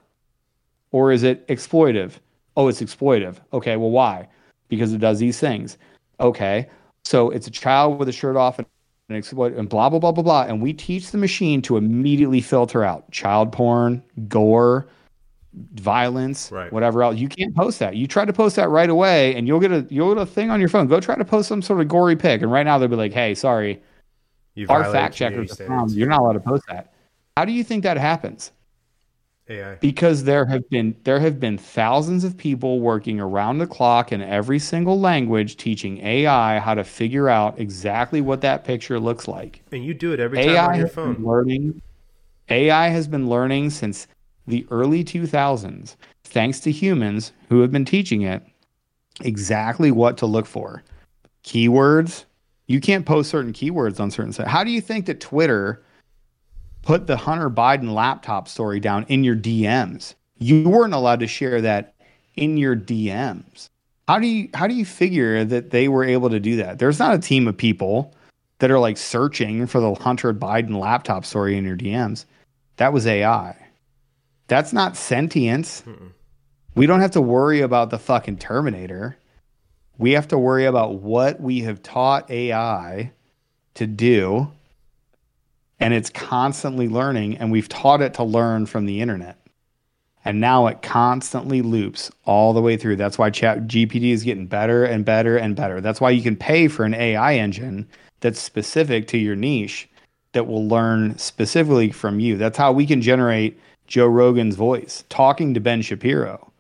or 0.97 1.13
is 1.13 1.23
it 1.23 1.47
exploitive? 1.49 2.13
Oh, 2.57 2.69
it's 2.69 2.81
exploitive. 2.81 3.37
Okay, 3.53 3.77
well, 3.77 3.91
why? 3.91 4.29
Because 4.69 4.95
it 4.95 4.99
does 4.99 5.19
these 5.19 5.39
things. 5.39 5.77
Okay, 6.21 6.71
so 7.05 7.31
it's 7.31 7.47
a 7.47 7.51
child 7.51 7.99
with 7.99 8.09
a 8.09 8.13
shirt 8.13 8.35
off 8.35 8.59
and, 8.59 8.67
and 9.09 9.17
exploit 9.17 9.55
and 9.55 9.69
blah 9.69 9.89
blah 9.89 9.99
blah 9.99 10.13
blah 10.13 10.23
blah. 10.23 10.43
And 10.43 10.61
we 10.61 10.73
teach 10.73 11.11
the 11.11 11.19
machine 11.19 11.63
to 11.63 11.77
immediately 11.77 12.41
filter 12.41 12.83
out 12.85 13.11
child 13.11 13.53
porn, 13.53 14.03
gore, 14.29 14.89
violence, 15.75 16.51
Right. 16.53 16.73
whatever 16.73 17.03
else. 17.03 17.17
You 17.17 17.29
can't 17.29 17.55
post 17.55 17.79
that. 17.79 17.97
You 17.97 18.07
try 18.07 18.25
to 18.25 18.33
post 18.33 18.57
that 18.57 18.69
right 18.69 18.91
away, 18.91 19.35
and 19.37 19.47
you'll 19.47 19.61
get 19.61 19.73
a 19.73 19.87
you'll 19.91 20.15
get 20.15 20.23
a 20.23 20.27
thing 20.27 20.51
on 20.51 20.61
your 20.61 20.69
phone. 20.69 20.87
Go 20.87 21.01
try 21.01 21.15
to 21.17 21.25
post 21.25 21.49
some 21.49 21.63
sort 21.63 21.81
of 21.81 21.89
gory 21.89 22.17
pic, 22.17 22.43
and 22.43 22.51
right 22.51 22.65
now 22.65 22.79
they'll 22.79 22.89
be 22.89 22.97
like, 22.97 23.13
"Hey, 23.13 23.35
sorry, 23.35 23.81
You 24.55 24.67
our 24.69 24.85
fact 24.85 25.15
checkers 25.15 25.35
community 25.35 25.49
have 25.51 25.59
found 25.69 25.91
standards. 25.91 25.97
you're 25.97 26.09
not 26.09 26.21
allowed 26.21 26.33
to 26.35 26.41
post 26.41 26.65
that." 26.69 26.93
How 27.37 27.45
do 27.45 27.53
you 27.53 27.63
think 27.63 27.83
that 27.85 27.99
happens? 27.99 28.51
AI. 29.49 29.77
because 29.77 30.25
there 30.25 30.45
have 30.47 30.69
been 30.71 30.97
there 31.05 31.21
have 31.21 31.39
been 31.39 31.57
thousands 31.57 32.25
of 32.25 32.37
people 32.37 32.81
working 32.81 33.21
around 33.21 33.59
the 33.59 33.67
clock 33.67 34.11
in 34.13 34.21
every 34.21 34.59
single 34.59 34.99
language 34.99 35.57
teaching 35.57 35.99
AI 35.99 36.59
how 36.59 36.75
to 36.75 36.83
figure 36.83 37.29
out 37.29 37.59
exactly 37.59 38.21
what 38.21 38.41
that 38.41 38.65
picture 38.65 38.99
looks 38.99 39.29
like. 39.29 39.63
And 39.71 39.85
you 39.85 39.95
do 39.95 40.13
it 40.13 40.21
every 40.21 40.45
time 40.45 40.71
on 40.71 40.79
your 40.79 40.89
phone. 40.89 41.23
learning 41.23 41.81
AI 42.49 42.89
has 42.89 43.07
been 43.07 43.29
learning 43.29 43.71
since 43.71 44.09
the 44.47 44.67
early 44.71 45.05
2000s 45.05 45.97
thanks 46.25 46.61
to 46.61 46.71
humans 46.71 47.33
who 47.49 47.61
have 47.61 47.73
been 47.73 47.85
teaching 47.85 48.23
it 48.23 48.43
exactly 49.21 49.91
what 49.91 50.17
to 50.19 50.27
look 50.27 50.47
for. 50.47 50.83
Keywords, 51.45 52.25
you 52.67 52.81
can't 52.81 53.07
post 53.07 53.31
certain 53.31 53.53
keywords 53.53 54.01
on 54.01 54.11
certain 54.11 54.33
sites. 54.33 54.51
How 54.51 54.65
do 54.65 54.71
you 54.71 54.81
think 54.81 55.07
that 55.07 55.21
Twitter 55.21 55.83
put 56.87 57.09
the 57.09 57.17
Hunter 57.17 57.51
Biden 57.51 57.93
laptop 57.93 58.47
story 58.47 58.79
down 58.79 59.05
in 59.09 59.25
your 59.25 59.35
DMs? 59.35 60.15
You 60.39 60.69
weren't 60.69 60.95
allowed 60.95 61.19
to 61.21 61.27
share 61.27 61.61
that 61.61 61.95
in 62.37 62.57
your 62.57 62.77
DMs. 62.77 63.69
How 64.07 64.21
do 64.21 64.29
you 64.29 64.49
how 64.55 64.69
do 64.69 64.75
you 64.75 64.85
figure 64.85 65.45
that 65.45 65.71
they 65.71 65.89
were 65.89 66.05
able 66.05 66.31
to 66.31 66.39
do 66.39 66.57
that? 66.57 66.79
There's 66.79 67.01
not 67.01 67.13
a 67.13 67.19
team 67.19 67.49
of 67.49 67.57
people 67.57 68.15
that 68.61 68.71
are 68.71 68.79
like 68.79 68.97
searching 68.97 69.67
for 69.67 69.81
the 69.81 69.95
Hunter 69.95 70.33
Biden 70.33 70.79
laptop 70.79 71.25
story 71.27 71.59
in 71.59 71.65
your 71.65 71.77
DMs. 71.77 72.25
That 72.77 72.93
was 72.93 73.05
AI. 73.07 73.57
That's 74.47 74.73
not 74.73 74.97
sentience. 74.97 75.83
We 76.77 76.87
don't 76.87 77.01
have 77.01 77.11
to 77.13 77.21
worry 77.21 77.63
about 77.63 77.91
the 77.91 77.99
fucking 77.99 78.39
Terminator. 78.39 79.17
We 79.99 80.13
have 80.13 80.29
to 80.29 80.39
worry 80.39 80.67
about 80.67 81.01
what 81.01 81.41
we 81.41 81.61
have 81.63 81.83
taught 81.83 82.31
AI 82.31 83.11
to 83.75 83.87
do. 83.89 84.53
And 85.79 85.93
it's 85.93 86.11
constantly 86.11 86.89
learning, 86.89 87.37
and 87.37 87.53
we've 87.53 87.69
taught 87.69 88.01
it 88.01 88.15
to 88.15 88.25
learn 88.25 88.67
from 88.67 88.87
the 88.87 89.01
internet. 89.01 89.39
And 90.25 90.41
now 90.41 90.67
it 90.67 90.83
constantly 90.83 91.63
loops 91.63 92.11
all 92.25 92.53
the 92.53 92.61
way 92.61 92.77
through. 92.77 92.97
That's 92.97 93.19
why 93.19 93.31
Chat 93.31 93.69
GPT 93.69 94.11
is 94.11 94.25
getting 94.25 94.47
better 94.47 94.85
and 94.85 95.05
better 95.05 95.37
and 95.37 95.55
better. 95.55 95.81
That's 95.81 96.01
why 96.01 96.11
you 96.11 96.23
can 96.23 96.35
pay 96.35 96.67
for 96.67 96.85
an 96.85 96.95
AI 96.95 97.35
engine 97.35 97.89
that's 98.21 98.41
specific 98.41 99.07
to 99.09 99.19
your 99.19 99.37
niche 99.37 99.89
that 100.33 100.47
will 100.47 100.67
learn 100.67 101.17
specifically 101.17 101.93
from 101.93 102.19
you. 102.19 102.37
That's 102.37 102.59
how 102.59 102.73
we 102.73 102.87
can 102.87 103.01
generate 103.01 103.59
Joe 103.87 104.09
Rogan's 104.09 104.57
voice 104.57 105.05
talking 105.09 105.55
to 105.55 105.61
Ben 105.61 105.81
Shapiro. 105.81 106.53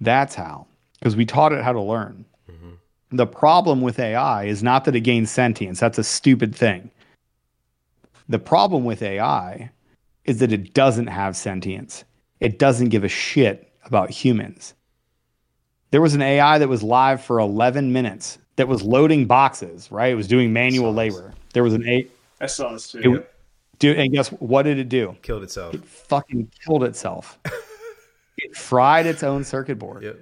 That's 0.00 0.34
how, 0.34 0.66
because 0.98 1.14
we 1.14 1.24
taught 1.24 1.52
it 1.52 1.62
how 1.62 1.72
to 1.72 1.80
learn. 1.80 2.24
Mm-hmm. 2.50 3.16
The 3.16 3.26
problem 3.26 3.82
with 3.82 3.98
AI 3.98 4.44
is 4.44 4.62
not 4.62 4.84
that 4.86 4.96
it 4.96 5.00
gains 5.00 5.30
sentience. 5.30 5.78
That's 5.78 5.98
a 5.98 6.04
stupid 6.04 6.56
thing. 6.56 6.90
The 8.30 8.38
problem 8.38 8.84
with 8.84 9.02
AI 9.02 9.72
is 10.24 10.38
that 10.38 10.52
it 10.52 10.72
doesn't 10.72 11.08
have 11.08 11.36
sentience. 11.36 12.04
It 12.38 12.60
doesn't 12.60 12.90
give 12.90 13.02
a 13.02 13.08
shit 13.08 13.72
about 13.84 14.08
humans. 14.08 14.74
There 15.90 16.00
was 16.00 16.14
an 16.14 16.22
AI 16.22 16.58
that 16.58 16.68
was 16.68 16.84
live 16.84 17.24
for 17.24 17.40
11 17.40 17.92
minutes 17.92 18.38
that 18.54 18.68
was 18.68 18.84
loading 18.84 19.26
boxes, 19.26 19.90
right? 19.90 20.12
It 20.12 20.14
was 20.14 20.28
doing 20.28 20.52
manual 20.52 20.94
labor. 20.94 21.32
There 21.54 21.64
was 21.64 21.74
an 21.74 21.88
eight. 21.88 22.12
A. 22.40 22.44
I 22.44 22.46
saw 22.46 22.72
this 22.72 22.92
too. 22.92 23.16
It, 23.16 23.34
dude, 23.80 23.98
and 23.98 24.12
guess 24.12 24.28
what 24.28 24.62
did 24.62 24.78
it 24.78 24.88
do? 24.88 25.16
Killed 25.22 25.42
itself. 25.42 25.74
It 25.74 25.84
fucking 25.84 26.52
killed 26.64 26.84
itself. 26.84 27.36
it 28.38 28.54
fried 28.54 29.06
its 29.06 29.24
own 29.24 29.42
circuit 29.42 29.80
board. 29.80 30.04
Yep. 30.04 30.20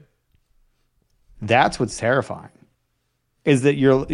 That's 1.42 1.78
what's 1.78 1.98
terrifying. 1.98 2.48
Is 3.48 3.62
that 3.62 3.76
you're 3.76 4.04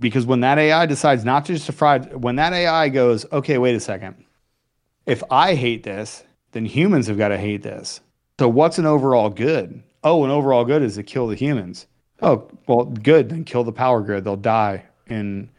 because 0.00 0.26
when 0.26 0.40
that 0.40 0.58
AI 0.58 0.84
decides 0.86 1.24
not 1.24 1.44
to 1.44 1.54
just 1.54 1.70
fry, 1.72 2.00
when 2.00 2.34
that 2.36 2.52
AI 2.52 2.88
goes, 2.88 3.24
okay, 3.30 3.56
wait 3.56 3.76
a 3.76 3.80
second. 3.80 4.16
If 5.06 5.22
I 5.30 5.54
hate 5.54 5.84
this, 5.84 6.24
then 6.50 6.64
humans 6.64 7.06
have 7.06 7.16
got 7.16 7.28
to 7.28 7.38
hate 7.38 7.62
this. 7.62 8.00
So 8.40 8.48
what's 8.48 8.80
an 8.80 8.86
overall 8.86 9.30
good? 9.30 9.80
Oh, 10.02 10.24
an 10.24 10.32
overall 10.32 10.64
good 10.64 10.82
is 10.82 10.96
to 10.96 11.04
kill 11.04 11.28
the 11.28 11.36
humans. 11.36 11.86
Oh, 12.20 12.48
well, 12.66 12.86
good. 12.86 13.28
Then 13.28 13.44
kill 13.44 13.62
the 13.62 13.72
power 13.72 14.00
grid. 14.00 14.24
They'll 14.24 14.34
die. 14.34 14.82
And 15.06 15.50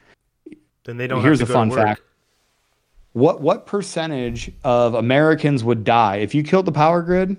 Then 0.83 0.97
they 0.97 1.07
don't. 1.07 1.21
here's 1.21 1.39
a 1.39 1.43
have 1.43 1.47
to 1.47 1.53
go 1.53 1.59
fun 1.59 1.71
fact. 1.71 2.01
What 3.13 3.39
what 3.39 3.65
percentage 3.65 4.51
of 4.65 4.93
Americans 4.93 5.63
would 5.63 5.85
die 5.85 6.17
if 6.17 6.35
you 6.35 6.43
killed 6.43 6.65
the 6.65 6.73
power 6.73 7.01
grid 7.01 7.37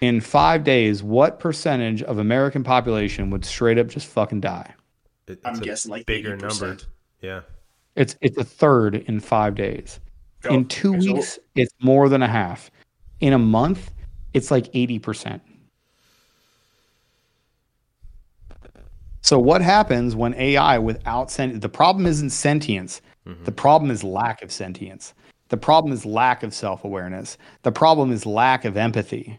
in 0.00 0.22
five 0.22 0.64
days? 0.64 1.02
What 1.02 1.38
percentage 1.38 2.02
of 2.02 2.18
American 2.18 2.64
population 2.64 3.28
would 3.28 3.44
straight 3.44 3.76
up 3.76 3.88
just 3.88 4.06
fucking 4.06 4.40
die? 4.40 4.74
It- 5.30 5.40
I'm 5.44 5.56
a 5.56 5.60
guessing 5.60 5.90
like 5.90 6.06
bigger 6.06 6.36
80%. 6.36 6.42
number. 6.60 6.76
Yeah. 7.20 7.40
It's 7.96 8.16
it's 8.20 8.38
a 8.38 8.44
third 8.44 8.94
in 8.94 9.18
five 9.20 9.54
days. 9.54 9.98
Oh, 10.44 10.54
in 10.54 10.66
two 10.66 10.94
okay, 10.94 11.06
so- 11.06 11.14
weeks, 11.14 11.38
it's 11.56 11.74
more 11.80 12.08
than 12.08 12.22
a 12.22 12.28
half. 12.28 12.70
In 13.20 13.32
a 13.32 13.38
month, 13.38 13.90
it's 14.34 14.50
like 14.50 14.68
eighty 14.74 14.98
percent. 14.98 15.42
So 19.22 19.38
what 19.38 19.60
happens 19.60 20.14
when 20.14 20.34
AI 20.34 20.78
without 20.78 21.30
sent 21.30 21.60
the 21.60 21.68
problem 21.68 22.06
isn't 22.06 22.30
sentience. 22.30 23.00
Mm-hmm. 23.26 23.44
The 23.44 23.52
problem 23.52 23.90
is 23.90 24.02
lack 24.04 24.42
of 24.42 24.50
sentience. 24.52 25.12
The 25.48 25.56
problem 25.56 25.92
is 25.92 26.06
lack 26.06 26.42
of 26.42 26.54
self 26.54 26.84
awareness. 26.84 27.36
The 27.62 27.72
problem 27.72 28.12
is 28.12 28.24
lack 28.24 28.64
of 28.64 28.76
empathy. 28.76 29.38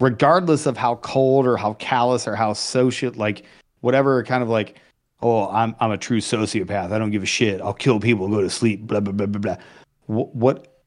Regardless 0.00 0.66
of 0.66 0.76
how 0.76 0.96
cold 0.96 1.46
or 1.46 1.56
how 1.56 1.74
callous 1.74 2.26
or 2.26 2.36
how 2.36 2.52
social, 2.52 3.12
like 3.14 3.44
whatever 3.80 4.22
kind 4.24 4.42
of 4.42 4.48
like, 4.48 4.78
oh, 5.22 5.48
I'm, 5.48 5.74
I'm 5.80 5.92
a 5.92 5.98
true 5.98 6.20
sociopath. 6.20 6.92
I 6.92 6.98
don't 6.98 7.10
give 7.10 7.22
a 7.22 7.26
shit. 7.26 7.60
I'll 7.60 7.72
kill 7.72 8.00
people, 8.00 8.28
go 8.28 8.42
to 8.42 8.50
sleep, 8.50 8.82
blah, 8.82 9.00
blah, 9.00 9.12
blah, 9.12 9.26
blah, 9.26 9.40
blah. 9.40 9.56
What, 10.06 10.34
what 10.34 10.82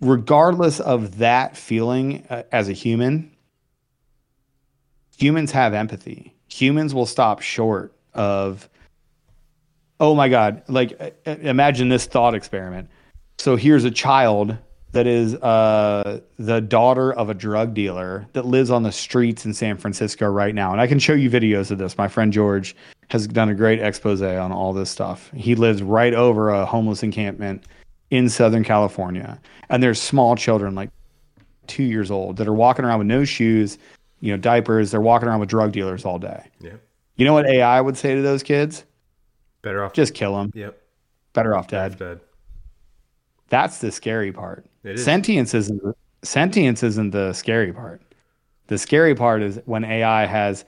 regardless 0.00 0.80
of 0.80 1.18
that 1.18 1.56
feeling 1.56 2.26
uh, 2.28 2.42
as 2.52 2.68
a 2.68 2.72
human, 2.72 3.34
humans 5.16 5.52
have 5.52 5.72
empathy. 5.72 6.34
Humans 6.48 6.94
will 6.94 7.06
stop 7.06 7.40
short 7.40 7.94
of, 8.12 8.68
oh 10.00 10.14
my 10.14 10.28
God, 10.28 10.62
like 10.68 11.00
uh, 11.26 11.30
imagine 11.30 11.88
this 11.88 12.04
thought 12.04 12.34
experiment. 12.34 12.90
So 13.38 13.56
here's 13.56 13.84
a 13.84 13.90
child 13.90 14.58
that 14.92 15.06
is 15.06 15.34
uh, 15.36 16.20
the 16.38 16.60
daughter 16.60 17.12
of 17.12 17.30
a 17.30 17.34
drug 17.34 17.74
dealer 17.74 18.26
that 18.34 18.44
lives 18.44 18.70
on 18.70 18.82
the 18.82 18.92
streets 18.92 19.44
in 19.46 19.54
San 19.54 19.78
Francisco 19.78 20.26
right 20.26 20.54
now. 20.54 20.70
And 20.72 20.80
I 20.80 20.86
can 20.86 20.98
show 20.98 21.14
you 21.14 21.30
videos 21.30 21.70
of 21.70 21.78
this. 21.78 21.96
My 21.96 22.08
friend 22.08 22.32
George 22.32 22.76
has 23.08 23.26
done 23.26 23.48
a 23.48 23.54
great 23.54 23.80
expose 23.80 24.22
on 24.22 24.52
all 24.52 24.72
this 24.72 24.90
stuff. 24.90 25.30
He 25.34 25.54
lives 25.54 25.82
right 25.82 26.12
over 26.12 26.50
a 26.50 26.66
homeless 26.66 27.02
encampment 27.02 27.64
in 28.10 28.28
Southern 28.28 28.64
California. 28.64 29.40
And 29.70 29.82
there's 29.82 30.00
small 30.00 30.36
children, 30.36 30.74
like 30.74 30.90
two 31.66 31.84
years 31.84 32.10
old, 32.10 32.36
that 32.36 32.46
are 32.46 32.52
walking 32.52 32.84
around 32.84 32.98
with 32.98 33.08
no 33.08 33.24
shoes, 33.24 33.78
you 34.20 34.30
know, 34.30 34.36
diapers. 34.36 34.90
They're 34.90 35.00
walking 35.00 35.28
around 35.28 35.40
with 35.40 35.48
drug 35.48 35.72
dealers 35.72 36.04
all 36.04 36.18
day. 36.18 36.46
Yeah. 36.60 36.74
You 37.16 37.24
know 37.24 37.32
what 37.32 37.46
AI 37.46 37.80
would 37.80 37.96
say 37.96 38.14
to 38.14 38.20
those 38.20 38.42
kids? 38.42 38.84
Better 39.62 39.84
off. 39.84 39.94
Just 39.94 40.12
kill 40.14 40.36
them. 40.36 40.50
Yep. 40.54 40.78
Better 41.32 41.56
off 41.56 41.68
dead. 41.68 41.98
Dead. 41.98 42.20
That's 43.52 43.78
the 43.80 43.92
scary 43.92 44.32
part. 44.32 44.64
Is. 44.82 45.04
Sentience 45.04 45.52
isn't 45.52 45.82
sentience 46.22 46.82
isn't 46.82 47.10
the 47.10 47.34
scary 47.34 47.70
part. 47.70 48.00
The 48.68 48.78
scary 48.78 49.14
part 49.14 49.42
is 49.42 49.60
when 49.66 49.84
AI 49.84 50.24
has 50.24 50.64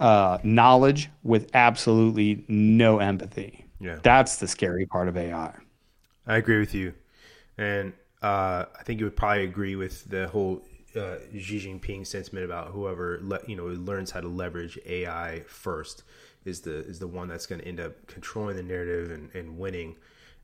uh, 0.00 0.38
knowledge 0.42 1.10
with 1.22 1.50
absolutely 1.52 2.42
no 2.48 2.98
empathy. 2.98 3.66
Yeah. 3.78 3.98
That's 4.02 4.36
the 4.36 4.48
scary 4.48 4.86
part 4.86 5.08
of 5.08 5.18
AI. 5.18 5.54
I 6.26 6.36
agree 6.38 6.58
with 6.58 6.74
you, 6.74 6.94
and 7.58 7.92
uh, 8.22 8.64
I 8.74 8.82
think 8.84 9.00
you 9.00 9.04
would 9.04 9.16
probably 9.16 9.44
agree 9.44 9.76
with 9.76 10.08
the 10.08 10.26
whole 10.28 10.62
uh, 10.96 11.16
Xi 11.38 11.58
Jinping 11.58 12.06
sentiment 12.06 12.46
about 12.46 12.68
whoever 12.68 13.18
le- 13.20 13.42
you 13.46 13.54
know 13.54 13.66
learns 13.66 14.10
how 14.10 14.22
to 14.22 14.28
leverage 14.28 14.78
AI 14.86 15.42
first 15.46 16.04
is 16.46 16.62
the 16.62 16.78
is 16.86 17.00
the 17.00 17.06
one 17.06 17.28
that's 17.28 17.44
going 17.44 17.60
to 17.60 17.68
end 17.68 17.80
up 17.80 18.06
controlling 18.06 18.56
the 18.56 18.62
narrative 18.62 19.10
and, 19.10 19.28
and 19.34 19.58
winning 19.58 19.96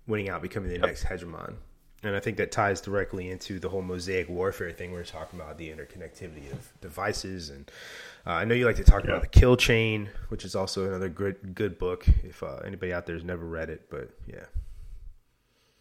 winning 0.07 0.29
out, 0.29 0.43
becoming 0.43 0.69
the 0.69 0.77
next 0.77 1.05
hegemon. 1.05 1.55
And 2.03 2.17
I 2.17 2.21
think 2.21 2.39
that 2.39 2.51
ties 2.51 2.81
directly 2.81 3.31
into 3.31 3.59
the 3.59 3.69
whole 3.69 3.83
mosaic 3.83 4.29
warfare 4.29 4.73
thing 4.73 4.93
we 4.93 4.99
are 4.99 5.05
talking 5.05 5.39
about, 5.39 5.59
the 5.59 5.69
interconnectivity 5.69 6.51
of 6.51 6.73
devices. 6.81 7.51
And 7.51 7.71
uh, 8.27 8.31
I 8.31 8.45
know 8.45 8.55
you 8.55 8.65
like 8.65 8.77
to 8.77 8.85
talk 8.85 9.05
about 9.05 9.21
the 9.21 9.29
kill 9.29 9.57
chain, 9.57 10.09
which 10.29 10.45
is 10.45 10.55
also 10.55 10.87
another 10.87 11.11
good 11.11 11.55
good 11.55 11.79
book. 11.79 12.07
If 12.25 12.43
uh, 12.43 12.61
anybody 12.65 12.93
out 12.93 13.05
there 13.05 13.17
has 13.17 13.25
never 13.25 13.45
read 13.45 13.69
it, 13.69 13.91
but 13.91 14.11
yeah, 14.27 14.47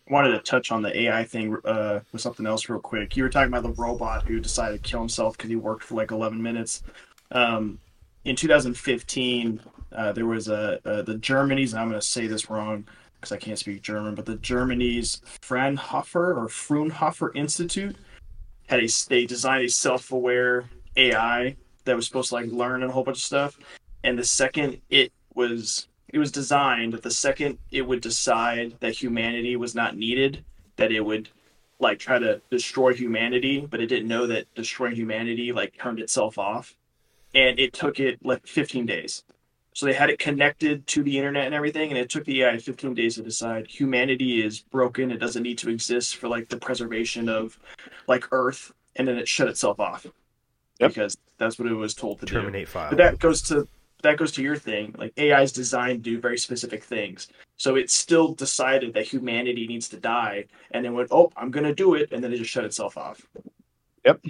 wanted 0.09 0.31
to 0.31 0.39
touch 0.39 0.71
on 0.71 0.81
the 0.81 1.01
AI 1.01 1.23
thing 1.23 1.55
uh, 1.63 2.01
with 2.11 2.21
something 2.21 2.45
else 2.45 2.67
real 2.67 2.79
quick. 2.79 3.15
You 3.15 3.23
were 3.23 3.29
talking 3.29 3.53
about 3.53 3.63
the 3.63 3.81
robot 3.81 4.23
who 4.23 4.39
decided 4.39 4.83
to 4.83 4.89
kill 4.89 4.99
himself 4.99 5.37
because 5.37 5.49
he 5.49 5.55
worked 5.55 5.83
for 5.83 5.95
like 5.95 6.11
11 6.11 6.41
minutes. 6.41 6.83
Um, 7.31 7.79
in 8.25 8.35
2015, 8.35 9.61
uh, 9.91 10.11
there 10.11 10.25
was 10.25 10.47
a, 10.47 10.79
a 10.83 11.03
the 11.03 11.15
Germany's. 11.15 11.73
I'm 11.73 11.89
going 11.89 11.99
to 11.99 12.05
say 12.05 12.27
this 12.27 12.49
wrong 12.49 12.87
because 13.19 13.31
I 13.31 13.37
can't 13.37 13.59
speak 13.59 13.81
German, 13.81 14.15
but 14.15 14.25
the 14.25 14.37
Germany's 14.37 15.21
Fraunhofer 15.41 16.33
or 16.33 16.47
Fraunhofer 16.47 17.33
Institute 17.33 17.95
had 18.67 18.83
a 18.83 18.87
they 19.07 19.25
designed 19.25 19.65
a 19.65 19.69
self-aware 19.69 20.69
AI 20.95 21.55
that 21.85 21.95
was 21.95 22.05
supposed 22.05 22.29
to 22.29 22.35
like 22.35 22.47
learn 22.47 22.83
a 22.83 22.91
whole 22.91 23.03
bunch 23.03 23.17
of 23.17 23.23
stuff. 23.23 23.59
And 24.03 24.17
the 24.17 24.23
second 24.23 24.81
it 24.89 25.11
was 25.33 25.87
it 26.07 26.17
was 26.17 26.31
designed 26.31 26.93
the 26.93 27.11
second 27.11 27.57
it 27.71 27.81
would 27.81 28.01
decide 28.01 28.75
that 28.79 28.95
humanity 28.95 29.55
was 29.55 29.75
not 29.75 29.97
needed, 29.97 30.45
that 30.77 30.91
it 30.91 31.01
would 31.01 31.29
like 31.79 31.99
try 31.99 32.19
to 32.19 32.41
destroy 32.49 32.93
humanity, 32.93 33.65
but 33.69 33.81
it 33.81 33.87
didn't 33.87 34.07
know 34.07 34.27
that 34.27 34.53
destroying 34.55 34.95
humanity 34.95 35.51
like 35.51 35.77
turned 35.77 35.99
itself 35.99 36.37
off. 36.37 36.75
And 37.33 37.59
it 37.59 37.73
took 37.73 37.99
it 37.99 38.23
like 38.25 38.47
15 38.47 38.85
days. 38.85 39.23
So 39.79 39.85
they 39.85 39.93
had 39.93 40.09
it 40.09 40.19
connected 40.19 40.85
to 40.87 41.03
the 41.03 41.17
internet 41.17 41.45
and 41.45 41.55
everything, 41.55 41.89
and 41.89 41.97
it 41.97 42.09
took 42.09 42.25
the 42.25 42.43
AI 42.43 42.57
15 42.57 42.93
days 42.93 43.15
to 43.15 43.21
decide 43.21 43.65
humanity 43.65 44.43
is 44.43 44.59
broken. 44.59 45.09
It 45.09 45.19
doesn't 45.19 45.41
need 45.41 45.57
to 45.59 45.69
exist 45.69 46.17
for 46.17 46.27
like 46.27 46.49
the 46.49 46.57
preservation 46.57 47.29
of 47.29 47.57
like 48.05 48.27
Earth, 48.33 48.73
and 48.97 49.07
then 49.07 49.17
it 49.17 49.25
shut 49.25 49.47
itself 49.47 49.79
off 49.79 50.05
Yep. 50.81 50.89
because 50.89 51.15
that's 51.37 51.57
what 51.57 51.69
it 51.69 51.73
was 51.75 51.93
told 51.93 52.19
to 52.19 52.25
do. 52.25 52.33
terminate 52.33 52.67
file. 52.67 52.89
But 52.89 52.97
that 52.97 53.19
goes 53.19 53.41
to 53.43 53.69
that 54.03 54.17
goes 54.17 54.33
to 54.33 54.43
your 54.43 54.57
thing. 54.57 54.93
Like 54.97 55.13
AI 55.15 55.41
is 55.43 55.53
designed 55.53 56.03
to 56.03 56.09
do 56.11 56.19
very 56.19 56.37
specific 56.37 56.83
things. 56.83 57.29
So 57.55 57.77
it 57.77 57.89
still 57.89 58.33
decided 58.33 58.93
that 58.95 59.05
humanity 59.07 59.65
needs 59.65 59.87
to 59.89 59.97
die, 59.97 60.43
and 60.71 60.83
then 60.83 60.93
went, 60.93 61.07
"Oh, 61.09 61.31
I'm 61.37 61.51
gonna 61.51 61.73
do 61.73 61.93
it," 61.93 62.11
and 62.11 62.21
then 62.21 62.33
it 62.33 62.37
just 62.37 62.49
shut 62.51 62.65
itself 62.65 62.97
off. 62.97 63.25
Yep. 64.03 64.25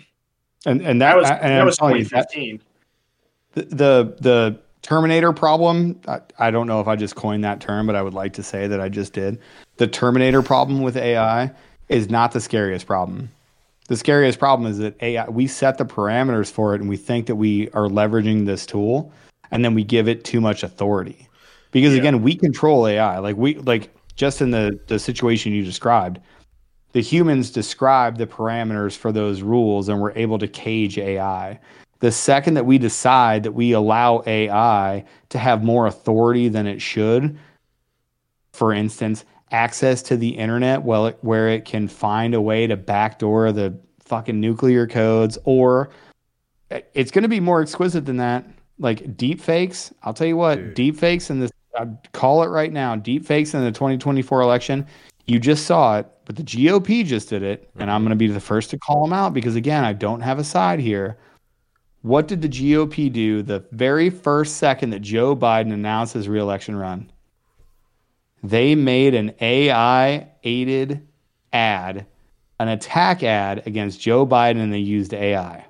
And 0.68 0.82
and 0.84 1.02
that, 1.02 1.14
That 1.14 1.18
was 1.18 1.30
and 1.32 1.40
that 1.42 1.60
I'm 1.62 1.66
was 1.66 1.78
telling 1.78 1.96
you, 1.98 2.04
that- 2.06 2.32
2015. 2.32 2.62
the 3.56 3.64
the 3.64 4.16
the 4.22 4.60
Terminator 4.82 5.34
problem. 5.34 6.00
I, 6.08 6.22
I 6.40 6.52
don't 6.52 6.68
know 6.68 6.80
if 6.80 6.88
I 6.88 6.96
just 6.96 7.16
coined 7.16 7.44
that 7.44 7.60
term, 7.60 7.86
but 7.86 7.96
I 7.96 8.02
would 8.02 8.14
like 8.14 8.34
to 8.34 8.44
say 8.44 8.68
that 8.68 8.80
I 8.80 8.90
just 8.90 9.14
did. 9.14 9.40
The 9.78 9.88
Terminator 9.88 10.42
problem 10.42 10.82
with 10.82 10.98
AI 10.98 11.52
is 11.90 12.10
not 12.10 12.32
the 12.32 12.40
scariest 12.40 12.86
problem. 12.86 13.30
The 13.88 13.98
scariest 13.98 14.40
problem 14.40 14.70
is 14.72 14.78
that 14.78 15.02
AI 15.02 15.28
we 15.30 15.48
set 15.48 15.78
the 15.78 15.86
parameters 15.86 16.52
for 16.52 16.76
it 16.76 16.82
and 16.82 16.90
we 16.90 16.96
think 16.98 17.26
that 17.26 17.36
we 17.36 17.70
are 17.72 17.88
leveraging 17.88 18.46
this 18.46 18.66
tool 18.66 19.12
and 19.52 19.66
then 19.66 19.74
we 19.74 19.84
give 19.84 20.08
it 20.08 20.24
too 20.24 20.40
much 20.40 20.64
authority. 20.64 21.28
Because 21.72 21.94
Yeah. 21.94 22.00
again, 22.00 22.22
we 22.22 22.36
control 22.36 22.88
AI. 22.88 23.18
Like 23.18 23.36
we 23.36 23.56
like 23.56 23.90
just 24.16 24.42
in 24.42 24.52
the 24.52 24.80
the 24.88 25.00
situation 25.00 25.54
you 25.54 25.66
described, 25.66 26.20
the 26.94 27.02
humans 27.02 27.50
describe 27.50 28.18
the 28.18 28.28
parameters 28.28 28.96
for 28.96 29.12
those 29.12 29.42
rules 29.42 29.90
and 29.90 30.00
we're 30.00 30.14
able 30.14 30.38
to 30.40 30.48
cage 30.48 30.98
AI. 30.98 31.60
The 32.00 32.12
second 32.12 32.54
that 32.54 32.66
we 32.66 32.78
decide 32.78 33.44
that 33.44 33.52
we 33.52 33.74
allow 33.74 34.24
AI 34.26 35.04
to 35.30 35.38
have 35.38 35.64
more 35.64 35.86
authority 35.88 36.48
than 36.48 36.66
it 36.66 36.82
should, 36.82 37.38
for 38.54 38.72
instance, 38.74 39.26
access 39.52 40.02
to 40.04 40.18
the 40.18 40.30
internet 40.30 40.84
well, 40.84 41.08
it, 41.08 41.18
where 41.22 41.50
it 41.50 41.66
can 41.66 41.88
find 41.88 42.34
a 42.34 42.42
way 42.42 42.68
to 42.68 42.78
backdoor 42.78 43.52
the 43.52 43.78
fucking 44.00 44.40
nuclear 44.40 44.88
codes, 44.88 45.38
or 45.44 45.90
eh, 46.72 46.82
it's 46.94 47.12
going 47.12 47.24
to 47.24 47.30
be 47.30 47.40
more 47.40 47.62
exquisite 47.62 48.06
than 48.06 48.18
that. 48.18 48.46
Like 48.78 49.18
deep 49.18 49.42
fakes, 49.42 49.94
I'll 50.04 50.14
tell 50.14 50.28
you 50.28 50.38
what, 50.38 50.56
Dude. 50.56 50.74
deep 50.74 50.98
fakes 50.98 51.30
in 51.30 51.40
this, 51.40 51.52
I 51.78 51.86
call 52.14 52.44
it 52.44 52.48
right 52.48 52.72
now, 52.72 52.96
deep 52.96 53.26
fakes 53.26 53.54
in 53.54 53.62
the 53.62 53.72
2024 53.72 54.42
election. 54.42 54.88
You 55.26 55.38
just 55.38 55.66
saw 55.66 56.00
it, 56.00 56.08
but 56.26 56.38
the 56.38 56.44
GOP 56.44 57.06
just 57.06 57.30
did 57.30 57.44
it, 57.44 57.70
and 57.76 57.92
I'm 57.92 57.98
mm-hmm. 57.98 58.06
going 58.06 58.10
to 58.12 58.16
be 58.16 58.28
the 58.28 58.40
first 58.40 58.70
to 58.70 58.78
call 58.78 59.04
them 59.04 59.14
out 59.14 59.34
because 59.34 59.56
again, 59.56 59.84
I 59.84 59.94
don't 59.94 60.22
have 60.22 60.40
a 60.40 60.44
side 60.44 60.80
here. 60.80 61.18
What 62.02 62.28
did 62.28 62.42
the 62.42 62.48
GOP 62.50 63.12
do 63.12 63.42
the 63.42 63.64
very 63.72 64.10
first 64.10 64.58
second 64.58 64.92
that 64.92 65.02
Joe 65.02 65.36
Biden 65.36 65.74
announced 65.74 66.14
his 66.14 66.30
reelection 66.30 66.76
run? 66.76 67.12
They 68.42 68.74
made 68.74 69.16
an 69.16 69.34
AI 69.42 70.30
aided 70.44 71.06
ad, 71.52 72.06
an 72.60 72.70
attack 72.70 73.22
ad 73.24 73.64
against 73.66 74.00
Joe 74.00 74.26
Biden, 74.26 74.62
and 74.62 74.72
they 74.72 74.80
used 74.80 75.14
AI. 75.14 75.66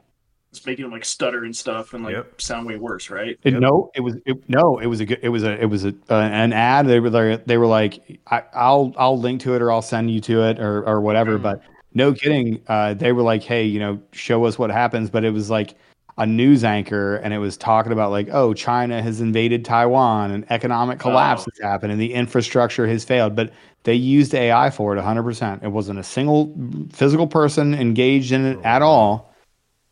It's 0.51 0.65
making 0.65 0.83
them 0.85 0.91
like 0.91 1.05
stutter 1.05 1.43
and 1.45 1.55
stuff 1.55 1.93
and 1.93 2.03
like 2.03 2.13
Yep. 2.13 2.41
sound 2.41 2.67
way 2.67 2.75
worse, 2.77 3.09
right? 3.09 3.37
It- 3.43 3.53
Yep. 3.53 3.61
No, 3.61 3.91
it 3.95 4.01
was 4.01 4.15
it, 4.25 4.49
no, 4.49 4.79
it 4.79 4.87
was 4.87 4.99
a 4.99 5.05
good, 5.05 5.19
it 5.21 5.29
was 5.29 5.43
a 5.43 5.59
it 5.59 5.65
was 5.65 5.85
a 5.85 5.89
uh, 6.09 6.15
an 6.15 6.53
ad. 6.53 6.87
They 6.87 6.99
were 6.99 7.09
like, 7.09 7.45
they 7.45 7.57
were 7.57 7.67
like, 7.67 8.19
I, 8.27 8.43
I'll 8.53 8.93
I'll 8.97 9.19
link 9.19 9.41
to 9.41 9.55
it 9.55 9.61
or 9.61 9.71
I'll 9.71 9.81
send 9.83 10.09
you 10.11 10.19
to 10.21 10.43
it 10.43 10.59
or 10.59 10.83
or 10.87 11.01
whatever. 11.01 11.37
But 11.37 11.61
no 11.93 12.13
kidding, 12.13 12.61
uh, 12.67 12.93
they 12.95 13.11
were 13.11 13.21
like, 13.23 13.43
hey, 13.43 13.65
you 13.65 13.79
know, 13.79 13.99
show 14.11 14.45
us 14.45 14.57
what 14.59 14.71
happens. 14.71 15.09
But 15.11 15.23
it 15.23 15.31
was 15.31 15.49
like 15.51 15.75
a 16.19 16.25
news 16.27 16.63
anchor, 16.63 17.15
and 17.17 17.33
it 17.33 17.39
was 17.39 17.57
talking 17.57 17.91
about 17.91 18.11
like, 18.11 18.27
oh, 18.31 18.53
China 18.53 19.01
has 19.01 19.21
invaded 19.21 19.65
Taiwan, 19.65 20.31
and 20.31 20.45
economic 20.51 20.99
oh. 20.99 21.09
collapse 21.09 21.43
Oh. 21.47 21.51
has 21.51 21.63
happened, 21.63 21.91
and 21.91 21.99
the 21.99 22.13
infrastructure 22.13 22.85
has 22.85 23.03
failed. 23.03 23.35
But 23.35 23.51
they 23.83 23.95
used 23.95 24.35
AI 24.35 24.69
for 24.69 24.93
it 24.93 24.97
100. 24.97 25.23
percent 25.23 25.63
It 25.63 25.69
wasn't 25.69 25.97
a 25.97 26.03
single 26.03 26.53
physical 26.91 27.25
person 27.25 27.73
engaged 27.73 28.31
in 28.31 28.45
it 28.45 28.57
oh, 28.57 28.67
at 28.67 28.81
all. 28.81 29.33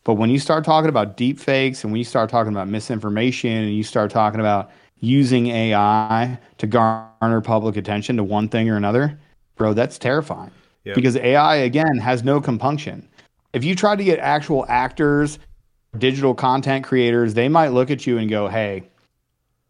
But 0.04 0.14
when 0.14 0.30
you 0.30 0.38
start 0.38 0.64
talking 0.64 0.88
about 0.88 1.16
deep 1.16 1.38
fakes 1.38 1.82
and 1.82 1.92
when 1.92 1.98
you 1.98 2.04
start 2.04 2.30
talking 2.30 2.52
about 2.52 2.68
misinformation 2.68 3.50
and 3.50 3.74
you 3.74 3.82
start 3.82 4.10
talking 4.10 4.40
about 4.40 4.70
using 5.00 5.48
AI 5.48 6.38
to 6.58 6.66
garner 6.66 7.40
public 7.42 7.76
attention 7.76 8.16
to 8.16 8.24
one 8.24 8.48
thing 8.48 8.70
or 8.70 8.76
another, 8.76 9.18
bro, 9.56 9.74
that's 9.74 9.98
terrifying. 9.98 10.50
Yep. 10.84 10.94
Because 10.94 11.16
AI, 11.16 11.56
again, 11.56 11.98
has 11.98 12.24
no 12.24 12.40
compunction. 12.40 13.06
If 13.52 13.64
you 13.64 13.74
try 13.74 13.96
to 13.96 14.04
get 14.04 14.18
actual 14.18 14.64
actors, 14.68 15.38
digital 15.96 16.34
content 16.34 16.84
creators, 16.84 17.34
they 17.34 17.48
might 17.48 17.68
look 17.68 17.90
at 17.90 18.06
you 18.06 18.18
and 18.18 18.28
go, 18.28 18.48
hey, 18.48 18.84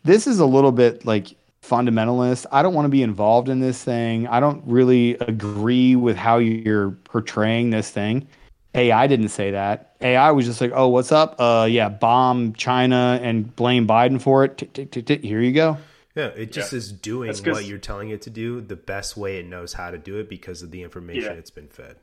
this 0.04 0.26
is 0.26 0.38
a 0.38 0.46
little 0.46 0.72
bit 0.72 1.04
like 1.04 1.36
fundamentalist. 1.62 2.46
I 2.50 2.62
don't 2.62 2.74
want 2.74 2.86
to 2.86 2.90
be 2.90 3.02
involved 3.02 3.48
in 3.48 3.60
this 3.60 3.82
thing. 3.82 4.26
I 4.26 4.40
don't 4.40 4.62
really 4.66 5.14
agree 5.14 5.96
with 5.96 6.16
how 6.16 6.38
you're 6.38 6.92
portraying 7.04 7.70
this 7.70 7.90
thing. 7.90 8.26
AI 8.74 9.06
didn't 9.06 9.28
say 9.28 9.50
that. 9.52 9.96
AI 10.00 10.30
was 10.30 10.46
just 10.46 10.60
like, 10.60 10.70
"Oh, 10.74 10.88
what's 10.88 11.10
up? 11.10 11.36
Uh, 11.38 11.66
yeah, 11.68 11.88
bomb 11.88 12.52
China 12.52 13.18
and 13.22 13.54
blame 13.56 13.86
Biden 13.88 14.20
for 14.20 14.44
it. 14.44 14.58
Tick, 14.58 14.72
tick, 14.72 14.90
tick, 14.90 15.06
tick. 15.06 15.22
Here 15.22 15.40
you 15.40 15.52
go." 15.52 15.78
Yeah, 16.14 16.26
it 16.28 16.52
just 16.52 16.72
is 16.72 16.92
doing 16.92 17.32
what 17.46 17.64
you're 17.64 17.78
telling 17.78 18.10
it 18.10 18.22
to 18.22 18.30
do 18.30 18.60
the 18.60 18.76
best 18.76 19.16
way 19.16 19.38
it 19.38 19.46
knows 19.46 19.72
how 19.72 19.90
to 19.90 19.98
do 19.98 20.18
it 20.18 20.28
because 20.28 20.62
of 20.62 20.70
the 20.70 20.82
information 20.82 21.32
Yeah. 21.32 21.38
it's 21.38 21.50
been 21.50 21.68
fed. 21.68 21.96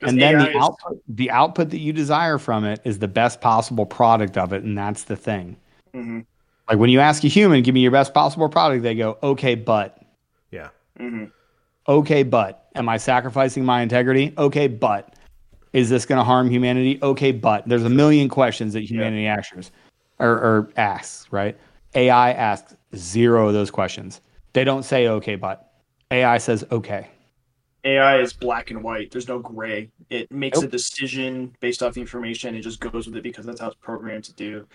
'Cause 0.00 0.10
and 0.12 0.20
then 0.20 0.36
AI 0.36 0.44
the 0.44 0.50
is- 0.50 0.56
output, 0.62 1.02
the 1.08 1.30
output 1.30 1.70
that 1.70 1.78
you 1.78 1.92
desire 1.92 2.38
from 2.38 2.64
it 2.64 2.80
is 2.84 2.98
the 2.98 3.08
best 3.08 3.40
possible 3.40 3.86
product 3.86 4.36
of 4.36 4.52
it, 4.52 4.62
and 4.62 4.76
that's 4.76 5.04
the 5.04 5.16
thing. 5.16 5.56
Mhm, 5.94 6.24
Like 6.68 6.78
when 6.78 6.90
you 6.90 6.98
ask 7.00 7.22
a 7.24 7.28
human, 7.28 7.62
"Give 7.62 7.74
me 7.74 7.80
your 7.80 7.92
best 7.92 8.12
possible 8.12 8.48
product," 8.48 8.82
they 8.82 8.94
go, 8.96 9.16
"Okay, 9.22 9.54
but." 9.54 9.98
Yeah. 10.50 10.68
mhm. 10.98 11.30
Okay, 11.88 12.22
but 12.24 12.66
am 12.74 12.88
I 12.88 12.96
sacrificing 12.96 13.64
my 13.64 13.80
integrity? 13.82 14.34
Okay, 14.36 14.66
but 14.66 15.14
is 15.72 15.88
this 15.88 16.04
going 16.04 16.18
to 16.18 16.24
harm 16.24 16.50
humanity? 16.50 16.98
Okay, 17.02 17.30
but 17.32 17.62
there's 17.68 17.84
a 17.84 17.88
million 17.90 18.28
questions 18.28 18.72
that 18.72 18.80
humanity 18.82 19.26
asks 19.28 19.70
or, 20.18 20.28
or 20.30 20.70
asks, 20.76 21.28
right? 21.30 21.56
AI 21.94 22.32
asks 22.32 22.74
zero 22.96 23.46
of 23.48 23.54
those 23.54 23.70
questions. 23.70 24.20
They 24.52 24.64
don't 24.64 24.82
say 24.84 25.06
okay, 25.06 25.36
but 25.36 25.70
AI 26.10 26.38
says 26.38 26.64
okay. 26.72 27.06
AI 27.86 28.18
is 28.20 28.32
black 28.32 28.70
and 28.70 28.82
white. 28.82 29.10
There's 29.10 29.28
no 29.28 29.38
gray. 29.38 29.90
It 30.10 30.30
makes 30.30 30.60
a 30.60 30.66
decision 30.66 31.54
based 31.60 31.82
off 31.82 31.94
the 31.94 32.00
information 32.00 32.54
and 32.54 32.62
just 32.62 32.80
goes 32.80 33.06
with 33.06 33.16
it 33.16 33.22
because 33.22 33.46
that's 33.46 33.60
how 33.60 33.68
it's 33.68 33.76
programmed 33.80 34.24
to 34.24 34.34
do. 34.34 34.66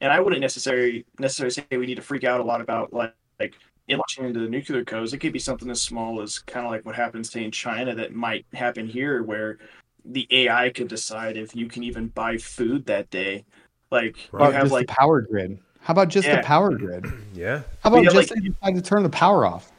And 0.00 0.12
I 0.12 0.20
wouldn't 0.20 0.40
necessarily 0.40 1.04
necessarily 1.18 1.50
say 1.52 1.64
we 1.70 1.86
need 1.86 1.94
to 1.96 2.02
freak 2.02 2.24
out 2.24 2.40
a 2.40 2.44
lot 2.44 2.60
about 2.60 2.92
like 2.92 3.14
like 3.40 3.54
in 3.86 3.98
watching 3.98 4.24
into 4.24 4.40
the 4.40 4.48
nuclear 4.48 4.84
codes. 4.84 5.12
It 5.12 5.18
could 5.18 5.32
be 5.32 5.38
something 5.38 5.70
as 5.70 5.80
small 5.80 6.20
as 6.20 6.38
kind 6.40 6.66
of 6.66 6.72
like 6.72 6.84
what 6.84 6.94
happens 6.94 7.30
say 7.30 7.44
in 7.44 7.50
China 7.50 7.94
that 7.94 8.12
might 8.14 8.44
happen 8.52 8.86
here, 8.86 9.22
where 9.22 9.58
the 10.04 10.26
AI 10.30 10.70
could 10.70 10.88
decide 10.88 11.36
if 11.36 11.54
you 11.54 11.68
can 11.68 11.82
even 11.84 12.08
buy 12.08 12.36
food 12.36 12.86
that 12.86 13.08
day. 13.10 13.44
Like 13.90 14.16
Right. 14.32 14.46
You 14.48 14.52
have 14.52 14.62
just 14.64 14.72
like 14.72 14.86
the 14.88 14.94
power 14.94 15.20
grid? 15.22 15.58
How 15.80 15.92
about 15.92 16.08
just 16.08 16.26
Yeah. 16.26 16.36
the 16.36 16.42
power 16.42 16.76
grid? 16.76 17.06
Yeah. 17.34 17.62
How 17.82 17.90
about 17.90 18.02
Yeah, 18.02 18.10
just 18.10 18.30
like- 18.30 18.42
they 18.42 18.48
decide 18.48 18.74
to 18.74 18.82
turn 18.82 19.02
the 19.04 19.10
power 19.10 19.46
off? 19.46 19.70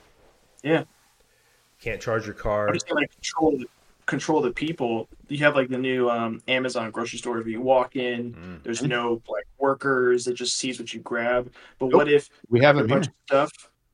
Can't 1.80 2.02
charge 2.02 2.26
your 2.26 2.36
car. 2.36 2.68
I'm 2.68 2.74
just 2.74 2.88
saying, 2.88 2.96
like 2.96 3.12
control 3.12 3.58
the 3.58 3.66
control 4.06 4.42
the 4.42 4.52
people. 4.52 5.08
You 5.28 5.38
have 5.40 5.56
like 5.56 5.70
the 5.70 5.78
new 5.78 6.10
um, 6.10 6.42
Amazon 6.48 6.92
grocery 6.92 7.20
store. 7.20 7.36
Where 7.38 7.48
you 7.48 7.62
walk 7.62 7.96
in, 7.96 8.34
Mm. 8.34 8.64
there's 8.64 8.82
no 8.84 9.22
like 9.30 9.46
workers. 9.58 10.28
It 10.28 10.34
just 10.34 10.58
sees 10.58 10.80
what 10.80 10.94
you 10.94 11.00
grab. 11.02 11.52
But 11.78 11.88
what 11.94 12.10
if 12.12 12.30
We 12.50 12.60
have 12.62 12.76
a 12.78 12.80
it 12.80 12.88
here. 12.88 12.96
bunch 12.98 13.08
of 13.08 13.14
stuff 13.28 13.52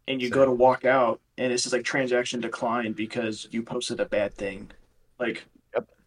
and 0.07 0.21
you 0.21 0.27
Same. 0.29 0.33
go 0.35 0.45
to 0.45 0.51
walk 0.51 0.85
out 0.85 1.19
and 1.37 1.51
it 1.53 1.59
says 1.59 1.73
like 1.73 1.83
transaction 1.83 2.39
declined 2.39 2.95
because 2.95 3.47
you 3.51 3.61
posted 3.61 3.99
a 3.99 4.05
bad 4.05 4.33
thing? 4.33 4.71
Like 5.19 5.45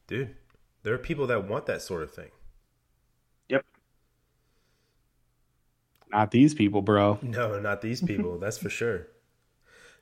Dude, 0.06 0.34
there 0.84 0.94
are 0.94 0.98
people 0.98 1.26
that 1.26 1.46
want 1.46 1.66
that 1.66 1.82
sort 1.82 2.02
of 2.02 2.10
thing. 2.10 2.30
Yep. 3.50 3.62
Not 6.10 6.30
these 6.30 6.54
people, 6.54 6.80
bro. 6.80 7.18
No, 7.20 7.60
not 7.60 7.82
these 7.82 8.00
people. 8.02 8.38
that's 8.38 8.56
for 8.56 8.70
sure. 8.70 9.08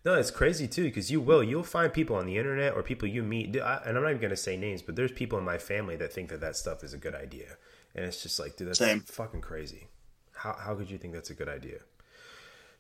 No, 0.07 0.15
it's 0.15 0.31
crazy 0.31 0.69
too 0.69 0.85
because 0.85 1.11
you 1.11 1.21
will. 1.21 1.43
You'll 1.43 1.65
find 1.65 1.93
people 1.93 2.15
on 2.15 2.27
the 2.27 2.39
internet 2.39 2.75
or 2.75 2.85
people 2.85 3.09
you 3.09 3.25
meet, 3.25 3.61
I, 3.61 3.83
and 3.85 3.97
I'm 3.97 4.05
not 4.05 4.11
even 4.11 4.23
gonna 4.23 4.37
say 4.37 4.57
names, 4.57 4.81
but 4.81 4.95
there's 4.95 5.11
people 5.11 5.37
in 5.37 5.45
my 5.45 5.59
family 5.59 5.97
that 5.97 6.13
think 6.13 6.29
that 6.29 6.41
that 6.43 6.55
stuff 6.55 6.85
is 6.85 6.95
a 6.95 6.97
good 6.97 7.17
idea, 7.17 7.57
and 7.93 8.05
it's 8.05 8.23
just 8.23 8.39
like, 8.39 8.57
dude, 8.57 8.69
that's 8.69 8.79
Same. 8.79 9.01
fucking 9.01 9.41
crazy. 9.41 9.89
How 10.33 10.53
how 10.53 10.77
could 10.77 10.93
you 10.93 10.97
think 10.97 11.13
that's 11.13 11.31
a 11.31 11.35
good 11.35 11.49
idea? 11.49 11.81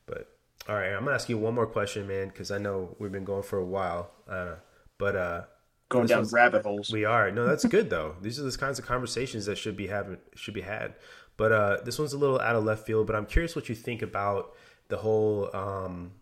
But 0.06 0.28
all 0.68 0.76
right, 0.76 0.92
I'm 0.92 1.02
gonna 1.02 1.16
ask 1.16 1.28
you 1.28 1.36
one 1.36 1.56
more 1.56 1.66
question, 1.66 2.06
man, 2.06 2.28
because 2.28 2.52
I 2.52 2.58
know 2.58 2.94
we've 3.00 3.10
been 3.10 3.24
going 3.24 3.42
for 3.42 3.58
a 3.58 3.64
while. 3.64 4.12
Uh, 4.28 4.54
but 4.96 5.16
uh, 5.16 5.42
going 5.88 6.06
down 6.06 6.28
rabbit 6.28 6.62
holes. 6.62 6.92
we 6.92 7.04
are. 7.04 7.32
No, 7.32 7.44
that's 7.44 7.64
good 7.64 7.90
though. 7.90 8.14
These 8.22 8.38
are 8.38 8.44
the 8.44 8.56
kinds 8.56 8.78
of 8.78 8.86
conversations 8.86 9.46
that 9.46 9.58
should 9.58 9.76
be 9.76 9.88
having 9.88 10.18
should 10.36 10.54
be 10.54 10.60
had. 10.60 10.94
But 11.36 11.50
uh, 11.50 11.78
this 11.84 11.98
one's 11.98 12.12
a 12.12 12.18
little 12.18 12.40
out 12.40 12.54
of 12.54 12.62
left 12.62 12.86
field. 12.86 13.08
But 13.08 13.16
I'm 13.16 13.26
curious 13.26 13.56
what 13.56 13.68
you 13.68 13.74
think 13.74 14.00
about 14.00 14.54
the 14.86 14.98
whole 14.98 15.50
um, 15.52 16.12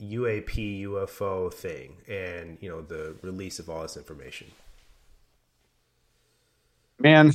UAP 0.00 0.82
UFO 0.82 1.52
thing 1.52 1.96
and 2.08 2.58
you 2.60 2.68
know 2.68 2.82
the 2.82 3.14
release 3.22 3.58
of 3.58 3.68
all 3.70 3.82
this 3.82 3.96
information. 3.96 4.48
Man, 6.98 7.32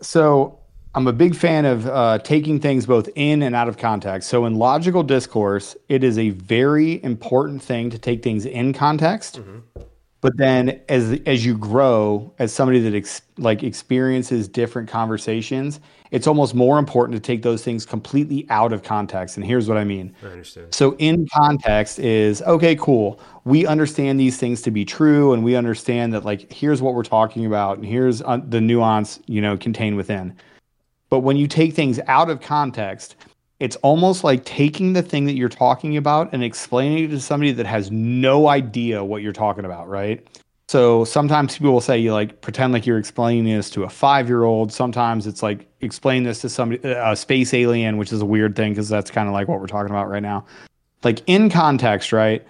so 0.00 0.58
I'm 0.94 1.06
a 1.06 1.12
big 1.12 1.34
fan 1.34 1.64
of 1.64 1.86
uh, 1.86 2.18
taking 2.18 2.60
things 2.60 2.86
both 2.86 3.08
in 3.14 3.42
and 3.42 3.54
out 3.54 3.68
of 3.68 3.78
context. 3.78 4.28
So 4.28 4.44
in 4.44 4.56
logical 4.56 5.02
discourse, 5.02 5.76
it 5.88 6.04
is 6.04 6.18
a 6.18 6.30
very 6.30 7.02
important 7.02 7.62
thing 7.62 7.88
to 7.90 7.98
take 7.98 8.22
things 8.22 8.44
in 8.44 8.72
context. 8.72 9.40
But 10.20 10.36
then 10.36 10.80
as 10.88 11.18
as 11.26 11.44
you 11.44 11.58
grow, 11.58 12.32
as 12.38 12.52
somebody 12.52 12.78
that 12.80 12.94
ex- 12.94 13.22
like 13.38 13.62
experiences 13.62 14.48
different 14.48 14.88
conversations, 14.88 15.80
it's 16.12 16.26
almost 16.26 16.54
more 16.54 16.78
important 16.78 17.16
to 17.16 17.20
take 17.20 17.42
those 17.42 17.64
things 17.64 17.84
completely 17.86 18.46
out 18.50 18.72
of 18.72 18.82
context. 18.82 19.36
And 19.36 19.44
here's 19.44 19.66
what 19.66 19.78
I 19.78 19.84
mean. 19.84 20.14
I 20.22 20.26
understand. 20.26 20.72
So 20.72 20.94
in 20.98 21.26
context 21.34 21.98
is 21.98 22.42
okay, 22.42 22.76
cool. 22.76 23.18
We 23.44 23.66
understand 23.66 24.20
these 24.20 24.36
things 24.36 24.62
to 24.62 24.70
be 24.70 24.84
true, 24.84 25.32
and 25.32 25.42
we 25.42 25.56
understand 25.56 26.12
that 26.12 26.24
like 26.24 26.52
here's 26.52 26.80
what 26.80 26.94
we're 26.94 27.02
talking 27.02 27.46
about, 27.46 27.78
and 27.78 27.86
here's 27.86 28.22
uh, 28.22 28.40
the 28.46 28.60
nuance 28.60 29.18
you 29.26 29.40
know 29.40 29.56
contained 29.56 29.96
within. 29.96 30.36
But 31.08 31.20
when 31.20 31.36
you 31.36 31.48
take 31.48 31.74
things 31.74 31.98
out 32.06 32.30
of 32.30 32.40
context, 32.40 33.16
it's 33.58 33.76
almost 33.76 34.22
like 34.22 34.44
taking 34.44 34.92
the 34.92 35.02
thing 35.02 35.24
that 35.26 35.34
you're 35.34 35.48
talking 35.48 35.96
about 35.96 36.32
and 36.32 36.44
explaining 36.44 37.04
it 37.04 37.08
to 37.08 37.20
somebody 37.20 37.52
that 37.52 37.66
has 37.66 37.90
no 37.90 38.48
idea 38.48 39.02
what 39.02 39.22
you're 39.22 39.32
talking 39.32 39.64
about, 39.64 39.88
right? 39.88 40.26
So 40.72 41.04
sometimes 41.04 41.58
people 41.58 41.74
will 41.74 41.82
say 41.82 41.98
you 41.98 42.14
like 42.14 42.40
pretend 42.40 42.72
like 42.72 42.86
you're 42.86 42.96
explaining 42.96 43.44
this 43.44 43.68
to 43.68 43.82
a 43.82 43.90
five 43.90 44.26
year 44.26 44.44
old. 44.44 44.72
Sometimes 44.72 45.26
it's 45.26 45.42
like 45.42 45.66
explain 45.82 46.22
this 46.22 46.40
to 46.40 46.48
somebody, 46.48 46.82
uh, 46.82 47.12
a 47.12 47.14
space 47.14 47.52
alien, 47.52 47.98
which 47.98 48.10
is 48.10 48.22
a 48.22 48.24
weird 48.24 48.56
thing 48.56 48.72
because 48.72 48.88
that's 48.88 49.10
kind 49.10 49.28
of 49.28 49.34
like 49.34 49.48
what 49.48 49.60
we're 49.60 49.66
talking 49.66 49.90
about 49.90 50.08
right 50.08 50.22
now. 50.22 50.46
Like 51.04 51.20
in 51.26 51.50
context, 51.50 52.10
right? 52.10 52.42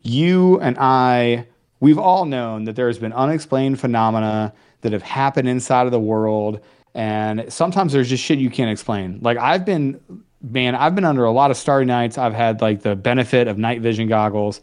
You 0.00 0.58
and 0.58 0.76
I, 0.76 1.46
we've 1.78 2.00
all 2.00 2.24
known 2.24 2.64
that 2.64 2.74
there 2.74 2.88
has 2.88 2.98
been 2.98 3.12
unexplained 3.12 3.78
phenomena 3.78 4.52
that 4.80 4.92
have 4.92 5.04
happened 5.04 5.48
inside 5.48 5.86
of 5.86 5.92
the 5.92 6.00
world. 6.00 6.58
And 6.96 7.44
sometimes 7.48 7.92
there's 7.92 8.08
just 8.08 8.24
shit 8.24 8.40
you 8.40 8.50
can't 8.50 8.72
explain. 8.72 9.20
Like 9.22 9.38
I've 9.38 9.64
been, 9.64 10.00
man, 10.42 10.74
I've 10.74 10.96
been 10.96 11.04
under 11.04 11.22
a 11.26 11.30
lot 11.30 11.52
of 11.52 11.56
starry 11.56 11.84
nights. 11.84 12.18
I've 12.18 12.34
had 12.34 12.60
like 12.60 12.82
the 12.82 12.96
benefit 12.96 13.46
of 13.46 13.56
night 13.56 13.82
vision 13.82 14.08
goggles. 14.08 14.60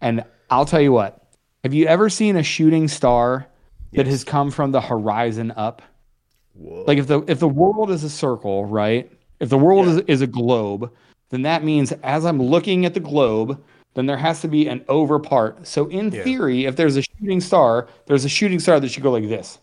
And 0.00 0.22
I'll 0.50 0.66
tell 0.66 0.80
you 0.80 0.92
what, 0.92 1.17
have 1.64 1.74
you 1.74 1.86
ever 1.86 2.08
seen 2.08 2.36
a 2.36 2.42
shooting 2.42 2.88
star 2.88 3.46
that 3.92 4.06
Yes. 4.06 4.08
has 4.08 4.24
come 4.24 4.50
from 4.50 4.70
the 4.72 4.80
horizon 4.80 5.52
up? 5.56 5.82
Whoa. 6.54 6.84
Like 6.86 6.98
if 6.98 7.06
the 7.06 7.20
if 7.28 7.38
the 7.40 7.48
world 7.48 7.90
is 7.90 8.04
a 8.04 8.10
circle, 8.10 8.64
right? 8.66 9.10
If 9.40 9.48
the 9.48 9.58
world 9.58 9.86
Yeah. 9.86 9.92
is, 9.94 10.00
is 10.08 10.20
a 10.22 10.26
globe, 10.26 10.90
then 11.30 11.42
that 11.42 11.62
means 11.64 11.92
as 12.02 12.24
I'm 12.24 12.40
looking 12.42 12.84
at 12.84 12.94
the 12.94 13.00
globe, 13.00 13.62
then 13.94 14.06
there 14.06 14.16
has 14.16 14.40
to 14.42 14.48
be 14.48 14.68
an 14.68 14.84
over 14.88 15.18
part. 15.18 15.66
So 15.66 15.86
in 15.88 16.10
Yeah. 16.12 16.22
theory, 16.24 16.64
if 16.66 16.76
there's 16.76 16.96
a 16.96 17.02
shooting 17.02 17.40
star, 17.40 17.88
there's 18.06 18.24
a 18.24 18.28
shooting 18.28 18.58
star 18.60 18.80
that 18.80 18.88
should 18.90 19.02
go 19.02 19.10
like 19.12 19.28
this. 19.28 19.58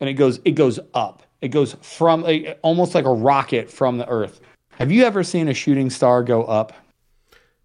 And 0.00 0.08
it 0.10 0.14
goes 0.14 0.40
it 0.44 0.52
goes 0.52 0.78
up. 0.94 1.22
It 1.42 1.48
goes 1.48 1.76
from 1.82 2.22
like, 2.22 2.58
almost 2.62 2.94
like 2.94 3.04
a 3.04 3.12
rocket 3.12 3.70
from 3.70 3.98
the 3.98 4.08
earth. 4.08 4.40
Have 4.78 4.90
you 4.92 5.04
ever 5.04 5.22
seen 5.22 5.48
a 5.48 5.54
shooting 5.54 5.90
star 5.90 6.22
go 6.22 6.44
up? 6.44 6.72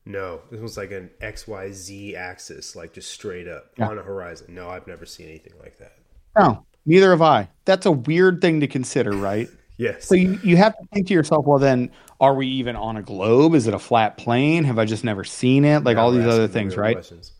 No, 0.06 0.42
this 0.50 0.60
was 0.62 0.78
like 0.78 0.92
an 0.92 1.10
X 1.22 1.48
Y 1.48 1.72
Z 1.72 2.16
axis, 2.16 2.76
like 2.76 2.94
just 2.94 3.12
straight 3.12 3.48
up 3.48 3.72
Yeah. 3.78 3.88
on 3.90 3.98
a 3.98 4.02
horizon. 4.04 4.48
No, 4.56 4.70
I've 4.70 4.88
never 4.88 5.06
seen 5.06 5.28
anything 5.28 5.54
like 5.62 5.78
that. 5.80 5.98
No, 6.38 6.66
neither 6.86 7.12
have 7.12 7.22
I. 7.22 7.50
That's 7.66 7.86
a 7.86 7.92
weird 7.92 8.42
thing 8.42 8.60
to 8.62 8.68
consider, 8.68 9.12
right? 9.12 9.50
Yes. 9.78 10.06
So 10.06 10.14
you, 10.14 10.40
you 10.44 10.58
have 10.58 10.78
to 10.78 10.86
think 10.94 11.08
to 11.08 11.14
yourself, 11.16 11.48
well, 11.48 11.58
then, 11.58 11.90
are 12.20 12.36
we 12.36 12.46
even 12.46 12.76
on 12.76 12.98
a 12.98 13.02
globe? 13.02 13.56
Is 13.56 13.66
it 13.66 13.74
a 13.74 13.80
flat 13.80 14.16
plane? 14.16 14.64
Have 14.66 14.78
I 14.78 14.86
just 14.86 15.04
never 15.04 15.24
seen 15.24 15.66
it? 15.66 15.84
Like 15.84 15.96
Now 15.98 16.04
all 16.04 16.12
these 16.12 16.28
other 16.28 16.48
things, 16.48 16.78
right? 16.78 16.98
questions. 16.98 17.32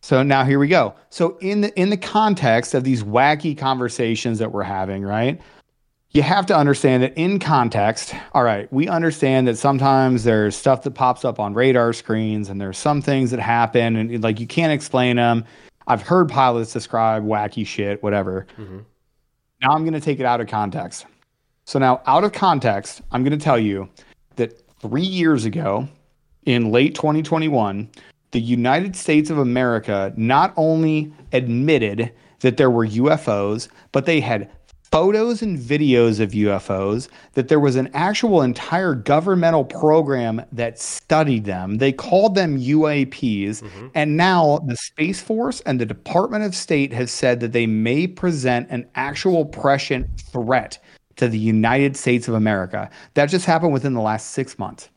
So 0.00 0.22
now 0.22 0.46
here 0.46 0.58
we 0.58 0.66
go. 0.68 0.94
So 1.10 1.36
in 1.42 1.60
the 1.60 1.78
in 1.78 1.90
the 1.90 1.98
context 1.98 2.72
of 2.72 2.84
these 2.84 3.04
wacky 3.04 3.58
conversations 3.58 4.38
that 4.38 4.50
we're 4.50 4.62
having, 4.62 5.02
right? 5.02 5.42
You 6.14 6.20
have 6.22 6.44
to 6.46 6.56
understand 6.56 7.02
that 7.02 7.16
in 7.16 7.38
context, 7.38 8.14
all 8.34 8.44
right, 8.44 8.70
we 8.70 8.86
understand 8.86 9.48
that 9.48 9.56
sometimes 9.56 10.24
there's 10.24 10.54
stuff 10.54 10.82
that 10.82 10.90
pops 10.90 11.24
up 11.24 11.40
on 11.40 11.54
radar 11.54 11.94
screens 11.94 12.50
and 12.50 12.60
there's 12.60 12.76
some 12.76 13.00
things 13.00 13.30
that 13.30 13.40
happen 13.40 13.96
and 13.96 14.22
like 14.22 14.38
you 14.38 14.46
can't 14.46 14.72
explain 14.72 15.16
them. 15.16 15.44
I've 15.86 16.02
heard 16.02 16.28
pilots 16.28 16.70
describe 16.70 17.24
wacky 17.24 17.66
shit, 17.66 18.02
whatever. 18.02 18.46
Mhm. 18.58 18.84
Now 19.62 19.70
I'm 19.70 19.84
going 19.84 19.94
to 19.94 20.00
take 20.00 20.20
it 20.20 20.26
out 20.26 20.42
of 20.42 20.48
context. 20.48 21.06
So 21.64 21.78
now 21.78 22.02
out 22.06 22.24
of 22.24 22.32
context, 22.32 23.00
I'm 23.10 23.24
going 23.24 23.38
to 23.38 23.42
tell 23.42 23.58
you 23.58 23.88
that 24.36 24.60
3 24.80 25.00
years 25.00 25.46
ago 25.46 25.88
in 26.44 26.70
late 26.70 26.94
2021, 26.94 27.88
the 28.32 28.40
United 28.40 28.96
States 28.96 29.30
of 29.30 29.38
America 29.38 30.12
not 30.16 30.52
only 30.58 31.10
admitted 31.32 32.12
that 32.40 32.58
there 32.58 32.70
were 32.70 32.86
UFOs, 32.86 33.68
but 33.92 34.04
they 34.04 34.20
had 34.20 34.50
photos 34.92 35.40
and 35.40 35.58
videos 35.58 36.20
of 36.20 36.32
UFOs, 36.32 37.08
that 37.32 37.48
there 37.48 37.58
was 37.58 37.76
an 37.76 37.90
actual 37.94 38.42
entire 38.42 38.94
governmental 38.94 39.64
program 39.64 40.44
that 40.52 40.78
studied 40.78 41.46
them. 41.46 41.78
They 41.78 41.92
called 41.92 42.34
them 42.34 42.60
UAPs. 42.60 43.62
Mm-hmm. 43.62 43.86
And 43.94 44.16
now 44.18 44.60
the 44.66 44.76
Space 44.76 45.20
Force 45.20 45.62
and 45.62 45.80
the 45.80 45.86
Department 45.86 46.44
of 46.44 46.54
State 46.54 46.92
have 46.92 47.08
said 47.08 47.40
that 47.40 47.52
they 47.52 47.66
may 47.66 48.06
present 48.06 48.68
an 48.70 48.86
actual 48.94 49.46
prescient 49.46 50.08
threat 50.20 50.78
to 51.16 51.26
the 51.26 51.38
United 51.38 51.96
States 51.96 52.28
of 52.28 52.34
America. 52.34 52.90
That 53.14 53.26
just 53.26 53.46
happened 53.46 53.72
within 53.72 53.94
the 53.94 54.00
last 54.00 54.30
six 54.30 54.58
months. 54.58 54.90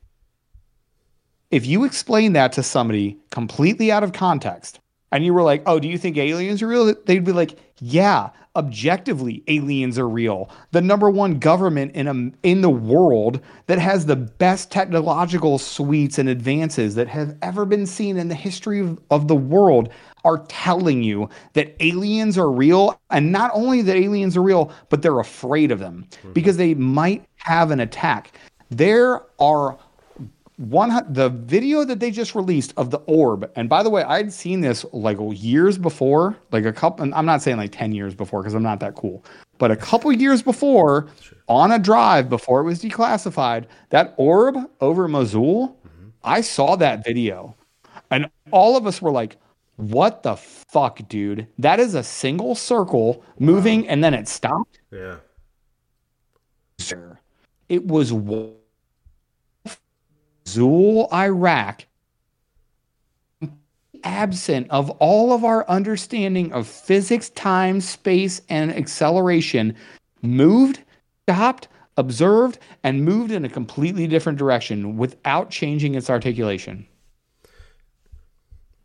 If 1.52 1.66
you 1.66 1.86
explain 1.86 2.34
that 2.34 2.52
to 2.54 2.64
somebody 2.64 3.18
completely 3.32 3.92
out 3.92 4.04
of 4.04 4.12
context, 4.12 4.80
and 5.12 5.24
you 5.24 5.34
were 5.34 5.44
like, 5.44 5.64
"Oh, 5.66 5.80
do 5.80 5.88
you 5.88 5.98
think 5.98 6.18
aliens 6.18 6.62
are 6.62 6.68
real?" 6.68 6.94
They'd 7.06 7.24
be 7.24 7.32
like, 7.32 7.58
"Yeah, 7.80 8.32
objectively, 8.56 9.44
aliens 9.48 10.00
are 10.00 10.08
real. 10.08 10.50
The 10.72 10.82
number 10.82 11.10
one 11.10 11.40
government 11.40 11.96
in 11.96 12.08
a, 12.08 12.48
in 12.48 12.62
the 12.62 12.70
world 12.70 13.40
that 13.68 13.80
has 13.80 14.06
the 14.06 14.16
best 14.16 14.72
technological 14.72 15.58
suites 15.58 16.18
and 16.18 16.30
advances 16.30 16.96
that 16.96 17.08
have 17.08 17.38
ever 17.42 17.66
been 17.66 17.86
seen 17.86 18.18
in 18.18 18.28
the 18.28 18.36
history 18.36 18.80
of, 18.80 19.00
of 19.10 19.28
the 19.28 19.36
world 19.36 19.90
are 20.24 20.46
telling 20.48 21.04
you 21.04 21.30
that 21.54 21.76
aliens 21.80 22.38
are 22.38 22.52
real, 22.52 23.00
and 23.12 23.32
not 23.32 23.52
only 23.54 23.82
that 23.82 23.96
aliens 23.96 24.36
are 24.36 24.42
real, 24.42 24.72
but 24.90 25.02
they're 25.02 25.20
afraid 25.20 25.72
of 25.72 25.80
them 25.80 26.08
mm-hmm. 26.10 26.34
because 26.34 26.58
they 26.58 26.74
might 26.74 27.24
have 27.38 27.72
an 27.72 27.80
attack. 27.80 28.32
There 28.72 29.22
are 29.40 29.78
one 30.58 31.06
the 31.14 31.30
video 31.30 31.84
that 31.84 32.00
they 32.00 32.10
just 32.10 32.34
released 32.34 32.74
of 32.78 32.90
the 32.90 32.98
orb 33.00 33.50
and 33.56 33.68
by 33.68 33.84
the 33.84 33.90
way 33.90 34.04
i'd 34.04 34.32
seen 34.32 34.62
this 34.62 34.86
like 34.94 35.18
years 35.34 35.78
before 35.78 36.38
like 36.52 36.64
a 36.66 36.72
couple 36.72 37.04
and 37.04 37.14
i'm 37.14 37.26
not 37.26 37.42
saying 37.42 37.58
like 37.58 37.72
10 37.74 37.92
years 37.92 38.16
before 38.16 38.42
because 38.42 38.54
i'm 38.54 38.64
not 38.64 38.80
that 38.80 38.96
cool 38.96 39.24
but 39.58 39.70
a 39.70 39.76
couple 39.76 40.12
years 40.14 40.42
before 40.42 41.08
on 41.50 41.74
a 41.74 41.80
drive 41.80 42.30
before 42.30 42.62
it 42.62 42.64
was 42.64 42.82
declassified 42.82 43.66
that 43.90 44.14
orb 44.18 44.58
over 44.80 45.08
mosul 45.10 45.78
mm-hmm. 45.86 46.08
i 46.24 46.40
saw 46.40 46.76
that 46.78 47.04
video 47.04 47.54
and 48.12 48.30
all 48.52 48.78
of 48.78 48.88
us 48.88 49.02
were 49.02 49.12
like 49.12 49.36
what 49.76 50.24
the 50.24 50.38
fuck 50.38 51.06
dude 51.10 51.46
that 51.60 51.82
is 51.82 51.96
a 51.96 52.04
single 52.04 52.56
circle 52.56 53.26
moving 53.40 53.86
and 53.90 54.02
then 54.02 54.14
it 54.14 54.26
stopped 54.28 54.80
Yeah. 54.90 55.18
sir. 56.78 57.20
It 57.68 57.86
was 57.86 58.14
wa- 58.14 58.52
Zul, 60.46 61.12
Iraq, 61.12 61.86
absent 64.04 64.68
of 64.70 64.90
all 64.92 65.34
of 65.34 65.44
our 65.44 65.68
understanding 65.68 66.54
of 66.54 66.68
physics, 66.68 67.30
time, 67.32 67.82
space, 67.82 68.42
and 68.50 68.72
acceleration, 68.74 69.76
moved, 70.22 70.84
stopped, 71.24 71.68
observed, 71.98 72.60
and 72.84 73.04
moved 73.04 73.32
in 73.32 73.46
a 73.46 73.50
completely 73.50 74.08
different 74.08 74.38
direction 74.38 74.98
without 74.98 75.50
changing 75.50 75.96
its 75.96 76.10
articulation. 76.10 76.86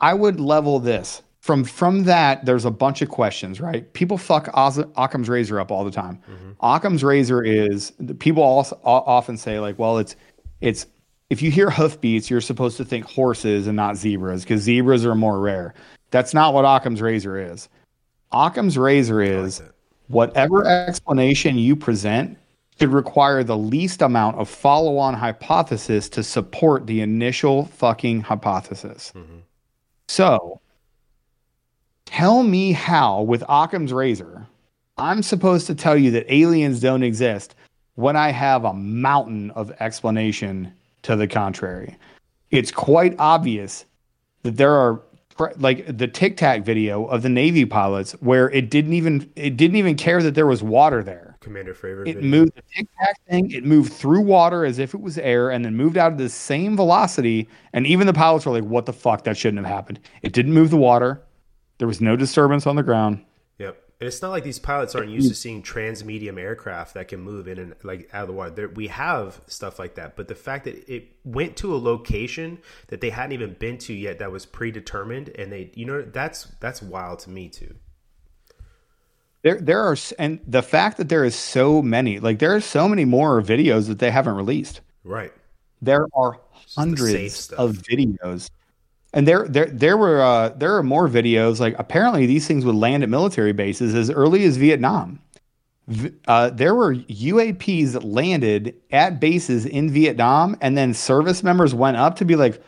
I 0.01 0.15
would 0.15 0.41
level 0.41 0.79
this. 0.81 1.23
From 1.41 1.65
from 1.65 2.05
that, 2.05 2.45
there's 2.45 2.67
a 2.67 2.71
bunch 2.71 3.01
of 3.01 3.09
questions, 3.09 3.61
right? 3.61 3.91
People 3.95 4.19
fuck 4.19 4.51
Oz- 4.53 4.85
Occam's 4.97 5.29
razor 5.29 5.59
up 5.59 5.71
all 5.71 5.85
the 5.85 5.91
time. 5.91 6.21
Mm-hmm. 6.31 6.51
Occam's 6.61 7.03
razor 7.03 7.43
is 7.43 7.93
people 8.19 8.43
also 8.43 8.79
often 8.85 9.39
say 9.39 9.59
like, 9.59 9.79
well, 9.79 9.97
it's 9.97 10.17
it's 10.61 10.87
if 11.31 11.41
you 11.41 11.51
hear 11.51 11.71
hoofbeats, 11.71 12.29
you're 12.29 12.41
supposed 12.41 12.77
to 12.77 12.85
think 12.85 13.07
horses 13.07 13.69
and 13.69 13.77
not 13.77 13.97
zebras 13.97 14.43
because 14.43 14.63
zebras 14.63 15.07
are 15.07 15.15
more 15.15 15.39
rare. 15.39 15.75
That's 16.11 16.35
not 16.35 16.53
what 16.53 16.65
Occam's 16.65 17.01
razor 17.01 17.39
is. 17.39 17.69
Occam's 18.33 18.77
razor 18.77 19.23
is 19.23 19.59
that. 19.59 19.73
whatever 20.09 20.67
explanation 20.67 21.57
you 21.57 21.77
present 21.77 22.37
should 22.79 22.93
require 22.93 23.45
the 23.45 23.57
least 23.57 24.03
amount 24.03 24.39
of 24.39 24.49
follow-on 24.49 25.15
hypothesis 25.15 26.09
to 26.09 26.23
support 26.23 26.87
the 26.87 27.01
initial 27.01 27.67
fucking 27.67 28.23
hypothesis. 28.23 29.13
Mm-hmm. 29.15 29.39
So, 30.09 30.61
tell 32.07 32.43
me 32.43 32.73
how, 32.73 33.23
with 33.23 33.45
Occam's 33.49 33.93
razor, 33.93 34.47
I'm 34.99 35.23
supposed 35.23 35.67
to 35.69 35.75
tell 35.75 35.97
you 35.97 36.11
that 36.13 36.33
aliens 36.33 36.81
don't 36.81 37.03
exist 37.03 37.55
when 37.95 38.17
I 38.17 38.31
have 38.31 38.65
a 38.65 38.73
mountain 38.73 39.51
of 39.53 39.71
explanation 39.79 40.73
to 41.03 41.17
the 41.17 41.27
contrary. 41.27 41.97
It's 42.51 42.71
quite 42.71 43.15
obvious 43.19 43.85
that 44.43 44.57
there 44.57 44.75
are 44.75 45.03
like 45.57 45.97
the 45.97 46.07
Tic 46.07 46.37
Tac 46.37 46.65
video 46.65 47.07
of 47.07 47.23
the 47.23 47.29
Navy 47.29 47.65
pilots 47.65 48.13
where 48.21 48.51
it 48.51 48.71
didn't 48.71 48.93
even 48.93 49.31
it 49.37 49.57
didn't 49.57 49.77
even 49.77 49.97
care 49.97 50.23
that 50.23 50.35
there 50.35 50.47
was 50.47 50.63
water 50.63 51.03
there. 51.03 51.37
Commander 51.41 51.73
Fravor. 51.73 52.07
It 52.07 52.17
video. 52.17 52.29
moved 52.29 52.55
the 52.55 52.63
tic 52.75 52.87
tac 52.99 53.19
thing. 53.29 53.51
It 53.51 53.65
moved 53.65 53.93
through 53.93 54.21
water 54.21 54.65
as 54.65 54.79
if 54.79 54.93
it 54.93 55.01
was 55.01 55.17
air, 55.17 55.51
and 55.51 55.65
then 55.65 55.75
moved 55.75 55.97
out 55.97 56.13
at 56.13 56.19
the 56.19 56.29
same 56.29 56.77
velocity. 56.77 57.49
And 57.73 57.87
even 57.87 58.07
the 58.07 58.13
pilots 58.13 58.45
were 58.45 58.53
like, 58.53 58.65
"What 58.65 58.85
the 58.85 58.93
fuck? 58.93 59.25
That 59.25 59.37
shouldn't 59.37 59.65
have 59.65 59.73
happened." 59.73 60.01
It 60.23 60.33
didn't 60.33 60.53
move 60.53 60.71
the 60.71 60.77
water. 60.77 61.23
There 61.79 61.89
was 61.89 62.01
no 62.03 62.17
disturbance 62.17 62.67
on 62.67 62.77
the 62.77 62.83
ground. 62.83 63.25
It's 64.01 64.23
not 64.23 64.31
like 64.31 64.45
these 64.45 64.59
pilots 64.59 64.95
aren't 64.95 65.11
used 65.11 65.29
to 65.29 65.35
seeing 65.35 65.63
transmedium 65.63 66.39
aircraft 66.39 66.95
that 66.95 67.09
can 67.09 67.21
move 67.21 67.47
in 67.47 67.59
and 67.59 67.75
like 67.83 68.09
out 68.15 68.23
of 68.23 68.29
the 68.29 68.33
water. 68.33 68.51
There, 68.51 68.69
we 68.69 68.89
have 68.89 69.43
stuff 69.47 69.79
like 69.79 69.97
that, 69.97 70.17
but 70.17 70.27
the 70.27 70.35
fact 70.35 70.65
that 70.65 70.91
it 70.91 71.09
went 71.23 71.57
to 71.59 71.75
a 71.75 71.77
location 71.77 72.61
that 72.87 73.03
they 73.03 73.11
hadn't 73.11 73.33
even 73.33 73.53
been 73.55 73.77
to 73.79 73.93
yet 73.93 74.19
that 74.21 74.33
was 74.33 74.47
predetermined, 74.47 75.29
and 75.29 75.53
they, 75.53 75.71
you 75.75 75.85
know, 75.85 76.01
that's 76.01 76.45
that's 76.61 76.81
wild 76.81 77.19
to 77.21 77.31
me 77.31 77.51
too. 77.51 77.75
There, 79.43 79.61
there 79.61 79.81
are, 79.81 79.97
and 80.19 80.41
the 80.47 80.63
fact 80.63 80.97
that 80.97 81.09
there 81.11 81.25
is 81.25 81.35
so 81.35 81.83
many, 81.83 82.21
like 82.21 82.39
there 82.39 82.55
are 82.55 82.61
so 82.61 82.89
many 82.89 83.05
more 83.05 83.43
videos 83.43 83.89
that 83.89 83.99
they 83.99 84.11
haven't 84.11 84.35
released. 84.35 84.81
Right. 85.05 85.33
There 85.83 86.07
are 86.15 86.41
hundreds 86.75 87.35
stuff. 87.35 87.59
of 87.59 87.77
videos, 87.77 88.51
and 89.13 89.27
there, 89.27 89.47
there, 89.49 89.67
there 89.67 89.97
were, 89.97 90.23
uh, 90.23 90.51
there 90.51 90.77
are 90.77 90.83
more 90.83 91.09
videos. 91.09 91.59
Like 91.59 91.75
apparently, 91.79 92.27
these 92.27 92.47
things 92.47 92.65
would 92.65 92.77
land 92.77 93.03
at 93.03 93.09
military 93.09 93.53
bases 93.53 93.95
as 93.95 94.11
early 94.11 94.45
as 94.45 94.57
Vietnam. 94.57 95.21
Uh, 96.29 96.51
there 96.51 96.75
were 96.75 96.95
UAPs 96.95 97.93
that 97.93 98.05
landed 98.05 98.77
at 98.93 99.19
bases 99.19 99.67
in 99.67 99.91
Vietnam, 99.91 100.57
and 100.61 100.79
then 100.79 100.95
service 100.95 101.43
members 101.43 101.75
went 101.75 101.97
up 101.97 102.15
to 102.17 102.25
be 102.25 102.37
like, 102.37 102.63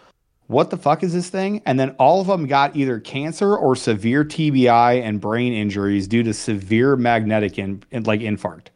"What 0.48 0.70
the 0.70 0.76
fuck 0.76 1.04
is 1.04 1.12
this 1.12 1.28
thing?" 1.28 1.62
And 1.64 1.78
then 1.78 1.90
all 2.00 2.20
of 2.20 2.26
them 2.26 2.48
got 2.48 2.74
either 2.74 2.98
cancer 2.98 3.56
or 3.56 3.76
severe 3.76 4.24
TBI 4.24 5.00
and 5.00 5.20
brain 5.20 5.52
injuries 5.52 6.08
due 6.08 6.24
to 6.24 6.34
severe 6.34 6.96
magnetic 6.96 7.60
in, 7.60 7.84
like 7.92 8.20
infarct. 8.20 8.68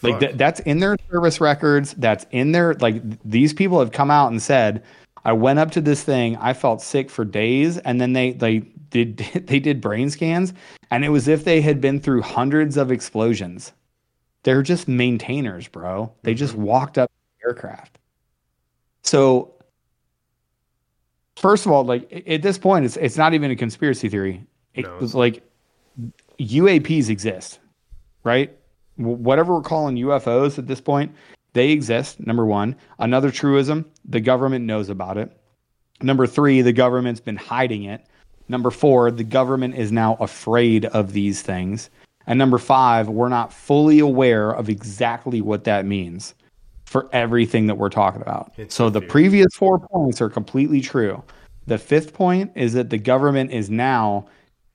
Like 0.00 0.20
th- 0.20 0.36
that's 0.36 0.60
in 0.60 0.80
their 0.80 0.96
service 1.10 1.38
records. 1.38 1.92
That's 1.94 2.24
in 2.30 2.52
their 2.52 2.74
like 2.74 3.02
th- 3.02 3.20
these 3.26 3.52
people 3.52 3.78
have 3.78 3.92
come 3.92 4.10
out 4.10 4.30
and 4.30 4.40
said, 4.40 4.82
I 5.24 5.32
went 5.32 5.58
up 5.58 5.70
to 5.72 5.80
this 5.80 6.02
thing, 6.02 6.36
I 6.36 6.52
felt 6.52 6.82
sick 6.82 7.08
for 7.10 7.24
days, 7.24 7.78
and 7.78 8.00
then 8.00 8.12
they 8.12 8.32
they 8.32 8.58
did 8.90 9.16
they 9.46 9.60
did 9.60 9.80
brain 9.80 10.10
scans, 10.10 10.52
and 10.90 11.04
it 11.04 11.08
was 11.08 11.28
if 11.28 11.44
they 11.44 11.60
had 11.60 11.80
been 11.80 12.00
through 12.00 12.22
hundreds 12.22 12.76
of 12.76 12.90
explosions. 12.90 13.72
They're 14.42 14.62
just 14.62 14.88
maintainers, 14.88 15.68
bro. 15.68 16.12
They 16.22 16.32
mm-hmm. 16.32 16.38
just 16.38 16.54
walked 16.54 16.98
up 16.98 17.10
the 17.40 17.48
aircraft. 17.48 17.98
So 19.02 19.54
first 21.36 21.66
of 21.66 21.72
all, 21.72 21.84
like 21.84 22.24
at 22.26 22.42
this 22.42 22.58
point, 22.58 22.84
it's 22.84 22.96
it's 22.96 23.16
not 23.16 23.34
even 23.34 23.50
a 23.50 23.56
conspiracy 23.56 24.08
theory. 24.08 24.46
It 24.74 24.84
No, 24.84 24.96
was 24.96 25.14
like 25.14 25.42
UAPs 26.38 27.08
exist, 27.08 27.60
right? 28.22 28.54
Whatever 28.96 29.54
we're 29.54 29.62
calling 29.62 29.96
UFOs 29.96 30.58
at 30.58 30.66
this 30.66 30.80
point, 30.80 31.14
they 31.54 31.70
exist. 31.70 32.20
Number 32.20 32.44
one. 32.44 32.76
Another 32.98 33.30
truism: 33.30 33.86
the 34.04 34.20
government 34.20 34.66
knows 34.66 34.90
about 34.90 35.16
it. 35.16 35.32
Number 36.02 36.26
three: 36.26 36.60
the 36.60 36.72
government's 36.72 37.20
been 37.20 37.36
hiding 37.36 37.84
it. 37.84 38.06
Number 38.48 38.70
four: 38.70 39.10
the 39.10 39.24
government 39.24 39.74
is 39.74 39.90
now 39.90 40.16
afraid 40.20 40.84
of 40.86 41.12
these 41.12 41.40
things. 41.40 41.90
And 42.26 42.38
number 42.38 42.58
five: 42.58 43.08
we're 43.08 43.28
not 43.28 43.52
fully 43.52 43.98
aware 43.98 44.50
of 44.50 44.68
exactly 44.68 45.40
what 45.40 45.64
that 45.64 45.86
means 45.86 46.34
for 46.84 47.08
everything 47.12 47.66
that 47.66 47.76
we're 47.76 47.88
talking 47.88 48.22
about. 48.22 48.52
It's 48.56 48.74
so 48.74 48.90
the 48.90 49.00
previous 49.00 49.54
four 49.54 49.78
points 49.78 50.20
are 50.20 50.28
completely 50.28 50.80
true. 50.80 51.22
The 51.66 51.78
fifth 51.78 52.12
point 52.12 52.52
is 52.54 52.74
that 52.74 52.90
the 52.90 52.98
government 52.98 53.50
is 53.50 53.70
now 53.70 54.26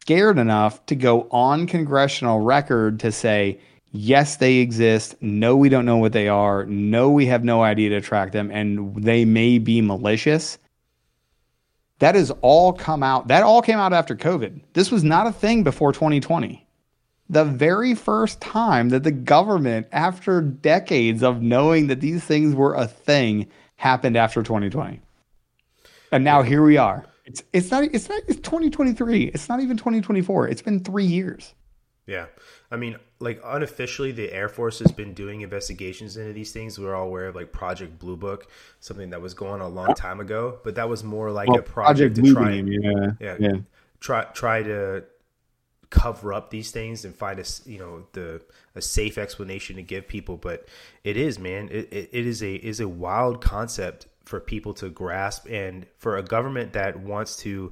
scared 0.02 0.40
enough 0.40 0.84
to 0.88 0.96
go 0.96 1.28
on 1.30 1.68
congressional 1.68 2.40
record 2.40 3.00
to 3.02 3.12
say, 3.12 3.60
yes, 3.92 4.38
they 4.38 4.58
exist. 4.58 5.16
No, 5.22 5.56
we 5.56 5.70
don't 5.70 5.86
know 5.86 5.98
what 5.98 6.14
they 6.14 6.28
are. 6.28 6.66
No, 6.66 7.10
we 7.10 7.26
have 7.28 7.44
no 7.44 7.64
idea 7.64 7.90
to 7.90 8.02
track 8.02 8.32
them, 8.32 8.52
and 8.52 9.04
they 9.04 9.26
may 9.26 9.58
be 9.58 9.82
malicious. 9.82 10.58
That 12.00 12.16
has 12.16 12.32
all 12.42 12.74
come 12.74 13.04
out. 13.04 13.28
That 13.28 13.44
all 13.44 13.62
came 13.62 13.78
out 13.78 13.94
after 13.94 14.16
COVID. 14.16 14.62
This 14.74 14.92
was 14.92 15.04
not 15.04 15.28
a 15.28 15.32
thing 15.32 15.64
before 15.64 15.92
2020. 15.92 16.66
The 17.30 17.44
very 17.46 17.94
first 17.94 18.42
time 18.42 18.90
that 18.90 19.04
the 19.04 19.12
government, 19.12 19.88
after 19.92 20.42
decades 20.42 21.22
of 21.22 21.42
knowing 21.42 21.88
that 21.88 22.02
these 22.02 22.24
things 22.24 22.56
were 22.56 22.74
a 22.74 22.88
thing, 22.88 23.48
happened 23.76 24.18
after 24.18 24.42
2020. 24.42 25.00
And 26.12 26.24
now 26.24 26.42
here 26.42 26.64
we 26.64 26.78
are. 26.78 27.06
It's 27.26 27.44
it's 27.54 27.70
not 27.70 27.84
it's 27.84 28.10
not 28.10 28.22
it's 28.28 28.40
2023. 28.40 29.26
It's 29.26 29.48
not 29.48 29.60
even 29.60 29.78
2024. 29.78 30.48
It's 30.48 30.64
been 30.64 30.80
3 30.80 31.06
years. 31.06 31.54
Yeah. 32.08 32.26
I 32.72 32.78
mean, 32.78 32.98
like 33.20 33.42
unofficially 33.44 34.12
the 34.12 34.32
air 34.32 34.48
force 34.48 34.80
has 34.80 34.92
been 34.92 35.14
doing 35.14 35.42
investigations 35.42 36.16
into 36.18 36.32
these 36.34 36.52
things 36.52 36.80
we're 36.80 36.96
all 36.96 37.08
aware 37.08 37.28
of 37.28 37.36
like 37.36 37.52
project 37.52 38.00
blue 38.00 38.16
book 38.16 38.48
something 38.80 39.10
that 39.10 39.22
was 39.22 39.34
going 39.34 39.54
on 39.54 39.62
a 39.62 39.68
long 39.68 39.94
time 39.94 40.20
ago 40.20 40.60
but 40.64 40.76
that 40.76 40.88
was 40.88 41.04
more 41.04 41.32
like 41.32 41.50
Well, 41.50 41.60
a 41.60 41.64
project, 41.64 42.16
to 42.16 42.34
try 42.34 42.62
Beam, 42.62 42.68
yeah, 42.68 43.12
yeah, 43.20 43.36
yeah. 43.40 43.58
try 44.00 44.24
try 44.34 44.64
to 44.64 45.04
cover 45.90 46.34
up 46.34 46.52
these 46.52 46.72
things 46.72 47.04
and 47.04 47.16
find 47.16 47.40
a 47.40 47.46
you 47.66 47.80
know 47.80 48.06
the 48.14 48.42
a 48.76 48.82
safe 48.82 49.18
explanation 49.18 49.76
to 49.76 49.82
give 49.82 50.08
people 50.08 50.38
but 50.38 50.68
it 51.04 51.18
is 51.18 51.40
man 51.40 51.68
it, 51.72 51.92
it, 51.92 52.10
it 52.12 52.28
is 52.28 52.44
a 52.44 52.56
is 52.56 52.80
a 52.80 52.88
wild 52.88 53.42
concept 53.42 54.06
for 54.24 54.40
people 54.40 54.76
to 54.76 54.90
grasp 54.90 55.48
and 55.50 55.88
for 55.98 56.16
a 56.18 56.22
government 56.22 56.74
that 56.74 57.00
wants 57.00 57.36
to 57.38 57.72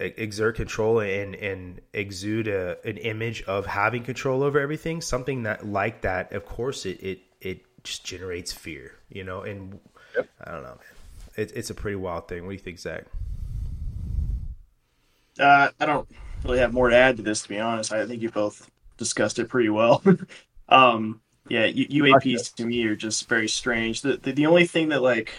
exert 0.00 0.56
control 0.56 1.00
and 1.00 1.34
and 1.36 1.80
exude 1.92 2.48
a, 2.48 2.76
an 2.84 2.96
image 2.98 3.42
of 3.44 3.66
having 3.66 4.02
control 4.02 4.42
over 4.42 4.58
everything 4.58 5.00
something 5.00 5.44
that 5.44 5.64
like 5.64 6.00
that 6.00 6.32
of 6.32 6.44
course 6.44 6.84
it 6.84 7.00
it, 7.00 7.20
it 7.40 7.84
just 7.84 8.04
generates 8.04 8.52
fear 8.52 8.92
you 9.08 9.22
know 9.22 9.42
and 9.42 9.78
i 10.44 10.50
don't 10.50 10.62
know 10.62 10.70
man 10.70 10.78
it, 11.36 11.52
it's 11.54 11.70
a 11.70 11.74
pretty 11.74 11.96
wild 11.96 12.26
thing 12.26 12.42
what 12.42 12.50
do 12.50 12.54
you 12.54 12.60
think 12.60 12.78
zach 12.78 13.04
Uh, 15.38 15.68
I 15.80 15.86
don't 15.86 16.08
really 16.44 16.58
have 16.58 16.72
more 16.72 16.88
to 16.90 16.96
add 16.96 17.16
to 17.16 17.22
this, 17.22 17.42
to 17.42 17.48
be 17.48 17.58
honest. 17.58 17.92
I 17.92 18.06
think 18.06 18.22
you 18.22 18.30
both 18.30 18.70
discussed 18.96 19.38
it 19.38 19.48
pretty 19.48 19.68
well. 19.68 20.02
um, 20.68 21.20
yeah, 21.48 21.66
U- 21.66 22.04
UAPs 22.04 22.54
to 22.54 22.66
me 22.66 22.84
are 22.86 22.96
just 22.96 23.28
very 23.28 23.48
strange. 23.48 24.02
The, 24.02 24.16
the 24.16 24.32
the 24.32 24.46
only 24.46 24.66
thing 24.66 24.88
that 24.90 25.02
like, 25.02 25.32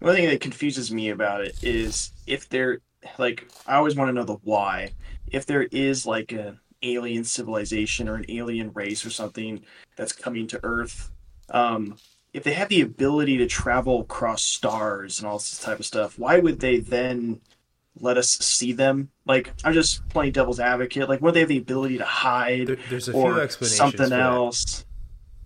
the 0.00 0.06
only 0.08 0.20
thing 0.20 0.30
that 0.30 0.40
confuses 0.40 0.90
me 0.90 1.10
about 1.10 1.42
it 1.42 1.62
is 1.62 2.12
if 2.26 2.48
there, 2.48 2.80
like, 3.18 3.48
I 3.66 3.74
always 3.76 3.96
want 3.96 4.08
to 4.08 4.12
know 4.12 4.24
the 4.24 4.38
why. 4.42 4.92
If 5.26 5.46
there 5.46 5.62
is 5.62 6.06
like 6.06 6.32
an 6.32 6.60
alien 6.82 7.24
civilization 7.24 8.08
or 8.08 8.16
an 8.16 8.26
alien 8.28 8.72
race 8.72 9.04
or 9.04 9.10
something 9.10 9.64
that's 9.96 10.12
coming 10.12 10.46
to 10.48 10.60
Earth, 10.62 11.10
um, 11.50 11.96
if 12.32 12.42
they 12.42 12.52
have 12.52 12.68
the 12.68 12.80
ability 12.80 13.38
to 13.38 13.46
travel 13.46 14.00
across 14.00 14.42
stars 14.42 15.18
and 15.18 15.28
all 15.28 15.38
this 15.38 15.60
type 15.60 15.78
of 15.78 15.86
stuff, 15.86 16.18
why 16.18 16.38
would 16.40 16.60
they 16.60 16.78
then 16.78 17.40
let 18.00 18.18
us 18.18 18.30
see 18.30 18.72
them? 18.72 19.10
Like, 19.24 19.52
I'm 19.64 19.72
just 19.72 20.06
playing 20.08 20.32
devil's 20.32 20.58
advocate. 20.58 21.08
Like, 21.08 21.20
would 21.20 21.34
they 21.34 21.40
have 21.40 21.48
the 21.48 21.58
ability 21.58 21.98
to 21.98 22.04
hide 22.04 22.66
there, 22.66 22.76
there's 22.90 23.08
a 23.08 23.12
few 23.12 23.20
or 23.20 23.40
explanations 23.40 23.78
something 23.78 24.12
else? 24.12 24.84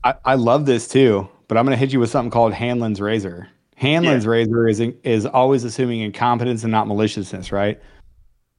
I, 0.03 0.15
I 0.25 0.35
love 0.35 0.65
this 0.65 0.89
too, 0.89 1.29
but 1.47 1.59
I'm 1.59 1.65
going 1.67 1.77
to 1.77 1.79
hit 1.79 1.93
you 1.93 2.01
with 2.01 2.11
something 2.11 2.31
called 2.31 2.55
Hanlon's 2.55 3.01
razor. 3.01 3.49
Hanlon's 3.79 4.27
razor 4.27 4.67
is 4.69 4.81
is 4.81 5.25
always 5.25 5.63
assuming 5.65 6.01
incompetence 6.01 6.65
and 6.65 6.73
not 6.73 6.89
maliciousness, 6.89 7.53
right? 7.53 7.81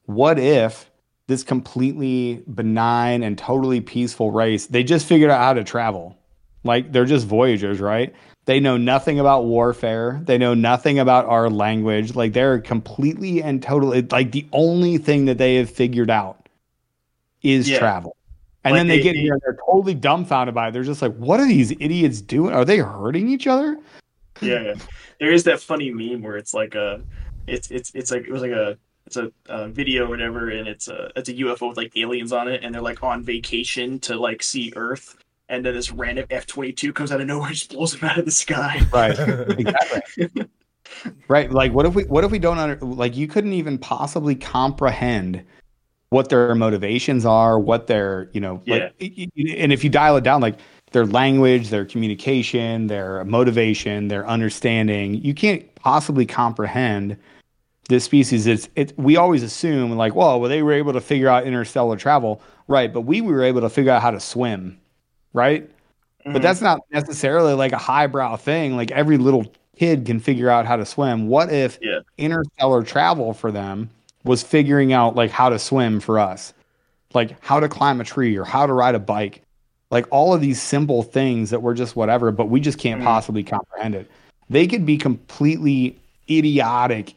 What 0.06 0.40
if 0.40 0.90
this 1.28 1.44
completely 1.44 2.42
benign 2.56 3.22
and 3.22 3.38
totally 3.38 3.82
peaceful 3.82 4.32
race 4.32 4.66
they 4.68 4.84
just 4.84 5.06
figured 5.06 5.30
out 5.30 5.40
how 5.40 5.54
to 5.54 5.64
travel? 5.64 6.18
Like 6.64 6.92
they're 6.92 7.06
just 7.06 7.28
voyagers, 7.28 7.80
right? 7.80 8.14
They 8.46 8.60
know 8.62 8.78
nothing 8.78 9.20
about 9.20 9.46
warfare. 9.46 10.22
They 10.24 10.38
know 10.38 10.54
nothing 10.54 11.00
about 11.00 11.26
our 11.26 11.50
language. 11.50 12.16
Like 12.16 12.34
they're 12.34 12.60
completely 12.60 13.44
and 13.44 13.62
totally 13.62 14.02
like 14.04 14.32
the 14.32 14.48
only 14.54 14.98
thing 14.98 15.26
that 15.26 15.38
they 15.38 15.56
have 15.56 15.70
figured 15.70 16.10
out 16.10 16.48
is 17.44 17.70
Yeah. 17.70 17.80
travel. 17.80 18.16
And 18.64 18.72
Like 18.74 18.80
then 18.80 18.88
they, 18.88 18.98
they- 18.98 19.04
get 19.04 19.14
they- 19.14 19.20
here 19.22 19.34
and 19.34 19.42
they're 19.46 19.58
totally 19.68 19.94
dumbfounded 19.94 20.56
by 20.56 20.70
it. 20.70 20.72
They're 20.72 20.84
just 20.84 21.02
like, 21.02 21.16
what 21.18 21.40
are 21.42 21.48
these 21.48 21.72
idiots 21.72 22.22
doing? 22.22 22.54
Are 22.54 22.66
they 22.66 22.78
hurting 22.80 23.28
each 23.30 23.48
other? 23.48 23.78
Yeah, 24.42 24.62
yeah. 24.62 24.76
there 25.20 25.32
is 25.32 25.44
that 25.46 25.62
funny 25.62 25.92
meme 25.92 26.22
where 26.22 26.38
it's 26.38 26.54
like 26.54 26.76
a, 26.76 27.02
it's 27.48 27.72
it's 27.72 27.92
it's 27.94 28.12
like 28.12 28.24
it 28.24 28.32
was 28.32 28.42
like 28.42 28.52
a 28.52 28.78
it's 29.06 29.18
a, 29.18 29.32
uh 29.48 29.68
video 29.70 30.06
or 30.06 30.10
whatever, 30.10 30.50
and 30.50 30.68
it's 30.68 30.88
a 30.88 31.12
it's 31.16 31.30
a 31.30 31.34
UFO 31.34 31.70
with 31.70 31.78
like 31.78 31.96
aliens 31.96 32.32
on 32.32 32.48
it, 32.48 32.64
and 32.64 32.74
they're 32.74 32.82
like 32.82 33.04
on 33.04 33.24
vacation 33.24 34.00
to 34.02 34.16
like 34.16 34.44
see 34.44 34.72
Earth, 34.76 35.18
and 35.50 35.66
then 35.66 35.74
this 35.74 35.92
random 35.92 36.26
F 36.30 36.46
twenty 36.46 36.72
two 36.72 36.94
comes 36.94 37.12
out 37.12 37.22
of 37.22 37.28
nowhere, 37.28 37.48
and 37.48 37.56
just 37.56 37.72
blows 37.72 37.98
them 37.98 38.10
out 38.10 38.20
of 38.20 38.26
the 38.26 38.32
sky. 38.32 38.82
Right. 38.94 39.18
exactly. 39.58 40.30
right. 41.28 41.52
Like 41.52 41.74
what 41.74 41.86
if 41.86 41.96
we 41.96 42.04
what 42.04 42.24
if 42.24 42.32
we 42.32 42.40
don't 42.40 42.60
under 42.60 42.78
like 42.86 43.18
you 43.18 43.28
couldn't 43.28 43.54
even 43.54 43.78
possibly 43.78 44.36
comprehend 44.36 45.44
what 46.10 46.30
their 46.30 46.56
motivations 46.56 47.26
are, 47.26 47.60
what 47.60 47.88
their, 47.88 48.30
you 48.34 48.42
know, 48.42 48.62
like 48.66 48.94
y- 49.00 49.14
y- 49.38 49.56
and 49.58 49.72
if 49.72 49.84
you 49.84 49.90
dial 49.90 50.18
it 50.18 50.24
down 50.24 50.42
like 50.42 50.60
their 50.92 51.06
language, 51.06 51.70
their 51.70 51.86
communication, 51.86 52.88
their 52.88 53.24
motivation, 53.26 54.08
their 54.08 54.28
understanding, 54.28 55.16
you 55.16 55.34
can't 55.34 55.74
possibly 55.76 56.26
comprehend 56.26 57.18
this 57.88 58.04
species. 58.04 58.48
It's 58.48 58.70
it 58.76 58.94
we 58.98 59.18
always 59.18 59.44
assume 59.44 59.92
like 59.96 60.16
well, 60.16 60.40
well 60.40 60.50
they 60.50 60.64
were 60.64 60.74
able 60.74 60.94
to 60.94 61.02
figure 61.02 61.28
out 61.30 61.46
interstellar 61.46 61.98
travel. 61.98 62.42
Right 62.68 62.94
but 62.94 63.02
we 63.02 63.22
were 63.22 63.42
able 63.44 63.62
to 63.62 63.70
figure 63.70 63.92
out 63.92 64.02
how 64.02 64.12
to 64.12 64.20
swim 64.20 64.80
right? 65.34 65.70
But 66.24 66.34
mm-hmm. 66.34 66.42
that's 66.42 66.62
not 66.62 66.82
necessarily 66.92 67.54
like 67.54 67.72
a 67.72 67.78
highbrow 67.78 68.36
thing. 68.38 68.76
Like 68.76 68.92
every 68.92 69.18
little 69.18 69.52
kid 69.78 70.06
can 70.06 70.20
figure 70.20 70.50
out 70.50 70.66
how 70.66 70.76
to 70.76 70.86
swim. 70.86 71.28
What 71.28 71.52
if 71.52 71.80
Yeah. 71.82 72.00
interstellar 72.18 72.84
travel 72.84 73.34
for 73.34 73.52
them 73.52 73.90
was 74.24 74.44
figuring 74.44 74.92
out 74.94 75.16
like 75.16 75.32
how 75.32 75.50
to 75.50 75.60
swim 75.60 76.00
for 76.00 76.20
us? 76.20 76.54
Like 77.14 77.44
how 77.44 77.60
to 77.60 77.70
climb 77.70 78.02
a 78.02 78.04
tree 78.04 78.38
or 78.38 78.44
how 78.44 78.66
to 78.66 78.74
ride 78.74 78.96
a 78.96 79.00
bike 79.00 79.42
like 79.92 80.06
all 80.12 80.34
of 80.34 80.42
these 80.42 80.62
simple 80.62 81.02
things 81.04 81.50
that 81.50 81.62
we're 81.62 81.74
just 81.74 81.96
whatever 81.96 82.32
but 82.32 82.46
we 82.46 82.60
just 82.60 82.78
can't 82.80 83.02
Mhm. 83.02 83.06
possibly 83.06 83.44
comprehend 83.44 83.96
it. 83.96 84.10
They 84.50 84.68
could 84.68 84.86
be 84.86 84.98
completely 84.98 85.98
idiotic 86.30 87.16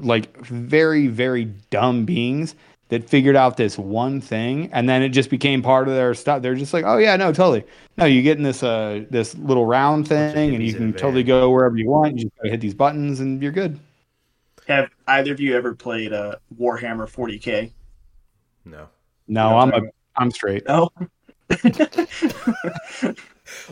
like 0.00 0.36
very 0.46 1.06
very 1.06 1.44
dumb 1.70 2.04
beings 2.04 2.54
that 2.88 3.08
figured 3.08 3.36
out 3.36 3.56
this 3.56 3.78
one 3.78 4.20
thing 4.20 4.68
and 4.72 4.88
then 4.88 5.02
it 5.02 5.10
just 5.10 5.30
became 5.30 5.62
part 5.62 5.86
of 5.88 5.94
their 5.94 6.12
stuff 6.14 6.42
they're 6.42 6.54
just 6.54 6.74
like 6.74 6.84
oh 6.86 6.96
yeah 6.98 7.16
no 7.16 7.32
totally. 7.32 7.64
No 7.96 8.04
you 8.04 8.22
get 8.22 8.36
in 8.36 8.42
this 8.42 8.62
uh 8.62 9.04
this 9.10 9.34
little 9.36 9.66
round 9.66 10.08
thing 10.08 10.54
and 10.54 10.64
you 10.64 10.72
can 10.74 10.92
totally 10.92 11.22
go 11.22 11.50
wherever 11.50 11.76
you 11.76 11.88
want. 11.88 12.18
You 12.18 12.24
just 12.24 12.36
gotta 12.36 12.50
hit 12.50 12.60
these 12.60 12.74
buttons 12.74 13.20
and 13.20 13.42
you're 13.42 13.52
good. 13.52 13.78
Have 14.66 14.88
either 15.06 15.32
of 15.32 15.40
you 15.40 15.54
ever 15.56 15.74
played 15.74 16.12
uh, 16.14 16.36
Warhammer 16.58 17.06
40k? 17.06 17.70
no. 18.64 18.88
No 19.28 19.58
i'm 19.58 19.70
what 19.70 19.82
a 19.84 19.90
i'm 20.16 20.30
straight. 20.30 20.66
No. 20.66 20.90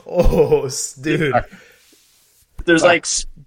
Oh 0.06 0.68
dude 1.00 1.34
there's 2.64 2.82
like 2.82 3.06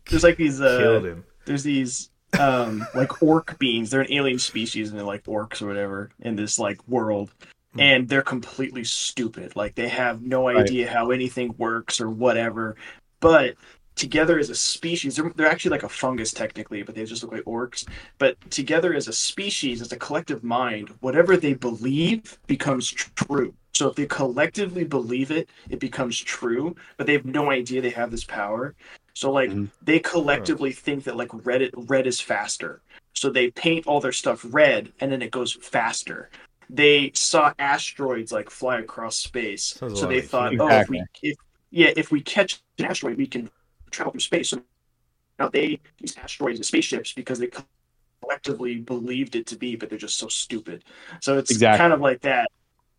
there's 0.10 0.24
like 0.24 0.38
these 0.38 0.60
killed 0.60 1.06
uh, 1.06 1.10
him 1.10 1.24
there's 1.46 1.64
these 1.64 2.10
um 2.40 2.86
like 2.94 3.22
orc 3.22 3.58
beings. 3.60 3.90
They're 3.90 4.02
an 4.02 4.12
alien 4.12 4.40
species 4.40 4.90
and 4.90 5.00
they're 5.00 5.06
like 5.06 5.24
orcs 5.26 5.62
or 5.62 5.68
whatever 5.68 6.10
in 6.20 6.36
this 6.36 6.60
like 6.60 6.86
world. 6.88 7.32
Hmm. 7.74 7.80
And 7.80 8.10
they're 8.10 8.22
completely 8.22 8.84
stupid. 8.84 9.56
Like 9.56 9.76
they 9.76 9.88
have 9.88 10.22
no 10.22 10.48
Right. 10.48 10.58
idea 10.58 10.90
how 10.90 11.12
anything 11.12 11.56
works 11.58 12.02
or 12.02 12.10
whatever. 12.10 12.76
But 13.20 13.56
together 13.96 14.38
as 14.38 14.50
a 14.50 14.56
species, 14.56 15.16
they're, 15.16 15.32
they're 15.36 15.48
actually 15.48 15.72
like 15.72 15.84
a 15.84 15.90
fungus 15.90 16.34
technically, 16.34 16.84
but 16.84 16.96
they 16.96 17.06
just 17.06 17.24
look 17.24 17.32
like 17.32 17.44
orcs. 17.44 17.88
But 18.18 18.36
together 18.52 18.94
as 18.94 19.08
a 19.08 19.14
species, 19.14 19.82
as 19.82 19.92
a 19.92 19.98
collective 19.98 20.44
mind, 20.44 20.90
whatever 21.00 21.38
they 21.38 21.54
believe 21.54 22.38
becomes 22.48 22.90
true. 22.92 23.54
So 23.76 23.90
if 23.90 23.96
they 23.96 24.06
collectively 24.08 24.86
believe 24.86 25.32
it, 25.32 25.50
it 25.70 25.80
becomes 25.80 26.18
true, 26.20 26.76
but 26.98 27.08
they 27.08 27.14
have 27.14 27.26
no 27.26 27.52
idea 27.52 27.82
they 27.82 27.90
have 27.92 28.12
this 28.12 28.24
power. 28.24 28.74
So 29.14 29.32
like 29.32 29.52
Mhm. 29.52 29.72
they 29.84 30.00
collectively 30.00 30.72
think 30.72 31.04
that 31.04 31.18
like 31.18 31.30
red 31.46 31.62
it- 31.62 31.74
red 31.76 32.08
is 32.08 32.22
faster. 32.22 32.82
So 33.14 33.30
they 33.30 33.52
paint 33.52 33.86
all 33.88 34.00
their 34.02 34.14
stuff 34.14 34.46
red 34.50 34.94
and 35.00 35.12
then 35.12 35.22
it 35.22 35.32
goes 35.32 35.54
faster. 35.54 36.30
They 36.70 37.12
saw 37.14 37.54
asteroids 37.60 38.32
like 38.32 38.50
fly 38.50 38.80
across 38.80 39.18
space. 39.18 39.80
Sounds 39.80 40.00
so 40.00 40.08
they 40.08 40.16
like 40.16 40.30
thought, 40.30 40.54
oh, 40.60 40.80
if 40.80 40.90
we 40.90 41.04
if 41.22 41.38
yeah, 41.72 41.92
if 41.98 42.12
we 42.12 42.22
catch 42.22 42.62
an 42.80 42.86
asteroid, 42.86 43.18
we 43.18 43.28
can 43.28 43.50
travel 43.92 44.12
through 44.14 44.22
space. 44.22 44.50
So 44.50 44.62
now 45.40 45.50
they 45.50 45.80
use 46.00 46.18
asteroids 46.18 46.60
and 46.60 46.66
spaceships 46.66 47.14
because 47.14 47.40
they 47.40 47.50
collectively 48.22 48.78
believed 48.78 49.36
it 49.36 49.48
to 49.48 49.58
be, 49.58 49.76
but 49.76 49.90
they're 49.90 50.00
just 50.00 50.18
so 50.18 50.28
stupid. 50.28 50.84
So 51.22 51.38
it's 51.38 51.52
Exactly. 51.52 51.80
kind 51.80 51.94
of 51.94 52.02
like 52.02 52.22
that. 52.22 52.50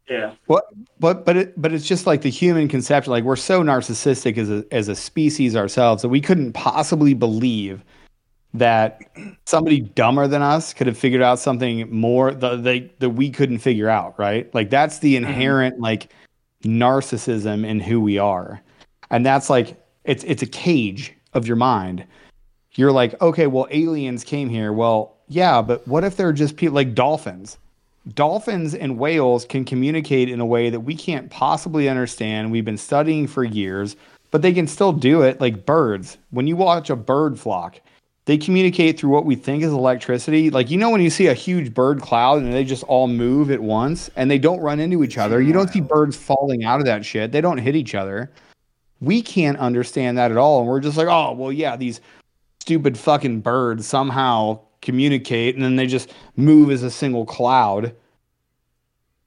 Yeah. 0.09 0.35
Well, 0.47 0.62
but 1.01 1.25
but 1.25 1.36
it 1.36 1.60
but 1.60 1.73
it's 1.73 1.86
just 1.86 2.07
like 2.07 2.23
the 2.23 2.31
human 2.31 2.68
conception 2.68 3.10
like 3.10 3.25
we're 3.25 3.35
so 3.35 3.62
narcissistic 3.62 4.39
as 4.39 4.51
a 4.51 4.65
as 4.70 4.89
a 4.89 4.94
species 4.94 5.57
ourselves 5.57 6.02
that 6.02 6.09
we 6.09 6.20
couldn't 6.20 6.52
possibly 6.52 7.12
believe 7.12 7.85
that 8.55 9.02
somebody 9.44 9.81
dumber 9.81 10.28
than 10.28 10.43
us 10.43 10.73
could 10.73 10.86
have 10.86 10.97
figured 10.97 11.23
out 11.23 11.39
something 11.39 11.91
more 11.93 12.33
that 12.33 12.62
they 12.62 12.93
that 13.01 13.10
we 13.10 13.31
couldn't 13.31 13.59
figure 13.59 13.89
out 13.89 14.17
right? 14.18 14.52
Like 14.55 14.70
that's 14.70 15.01
the 15.01 15.17
mm-hmm. 15.17 15.25
inherent 15.25 15.81
like 15.81 16.12
narcissism 16.62 17.67
in 17.67 17.81
who 17.81 18.01
we 18.01 18.17
are. 18.18 18.62
And 19.10 19.26
that's 19.26 19.51
like 19.51 19.76
it's 20.05 20.23
it's 20.25 20.43
a 20.43 20.47
cage 20.47 21.12
of 21.35 21.49
your 21.49 21.57
mind. 21.57 22.05
You're 22.75 22.93
like 22.93 23.20
okay 23.20 23.49
well 23.49 23.67
aliens 23.73 24.23
came 24.23 24.49
here. 24.49 24.73
Well 24.73 25.17
yeah 25.28 25.62
but 25.62 25.86
what 25.89 26.05
if 26.05 26.17
they're 26.17 26.33
just 26.33 26.57
people 26.57 26.76
like 26.76 26.94
dolphins 26.94 27.59
dolphins 28.15 28.75
and 28.75 28.99
whales 28.99 29.44
can 29.44 29.65
communicate 29.65 30.28
in 30.28 30.41
a 30.41 30.47
way 30.47 30.70
that 30.70 30.81
we 30.81 30.94
can't 30.94 31.31
possibly 31.31 31.89
understand. 31.89 32.51
We've 32.51 32.65
been 32.65 32.78
studying 32.78 33.26
for 33.26 33.44
years, 33.44 33.97
but 34.31 34.43
they 34.43 34.52
can 34.52 34.67
still 34.67 34.93
do 34.93 35.23
it 35.23 35.41
like 35.41 35.67
birds. 35.67 36.18
When 36.31 36.47
you 36.47 36.57
watch 36.57 36.91
a 36.91 36.97
bird 36.97 37.39
flock, 37.39 37.81
they 38.26 38.36
communicate 38.36 38.99
through 38.99 39.10
what 39.10 39.25
we 39.25 39.36
think 39.36 39.62
is 39.62 39.73
electricity. 39.73 40.51
Like 40.51 40.70
you 40.70 40.78
know 40.78 40.91
when 40.91 41.01
you 41.01 41.10
see 41.10 41.28
a 41.28 41.35
huge 41.35 41.73
bird 41.75 42.01
cloud 42.01 42.43
and 42.43 42.52
they 42.52 42.65
just 42.65 42.85
all 42.85 43.09
move 43.09 43.51
at 43.51 43.60
once 43.60 44.10
and 44.17 44.31
they 44.31 44.39
don't 44.39 44.60
run 44.60 44.81
into 44.81 45.05
each 45.05 45.18
other. 45.18 45.41
You 45.41 45.52
don't 45.52 45.70
see 45.70 45.81
birds 45.81 46.17
falling 46.17 46.65
out 46.65 46.81
of 46.81 46.86
that 46.86 47.05
shit. 47.05 47.33
They 47.33 47.41
don't 47.41 47.59
hit 47.59 47.76
each 47.76 47.94
other. 47.94 48.31
We 49.01 49.23
can't 49.23 49.59
understand 49.59 50.18
that 50.18 50.31
at 50.31 50.36
all 50.36 50.60
and 50.60 50.68
we're 50.68 50.81
just 50.81 50.97
like, 50.97 51.09
"Oh, 51.09 51.33
well 51.33 51.52
yeah, 51.52 51.76
these 51.76 52.01
stupid 52.60 52.99
fucking 52.99 53.41
birds 53.43 53.86
somehow 53.86 54.59
communicate 54.86 55.55
and 55.55 55.62
then 55.62 55.76
they 55.76 55.86
just 55.86 56.12
move 56.36 56.70
as 56.70 56.82
a 56.82 56.90
single 56.90 57.26
cloud." 57.26 57.94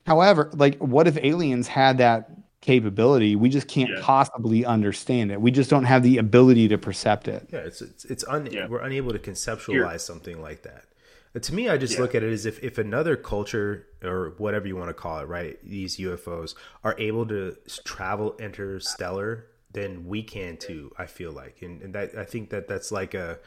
However, 0.08 0.50
like 0.54 0.78
what 0.80 1.08
if 1.08 1.18
aliens 1.18 1.68
had 1.68 2.00
that 2.00 2.32
capability. 2.62 3.36
We 3.36 3.50
just 3.50 3.68
can't 3.68 3.90
yeah. 3.90 4.00
possibly 4.02 4.66
understand 4.66 5.32
it. 5.32 5.42
We 5.42 5.52
just 5.52 5.70
don't 5.70 5.86
have 5.86 6.04
the 6.04 6.18
ability 6.18 6.68
to 6.70 6.78
percept 6.78 7.28
it. 7.28 7.48
Yeah, 7.52 7.60
it's 7.60 7.82
it's, 7.82 8.06
it's 8.06 8.24
un, 8.28 8.48
yeah. 8.52 8.68
we're 8.68 8.82
unable 8.82 9.12
to 9.12 9.20
conceptualize 9.20 9.90
Here. 9.90 10.00
something 10.00 10.42
like 10.42 10.64
that. 10.64 10.86
But 11.32 11.44
to 11.44 11.54
me, 11.54 11.70
I 11.70 11.78
just 11.78 11.94
yeah. 11.94 12.02
look 12.02 12.16
at 12.16 12.24
it 12.24 12.32
as 12.32 12.46
if 12.46 12.62
if 12.64 12.78
another 12.78 13.16
culture 13.16 13.88
or 14.04 14.34
whatever 14.38 14.68
you 14.68 14.76
want 14.76 14.90
to 14.90 14.94
call 14.94 15.20
it, 15.20 15.26
right? 15.26 15.58
These 15.64 15.98
UFOs 15.98 16.56
are 16.84 16.96
able 16.98 17.26
to 17.28 17.56
travel 17.86 18.36
interstellar, 18.40 19.46
then 19.72 20.08
we 20.08 20.24
can 20.24 20.58
too. 20.58 20.92
I 20.98 21.06
feel 21.06 21.32
like, 21.32 21.62
and, 21.62 21.82
and 21.82 21.94
that 21.96 22.18
I 22.18 22.26
think 22.26 22.50
that 22.50 22.68
that's 22.68 22.92
like 22.92 23.14
a 23.14 23.40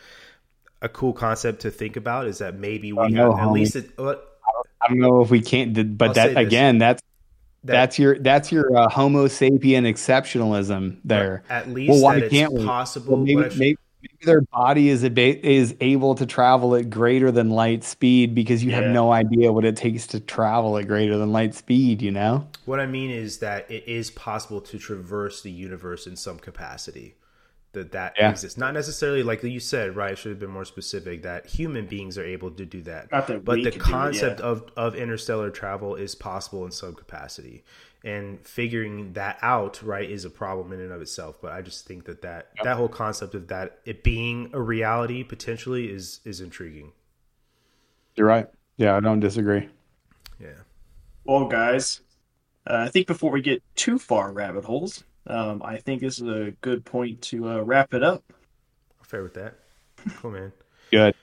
a 0.83 0.89
cool 0.89 1.15
concept 1.15 1.63
to 1.63 1.71
think 1.71 1.97
about. 1.97 2.27
Is 2.27 2.39
that 2.39 2.59
maybe 2.59 2.93
we 2.93 3.09
know, 3.09 3.39
at 3.39 3.51
least 3.53 3.77
it, 3.77 3.91
I 3.99 4.89
don't 4.89 4.99
know 4.99 5.23
if 5.23 5.31
we 5.31 5.41
can't, 5.41 5.97
but 5.97 6.09
I'll 6.09 6.15
that 6.15 6.37
again, 6.37 6.79
that's 6.79 7.03
that, 7.65 7.73
that's 7.73 7.99
your 7.99 8.19
that's 8.19 8.51
your 8.51 8.77
uh, 8.77 8.89
Homo 8.89 9.27
sapien 9.27 9.87
exceptionalism 9.87 10.99
there. 11.05 11.45
At 11.49 11.69
least 11.69 11.91
well, 11.91 12.03
why 12.03 12.29
can't 12.29 12.53
we? 12.53 12.65
possible. 12.65 13.15
Well, 13.15 13.25
maybe, 13.25 13.41
maybe, 13.57 13.57
maybe, 13.57 13.79
their 14.25 14.41
body 14.41 14.89
is 14.89 15.05
a, 15.05 15.13
is 15.19 15.77
able 15.81 16.17
to 16.17 16.27
travel 16.27 16.75
at 16.75 16.91
greater 16.91 17.31
than 17.31 17.51
light 17.51 17.85
speed 17.85 18.35
because 18.35 18.65
you 18.65 18.71
yeah. 18.71 18.81
have 18.81 18.91
no 18.91 19.13
idea 19.13 19.53
what 19.53 19.65
it 19.65 19.77
takes 19.77 20.09
to 20.09 20.21
travel 20.21 20.77
at 20.77 20.89
greater 20.89 21.17
than 21.17 21.31
light 21.31 21.55
speed. 21.55 22.03
You 22.03 22.11
know. 22.11 22.49
What 22.65 22.81
I 22.81 22.87
mean 22.87 23.11
is 23.11 23.39
that 23.39 23.71
it 23.71 23.87
is 23.87 24.11
possible 24.11 24.61
to 24.63 24.79
traverse 24.79 25.43
the 25.43 25.53
universe 25.53 26.09
in 26.09 26.17
some 26.17 26.41
capacity 26.41 27.15
that 27.73 27.93
that 27.93 28.15
yeah. 28.19 28.31
exists. 28.31 28.59
Not 28.59 28.75
necessarily 28.75 29.23
like 29.23 29.43
you 29.43 29.61
said, 29.61 29.97
right? 29.97 30.17
Should 30.17 30.31
have 30.31 30.39
been 30.39 30.51
more 30.51 30.65
specific 30.65 31.23
that 31.23 31.47
human 31.47 31.87
beings 31.87 32.19
are 32.19 32.25
able 32.25 32.51
to 32.51 32.67
do 32.67 32.83
that. 32.83 33.11
that 33.11 33.45
but 33.45 33.63
the 33.63 33.71
concept 33.71 34.41
it, 34.41 34.43
yeah. 34.43 34.51
of 34.51 34.65
of 34.77 34.95
interstellar 34.95 35.51
travel 35.51 35.95
is 35.95 36.15
possible 36.15 36.65
in 36.65 36.71
some 36.71 36.95
capacity, 36.95 37.65
and 38.05 38.47
figuring 38.47 39.15
that 39.15 39.39
out, 39.43 39.83
right, 39.83 40.09
is 40.09 40.25
a 40.25 40.31
problem 40.31 40.73
in 40.73 40.81
and 40.81 40.93
of 40.93 41.01
itself. 41.01 41.39
But 41.41 41.53
I 41.53 41.63
just 41.63 41.87
think 41.87 42.05
that 42.05 42.23
that 42.23 42.51
yep. 42.57 42.65
that 42.65 42.77
whole 42.77 42.89
concept 42.89 43.35
of 43.35 43.49
that 43.49 43.79
it 43.85 44.03
being 44.03 44.51
a 44.53 44.61
reality 44.61 45.25
potentially 45.25 45.91
is 45.91 46.21
is 46.25 46.41
intriguing. 46.41 46.93
You're 48.17 48.27
right. 48.27 48.49
Yeah, 48.77 48.97
I 48.97 49.01
don't 49.01 49.21
disagree. 49.21 49.69
Yeah. 50.39 50.49
Well, 51.25 51.47
guys, 51.47 52.01
uh, 52.67 52.85
I 52.87 52.89
think 52.89 53.07
before 53.07 53.31
we 53.31 53.41
get 53.41 53.63
too 53.77 53.99
far 53.99 54.33
rabbit 54.33 54.65
holes, 54.65 55.05
um, 55.27 55.63
I 55.65 55.77
think 55.79 56.01
this 56.01 56.21
is 56.21 56.29
a 56.29 56.53
good 56.61 56.85
point 56.85 57.23
to 57.23 57.49
uh, 57.49 57.61
wrap 57.61 57.95
it 57.95 58.03
up. 58.03 58.25
Fair 59.03 59.23
with 59.23 59.35
that. 59.35 59.55
Cool, 60.17 60.31
man. 60.31 60.53
good. 60.91 61.15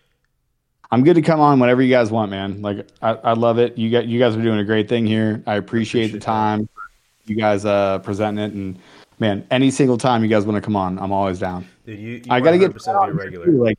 I'm 0.92 1.03
good 1.03 1.16
to 1.16 1.22
come 1.22 1.40
on 1.40 1.60
whenever 1.60 1.82
you 1.82 1.90
guys 1.90 2.11
want, 2.11 2.32
man. 2.32 2.61
Like 2.61 2.88
I, 3.02 3.14
I 3.14 3.34
love 3.34 3.60
it. 3.60 3.78
You 3.78 3.92
got 3.92 4.08
you 4.08 4.19
guys 4.19 4.36
are 4.36 4.42
doing 4.42 4.60
a 4.60 4.64
great 4.64 4.90
thing 4.90 5.06
here. 5.06 5.44
I 5.45 5.56
appreciate, 5.56 6.06
appreciate 6.06 6.19
the 6.19 6.26
time. 6.26 6.61
That. 6.61 7.30
You 7.30 7.36
guys 7.36 7.66
uh, 7.66 8.00
presenting 8.00 8.44
it, 8.44 8.53
and 8.53 8.80
man, 9.19 9.45
any 9.52 9.69
single 9.69 9.98
time 9.98 10.24
you 10.24 10.30
guys 10.30 10.45
want 10.45 10.56
to 10.56 10.61
come 10.61 10.76
on, 10.76 10.98
I'm 10.98 11.11
always 11.11 11.38
down. 11.38 11.68
Dude, 11.86 12.00
you, 12.00 12.10
you 12.10 12.22
I 12.30 12.40
got 12.40 12.52
to 12.52 12.58
get 12.58 12.76
regular. 13.14 13.52
Like, 13.52 13.78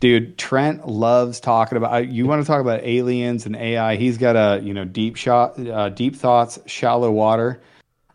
dude, 0.00 0.36
Trent 0.36 0.88
loves 0.88 1.38
talking 1.38 1.78
about. 1.78 2.08
You 2.08 2.26
want 2.26 2.42
to 2.42 2.46
talk 2.46 2.60
about 2.60 2.82
aliens 2.82 3.46
and 3.46 3.54
AI? 3.54 3.94
He's 3.96 4.18
got 4.18 4.34
a 4.34 4.60
you 4.62 4.74
know 4.74 4.84
deep 4.84 5.14
shot, 5.16 5.58
uh, 5.58 5.90
deep 5.90 6.16
thoughts, 6.16 6.58
shallow 6.66 7.10
water. 7.12 7.60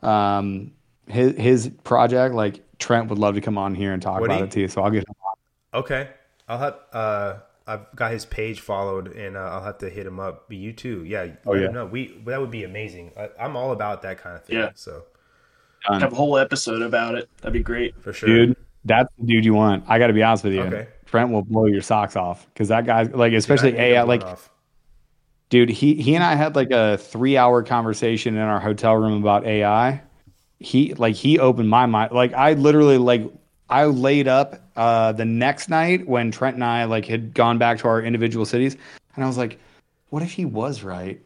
Um, 0.01 0.71
his 1.11 1.35
his 1.37 1.71
project, 1.83 2.33
like 2.33 2.61
Trent 2.79 3.09
would 3.09 3.19
love 3.19 3.35
to 3.35 3.41
come 3.41 3.57
on 3.57 3.75
here 3.75 3.93
and 3.93 4.01
talk 4.01 4.21
about 4.21 4.41
it 4.41 4.51
too. 4.51 4.67
So 4.67 4.81
I'll 4.81 4.91
get 4.91 5.07
him 5.07 5.15
on. 5.25 5.81
Okay, 5.81 6.09
I'll 6.47 6.57
have. 6.57 6.79
Uh, 6.91 7.35
I've 7.67 7.95
got 7.95 8.11
his 8.11 8.25
page 8.25 8.59
followed, 8.59 9.15
and 9.15 9.37
uh, 9.37 9.39
I'll 9.39 9.63
have 9.63 9.77
to 9.79 9.89
hit 9.89 10.05
him 10.05 10.19
up. 10.19 10.45
But 10.47 10.57
you 10.57 10.73
too, 10.73 11.05
yeah. 11.05 11.27
Oh 11.45 11.53
yeah. 11.53 11.67
No, 11.67 11.85
we 11.85 12.19
that 12.25 12.41
would 12.41 12.51
be 12.51 12.63
amazing. 12.63 13.11
I, 13.17 13.29
am 13.39 13.55
all 13.55 13.71
about 13.71 14.01
that 14.01 14.17
kind 14.17 14.35
of 14.35 14.43
thing. 14.43 14.57
Yeah. 14.57 14.71
So 14.73 15.03
Done. 15.87 16.01
have 16.01 16.11
a 16.11 16.15
whole 16.15 16.37
episode 16.37 16.81
about 16.81 17.15
it. 17.15 17.29
That'd 17.41 17.53
be 17.53 17.63
great 17.63 18.01
for 18.01 18.11
sure, 18.13 18.27
dude. 18.27 18.57
That's 18.83 19.09
the 19.19 19.25
dude 19.27 19.45
you 19.45 19.53
want. 19.53 19.85
I 19.87 19.99
got 19.99 20.07
to 20.07 20.13
be 20.13 20.23
honest 20.23 20.43
with 20.43 20.53
you. 20.53 20.61
Okay. 20.63 20.87
Trent 21.05 21.31
will 21.31 21.43
blow 21.43 21.65
your 21.65 21.81
socks 21.81 22.15
off 22.15 22.47
because 22.47 22.69
that 22.69 22.85
guy's 22.85 23.09
like, 23.11 23.33
especially 23.33 23.77
AI, 23.77 24.01
like. 24.03 24.23
Off. 24.23 24.49
Dude, 25.49 25.67
he 25.67 25.95
he 25.95 26.15
and 26.15 26.23
I 26.23 26.35
had 26.35 26.55
like 26.55 26.71
a 26.71 26.97
three 26.97 27.35
hour 27.35 27.61
conversation 27.61 28.35
in 28.35 28.41
our 28.41 28.61
hotel 28.61 28.95
room 28.95 29.21
about 29.21 29.45
AI 29.45 30.01
he 30.61 30.93
like 30.93 31.15
he 31.15 31.39
opened 31.39 31.69
my 31.69 31.85
mind. 31.85 32.11
Like 32.11 32.33
I 32.33 32.53
literally 32.53 32.97
like 32.97 33.23
I 33.69 33.85
laid 33.85 34.27
up 34.27 34.61
uh, 34.75 35.11
the 35.13 35.25
next 35.25 35.69
night 35.69 36.07
when 36.07 36.31
Trent 36.31 36.55
and 36.55 36.63
I 36.63 36.85
like 36.85 37.05
had 37.05 37.33
gone 37.33 37.57
back 37.57 37.79
to 37.79 37.87
our 37.87 38.01
individual 38.01 38.45
cities, 38.45 38.77
and 39.15 39.23
I 39.23 39.27
was 39.27 39.37
like, 39.37 39.59
"What 40.09 40.23
if 40.23 40.31
he 40.31 40.45
was 40.45 40.83
right?" 40.83 41.21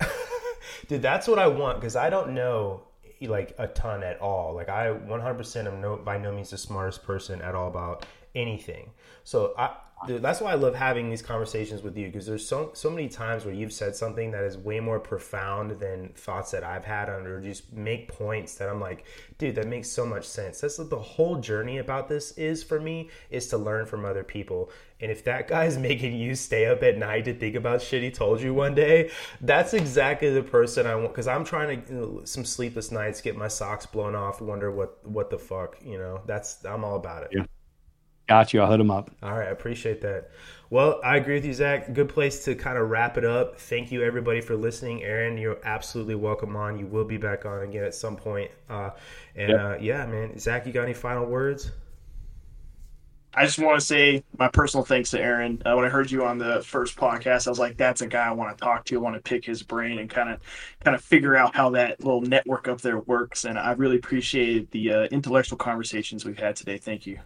Dude, 0.88 1.02
that's 1.02 1.26
what 1.26 1.38
I 1.38 1.46
want 1.48 1.80
because 1.80 1.96
I 1.96 2.10
don't 2.10 2.34
know 2.34 2.82
like 3.22 3.54
a 3.58 3.66
ton 3.68 4.02
at 4.02 4.20
all. 4.20 4.54
Like 4.54 4.68
I 4.68 4.88
100% 4.88 5.66
am 5.66 5.80
no 5.80 5.96
by 5.96 6.18
no 6.18 6.32
means 6.32 6.50
the 6.50 6.58
smartest 6.58 7.02
person 7.02 7.40
at 7.40 7.54
all 7.54 7.68
about 7.68 8.04
anything. 8.34 8.90
So 9.24 9.54
I 9.56 9.74
Dude, 10.06 10.22
that's 10.22 10.40
why 10.40 10.52
I 10.52 10.54
love 10.54 10.74
having 10.74 11.10
these 11.10 11.22
conversations 11.22 11.82
with 11.82 11.96
you 11.96 12.06
because 12.06 12.26
there's 12.26 12.46
so 12.46 12.70
so 12.74 12.90
many 12.90 13.08
times 13.08 13.44
where 13.44 13.54
you've 13.54 13.72
said 13.72 13.96
something 13.96 14.30
that 14.30 14.44
is 14.44 14.56
way 14.56 14.80
more 14.80 15.00
profound 15.00 15.72
than 15.72 16.10
thoughts 16.10 16.50
that 16.52 16.64
I've 16.64 16.84
had 16.84 17.08
on, 17.08 17.26
or 17.26 17.40
just 17.40 17.72
make 17.72 18.08
points 18.08 18.54
that 18.56 18.68
I'm 18.68 18.80
like, 18.80 19.04
dude, 19.38 19.56
that 19.56 19.66
makes 19.66 19.90
so 19.90 20.06
much 20.06 20.24
sense. 20.24 20.60
That's 20.60 20.78
what 20.78 20.90
the 20.90 20.98
whole 20.98 21.36
journey 21.36 21.78
about 21.78 22.08
this 22.08 22.32
is 22.32 22.62
for 22.62 22.80
me 22.80 23.10
is 23.30 23.48
to 23.48 23.58
learn 23.58 23.86
from 23.86 24.04
other 24.04 24.24
people. 24.24 24.70
And 25.00 25.10
if 25.10 25.24
that 25.24 25.48
guy 25.48 25.64
is 25.64 25.78
making 25.90 26.14
you 26.14 26.34
stay 26.34 26.66
up 26.66 26.82
at 26.82 26.98
night 26.98 27.24
to 27.26 27.34
think 27.34 27.56
about 27.56 27.82
shit 27.82 28.02
he 28.02 28.10
told 28.10 28.40
you 28.40 28.54
one 28.54 28.74
day, 28.74 29.10
that's 29.40 29.74
exactly 29.74 30.32
the 30.32 30.42
person 30.42 30.86
I 30.86 30.94
want. 30.94 31.08
Because 31.08 31.28
I'm 31.28 31.44
trying 31.44 31.82
to 31.82 31.92
you 31.92 32.00
know, 32.00 32.20
some 32.24 32.44
sleepless 32.44 32.90
nights, 32.92 33.20
get 33.20 33.36
my 33.36 33.48
socks 33.48 33.86
blown 33.86 34.14
off, 34.14 34.40
wonder 34.40 34.70
what 34.70 35.06
what 35.06 35.30
the 35.30 35.38
fuck, 35.38 35.76
you 35.84 35.98
know. 35.98 36.20
That's 36.26 36.64
I'm 36.64 36.84
all 36.84 36.96
about 36.96 37.24
it. 37.24 37.30
Yeah. 37.32 37.44
Got 38.28 38.52
you. 38.52 38.60
I'll 38.60 38.70
hit 38.70 38.80
him 38.80 38.90
up. 38.90 39.10
All 39.22 39.32
right. 39.32 39.48
I 39.48 39.50
appreciate 39.50 40.00
that. 40.02 40.30
Well, 40.68 41.00
I 41.04 41.16
agree 41.16 41.34
with 41.34 41.44
you, 41.44 41.54
Zach. 41.54 41.92
Good 41.92 42.08
place 42.08 42.44
to 42.44 42.56
kind 42.56 42.76
of 42.76 42.90
wrap 42.90 43.16
it 43.16 43.24
up. 43.24 43.60
Thank 43.60 43.92
you, 43.92 44.02
everybody, 44.02 44.40
for 44.40 44.56
listening. 44.56 45.04
Aaron, 45.04 45.38
you're 45.38 45.58
absolutely 45.64 46.16
welcome 46.16 46.56
on. 46.56 46.76
You 46.76 46.86
will 46.86 47.04
be 47.04 47.18
back 47.18 47.46
on 47.46 47.62
again 47.62 47.84
at 47.84 47.94
some 47.94 48.16
point. 48.16 48.50
Uh, 48.68 48.90
and 49.36 49.50
yep. 49.50 49.60
uh, 49.60 49.76
yeah, 49.80 50.06
man. 50.06 50.36
Zach, 50.38 50.66
you 50.66 50.72
got 50.72 50.82
any 50.82 50.94
final 50.94 51.24
words? 51.24 51.70
I 53.32 53.44
just 53.44 53.58
want 53.58 53.78
to 53.78 53.84
say 53.84 54.24
my 54.38 54.48
personal 54.48 54.82
thanks 54.82 55.10
to 55.10 55.20
Aaron. 55.20 55.62
Uh, 55.64 55.74
when 55.76 55.84
I 55.84 55.88
heard 55.90 56.10
you 56.10 56.24
on 56.24 56.38
the 56.38 56.62
first 56.62 56.96
podcast, 56.96 57.46
I 57.46 57.50
was 57.50 57.58
like, 57.58 57.76
"That's 57.76 58.00
a 58.00 58.06
guy 58.06 58.26
I 58.26 58.32
want 58.32 58.56
to 58.56 58.64
talk 58.64 58.86
to. 58.86 58.96
I 58.96 58.98
want 58.98 59.14
to 59.14 59.20
pick 59.20 59.44
his 59.44 59.62
brain 59.62 59.98
and 59.98 60.08
kind 60.08 60.30
of, 60.30 60.40
kind 60.82 60.94
of 60.94 61.04
figure 61.04 61.36
out 61.36 61.54
how 61.54 61.68
that 61.70 62.02
little 62.02 62.22
network 62.22 62.66
up 62.66 62.80
there 62.80 62.98
works." 63.00 63.44
And 63.44 63.58
I 63.58 63.72
really 63.72 63.96
appreciated 63.96 64.70
the 64.70 64.90
uh, 64.90 65.02
intellectual 65.08 65.58
conversations 65.58 66.24
we've 66.24 66.38
had 66.38 66.56
today. 66.56 66.78
Thank 66.78 67.06
you. 67.06 67.20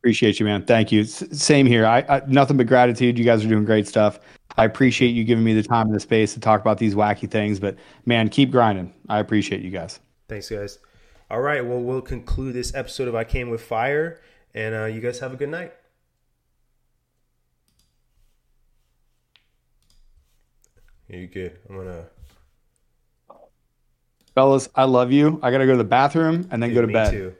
Appreciate 0.00 0.38
you, 0.38 0.46
man. 0.46 0.64
Thank 0.64 0.92
you. 0.92 1.02
S- 1.02 1.24
same 1.32 1.66
here. 1.66 1.84
I, 1.84 2.04
I, 2.08 2.22
nothing 2.26 2.56
but 2.56 2.66
gratitude. 2.66 3.18
You 3.18 3.24
guys 3.24 3.44
are 3.44 3.48
doing 3.48 3.64
great 3.64 3.86
stuff. 3.88 4.20
I 4.56 4.64
appreciate 4.64 5.08
you 5.08 5.24
giving 5.24 5.44
me 5.44 5.54
the 5.54 5.62
time 5.62 5.86
and 5.86 5.94
the 5.94 6.00
space 6.00 6.34
to 6.34 6.40
talk 6.40 6.60
about 6.60 6.78
these 6.78 6.94
wacky 6.94 7.30
things. 7.30 7.58
But 7.58 7.76
man, 8.06 8.28
keep 8.28 8.50
grinding. 8.50 8.92
I 9.08 9.18
appreciate 9.18 9.62
you 9.62 9.70
guys. 9.70 10.00
Thanks, 10.28 10.50
guys. 10.50 10.78
All 11.30 11.40
right. 11.40 11.64
Well, 11.64 11.80
we'll 11.80 12.00
conclude 12.00 12.54
this 12.54 12.74
episode 12.74 13.08
of 13.08 13.14
I 13.14 13.24
Came 13.24 13.50
with 13.50 13.60
Fire, 13.60 14.20
and 14.54 14.74
uh, 14.74 14.84
you 14.84 15.00
guys 15.00 15.18
have 15.18 15.32
a 15.32 15.36
good 15.36 15.48
night. 15.48 15.72
You 21.08 21.26
good? 21.26 21.58
I'm 21.68 21.76
gonna. 21.76 22.04
Fellas, 24.34 24.68
I 24.74 24.84
love 24.84 25.10
you. 25.10 25.40
I 25.42 25.50
gotta 25.50 25.66
go 25.66 25.72
to 25.72 25.78
the 25.78 25.84
bathroom 25.84 26.46
and 26.50 26.62
then 26.62 26.70
Dude, 26.70 26.74
go 26.74 26.82
to 26.82 26.92
bed. 26.92 27.10
Too. 27.10 27.34